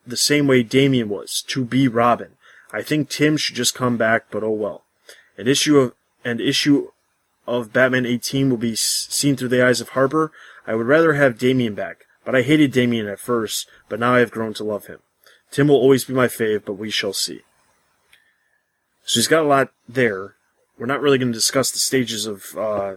the 0.07 0.17
same 0.17 0.47
way 0.47 0.63
Damian 0.63 1.09
was, 1.09 1.43
to 1.49 1.65
be 1.65 1.87
Robin. 1.87 2.33
I 2.73 2.83
think 2.83 3.09
Tim 3.09 3.37
should 3.37 3.57
just 3.57 3.75
come 3.75 3.97
back, 3.97 4.31
but 4.31 4.43
oh 4.43 4.51
well. 4.51 4.85
An 5.37 5.49
issue 5.49 5.79
of 5.79 5.95
an 6.25 6.41
issue 6.41 6.89
of 7.47 7.73
Batman 7.73 8.07
18 8.07 8.51
will 8.51 8.57
be 8.57 8.75
seen 8.77 9.37
through 9.37 9.49
the 9.49 9.65
eyes 9.65 9.81
of 9.81 9.91
Harper, 9.91 10.33
I 10.67 10.75
would 10.75 10.87
rather 10.87 11.15
have 11.15 11.39
Damian 11.39 11.75
back. 11.75 12.05
But 12.25 12.35
I 12.35 12.43
hated 12.43 12.73
Damian 12.73 13.07
at 13.07 13.21
first, 13.21 13.69
but 13.89 14.01
now 14.01 14.15
I 14.15 14.19
have 14.19 14.33
grown 14.33 14.53
to 14.55 14.65
love 14.65 14.87
him. 14.87 14.99
Tim 15.51 15.69
will 15.69 15.77
always 15.77 16.05
be 16.05 16.13
my 16.13 16.27
fave, 16.27 16.65
but 16.65 16.75
we 16.75 16.91
shall 16.91 17.13
see. 17.13 17.43
So 19.05 19.21
he's 19.21 19.29
got 19.29 19.45
a 19.45 19.49
lot 19.49 19.71
there. 19.89 20.35
We're 20.77 20.87
not 20.87 21.01
really 21.01 21.19
going 21.19 21.33
to 21.33 21.39
discuss 21.39 21.71
the 21.71 21.79
stages 21.79 22.27
of 22.27 22.57
uh, 22.57 22.97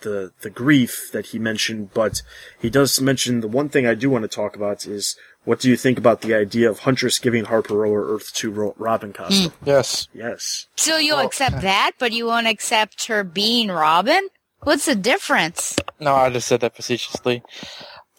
the 0.00 0.32
the 0.40 0.50
grief 0.50 1.10
that 1.12 1.26
he 1.26 1.38
mentioned, 1.38 1.92
but 1.92 2.22
he 2.58 2.70
does 2.70 3.00
mention 3.00 3.40
the 3.40 3.48
one 3.48 3.68
thing 3.68 3.86
I 3.86 3.94
do 3.94 4.08
want 4.08 4.22
to 4.22 4.28
talk 4.28 4.54
about 4.54 4.86
is 4.86 5.16
what 5.44 5.60
do 5.60 5.70
you 5.70 5.76
think 5.76 5.98
about 5.98 6.20
the 6.20 6.34
idea 6.34 6.68
of 6.70 6.80
Huntress 6.80 7.18
giving 7.18 7.44
Harper 7.44 7.86
her 7.86 8.14
Earth 8.14 8.32
2 8.34 8.74
Robin 8.76 9.12
costume? 9.12 9.50
Mm. 9.50 9.66
Yes. 9.66 10.08
Yes. 10.12 10.66
So 10.76 10.96
you'll 10.98 11.20
accept 11.20 11.60
that, 11.62 11.92
but 11.98 12.12
you 12.12 12.26
won't 12.26 12.46
accept 12.46 13.06
her 13.06 13.24
being 13.24 13.68
Robin? 13.68 14.28
What's 14.62 14.86
the 14.86 14.94
difference? 14.94 15.76
No, 16.00 16.14
I 16.14 16.30
just 16.30 16.48
said 16.48 16.60
that 16.60 16.74
facetiously. 16.74 17.42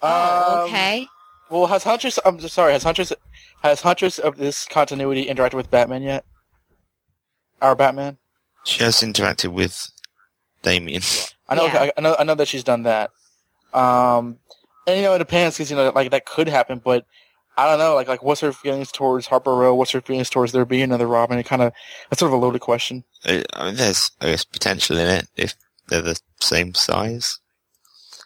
Oh, 0.02 0.66
okay. 0.68 1.02
Um, 1.02 1.08
well, 1.50 1.68
has 1.68 1.84
Huntress? 1.84 2.18
I'm 2.26 2.40
sorry. 2.40 2.72
Has 2.72 2.84
Huntress? 2.84 3.12
Has 3.62 3.82
Huntress 3.82 4.20
of 4.20 4.38
this 4.38 4.66
continuity 4.66 5.26
interacted 5.26 5.56
with 5.56 5.70
Batman 5.70 6.02
yet? 6.02 6.26
Our 7.62 7.76
Batman. 7.76 8.18
She 8.64 8.84
has 8.84 9.02
interacted 9.02 9.52
with 9.52 9.92
Damian. 10.62 11.02
I 11.50 11.56
know. 11.56 11.66
Yeah. 11.66 11.90
I 11.98 12.02
know. 12.02 12.16
I 12.18 12.24
know 12.24 12.36
that 12.36 12.48
she's 12.48 12.64
done 12.64 12.84
that. 12.84 13.12
Um, 13.74 14.38
and 14.90 14.98
you 14.98 15.04
know, 15.04 15.14
it 15.14 15.20
depends 15.20 15.58
because 15.58 15.70
you 15.70 15.78
know, 15.78 15.92
like 15.94 16.12
that 16.12 16.26
could 16.26 16.48
happen, 16.48 16.82
but 16.84 17.06
I 17.58 17.70
don't 17.70 17.80
know. 17.80 17.96
Like, 17.96 18.08
like 18.08 18.24
what's 18.24 18.42
her 18.42 18.54
feelings 18.54 18.92
towards 18.92 19.28
Harper 19.28 19.54
Row? 19.54 19.76
What's 19.76 19.92
her 19.92 20.02
feelings 20.02 20.30
towards 20.30 20.52
there 20.52 20.66
being 20.66 20.84
another 20.84 21.08
Robin? 21.08 21.38
It 21.38 21.46
kind 21.46 21.62
of 21.62 21.74
that's 22.10 22.20
sort 22.20 22.32
of 22.32 22.40
a 22.40 22.42
loaded 22.42 22.62
question. 22.62 23.04
I 23.26 23.44
mean, 23.66 23.76
there's 23.76 24.12
I 24.22 24.28
guess 24.28 24.46
potential 24.46 24.98
in 24.98 25.08
it 25.08 25.28
if 25.36 25.56
they're 25.88 26.02
the 26.02 26.20
same 26.40 26.74
size. 26.74 27.40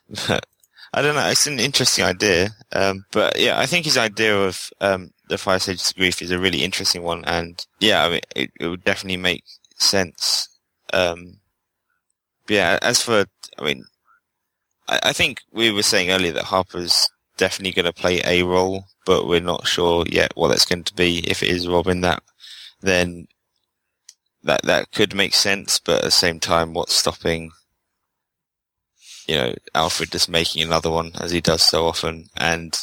But 0.28 0.46
I 0.94 1.02
don't 1.02 1.16
know. 1.16 1.28
It's 1.28 1.48
an 1.48 1.60
interesting 1.60 2.06
idea. 2.06 2.52
Um, 2.72 3.06
but 3.12 3.40
yeah, 3.40 3.60
I 3.60 3.66
think 3.66 3.86
his 3.86 3.98
idea 3.98 4.38
of 4.38 4.70
um, 4.80 5.10
the 5.28 5.40
five 5.40 5.64
stages 5.64 5.90
of 5.90 5.96
grief 5.96 6.22
is 6.22 6.30
a 6.30 6.38
really 6.38 6.64
interesting 6.64 7.02
one, 7.02 7.26
and 7.26 7.66
yeah, 7.80 8.06
I 8.06 8.10
mean, 8.10 8.22
it, 8.36 8.52
it 8.60 8.68
would 8.68 8.84
definitely 8.84 9.18
make 9.18 9.44
sense. 9.78 10.48
Um, 10.94 11.40
yeah, 12.48 12.78
as 12.84 13.02
for, 13.02 13.26
I 13.58 13.64
mean, 13.64 13.86
I, 14.88 15.00
I 15.04 15.14
think 15.14 15.42
we 15.52 15.72
were 15.72 15.84
saying 15.84 16.12
earlier 16.12 16.34
that 16.34 16.46
Harper's 16.46 17.10
definitely 17.38 17.74
going 17.74 17.92
to 17.92 18.02
play 18.02 18.22
a 18.26 18.44
role, 18.44 18.86
but 19.06 19.28
we're 19.28 19.42
not 19.42 19.68
sure 19.68 20.06
yet 20.08 20.32
what 20.36 20.50
that's 20.50 20.66
going 20.66 20.84
to 20.84 20.94
be. 20.94 21.20
If 21.20 21.44
it 21.44 21.50
is 21.50 21.68
Robin, 21.68 22.02
that 22.02 22.24
then 22.82 23.28
that 24.44 24.62
that 24.64 24.92
could 24.92 25.16
make 25.16 25.34
sense, 25.34 25.80
but 25.80 25.98
at 25.98 26.04
the 26.04 26.12
same 26.12 26.40
time, 26.40 26.74
what's 26.74 26.94
stopping 26.94 27.52
you 29.28 29.36
know, 29.36 29.54
Alfred 29.74 30.12
just 30.12 30.30
making 30.30 30.64
another 30.64 30.90
one 30.90 31.12
as 31.20 31.32
he 31.32 31.42
does 31.42 31.64
so 31.64 31.86
often. 31.86 32.30
And 32.38 32.78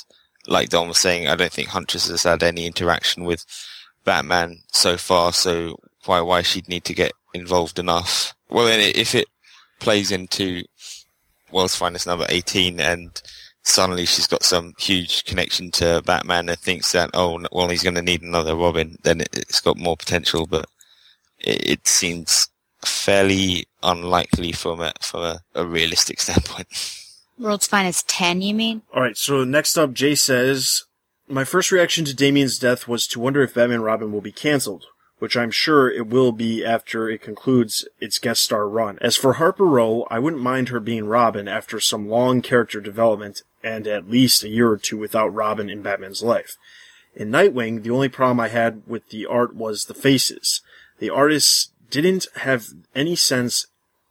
like 0.46 0.70
Don 0.70 0.88
was 0.88 0.98
saying, 0.98 1.28
I 1.28 1.36
don't 1.36 1.52
think 1.52 1.68
Huntress 1.68 2.08
has 2.08 2.22
had 2.22 2.42
any 2.42 2.66
interaction 2.66 3.24
with 3.24 3.44
Batman 4.04 4.58
so 4.72 4.96
far. 4.96 5.32
So 5.32 5.76
why, 6.06 6.20
why 6.20 6.42
she'd 6.42 6.68
need 6.68 6.84
to 6.84 6.94
get 6.94 7.12
involved 7.34 7.78
enough? 7.78 8.34
Well, 8.48 8.66
then 8.66 8.80
if 8.80 9.14
it 9.14 9.28
plays 9.80 10.10
into 10.10 10.64
World's 11.52 11.76
Finest 11.76 12.06
number 12.06 12.26
18 12.28 12.80
and 12.80 13.22
suddenly 13.62 14.06
she's 14.06 14.26
got 14.26 14.42
some 14.42 14.74
huge 14.78 15.24
connection 15.24 15.70
to 15.72 16.02
Batman 16.04 16.48
and 16.48 16.58
thinks 16.58 16.92
that, 16.92 17.10
oh, 17.14 17.44
well, 17.52 17.68
he's 17.68 17.82
going 17.82 17.94
to 17.94 18.02
need 18.02 18.22
another 18.22 18.56
Robin, 18.56 18.96
then 19.02 19.20
it, 19.20 19.34
has 19.34 19.60
got 19.60 19.78
more 19.78 19.96
potential, 19.96 20.46
but 20.46 20.66
it, 21.38 21.70
it 21.70 21.86
seems 21.86 22.48
fairly 22.84 23.66
unlikely 23.82 24.52
from 24.52 24.80
a, 24.80 24.92
from 25.00 25.22
a, 25.22 25.40
a 25.54 25.66
realistic 25.66 26.20
standpoint. 26.20 26.68
World's 27.38 27.66
Finest 27.66 28.08
10, 28.08 28.42
you 28.42 28.54
mean? 28.54 28.82
Alright, 28.94 29.16
so 29.16 29.44
next 29.44 29.76
up, 29.76 29.92
Jay 29.92 30.14
says, 30.14 30.84
My 31.28 31.44
first 31.44 31.72
reaction 31.72 32.04
to 32.04 32.14
Damian's 32.14 32.58
death 32.58 32.86
was 32.86 33.06
to 33.08 33.20
wonder 33.20 33.42
if 33.42 33.54
Batman 33.54 33.82
Robin 33.82 34.12
will 34.12 34.20
be 34.20 34.32
cancelled 34.32 34.86
which 35.20 35.36
I'm 35.36 35.50
sure 35.50 35.88
it 35.88 36.08
will 36.08 36.32
be 36.32 36.64
after 36.64 37.08
it 37.08 37.22
concludes 37.22 37.86
its 38.00 38.18
guest 38.18 38.42
star 38.42 38.68
run. 38.68 38.98
As 39.00 39.16
for 39.16 39.34
Harper 39.34 39.66
Row, 39.66 40.06
I 40.10 40.18
wouldn't 40.18 40.42
mind 40.42 40.70
her 40.70 40.80
being 40.80 41.06
Robin 41.06 41.46
after 41.46 41.78
some 41.78 42.08
long 42.08 42.42
character 42.42 42.80
development 42.80 43.42
and 43.62 43.86
at 43.86 44.10
least 44.10 44.42
a 44.42 44.48
year 44.48 44.70
or 44.70 44.78
two 44.78 44.96
without 44.96 45.32
Robin 45.32 45.68
in 45.68 45.82
Batman's 45.82 46.22
life. 46.22 46.56
In 47.14 47.30
Nightwing, 47.30 47.82
the 47.82 47.90
only 47.90 48.08
problem 48.08 48.40
I 48.40 48.48
had 48.48 48.82
with 48.86 49.08
the 49.10 49.26
art 49.26 49.54
was 49.54 49.84
the 49.84 49.94
faces. 49.94 50.62
The 50.98 51.10
artists 51.10 51.70
didn't 51.90 52.26
have 52.36 52.68
any 52.94 53.14
sense 53.14 53.66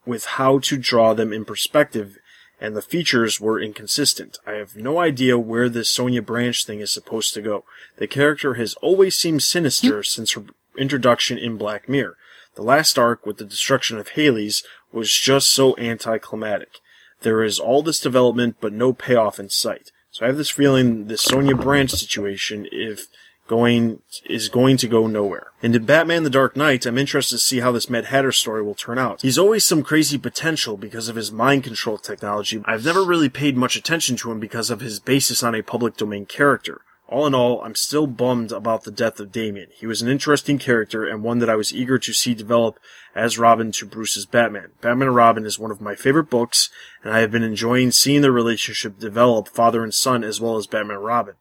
with 0.06 0.26
how 0.26 0.60
to 0.60 0.78
draw 0.78 1.14
them 1.14 1.34
in 1.34 1.44
perspective, 1.44 2.18
and 2.62 2.76
the 2.76 2.82
features 2.82 3.40
were 3.40 3.60
inconsistent. 3.60 4.38
I 4.46 4.54
have 4.54 4.76
no 4.76 5.00
idea 5.00 5.40
where 5.40 5.70
this 5.70 5.90
Sonia 5.90 6.22
Branch 6.22 6.64
thing 6.66 6.82
is 6.82 6.92
supposed 6.92 7.34
to 7.34 7.42
go. 7.42 7.64
The 7.98 8.08
character 8.08 8.56
has 8.56 8.76
always 8.76 9.16
seemed 9.16 9.44
sinister 9.44 9.98
hmm. 9.98 10.04
since 10.04 10.34
her 10.34 10.44
introduction 10.80 11.38
in 11.38 11.58
Black 11.58 11.88
Mirror. 11.88 12.18
The 12.56 12.64
last 12.64 12.98
arc 12.98 13.26
with 13.26 13.38
the 13.38 13.46
destruction 13.46 13.98
of 13.98 14.10
Haly's 14.10 14.64
was 14.92 15.12
just 15.12 15.52
so 15.52 15.78
anticlimactic. 15.78 16.80
There 17.22 17.44
is 17.44 17.60
all 17.60 17.84
this 17.84 18.00
development, 18.00 18.58
but 18.60 18.74
no 18.74 18.94
payoff 18.94 19.40
in 19.40 19.50
sight. 19.50 19.92
So 20.12 20.26
I 20.26 20.28
have 20.28 20.38
this 20.38 20.50
feeling 20.50 21.08
this 21.08 21.22
Sonia 21.22 21.56
Branch 21.56 21.92
situation, 21.92 22.68
if 22.72 23.08
going, 23.48 24.02
is 24.26 24.48
going 24.50 24.78
to 24.78 24.88
go 24.88 25.08
nowhere. 25.08 25.48
And 25.62 25.76
in 25.76 25.86
Batman 25.86 26.24
the 26.24 26.30
Dark 26.30 26.56
Knight, 26.56 26.86
I'm 26.86 26.98
interested 26.98 27.36
to 27.36 27.40
see 27.40 27.60
how 27.60 27.72
this 27.72 27.90
Mad 27.90 28.06
Hatter 28.06 28.32
story 28.32 28.64
will 28.64 28.76
turn 28.76 28.98
out. 28.98 29.22
He's 29.22 29.38
always 29.38 29.64
some 29.64 29.84
crazy 29.84 30.18
potential 30.18 30.78
because 30.78 31.10
of 31.10 31.16
his 31.16 31.32
mind 31.32 31.64
control 31.64 31.98
technology. 31.98 32.62
I've 32.66 32.86
never 32.86 33.04
really 33.04 33.30
paid 33.30 33.58
much 33.58 33.76
attention 33.76 34.16
to 34.18 34.32
him 34.32 34.40
because 34.40 34.70
of 34.70 34.80
his 34.80 35.00
basis 35.00 35.44
on 35.44 35.56
a 35.56 35.62
public 35.62 35.98
domain 35.98 36.26
character. 36.26 36.82
All 37.12 37.26
in 37.26 37.34
all, 37.34 37.64
I'm 37.64 37.74
still 37.74 38.06
bummed 38.06 38.52
about 38.52 38.84
the 38.84 38.92
death 38.92 39.20
of 39.20 39.32
Damian. 39.32 39.70
He 39.74 39.88
was 39.88 40.04
an 40.04 40.10
interesting 40.10 40.60
character 40.60 41.08
and 41.08 41.24
one 41.24 41.40
that 41.40 41.50
I 41.50 41.56
was 41.56 41.74
eager 41.74 41.98
to 41.98 42.14
see 42.14 42.36
develop 42.36 42.80
as 43.16 43.40
Robin 43.40 43.72
to 43.74 43.88
Bruce's 43.88 44.28
Batman. 44.28 44.74
Batman 44.80 45.08
and 45.08 45.16
Robin 45.16 45.44
is 45.44 45.58
one 45.58 45.72
of 45.72 45.82
my 45.82 45.96
favorite 45.96 46.30
books, 46.30 46.70
and 47.04 47.12
I 47.12 47.22
have 47.22 47.32
been 47.32 47.42
enjoying 47.42 47.90
seeing 47.90 48.22
the 48.22 48.32
relationship 48.32 49.00
develop 49.00 49.48
father 49.48 49.84
and 49.84 49.92
son 49.92 50.24
as 50.24 50.40
well 50.40 50.56
as 50.58 50.68
Batman 50.68 50.98
and 50.98 51.06
Robin. 51.06 51.34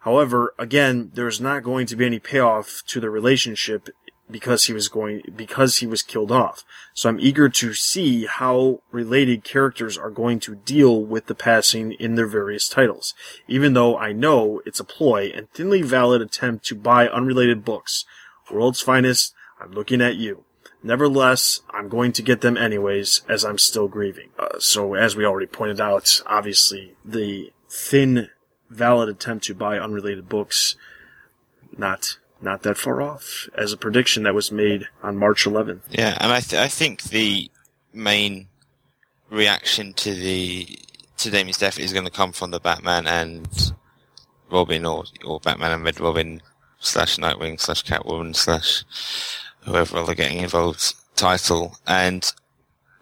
However, 0.00 0.54
again, 0.58 1.10
there's 1.12 1.40
not 1.40 1.62
going 1.62 1.84
to 1.86 1.96
be 1.96 2.06
any 2.06 2.18
payoff 2.18 2.82
to 2.86 2.98
the 2.98 3.10
relationship 3.10 3.90
because 4.30 4.64
he 4.64 4.72
was 4.72 4.88
going 4.88 5.22
because 5.36 5.78
he 5.78 5.86
was 5.86 6.02
killed 6.02 6.32
off. 6.32 6.64
So 6.94 7.08
I'm 7.08 7.20
eager 7.20 7.48
to 7.48 7.74
see 7.74 8.26
how 8.26 8.80
related 8.90 9.44
characters 9.44 9.98
are 9.98 10.10
going 10.10 10.40
to 10.40 10.54
deal 10.54 11.02
with 11.02 11.26
the 11.26 11.34
passing 11.34 11.92
in 11.92 12.14
their 12.14 12.26
various 12.26 12.68
titles. 12.68 13.14
Even 13.46 13.74
though 13.74 13.98
I 13.98 14.12
know 14.12 14.62
it's 14.64 14.80
a 14.80 14.84
ploy 14.84 15.30
and 15.34 15.50
thinly 15.50 15.82
valid 15.82 16.22
attempt 16.22 16.64
to 16.66 16.74
buy 16.74 17.08
unrelated 17.08 17.64
books. 17.64 18.04
World's 18.50 18.80
finest, 18.80 19.34
I'm 19.60 19.72
looking 19.72 20.00
at 20.00 20.16
you. 20.16 20.44
Nevertheless, 20.82 21.60
I'm 21.70 21.88
going 21.88 22.12
to 22.12 22.22
get 22.22 22.42
them 22.42 22.58
anyways 22.58 23.22
as 23.28 23.44
I'm 23.44 23.58
still 23.58 23.88
grieving. 23.88 24.30
Uh, 24.38 24.58
so 24.58 24.94
as 24.94 25.16
we 25.16 25.24
already 25.24 25.46
pointed 25.46 25.80
out, 25.80 26.20
obviously 26.26 26.94
the 27.04 27.52
thin 27.70 28.28
valid 28.68 29.08
attempt 29.08 29.46
to 29.46 29.54
buy 29.54 29.78
unrelated 29.78 30.28
books 30.28 30.76
not 31.78 32.18
not 32.44 32.62
that 32.62 32.78
far 32.78 33.02
off 33.02 33.48
as 33.56 33.72
a 33.72 33.76
prediction 33.76 34.22
that 34.24 34.34
was 34.34 34.52
made 34.52 34.86
on 35.02 35.16
March 35.16 35.44
11th. 35.44 35.80
Yeah, 35.90 36.16
and 36.20 36.32
I 36.32 36.40
th- 36.40 36.60
I 36.60 36.68
think 36.68 37.04
the 37.04 37.50
main 37.92 38.48
reaction 39.30 39.92
to 39.94 40.14
the 40.14 40.68
to 41.18 41.30
Damian's 41.30 41.58
death 41.58 41.78
is 41.78 41.92
going 41.92 42.04
to 42.04 42.10
come 42.10 42.32
from 42.32 42.50
the 42.50 42.60
Batman 42.60 43.06
and 43.06 43.72
Robin 44.50 44.84
or 44.84 45.04
or 45.24 45.40
Batman 45.40 45.72
and 45.72 45.84
Red 45.84 46.00
Robin 46.00 46.42
slash 46.80 47.16
Nightwing 47.16 47.60
slash 47.60 47.82
Catwoman 47.84 48.36
slash 48.36 48.84
whoever 49.60 49.98
are 49.98 50.14
getting 50.14 50.38
involved 50.38 50.94
title 51.16 51.76
and 51.86 52.32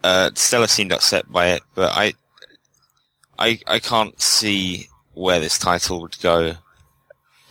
uh, 0.05 0.31
Stella 0.35 0.69
seemed 0.69 0.93
upset 0.93 1.31
by 1.31 1.48
it, 1.48 1.62
but 1.74 1.93
I 1.94 2.14
I 3.39 3.59
I 3.66 3.78
can't 3.78 4.20
see 4.20 4.89
where 5.14 5.40
this 5.40 5.59
title 5.59 6.01
would 6.01 6.19
go 6.20 6.55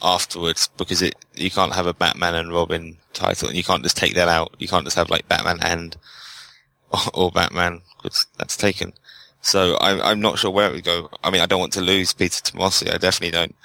afterwards 0.01 0.69
because 0.77 1.01
it 1.01 1.15
you 1.41 1.51
can't 1.51 1.73
have 1.73 1.87
a 1.87 1.93
Batman 1.93 2.35
and 2.35 2.53
Robin 2.53 2.97
title 3.13 3.49
and 3.49 3.57
you 3.57 3.63
can't 3.63 3.83
just 3.83 3.97
take 3.97 4.15
that 4.15 4.27
out. 4.27 4.55
You 4.59 4.67
can't 4.67 4.85
just 4.85 4.95
have 4.95 5.09
like 5.09 5.27
Batman 5.27 5.59
and 5.61 5.97
or, 6.91 6.99
or 7.13 7.31
Batman 7.31 7.81
because 7.97 8.27
that's 8.37 8.57
taken. 8.57 8.93
So 9.41 9.77
I'm 9.81 10.01
I'm 10.01 10.21
not 10.21 10.39
sure 10.39 10.51
where 10.51 10.69
it 10.69 10.73
would 10.73 10.83
go. 10.83 11.09
I 11.23 11.31
mean, 11.31 11.41
I 11.41 11.45
don't 11.45 11.59
want 11.59 11.73
to 11.73 11.81
lose 11.81 12.13
Peter 12.13 12.41
Tomasi. 12.41 12.93
I 12.93 12.97
definitely 12.97 13.31
don't. 13.31 13.55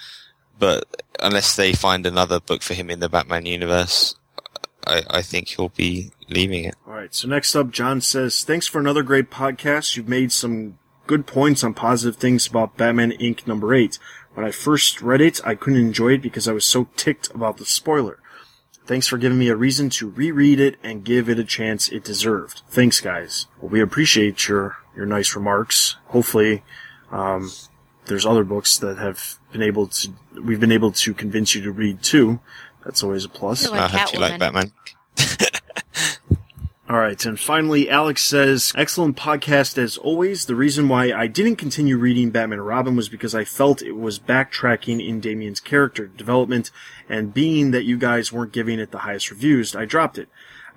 But 0.59 0.85
unless 1.21 1.55
they 1.55 1.73
find 1.73 2.07
another 2.07 2.41
book 2.41 2.63
for 2.63 2.73
him 2.75 2.89
in 2.89 3.01
the 3.01 3.11
Batman 3.11 3.45
universe, 3.45 4.17
I, 4.87 5.03
I 5.11 5.23
think 5.23 5.49
he'll 5.49 5.69
be 5.69 6.13
leaving 6.31 6.65
it. 6.65 6.77
All 6.87 6.95
right. 6.95 7.15
So 7.15 7.29
next 7.29 7.55
up, 7.55 7.71
John 7.71 8.01
says, 8.01 8.43
"Thanks 8.43 8.67
for 8.67 8.79
another 8.79 9.03
great 9.03 9.31
podcast. 9.31 9.97
You've 9.97 10.09
made 10.09 10.33
some 10.33 10.79
good 11.07 11.27
points 11.27 11.63
on 11.63 11.75
positive 11.75 12.17
things 12.17 12.47
about 12.47 12.77
Batman 12.77 13.13
Inc. 13.13 13.47
number 13.47 13.75
eight. 13.75 13.99
When 14.37 14.45
I 14.45 14.51
first 14.51 15.01
read 15.01 15.23
it, 15.23 15.41
I 15.47 15.55
couldn't 15.55 15.81
enjoy 15.81 16.13
it 16.13 16.21
because 16.21 16.47
I 16.47 16.53
was 16.53 16.67
so 16.67 16.89
ticked 16.95 17.31
about 17.35 17.57
the 17.57 17.65
spoiler. 17.65 18.19
Thanks 18.85 19.07
for 19.07 19.17
giving 19.17 19.39
me 19.39 19.49
a 19.49 19.57
reason 19.57 19.89
to 19.91 20.11
reread 20.11 20.61
it 20.61 20.77
and 20.83 21.07
give 21.07 21.31
it 21.31 21.39
a 21.39 21.45
chance 21.45 21.89
it 21.89 22.05
deserved. 22.05 22.61
Thanks, 22.69 23.01
guys. 23.01 23.47
Well, 23.59 23.71
we 23.71 23.81
appreciate 23.81 24.47
your, 24.47 24.77
your 24.95 25.07
nice 25.07 25.35
remarks. 25.35 25.97
Hopefully, 26.09 26.63
um, 27.11 27.51
there's 28.09 28.27
other 28.27 28.45
books 28.45 28.77
that 28.77 28.99
have 28.99 29.39
been 29.53 29.63
able 29.63 29.87
to, 29.87 30.13
we've 30.45 30.61
been 30.61 30.71
able 30.71 30.93
to 30.93 31.15
convince 31.15 31.55
you 31.55 31.63
to 31.63 31.73
read 31.73 32.03
too. 32.03 32.39
That's 32.85 33.03
always 33.03 33.25
a 33.25 33.31
plus. 33.31 33.67
I 33.67 33.89
hope 33.89 34.13
you 34.13 34.21
like 34.21 34.39
Batman. 34.39 34.71
All 36.89 36.99
right, 37.01 37.27
and 37.27 37.39
finally, 37.39 37.91
Alex 37.91 38.23
says, 38.23 38.73
"Excellent 38.77 39.17
podcast 39.17 39.77
as 39.77 39.97
always. 39.97 40.45
The 40.45 40.55
reason 40.55 40.89
why 40.89 41.13
I 41.13 41.27
didn't 41.27 41.57
continue 41.57 41.99
reading 41.99 42.31
Batman 42.31 42.61
and 42.61 42.69
Robin 42.69 42.95
was 42.95 43.09
because 43.09 43.35
I 43.35 43.43
felt 43.43 43.83
it 43.83 43.97
was 43.97 44.21
backtracking 44.21 45.05
in 45.05 45.19
Damian's 45.19 45.59
character 45.59 46.07
development, 46.07 46.71
and 47.09 47.35
being 47.35 47.73
that 47.73 47.87
you 47.87 47.97
guys 47.97 48.31
weren't 48.31 48.53
giving 48.53 48.79
it 48.79 48.93
the 48.93 48.99
highest 48.99 49.33
reviews, 49.33 49.75
I 49.75 49.85
dropped 49.85 50.17
it. 50.17 50.29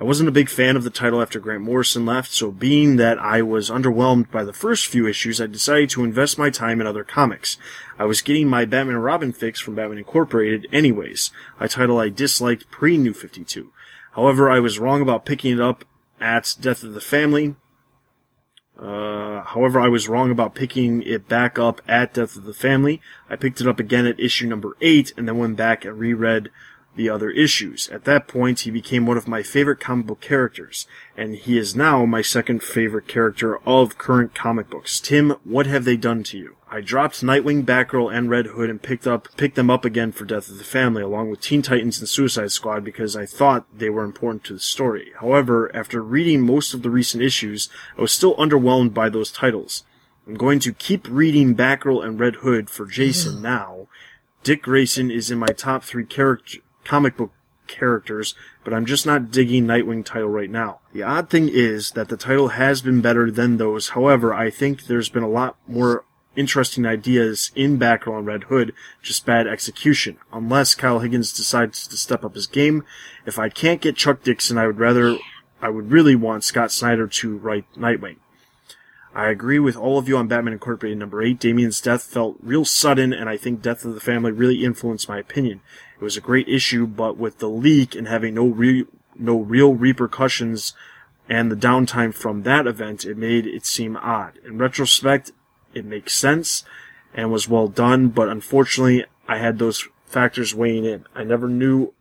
I 0.01 0.03
wasn't 0.03 0.29
a 0.29 0.31
big 0.31 0.49
fan 0.49 0.75
of 0.75 0.83
the 0.83 0.89
title 0.89 1.21
after 1.21 1.39
Grant 1.39 1.61
Morrison 1.61 2.07
left, 2.07 2.31
so 2.31 2.49
being 2.49 2.95
that 2.95 3.19
I 3.19 3.43
was 3.43 3.69
underwhelmed 3.69 4.31
by 4.31 4.43
the 4.43 4.51
first 4.51 4.87
few 4.87 5.05
issues, 5.05 5.39
I 5.39 5.45
decided 5.45 5.91
to 5.91 6.03
invest 6.03 6.39
my 6.39 6.49
time 6.49 6.81
in 6.81 6.87
other 6.87 7.03
comics. 7.03 7.57
I 7.99 8.05
was 8.05 8.23
getting 8.23 8.47
my 8.47 8.65
Batman 8.65 8.95
and 8.95 9.03
Robin 9.03 9.31
fix 9.31 9.59
from 9.59 9.75
Batman 9.75 9.99
Incorporated 9.99 10.65
anyways, 10.71 11.29
a 11.59 11.69
title 11.69 11.99
I 11.99 12.09
disliked 12.09 12.71
pre-New 12.71 13.13
52." 13.13 13.69
However, 14.13 14.49
I 14.49 14.59
was 14.59 14.79
wrong 14.79 15.01
about 15.01 15.23
picking 15.23 15.53
it 15.53 15.61
up 15.61 15.85
at 16.21 16.55
Death 16.59 16.83
of 16.83 16.93
the 16.93 17.01
Family. 17.01 17.55
Uh, 18.77 19.43
however, 19.43 19.79
I 19.79 19.89
was 19.89 20.07
wrong 20.07 20.31
about 20.31 20.55
picking 20.55 21.01
it 21.01 21.27
back 21.27 21.59
up 21.59 21.81
at 21.87 22.13
Death 22.13 22.37
of 22.37 22.45
the 22.45 22.53
Family. 22.53 23.01
I 23.29 23.35
picked 23.35 23.59
it 23.59 23.67
up 23.67 23.79
again 23.79 24.05
at 24.05 24.19
issue 24.19 24.47
number 24.47 24.77
8 24.79 25.13
and 25.17 25.27
then 25.27 25.37
went 25.37 25.57
back 25.57 25.83
and 25.83 25.99
reread 25.99 26.49
the 26.95 27.09
other 27.09 27.29
issues. 27.29 27.87
At 27.89 28.03
that 28.05 28.27
point, 28.27 28.61
he 28.61 28.71
became 28.71 29.05
one 29.05 29.17
of 29.17 29.27
my 29.27 29.43
favorite 29.43 29.79
comic 29.79 30.07
book 30.07 30.21
characters, 30.21 30.87
and 31.15 31.35
he 31.35 31.57
is 31.57 31.75
now 31.75 32.05
my 32.05 32.21
second 32.21 32.61
favorite 32.63 33.07
character 33.07 33.57
of 33.67 33.97
current 33.97 34.35
comic 34.35 34.69
books. 34.69 34.99
Tim, 34.99 35.35
what 35.43 35.65
have 35.65 35.85
they 35.85 35.97
done 35.97 36.23
to 36.23 36.37
you? 36.37 36.55
I 36.71 36.81
dropped 36.81 37.21
Nightwing, 37.21 37.63
Batgirl, 37.63 38.13
and 38.13 38.29
Red 38.29 38.47
Hood 38.47 38.69
and 38.69 38.81
picked 38.81 39.07
up 39.07 39.27
picked 39.37 39.55
them 39.55 39.71
up 39.71 39.85
again 39.85 40.11
for 40.11 40.25
Death 40.25 40.49
of 40.49 40.57
the 40.57 40.63
Family, 40.63 41.01
along 41.01 41.29
with 41.29 41.41
Teen 41.41 41.61
Titans 41.61 41.99
and 41.99 42.07
Suicide 42.07 42.51
Squad 42.51 42.83
because 42.83 43.15
I 43.15 43.25
thought 43.25 43.65
they 43.75 43.89
were 43.89 44.03
important 44.03 44.43
to 44.45 44.53
the 44.53 44.59
story. 44.59 45.11
However, 45.19 45.71
after 45.75 46.03
reading 46.03 46.41
most 46.41 46.73
of 46.73 46.83
the 46.83 46.91
recent 46.91 47.23
issues, 47.23 47.69
I 47.97 48.01
was 48.01 48.11
still 48.11 48.35
underwhelmed 48.35 48.93
by 48.93 49.09
those 49.09 49.31
titles. 49.31 49.83
I'm 50.27 50.35
going 50.35 50.59
to 50.59 50.73
keep 50.73 51.07
reading 51.09 51.55
Batgirl 51.55 52.05
and 52.05 52.19
Red 52.19 52.35
Hood 52.35 52.69
for 52.69 52.85
Jason 52.85 53.41
now. 53.41 53.87
Dick 54.43 54.61
Grayson 54.63 55.09
is 55.11 55.31
in 55.31 55.39
my 55.39 55.47
top 55.47 55.83
three 55.83 56.05
character 56.05 56.59
comic 56.89 57.15
book 57.15 57.31
characters, 57.67 58.33
but 58.63 58.73
I'm 58.73 58.85
just 58.87 59.05
not 59.05 59.29
digging 59.29 59.65
Nightwing 59.65 60.03
title 60.03 60.27
right 60.29 60.49
now. 60.49 60.79
The 60.91 61.03
odd 61.03 61.29
thing 61.29 61.47
is 61.47 61.91
that 61.91 62.09
the 62.09 62.17
title 62.17 62.49
has 62.49 62.81
been 62.81 62.99
better 62.99 63.29
than 63.29 63.57
those. 63.57 63.89
However, 63.89 64.33
I 64.33 64.49
think 64.49 64.87
there's 64.87 65.09
been 65.09 65.23
a 65.23 65.29
lot 65.29 65.55
more 65.67 66.03
interesting 66.35 66.87
ideas 66.87 67.51
in 67.55 67.77
Batgirl 67.77 68.17
and 68.17 68.25
Red 68.25 68.43
Hood, 68.45 68.73
just 69.03 69.23
bad 69.23 69.45
execution. 69.45 70.17
Unless 70.33 70.75
Kyle 70.75 70.99
Higgins 70.99 71.31
decides 71.31 71.87
to 71.87 71.95
step 71.95 72.25
up 72.25 72.33
his 72.33 72.47
game. 72.47 72.83
If 73.25 73.37
I 73.37 73.49
can't 73.49 73.81
get 73.81 73.95
Chuck 73.95 74.23
Dixon, 74.23 74.57
I 74.57 74.65
would 74.65 74.79
rather, 74.79 75.17
I 75.61 75.69
would 75.69 75.91
really 75.91 76.15
want 76.15 76.43
Scott 76.43 76.71
Snyder 76.71 77.07
to 77.07 77.37
write 77.37 77.65
Nightwing. 77.77 78.17
I 79.13 79.29
agree 79.29 79.59
with 79.59 79.75
all 79.75 79.97
of 79.97 80.07
you 80.07 80.17
on 80.17 80.27
Batman 80.27 80.53
Incorporated 80.53 80.97
number 80.97 81.21
8. 81.21 81.39
Damian's 81.39 81.81
death 81.81 82.03
felt 82.03 82.37
real 82.41 82.63
sudden, 82.63 83.11
and 83.11 83.27
I 83.27 83.37
think 83.37 83.61
Death 83.61 83.83
of 83.83 83.93
the 83.93 83.99
Family 83.99 84.31
really 84.31 84.63
influenced 84.63 85.09
my 85.09 85.17
opinion. 85.17 85.61
It 85.99 86.03
was 86.03 86.17
a 86.17 86.21
great 86.21 86.47
issue, 86.47 86.87
but 86.87 87.17
with 87.17 87.39
the 87.39 87.49
leak 87.49 87.93
and 87.93 88.07
having 88.07 88.35
no, 88.35 88.47
re- 88.47 88.85
no 89.17 89.37
real 89.37 89.73
repercussions 89.73 90.73
and 91.27 91.51
the 91.51 91.55
downtime 91.55 92.13
from 92.13 92.43
that 92.43 92.65
event, 92.65 93.05
it 93.05 93.17
made 93.17 93.45
it 93.45 93.65
seem 93.65 93.97
odd. 93.97 94.39
In 94.45 94.57
retrospect, 94.57 95.31
it 95.73 95.85
makes 95.85 96.13
sense 96.13 96.63
and 97.13 97.31
was 97.31 97.49
well 97.49 97.67
done, 97.67 98.07
but 98.09 98.29
unfortunately, 98.29 99.05
I 99.27 99.37
had 99.37 99.59
those 99.59 99.87
factors 100.05 100.55
weighing 100.55 100.85
in. 100.85 101.05
I 101.13 101.23
never 101.23 101.47
knew 101.47 101.93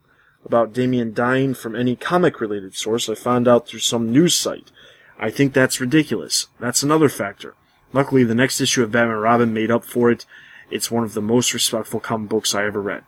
about 0.45 0.73
Damian 0.73 1.12
dying 1.12 1.53
from 1.53 1.77
any 1.77 1.95
comic 1.95 2.41
related 2.41 2.75
source. 2.75 3.09
I 3.09 3.15
found 3.15 3.47
out 3.47 3.69
through 3.69 3.81
some 3.81 4.12
news 4.12 4.35
site. 4.35 4.70
I 5.19 5.31
think 5.31 5.53
that's 5.53 5.81
ridiculous. 5.81 6.47
That's 6.59 6.83
another 6.83 7.09
factor. 7.09 7.55
Luckily, 7.93 8.25
the 8.25 8.35
next 8.35 8.61
issue 8.61 8.83
of 8.83 8.93
Batman 8.93 9.16
Robin 9.16 9.53
made 9.53 9.70
up 9.70 9.85
for 9.85 10.11
it. 10.11 10.25
It's 10.70 10.91
one 10.91 11.05
of 11.05 11.15
the 11.15 11.23
most 11.23 11.53
respectful 11.53 12.01
comic 12.01 12.29
books 12.29 12.55
I 12.55 12.65
ever 12.65 12.81
read. 12.81 13.05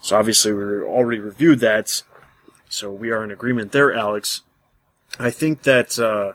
So 0.00 0.16
obviously 0.16 0.52
we 0.52 0.62
already 0.82 1.20
reviewed 1.20 1.60
that. 1.60 2.02
So 2.68 2.92
we 2.92 3.10
are 3.10 3.24
in 3.24 3.30
agreement 3.30 3.72
there, 3.72 3.92
Alex. 3.92 4.42
I 5.18 5.30
think 5.30 5.62
that 5.62 5.98
uh, 5.98 6.34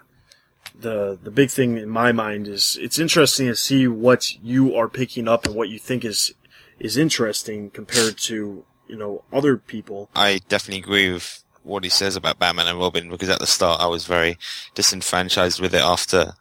the 0.77 1.17
the 1.21 1.31
big 1.31 1.51
thing 1.51 1.77
in 1.77 1.89
my 1.89 2.11
mind 2.11 2.47
is 2.47 2.77
it's 2.81 2.99
interesting 2.99 3.47
to 3.47 3.55
see 3.55 3.87
what 3.87 4.33
you 4.43 4.75
are 4.75 4.89
picking 4.89 5.27
up 5.27 5.45
and 5.45 5.55
what 5.55 5.69
you 5.69 5.79
think 5.79 6.03
is 6.03 6.33
is 6.79 6.97
interesting 6.97 7.69
compared 7.69 8.17
to 8.17 8.65
you 8.87 8.95
know 8.95 9.23
other 9.31 9.57
people. 9.57 10.09
I 10.15 10.41
definitely 10.49 10.81
agree 10.81 11.13
with 11.13 11.43
what 11.63 11.83
he 11.83 11.89
says 11.89 12.15
about 12.15 12.39
Batman 12.39 12.67
and 12.67 12.79
Robin 12.79 13.09
because 13.09 13.29
at 13.29 13.39
the 13.39 13.47
start 13.47 13.79
I 13.79 13.87
was 13.87 14.05
very 14.05 14.37
disenfranchised 14.75 15.61
with 15.61 15.73
it. 15.73 15.81
After 15.81 16.33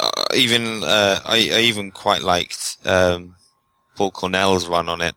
uh, 0.00 0.24
even 0.34 0.82
uh, 0.82 1.20
I, 1.24 1.50
I, 1.52 1.60
even 1.60 1.90
quite 1.90 2.22
liked 2.22 2.78
um, 2.84 3.36
Paul 3.96 4.10
Cornell's 4.10 4.66
run 4.66 4.88
on 4.88 5.00
it, 5.00 5.14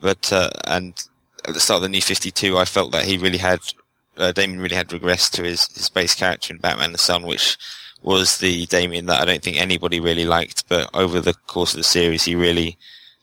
but 0.00 0.32
uh, 0.32 0.50
and 0.66 0.94
at 1.46 1.54
the 1.54 1.60
start 1.60 1.78
of 1.78 1.82
the 1.82 1.88
New 1.88 2.02
Fifty 2.02 2.30
Two, 2.30 2.58
I 2.58 2.64
felt 2.64 2.92
that 2.92 3.04
he 3.04 3.18
really 3.18 3.38
had 3.38 3.60
uh, 4.16 4.32
Damian 4.32 4.60
really 4.60 4.76
had 4.76 4.88
regressed 4.88 5.32
to 5.32 5.42
his 5.42 5.68
his 5.68 5.88
base 5.88 6.14
character 6.14 6.52
in 6.52 6.60
Batman 6.60 6.90
and 6.90 7.00
Son, 7.00 7.26
which 7.26 7.56
was 8.02 8.38
the 8.38 8.66
Damian 8.66 9.06
that 9.06 9.20
I 9.20 9.24
don't 9.24 9.42
think 9.42 9.56
anybody 9.56 10.00
really 10.00 10.24
liked. 10.24 10.68
But 10.68 10.90
over 10.94 11.20
the 11.20 11.34
course 11.46 11.74
of 11.74 11.78
the 11.78 11.84
series, 11.84 12.24
he 12.24 12.34
really 12.34 12.76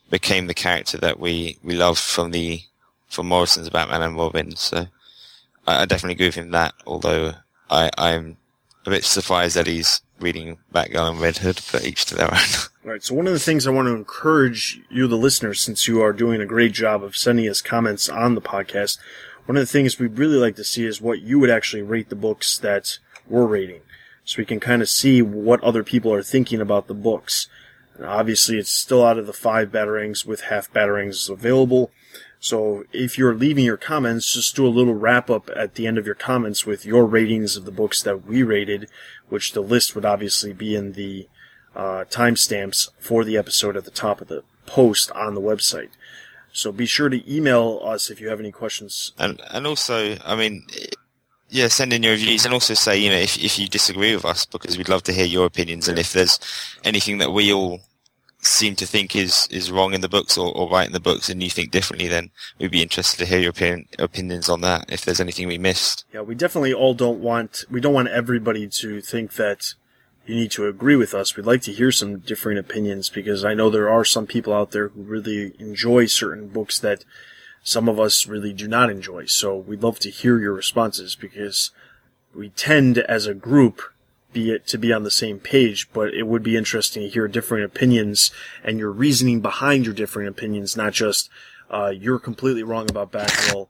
became 0.09 0.47
the 0.47 0.53
character 0.53 0.97
that 0.97 1.19
we 1.19 1.57
we 1.63 1.75
loved 1.75 1.99
from 1.99 2.31
the 2.31 2.61
from 3.09 3.27
Morrison's 3.27 3.69
Batman 3.69 4.01
and 4.01 4.17
Robin. 4.17 4.55
So 4.55 4.87
I, 5.67 5.81
I 5.81 5.85
definitely 5.85 6.15
agree 6.15 6.27
with 6.27 6.35
him 6.35 6.51
that. 6.51 6.73
Although 6.85 7.33
I 7.69 7.89
I'm 7.97 8.37
a 8.85 8.89
bit 8.89 9.03
surprised 9.03 9.55
that 9.55 9.67
he's 9.67 10.01
reading 10.23 10.57
Batgirl 10.73 11.11
and 11.11 11.21
Red 11.21 11.37
Hood, 11.37 11.61
but 11.71 11.85
each 11.85 12.05
to 12.05 12.15
their 12.15 12.33
own. 12.33 12.39
All 12.85 12.91
right. 12.91 13.03
So 13.03 13.13
one 13.13 13.27
of 13.27 13.33
the 13.33 13.39
things 13.39 13.67
I 13.67 13.71
want 13.71 13.87
to 13.87 13.95
encourage 13.95 14.79
you, 14.89 15.07
the 15.07 15.15
listeners, 15.15 15.61
since 15.61 15.87
you 15.87 16.01
are 16.01 16.13
doing 16.13 16.41
a 16.41 16.45
great 16.45 16.71
job 16.71 17.03
of 17.03 17.15
sending 17.15 17.47
us 17.47 17.61
comments 17.61 18.09
on 18.09 18.35
the 18.35 18.41
podcast, 18.41 18.97
one 19.45 19.57
of 19.57 19.61
the 19.61 19.71
things 19.71 19.99
we'd 19.99 20.17
really 20.17 20.37
like 20.37 20.55
to 20.55 20.63
see 20.63 20.85
is 20.85 21.01
what 21.01 21.21
you 21.21 21.37
would 21.39 21.49
actually 21.49 21.81
rate 21.81 22.09
the 22.09 22.15
books 22.15 22.57
that 22.57 22.97
we're 23.27 23.45
rating, 23.45 23.81
so 24.23 24.37
we 24.37 24.45
can 24.45 24.59
kind 24.59 24.81
of 24.81 24.89
see 24.89 25.21
what 25.21 25.61
other 25.61 25.83
people 25.83 26.13
are 26.13 26.23
thinking 26.23 26.61
about 26.61 26.87
the 26.87 26.93
books. 26.93 27.47
And 27.95 28.05
obviously, 28.05 28.57
it's 28.57 28.71
still 28.71 29.05
out 29.05 29.19
of 29.19 29.27
the 29.27 29.33
five 29.33 29.69
batarangs 29.69 30.25
with 30.25 30.41
half 30.41 30.71
batarangs 30.71 31.29
available. 31.29 31.91
So 32.39 32.83
if 32.91 33.17
you're 33.17 33.35
leaving 33.35 33.63
your 33.63 33.77
comments, 33.77 34.33
just 34.33 34.55
do 34.55 34.67
a 34.67 34.67
little 34.67 34.95
wrap 34.95 35.29
up 35.29 35.49
at 35.55 35.75
the 35.75 35.87
end 35.87 35.97
of 35.97 36.05
your 36.05 36.15
comments 36.15 36.65
with 36.65 36.85
your 36.85 37.05
ratings 37.05 37.55
of 37.55 37.63
the 37.63 37.71
books 37.71 38.01
that 38.03 38.25
we 38.25 38.43
rated, 38.43 38.89
which 39.29 39.53
the 39.53 39.61
list 39.61 39.95
would 39.95 40.05
obviously 40.05 40.53
be 40.53 40.75
in 40.75 40.93
the 40.93 41.27
uh, 41.75 42.05
timestamps 42.09 42.89
for 42.99 43.23
the 43.23 43.37
episode 43.37 43.75
at 43.75 43.85
the 43.85 43.91
top 43.91 44.21
of 44.21 44.27
the 44.27 44.43
post 44.65 45.11
on 45.11 45.33
the 45.33 45.41
website. 45.41 45.89
So 46.51 46.71
be 46.71 46.85
sure 46.85 47.09
to 47.09 47.33
email 47.33 47.81
us 47.83 48.09
if 48.09 48.21
you 48.21 48.29
have 48.29 48.39
any 48.39 48.51
questions. 48.51 49.11
And 49.17 49.41
and 49.51 49.65
also, 49.65 50.17
I 50.23 50.35
mean, 50.35 50.67
yeah, 51.49 51.67
send 51.67 51.93
in 51.93 52.03
your 52.03 52.13
reviews 52.13 52.45
and 52.45 52.53
also 52.53 52.75
say, 52.75 52.97
you 52.97 53.09
know, 53.09 53.17
if 53.17 53.37
if 53.43 53.57
you 53.57 53.67
disagree 53.67 54.15
with 54.15 54.25
us, 54.25 54.45
because 54.45 54.77
we'd 54.77 54.89
love 54.89 55.03
to 55.03 55.13
hear 55.13 55.25
your 55.25 55.47
opinions, 55.47 55.87
and 55.87 55.97
if 55.97 56.13
there's 56.13 56.39
anything 56.83 57.17
that 57.17 57.31
we 57.31 57.51
all 57.51 57.81
seem 58.45 58.75
to 58.75 58.85
think 58.85 59.15
is 59.15 59.47
is 59.49 59.71
wrong 59.71 59.93
in 59.93 60.01
the 60.01 60.09
books 60.09 60.37
or, 60.37 60.55
or 60.55 60.69
right 60.69 60.87
in 60.87 60.93
the 60.93 60.99
books 60.99 61.29
and 61.29 61.41
you 61.41 61.49
think 61.49 61.71
differently, 61.71 62.07
then 62.07 62.31
we'd 62.59 62.71
be 62.71 62.81
interested 62.81 63.17
to 63.17 63.25
hear 63.25 63.39
your 63.39 63.51
opinion, 63.51 63.87
opinions 63.99 64.49
on 64.49 64.61
that. 64.61 64.85
If 64.89 65.05
there's 65.05 65.21
anything 65.21 65.47
we 65.47 65.57
missed, 65.57 66.05
yeah, 66.13 66.21
we 66.21 66.35
definitely 66.35 66.73
all 66.73 66.93
don't 66.93 67.19
want 67.19 67.63
we 67.69 67.81
don't 67.81 67.93
want 67.93 68.09
everybody 68.09 68.67
to 68.67 69.01
think 69.01 69.33
that 69.35 69.73
you 70.25 70.35
need 70.35 70.51
to 70.51 70.67
agree 70.67 70.95
with 70.95 71.13
us. 71.13 71.35
We'd 71.35 71.45
like 71.45 71.61
to 71.63 71.73
hear 71.73 71.91
some 71.91 72.19
differing 72.19 72.57
opinions 72.57 73.09
because 73.09 73.43
I 73.43 73.53
know 73.53 73.69
there 73.69 73.89
are 73.89 74.05
some 74.05 74.25
people 74.25 74.53
out 74.53 74.71
there 74.71 74.89
who 74.89 75.01
really 75.01 75.53
enjoy 75.59 76.05
certain 76.05 76.47
books 76.47 76.79
that 76.79 77.03
some 77.63 77.89
of 77.89 77.99
us 77.99 78.27
really 78.27 78.53
do 78.53 78.67
not 78.67 78.89
enjoy. 78.89 79.25
So 79.25 79.55
we'd 79.55 79.83
love 79.83 79.99
to 79.99 80.09
hear 80.09 80.39
your 80.39 80.53
responses 80.53 81.15
because 81.15 81.71
we 82.33 82.49
tend 82.49 82.97
as 82.97 83.25
a 83.25 83.33
group 83.33 83.81
be 84.33 84.51
it 84.51 84.67
to 84.67 84.77
be 84.77 84.91
on 84.91 85.03
the 85.03 85.11
same 85.11 85.39
page, 85.39 85.89
but 85.93 86.13
it 86.13 86.23
would 86.23 86.43
be 86.43 86.57
interesting 86.57 87.03
to 87.03 87.09
hear 87.09 87.27
different 87.27 87.65
opinions 87.65 88.31
and 88.63 88.79
your 88.79 88.91
reasoning 88.91 89.41
behind 89.41 89.85
your 89.85 89.93
different 89.93 90.29
opinions, 90.29 90.75
not 90.75 90.93
just 90.93 91.29
uh, 91.69 91.91
you're 91.95 92.19
completely 92.19 92.63
wrong 92.63 92.89
about 92.89 93.11
Batgirl 93.11 93.67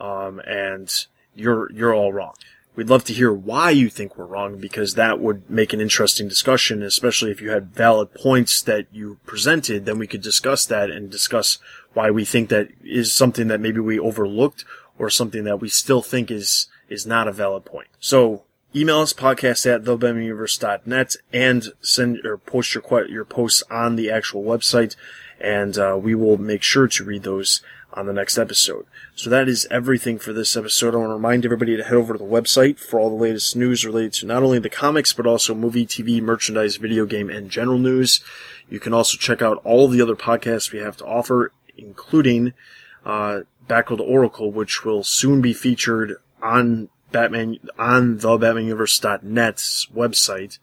um, 0.00 0.40
and 0.46 1.06
you're 1.34 1.70
you're 1.72 1.94
all 1.94 2.12
wrong. 2.12 2.34
We'd 2.76 2.90
love 2.90 3.04
to 3.04 3.12
hear 3.12 3.32
why 3.32 3.70
you 3.70 3.88
think 3.88 4.16
we're 4.16 4.24
wrong 4.24 4.58
because 4.58 4.94
that 4.94 5.20
would 5.20 5.48
make 5.48 5.72
an 5.72 5.80
interesting 5.80 6.26
discussion, 6.26 6.82
especially 6.82 7.30
if 7.30 7.40
you 7.40 7.50
had 7.50 7.72
valid 7.72 8.12
points 8.14 8.60
that 8.62 8.86
you 8.90 9.18
presented, 9.24 9.86
then 9.86 9.96
we 9.96 10.08
could 10.08 10.22
discuss 10.22 10.66
that 10.66 10.90
and 10.90 11.08
discuss 11.08 11.58
why 11.92 12.10
we 12.10 12.24
think 12.24 12.48
that 12.48 12.68
is 12.82 13.12
something 13.12 13.46
that 13.46 13.60
maybe 13.60 13.78
we 13.78 13.98
overlooked 13.98 14.64
or 14.98 15.08
something 15.08 15.44
that 15.44 15.60
we 15.60 15.68
still 15.68 16.02
think 16.02 16.30
is 16.30 16.66
is 16.88 17.06
not 17.06 17.28
a 17.28 17.32
valid 17.32 17.64
point. 17.64 17.88
So 18.00 18.44
email 18.74 19.00
us 19.00 19.12
podcast 19.12 19.72
at 19.72 19.84
thebatmanuniverse.net 19.84 21.16
and 21.32 21.68
send 21.80 22.24
or 22.24 22.38
post 22.38 22.74
your 22.74 23.06
your 23.08 23.24
posts 23.24 23.62
on 23.70 23.96
the 23.96 24.10
actual 24.10 24.42
website 24.42 24.96
and 25.40 25.76
uh, 25.78 25.98
we 26.00 26.14
will 26.14 26.38
make 26.38 26.62
sure 26.62 26.88
to 26.88 27.04
read 27.04 27.22
those 27.22 27.60
on 27.92 28.06
the 28.06 28.12
next 28.12 28.36
episode. 28.38 28.86
So 29.14 29.30
that 29.30 29.48
is 29.48 29.66
everything 29.70 30.18
for 30.18 30.32
this 30.32 30.56
episode. 30.56 30.94
I 30.94 30.98
want 30.98 31.10
to 31.10 31.14
remind 31.14 31.44
everybody 31.44 31.76
to 31.76 31.84
head 31.84 31.94
over 31.94 32.14
to 32.14 32.18
the 32.18 32.24
website 32.24 32.78
for 32.78 32.98
all 32.98 33.08
the 33.08 33.22
latest 33.22 33.54
news 33.54 33.86
related 33.86 34.14
to 34.14 34.26
not 34.26 34.42
only 34.42 34.58
the 34.58 34.68
comics, 34.68 35.12
but 35.12 35.26
also 35.26 35.54
movie, 35.54 35.86
TV, 35.86 36.20
merchandise, 36.20 36.76
video 36.76 37.06
game, 37.06 37.30
and 37.30 37.50
general 37.50 37.78
news. 37.78 38.20
You 38.68 38.80
can 38.80 38.92
also 38.92 39.16
check 39.16 39.42
out 39.42 39.60
all 39.64 39.86
the 39.86 40.02
other 40.02 40.16
podcasts 40.16 40.72
we 40.72 40.80
have 40.80 40.96
to 40.96 41.04
offer, 41.04 41.52
including 41.76 42.52
uh, 43.04 43.40
to 43.68 44.02
Oracle, 44.02 44.50
which 44.50 44.84
will 44.84 45.04
soon 45.04 45.40
be 45.40 45.52
featured 45.52 46.16
on 46.42 46.88
Batman 47.14 47.60
on 47.78 48.18
the 48.18 48.36
BatmanUniverse.net's 48.36 49.86
website. 49.94 50.58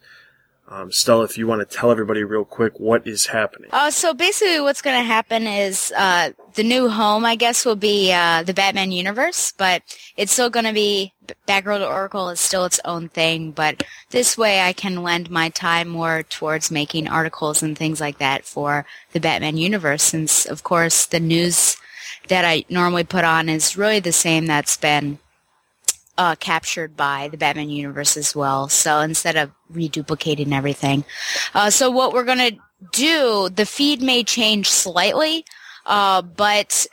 Um, 0.68 0.92
Stella, 0.92 1.24
if 1.24 1.38
you 1.38 1.48
want 1.48 1.68
to 1.68 1.78
tell 1.78 1.92
everybody 1.92 2.24
real 2.24 2.46
quick 2.46 2.80
what 2.80 3.08
is 3.08 3.28
happening. 3.28 3.70
Uh, 3.74 3.90
so 3.90 4.14
basically, 4.14 4.60
what's 4.60 4.82
going 4.82 4.98
to 4.98 5.04
happen 5.04 5.48
is 5.48 5.94
uh, 5.98 6.32
the 6.54 6.64
new 6.64 6.90
home, 6.90 7.26
I 7.26 7.36
guess, 7.36 7.66
will 7.66 7.76
be 7.76 8.12
uh, 8.12 8.44
the 8.44 8.54
Batman 8.54 8.92
universe, 8.92 9.54
but 9.58 9.82
it's 10.16 10.32
still 10.32 10.50
going 10.50 10.66
to 10.66 10.74
be 10.74 11.14
Batgirl 11.48 11.86
Oracle 11.88 12.30
is 12.30 12.40
still 12.40 12.66
its 12.66 12.80
own 12.84 13.10
thing. 13.10 13.52
But 13.52 13.84
this 14.10 14.38
way, 14.38 14.62
I 14.62 14.74
can 14.74 15.04
lend 15.04 15.30
my 15.30 15.50
time 15.50 15.88
more 15.88 16.24
towards 16.24 16.70
making 16.72 17.08
articles 17.08 17.64
and 17.64 17.78
things 17.78 18.02
like 18.02 18.18
that 18.18 18.46
for 18.46 18.86
the 19.14 19.20
Batman 19.20 19.58
universe, 19.58 20.04
since 20.04 20.46
of 20.46 20.64
course 20.64 21.06
the 21.06 21.20
news 21.20 21.78
that 22.28 22.46
I 22.46 22.66
normally 22.70 23.04
put 23.04 23.24
on 23.24 23.50
is 23.50 23.78
really 23.78 24.00
the 24.00 24.12
same 24.12 24.46
that's 24.46 24.78
been 24.78 25.20
uh, 26.22 26.36
captured 26.36 26.96
by 26.96 27.30
the 27.32 27.38
Batman 27.38 27.72
universe 27.72 28.16
as 28.16 28.36
well. 28.36 28.70
So 28.70 29.00
instead 29.00 29.36
of 29.36 29.50
reduplicating 29.74 30.54
everything, 30.54 31.04
uh, 31.56 31.72
so 31.72 31.90
what 31.90 32.14
we're 32.14 32.26
gonna 32.26 32.52
do, 32.92 33.50
the 33.50 33.66
feed 33.66 34.04
may 34.04 34.24
change 34.24 34.70
slightly, 34.70 35.46
uh, 35.84 36.22
but 36.22 36.86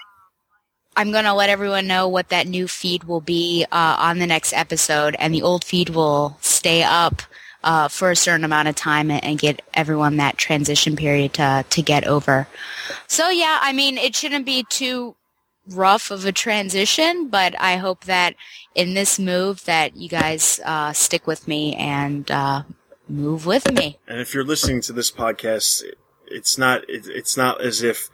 I'm 0.96 1.12
gonna 1.12 1.34
let 1.34 1.50
everyone 1.50 1.86
know 1.86 2.08
what 2.08 2.30
that 2.30 2.46
new 2.46 2.66
feed 2.66 3.04
will 3.04 3.20
be 3.20 3.66
uh, 3.70 3.96
on 3.98 4.18
the 4.18 4.26
next 4.26 4.54
episode, 4.54 5.14
and 5.18 5.34
the 5.34 5.42
old 5.42 5.62
feed 5.62 5.90
will 5.90 6.38
stay 6.40 6.82
up. 6.82 7.20
Uh, 7.64 7.88
for 7.88 8.12
a 8.12 8.16
certain 8.16 8.44
amount 8.44 8.68
of 8.68 8.76
time 8.76 9.10
and 9.10 9.36
get 9.36 9.62
everyone 9.74 10.16
that 10.16 10.38
transition 10.38 10.94
period 10.94 11.34
to 11.34 11.64
to 11.70 11.82
get 11.82 12.06
over. 12.06 12.46
So 13.08 13.30
yeah, 13.30 13.58
I 13.60 13.72
mean 13.72 13.98
it 13.98 14.14
shouldn't 14.14 14.46
be 14.46 14.64
too 14.70 15.16
rough 15.70 16.10
of 16.10 16.24
a 16.24 16.32
transition, 16.32 17.28
but 17.28 17.58
I 17.60 17.76
hope 17.76 18.04
that 18.04 18.34
in 18.74 18.94
this 18.94 19.18
move 19.18 19.64
that 19.64 19.96
you 19.96 20.08
guys 20.08 20.60
uh, 20.64 20.92
stick 20.92 21.26
with 21.26 21.48
me 21.48 21.74
and 21.74 22.30
uh, 22.30 22.62
move 23.08 23.46
with 23.46 23.72
me. 23.72 23.98
And 24.06 24.20
if 24.20 24.34
you're 24.34 24.44
listening 24.44 24.80
to 24.82 24.92
this 24.92 25.10
podcast, 25.10 25.82
it's 26.26 26.58
not 26.58 26.88
it, 26.88 27.06
it's 27.08 27.36
not 27.36 27.60
as 27.60 27.82
if 27.82 28.10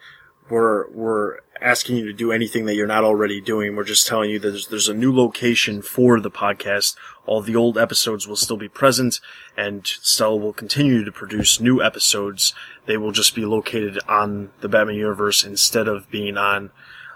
we're 0.51 0.89
we're 0.91 1.39
asking 1.61 1.97
you 1.97 2.05
to 2.07 2.13
do 2.13 2.33
anything 2.33 2.67
that 2.67 2.75
you're 2.75 2.87
not 2.87 3.05
already 3.05 3.41
doing. 3.41 3.75
We're 3.75 3.85
just 3.85 4.07
telling 4.07 4.31
you 4.31 4.39
that 4.41 4.51
there's, 4.51 4.69
there's 4.69 4.89
a 4.89 4.95
new 4.95 5.15
location 5.15 5.83
for 5.83 6.21
the 6.21 6.31
podcast. 6.31 6.97
All 7.27 7.41
the 7.41 7.57
old 7.57 7.79
episodes 7.79 8.29
will 8.29 8.37
still 8.37 8.57
be 8.57 8.69
present, 8.69 9.21
and 9.57 9.87
Stella 9.87 10.37
will 10.37 10.53
continue 10.53 11.05
to 11.05 11.13
produce 11.13 11.61
new 11.61 11.83
episodes. 11.83 12.55
They 12.87 12.97
will 12.97 13.13
just 13.13 13.35
be 13.35 13.47
located 13.47 13.99
on 14.09 14.51
the 14.61 14.69
Batman 14.69 14.97
universe 14.97 15.45
instead 15.45 15.89
of 15.89 16.11
being 16.11 16.37
on 16.37 16.71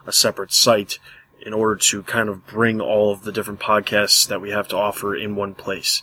a 0.09 0.13
separate 0.13 0.53
site 0.53 0.99
in 1.41 1.53
order 1.53 1.77
to 1.77 2.03
kind 2.03 2.29
of 2.29 2.47
bring 2.47 2.81
all 2.81 3.13
of 3.13 3.23
the 3.23 3.33
different 3.33 3.61
podcasts 3.61 4.27
that 4.27 4.41
we 4.41 4.51
have 4.51 4.67
to 4.69 4.77
offer 4.77 5.15
in 5.15 5.37
one 5.37 5.55
place. 5.55 6.03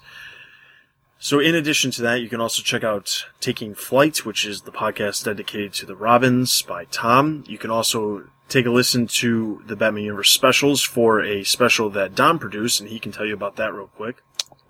So 1.17 1.39
in 1.39 1.55
addition 1.55 1.91
to 1.91 2.01
that, 2.03 2.21
you 2.21 2.29
can 2.29 2.39
also 2.39 2.61
check 2.61 2.83
out 2.83 3.25
Taking 3.41 3.73
Flight, 3.73 4.25
which 4.25 4.45
is 4.45 4.61
the 4.61 4.71
podcast 4.71 5.25
dedicated 5.25 5.73
to 5.73 5.85
the 5.85 5.95
Robins 5.95 6.61
by 6.61 6.85
Tom. 6.85 7.43
You 7.47 7.57
can 7.57 7.71
also 7.71 8.29
take 8.47 8.65
a 8.65 8.71
listen 8.71 9.07
to 9.07 9.63
the 9.65 9.75
Batman 9.75 10.03
Universe 10.03 10.31
specials 10.31 10.83
for 10.83 11.21
a 11.21 11.43
special 11.43 11.89
that 11.91 12.15
Don 12.15 12.37
produced, 12.37 12.79
and 12.79 12.89
he 12.89 12.99
can 12.99 13.11
tell 13.11 13.25
you 13.25 13.33
about 13.33 13.55
that 13.55 13.73
real 13.73 13.87
quick. 13.87 14.17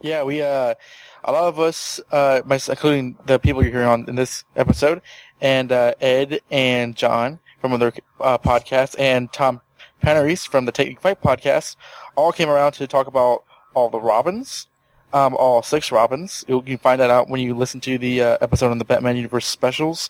Yeah, 0.01 0.23
we, 0.23 0.41
uh, 0.41 0.75
a 1.23 1.31
lot 1.31 1.45
of 1.45 1.59
us, 1.59 1.99
uh, 2.11 2.41
including 2.45 3.17
the 3.25 3.38
people 3.38 3.61
you're 3.61 3.72
hearing 3.72 3.88
on 3.88 4.05
in 4.07 4.15
this 4.15 4.45
episode, 4.55 5.01
and, 5.41 5.72
uh, 5.72 5.93
Ed 5.99 6.39
and 6.49 6.95
John 6.95 7.39
from 7.59 7.74
other, 7.74 7.93
uh, 8.19 8.38
podcasts, 8.38 8.95
and 9.00 9.32
Tom 9.32 9.61
Panarese 10.03 10.48
from 10.48 10.66
the 10.66 10.72
Taking 10.72 10.98
Flight 10.98 11.22
podcast, 11.22 11.75
all 12.16 12.32
came 12.32 12.50
around 12.50 12.74
to 12.74 12.88
talk 12.88 13.08
about 13.08 13.43
all 13.74 13.90
the 13.90 14.00
Robins, 14.00 14.67
um, 15.14 15.35
all 15.35 15.61
six 15.61 15.92
Robins. 15.92 16.45
You 16.48 16.61
can 16.61 16.77
find 16.77 17.00
that 17.01 17.09
out 17.09 17.30
when 17.30 17.42
you 17.42 17.56
listen 17.56 17.80
to 17.82 17.98
the 17.98 18.22
uh, 18.22 18.38
episode 18.42 18.72
on 18.72 18.77
the 18.77 18.85
Batman 18.85 19.16
Universe 19.16 19.45
specials. 19.45 20.09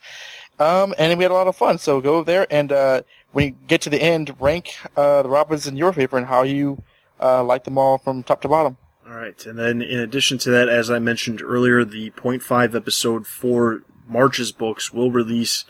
Um, 0.60 0.94
and 0.98 1.18
we 1.18 1.24
had 1.24 1.32
a 1.32 1.36
lot 1.36 1.48
of 1.48 1.56
fun. 1.56 1.78
So 1.78 2.00
go 2.00 2.24
there 2.24 2.48
and 2.50 2.72
uh, 2.72 3.02
when 3.34 3.46
you 3.46 3.56
get 3.68 3.82
to 3.82 3.90
the 3.90 4.02
end, 4.02 4.36
rank 4.40 4.76
uh, 4.96 5.22
the 5.24 5.30
Robins 5.30 5.68
in 5.68 5.76
your 5.76 5.92
favor 5.92 6.18
and 6.18 6.26
how 6.26 6.44
you 6.44 6.82
uh, 7.22 7.44
like 7.44 7.66
them 7.66 7.78
all 7.78 7.98
from 7.98 8.24
top 8.24 8.42
to 8.42 8.48
bottom. 8.48 8.78
All 9.08 9.16
right, 9.16 9.46
and 9.46 9.60
then 9.60 9.84
in 9.84 10.00
addition 10.00 10.40
to 10.40 10.50
that, 10.50 10.68
as 10.68 10.90
I 10.90 10.98
mentioned 10.98 11.42
earlier, 11.42 11.86
the 11.86 12.10
point 12.12 12.42
five 12.42 12.74
episode 12.74 13.28
for 13.28 13.84
March's 14.08 14.52
books 14.52 14.92
will 14.92 15.12
release 15.12 15.64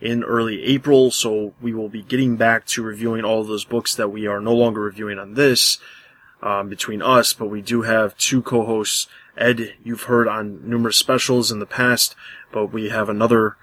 in 0.00 0.24
early 0.24 0.64
April. 0.64 1.10
So 1.10 1.54
we 1.60 1.74
will 1.74 1.88
be 1.88 2.02
getting 2.02 2.36
back 2.36 2.66
to 2.66 2.82
reviewing 2.82 3.24
all 3.24 3.44
those 3.44 3.64
books 3.64 3.94
that 3.94 4.08
we 4.08 4.26
are 4.26 4.40
no 4.40 4.54
longer 4.54 4.80
reviewing 4.80 5.18
on 5.18 5.34
this 5.34 5.78
um, 6.42 6.68
between 6.68 7.02
us, 7.02 7.32
but 7.32 7.46
we 7.46 7.60
do 7.60 7.82
have 7.82 8.16
two 8.16 8.42
co-hosts. 8.42 9.06
Ed, 9.36 9.74
you've 9.84 10.04
heard 10.04 10.28
on 10.28 10.68
numerous 10.68 10.96
specials 10.96 11.52
in 11.52 11.58
the 11.58 11.66
past, 11.66 12.14
but 12.50 12.66
we 12.66 12.88
have 12.88 13.08
another 13.08 13.56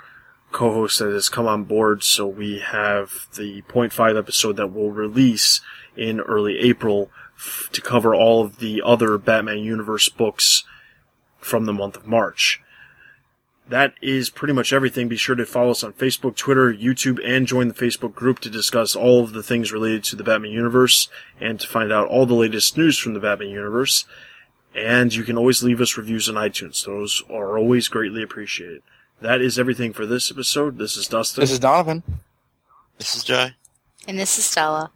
co-host 0.51 0.99
that 0.99 1.11
has 1.11 1.29
come 1.29 1.47
on 1.47 1.63
board. 1.63 2.03
So 2.03 2.27
we 2.27 2.59
have 2.59 3.27
the 3.35 3.63
0.5 3.63 4.17
episode 4.17 4.57
that 4.57 4.73
will 4.73 4.91
release 4.91 5.61
in 5.95 6.19
early 6.19 6.59
April 6.59 7.09
f- 7.35 7.69
to 7.73 7.81
cover 7.81 8.15
all 8.15 8.43
of 8.43 8.59
the 8.59 8.81
other 8.83 9.17
Batman 9.17 9.59
Universe 9.59 10.09
books 10.09 10.63
from 11.39 11.65
the 11.65 11.73
month 11.73 11.95
of 11.95 12.07
March 12.07 12.61
that 13.69 13.93
is 14.01 14.29
pretty 14.29 14.53
much 14.53 14.71
everything. 14.71 15.07
Be 15.07 15.17
sure 15.17 15.35
to 15.35 15.45
follow 15.45 15.71
us 15.71 15.83
on 15.83 15.93
Facebook, 15.93 16.35
Twitter, 16.35 16.73
YouTube, 16.73 17.19
and 17.23 17.47
join 17.47 17.67
the 17.67 17.73
Facebook 17.73 18.13
group 18.15 18.39
to 18.39 18.49
discuss 18.49 18.95
all 18.95 19.23
of 19.23 19.33
the 19.33 19.43
things 19.43 19.71
related 19.71 20.03
to 20.05 20.15
the 20.15 20.23
Batman 20.23 20.51
universe 20.51 21.09
and 21.39 21.59
to 21.59 21.67
find 21.67 21.91
out 21.91 22.07
all 22.07 22.25
the 22.25 22.33
latest 22.33 22.77
news 22.77 22.97
from 22.97 23.13
the 23.13 23.19
Batman 23.19 23.49
universe. 23.49 24.05
And 24.73 25.13
you 25.13 25.23
can 25.23 25.37
always 25.37 25.63
leave 25.63 25.81
us 25.81 25.97
reviews 25.97 26.29
on 26.29 26.35
iTunes. 26.35 26.85
Those 26.85 27.23
are 27.29 27.57
always 27.57 27.87
greatly 27.87 28.21
appreciated. 28.23 28.83
That 29.21 29.41
is 29.41 29.57
everything 29.57 29.93
for 29.93 30.05
this 30.05 30.31
episode. 30.31 30.77
This 30.77 30.95
is 30.95 31.07
Dustin. 31.07 31.41
This 31.41 31.51
is 31.51 31.59
Donovan. 31.59 32.03
This 32.97 33.15
is 33.15 33.23
Jay. 33.23 33.55
And 34.07 34.19
this 34.19 34.37
is 34.37 34.45
Stella. 34.45 34.91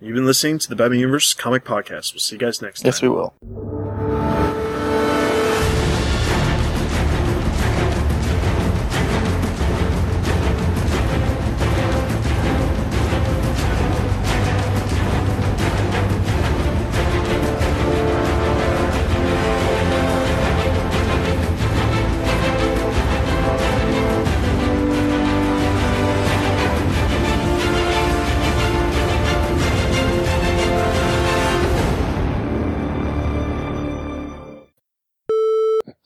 You've 0.00 0.14
been 0.14 0.24
listening 0.24 0.58
to 0.60 0.68
the 0.68 0.76
Batman 0.76 1.00
Universe 1.00 1.34
Comic 1.34 1.64
Podcast. 1.64 2.14
We'll 2.14 2.20
see 2.20 2.36
you 2.36 2.40
guys 2.40 2.62
next 2.62 2.80
time. 2.80 2.88
Yes, 2.88 3.02
we 3.02 3.08
will. 3.10 3.79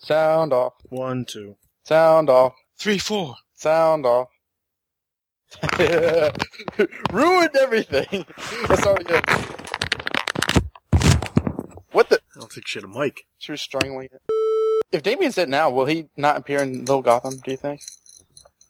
Sound 0.05 0.53
off. 0.53 0.75
One, 0.91 1.25
two. 1.25 1.57
Sound 1.85 2.29
off. 2.29 2.53
Three, 2.79 2.99
four. 2.99 3.37
Sound 3.55 4.05
off. 4.05 4.29
Ruined 7.11 7.57
everything. 7.57 8.27
Let's 8.69 8.83
start 8.83 9.01
again. 9.01 9.23
What 11.93 12.11
the? 12.11 12.21
I 12.37 12.41
don't 12.41 12.53
think 12.53 12.67
she 12.67 12.81
had 12.81 12.85
a 12.85 12.89
mic. 12.89 13.25
She 13.39 13.53
was 13.53 13.63
strangling 13.63 14.11
it. 14.13 14.21
If 14.93 15.03
Damian's 15.03 15.37
dead 15.37 15.49
now, 15.49 15.71
will 15.71 15.87
he 15.87 16.09
not 16.19 16.37
appear 16.37 16.63
in 16.63 16.81
Little 16.81 17.01
Gotham, 17.01 17.39
do 17.39 17.51
you 17.53 17.57
think? 17.57 17.81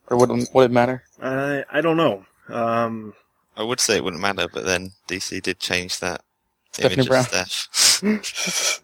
Or 0.08 0.16
would 0.18 0.30
it, 0.30 0.48
would 0.52 0.70
it 0.70 0.72
matter? 0.72 1.02
I, 1.20 1.64
I 1.68 1.80
don't 1.80 1.96
know. 1.96 2.24
Um, 2.48 3.14
I 3.56 3.64
would 3.64 3.80
say 3.80 3.96
it 3.96 4.04
wouldn't 4.04 4.22
matter, 4.22 4.46
but 4.52 4.64
then 4.64 4.92
DC 5.08 5.42
did 5.42 5.58
change 5.58 5.98
that 5.98 6.22
Stephanie 6.70 6.94
image 6.94 7.08
Brown. 7.08 7.20
of 7.24 7.50
Steph. 7.50 8.82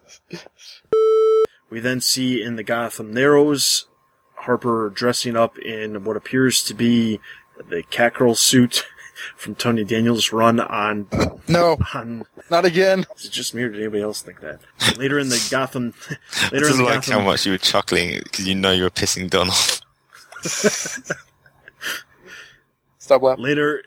We 1.71 1.79
then 1.79 2.01
see 2.01 2.43
in 2.43 2.57
the 2.57 2.63
Gotham 2.63 3.13
Narrows 3.13 3.87
Harper 4.35 4.91
dressing 4.93 5.37
up 5.37 5.57
in 5.57 6.03
what 6.03 6.17
appears 6.17 6.61
to 6.63 6.73
be 6.73 7.21
the 7.69 7.83
Catgirl 7.83 8.35
suit 8.35 8.85
from 9.37 9.55
Tony 9.55 9.85
Daniels' 9.85 10.33
run 10.33 10.59
on. 10.59 11.07
No, 11.47 11.77
on, 11.93 12.25
not 12.49 12.65
again. 12.65 13.05
Is 13.15 13.25
it 13.25 13.31
just 13.31 13.55
me 13.55 13.63
or 13.63 13.69
did 13.69 13.79
anybody 13.79 14.03
else 14.03 14.21
think 14.21 14.41
that? 14.41 14.59
Later 14.97 15.17
in 15.17 15.29
the 15.29 15.47
Gotham, 15.49 15.93
I 16.09 16.15
later 16.51 16.55
in 16.57 16.61
just 16.63 16.77
the 16.77 16.83
like 16.83 16.95
Gotham, 16.95 17.13
how 17.13 17.21
much 17.21 17.45
you 17.45 17.53
were 17.53 17.57
chuckling 17.57 18.19
because 18.21 18.45
you 18.45 18.55
know 18.55 18.71
you 18.71 18.83
were 18.83 18.89
pissing 18.89 19.29
Don 19.29 19.47
off. 19.47 19.79
Stop 22.97 23.21
laughing. 23.21 23.45
Later, 23.45 23.81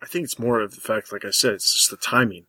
I 0.00 0.06
think 0.06 0.24
it's 0.24 0.38
more 0.38 0.60
of 0.60 0.76
the 0.76 0.80
fact, 0.80 1.12
like 1.12 1.24
I 1.24 1.30
said, 1.30 1.54
it's 1.54 1.72
just 1.72 1.90
the 1.90 1.96
timing. 1.96 2.46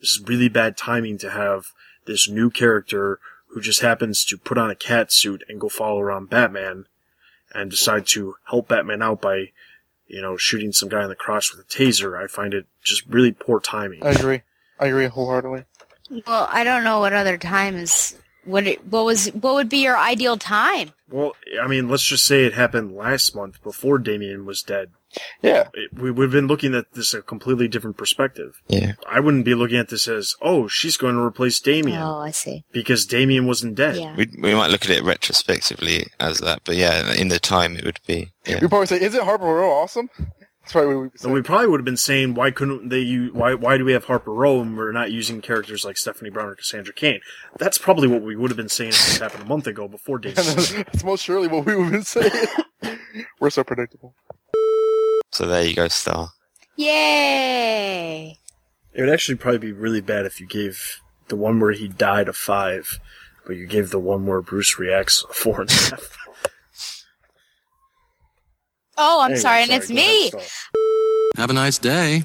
This 0.00 0.10
is 0.10 0.22
really 0.24 0.48
bad 0.48 0.76
timing 0.76 1.18
to 1.18 1.30
have 1.30 1.72
this 2.06 2.28
new 2.28 2.48
character 2.48 3.18
who 3.52 3.60
just 3.60 3.80
happens 3.80 4.24
to 4.24 4.38
put 4.38 4.58
on 4.58 4.70
a 4.70 4.74
cat 4.74 5.12
suit 5.12 5.44
and 5.48 5.60
go 5.60 5.68
follow 5.68 6.00
around 6.00 6.30
Batman 6.30 6.86
and 7.54 7.70
decide 7.70 8.06
to 8.08 8.36
help 8.44 8.68
Batman 8.68 9.02
out 9.02 9.20
by, 9.20 9.50
you 10.06 10.22
know, 10.22 10.36
shooting 10.36 10.72
some 10.72 10.88
guy 10.88 11.02
in 11.02 11.08
the 11.08 11.14
crotch 11.14 11.52
with 11.52 11.64
a 11.64 11.68
taser. 11.68 12.22
I 12.22 12.26
find 12.26 12.54
it 12.54 12.66
just 12.82 13.04
really 13.06 13.32
poor 13.32 13.60
timing. 13.60 14.04
I 14.04 14.10
agree. 14.10 14.42
I 14.78 14.86
agree 14.86 15.06
wholeheartedly. 15.06 15.64
Well, 16.26 16.48
I 16.50 16.64
don't 16.64 16.84
know 16.84 17.00
what 17.00 17.12
other 17.12 17.38
time 17.38 17.76
is. 17.76 18.16
What 18.44 18.66
it, 18.66 18.86
what 18.86 19.04
was 19.04 19.28
what 19.28 19.54
would 19.54 19.68
be 19.68 19.78
your 19.78 19.96
ideal 19.96 20.36
time? 20.36 20.92
Well, 21.08 21.32
I 21.62 21.68
mean, 21.68 21.88
let's 21.88 22.04
just 22.04 22.24
say 22.24 22.44
it 22.44 22.54
happened 22.54 22.96
last 22.96 23.36
month 23.36 23.62
before 23.62 23.98
Damian 23.98 24.46
was 24.46 24.62
dead. 24.62 24.90
Yeah. 25.42 25.68
It, 25.74 25.92
we 25.92 26.10
would 26.10 26.24
have 26.24 26.32
been 26.32 26.46
looking 26.46 26.74
at 26.74 26.92
this 26.94 27.12
a 27.12 27.20
completely 27.20 27.68
different 27.68 27.98
perspective. 27.98 28.62
Yeah. 28.68 28.94
I 29.06 29.20
wouldn't 29.20 29.44
be 29.44 29.54
looking 29.54 29.76
at 29.76 29.90
this 29.90 30.08
as, 30.08 30.34
oh, 30.40 30.68
she's 30.68 30.96
going 30.96 31.14
to 31.14 31.20
replace 31.20 31.60
Damian. 31.60 32.00
Oh, 32.00 32.18
I 32.18 32.30
see. 32.30 32.64
Because 32.72 33.04
Damian 33.04 33.46
wasn't 33.46 33.74
dead. 33.74 33.96
Yeah. 33.96 34.16
We, 34.16 34.30
we 34.38 34.54
might 34.54 34.70
look 34.70 34.86
at 34.86 34.90
it 34.90 35.04
retrospectively 35.04 36.06
as 36.18 36.38
that, 36.38 36.62
but 36.64 36.76
yeah, 36.76 37.12
in 37.12 37.28
the 37.28 37.38
time 37.38 37.76
it 37.76 37.84
would 37.84 38.00
be. 38.06 38.32
Yeah. 38.46 38.60
We 38.60 38.68
probably 38.68 38.86
say, 38.86 39.00
"Is 39.00 39.14
it 39.14 39.22
Harper 39.22 39.44
Row 39.44 39.70
awesome?" 39.70 40.08
That's 40.62 40.72
probably 40.72 40.94
what 40.94 41.02
we 41.02 41.10
So 41.16 41.28
we 41.28 41.42
probably 41.42 41.66
would 41.66 41.80
have 41.80 41.84
been 41.84 41.96
saying, 41.96 42.34
why 42.34 42.52
couldn't 42.52 42.88
they 42.88 43.00
use, 43.00 43.32
why, 43.32 43.54
why 43.54 43.76
do 43.76 43.84
we 43.84 43.92
have 43.92 44.04
Harper 44.04 44.32
Row 44.32 44.60
and 44.60 44.76
we're 44.76 44.92
not 44.92 45.10
using 45.10 45.40
characters 45.40 45.84
like 45.84 45.96
Stephanie 45.96 46.30
Brown 46.30 46.48
or 46.48 46.54
Cassandra 46.54 46.94
Cain? 46.94 47.20
That's 47.58 47.78
probably 47.78 48.06
what 48.06 48.22
we 48.22 48.36
would 48.36 48.50
have 48.50 48.56
been 48.56 48.68
saying 48.68 48.90
if 48.90 49.06
this 49.06 49.18
happened 49.18 49.42
a 49.42 49.46
month 49.46 49.66
ago 49.66 49.88
before 49.88 50.18
Damian. 50.20 50.54
That's 50.54 51.02
most 51.04 51.24
surely 51.24 51.48
what 51.48 51.66
we 51.66 51.74
would 51.74 51.84
have 51.84 51.92
been 51.92 52.02
saying. 52.04 52.30
We're 53.40 53.50
so 53.50 53.64
predictable. 53.64 54.14
So 55.32 55.46
there 55.46 55.64
you 55.64 55.74
go, 55.74 55.88
Star. 55.88 56.28
Yay! 56.76 58.38
It 58.92 59.00
would 59.00 59.10
actually 59.10 59.36
probably 59.36 59.58
be 59.58 59.72
really 59.72 60.00
bad 60.00 60.26
if 60.26 60.40
you 60.40 60.46
gave 60.46 61.00
the 61.28 61.36
one 61.36 61.58
where 61.58 61.72
he 61.72 61.88
died 61.88 62.28
a 62.28 62.32
five, 62.32 63.00
but 63.46 63.56
you 63.56 63.66
gave 63.66 63.90
the 63.90 63.98
one 63.98 64.26
where 64.26 64.42
Bruce 64.42 64.78
reacts 64.78 65.24
a 65.28 65.32
four 65.32 65.62
and 65.62 65.70
a 65.70 65.74
half. 65.74 66.16
Oh, 69.04 69.20
I'm 69.20 69.32
Anyway, 69.32 69.40
sorry, 69.40 69.62
and 69.62 69.68
sorry, 69.70 69.78
it's 69.80 69.90
me. 69.90 70.28
ahead, 70.28 70.48
Have 71.36 71.50
a 71.50 71.54
nice 71.54 71.78
day. 71.78 72.20